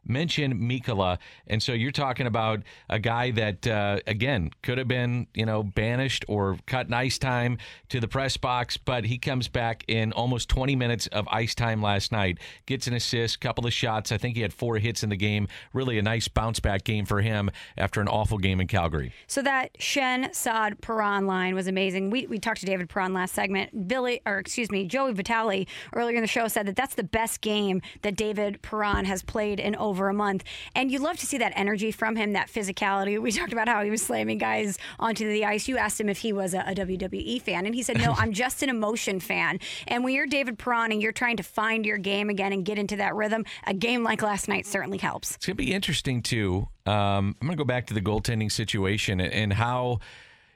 mentioned 0.06 0.54
Mikkola. 0.54 1.18
and 1.46 1.62
so 1.62 1.72
you're 1.72 1.90
talking 1.90 2.26
about 2.26 2.62
a 2.88 2.98
guy 2.98 3.30
that 3.32 3.66
uh, 3.66 3.98
again 4.06 4.50
could 4.62 4.78
have 4.78 4.88
been 4.88 5.26
you 5.34 5.46
know 5.46 5.62
banished 5.62 6.24
or 6.28 6.58
cut 6.66 6.86
in 6.86 6.94
ice 6.94 7.18
time 7.18 7.58
to 7.88 8.00
the 8.00 8.08
press 8.08 8.36
box, 8.36 8.76
but 8.76 9.04
he 9.04 9.18
comes 9.18 9.48
back 9.48 9.84
in 9.88 10.12
almost 10.12 10.48
20 10.48 10.76
minutes 10.76 11.06
of 11.08 11.26
ice 11.28 11.54
time 11.54 11.82
last 11.82 12.12
night, 12.12 12.38
gets 12.66 12.86
an 12.86 12.94
assist, 12.94 13.40
couple 13.40 13.66
of 13.66 13.72
shots. 13.72 14.12
I 14.12 14.18
think 14.18 14.36
he 14.36 14.42
had 14.42 14.52
four 14.52 14.78
hits 14.78 15.02
in 15.02 15.10
the 15.10 15.16
game. 15.16 15.48
Really 15.72 15.98
a 15.98 16.02
nice 16.02 16.28
bounce 16.28 16.60
back 16.60 16.84
game 16.84 17.06
for 17.06 17.20
him 17.20 17.50
after 17.76 18.00
an 18.00 18.08
awful 18.08 18.38
game 18.38 18.60
in 18.60 18.66
Calgary. 18.66 19.12
So 19.26 19.42
that 19.42 19.74
Schenn 19.78 20.34
Saad 20.34 20.80
Perron 20.80 21.26
line 21.26 21.54
was 21.54 21.66
amazing. 21.66 22.10
We, 22.10 22.26
we 22.26 22.38
talked 22.38 22.60
to 22.60 22.66
David 22.66 22.88
Perron 22.88 23.12
last 23.12 23.34
segment. 23.34 23.88
Billy, 23.88 24.20
or 24.26 24.38
excuse 24.38 24.70
me, 24.70 24.86
Joey 24.86 25.12
Vitale 25.12 25.66
earlier 25.92 26.16
in 26.16 26.22
the 26.22 26.28
show 26.28 26.48
said 26.48 26.66
that 26.66 26.76
that's 26.76 26.94
the 26.94 27.04
best 27.04 27.40
game 27.40 27.80
that 28.02 28.16
David 28.16 28.60
Perron 28.62 29.04
has 29.04 29.22
played 29.22 29.60
in 29.60 29.76
over 29.76 29.93
a 30.08 30.14
month. 30.14 30.44
And 30.74 30.90
you 30.90 30.98
love 30.98 31.16
to 31.18 31.26
see 31.26 31.38
that 31.38 31.52
energy 31.56 31.90
from 31.90 32.16
him, 32.16 32.32
that 32.32 32.48
physicality. 32.48 33.20
We 33.20 33.32
talked 33.32 33.52
about 33.52 33.68
how 33.68 33.82
he 33.82 33.90
was 33.90 34.02
slamming 34.02 34.38
guys 34.38 34.78
onto 34.98 35.28
the 35.28 35.44
ice. 35.44 35.68
You 35.68 35.78
asked 35.78 36.00
him 36.00 36.08
if 36.08 36.18
he 36.18 36.32
was 36.32 36.54
a, 36.54 36.60
a 36.60 36.74
WWE 36.74 37.40
fan, 37.42 37.66
and 37.66 37.74
he 37.74 37.82
said, 37.82 37.98
No, 37.98 38.14
I'm 38.16 38.32
just 38.44 38.62
an 38.62 38.68
emotion 38.68 39.20
fan. 39.20 39.60
And 39.86 40.04
when 40.04 40.14
you're 40.14 40.26
David 40.26 40.58
Perron 40.58 40.92
and 40.92 41.00
you're 41.00 41.12
trying 41.12 41.36
to 41.36 41.42
find 41.42 41.86
your 41.86 41.98
game 41.98 42.28
again 42.30 42.52
and 42.52 42.64
get 42.64 42.78
into 42.78 42.96
that 42.96 43.14
rhythm, 43.14 43.44
a 43.66 43.74
game 43.74 44.02
like 44.02 44.22
last 44.22 44.48
night 44.48 44.66
certainly 44.66 44.98
helps. 44.98 45.36
It's 45.36 45.46
going 45.46 45.56
to 45.56 45.62
be 45.62 45.72
interesting, 45.72 46.22
too. 46.22 46.68
Um, 46.86 47.36
I'm 47.40 47.46
going 47.46 47.52
to 47.52 47.56
go 47.56 47.64
back 47.64 47.86
to 47.86 47.94
the 47.94 48.02
goaltending 48.02 48.52
situation 48.52 49.20
and 49.20 49.52
how 49.52 50.00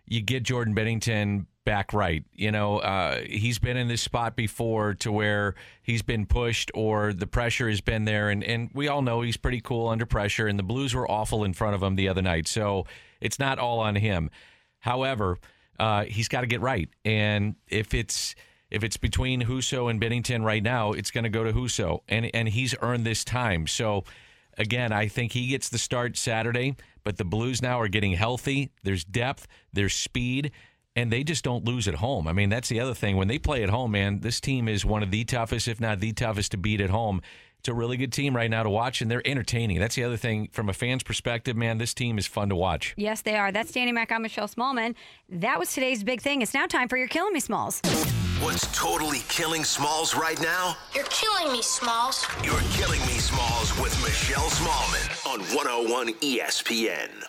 you 0.06 0.20
get 0.20 0.42
Jordan 0.42 0.74
Binnington 0.74 1.46
back 1.68 1.92
right. 1.92 2.24
You 2.32 2.50
know, 2.50 2.78
uh, 2.78 3.20
he's 3.26 3.58
been 3.58 3.76
in 3.76 3.88
this 3.88 4.00
spot 4.00 4.36
before 4.36 4.94
to 4.94 5.12
where 5.12 5.54
he's 5.82 6.00
been 6.00 6.24
pushed 6.24 6.70
or 6.72 7.12
the 7.12 7.26
pressure 7.26 7.68
has 7.68 7.82
been 7.82 8.06
there. 8.06 8.30
And, 8.30 8.42
and 8.42 8.70
we 8.72 8.88
all 8.88 9.02
know 9.02 9.20
he's 9.20 9.36
pretty 9.36 9.60
cool 9.60 9.86
under 9.86 10.06
pressure, 10.06 10.46
and 10.46 10.58
the 10.58 10.62
Blues 10.62 10.94
were 10.94 11.08
awful 11.10 11.44
in 11.44 11.52
front 11.52 11.74
of 11.74 11.82
him 11.82 11.94
the 11.94 12.08
other 12.08 12.22
night. 12.22 12.48
So 12.48 12.86
it's 13.20 13.38
not 13.38 13.58
all 13.58 13.80
on 13.80 13.96
him. 13.96 14.30
However, 14.78 15.36
uh, 15.78 16.04
he's 16.04 16.26
got 16.26 16.40
to 16.40 16.46
get 16.46 16.62
right. 16.62 16.88
And 17.04 17.56
if 17.68 17.92
it's. 17.92 18.34
If 18.70 18.84
it's 18.84 18.98
between 18.98 19.44
Husso 19.44 19.90
and 19.90 19.98
Binnington 19.98 20.44
right 20.44 20.62
now, 20.62 20.92
it's 20.92 21.10
going 21.10 21.24
to 21.24 21.30
go 21.30 21.42
to 21.42 21.54
Husso, 21.54 22.00
and 22.06 22.30
and 22.34 22.46
he's 22.46 22.74
earned 22.82 23.06
this 23.06 23.24
time. 23.24 23.66
So, 23.66 24.04
again, 24.58 24.92
I 24.92 25.08
think 25.08 25.32
he 25.32 25.46
gets 25.46 25.70
the 25.70 25.78
start 25.78 26.18
Saturday, 26.18 26.76
but 27.02 27.16
the 27.16 27.24
Blues 27.24 27.62
now 27.62 27.80
are 27.80 27.88
getting 27.88 28.12
healthy. 28.12 28.68
There's 28.82 29.04
depth, 29.04 29.48
there's 29.72 29.94
speed, 29.94 30.52
and 30.98 31.12
they 31.12 31.22
just 31.22 31.44
don't 31.44 31.64
lose 31.64 31.86
at 31.86 31.94
home. 31.94 32.26
I 32.26 32.32
mean, 32.32 32.48
that's 32.48 32.68
the 32.68 32.80
other 32.80 32.92
thing. 32.92 33.16
When 33.16 33.28
they 33.28 33.38
play 33.38 33.62
at 33.62 33.70
home, 33.70 33.92
man, 33.92 34.18
this 34.18 34.40
team 34.40 34.66
is 34.66 34.84
one 34.84 35.04
of 35.04 35.12
the 35.12 35.24
toughest, 35.24 35.68
if 35.68 35.80
not 35.80 36.00
the 36.00 36.12
toughest, 36.12 36.50
to 36.50 36.56
beat 36.56 36.80
at 36.80 36.90
home. 36.90 37.22
It's 37.60 37.68
a 37.68 37.74
really 37.74 37.96
good 37.96 38.12
team 38.12 38.34
right 38.34 38.50
now 38.50 38.64
to 38.64 38.70
watch, 38.70 39.00
and 39.00 39.08
they're 39.08 39.22
entertaining. 39.24 39.78
That's 39.78 39.94
the 39.94 40.02
other 40.02 40.16
thing 40.16 40.48
from 40.50 40.68
a 40.68 40.72
fan's 40.72 41.04
perspective, 41.04 41.56
man. 41.56 41.78
This 41.78 41.94
team 41.94 42.18
is 42.18 42.26
fun 42.26 42.48
to 42.48 42.56
watch. 42.56 42.94
Yes, 42.96 43.22
they 43.22 43.36
are. 43.36 43.52
That's 43.52 43.70
Danny 43.70 43.92
Mac. 43.92 44.10
I'm 44.10 44.22
Michelle 44.22 44.48
Smallmon. 44.48 44.96
That 45.28 45.60
was 45.60 45.72
today's 45.72 46.02
big 46.02 46.20
thing. 46.20 46.42
It's 46.42 46.54
now 46.54 46.66
time 46.66 46.88
for 46.88 46.96
your 46.96 47.08
Killing 47.08 47.32
Me 47.32 47.40
Smalls. 47.40 47.80
What's 48.40 48.66
totally 48.76 49.20
killing 49.28 49.62
Smalls 49.62 50.16
right 50.16 50.40
now? 50.40 50.76
You're 50.94 51.04
killing 51.04 51.52
me, 51.52 51.62
Smalls. 51.62 52.26
You're 52.42 52.60
killing 52.72 53.00
me, 53.02 53.18
Smalls, 53.18 53.76
with 53.78 53.96
Michelle 54.02 54.50
Smallman 54.50 55.32
on 55.32 55.40
101 55.54 56.14
ESPN. 56.14 57.24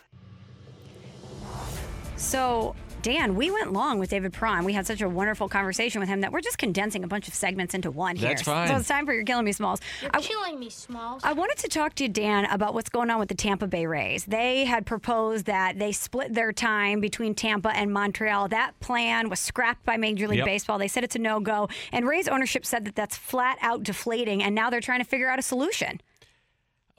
So, 2.16 2.76
Dan, 3.02 3.36
we 3.36 3.50
went 3.50 3.72
long 3.72 3.98
with 3.98 4.10
David 4.10 4.34
Perron. 4.34 4.66
We 4.66 4.74
had 4.74 4.86
such 4.86 5.02
a 5.02 5.08
wonderful 5.08 5.48
conversation 5.48 6.00
with 6.02 6.10
him 6.10 6.22
that 6.22 6.32
we're 6.34 6.42
just 6.42 6.58
condensing 6.58 7.04
a 7.04 7.08
bunch 7.08 7.28
of 7.30 7.34
segments 7.34 7.74
into 7.74 7.90
one 7.92 8.16
here. 8.18 8.30
That's 8.30 8.42
fine. 8.42 8.68
So 8.68 8.76
it's 8.76 8.88
time 8.90 9.06
for 9.06 9.14
your 9.14 9.24
Killing 9.24 9.46
Me 9.46 9.52
Smalls. 9.54 9.80
You're 10.02 10.12
I- 10.14 10.20
killing 10.22 10.60
me, 10.60 10.70
Smalls. 10.70 11.22
I 11.24 11.32
wanted 11.34 11.58
to 11.60 11.70
talk 11.70 11.96
to 11.96 12.04
you, 12.04 12.10
Dan, 12.10 12.46
about 12.46 12.74
what's 12.74 12.90
going 12.90 13.10
on 13.10 13.18
with 13.20 13.30
the 13.30 13.36
Tampa 13.36 13.68
Bay 13.68 13.86
Rays. 13.86 14.26
They 14.26 14.66
had 14.66 14.86
proposed 14.86 15.46
that 15.46 15.80
they 15.80 15.92
split 15.94 16.34
their 16.34 16.52
time 16.52 17.00
between 17.00 17.36
Tampa 17.36 17.70
and 17.76 17.92
Montreal. 17.94 18.50
That 18.50 18.78
plan 18.82 19.30
was 19.30 19.40
scrapped 19.40 19.86
by 19.86 19.96
Major 19.98 20.28
League 20.28 20.40
Yep. 20.40 20.46
Baseball. 20.46 20.78
They 20.78 20.88
said 20.90 21.04
it's 21.06 21.16
a 21.16 21.20
no 21.20 21.40
go. 21.40 21.70
And 21.94 22.08
Rays 22.08 22.28
ownership 22.28 22.66
said 22.66 22.84
that 22.86 22.96
that's 22.96 23.16
flat 23.16 23.58
out 23.62 23.84
deflating. 23.84 24.44
And 24.44 24.54
now 24.54 24.70
they're 24.70 24.82
trying 24.82 25.00
to 25.00 25.06
figure 25.06 25.30
out 25.30 25.40
a 25.40 25.44
solution. 25.44 26.02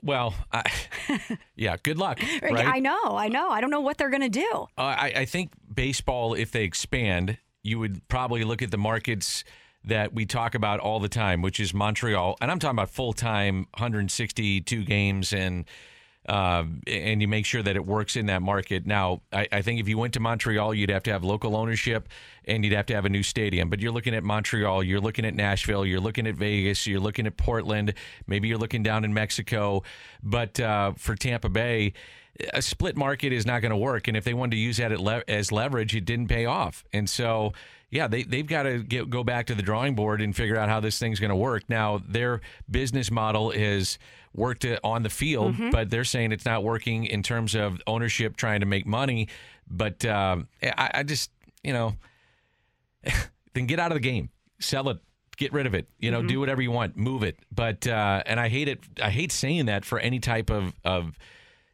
Well, 0.02 0.34
I, 0.52 0.62
yeah, 1.56 1.76
good 1.82 1.98
luck. 1.98 2.20
Right? 2.42 2.66
I 2.66 2.78
know, 2.78 3.16
I 3.16 3.28
know. 3.28 3.50
I 3.50 3.60
don't 3.60 3.70
know 3.70 3.80
what 3.80 3.98
they're 3.98 4.10
going 4.10 4.22
to 4.22 4.28
do. 4.28 4.66
Uh, 4.78 4.82
I, 4.82 5.12
I 5.16 5.24
think 5.24 5.52
baseball, 5.72 6.34
if 6.34 6.52
they 6.52 6.64
expand, 6.64 7.38
you 7.62 7.78
would 7.78 8.06
probably 8.08 8.44
look 8.44 8.62
at 8.62 8.70
the 8.70 8.78
markets 8.78 9.44
that 9.84 10.12
we 10.12 10.26
talk 10.26 10.54
about 10.54 10.80
all 10.80 11.00
the 11.00 11.08
time, 11.08 11.42
which 11.42 11.60
is 11.60 11.72
Montreal, 11.74 12.36
and 12.40 12.50
I'm 12.50 12.58
talking 12.58 12.76
about 12.76 12.90
full 12.90 13.12
time, 13.12 13.66
162 13.74 14.84
games, 14.84 15.32
and 15.32 15.64
uh, 16.28 16.64
and 16.86 17.20
you 17.20 17.28
make 17.28 17.46
sure 17.46 17.62
that 17.62 17.76
it 17.76 17.84
works 17.84 18.16
in 18.16 18.26
that 18.26 18.42
market. 18.42 18.86
Now, 18.86 19.22
I, 19.32 19.48
I 19.50 19.62
think 19.62 19.80
if 19.80 19.88
you 19.88 19.98
went 19.98 20.14
to 20.14 20.20
Montreal, 20.20 20.74
you'd 20.74 20.90
have 20.90 21.02
to 21.04 21.12
have 21.12 21.24
local 21.24 21.56
ownership, 21.56 22.08
and 22.44 22.64
you'd 22.64 22.74
have 22.74 22.86
to 22.86 22.94
have 22.94 23.04
a 23.04 23.08
new 23.08 23.22
stadium. 23.22 23.70
But 23.70 23.80
you're 23.80 23.92
looking 23.92 24.14
at 24.14 24.22
Montreal, 24.22 24.82
you're 24.82 25.00
looking 25.00 25.24
at 25.24 25.34
Nashville, 25.34 25.86
you're 25.86 26.00
looking 26.00 26.26
at 26.26 26.34
Vegas, 26.34 26.86
you're 26.86 27.00
looking 27.00 27.26
at 27.26 27.36
Portland, 27.36 27.94
maybe 28.26 28.48
you're 28.48 28.58
looking 28.58 28.82
down 28.82 29.04
in 29.04 29.14
Mexico. 29.14 29.82
But 30.22 30.60
uh, 30.60 30.92
for 30.96 31.14
Tampa 31.14 31.48
Bay 31.48 31.94
a 32.54 32.62
split 32.62 32.96
market 32.96 33.32
is 33.32 33.46
not 33.46 33.60
going 33.60 33.70
to 33.70 33.76
work. 33.76 34.08
And 34.08 34.16
if 34.16 34.24
they 34.24 34.34
wanted 34.34 34.52
to 34.52 34.56
use 34.56 34.78
that 34.78 34.92
at 34.92 35.00
le- 35.00 35.24
as 35.28 35.52
leverage, 35.52 35.94
it 35.94 36.04
didn't 36.04 36.28
pay 36.28 36.46
off. 36.46 36.84
And 36.92 37.08
so, 37.08 37.52
yeah, 37.90 38.06
they, 38.06 38.22
they've 38.22 38.46
got 38.46 38.62
to 38.64 38.82
get, 38.82 39.10
go 39.10 39.24
back 39.24 39.46
to 39.46 39.54
the 39.54 39.62
drawing 39.62 39.94
board 39.94 40.20
and 40.20 40.34
figure 40.34 40.56
out 40.56 40.68
how 40.68 40.80
this 40.80 40.98
thing's 40.98 41.18
going 41.20 41.30
to 41.30 41.36
work. 41.36 41.64
Now, 41.68 42.00
their 42.06 42.40
business 42.70 43.10
model 43.10 43.50
is 43.50 43.98
worked 44.34 44.64
on 44.84 45.02
the 45.02 45.10
field, 45.10 45.56
Mhm. 45.56 45.72
but 45.72 45.90
they're 45.90 46.04
saying 46.04 46.30
it's 46.32 46.44
not 46.44 46.62
working 46.62 47.04
in 47.04 47.22
terms 47.22 47.54
of 47.56 47.80
ownership 47.86 48.36
trying 48.36 48.60
to 48.60 48.66
make 48.66 48.86
money. 48.86 49.26
But 49.68 50.04
um, 50.04 50.46
I, 50.62 50.90
I 50.94 51.02
just, 51.02 51.30
you 51.64 51.72
know, 51.72 51.96
then 53.54 53.66
get 53.66 53.78
out 53.80 53.90
of 53.92 53.96
the 53.96 54.00
game, 54.00 54.30
sell 54.60 54.88
it, 54.90 54.98
get 55.36 55.52
rid 55.52 55.66
of 55.66 55.74
it. 55.74 55.88
You 55.98 56.10
know, 56.10 56.22
Mhm. 56.22 56.28
do 56.28 56.40
whatever 56.40 56.62
you 56.62 56.70
want, 56.70 56.96
move 56.96 57.22
it. 57.22 57.38
But 57.50 57.86
uh, 57.86 58.22
and 58.26 58.38
I 58.38 58.48
hate 58.48 58.68
it. 58.68 58.80
I 59.02 59.10
hate 59.10 59.32
saying 59.32 59.66
that 59.66 59.84
for 59.84 59.98
any 59.98 60.18
type 60.20 60.50
of 60.50 60.74
of 60.84 61.16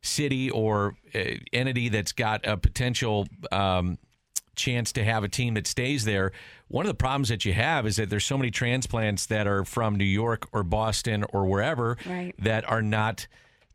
city 0.02 0.50
or 0.50 0.94
uh, 1.14 1.18
entity 1.52 1.88
that's 1.88 2.12
got 2.12 2.46
a 2.46 2.56
potential 2.56 3.26
um, 3.50 3.98
chance 4.56 4.92
to 4.92 5.04
have 5.04 5.22
a 5.22 5.28
team 5.28 5.54
that 5.54 5.66
stays 5.66 6.04
there. 6.04 6.32
One 6.68 6.84
of 6.84 6.88
the 6.88 6.94
problems 6.94 7.28
that 7.28 7.44
you 7.44 7.52
have 7.52 7.86
is 7.86 7.96
that 7.96 8.10
there's 8.10 8.24
so 8.24 8.36
many 8.36 8.50
transplants 8.50 9.26
that 9.26 9.46
are 9.46 9.64
from 9.64 9.94
New 9.96 10.04
York 10.04 10.48
or 10.52 10.62
Boston 10.64 11.24
or 11.32 11.46
wherever 11.46 11.96
Right. 12.06 12.34
that 12.38 12.68
are 12.68 12.82
not 12.82 13.26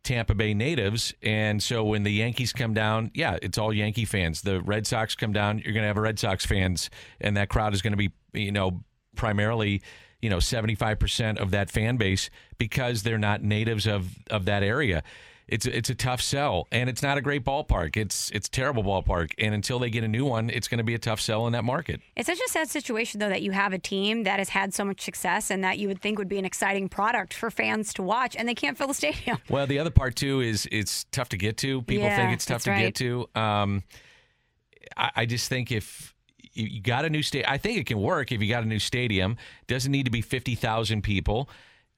Tampa 0.03 0.33
Bay 0.33 0.53
natives. 0.53 1.13
And 1.21 1.61
so 1.61 1.83
when 1.83 2.03
the 2.03 2.11
Yankees 2.11 2.51
come 2.53 2.73
down, 2.73 3.11
yeah, 3.13 3.37
it's 3.41 3.57
all 3.57 3.71
Yankee 3.71 4.05
fans. 4.05 4.41
The 4.41 4.59
Red 4.61 4.87
Sox 4.87 5.15
come 5.15 5.31
down, 5.31 5.59
you're 5.59 5.73
going 5.73 5.83
to 5.83 5.87
have 5.87 5.97
a 5.97 6.01
Red 6.01 6.17
Sox 6.19 6.45
fans, 6.45 6.89
and 7.21 7.37
that 7.37 7.49
crowd 7.49 7.73
is 7.73 7.81
going 7.83 7.93
to 7.93 7.97
be, 7.97 8.11
you 8.33 8.51
know, 8.51 8.83
primarily, 9.15 9.81
you 10.21 10.29
know, 10.29 10.37
75% 10.37 11.37
of 11.37 11.51
that 11.51 11.69
fan 11.69 11.97
base 11.97 12.29
because 12.57 13.03
they're 13.03 13.17
not 13.19 13.43
natives 13.43 13.85
of, 13.85 14.15
of 14.31 14.45
that 14.45 14.63
area. 14.63 15.03
It's 15.51 15.65
it's 15.65 15.89
a 15.89 15.95
tough 15.95 16.21
sell, 16.21 16.67
and 16.71 16.89
it's 16.89 17.03
not 17.03 17.17
a 17.17 17.21
great 17.21 17.43
ballpark. 17.43 17.97
It's 17.97 18.31
it's 18.31 18.47
a 18.47 18.51
terrible 18.51 18.83
ballpark, 18.83 19.33
and 19.37 19.53
until 19.53 19.79
they 19.79 19.89
get 19.89 20.03
a 20.05 20.07
new 20.07 20.23
one, 20.23 20.49
it's 20.49 20.69
going 20.69 20.77
to 20.77 20.83
be 20.85 20.95
a 20.95 20.99
tough 20.99 21.19
sell 21.19 21.45
in 21.45 21.51
that 21.51 21.65
market. 21.65 21.99
It's 22.15 22.27
such 22.27 22.39
a 22.39 22.49
sad 22.49 22.69
situation, 22.69 23.19
though, 23.19 23.27
that 23.27 23.41
you 23.41 23.51
have 23.51 23.73
a 23.73 23.77
team 23.77 24.23
that 24.23 24.39
has 24.39 24.47
had 24.47 24.73
so 24.73 24.85
much 24.85 25.01
success 25.01 25.51
and 25.51 25.61
that 25.65 25.77
you 25.77 25.89
would 25.89 26.01
think 26.01 26.17
would 26.17 26.29
be 26.29 26.39
an 26.39 26.45
exciting 26.45 26.87
product 26.87 27.33
for 27.33 27.51
fans 27.51 27.93
to 27.95 28.01
watch, 28.01 28.33
and 28.37 28.47
they 28.47 28.55
can't 28.55 28.77
fill 28.77 28.87
the 28.87 28.93
stadium. 28.93 29.37
Well, 29.49 29.67
the 29.67 29.79
other 29.79 29.89
part 29.91 30.15
too 30.15 30.39
is 30.39 30.67
it's 30.71 31.03
tough 31.11 31.27
to 31.29 31.37
get 31.37 31.57
to. 31.57 31.81
People 31.81 32.05
Yeah, 32.05 32.15
think 32.15 32.33
it's 32.33 32.45
tough 32.45 32.63
to 32.63 32.71
right. 32.71 32.79
get 32.79 32.95
to. 32.95 33.27
Um, 33.35 33.83
I, 34.95 35.11
I 35.17 35.25
just 35.25 35.49
think 35.49 35.71
if 35.73 36.15
you, 36.53 36.67
you 36.67 36.81
got 36.81 37.03
a 37.03 37.09
new 37.09 37.21
state, 37.21 37.43
I 37.45 37.57
think 37.57 37.77
it 37.77 37.85
can 37.85 37.99
work 37.99 38.31
if 38.31 38.41
you 38.41 38.47
got 38.47 38.63
a 38.63 38.67
new 38.67 38.79
stadium. 38.79 39.35
Doesn't 39.67 39.91
need 39.91 40.05
to 40.05 40.11
be 40.11 40.21
fifty 40.21 40.55
thousand 40.55 41.01
people. 41.01 41.49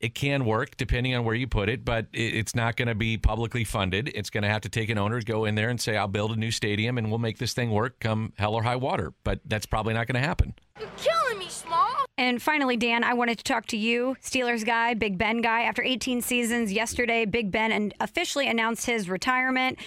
It 0.04 0.16
can 0.16 0.44
work 0.44 0.76
depending 0.76 1.16
on 1.16 1.24
where 1.24 1.34
you 1.34 1.48
put 1.48 1.70
it, 1.70 1.86
but 1.86 2.08
it, 2.12 2.36
it's 2.36 2.54
not 2.54 2.76
going 2.76 2.90
to 2.90 2.96
be 2.96 3.18
publicly 3.18 3.64
funded. 3.64 4.12
It's 4.14 4.30
going 4.30 4.44
to 4.44 4.50
have 4.50 4.60
to 4.62 4.70
take 4.70 4.90
an 4.90 4.98
owner, 4.98 5.22
go 5.22 5.46
in 5.46 5.56
there 5.56 5.70
and 5.70 5.80
say, 5.80 5.96
"I'll 5.96 6.10
build 6.10 6.32
a 6.32 6.36
new 6.36 6.52
stadium 6.52 6.98
and 6.98 7.10
we'll 7.10 7.20
make 7.20 7.38
this 7.38 7.54
thing 7.54 7.72
work, 7.72 8.02
come 8.02 8.34
hell 8.38 8.54
or 8.54 8.64
high 8.64 8.76
water." 8.76 9.14
But 9.24 9.40
that's 9.46 9.66
probably 9.66 9.94
not 9.94 10.08
going 10.08 10.22
to 10.22 10.28
happen. 10.28 10.56
You're 10.78 10.90
killing 10.98 11.40
me, 11.40 11.48
Small. 11.48 11.88
And 12.18 12.42
finally, 12.42 12.76
Dan, 12.76 13.06
I 13.06 13.14
wanted 13.14 13.38
to 13.38 13.46
talk 13.46 13.66
to 13.68 13.78
you, 13.78 14.18
Steelers 14.22 14.66
guy, 14.66 14.94
Big 14.94 15.18
Ben 15.18 15.42
guy. 15.42 15.62
After 15.62 15.82
18 15.82 16.22
seasons, 16.22 16.74
yesterday, 16.74 17.24
Big 17.24 17.50
Ben 17.50 17.72
and 17.72 17.94
officially 18.02 18.50
announced 18.50 18.86
his 18.86 19.10
retirement. 19.10 19.80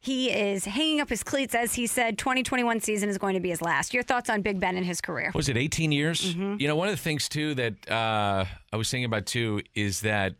He 0.00 0.30
is 0.30 0.64
hanging 0.64 1.00
up 1.00 1.08
his 1.08 1.22
cleats, 1.24 1.54
as 1.54 1.74
he 1.74 1.86
said. 1.86 2.18
2021 2.18 2.80
season 2.80 3.08
is 3.08 3.18
going 3.18 3.34
to 3.34 3.40
be 3.40 3.48
his 3.48 3.60
last. 3.60 3.92
Your 3.92 4.04
thoughts 4.04 4.30
on 4.30 4.42
Big 4.42 4.60
Ben 4.60 4.76
and 4.76 4.86
his 4.86 5.00
career? 5.00 5.32
Was 5.34 5.48
it 5.48 5.56
18 5.56 5.90
years? 5.90 6.34
Mm-hmm. 6.34 6.56
You 6.60 6.68
know, 6.68 6.76
one 6.76 6.88
of 6.88 6.94
the 6.94 7.02
things 7.02 7.28
too 7.28 7.54
that 7.54 7.90
uh, 7.90 8.44
I 8.72 8.76
was 8.76 8.90
thinking 8.90 9.06
about 9.06 9.26
too 9.26 9.62
is 9.74 10.02
that 10.02 10.34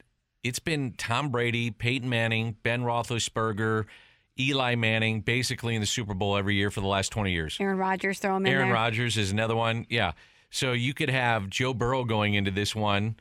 it's 0.45 0.61
been 0.61 0.93
Tom 0.97 1.31
Brady, 1.31 1.71
Peyton 1.71 2.09
Manning, 2.09 2.57
Ben 2.63 2.83
Roethlisberger, 2.83 3.87
Eli 4.39 4.77
Manning, 4.77 5.21
basically 5.21 5.75
in 5.75 5.81
the 5.81 5.87
Super 5.87 6.15
Bowl 6.15 6.37
every 6.37 6.55
year 6.55 6.71
for 6.71 6.81
the 6.81 6.87
last 6.87 7.11
20 7.11 7.33
years. 7.33 7.57
Aaron 7.59 7.79
Rodgers, 7.79 8.21
throw 8.21 8.37
him 8.37 8.47
in 8.47 8.53
Aaron. 8.53 8.71
Rodgers 8.71 9.17
is 9.17 9.33
another 9.33 9.57
one. 9.57 9.87
Yeah. 9.89 10.13
So 10.51 10.73
you 10.73 10.95
could 10.95 11.11
have 11.11 11.51
Joe 11.51 11.75
Burrow 11.75 12.05
going 12.05 12.35
into 12.35 12.51
this 12.53 12.75
one 12.75 13.17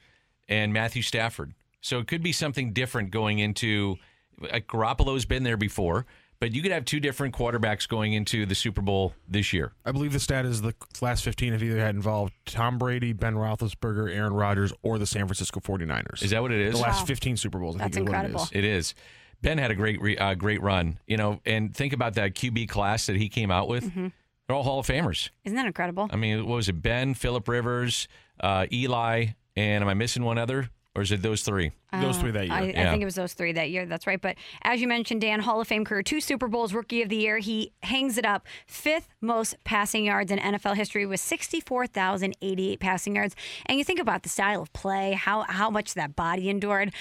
and 0.47 0.71
Matthew 0.71 1.01
Stafford. 1.01 1.53
So 1.81 1.99
it 1.99 2.07
could 2.07 2.21
be 2.21 2.31
something 2.31 2.73
different 2.73 3.11
going 3.11 3.39
into 3.39 3.97
like 4.39 4.67
Garoppolo's 4.67 5.25
been 5.25 5.43
there 5.43 5.57
before, 5.57 6.05
but 6.39 6.51
you 6.53 6.61
could 6.61 6.71
have 6.71 6.85
two 6.85 6.99
different 6.99 7.33
quarterbacks 7.35 7.87
going 7.87 8.13
into 8.13 8.45
the 8.45 8.55
Super 8.55 8.81
Bowl 8.81 9.13
this 9.27 9.53
year. 9.53 9.73
I 9.85 9.91
believe 9.91 10.13
the 10.13 10.19
stat 10.19 10.45
is 10.45 10.61
the 10.61 10.73
last 11.01 11.23
15 11.23 11.53
have 11.53 11.63
either 11.63 11.79
had 11.79 11.95
involved 11.95 12.33
Tom 12.45 12.77
Brady, 12.77 13.13
Ben 13.13 13.35
Roethlisberger, 13.35 14.13
Aaron 14.13 14.33
Rodgers, 14.33 14.71
or 14.83 14.97
the 14.99 15.05
San 15.07 15.25
Francisco 15.27 15.59
49ers. 15.59 16.21
Is 16.23 16.31
that 16.31 16.41
what 16.41 16.51
it 16.51 16.59
is? 16.61 16.75
The 16.75 16.81
last 16.81 17.01
Wow. 17.01 17.05
15 17.07 17.37
Super 17.37 17.59
Bowls. 17.59 17.75
I 17.75 17.79
That's 17.79 17.95
think 17.95 18.07
is 18.07 18.11
what 18.13 18.25
incredible. 18.25 18.47
It 18.51 18.63
is. 18.63 18.65
It 18.65 18.77
is. 18.77 18.95
Ben 19.41 19.57
had 19.59 19.69
a 19.71 19.75
great, 19.75 20.01
re, 20.01 20.17
uh, 20.17 20.33
great 20.33 20.61
run, 20.61 20.99
you 21.07 21.15
know, 21.17 21.39
and 21.45 21.75
think 21.75 21.93
about 21.93 22.15
that 22.15 22.33
QB 22.33 22.69
class 22.69 23.05
that 23.05 23.15
he 23.15 23.29
came 23.29 23.51
out 23.51 23.67
with. 23.67 23.83
Mm-hmm. 23.85 24.07
They're 24.47 24.55
all 24.55 24.63
Hall 24.63 24.79
of 24.79 24.87
Famers. 24.87 25.29
Isn't 25.43 25.55
that 25.57 25.65
incredible? 25.67 26.07
I 26.09 26.15
mean, 26.15 26.45
what 26.47 26.55
was 26.55 26.69
it? 26.69 26.81
Ben, 26.81 27.13
Philip 27.13 27.47
Rivers, 27.47 28.07
uh, 28.39 28.65
Eli, 28.71 29.27
and 29.55 29.83
am 29.83 29.89
I 29.89 29.93
missing 29.93 30.23
one 30.23 30.37
other, 30.37 30.69
or 30.97 31.03
is 31.03 31.11
it 31.11 31.21
those 31.21 31.43
three? 31.43 31.71
Those 31.93 32.17
three 32.17 32.31
that 32.31 32.47
year. 32.47 32.55
I, 32.55 32.63
I 32.69 32.89
think 32.89 33.03
it 33.03 33.05
was 33.05 33.13
those 33.13 33.33
three 33.33 33.51
that 33.51 33.69
year. 33.69 33.85
That's 33.85 34.07
right. 34.07 34.19
But 34.19 34.35
as 34.63 34.81
you 34.81 34.87
mentioned, 34.87 35.21
Dan, 35.21 35.39
Hall 35.39 35.61
of 35.61 35.67
Fame 35.67 35.85
career, 35.85 36.01
two 36.01 36.19
Super 36.19 36.47
Bowls, 36.47 36.73
Rookie 36.73 37.03
of 37.03 37.09
the 37.09 37.15
Year. 37.15 37.37
He 37.37 37.71
hangs 37.83 38.17
it 38.17 38.25
up, 38.25 38.47
fifth 38.65 39.09
most 39.21 39.55
passing 39.63 40.05
yards 40.05 40.31
in 40.31 40.39
NFL 40.39 40.75
history 40.75 41.05
with 41.05 41.19
64,088 41.19 42.79
passing 42.79 43.15
yards. 43.15 43.35
And 43.67 43.77
you 43.77 43.83
think 43.83 43.99
about 43.99 44.23
the 44.23 44.29
style 44.29 44.61
of 44.63 44.73
play, 44.73 45.13
how 45.13 45.43
how 45.43 45.69
much 45.69 45.93
that 45.93 46.15
body 46.15 46.49
endured. 46.49 46.91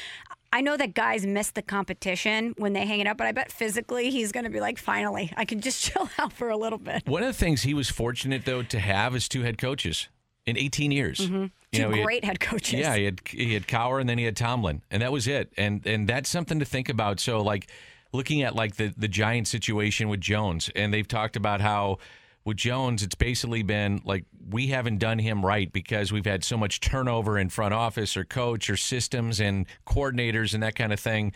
I 0.53 0.61
know 0.61 0.77
that 0.77 0.95
guys 0.95 1.27
miss 1.27 1.51
the 1.51 1.63
competition 1.63 2.55
when 2.59 2.75
they 2.75 2.87
hang 2.87 3.01
it 3.01 3.07
up, 3.07 3.17
but 3.17 3.27
I 3.27 3.33
bet 3.33 3.51
physically 3.51 4.11
he's 4.11 4.31
going 4.31 4.45
to 4.45 4.51
be 4.51 4.61
like, 4.61 4.79
finally, 4.79 5.33
I 5.37 5.45
can 5.47 5.61
just 5.61 5.83
chill 5.91 6.09
out 6.19 6.33
for 6.35 6.51
a 6.51 6.57
little 6.57 6.79
bit. 6.79 7.07
One 7.07 7.23
of 7.23 7.29
the 7.29 7.39
things 7.39 7.63
he 7.63 7.73
was 7.73 7.89
fortunate 7.89 8.45
though 8.45 8.63
to 8.63 8.79
have 8.79 9.17
is 9.17 9.27
two 9.27 9.43
head 9.43 9.57
coaches 9.57 10.09
in 10.47 10.57
18 10.57 10.93
years. 10.93 11.19
Mm-hmm. 11.19 11.47
Two 11.73 11.83
know, 11.83 11.91
he 11.91 11.99
had- 11.99 12.05
great 12.05 12.25
head 12.25 12.41
coaches. 12.41 12.81
Yeah, 12.81 12.97
he 12.97 13.05
had 13.05 13.21
he 13.27 13.55
had 13.55 13.67
Cowher 13.67 14.01
and 14.01 14.09
then 14.09 14.19
he 14.19 14.25
had 14.25 14.37
Tomlin, 14.37 14.83
and 14.91 15.03
that 15.03 15.13
was 15.13 15.27
it. 15.27 15.53
And 15.57 15.85
and 15.87 16.09
that's 16.09 16.29
something 16.31 16.59
to 16.59 16.65
think 16.65 16.89
about. 16.89 17.21
So 17.21 17.43
like 17.43 17.69
looking 18.13 18.43
at 18.43 18.55
like 18.55 18.77
the 18.77 18.95
the 18.97 19.09
Giant 19.09 19.49
situation 19.49 20.09
with 20.09 20.21
Jones, 20.21 20.71
and 20.75 20.95
they've 20.95 21.07
talked 21.09 21.37
about 21.37 21.61
how 21.61 21.99
with 22.45 22.57
Jones, 22.57 23.03
it's 23.03 23.17
basically 23.17 23.63
been 23.63 24.01
like 24.05 24.25
we 24.49 24.69
haven't 24.69 24.99
done 24.99 25.19
him 25.19 25.45
right 25.45 25.71
because 25.73 26.13
we've 26.13 26.25
had 26.25 26.45
so 26.45 26.57
much 26.57 26.81
turnover 26.81 27.39
in 27.39 27.49
front 27.49 27.75
office 27.75 28.17
or 28.17 28.25
coach 28.25 28.71
or 28.71 28.77
systems 28.77 29.41
and 29.41 29.67
coordinators 29.87 30.55
and 30.55 30.63
that 30.63 30.77
kind 30.77 30.93
of 30.93 31.01
thing. 31.01 31.33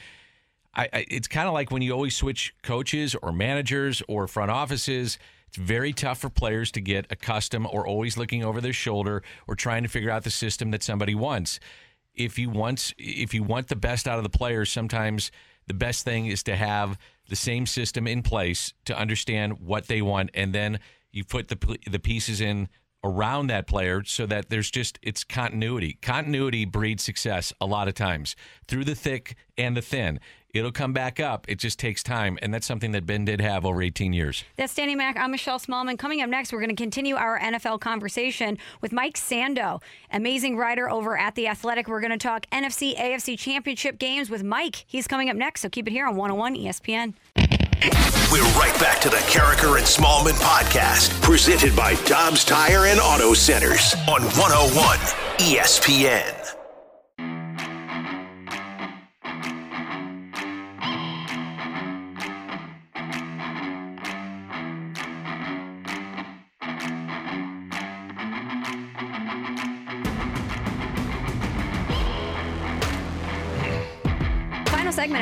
I, 0.73 0.89
I 0.93 1.07
it's 1.09 1.27
kind 1.27 1.49
of 1.49 1.55
like 1.55 1.73
when 1.73 1.82
you 1.82 1.93
always 1.93 2.16
switch 2.16 2.55
coaches 2.62 3.16
or 3.20 3.32
managers 3.32 4.03
or 4.09 4.28
front 4.28 4.51
offices. 4.51 5.19
It's 5.51 5.56
very 5.56 5.93
tough 5.93 6.18
for 6.18 6.31
players 6.31 6.70
to 6.72 6.81
get 6.81 7.10
accustomed 7.10 7.66
or 7.72 7.85
always 7.85 8.16
looking 8.16 8.44
over 8.44 8.60
their 8.60 8.72
shoulder 8.72 9.24
or 9.48 9.56
trying 9.56 9.82
to 9.82 9.89
figure 9.89 10.10
out 10.10 10.22
the 10.22 10.31
system 10.31 10.70
that 10.70 10.85
somebody 10.85 11.16
wants. 11.16 11.59
If 12.14 12.39
you 12.39 12.51
want 12.51 12.94
if 12.98 13.35
you 13.35 13.43
want 13.43 13.66
the 13.66 13.74
best 13.74 14.06
out 14.06 14.16
of 14.16 14.22
the 14.22 14.31
players, 14.31 14.70
sometimes 14.70 15.32
the 15.66 15.74
best 15.74 16.05
thing 16.05 16.27
is 16.27 16.44
to 16.44 16.55
have 16.55 16.97
the 17.28 17.35
same 17.35 17.66
system 17.66 18.06
in 18.06 18.22
place 18.22 18.74
to 18.85 18.97
understand 18.97 19.59
what 19.59 19.89
they 19.89 20.01
want, 20.01 20.31
and 20.35 20.52
then 20.52 20.78
you 21.10 21.24
put 21.24 21.48
the 21.48 21.78
the 21.90 21.98
pieces 21.98 22.40
in 22.40 22.68
around 23.02 23.48
that 23.48 23.66
player 23.66 24.05
so 24.05 24.27
that 24.27 24.51
there's 24.51 24.70
just 24.70 25.01
it's 25.02 25.24
continuity. 25.24 25.98
Continuity 26.01 26.64
breeds 26.64 27.02
success 27.02 27.52
a 27.60 27.66
lot 27.66 27.89
of 27.89 27.94
times 27.94 28.36
through 28.68 28.85
the 28.85 28.94
thick 28.94 29.35
and 29.59 29.77
the 29.77 29.82
thin. 29.82 30.20
It'll 30.52 30.72
come 30.72 30.93
back 30.93 31.20
up. 31.20 31.48
It 31.48 31.59
just 31.59 31.78
takes 31.78 32.02
time, 32.02 32.39
and 32.43 32.52
that's 32.52 32.66
something 32.66 32.90
that 32.93 33.06
Ben 33.06 33.24
did 33.24 33.40
have 33.40 33.64
over 33.64 33.82
18 33.82 34.12
years. 34.12 34.44
That's 34.56 34.74
Danny 34.74 34.97
Mac. 34.97 35.16
I'm 35.16 35.31
Michelle 35.31 35.60
Smallmon. 35.60 35.98
Coming 35.98 36.22
up 36.22 36.28
next, 36.28 36.52
we're 36.52 36.59
going 36.59 36.74
to 36.74 36.82
continue 36.82 37.14
our 37.14 37.39
NFL 37.39 37.81
conversation 37.81 38.59
with 38.81 38.93
Mike 38.93 39.16
Sando, 39.16 39.81
amazing 40.12 40.56
writer 40.56 40.90
over 40.90 41.16
at 41.16 41.36
The 41.36 41.47
Athletic. 41.47 41.86
We're 41.86 42.01
going 42.01 42.10
to 42.10 42.18
talk 42.18 42.47
NFC, 42.51 42.97
AFC 42.97 43.39
championship 43.39 43.98
games 43.98 44.28
with 44.28 44.43
Mike. 44.43 44.85
He's 44.86 45.06
coming 45.06 45.31
up 45.31 45.36
next, 45.36 45.60
so 45.60 45.68
keep 45.68 45.86
it 45.86 45.93
here 45.93 46.06
on 46.06 46.16
101 46.16 46.56
ESPN. 46.56 47.14
We're 48.32 48.43
right 48.59 48.77
back 48.78 49.01
to 49.02 49.09
the 49.09 49.16
Karraker 49.16 49.77
and 49.77 49.86
Smallmon 49.86 50.39
podcast, 50.40 51.20
presented 51.22 51.74
by 51.74 51.94
Dobbs 52.05 52.44
Tire 52.44 52.86
and 52.86 53.01
Auto 53.01 53.35
Centers 53.35 53.94
on 54.09 54.22
101 54.22 54.98
ESPN. 55.39 56.60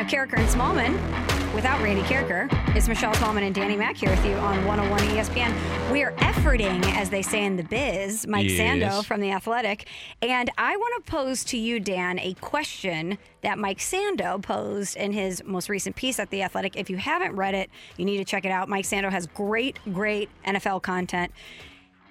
Karraker 0.08 0.38
and 0.38 0.48
Smallmon 0.48 1.54
without 1.54 1.82
Randy 1.82 2.00
Karraker. 2.02 2.48
It's 2.74 2.88
Michelle 2.88 3.12
Smallmon 3.12 3.42
and 3.42 3.54
Danny 3.54 3.76
Mac 3.76 3.94
here 3.94 4.08
with 4.08 4.24
you 4.24 4.32
on 4.36 4.64
101 4.64 5.00
ESPN. 5.10 5.92
We 5.92 6.02
are 6.02 6.12
efforting, 6.12 6.82
as 6.94 7.10
they 7.10 7.20
say 7.20 7.44
in 7.44 7.56
the 7.56 7.62
biz, 7.62 8.26
Mike 8.26 8.48
Yes. 8.48 8.58
Sando 8.58 9.04
from 9.04 9.20
The 9.20 9.32
Athletic. 9.32 9.86
And 10.22 10.50
I 10.56 10.76
want 10.76 11.04
to 11.04 11.10
pose 11.10 11.44
to 11.44 11.58
you, 11.58 11.78
Dan, 11.78 12.18
a 12.20 12.32
question 12.40 13.18
that 13.42 13.58
Mike 13.58 13.80
Sando 13.80 14.42
posed 14.42 14.96
in 14.96 15.12
his 15.12 15.42
most 15.44 15.68
recent 15.68 15.94
piece 15.94 16.18
at 16.18 16.30
The 16.30 16.42
Athletic. 16.42 16.76
If 16.76 16.88
you 16.88 16.96
haven't 16.96 17.36
read 17.36 17.54
it, 17.54 17.68
you 17.98 18.06
need 18.06 18.16
to 18.16 18.24
check 18.24 18.46
it 18.46 18.50
out. 18.50 18.70
Mike 18.70 18.86
Sando 18.86 19.10
has 19.10 19.26
great, 19.26 19.78
great 19.92 20.30
NFL 20.46 20.80
content. 20.82 21.32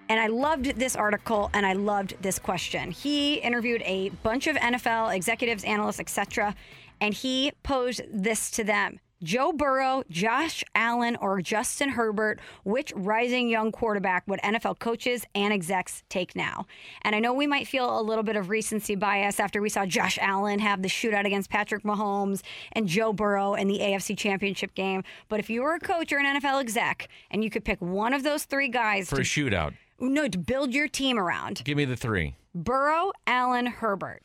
And 0.09 0.19
I 0.19 0.27
loved 0.27 0.77
this 0.79 0.95
article 0.95 1.49
and 1.53 1.65
I 1.65 1.73
loved 1.73 2.15
this 2.21 2.37
question. 2.39 2.91
He 2.91 3.35
interviewed 3.35 3.81
a 3.83 4.09
bunch 4.23 4.47
of 4.47 4.55
NFL 4.55 5.13
executives, 5.15 5.63
analysts, 5.63 5.99
etc., 5.99 6.55
and 7.01 7.13
he 7.13 7.51
posed 7.63 8.01
this 8.11 8.51
to 8.51 8.63
them. 8.63 8.99
Joe 9.23 9.51
Burrow, 9.51 10.03
Josh 10.11 10.63
Allen, 10.75 11.15
or 11.15 11.41
Justin 11.41 11.89
Herbert, 11.89 12.39
which 12.63 12.93
rising 12.95 13.49
young 13.49 13.71
quarterback 13.71 14.27
would 14.27 14.39
NFL 14.41 14.77
coaches 14.77 15.25
and 15.33 15.51
execs 15.51 16.03
take 16.07 16.35
now? 16.35 16.67
And 17.01 17.15
I 17.15 17.19
know 17.19 17.33
we 17.33 17.47
might 17.47 17.67
feel 17.67 17.99
a 17.99 18.03
little 18.03 18.23
bit 18.23 18.35
of 18.35 18.49
recency 18.49 18.93
bias 18.93 19.39
after 19.39 19.59
we 19.59 19.69
saw 19.69 19.87
Josh 19.87 20.19
Allen 20.21 20.59
have 20.59 20.83
the 20.83 20.87
shootout 20.87 21.25
against 21.25 21.49
Patrick 21.49 21.81
Mahomes 21.83 22.43
and 22.73 22.87
Joe 22.87 23.11
Burrow 23.11 23.55
in 23.55 23.67
the 23.67 23.79
AFC 23.79 24.15
Championship 24.15 24.75
game. 24.75 25.03
But 25.29 25.39
if 25.39 25.49
you 25.49 25.63
were 25.63 25.73
a 25.73 25.79
coach 25.79 26.11
or 26.11 26.19
an 26.19 26.39
NFL 26.39 26.61
exec 26.61 27.09
and 27.31 27.43
you 27.43 27.49
could 27.49 27.65
pick 27.65 27.81
one 27.81 28.13
of 28.13 28.21
those 28.21 28.43
three 28.43 28.69
guys 28.69 29.09
For 29.09 29.15
to 29.15 29.21
a 29.23 29.25
shootout, 29.25 29.73
no, 29.99 30.27
to 30.27 30.37
build 30.37 30.75
your 30.75 30.87
team 30.87 31.17
around. 31.17 31.63
give 31.65 31.75
me 31.77 31.85
the 31.85 31.95
three. 31.97 32.35
Burrow, 32.53 33.11
Allen, 33.25 33.65
Herbert. 33.65 34.21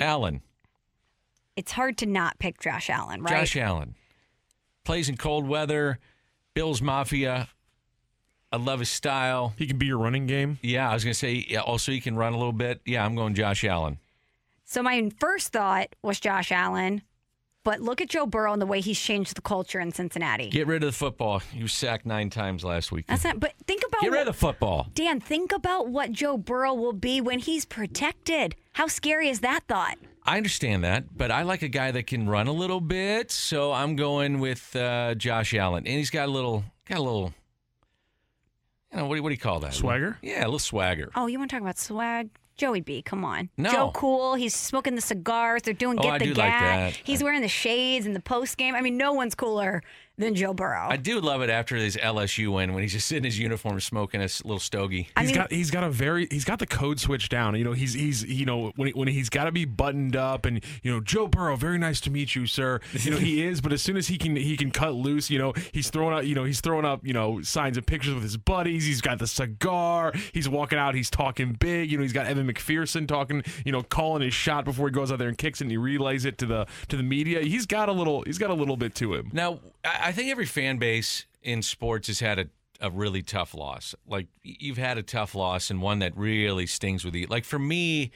Allen. 0.00 0.40
It's 1.56 1.72
hard 1.72 1.98
to 1.98 2.06
not 2.06 2.38
pick 2.38 2.60
Josh 2.60 2.88
Allen, 2.90 3.22
right? 3.22 3.40
Josh 3.40 3.56
Allen 3.56 3.94
plays 4.84 5.08
in 5.08 5.16
cold 5.16 5.46
weather. 5.46 5.98
Bills 6.54 6.82
Mafia. 6.82 7.48
I 8.52 8.56
love 8.56 8.80
his 8.80 8.90
style. 8.90 9.54
He 9.56 9.66
can 9.66 9.78
be 9.78 9.86
your 9.86 9.98
running 9.98 10.26
game. 10.26 10.58
Yeah, 10.62 10.90
I 10.90 10.94
was 10.94 11.04
gonna 11.04 11.14
say. 11.14 11.46
yeah, 11.48 11.60
oh, 11.60 11.72
Also, 11.72 11.92
he 11.92 12.00
can 12.00 12.16
run 12.16 12.32
a 12.32 12.36
little 12.36 12.52
bit. 12.52 12.80
Yeah, 12.84 13.04
I'm 13.04 13.14
going 13.14 13.34
Josh 13.34 13.64
Allen. 13.64 13.98
So 14.64 14.82
my 14.82 15.10
first 15.20 15.52
thought 15.52 15.94
was 16.02 16.18
Josh 16.18 16.50
Allen, 16.50 17.02
but 17.62 17.80
look 17.80 18.00
at 18.00 18.08
Joe 18.08 18.26
Burrow 18.26 18.52
and 18.52 18.60
the 18.62 18.66
way 18.66 18.80
he's 18.80 18.98
changed 19.00 19.36
the 19.36 19.40
culture 19.42 19.78
in 19.78 19.92
Cincinnati. 19.92 20.48
Get 20.48 20.66
rid 20.66 20.82
of 20.82 20.88
the 20.88 20.96
football. 20.96 21.38
He 21.40 21.62
was 21.62 21.72
sacked 21.72 22.06
nine 22.06 22.30
times 22.30 22.64
last 22.64 22.90
week. 22.90 23.06
That's 23.06 23.22
not. 23.24 23.38
But 23.38 23.52
think 23.66 23.82
about 23.86 24.00
Get 24.00 24.10
rid 24.10 24.18
what- 24.18 24.28
of 24.28 24.34
the 24.34 24.40
football. 24.40 24.88
Dan. 24.94 25.20
Think 25.20 25.52
about 25.52 25.88
what 25.88 26.10
Joe 26.10 26.36
Burrow 26.36 26.74
will 26.74 26.92
be 26.92 27.20
when 27.20 27.38
he's 27.38 27.64
protected. 27.64 28.56
How 28.72 28.86
scary 28.88 29.28
is 29.28 29.40
that 29.40 29.60
thought? 29.68 29.98
I 30.24 30.36
understand 30.36 30.84
that, 30.84 31.16
but 31.16 31.30
I 31.30 31.42
like 31.42 31.62
a 31.62 31.68
guy 31.68 31.90
that 31.92 32.06
can 32.06 32.28
run 32.28 32.46
a 32.46 32.52
little 32.52 32.80
bit, 32.80 33.30
so 33.30 33.72
I'm 33.72 33.96
going 33.96 34.38
with 34.38 34.74
uh, 34.76 35.14
Josh 35.14 35.54
Allen, 35.54 35.86
and 35.86 35.96
he's 35.96 36.10
got 36.10 36.28
a 36.28 36.30
little, 36.32 36.64
got 36.86 36.98
a 36.98 37.02
little, 37.02 37.32
you 38.92 38.98
know, 38.98 39.06
what 39.06 39.16
do, 39.16 39.22
what 39.22 39.28
do 39.30 39.34
you 39.34 39.38
call 39.40 39.60
that? 39.60 39.74
Swagger? 39.74 40.18
Yeah, 40.22 40.40
a 40.42 40.46
little 40.46 40.58
swagger. 40.58 41.10
Oh, 41.14 41.26
you 41.26 41.38
want 41.38 41.50
to 41.50 41.56
talk 41.56 41.62
about 41.62 41.78
swag? 41.78 42.28
Joey 42.56 42.82
B, 42.82 43.00
come 43.00 43.24
on. 43.24 43.48
No. 43.56 43.72
Joe 43.72 43.90
Cool, 43.94 44.34
he's 44.34 44.54
smoking 44.54 44.94
the 44.94 45.00
cigars. 45.00 45.62
They're 45.62 45.72
doing 45.72 45.98
Oh, 45.98 46.02
Get 46.02 46.12
I 46.12 46.18
the 46.18 46.24
do 46.26 46.30
like 46.34 46.50
Gat. 46.50 46.92
that. 46.92 47.00
He's 47.04 47.22
wearing 47.22 47.40
the 47.40 47.48
shades 47.48 48.04
in 48.04 48.12
the 48.12 48.20
post 48.20 48.58
game. 48.58 48.74
I 48.74 48.82
mean, 48.82 48.98
no 48.98 49.14
one's 49.14 49.34
cooler 49.34 49.82
than 50.20 50.34
Joe 50.34 50.54
Burrow. 50.54 50.86
I 50.88 50.96
do 50.96 51.20
love 51.20 51.42
it 51.42 51.50
after 51.50 51.76
his 51.76 51.96
LSU 51.96 52.52
win 52.52 52.72
when 52.72 52.82
he's 52.82 52.92
just 52.92 53.08
sitting 53.08 53.20
in 53.20 53.24
his 53.24 53.38
uniform 53.38 53.80
smoking 53.80 54.20
a 54.20 54.24
little 54.24 54.58
stogie. 54.58 55.08
He's 55.18 55.32
got 55.32 55.50
he's 55.52 55.70
got 55.70 55.84
a 55.84 55.90
very 55.90 56.28
he's 56.30 56.44
got 56.44 56.58
the 56.58 56.66
code 56.66 57.00
switch 57.00 57.28
down. 57.28 57.56
You 57.56 57.64
know 57.64 57.72
he's 57.72 57.94
he's 57.94 58.24
you 58.24 58.46
know 58.46 58.72
when 58.76 58.88
he, 58.88 58.92
when 58.92 59.08
he's 59.08 59.28
got 59.28 59.44
to 59.44 59.52
be 59.52 59.64
buttoned 59.64 60.16
up 60.16 60.46
and 60.46 60.62
you 60.82 60.92
know 60.92 61.00
Joe 61.00 61.26
Burrow, 61.26 61.56
very 61.56 61.78
nice 61.78 62.00
to 62.02 62.10
meet 62.10 62.34
you, 62.34 62.46
sir. 62.46 62.80
You 62.92 63.10
know 63.10 63.16
he 63.16 63.42
is, 63.46 63.60
but 63.60 63.72
as 63.72 63.82
soon 63.82 63.96
as 63.96 64.08
he 64.08 64.18
can 64.18 64.36
he 64.36 64.56
can 64.56 64.70
cut 64.70 64.94
loose, 64.94 65.30
you 65.30 65.38
know 65.38 65.52
he's 65.72 65.90
throwing 65.90 66.14
out 66.14 66.26
you 66.26 66.34
know 66.34 66.44
he's 66.44 66.60
throwing 66.60 66.84
up 66.84 67.04
you 67.06 67.12
know 67.12 67.40
signs 67.42 67.76
and 67.76 67.86
pictures 67.86 68.14
with 68.14 68.22
his 68.22 68.36
buddies. 68.36 68.84
He's 68.84 69.00
got 69.00 69.18
the 69.18 69.26
cigar. 69.26 70.12
He's 70.32 70.48
walking 70.48 70.78
out. 70.78 70.94
He's 70.94 71.10
talking 71.10 71.52
big. 71.54 71.90
You 71.90 71.96
know 71.96 72.02
he's 72.02 72.12
got 72.12 72.26
Evan 72.26 72.50
McPherson 72.50 73.08
talking. 73.08 73.42
You 73.64 73.72
know 73.72 73.82
calling 73.82 74.22
his 74.22 74.34
shot 74.34 74.64
before 74.64 74.88
he 74.88 74.92
goes 74.92 75.10
out 75.10 75.18
there 75.18 75.28
and 75.28 75.38
kicks 75.38 75.60
it 75.60 75.64
and 75.64 75.70
he 75.70 75.76
relays 75.76 76.24
it 76.24 76.38
to 76.38 76.46
the 76.46 76.66
to 76.88 76.96
the 76.96 77.02
media. 77.02 77.40
He's 77.40 77.66
got 77.66 77.88
a 77.88 77.92
little 77.92 78.22
he's 78.22 78.38
got 78.38 78.50
a 78.50 78.54
little 78.54 78.76
bit 78.76 78.94
to 78.96 79.14
him. 79.14 79.30
Now, 79.32 79.60
I 79.84 80.09
I 80.10 80.12
think 80.12 80.28
every 80.28 80.46
fan 80.46 80.78
base 80.78 81.24
in 81.40 81.62
sports 81.62 82.08
has 82.08 82.18
had 82.18 82.40
a, 82.40 82.46
a 82.80 82.90
really 82.90 83.22
tough 83.22 83.54
loss. 83.54 83.94
Like 84.08 84.26
you've 84.42 84.76
had 84.76 84.98
a 84.98 85.04
tough 85.04 85.36
loss 85.36 85.70
and 85.70 85.80
one 85.80 86.00
that 86.00 86.16
really 86.16 86.66
stings 86.66 87.04
with 87.04 87.14
you. 87.14 87.28
Like 87.28 87.44
for 87.44 87.60
me, 87.60 88.10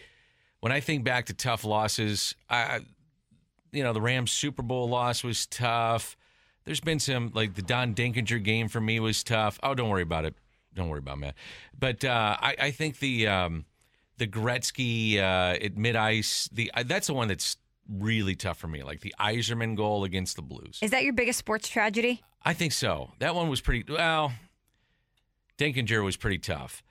when 0.59 0.73
I 0.73 0.81
think 0.81 1.05
back 1.05 1.27
to 1.27 1.35
tough 1.35 1.62
losses, 1.62 2.35
I, 2.51 2.81
you 3.71 3.85
know, 3.85 3.93
the 3.93 4.01
Rams 4.01 4.33
Super 4.33 4.62
Bowl 4.62 4.89
loss 4.89 5.23
was 5.23 5.47
tough. 5.47 6.16
There's 6.65 6.81
been 6.81 6.99
some 6.99 7.31
like 7.33 7.55
the 7.55 7.62
Don 7.62 7.95
Denkinger 7.95 8.43
game 8.43 8.66
for 8.66 8.81
me 8.81 8.99
was 8.99 9.23
tough. 9.23 9.61
Oh, 9.62 9.77
don't 9.77 9.89
worry 9.89 10.03
about 10.03 10.25
it. 10.25 10.35
Don't 10.75 10.89
worry 10.89 10.99
about 10.99 11.21
Matt. 11.21 11.37
But 11.79 12.05
uh, 12.05 12.37
I, 12.41 12.57
I 12.59 12.71
think 12.73 12.99
the 12.99 13.29
um, 13.29 13.66
the 14.19 14.27
Gretzky 14.27 15.19
uh, 15.19 15.65
at 15.65 15.77
mid 15.77 15.95
ice, 15.95 16.49
the 16.51 16.73
uh, 16.75 16.83
that's 16.83 17.07
the 17.07 17.15
one 17.15 17.29
that's 17.29 17.57
really 17.89 18.35
tough 18.35 18.59
for 18.59 18.69
me. 18.69 18.82
Like 18.82 19.01
the 19.01 19.15
Yzerman 19.20 19.77
goal 19.77 20.05
against 20.05 20.36
the 20.36 20.43
Blues. 20.43 20.78
Is 20.82 20.90
that 20.90 21.05
your 21.05 21.12
biggest 21.12 21.39
sports 21.39 21.69
tragedy? 21.69 22.23
I 22.43 22.52
think 22.52 22.73
so. 22.73 23.12
That 23.20 23.35
one 23.35 23.48
was 23.48 23.61
pretty 23.61 23.85
well. 23.93 24.32
Denkinger 25.59 26.02
was 26.05 26.16
pretty 26.16 26.39
tough, 26.39 26.82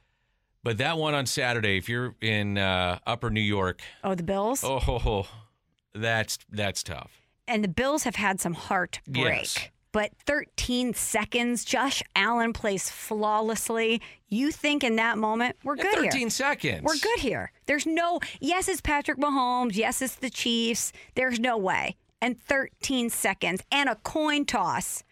but 0.64 0.78
that 0.78 0.98
one 0.98 1.14
on 1.14 1.26
Saturday, 1.26 1.78
if 1.78 1.90
you're 1.90 2.16
in 2.22 2.58
uh, 2.58 3.00
Upper 3.06 3.30
New 3.30 3.42
York, 3.42 3.82
Oh, 4.04 4.16
the 4.16 4.24
Bills? 4.24 4.64
oh, 4.64 5.28
that's 5.94 6.38
that's 6.50 6.82
tough. 6.82 7.12
And 7.48 7.62
the 7.64 7.68
Bills 7.68 8.04
have 8.04 8.16
had 8.16 8.40
some 8.40 8.54
heartbreak. 8.54 9.26
Yes. 9.26 9.70
But 9.94 10.12
13 10.26 10.96
seconds, 10.96 11.64
Josh 11.64 12.02
Allen 12.16 12.52
plays 12.52 12.90
flawlessly. 12.90 14.02
You 14.28 14.52
think 14.52 14.84
in 14.84 14.96
that 14.98 15.20
moment, 15.20 15.56
we're 15.64 15.76
good 15.76 15.94
here. 15.94 16.12
13 16.12 16.32
seconds. 16.32 16.82
We're 16.84 16.98
good 16.98 17.20
here. 17.20 17.52
There's 17.68 17.86
no, 17.86 18.20
yes, 18.42 18.68
it's 18.68 18.82
Patrick 18.82 19.20
Mahomes. 19.20 19.76
Yes, 19.76 20.02
it's 20.02 20.16
the 20.16 20.32
Chiefs. 20.32 20.92
There's 21.14 21.40
no 21.40 21.58
way. 21.58 21.96
And 22.22 22.42
13 22.42 23.12
seconds 23.12 23.62
and 23.72 23.88
a 23.88 23.96
coin 23.96 24.46
toss, 24.46 25.04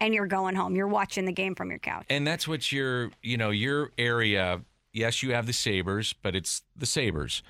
and 0.00 0.14
you're 0.14 0.26
going 0.26 0.54
home. 0.54 0.74
You're 0.74 0.88
watching 0.88 1.26
the 1.26 1.32
game 1.32 1.54
from 1.54 1.68
your 1.68 1.78
couch. 1.78 2.06
And 2.08 2.26
that's 2.26 2.48
what 2.48 2.72
your, 2.72 3.10
you 3.22 3.36
know, 3.36 3.50
your 3.50 3.90
area. 3.98 4.62
Yes, 4.94 5.22
you 5.22 5.34
have 5.34 5.46
the 5.46 5.52
Sabres, 5.52 6.14
but 6.14 6.34
it's 6.34 6.62
the 6.74 6.86
Sabres, 6.86 7.42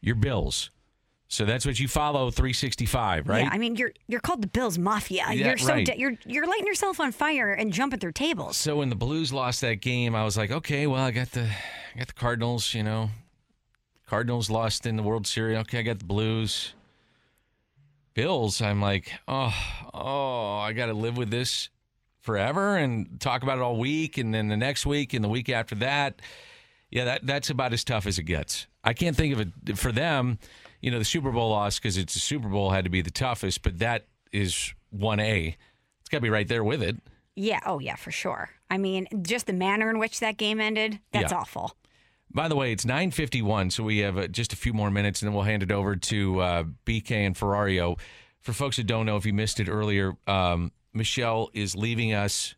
your 0.00 0.14
Bills. 0.14 0.70
So 1.30 1.44
that's 1.44 1.64
what 1.64 1.78
you 1.78 1.86
follow 1.86 2.28
365, 2.32 3.28
right? 3.28 3.44
Yeah, 3.44 3.50
I 3.52 3.58
mean, 3.58 3.76
you're 3.76 3.92
you're 4.08 4.18
called 4.18 4.42
the 4.42 4.48
Bills 4.48 4.78
Mafia. 4.78 5.26
Yeah, 5.28 5.50
you're 5.50 5.58
so 5.58 5.68
right. 5.68 5.86
de- 5.86 5.96
you're 5.96 6.18
you're 6.26 6.44
lighting 6.44 6.66
yourself 6.66 6.98
on 6.98 7.12
fire 7.12 7.52
and 7.52 7.72
jumping 7.72 8.00
through 8.00 8.12
tables. 8.12 8.56
So 8.56 8.78
when 8.78 8.88
the 8.88 8.96
Blues 8.96 9.32
lost 9.32 9.60
that 9.60 9.76
game, 9.76 10.16
I 10.16 10.24
was 10.24 10.36
like, 10.36 10.50
okay, 10.50 10.88
well, 10.88 11.04
I 11.04 11.12
got 11.12 11.30
the 11.30 11.42
I 11.42 11.98
got 11.98 12.08
the 12.08 12.14
Cardinals, 12.14 12.74
you 12.74 12.82
know. 12.82 13.10
Cardinals 14.08 14.50
lost 14.50 14.86
in 14.86 14.96
the 14.96 15.04
World 15.04 15.24
Series. 15.24 15.56
Okay, 15.58 15.78
I 15.78 15.82
got 15.82 16.00
the 16.00 16.04
Blues. 16.04 16.74
Bills, 18.14 18.60
I'm 18.60 18.80
like, 18.82 19.12
oh, 19.28 19.54
oh, 19.94 20.56
I 20.56 20.72
got 20.72 20.86
to 20.86 20.94
live 20.94 21.16
with 21.16 21.30
this 21.30 21.68
forever 22.22 22.76
and 22.76 23.20
talk 23.20 23.44
about 23.44 23.58
it 23.58 23.62
all 23.62 23.76
week 23.76 24.18
and 24.18 24.34
then 24.34 24.48
the 24.48 24.56
next 24.56 24.84
week 24.84 25.14
and 25.14 25.22
the 25.22 25.28
week 25.28 25.48
after 25.48 25.76
that. 25.76 26.20
Yeah, 26.90 27.04
that 27.04 27.24
that's 27.24 27.50
about 27.50 27.72
as 27.72 27.84
tough 27.84 28.08
as 28.08 28.18
it 28.18 28.24
gets. 28.24 28.66
I 28.82 28.94
can't 28.94 29.16
think 29.16 29.32
of 29.32 29.40
it 29.68 29.78
for 29.78 29.92
them. 29.92 30.40
You 30.80 30.90
know, 30.90 30.98
the 30.98 31.04
Super 31.04 31.30
Bowl 31.30 31.50
loss 31.50 31.78
because 31.78 31.96
it's 31.96 32.16
a 32.16 32.20
Super 32.20 32.48
Bowl 32.48 32.70
had 32.70 32.84
to 32.84 32.90
be 32.90 33.02
the 33.02 33.10
toughest, 33.10 33.62
but 33.62 33.78
that 33.80 34.06
is 34.32 34.72
one 34.90 35.20
A. 35.20 35.56
It's 36.00 36.08
got 36.08 36.18
to 36.18 36.22
be 36.22 36.30
right 36.30 36.48
there 36.48 36.64
with 36.64 36.82
it. 36.82 36.96
Yeah. 37.36 37.60
Oh 37.66 37.78
yeah, 37.78 37.96
for 37.96 38.10
sure. 38.10 38.50
I 38.70 38.78
mean, 38.78 39.06
just 39.22 39.46
the 39.46 39.52
manner 39.52 39.90
in 39.90 39.98
which 39.98 40.20
that 40.20 40.36
game 40.36 40.60
ended. 40.60 41.00
That's 41.12 41.32
Yeah. 41.32 41.38
awful. 41.38 41.76
By 42.32 42.46
the 42.48 42.54
way, 42.56 42.70
it's 42.72 42.84
9:51, 42.84 43.70
so 43.72 43.82
we 43.82 43.98
have 43.98 44.16
uh, 44.16 44.28
just 44.28 44.52
a 44.52 44.56
few 44.56 44.72
more 44.72 44.90
minutes, 44.90 45.20
and 45.20 45.28
then 45.28 45.34
we'll 45.34 45.44
hand 45.44 45.62
it 45.64 45.72
over 45.72 45.96
to 45.96 46.40
uh, 46.40 46.64
BK 46.86 47.26
and 47.26 47.34
Ferrario. 47.34 47.98
For 48.40 48.52
folks 48.52 48.76
that 48.76 48.86
don't 48.86 49.04
know, 49.04 49.16
if 49.16 49.26
you 49.26 49.32
missed 49.32 49.58
it 49.60 49.68
earlier, 49.68 50.14
um, 50.26 50.70
Michelle 50.94 51.50
is 51.52 51.74
leaving 51.74 52.12
us 52.14 52.54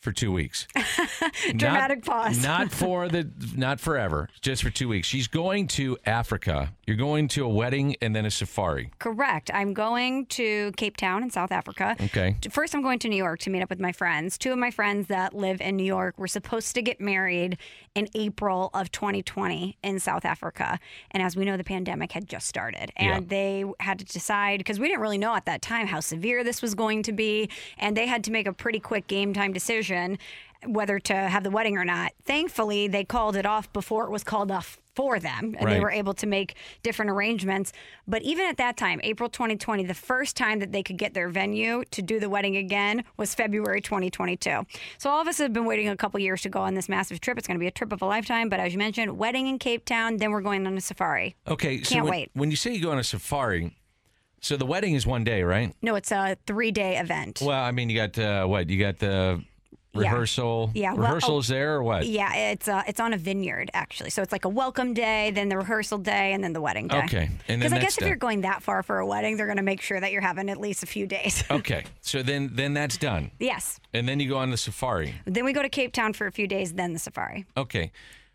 for 0.00 0.12
two 0.12 0.30
weeks. 0.32 0.66
Dramatic 1.56 2.06
not, 2.06 2.24
pause. 2.24 2.42
Not 2.42 2.70
for 2.72 3.08
the, 3.08 3.30
not 3.56 3.80
forever, 3.80 4.28
just 4.42 4.62
for 4.62 4.70
two 4.70 4.88
weeks. 4.88 5.06
She's 5.08 5.28
going 5.28 5.66
to 5.68 5.96
Africa. 6.04 6.74
You're 6.86 6.96
going 6.96 7.28
to 7.28 7.44
a 7.44 7.48
wedding 7.48 7.96
and 8.02 8.14
then 8.14 8.26
a 8.26 8.30
safari. 8.30 8.90
Correct. 8.98 9.50
I'm 9.54 9.72
going 9.72 10.26
to 10.26 10.72
Cape 10.76 10.96
Town 10.96 11.22
in 11.22 11.30
South 11.30 11.50
Africa. 11.50 11.96
Okay. 12.00 12.36
First, 12.50 12.74
I'm 12.74 12.82
going 12.82 12.98
to 13.00 13.08
New 13.08 13.16
York 13.16 13.40
to 13.40 13.50
meet 13.50 13.62
up 13.62 13.70
with 13.70 13.80
my 13.80 13.92
friends. 13.92 14.36
Two 14.36 14.52
of 14.52 14.58
my 14.58 14.70
friends 14.70 15.06
that 15.08 15.32
live 15.34 15.60
in 15.60 15.76
New 15.76 15.84
York 15.84 16.18
were 16.18 16.28
supposed 16.28 16.74
to 16.74 16.82
get 16.82 17.00
married 17.00 17.56
in 17.94 18.08
April 18.14 18.70
of 18.74 18.90
2020 18.92 19.78
in 19.82 19.98
South 19.98 20.24
Africa. 20.24 20.78
And 21.10 21.22
as 21.22 21.36
we 21.36 21.44
know, 21.44 21.56
the 21.56 21.64
pandemic 21.64 22.12
had 22.12 22.28
just 22.28 22.46
started. 22.48 22.90
And 22.96 23.08
Yeah. 23.08 23.20
they 23.28 23.64
had 23.80 23.98
to 24.00 24.04
decide, 24.04 24.58
because 24.58 24.78
we 24.78 24.88
didn't 24.88 25.00
really 25.00 25.18
know 25.18 25.34
at 25.34 25.46
that 25.46 25.62
time 25.62 25.86
how 25.86 26.00
severe 26.00 26.44
this 26.44 26.60
was 26.60 26.74
going 26.74 27.02
to 27.04 27.12
be. 27.12 27.48
And 27.78 27.96
they 27.96 28.06
had 28.06 28.24
to 28.24 28.30
make 28.30 28.46
a 28.46 28.52
pretty 28.52 28.80
quick 28.80 29.06
game 29.06 29.32
time 29.32 29.52
decision 29.52 30.18
whether 30.66 30.98
to 30.98 31.14
have 31.14 31.44
the 31.44 31.50
wedding 31.50 31.76
or 31.76 31.84
not. 31.84 32.12
Thankfully, 32.24 32.88
they 32.88 33.04
called 33.04 33.36
it 33.36 33.46
off 33.46 33.72
before 33.72 34.04
it 34.04 34.10
was 34.10 34.24
called 34.24 34.50
off 34.50 34.78
for 34.94 35.18
them 35.18 35.56
and 35.58 35.68
they 35.70 35.80
were 35.80 35.90
able 35.90 36.14
to 36.14 36.26
make 36.26 36.54
different 36.82 37.10
arrangements. 37.10 37.72
But 38.06 38.22
even 38.22 38.46
at 38.46 38.56
that 38.58 38.76
time, 38.76 39.00
April 39.02 39.28
2020, 39.28 39.84
the 39.84 39.94
first 39.94 40.36
time 40.36 40.60
that 40.60 40.72
they 40.72 40.82
could 40.82 40.96
get 40.96 41.14
their 41.14 41.28
venue 41.28 41.84
to 41.90 42.02
do 42.02 42.20
the 42.20 42.28
wedding 42.28 42.56
again 42.56 43.04
was 43.16 43.34
February 43.34 43.80
2022. 43.80 44.64
So 44.98 45.10
all 45.10 45.20
of 45.20 45.28
us 45.28 45.38
have 45.38 45.52
been 45.52 45.64
waiting 45.64 45.88
a 45.88 45.96
couple 45.96 46.20
years 46.20 46.42
to 46.42 46.48
go 46.48 46.60
on 46.60 46.74
this 46.74 46.88
massive 46.88 47.20
trip. 47.20 47.38
It's 47.38 47.46
going 47.46 47.58
to 47.58 47.62
be 47.62 47.66
a 47.66 47.72
trip 47.72 47.92
of 47.92 48.02
a 48.02 48.06
lifetime. 48.06 48.48
But 48.48 48.60
as 48.60 48.72
you 48.72 48.78
mentioned, 48.78 49.18
wedding 49.18 49.48
in 49.48 49.58
Cape 49.58 49.84
Town, 49.84 50.18
then 50.18 50.30
we're 50.30 50.42
going 50.42 50.66
on 50.66 50.76
a 50.76 50.80
safari. 50.80 51.34
Okay. 51.48 51.82
So 51.82 51.94
Can't 51.94 52.04
when, 52.04 52.10
wait. 52.10 52.30
when 52.34 52.50
you 52.50 52.56
say 52.56 52.72
you 52.72 52.82
go 52.82 52.90
on 52.90 52.98
a 52.98 53.04
safari, 53.04 53.76
so 54.40 54.56
the 54.56 54.66
wedding 54.66 54.94
is 54.94 55.06
one 55.06 55.24
day, 55.24 55.42
right? 55.42 55.74
No, 55.80 55.94
it's 55.94 56.12
a 56.12 56.36
three 56.46 56.70
day 56.70 56.98
event. 56.98 57.40
Well, 57.42 57.60
I 57.60 57.70
mean, 57.70 57.88
you 57.88 57.96
got 57.96 58.18
uh, 58.18 58.46
what? 58.46 58.68
You 58.68 58.78
got 58.78 58.98
the 58.98 59.42
Yeah. 59.94 60.00
rehearsal. 60.10 60.70
Yeah, 60.74 60.94
well, 60.94 61.18
oh, 61.22 61.40
there 61.42 61.76
or 61.76 61.82
what? 61.82 62.06
Yeah, 62.06 62.34
it's 62.34 62.68
uh, 62.68 62.82
it's 62.86 63.00
on 63.00 63.12
a 63.12 63.16
vineyard 63.16 63.70
actually. 63.74 64.10
So 64.10 64.22
it's 64.22 64.32
like 64.32 64.44
a 64.44 64.48
welcome 64.48 64.94
day, 64.94 65.30
then 65.30 65.48
the 65.48 65.56
rehearsal 65.56 65.98
day, 65.98 66.32
and 66.32 66.42
then 66.42 66.52
the 66.52 66.60
wedding 66.60 66.88
day. 66.88 67.02
Okay, 67.04 67.30
and 67.48 67.60
Because 67.60 67.72
I 67.72 67.78
guess 67.78 67.94
if 67.94 68.00
done. 68.00 68.08
you're 68.08 68.16
going 68.16 68.40
that 68.42 68.62
far 68.62 68.82
for 68.82 68.98
a 68.98 69.06
wedding, 69.06 69.36
they're 69.36 69.46
going 69.46 69.56
to 69.58 69.62
make 69.62 69.80
sure 69.80 70.00
that 70.00 70.10
you're 70.12 70.20
having 70.22 70.48
at 70.48 70.58
least 70.58 70.82
a 70.82 70.86
few 70.86 71.06
days. 71.06 71.42
Okay, 71.54 71.84
so 72.00 72.22
then 72.22 72.50
then 72.52 72.74
that's 72.74 72.96
done, 72.96 73.30
yes. 73.38 73.78
and 73.92 74.08
then 74.08 74.18
you 74.18 74.28
go 74.28 74.38
on 74.38 74.50
the 74.50 74.56
safari. 74.56 75.14
Then 75.24 75.44
we 75.44 75.52
go 75.52 75.62
to 75.62 75.68
Cape 75.68 75.92
Town 75.92 76.12
for 76.12 76.26
a 76.26 76.32
few 76.32 76.48
days, 76.48 76.72
then 76.74 76.92
the 76.92 76.98
safari. 76.98 77.46
Okay, 77.56 77.92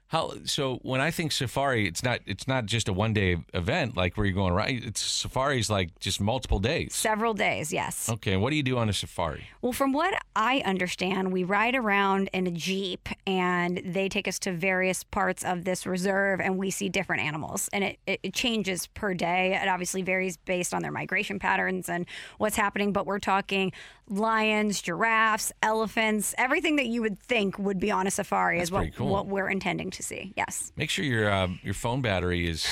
How 0.09 0.33
so? 0.45 0.79
When 0.81 1.01
I 1.01 1.11
think 1.11 1.31
safari, 1.31 1.87
it's 1.87 2.03
not 2.03 2.21
it's 2.25 2.47
not 2.47 2.65
just 2.65 2.89
a 2.89 2.93
one 2.93 3.13
day 3.13 3.37
event 3.53 3.95
like 3.95 4.17
where 4.17 4.25
you're 4.25 4.33
going 4.33 4.53
right. 4.53 4.83
It's 4.83 4.99
safari's 4.99 5.69
like 5.69 5.99
just 5.99 6.19
multiple 6.19 6.57
days. 6.57 6.95
Several 6.95 7.35
days, 7.35 7.71
yes. 7.71 8.09
Okay, 8.09 8.35
what 8.35 8.49
do 8.49 8.55
you 8.55 8.63
do 8.63 8.79
on 8.79 8.89
a 8.89 8.93
safari? 8.93 9.45
Well, 9.61 9.71
from 9.71 9.93
what 9.93 10.19
I 10.35 10.63
understand, 10.65 11.31
we 11.31 11.43
ride 11.43 11.75
around 11.75 12.31
in 12.33 12.47
a 12.47 12.51
Jeep 12.51 13.07
and 13.27 13.83
they 13.85 14.09
take 14.09 14.27
us 14.27 14.39
to 14.39 14.51
various 14.51 15.03
parts 15.03 15.45
of 15.45 15.63
this 15.63 15.85
reserve 15.85 16.41
and 16.41 16.57
we 16.57 16.71
see 16.71 16.89
different 16.89 17.21
animals. 17.21 17.69
And 17.71 17.83
it, 17.83 17.99
it, 18.07 18.19
it 18.23 18.33
changes 18.33 18.87
per 18.87 19.13
day. 19.13 19.59
It 19.61 19.67
obviously 19.67 20.01
varies 20.01 20.37
based 20.37 20.73
on 20.73 20.81
their 20.81 20.91
migration 20.91 21.37
patterns 21.37 21.87
and 21.87 22.07
what's 22.39 22.55
happening, 22.55 22.93
but 22.93 23.05
we're 23.05 23.19
talking 23.19 23.73
lions, 24.09 24.81
giraffes, 24.81 25.51
elephants, 25.61 26.33
everything 26.37 26.75
that 26.77 26.87
you 26.87 27.01
would 27.01 27.19
think 27.19 27.57
would 27.59 27.79
be 27.79 27.91
on 27.91 28.07
a 28.07 28.11
safari 28.11 28.57
That's 28.57 28.69
is 28.69 28.71
what, 28.71 28.95
cool. 28.95 29.09
what 29.09 29.27
we're 29.27 29.49
intending 29.49 29.91
to 29.91 30.03
see. 30.03 30.33
Yes. 30.35 30.71
Make 30.75 30.89
sure 30.89 31.05
your 31.05 31.31
uh, 31.31 31.49
your 31.63 31.73
phone 31.73 32.01
battery 32.01 32.47
is 32.47 32.65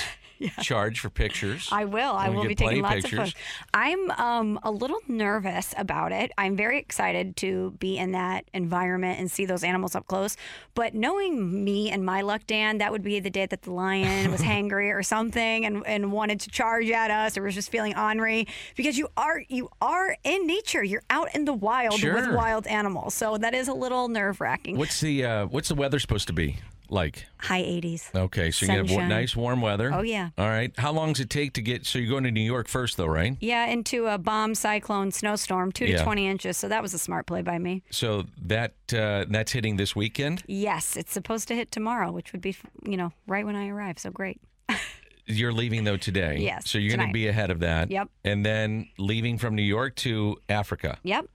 charged 0.62 1.00
for 1.00 1.10
pictures. 1.10 1.68
I 1.72 1.84
will. 1.84 2.12
I 2.12 2.28
will 2.28 2.46
be 2.46 2.54
taking 2.54 2.82
lots 2.82 2.96
pictures. 2.96 3.12
of 3.12 3.18
photos. 3.18 3.34
I'm 3.74 4.10
um, 4.12 4.60
a 4.62 4.70
little 4.70 5.00
nervous 5.08 5.74
about 5.76 6.12
it. 6.12 6.32
I'm 6.38 6.56
very 6.56 6.78
excited 6.78 7.36
to 7.36 7.72
be 7.78 7.98
in 7.98 8.12
that 8.12 8.44
environment 8.52 9.18
and 9.18 9.30
see 9.30 9.46
those 9.46 9.64
animals 9.64 9.94
up 9.94 10.06
close. 10.06 10.36
But 10.74 10.94
knowing 10.94 11.64
me 11.64 11.90
and 11.90 12.04
my 12.04 12.22
luck, 12.22 12.42
Dan, 12.46 12.78
that 12.78 12.92
would 12.92 13.02
be 13.02 13.20
the 13.20 13.30
day 13.30 13.46
that 13.46 13.62
the 13.62 13.72
lion 13.72 14.30
was 14.30 14.40
hangry 14.48 14.94
or 14.94 15.02
something 15.02 15.64
and, 15.64 15.86
and 15.86 16.12
wanted 16.12 16.40
to 16.40 16.50
charge 16.50 16.90
at 16.90 17.10
us 17.10 17.36
or 17.36 17.42
was 17.42 17.54
just 17.54 17.70
feeling 17.70 17.96
ornery 17.96 18.46
because 18.76 18.96
you 18.96 19.08
are 19.16 19.42
you 19.48 19.68
are 19.80 20.16
in 20.24 20.46
nature. 20.46 20.82
You're 20.82 21.02
out 21.10 21.34
in 21.34 21.44
the 21.44 21.52
wild 21.52 22.02
with 22.02 22.34
wild 22.34 22.66
animals. 22.66 23.14
So 23.14 23.36
that 23.38 23.54
is 23.54 23.68
a 23.68 23.74
little 23.74 24.08
nerve 24.08 24.40
wracking. 24.40 24.76
What's 24.76 25.00
the 25.00 25.24
uh, 25.24 25.46
what's 25.46 25.68
the 25.68 25.74
weather 25.74 25.98
supposed 25.98 26.26
to 26.28 26.32
be 26.32 26.56
like? 26.90 27.26
High 27.38 27.62
80s. 27.62 28.14
Okay, 28.14 28.50
so 28.50 28.66
you 28.66 28.72
get 28.72 28.88
Sunshine. 28.88 29.08
nice 29.08 29.36
warm 29.36 29.60
weather. 29.60 29.92
Oh, 29.92 30.02
yeah. 30.02 30.30
All 30.36 30.48
right. 30.48 30.72
How 30.78 30.92
long 30.92 31.12
does 31.12 31.20
it 31.20 31.30
take 31.30 31.52
to 31.54 31.62
get? 31.62 31.86
So 31.86 31.98
you're 31.98 32.10
going 32.10 32.24
to 32.24 32.30
New 32.30 32.40
York 32.40 32.68
first, 32.68 32.96
though, 32.96 33.06
right? 33.06 33.36
Yeah, 33.40 33.66
into 33.66 34.06
a 34.06 34.18
bomb 34.18 34.54
cyclone 34.54 35.10
snowstorm, 35.12 35.72
two 35.72 35.86
Yeah. 35.86 35.98
to 35.98 36.04
20 36.04 36.26
inches. 36.26 36.56
So 36.56 36.68
that 36.68 36.82
was 36.82 36.94
a 36.94 36.98
smart 36.98 37.26
play 37.26 37.42
by 37.42 37.58
me. 37.58 37.82
So 37.90 38.24
that 38.42 38.72
uh, 38.92 39.26
that's 39.28 39.52
hitting 39.52 39.76
this 39.76 39.94
weekend. 39.94 40.42
Yes, 40.46 40.96
it's 40.96 41.12
supposed 41.12 41.48
to 41.48 41.54
hit 41.54 41.70
tomorrow, 41.70 42.10
which 42.10 42.32
would 42.32 42.40
be, 42.42 42.56
you 42.84 42.96
know, 42.96 43.12
right 43.26 43.44
when 43.46 43.56
I 43.56 43.68
arrive. 43.68 43.98
So 43.98 44.10
great. 44.10 44.40
You're 45.26 45.52
leaving 45.52 45.84
though 45.84 45.98
today. 45.98 46.38
Yes, 46.40 46.70
So 46.70 46.78
you're 46.78 46.96
going 46.96 47.06
to 47.08 47.12
be 47.12 47.28
ahead 47.28 47.50
of 47.50 47.60
that. 47.60 47.90
Yep. 47.90 48.08
And 48.24 48.46
then 48.46 48.88
leaving 48.98 49.36
from 49.36 49.54
New 49.54 49.62
York 49.62 49.94
to 49.96 50.38
Africa. 50.48 50.96
Yep. 51.02 51.26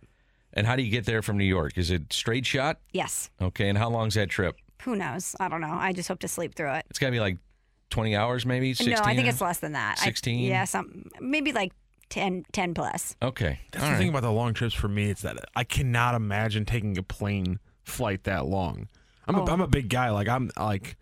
And 0.54 0.66
how 0.66 0.76
do 0.76 0.82
you 0.82 0.90
get 0.90 1.06
there 1.06 1.22
from 1.22 1.38
New 1.38 1.44
York? 1.46 1.78
Is 1.78 1.92
it 1.92 2.12
straight 2.12 2.46
shot? 2.46 2.80
Yes. 2.92 3.30
Okay. 3.40 3.70
And 3.70 3.78
how 3.78 3.90
long's 3.92 4.16
that 4.16 4.30
trip? 4.30 4.56
Who 4.84 4.96
knows? 4.96 5.36
I 5.40 5.48
don't 5.48 5.62
know. 5.62 5.72
I 5.72 5.94
just 5.94 6.08
hope 6.10 6.20
to 6.20 6.28
sleep 6.28 6.56
through 6.56 6.74
it. 6.74 6.86
It's 6.90 7.00
got 7.00 7.08
to 7.08 7.12
be 7.12 7.20
like 7.20 7.38
20 7.90 8.16
hours, 8.16 8.46
maybe. 8.46 8.74
16 8.74 8.94
No, 8.96 9.02
I 9.04 9.16
think 9.16 9.28
it's 9.28 9.40
less 9.42 9.60
than 9.60 9.74
that. 9.74 9.98
I- 10.02 10.04
16? 10.06 10.40
yeah, 10.40 10.66
some 10.66 11.06
maybe 11.22 11.54
like 11.54 11.72
10, 12.10 12.46
10 12.52 12.74
plus. 12.74 13.16
Okay. 13.22 13.60
That's 13.72 13.84
All 13.84 13.90
the 13.90 13.94
right. 13.94 14.00
thing 14.00 14.10
about 14.10 14.24
the 14.24 14.32
long 14.32 14.54
trips 14.54 14.74
for 14.74 14.88
me. 14.88 15.10
It's 15.10 15.22
that 15.22 15.38
I 15.56 15.64
cannot 15.64 16.16
imagine 16.16 16.66
taking 16.66 16.98
a 16.98 17.04
plane 17.04 17.60
flight 17.84 18.24
that 18.26 18.46
long. 18.46 18.88
I'm 19.28 19.36
Oh. 19.36 19.46
a, 19.46 19.52
I'm 19.52 19.62
a 19.62 19.68
big 19.68 19.90
guy. 19.90 20.10
Like 20.10 20.28
I'm 20.28 20.52
like 20.58 20.98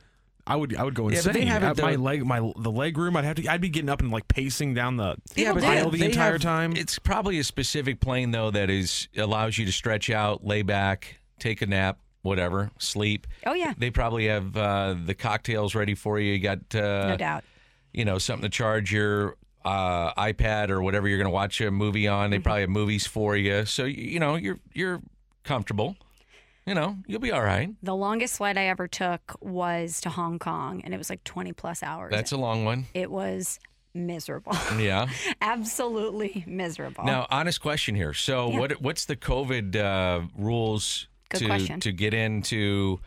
I 0.45 0.55
would 0.55 0.75
I 0.75 0.83
would 0.83 0.93
go 0.95 1.07
insane. 1.09 1.23
but 1.23 1.33
they 1.33 1.45
have 1.45 1.63
it, 1.79 1.81
my 1.81 1.95
leg 1.95 2.25
my 2.25 2.39
the 2.57 2.71
leg 2.71 2.97
room. 2.97 3.15
I'd 3.17 3.25
have 3.25 3.35
to. 3.37 3.47
I'd 3.47 3.61
be 3.61 3.69
getting 3.69 3.89
up 3.89 3.99
and 4.01 4.11
like 4.11 4.27
pacing 4.27 4.73
down 4.73 4.97
the 4.97 5.15
Yeah, 5.35 5.53
but 5.53 5.63
aisle 5.63 5.85
they- 5.89 5.97
the 5.97 6.03
they 6.03 6.05
entire 6.11 6.33
have- 6.33 6.41
time. 6.41 6.75
It's 6.75 6.99
probably 6.99 7.39
a 7.39 7.43
specific 7.43 7.99
plane 7.99 8.31
though 8.31 8.51
that 8.51 8.69
is 8.69 9.07
allows 9.17 9.57
you 9.57 9.65
to 9.65 9.71
stretch 9.71 10.09
out, 10.09 10.45
lay 10.45 10.61
back, 10.61 11.17
take 11.39 11.61
a 11.61 11.65
nap, 11.67 11.99
whatever, 12.21 12.71
sleep. 12.77 13.27
Oh, 13.45 13.53
yeah. 13.53 13.73
They 13.77 13.91
probably 13.91 14.27
have 14.27 14.55
uh, 14.55 14.95
the 15.05 15.13
cocktails 15.13 15.75
ready 15.75 15.95
for 15.95 16.19
you. 16.19 16.33
You 16.33 16.39
got 16.39 16.59
uh, 16.75 17.09
No 17.09 17.17
doubt. 17.17 17.43
You 17.93 18.05
know 18.05 18.17
something 18.19 18.43
to 18.43 18.49
charge 18.49 18.91
your 18.93 19.35
uh, 19.65 20.13
iPad 20.13 20.69
or 20.69 20.81
whatever 20.81 21.07
you're 21.07 21.17
going 21.17 21.25
to 21.25 21.29
watch 21.29 21.59
a 21.61 21.69
movie 21.69 22.07
on. 22.07 22.25
Mm-hmm. 22.25 22.31
They 22.31 22.39
probably 22.39 22.61
have 22.61 22.69
movies 22.69 23.05
for 23.05 23.35
you, 23.35 23.65
so 23.65 23.83
you, 23.85 24.03
you 24.13 24.19
know 24.19 24.35
you're 24.35 24.59
you're 24.73 25.01
comfortable. 25.43 25.97
You 26.65 26.73
know 26.75 26.95
you'll 27.07 27.19
be 27.19 27.31
all 27.31 27.43
right. 27.43 27.69
The 27.83 27.95
longest 27.95 28.37
flight 28.37 28.57
I 28.57 28.67
ever 28.67 28.87
took 28.87 29.35
was 29.41 29.99
to 30.01 30.09
Hong 30.09 30.39
Kong, 30.39 30.81
and 30.85 30.93
it 30.93 30.97
was 30.97 31.09
like 31.09 31.23
20 31.25 31.51
plus 31.53 31.83
hours. 31.83 32.11
That's 32.11 32.31
a 32.31 32.37
long 32.37 32.63
one. 32.65 32.85
It 32.93 33.11
was 33.11 33.59
miserable. 33.93 34.53
Yeah. 34.79 35.07
Absolutely 35.41 36.43
miserable. 36.47 37.03
Now, 37.03 37.27
honest 37.29 37.61
question 37.61 37.93
here. 37.95 38.13
So, 38.13 38.49
Yeah. 38.51 38.59
what 38.59 38.81
what's 38.81 39.05
the 39.05 39.15
COVID 39.17 39.75
uh, 39.75 40.27
rules 40.37 41.07
Good 41.31 41.39
to 41.39 41.45
question. 41.45 41.79
to 41.81 41.91
get 41.91 42.13
into? 42.13 42.99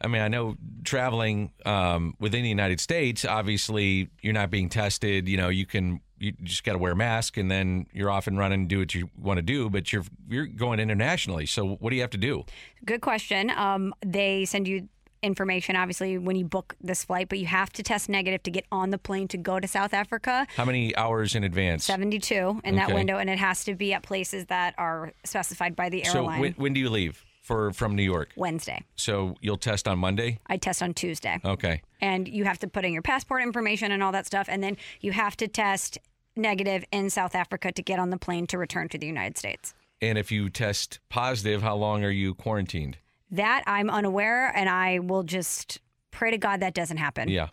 I 0.00 0.08
mean, 0.08 0.20
I 0.20 0.28
know 0.28 0.56
traveling 0.84 1.52
um, 1.64 2.14
within 2.18 2.42
the 2.42 2.48
United 2.48 2.80
States. 2.80 3.24
Obviously, 3.24 4.08
you're 4.20 4.32
not 4.32 4.50
being 4.50 4.68
tested. 4.68 5.28
You 5.28 5.36
know, 5.36 5.48
you 5.48 5.64
can 5.64 6.00
you 6.18 6.32
just 6.42 6.64
got 6.64 6.72
to 6.72 6.78
wear 6.78 6.92
a 6.92 6.96
mask, 6.96 7.36
and 7.36 7.50
then 7.50 7.86
you're 7.92 8.10
off 8.10 8.26
and 8.26 8.38
running 8.38 8.60
and 8.60 8.68
do 8.68 8.78
what 8.80 8.94
you 8.94 9.10
want 9.16 9.38
to 9.38 9.42
do. 9.42 9.70
But 9.70 9.92
you're 9.92 10.04
you're 10.28 10.46
going 10.46 10.80
internationally. 10.80 11.46
So, 11.46 11.76
what 11.76 11.90
do 11.90 11.96
you 11.96 12.02
have 12.02 12.10
to 12.10 12.18
do? 12.18 12.44
Good 12.84 13.00
question. 13.00 13.50
Um, 13.50 13.94
they 14.04 14.44
send 14.44 14.66
you 14.66 14.88
information, 15.22 15.76
obviously, 15.76 16.18
when 16.18 16.34
you 16.34 16.44
book 16.44 16.74
this 16.80 17.04
flight, 17.04 17.28
but 17.28 17.38
you 17.38 17.46
have 17.46 17.72
to 17.72 17.82
test 17.84 18.08
negative 18.08 18.42
to 18.42 18.50
get 18.50 18.64
on 18.72 18.90
the 18.90 18.98
plane 18.98 19.28
to 19.28 19.36
go 19.36 19.60
to 19.60 19.68
South 19.68 19.94
Africa. 19.94 20.48
How 20.56 20.64
many 20.64 20.96
hours 20.96 21.36
in 21.36 21.44
advance? 21.44 21.84
72 21.84 22.60
in 22.64 22.74
that 22.74 22.92
window, 22.92 23.18
and 23.18 23.30
it 23.30 23.38
has 23.38 23.62
to 23.66 23.76
be 23.76 23.94
at 23.94 24.02
places 24.02 24.46
that 24.46 24.74
are 24.78 25.12
specified 25.24 25.76
by 25.76 25.90
the 25.90 26.02
So, 26.04 26.18
airline. 26.22 26.40
when, 26.40 26.52
when 26.54 26.72
do 26.72 26.80
you 26.80 26.90
leave 26.90 27.24
for 27.42 27.72
from 27.72 27.94
New 27.94 28.02
York? 28.02 28.30
Wednesday. 28.36 28.82
So 28.96 29.34
you'll 29.40 29.58
test 29.58 29.86
on 29.86 29.98
Monday. 29.98 30.38
I 30.46 30.56
test 30.56 30.82
on 30.82 30.94
Tuesday. 30.94 31.38
Okay. 31.44 31.82
And 32.00 32.26
you 32.26 32.44
have 32.44 32.58
to 32.60 32.68
put 32.68 32.84
in 32.84 32.92
your 32.92 33.02
passport 33.02 33.42
information 33.42 33.92
and 33.92 34.02
all 34.02 34.12
that 34.12 34.26
stuff. 34.26 34.46
And 34.48 34.62
then 34.62 34.76
you 35.00 35.12
have 35.12 35.36
to 35.38 35.48
test 35.48 35.98
negative 36.36 36.84
in 36.92 37.10
South 37.10 37.34
Africa 37.34 37.72
to 37.72 37.82
get 37.82 37.98
on 37.98 38.10
the 38.10 38.16
plane 38.16 38.46
to 38.46 38.58
return 38.58 38.88
to 38.88 38.98
the 38.98 39.06
United 39.06 39.36
States. 39.36 39.74
And 40.00 40.18
if 40.18 40.32
you 40.32 40.48
test 40.50 40.98
positive, 41.08 41.62
how 41.62 41.76
long 41.76 42.04
are 42.04 42.10
you 42.10 42.34
quarantined? 42.34 42.98
That 43.30 43.62
I'm 43.66 43.88
unaware, 43.88 44.54
and 44.54 44.68
I 44.68 44.98
will 44.98 45.22
just 45.22 45.80
pray 46.10 46.30
to 46.32 46.38
God 46.38 46.60
that 46.60 46.74
doesn't 46.74 46.96
happen. 46.96 47.28
Yeah. 47.28 47.48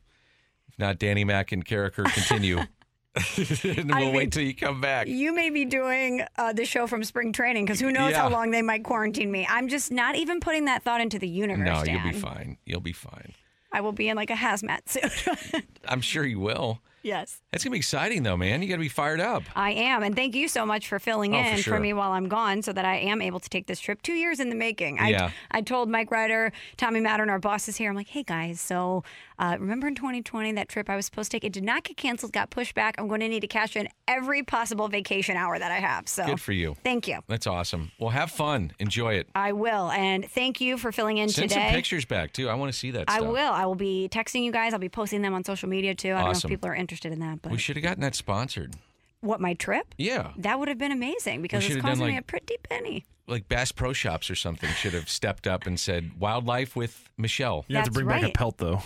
If 0.68 0.80
not, 0.80 0.98
Danny 1.00 1.24
Mac 1.24 1.52
and 1.52 1.66
Karraker 1.66 2.06
continue. 2.12 2.62
and 3.38 3.90
we'll 3.96 4.14
wait 4.14 4.32
till 4.32 4.44
you 4.44 4.56
come 4.56 4.82
back. 4.82 5.08
You 5.08 5.34
may 5.34 5.50
be 5.50 5.66
doing 5.66 6.24
uh, 6.38 6.54
the 6.54 6.66
show 6.66 6.88
from 6.88 7.04
spring 7.04 7.34
training 7.34 7.66
because 7.66 7.80
who 7.80 7.92
knows 7.92 8.14
how 8.16 8.30
long 8.30 8.52
they 8.52 8.62
might 8.62 8.84
quarantine 8.84 9.32
me. 9.32 9.48
I'm 9.50 9.68
just 9.68 9.92
not 9.92 10.16
even 10.16 10.40
putting 10.40 10.66
that 10.66 10.84
thought 10.84 11.02
into 11.02 11.20
the 11.20 11.28
universe. 11.28 11.66
No, 11.66 11.84
you'll 11.92 12.04
be 12.04 12.12
fine. 12.14 12.58
You'll 12.66 12.82
be 12.82 12.94
fine. 12.94 13.34
I 13.72 13.82
will 13.82 13.92
be 13.92 14.10
in 14.10 14.16
like 14.16 14.30
a 14.30 14.36
hazmat 14.36 14.88
suit. 14.88 15.64
I'm 15.88 16.02
sure 16.02 16.26
you 16.26 16.40
will. 16.40 16.82
yes. 17.04 17.40
That's 17.52 17.64
gonna 17.64 17.74
be 17.74 17.78
exciting 17.78 18.24
though, 18.24 18.36
man. 18.38 18.62
You 18.64 18.68
gotta 18.68 18.80
be 18.80 18.90
fired 18.90 19.22
up. 19.22 19.44
I 19.56 19.72
am, 19.72 20.02
and 20.04 20.16
thank 20.16 20.34
you 20.36 20.48
so 20.48 20.66
much 20.66 20.88
for 20.88 20.98
filling 21.00 21.36
Oh, 21.36 21.40
in 21.40 21.58
for, 21.58 21.62
sure. 21.62 21.80
me 21.80 21.94
while 21.94 22.12
I'm 22.14 22.28
gone, 22.30 22.62
so 22.64 22.74
that 22.74 22.84
I 22.86 22.98
am 22.98 23.22
able 23.22 23.40
to 23.40 23.50
take 23.50 23.68
this 23.68 23.80
trip. 23.80 24.02
Two 24.02 24.14
years 24.14 24.40
in 24.40 24.50
the 24.50 24.56
making. 24.56 25.00
I, 25.00 25.10
Yeah. 25.10 25.32
I 25.52 25.62
told 25.62 25.88
Mike 25.90 26.10
Ryder, 26.12 26.52
Tommy 26.78 27.00
Mattern, 27.00 27.30
our 27.30 27.38
bosses 27.40 27.78
here. 27.78 27.90
I'm 27.92 27.96
like, 27.96 28.08
hey 28.10 28.24
guys, 28.24 28.60
so 28.60 29.04
uh, 29.40 29.58
remember 29.60 29.88
in 29.88 29.96
2020 29.96 30.52
that 30.54 30.70
trip 30.70 30.90
I 30.90 30.96
was 30.96 31.06
supposed 31.06 31.32
to 31.32 31.36
take? 31.36 31.44
It 31.46 31.54
did 31.54 31.64
not 31.64 31.84
get 31.84 31.98
canceled, 31.98 32.34
got 32.34 32.50
pushed 32.50 32.76
back. 32.76 32.96
I'm 32.98 33.08
going 33.08 33.22
to 33.22 33.28
need 33.30 33.40
to 33.40 33.48
cash 33.48 33.76
in 33.76 33.88
every 34.08 34.44
possible 34.44 34.88
vacation 34.88 35.38
hour 35.38 35.58
that 35.58 35.72
I 35.72 35.78
have. 35.78 36.08
So 36.08 36.26
Good 36.26 36.42
for 36.42 36.52
you. 36.52 36.76
Thank 36.84 37.08
you. 37.08 37.20
That's 37.28 37.48
awesome. 37.48 37.92
Well, 38.00 38.10
have 38.12 38.30
fun. 38.32 38.72
Enjoy 38.80 39.14
it. 39.16 39.28
I 39.34 39.54
will, 39.54 39.90
and 39.92 40.30
thank 40.30 40.60
you 40.62 40.78
for 40.78 40.92
filling 40.92 41.18
in 41.18 41.30
Send 41.30 41.50
today. 41.50 41.68
some 41.68 41.74
pictures 41.76 42.06
back 42.06 42.34
too. 42.34 42.50
I 42.50 42.54
want 42.56 42.72
to 42.72 42.78
see 42.78 42.92
that 42.92 43.06
I 43.08 43.22
will. 43.22 43.52
I 43.52 43.66
will 43.66 43.76
be 43.76 44.10
texting 44.12 44.44
you 44.44 44.52
guys. 44.52 44.74
I'll 44.74 44.80
be 44.80 44.90
posting 44.90 45.22
them 45.22 45.34
on 45.34 45.44
social 45.44 45.70
media 45.70 45.96
too. 45.96 46.10
I 46.14 46.22
don't 46.24 46.34
know 46.34 46.38
if 46.38 46.44
people 46.44 46.70
are 46.70 46.76
interested 46.76 47.12
in 47.12 47.20
that, 47.20 47.42
but 47.42 47.52
We 47.52 47.58
should 47.58 47.76
have 47.78 47.84
gotten 47.84 48.02
that 48.02 48.16
sponsored. 48.16 48.76
what 49.22 49.40
my 49.42 49.54
trip? 49.54 49.96
Yeah. 49.98 50.32
That 50.38 50.60
would 50.60 50.68
have 50.68 50.78
been 50.78 50.92
amazing 50.92 51.42
because 51.42 51.64
it's 51.66 51.76
have 51.76 51.84
done, 51.84 51.92
costing 51.92 52.08
me 52.08 52.18
a 52.18 52.22
pretty 52.22 52.56
penny. 52.70 53.06
Like 53.28 53.48
Bass 53.48 53.72
Pro 53.72 53.94
Shops 53.94 54.30
or 54.30 54.36
something 54.36 54.70
should 54.72 54.94
have 54.94 55.08
stepped 55.10 55.46
up 55.46 55.66
and 55.68 55.80
said 55.80 56.20
wildlife 56.20 56.76
with 56.76 57.10
Michelle. 57.18 57.64
you 57.68 57.76
have 57.76 57.86
to 57.86 57.92
That's 57.92 58.04
bring 58.04 58.08
back 58.08 58.24
a 58.30 58.32
pelt 58.34 58.58
though. 58.58 58.82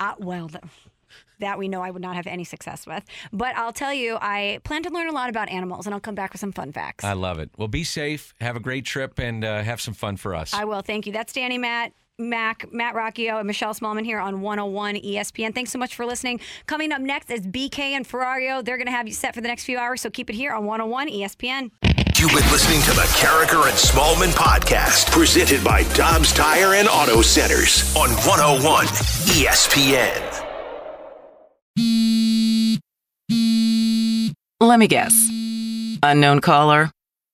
Uh, 0.00 0.14
well, 0.18 0.48
th- 0.48 0.64
that 1.38 1.58
we 1.58 1.68
know 1.68 1.82
I 1.82 1.90
would 1.90 2.02
not 2.02 2.16
have 2.16 2.26
any 2.26 2.44
success 2.44 2.86
with. 2.86 3.04
But 3.32 3.56
I'll 3.56 3.72
tell 3.72 3.92
you, 3.92 4.18
I 4.20 4.60
plan 4.64 4.82
to 4.84 4.90
learn 4.90 5.08
a 5.08 5.12
lot 5.12 5.28
about 5.28 5.48
animals, 5.48 5.86
and 5.86 5.94
I'll 5.94 6.00
come 6.00 6.14
back 6.14 6.32
with 6.32 6.40
some 6.40 6.52
fun 6.52 6.72
facts. 6.72 7.04
I 7.04 7.12
love 7.12 7.38
it. 7.38 7.50
Well, 7.56 7.68
be 7.68 7.84
safe. 7.84 8.34
Have 8.40 8.56
a 8.56 8.60
great 8.60 8.84
trip 8.84 9.18
and 9.18 9.44
uh, 9.44 9.62
have 9.62 9.80
some 9.80 9.94
fun 9.94 10.16
for 10.16 10.34
us. 10.34 10.52
I 10.54 10.64
will. 10.64 10.82
Thank 10.82 11.06
you. 11.06 11.12
That's 11.12 11.32
Danny 11.32 11.58
Matt. 11.58 11.92
Mac, 12.18 12.70
Matt 12.70 12.94
Rocchio, 12.94 13.38
and 13.38 13.46
Michelle 13.46 13.72
Smallmon 13.72 14.04
here 14.04 14.18
on 14.20 14.42
101 14.42 14.96
ESPN. 14.96 15.54
Thanks 15.54 15.72
so 15.72 15.78
much 15.78 15.94
for 15.94 16.04
listening. 16.04 16.38
Coming 16.66 16.92
up 16.92 17.00
next 17.00 17.30
is 17.30 17.46
BK 17.46 17.78
and 17.78 18.06
Ferrario. 18.06 18.62
They're 18.62 18.76
going 18.76 18.86
to 18.86 18.92
have 18.92 19.08
you 19.08 19.14
set 19.14 19.34
for 19.34 19.40
the 19.40 19.48
next 19.48 19.64
few 19.64 19.78
hours, 19.78 20.02
so 20.02 20.10
keep 20.10 20.28
it 20.28 20.36
here 20.36 20.52
on 20.52 20.66
101 20.66 21.08
ESPN. 21.08 21.70
You've 22.20 22.32
been 22.32 22.52
listening 22.52 22.82
to 22.82 22.90
the 22.90 23.08
Karraker 23.16 23.66
and 23.66 23.78
Smallmon 23.78 24.34
podcast, 24.34 25.10
presented 25.10 25.64
by 25.64 25.84
Dobbs 25.94 26.34
Tire 26.34 26.74
and 26.74 26.86
Auto 26.86 27.22
Centers 27.22 27.96
on 27.96 28.10
101 28.10 28.84
ESPN. 29.38 30.20
Let 34.60 34.78
me 34.78 34.86
guess. 34.86 35.14
Unknown 36.02 36.42
caller. 36.42 36.90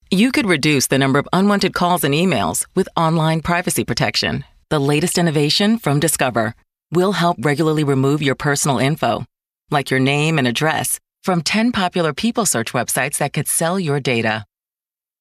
You 0.09 0.31
could 0.31 0.45
reduce 0.45 0.87
the 0.87 0.97
number 0.97 1.19
of 1.19 1.27
unwanted 1.33 1.73
calls 1.73 2.05
and 2.05 2.13
emails 2.13 2.65
with 2.73 2.87
online 2.95 3.41
privacy 3.41 3.83
protection. 3.83 4.45
The 4.69 4.79
latest 4.79 5.17
innovation 5.17 5.79
from 5.79 5.99
Discover. 5.99 6.55
We'll 6.93 7.11
help 7.11 7.35
regularly 7.41 7.83
remove 7.83 8.21
your 8.21 8.35
personal 8.35 8.77
info, 8.79 9.25
like 9.69 9.91
your 9.91 9.99
name 9.99 10.39
and 10.39 10.47
address, 10.47 10.97
from 11.23 11.41
10 11.41 11.73
popular 11.73 12.13
people 12.13 12.45
search 12.45 12.71
websites 12.71 13.17
that 13.17 13.33
could 13.33 13.49
sell 13.49 13.77
your 13.77 13.99
data. 13.99 14.45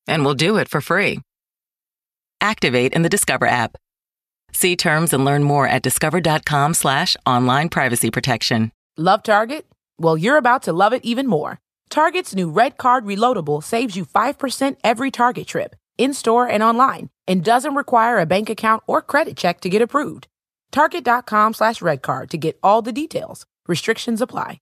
And 0.06 0.24
we'll 0.24 0.34
do 0.34 0.56
it 0.56 0.68
for 0.68 0.80
free. 0.80 1.20
Activate 2.40 2.92
in 2.92 3.02
the 3.02 3.08
Discover 3.08 3.46
app. 3.46 3.76
See 4.52 4.76
terms 4.76 5.12
and 5.12 5.24
learn 5.24 5.42
more 5.42 5.66
at 5.66 5.82
discover.com 5.82 6.74
slash 6.74 7.16
online 7.26 7.68
privacy 7.68 8.10
protection. 8.10 8.72
Love 8.96 9.22
Target? 9.22 9.66
Well, 9.98 10.16
you're 10.16 10.38
about 10.38 10.62
to 10.64 10.72
love 10.72 10.92
it 10.92 11.04
even 11.04 11.26
more. 11.26 11.58
Target's 11.90 12.34
new 12.34 12.50
Red 12.50 12.76
Card 12.78 13.04
Reloadable 13.04 13.62
saves 13.62 13.96
you 13.96 14.04
5% 14.06 14.76
every 14.82 15.10
Target 15.10 15.46
trip, 15.46 15.76
in 15.98 16.14
store 16.14 16.48
and 16.48 16.62
online, 16.62 17.10
and 17.26 17.44
doesn't 17.44 17.74
require 17.74 18.18
a 18.18 18.26
bank 18.26 18.48
account 18.50 18.82
or 18.86 19.02
credit 19.02 19.36
check 19.36 19.60
to 19.60 19.68
get 19.68 19.82
approved. 19.82 20.26
Target.com 20.72 21.54
slash 21.54 21.80
redcard 21.80 22.28
to 22.30 22.38
get 22.38 22.58
all 22.62 22.82
the 22.82 22.92
details. 22.92 23.46
Restrictions 23.66 24.20
apply. 24.20 24.58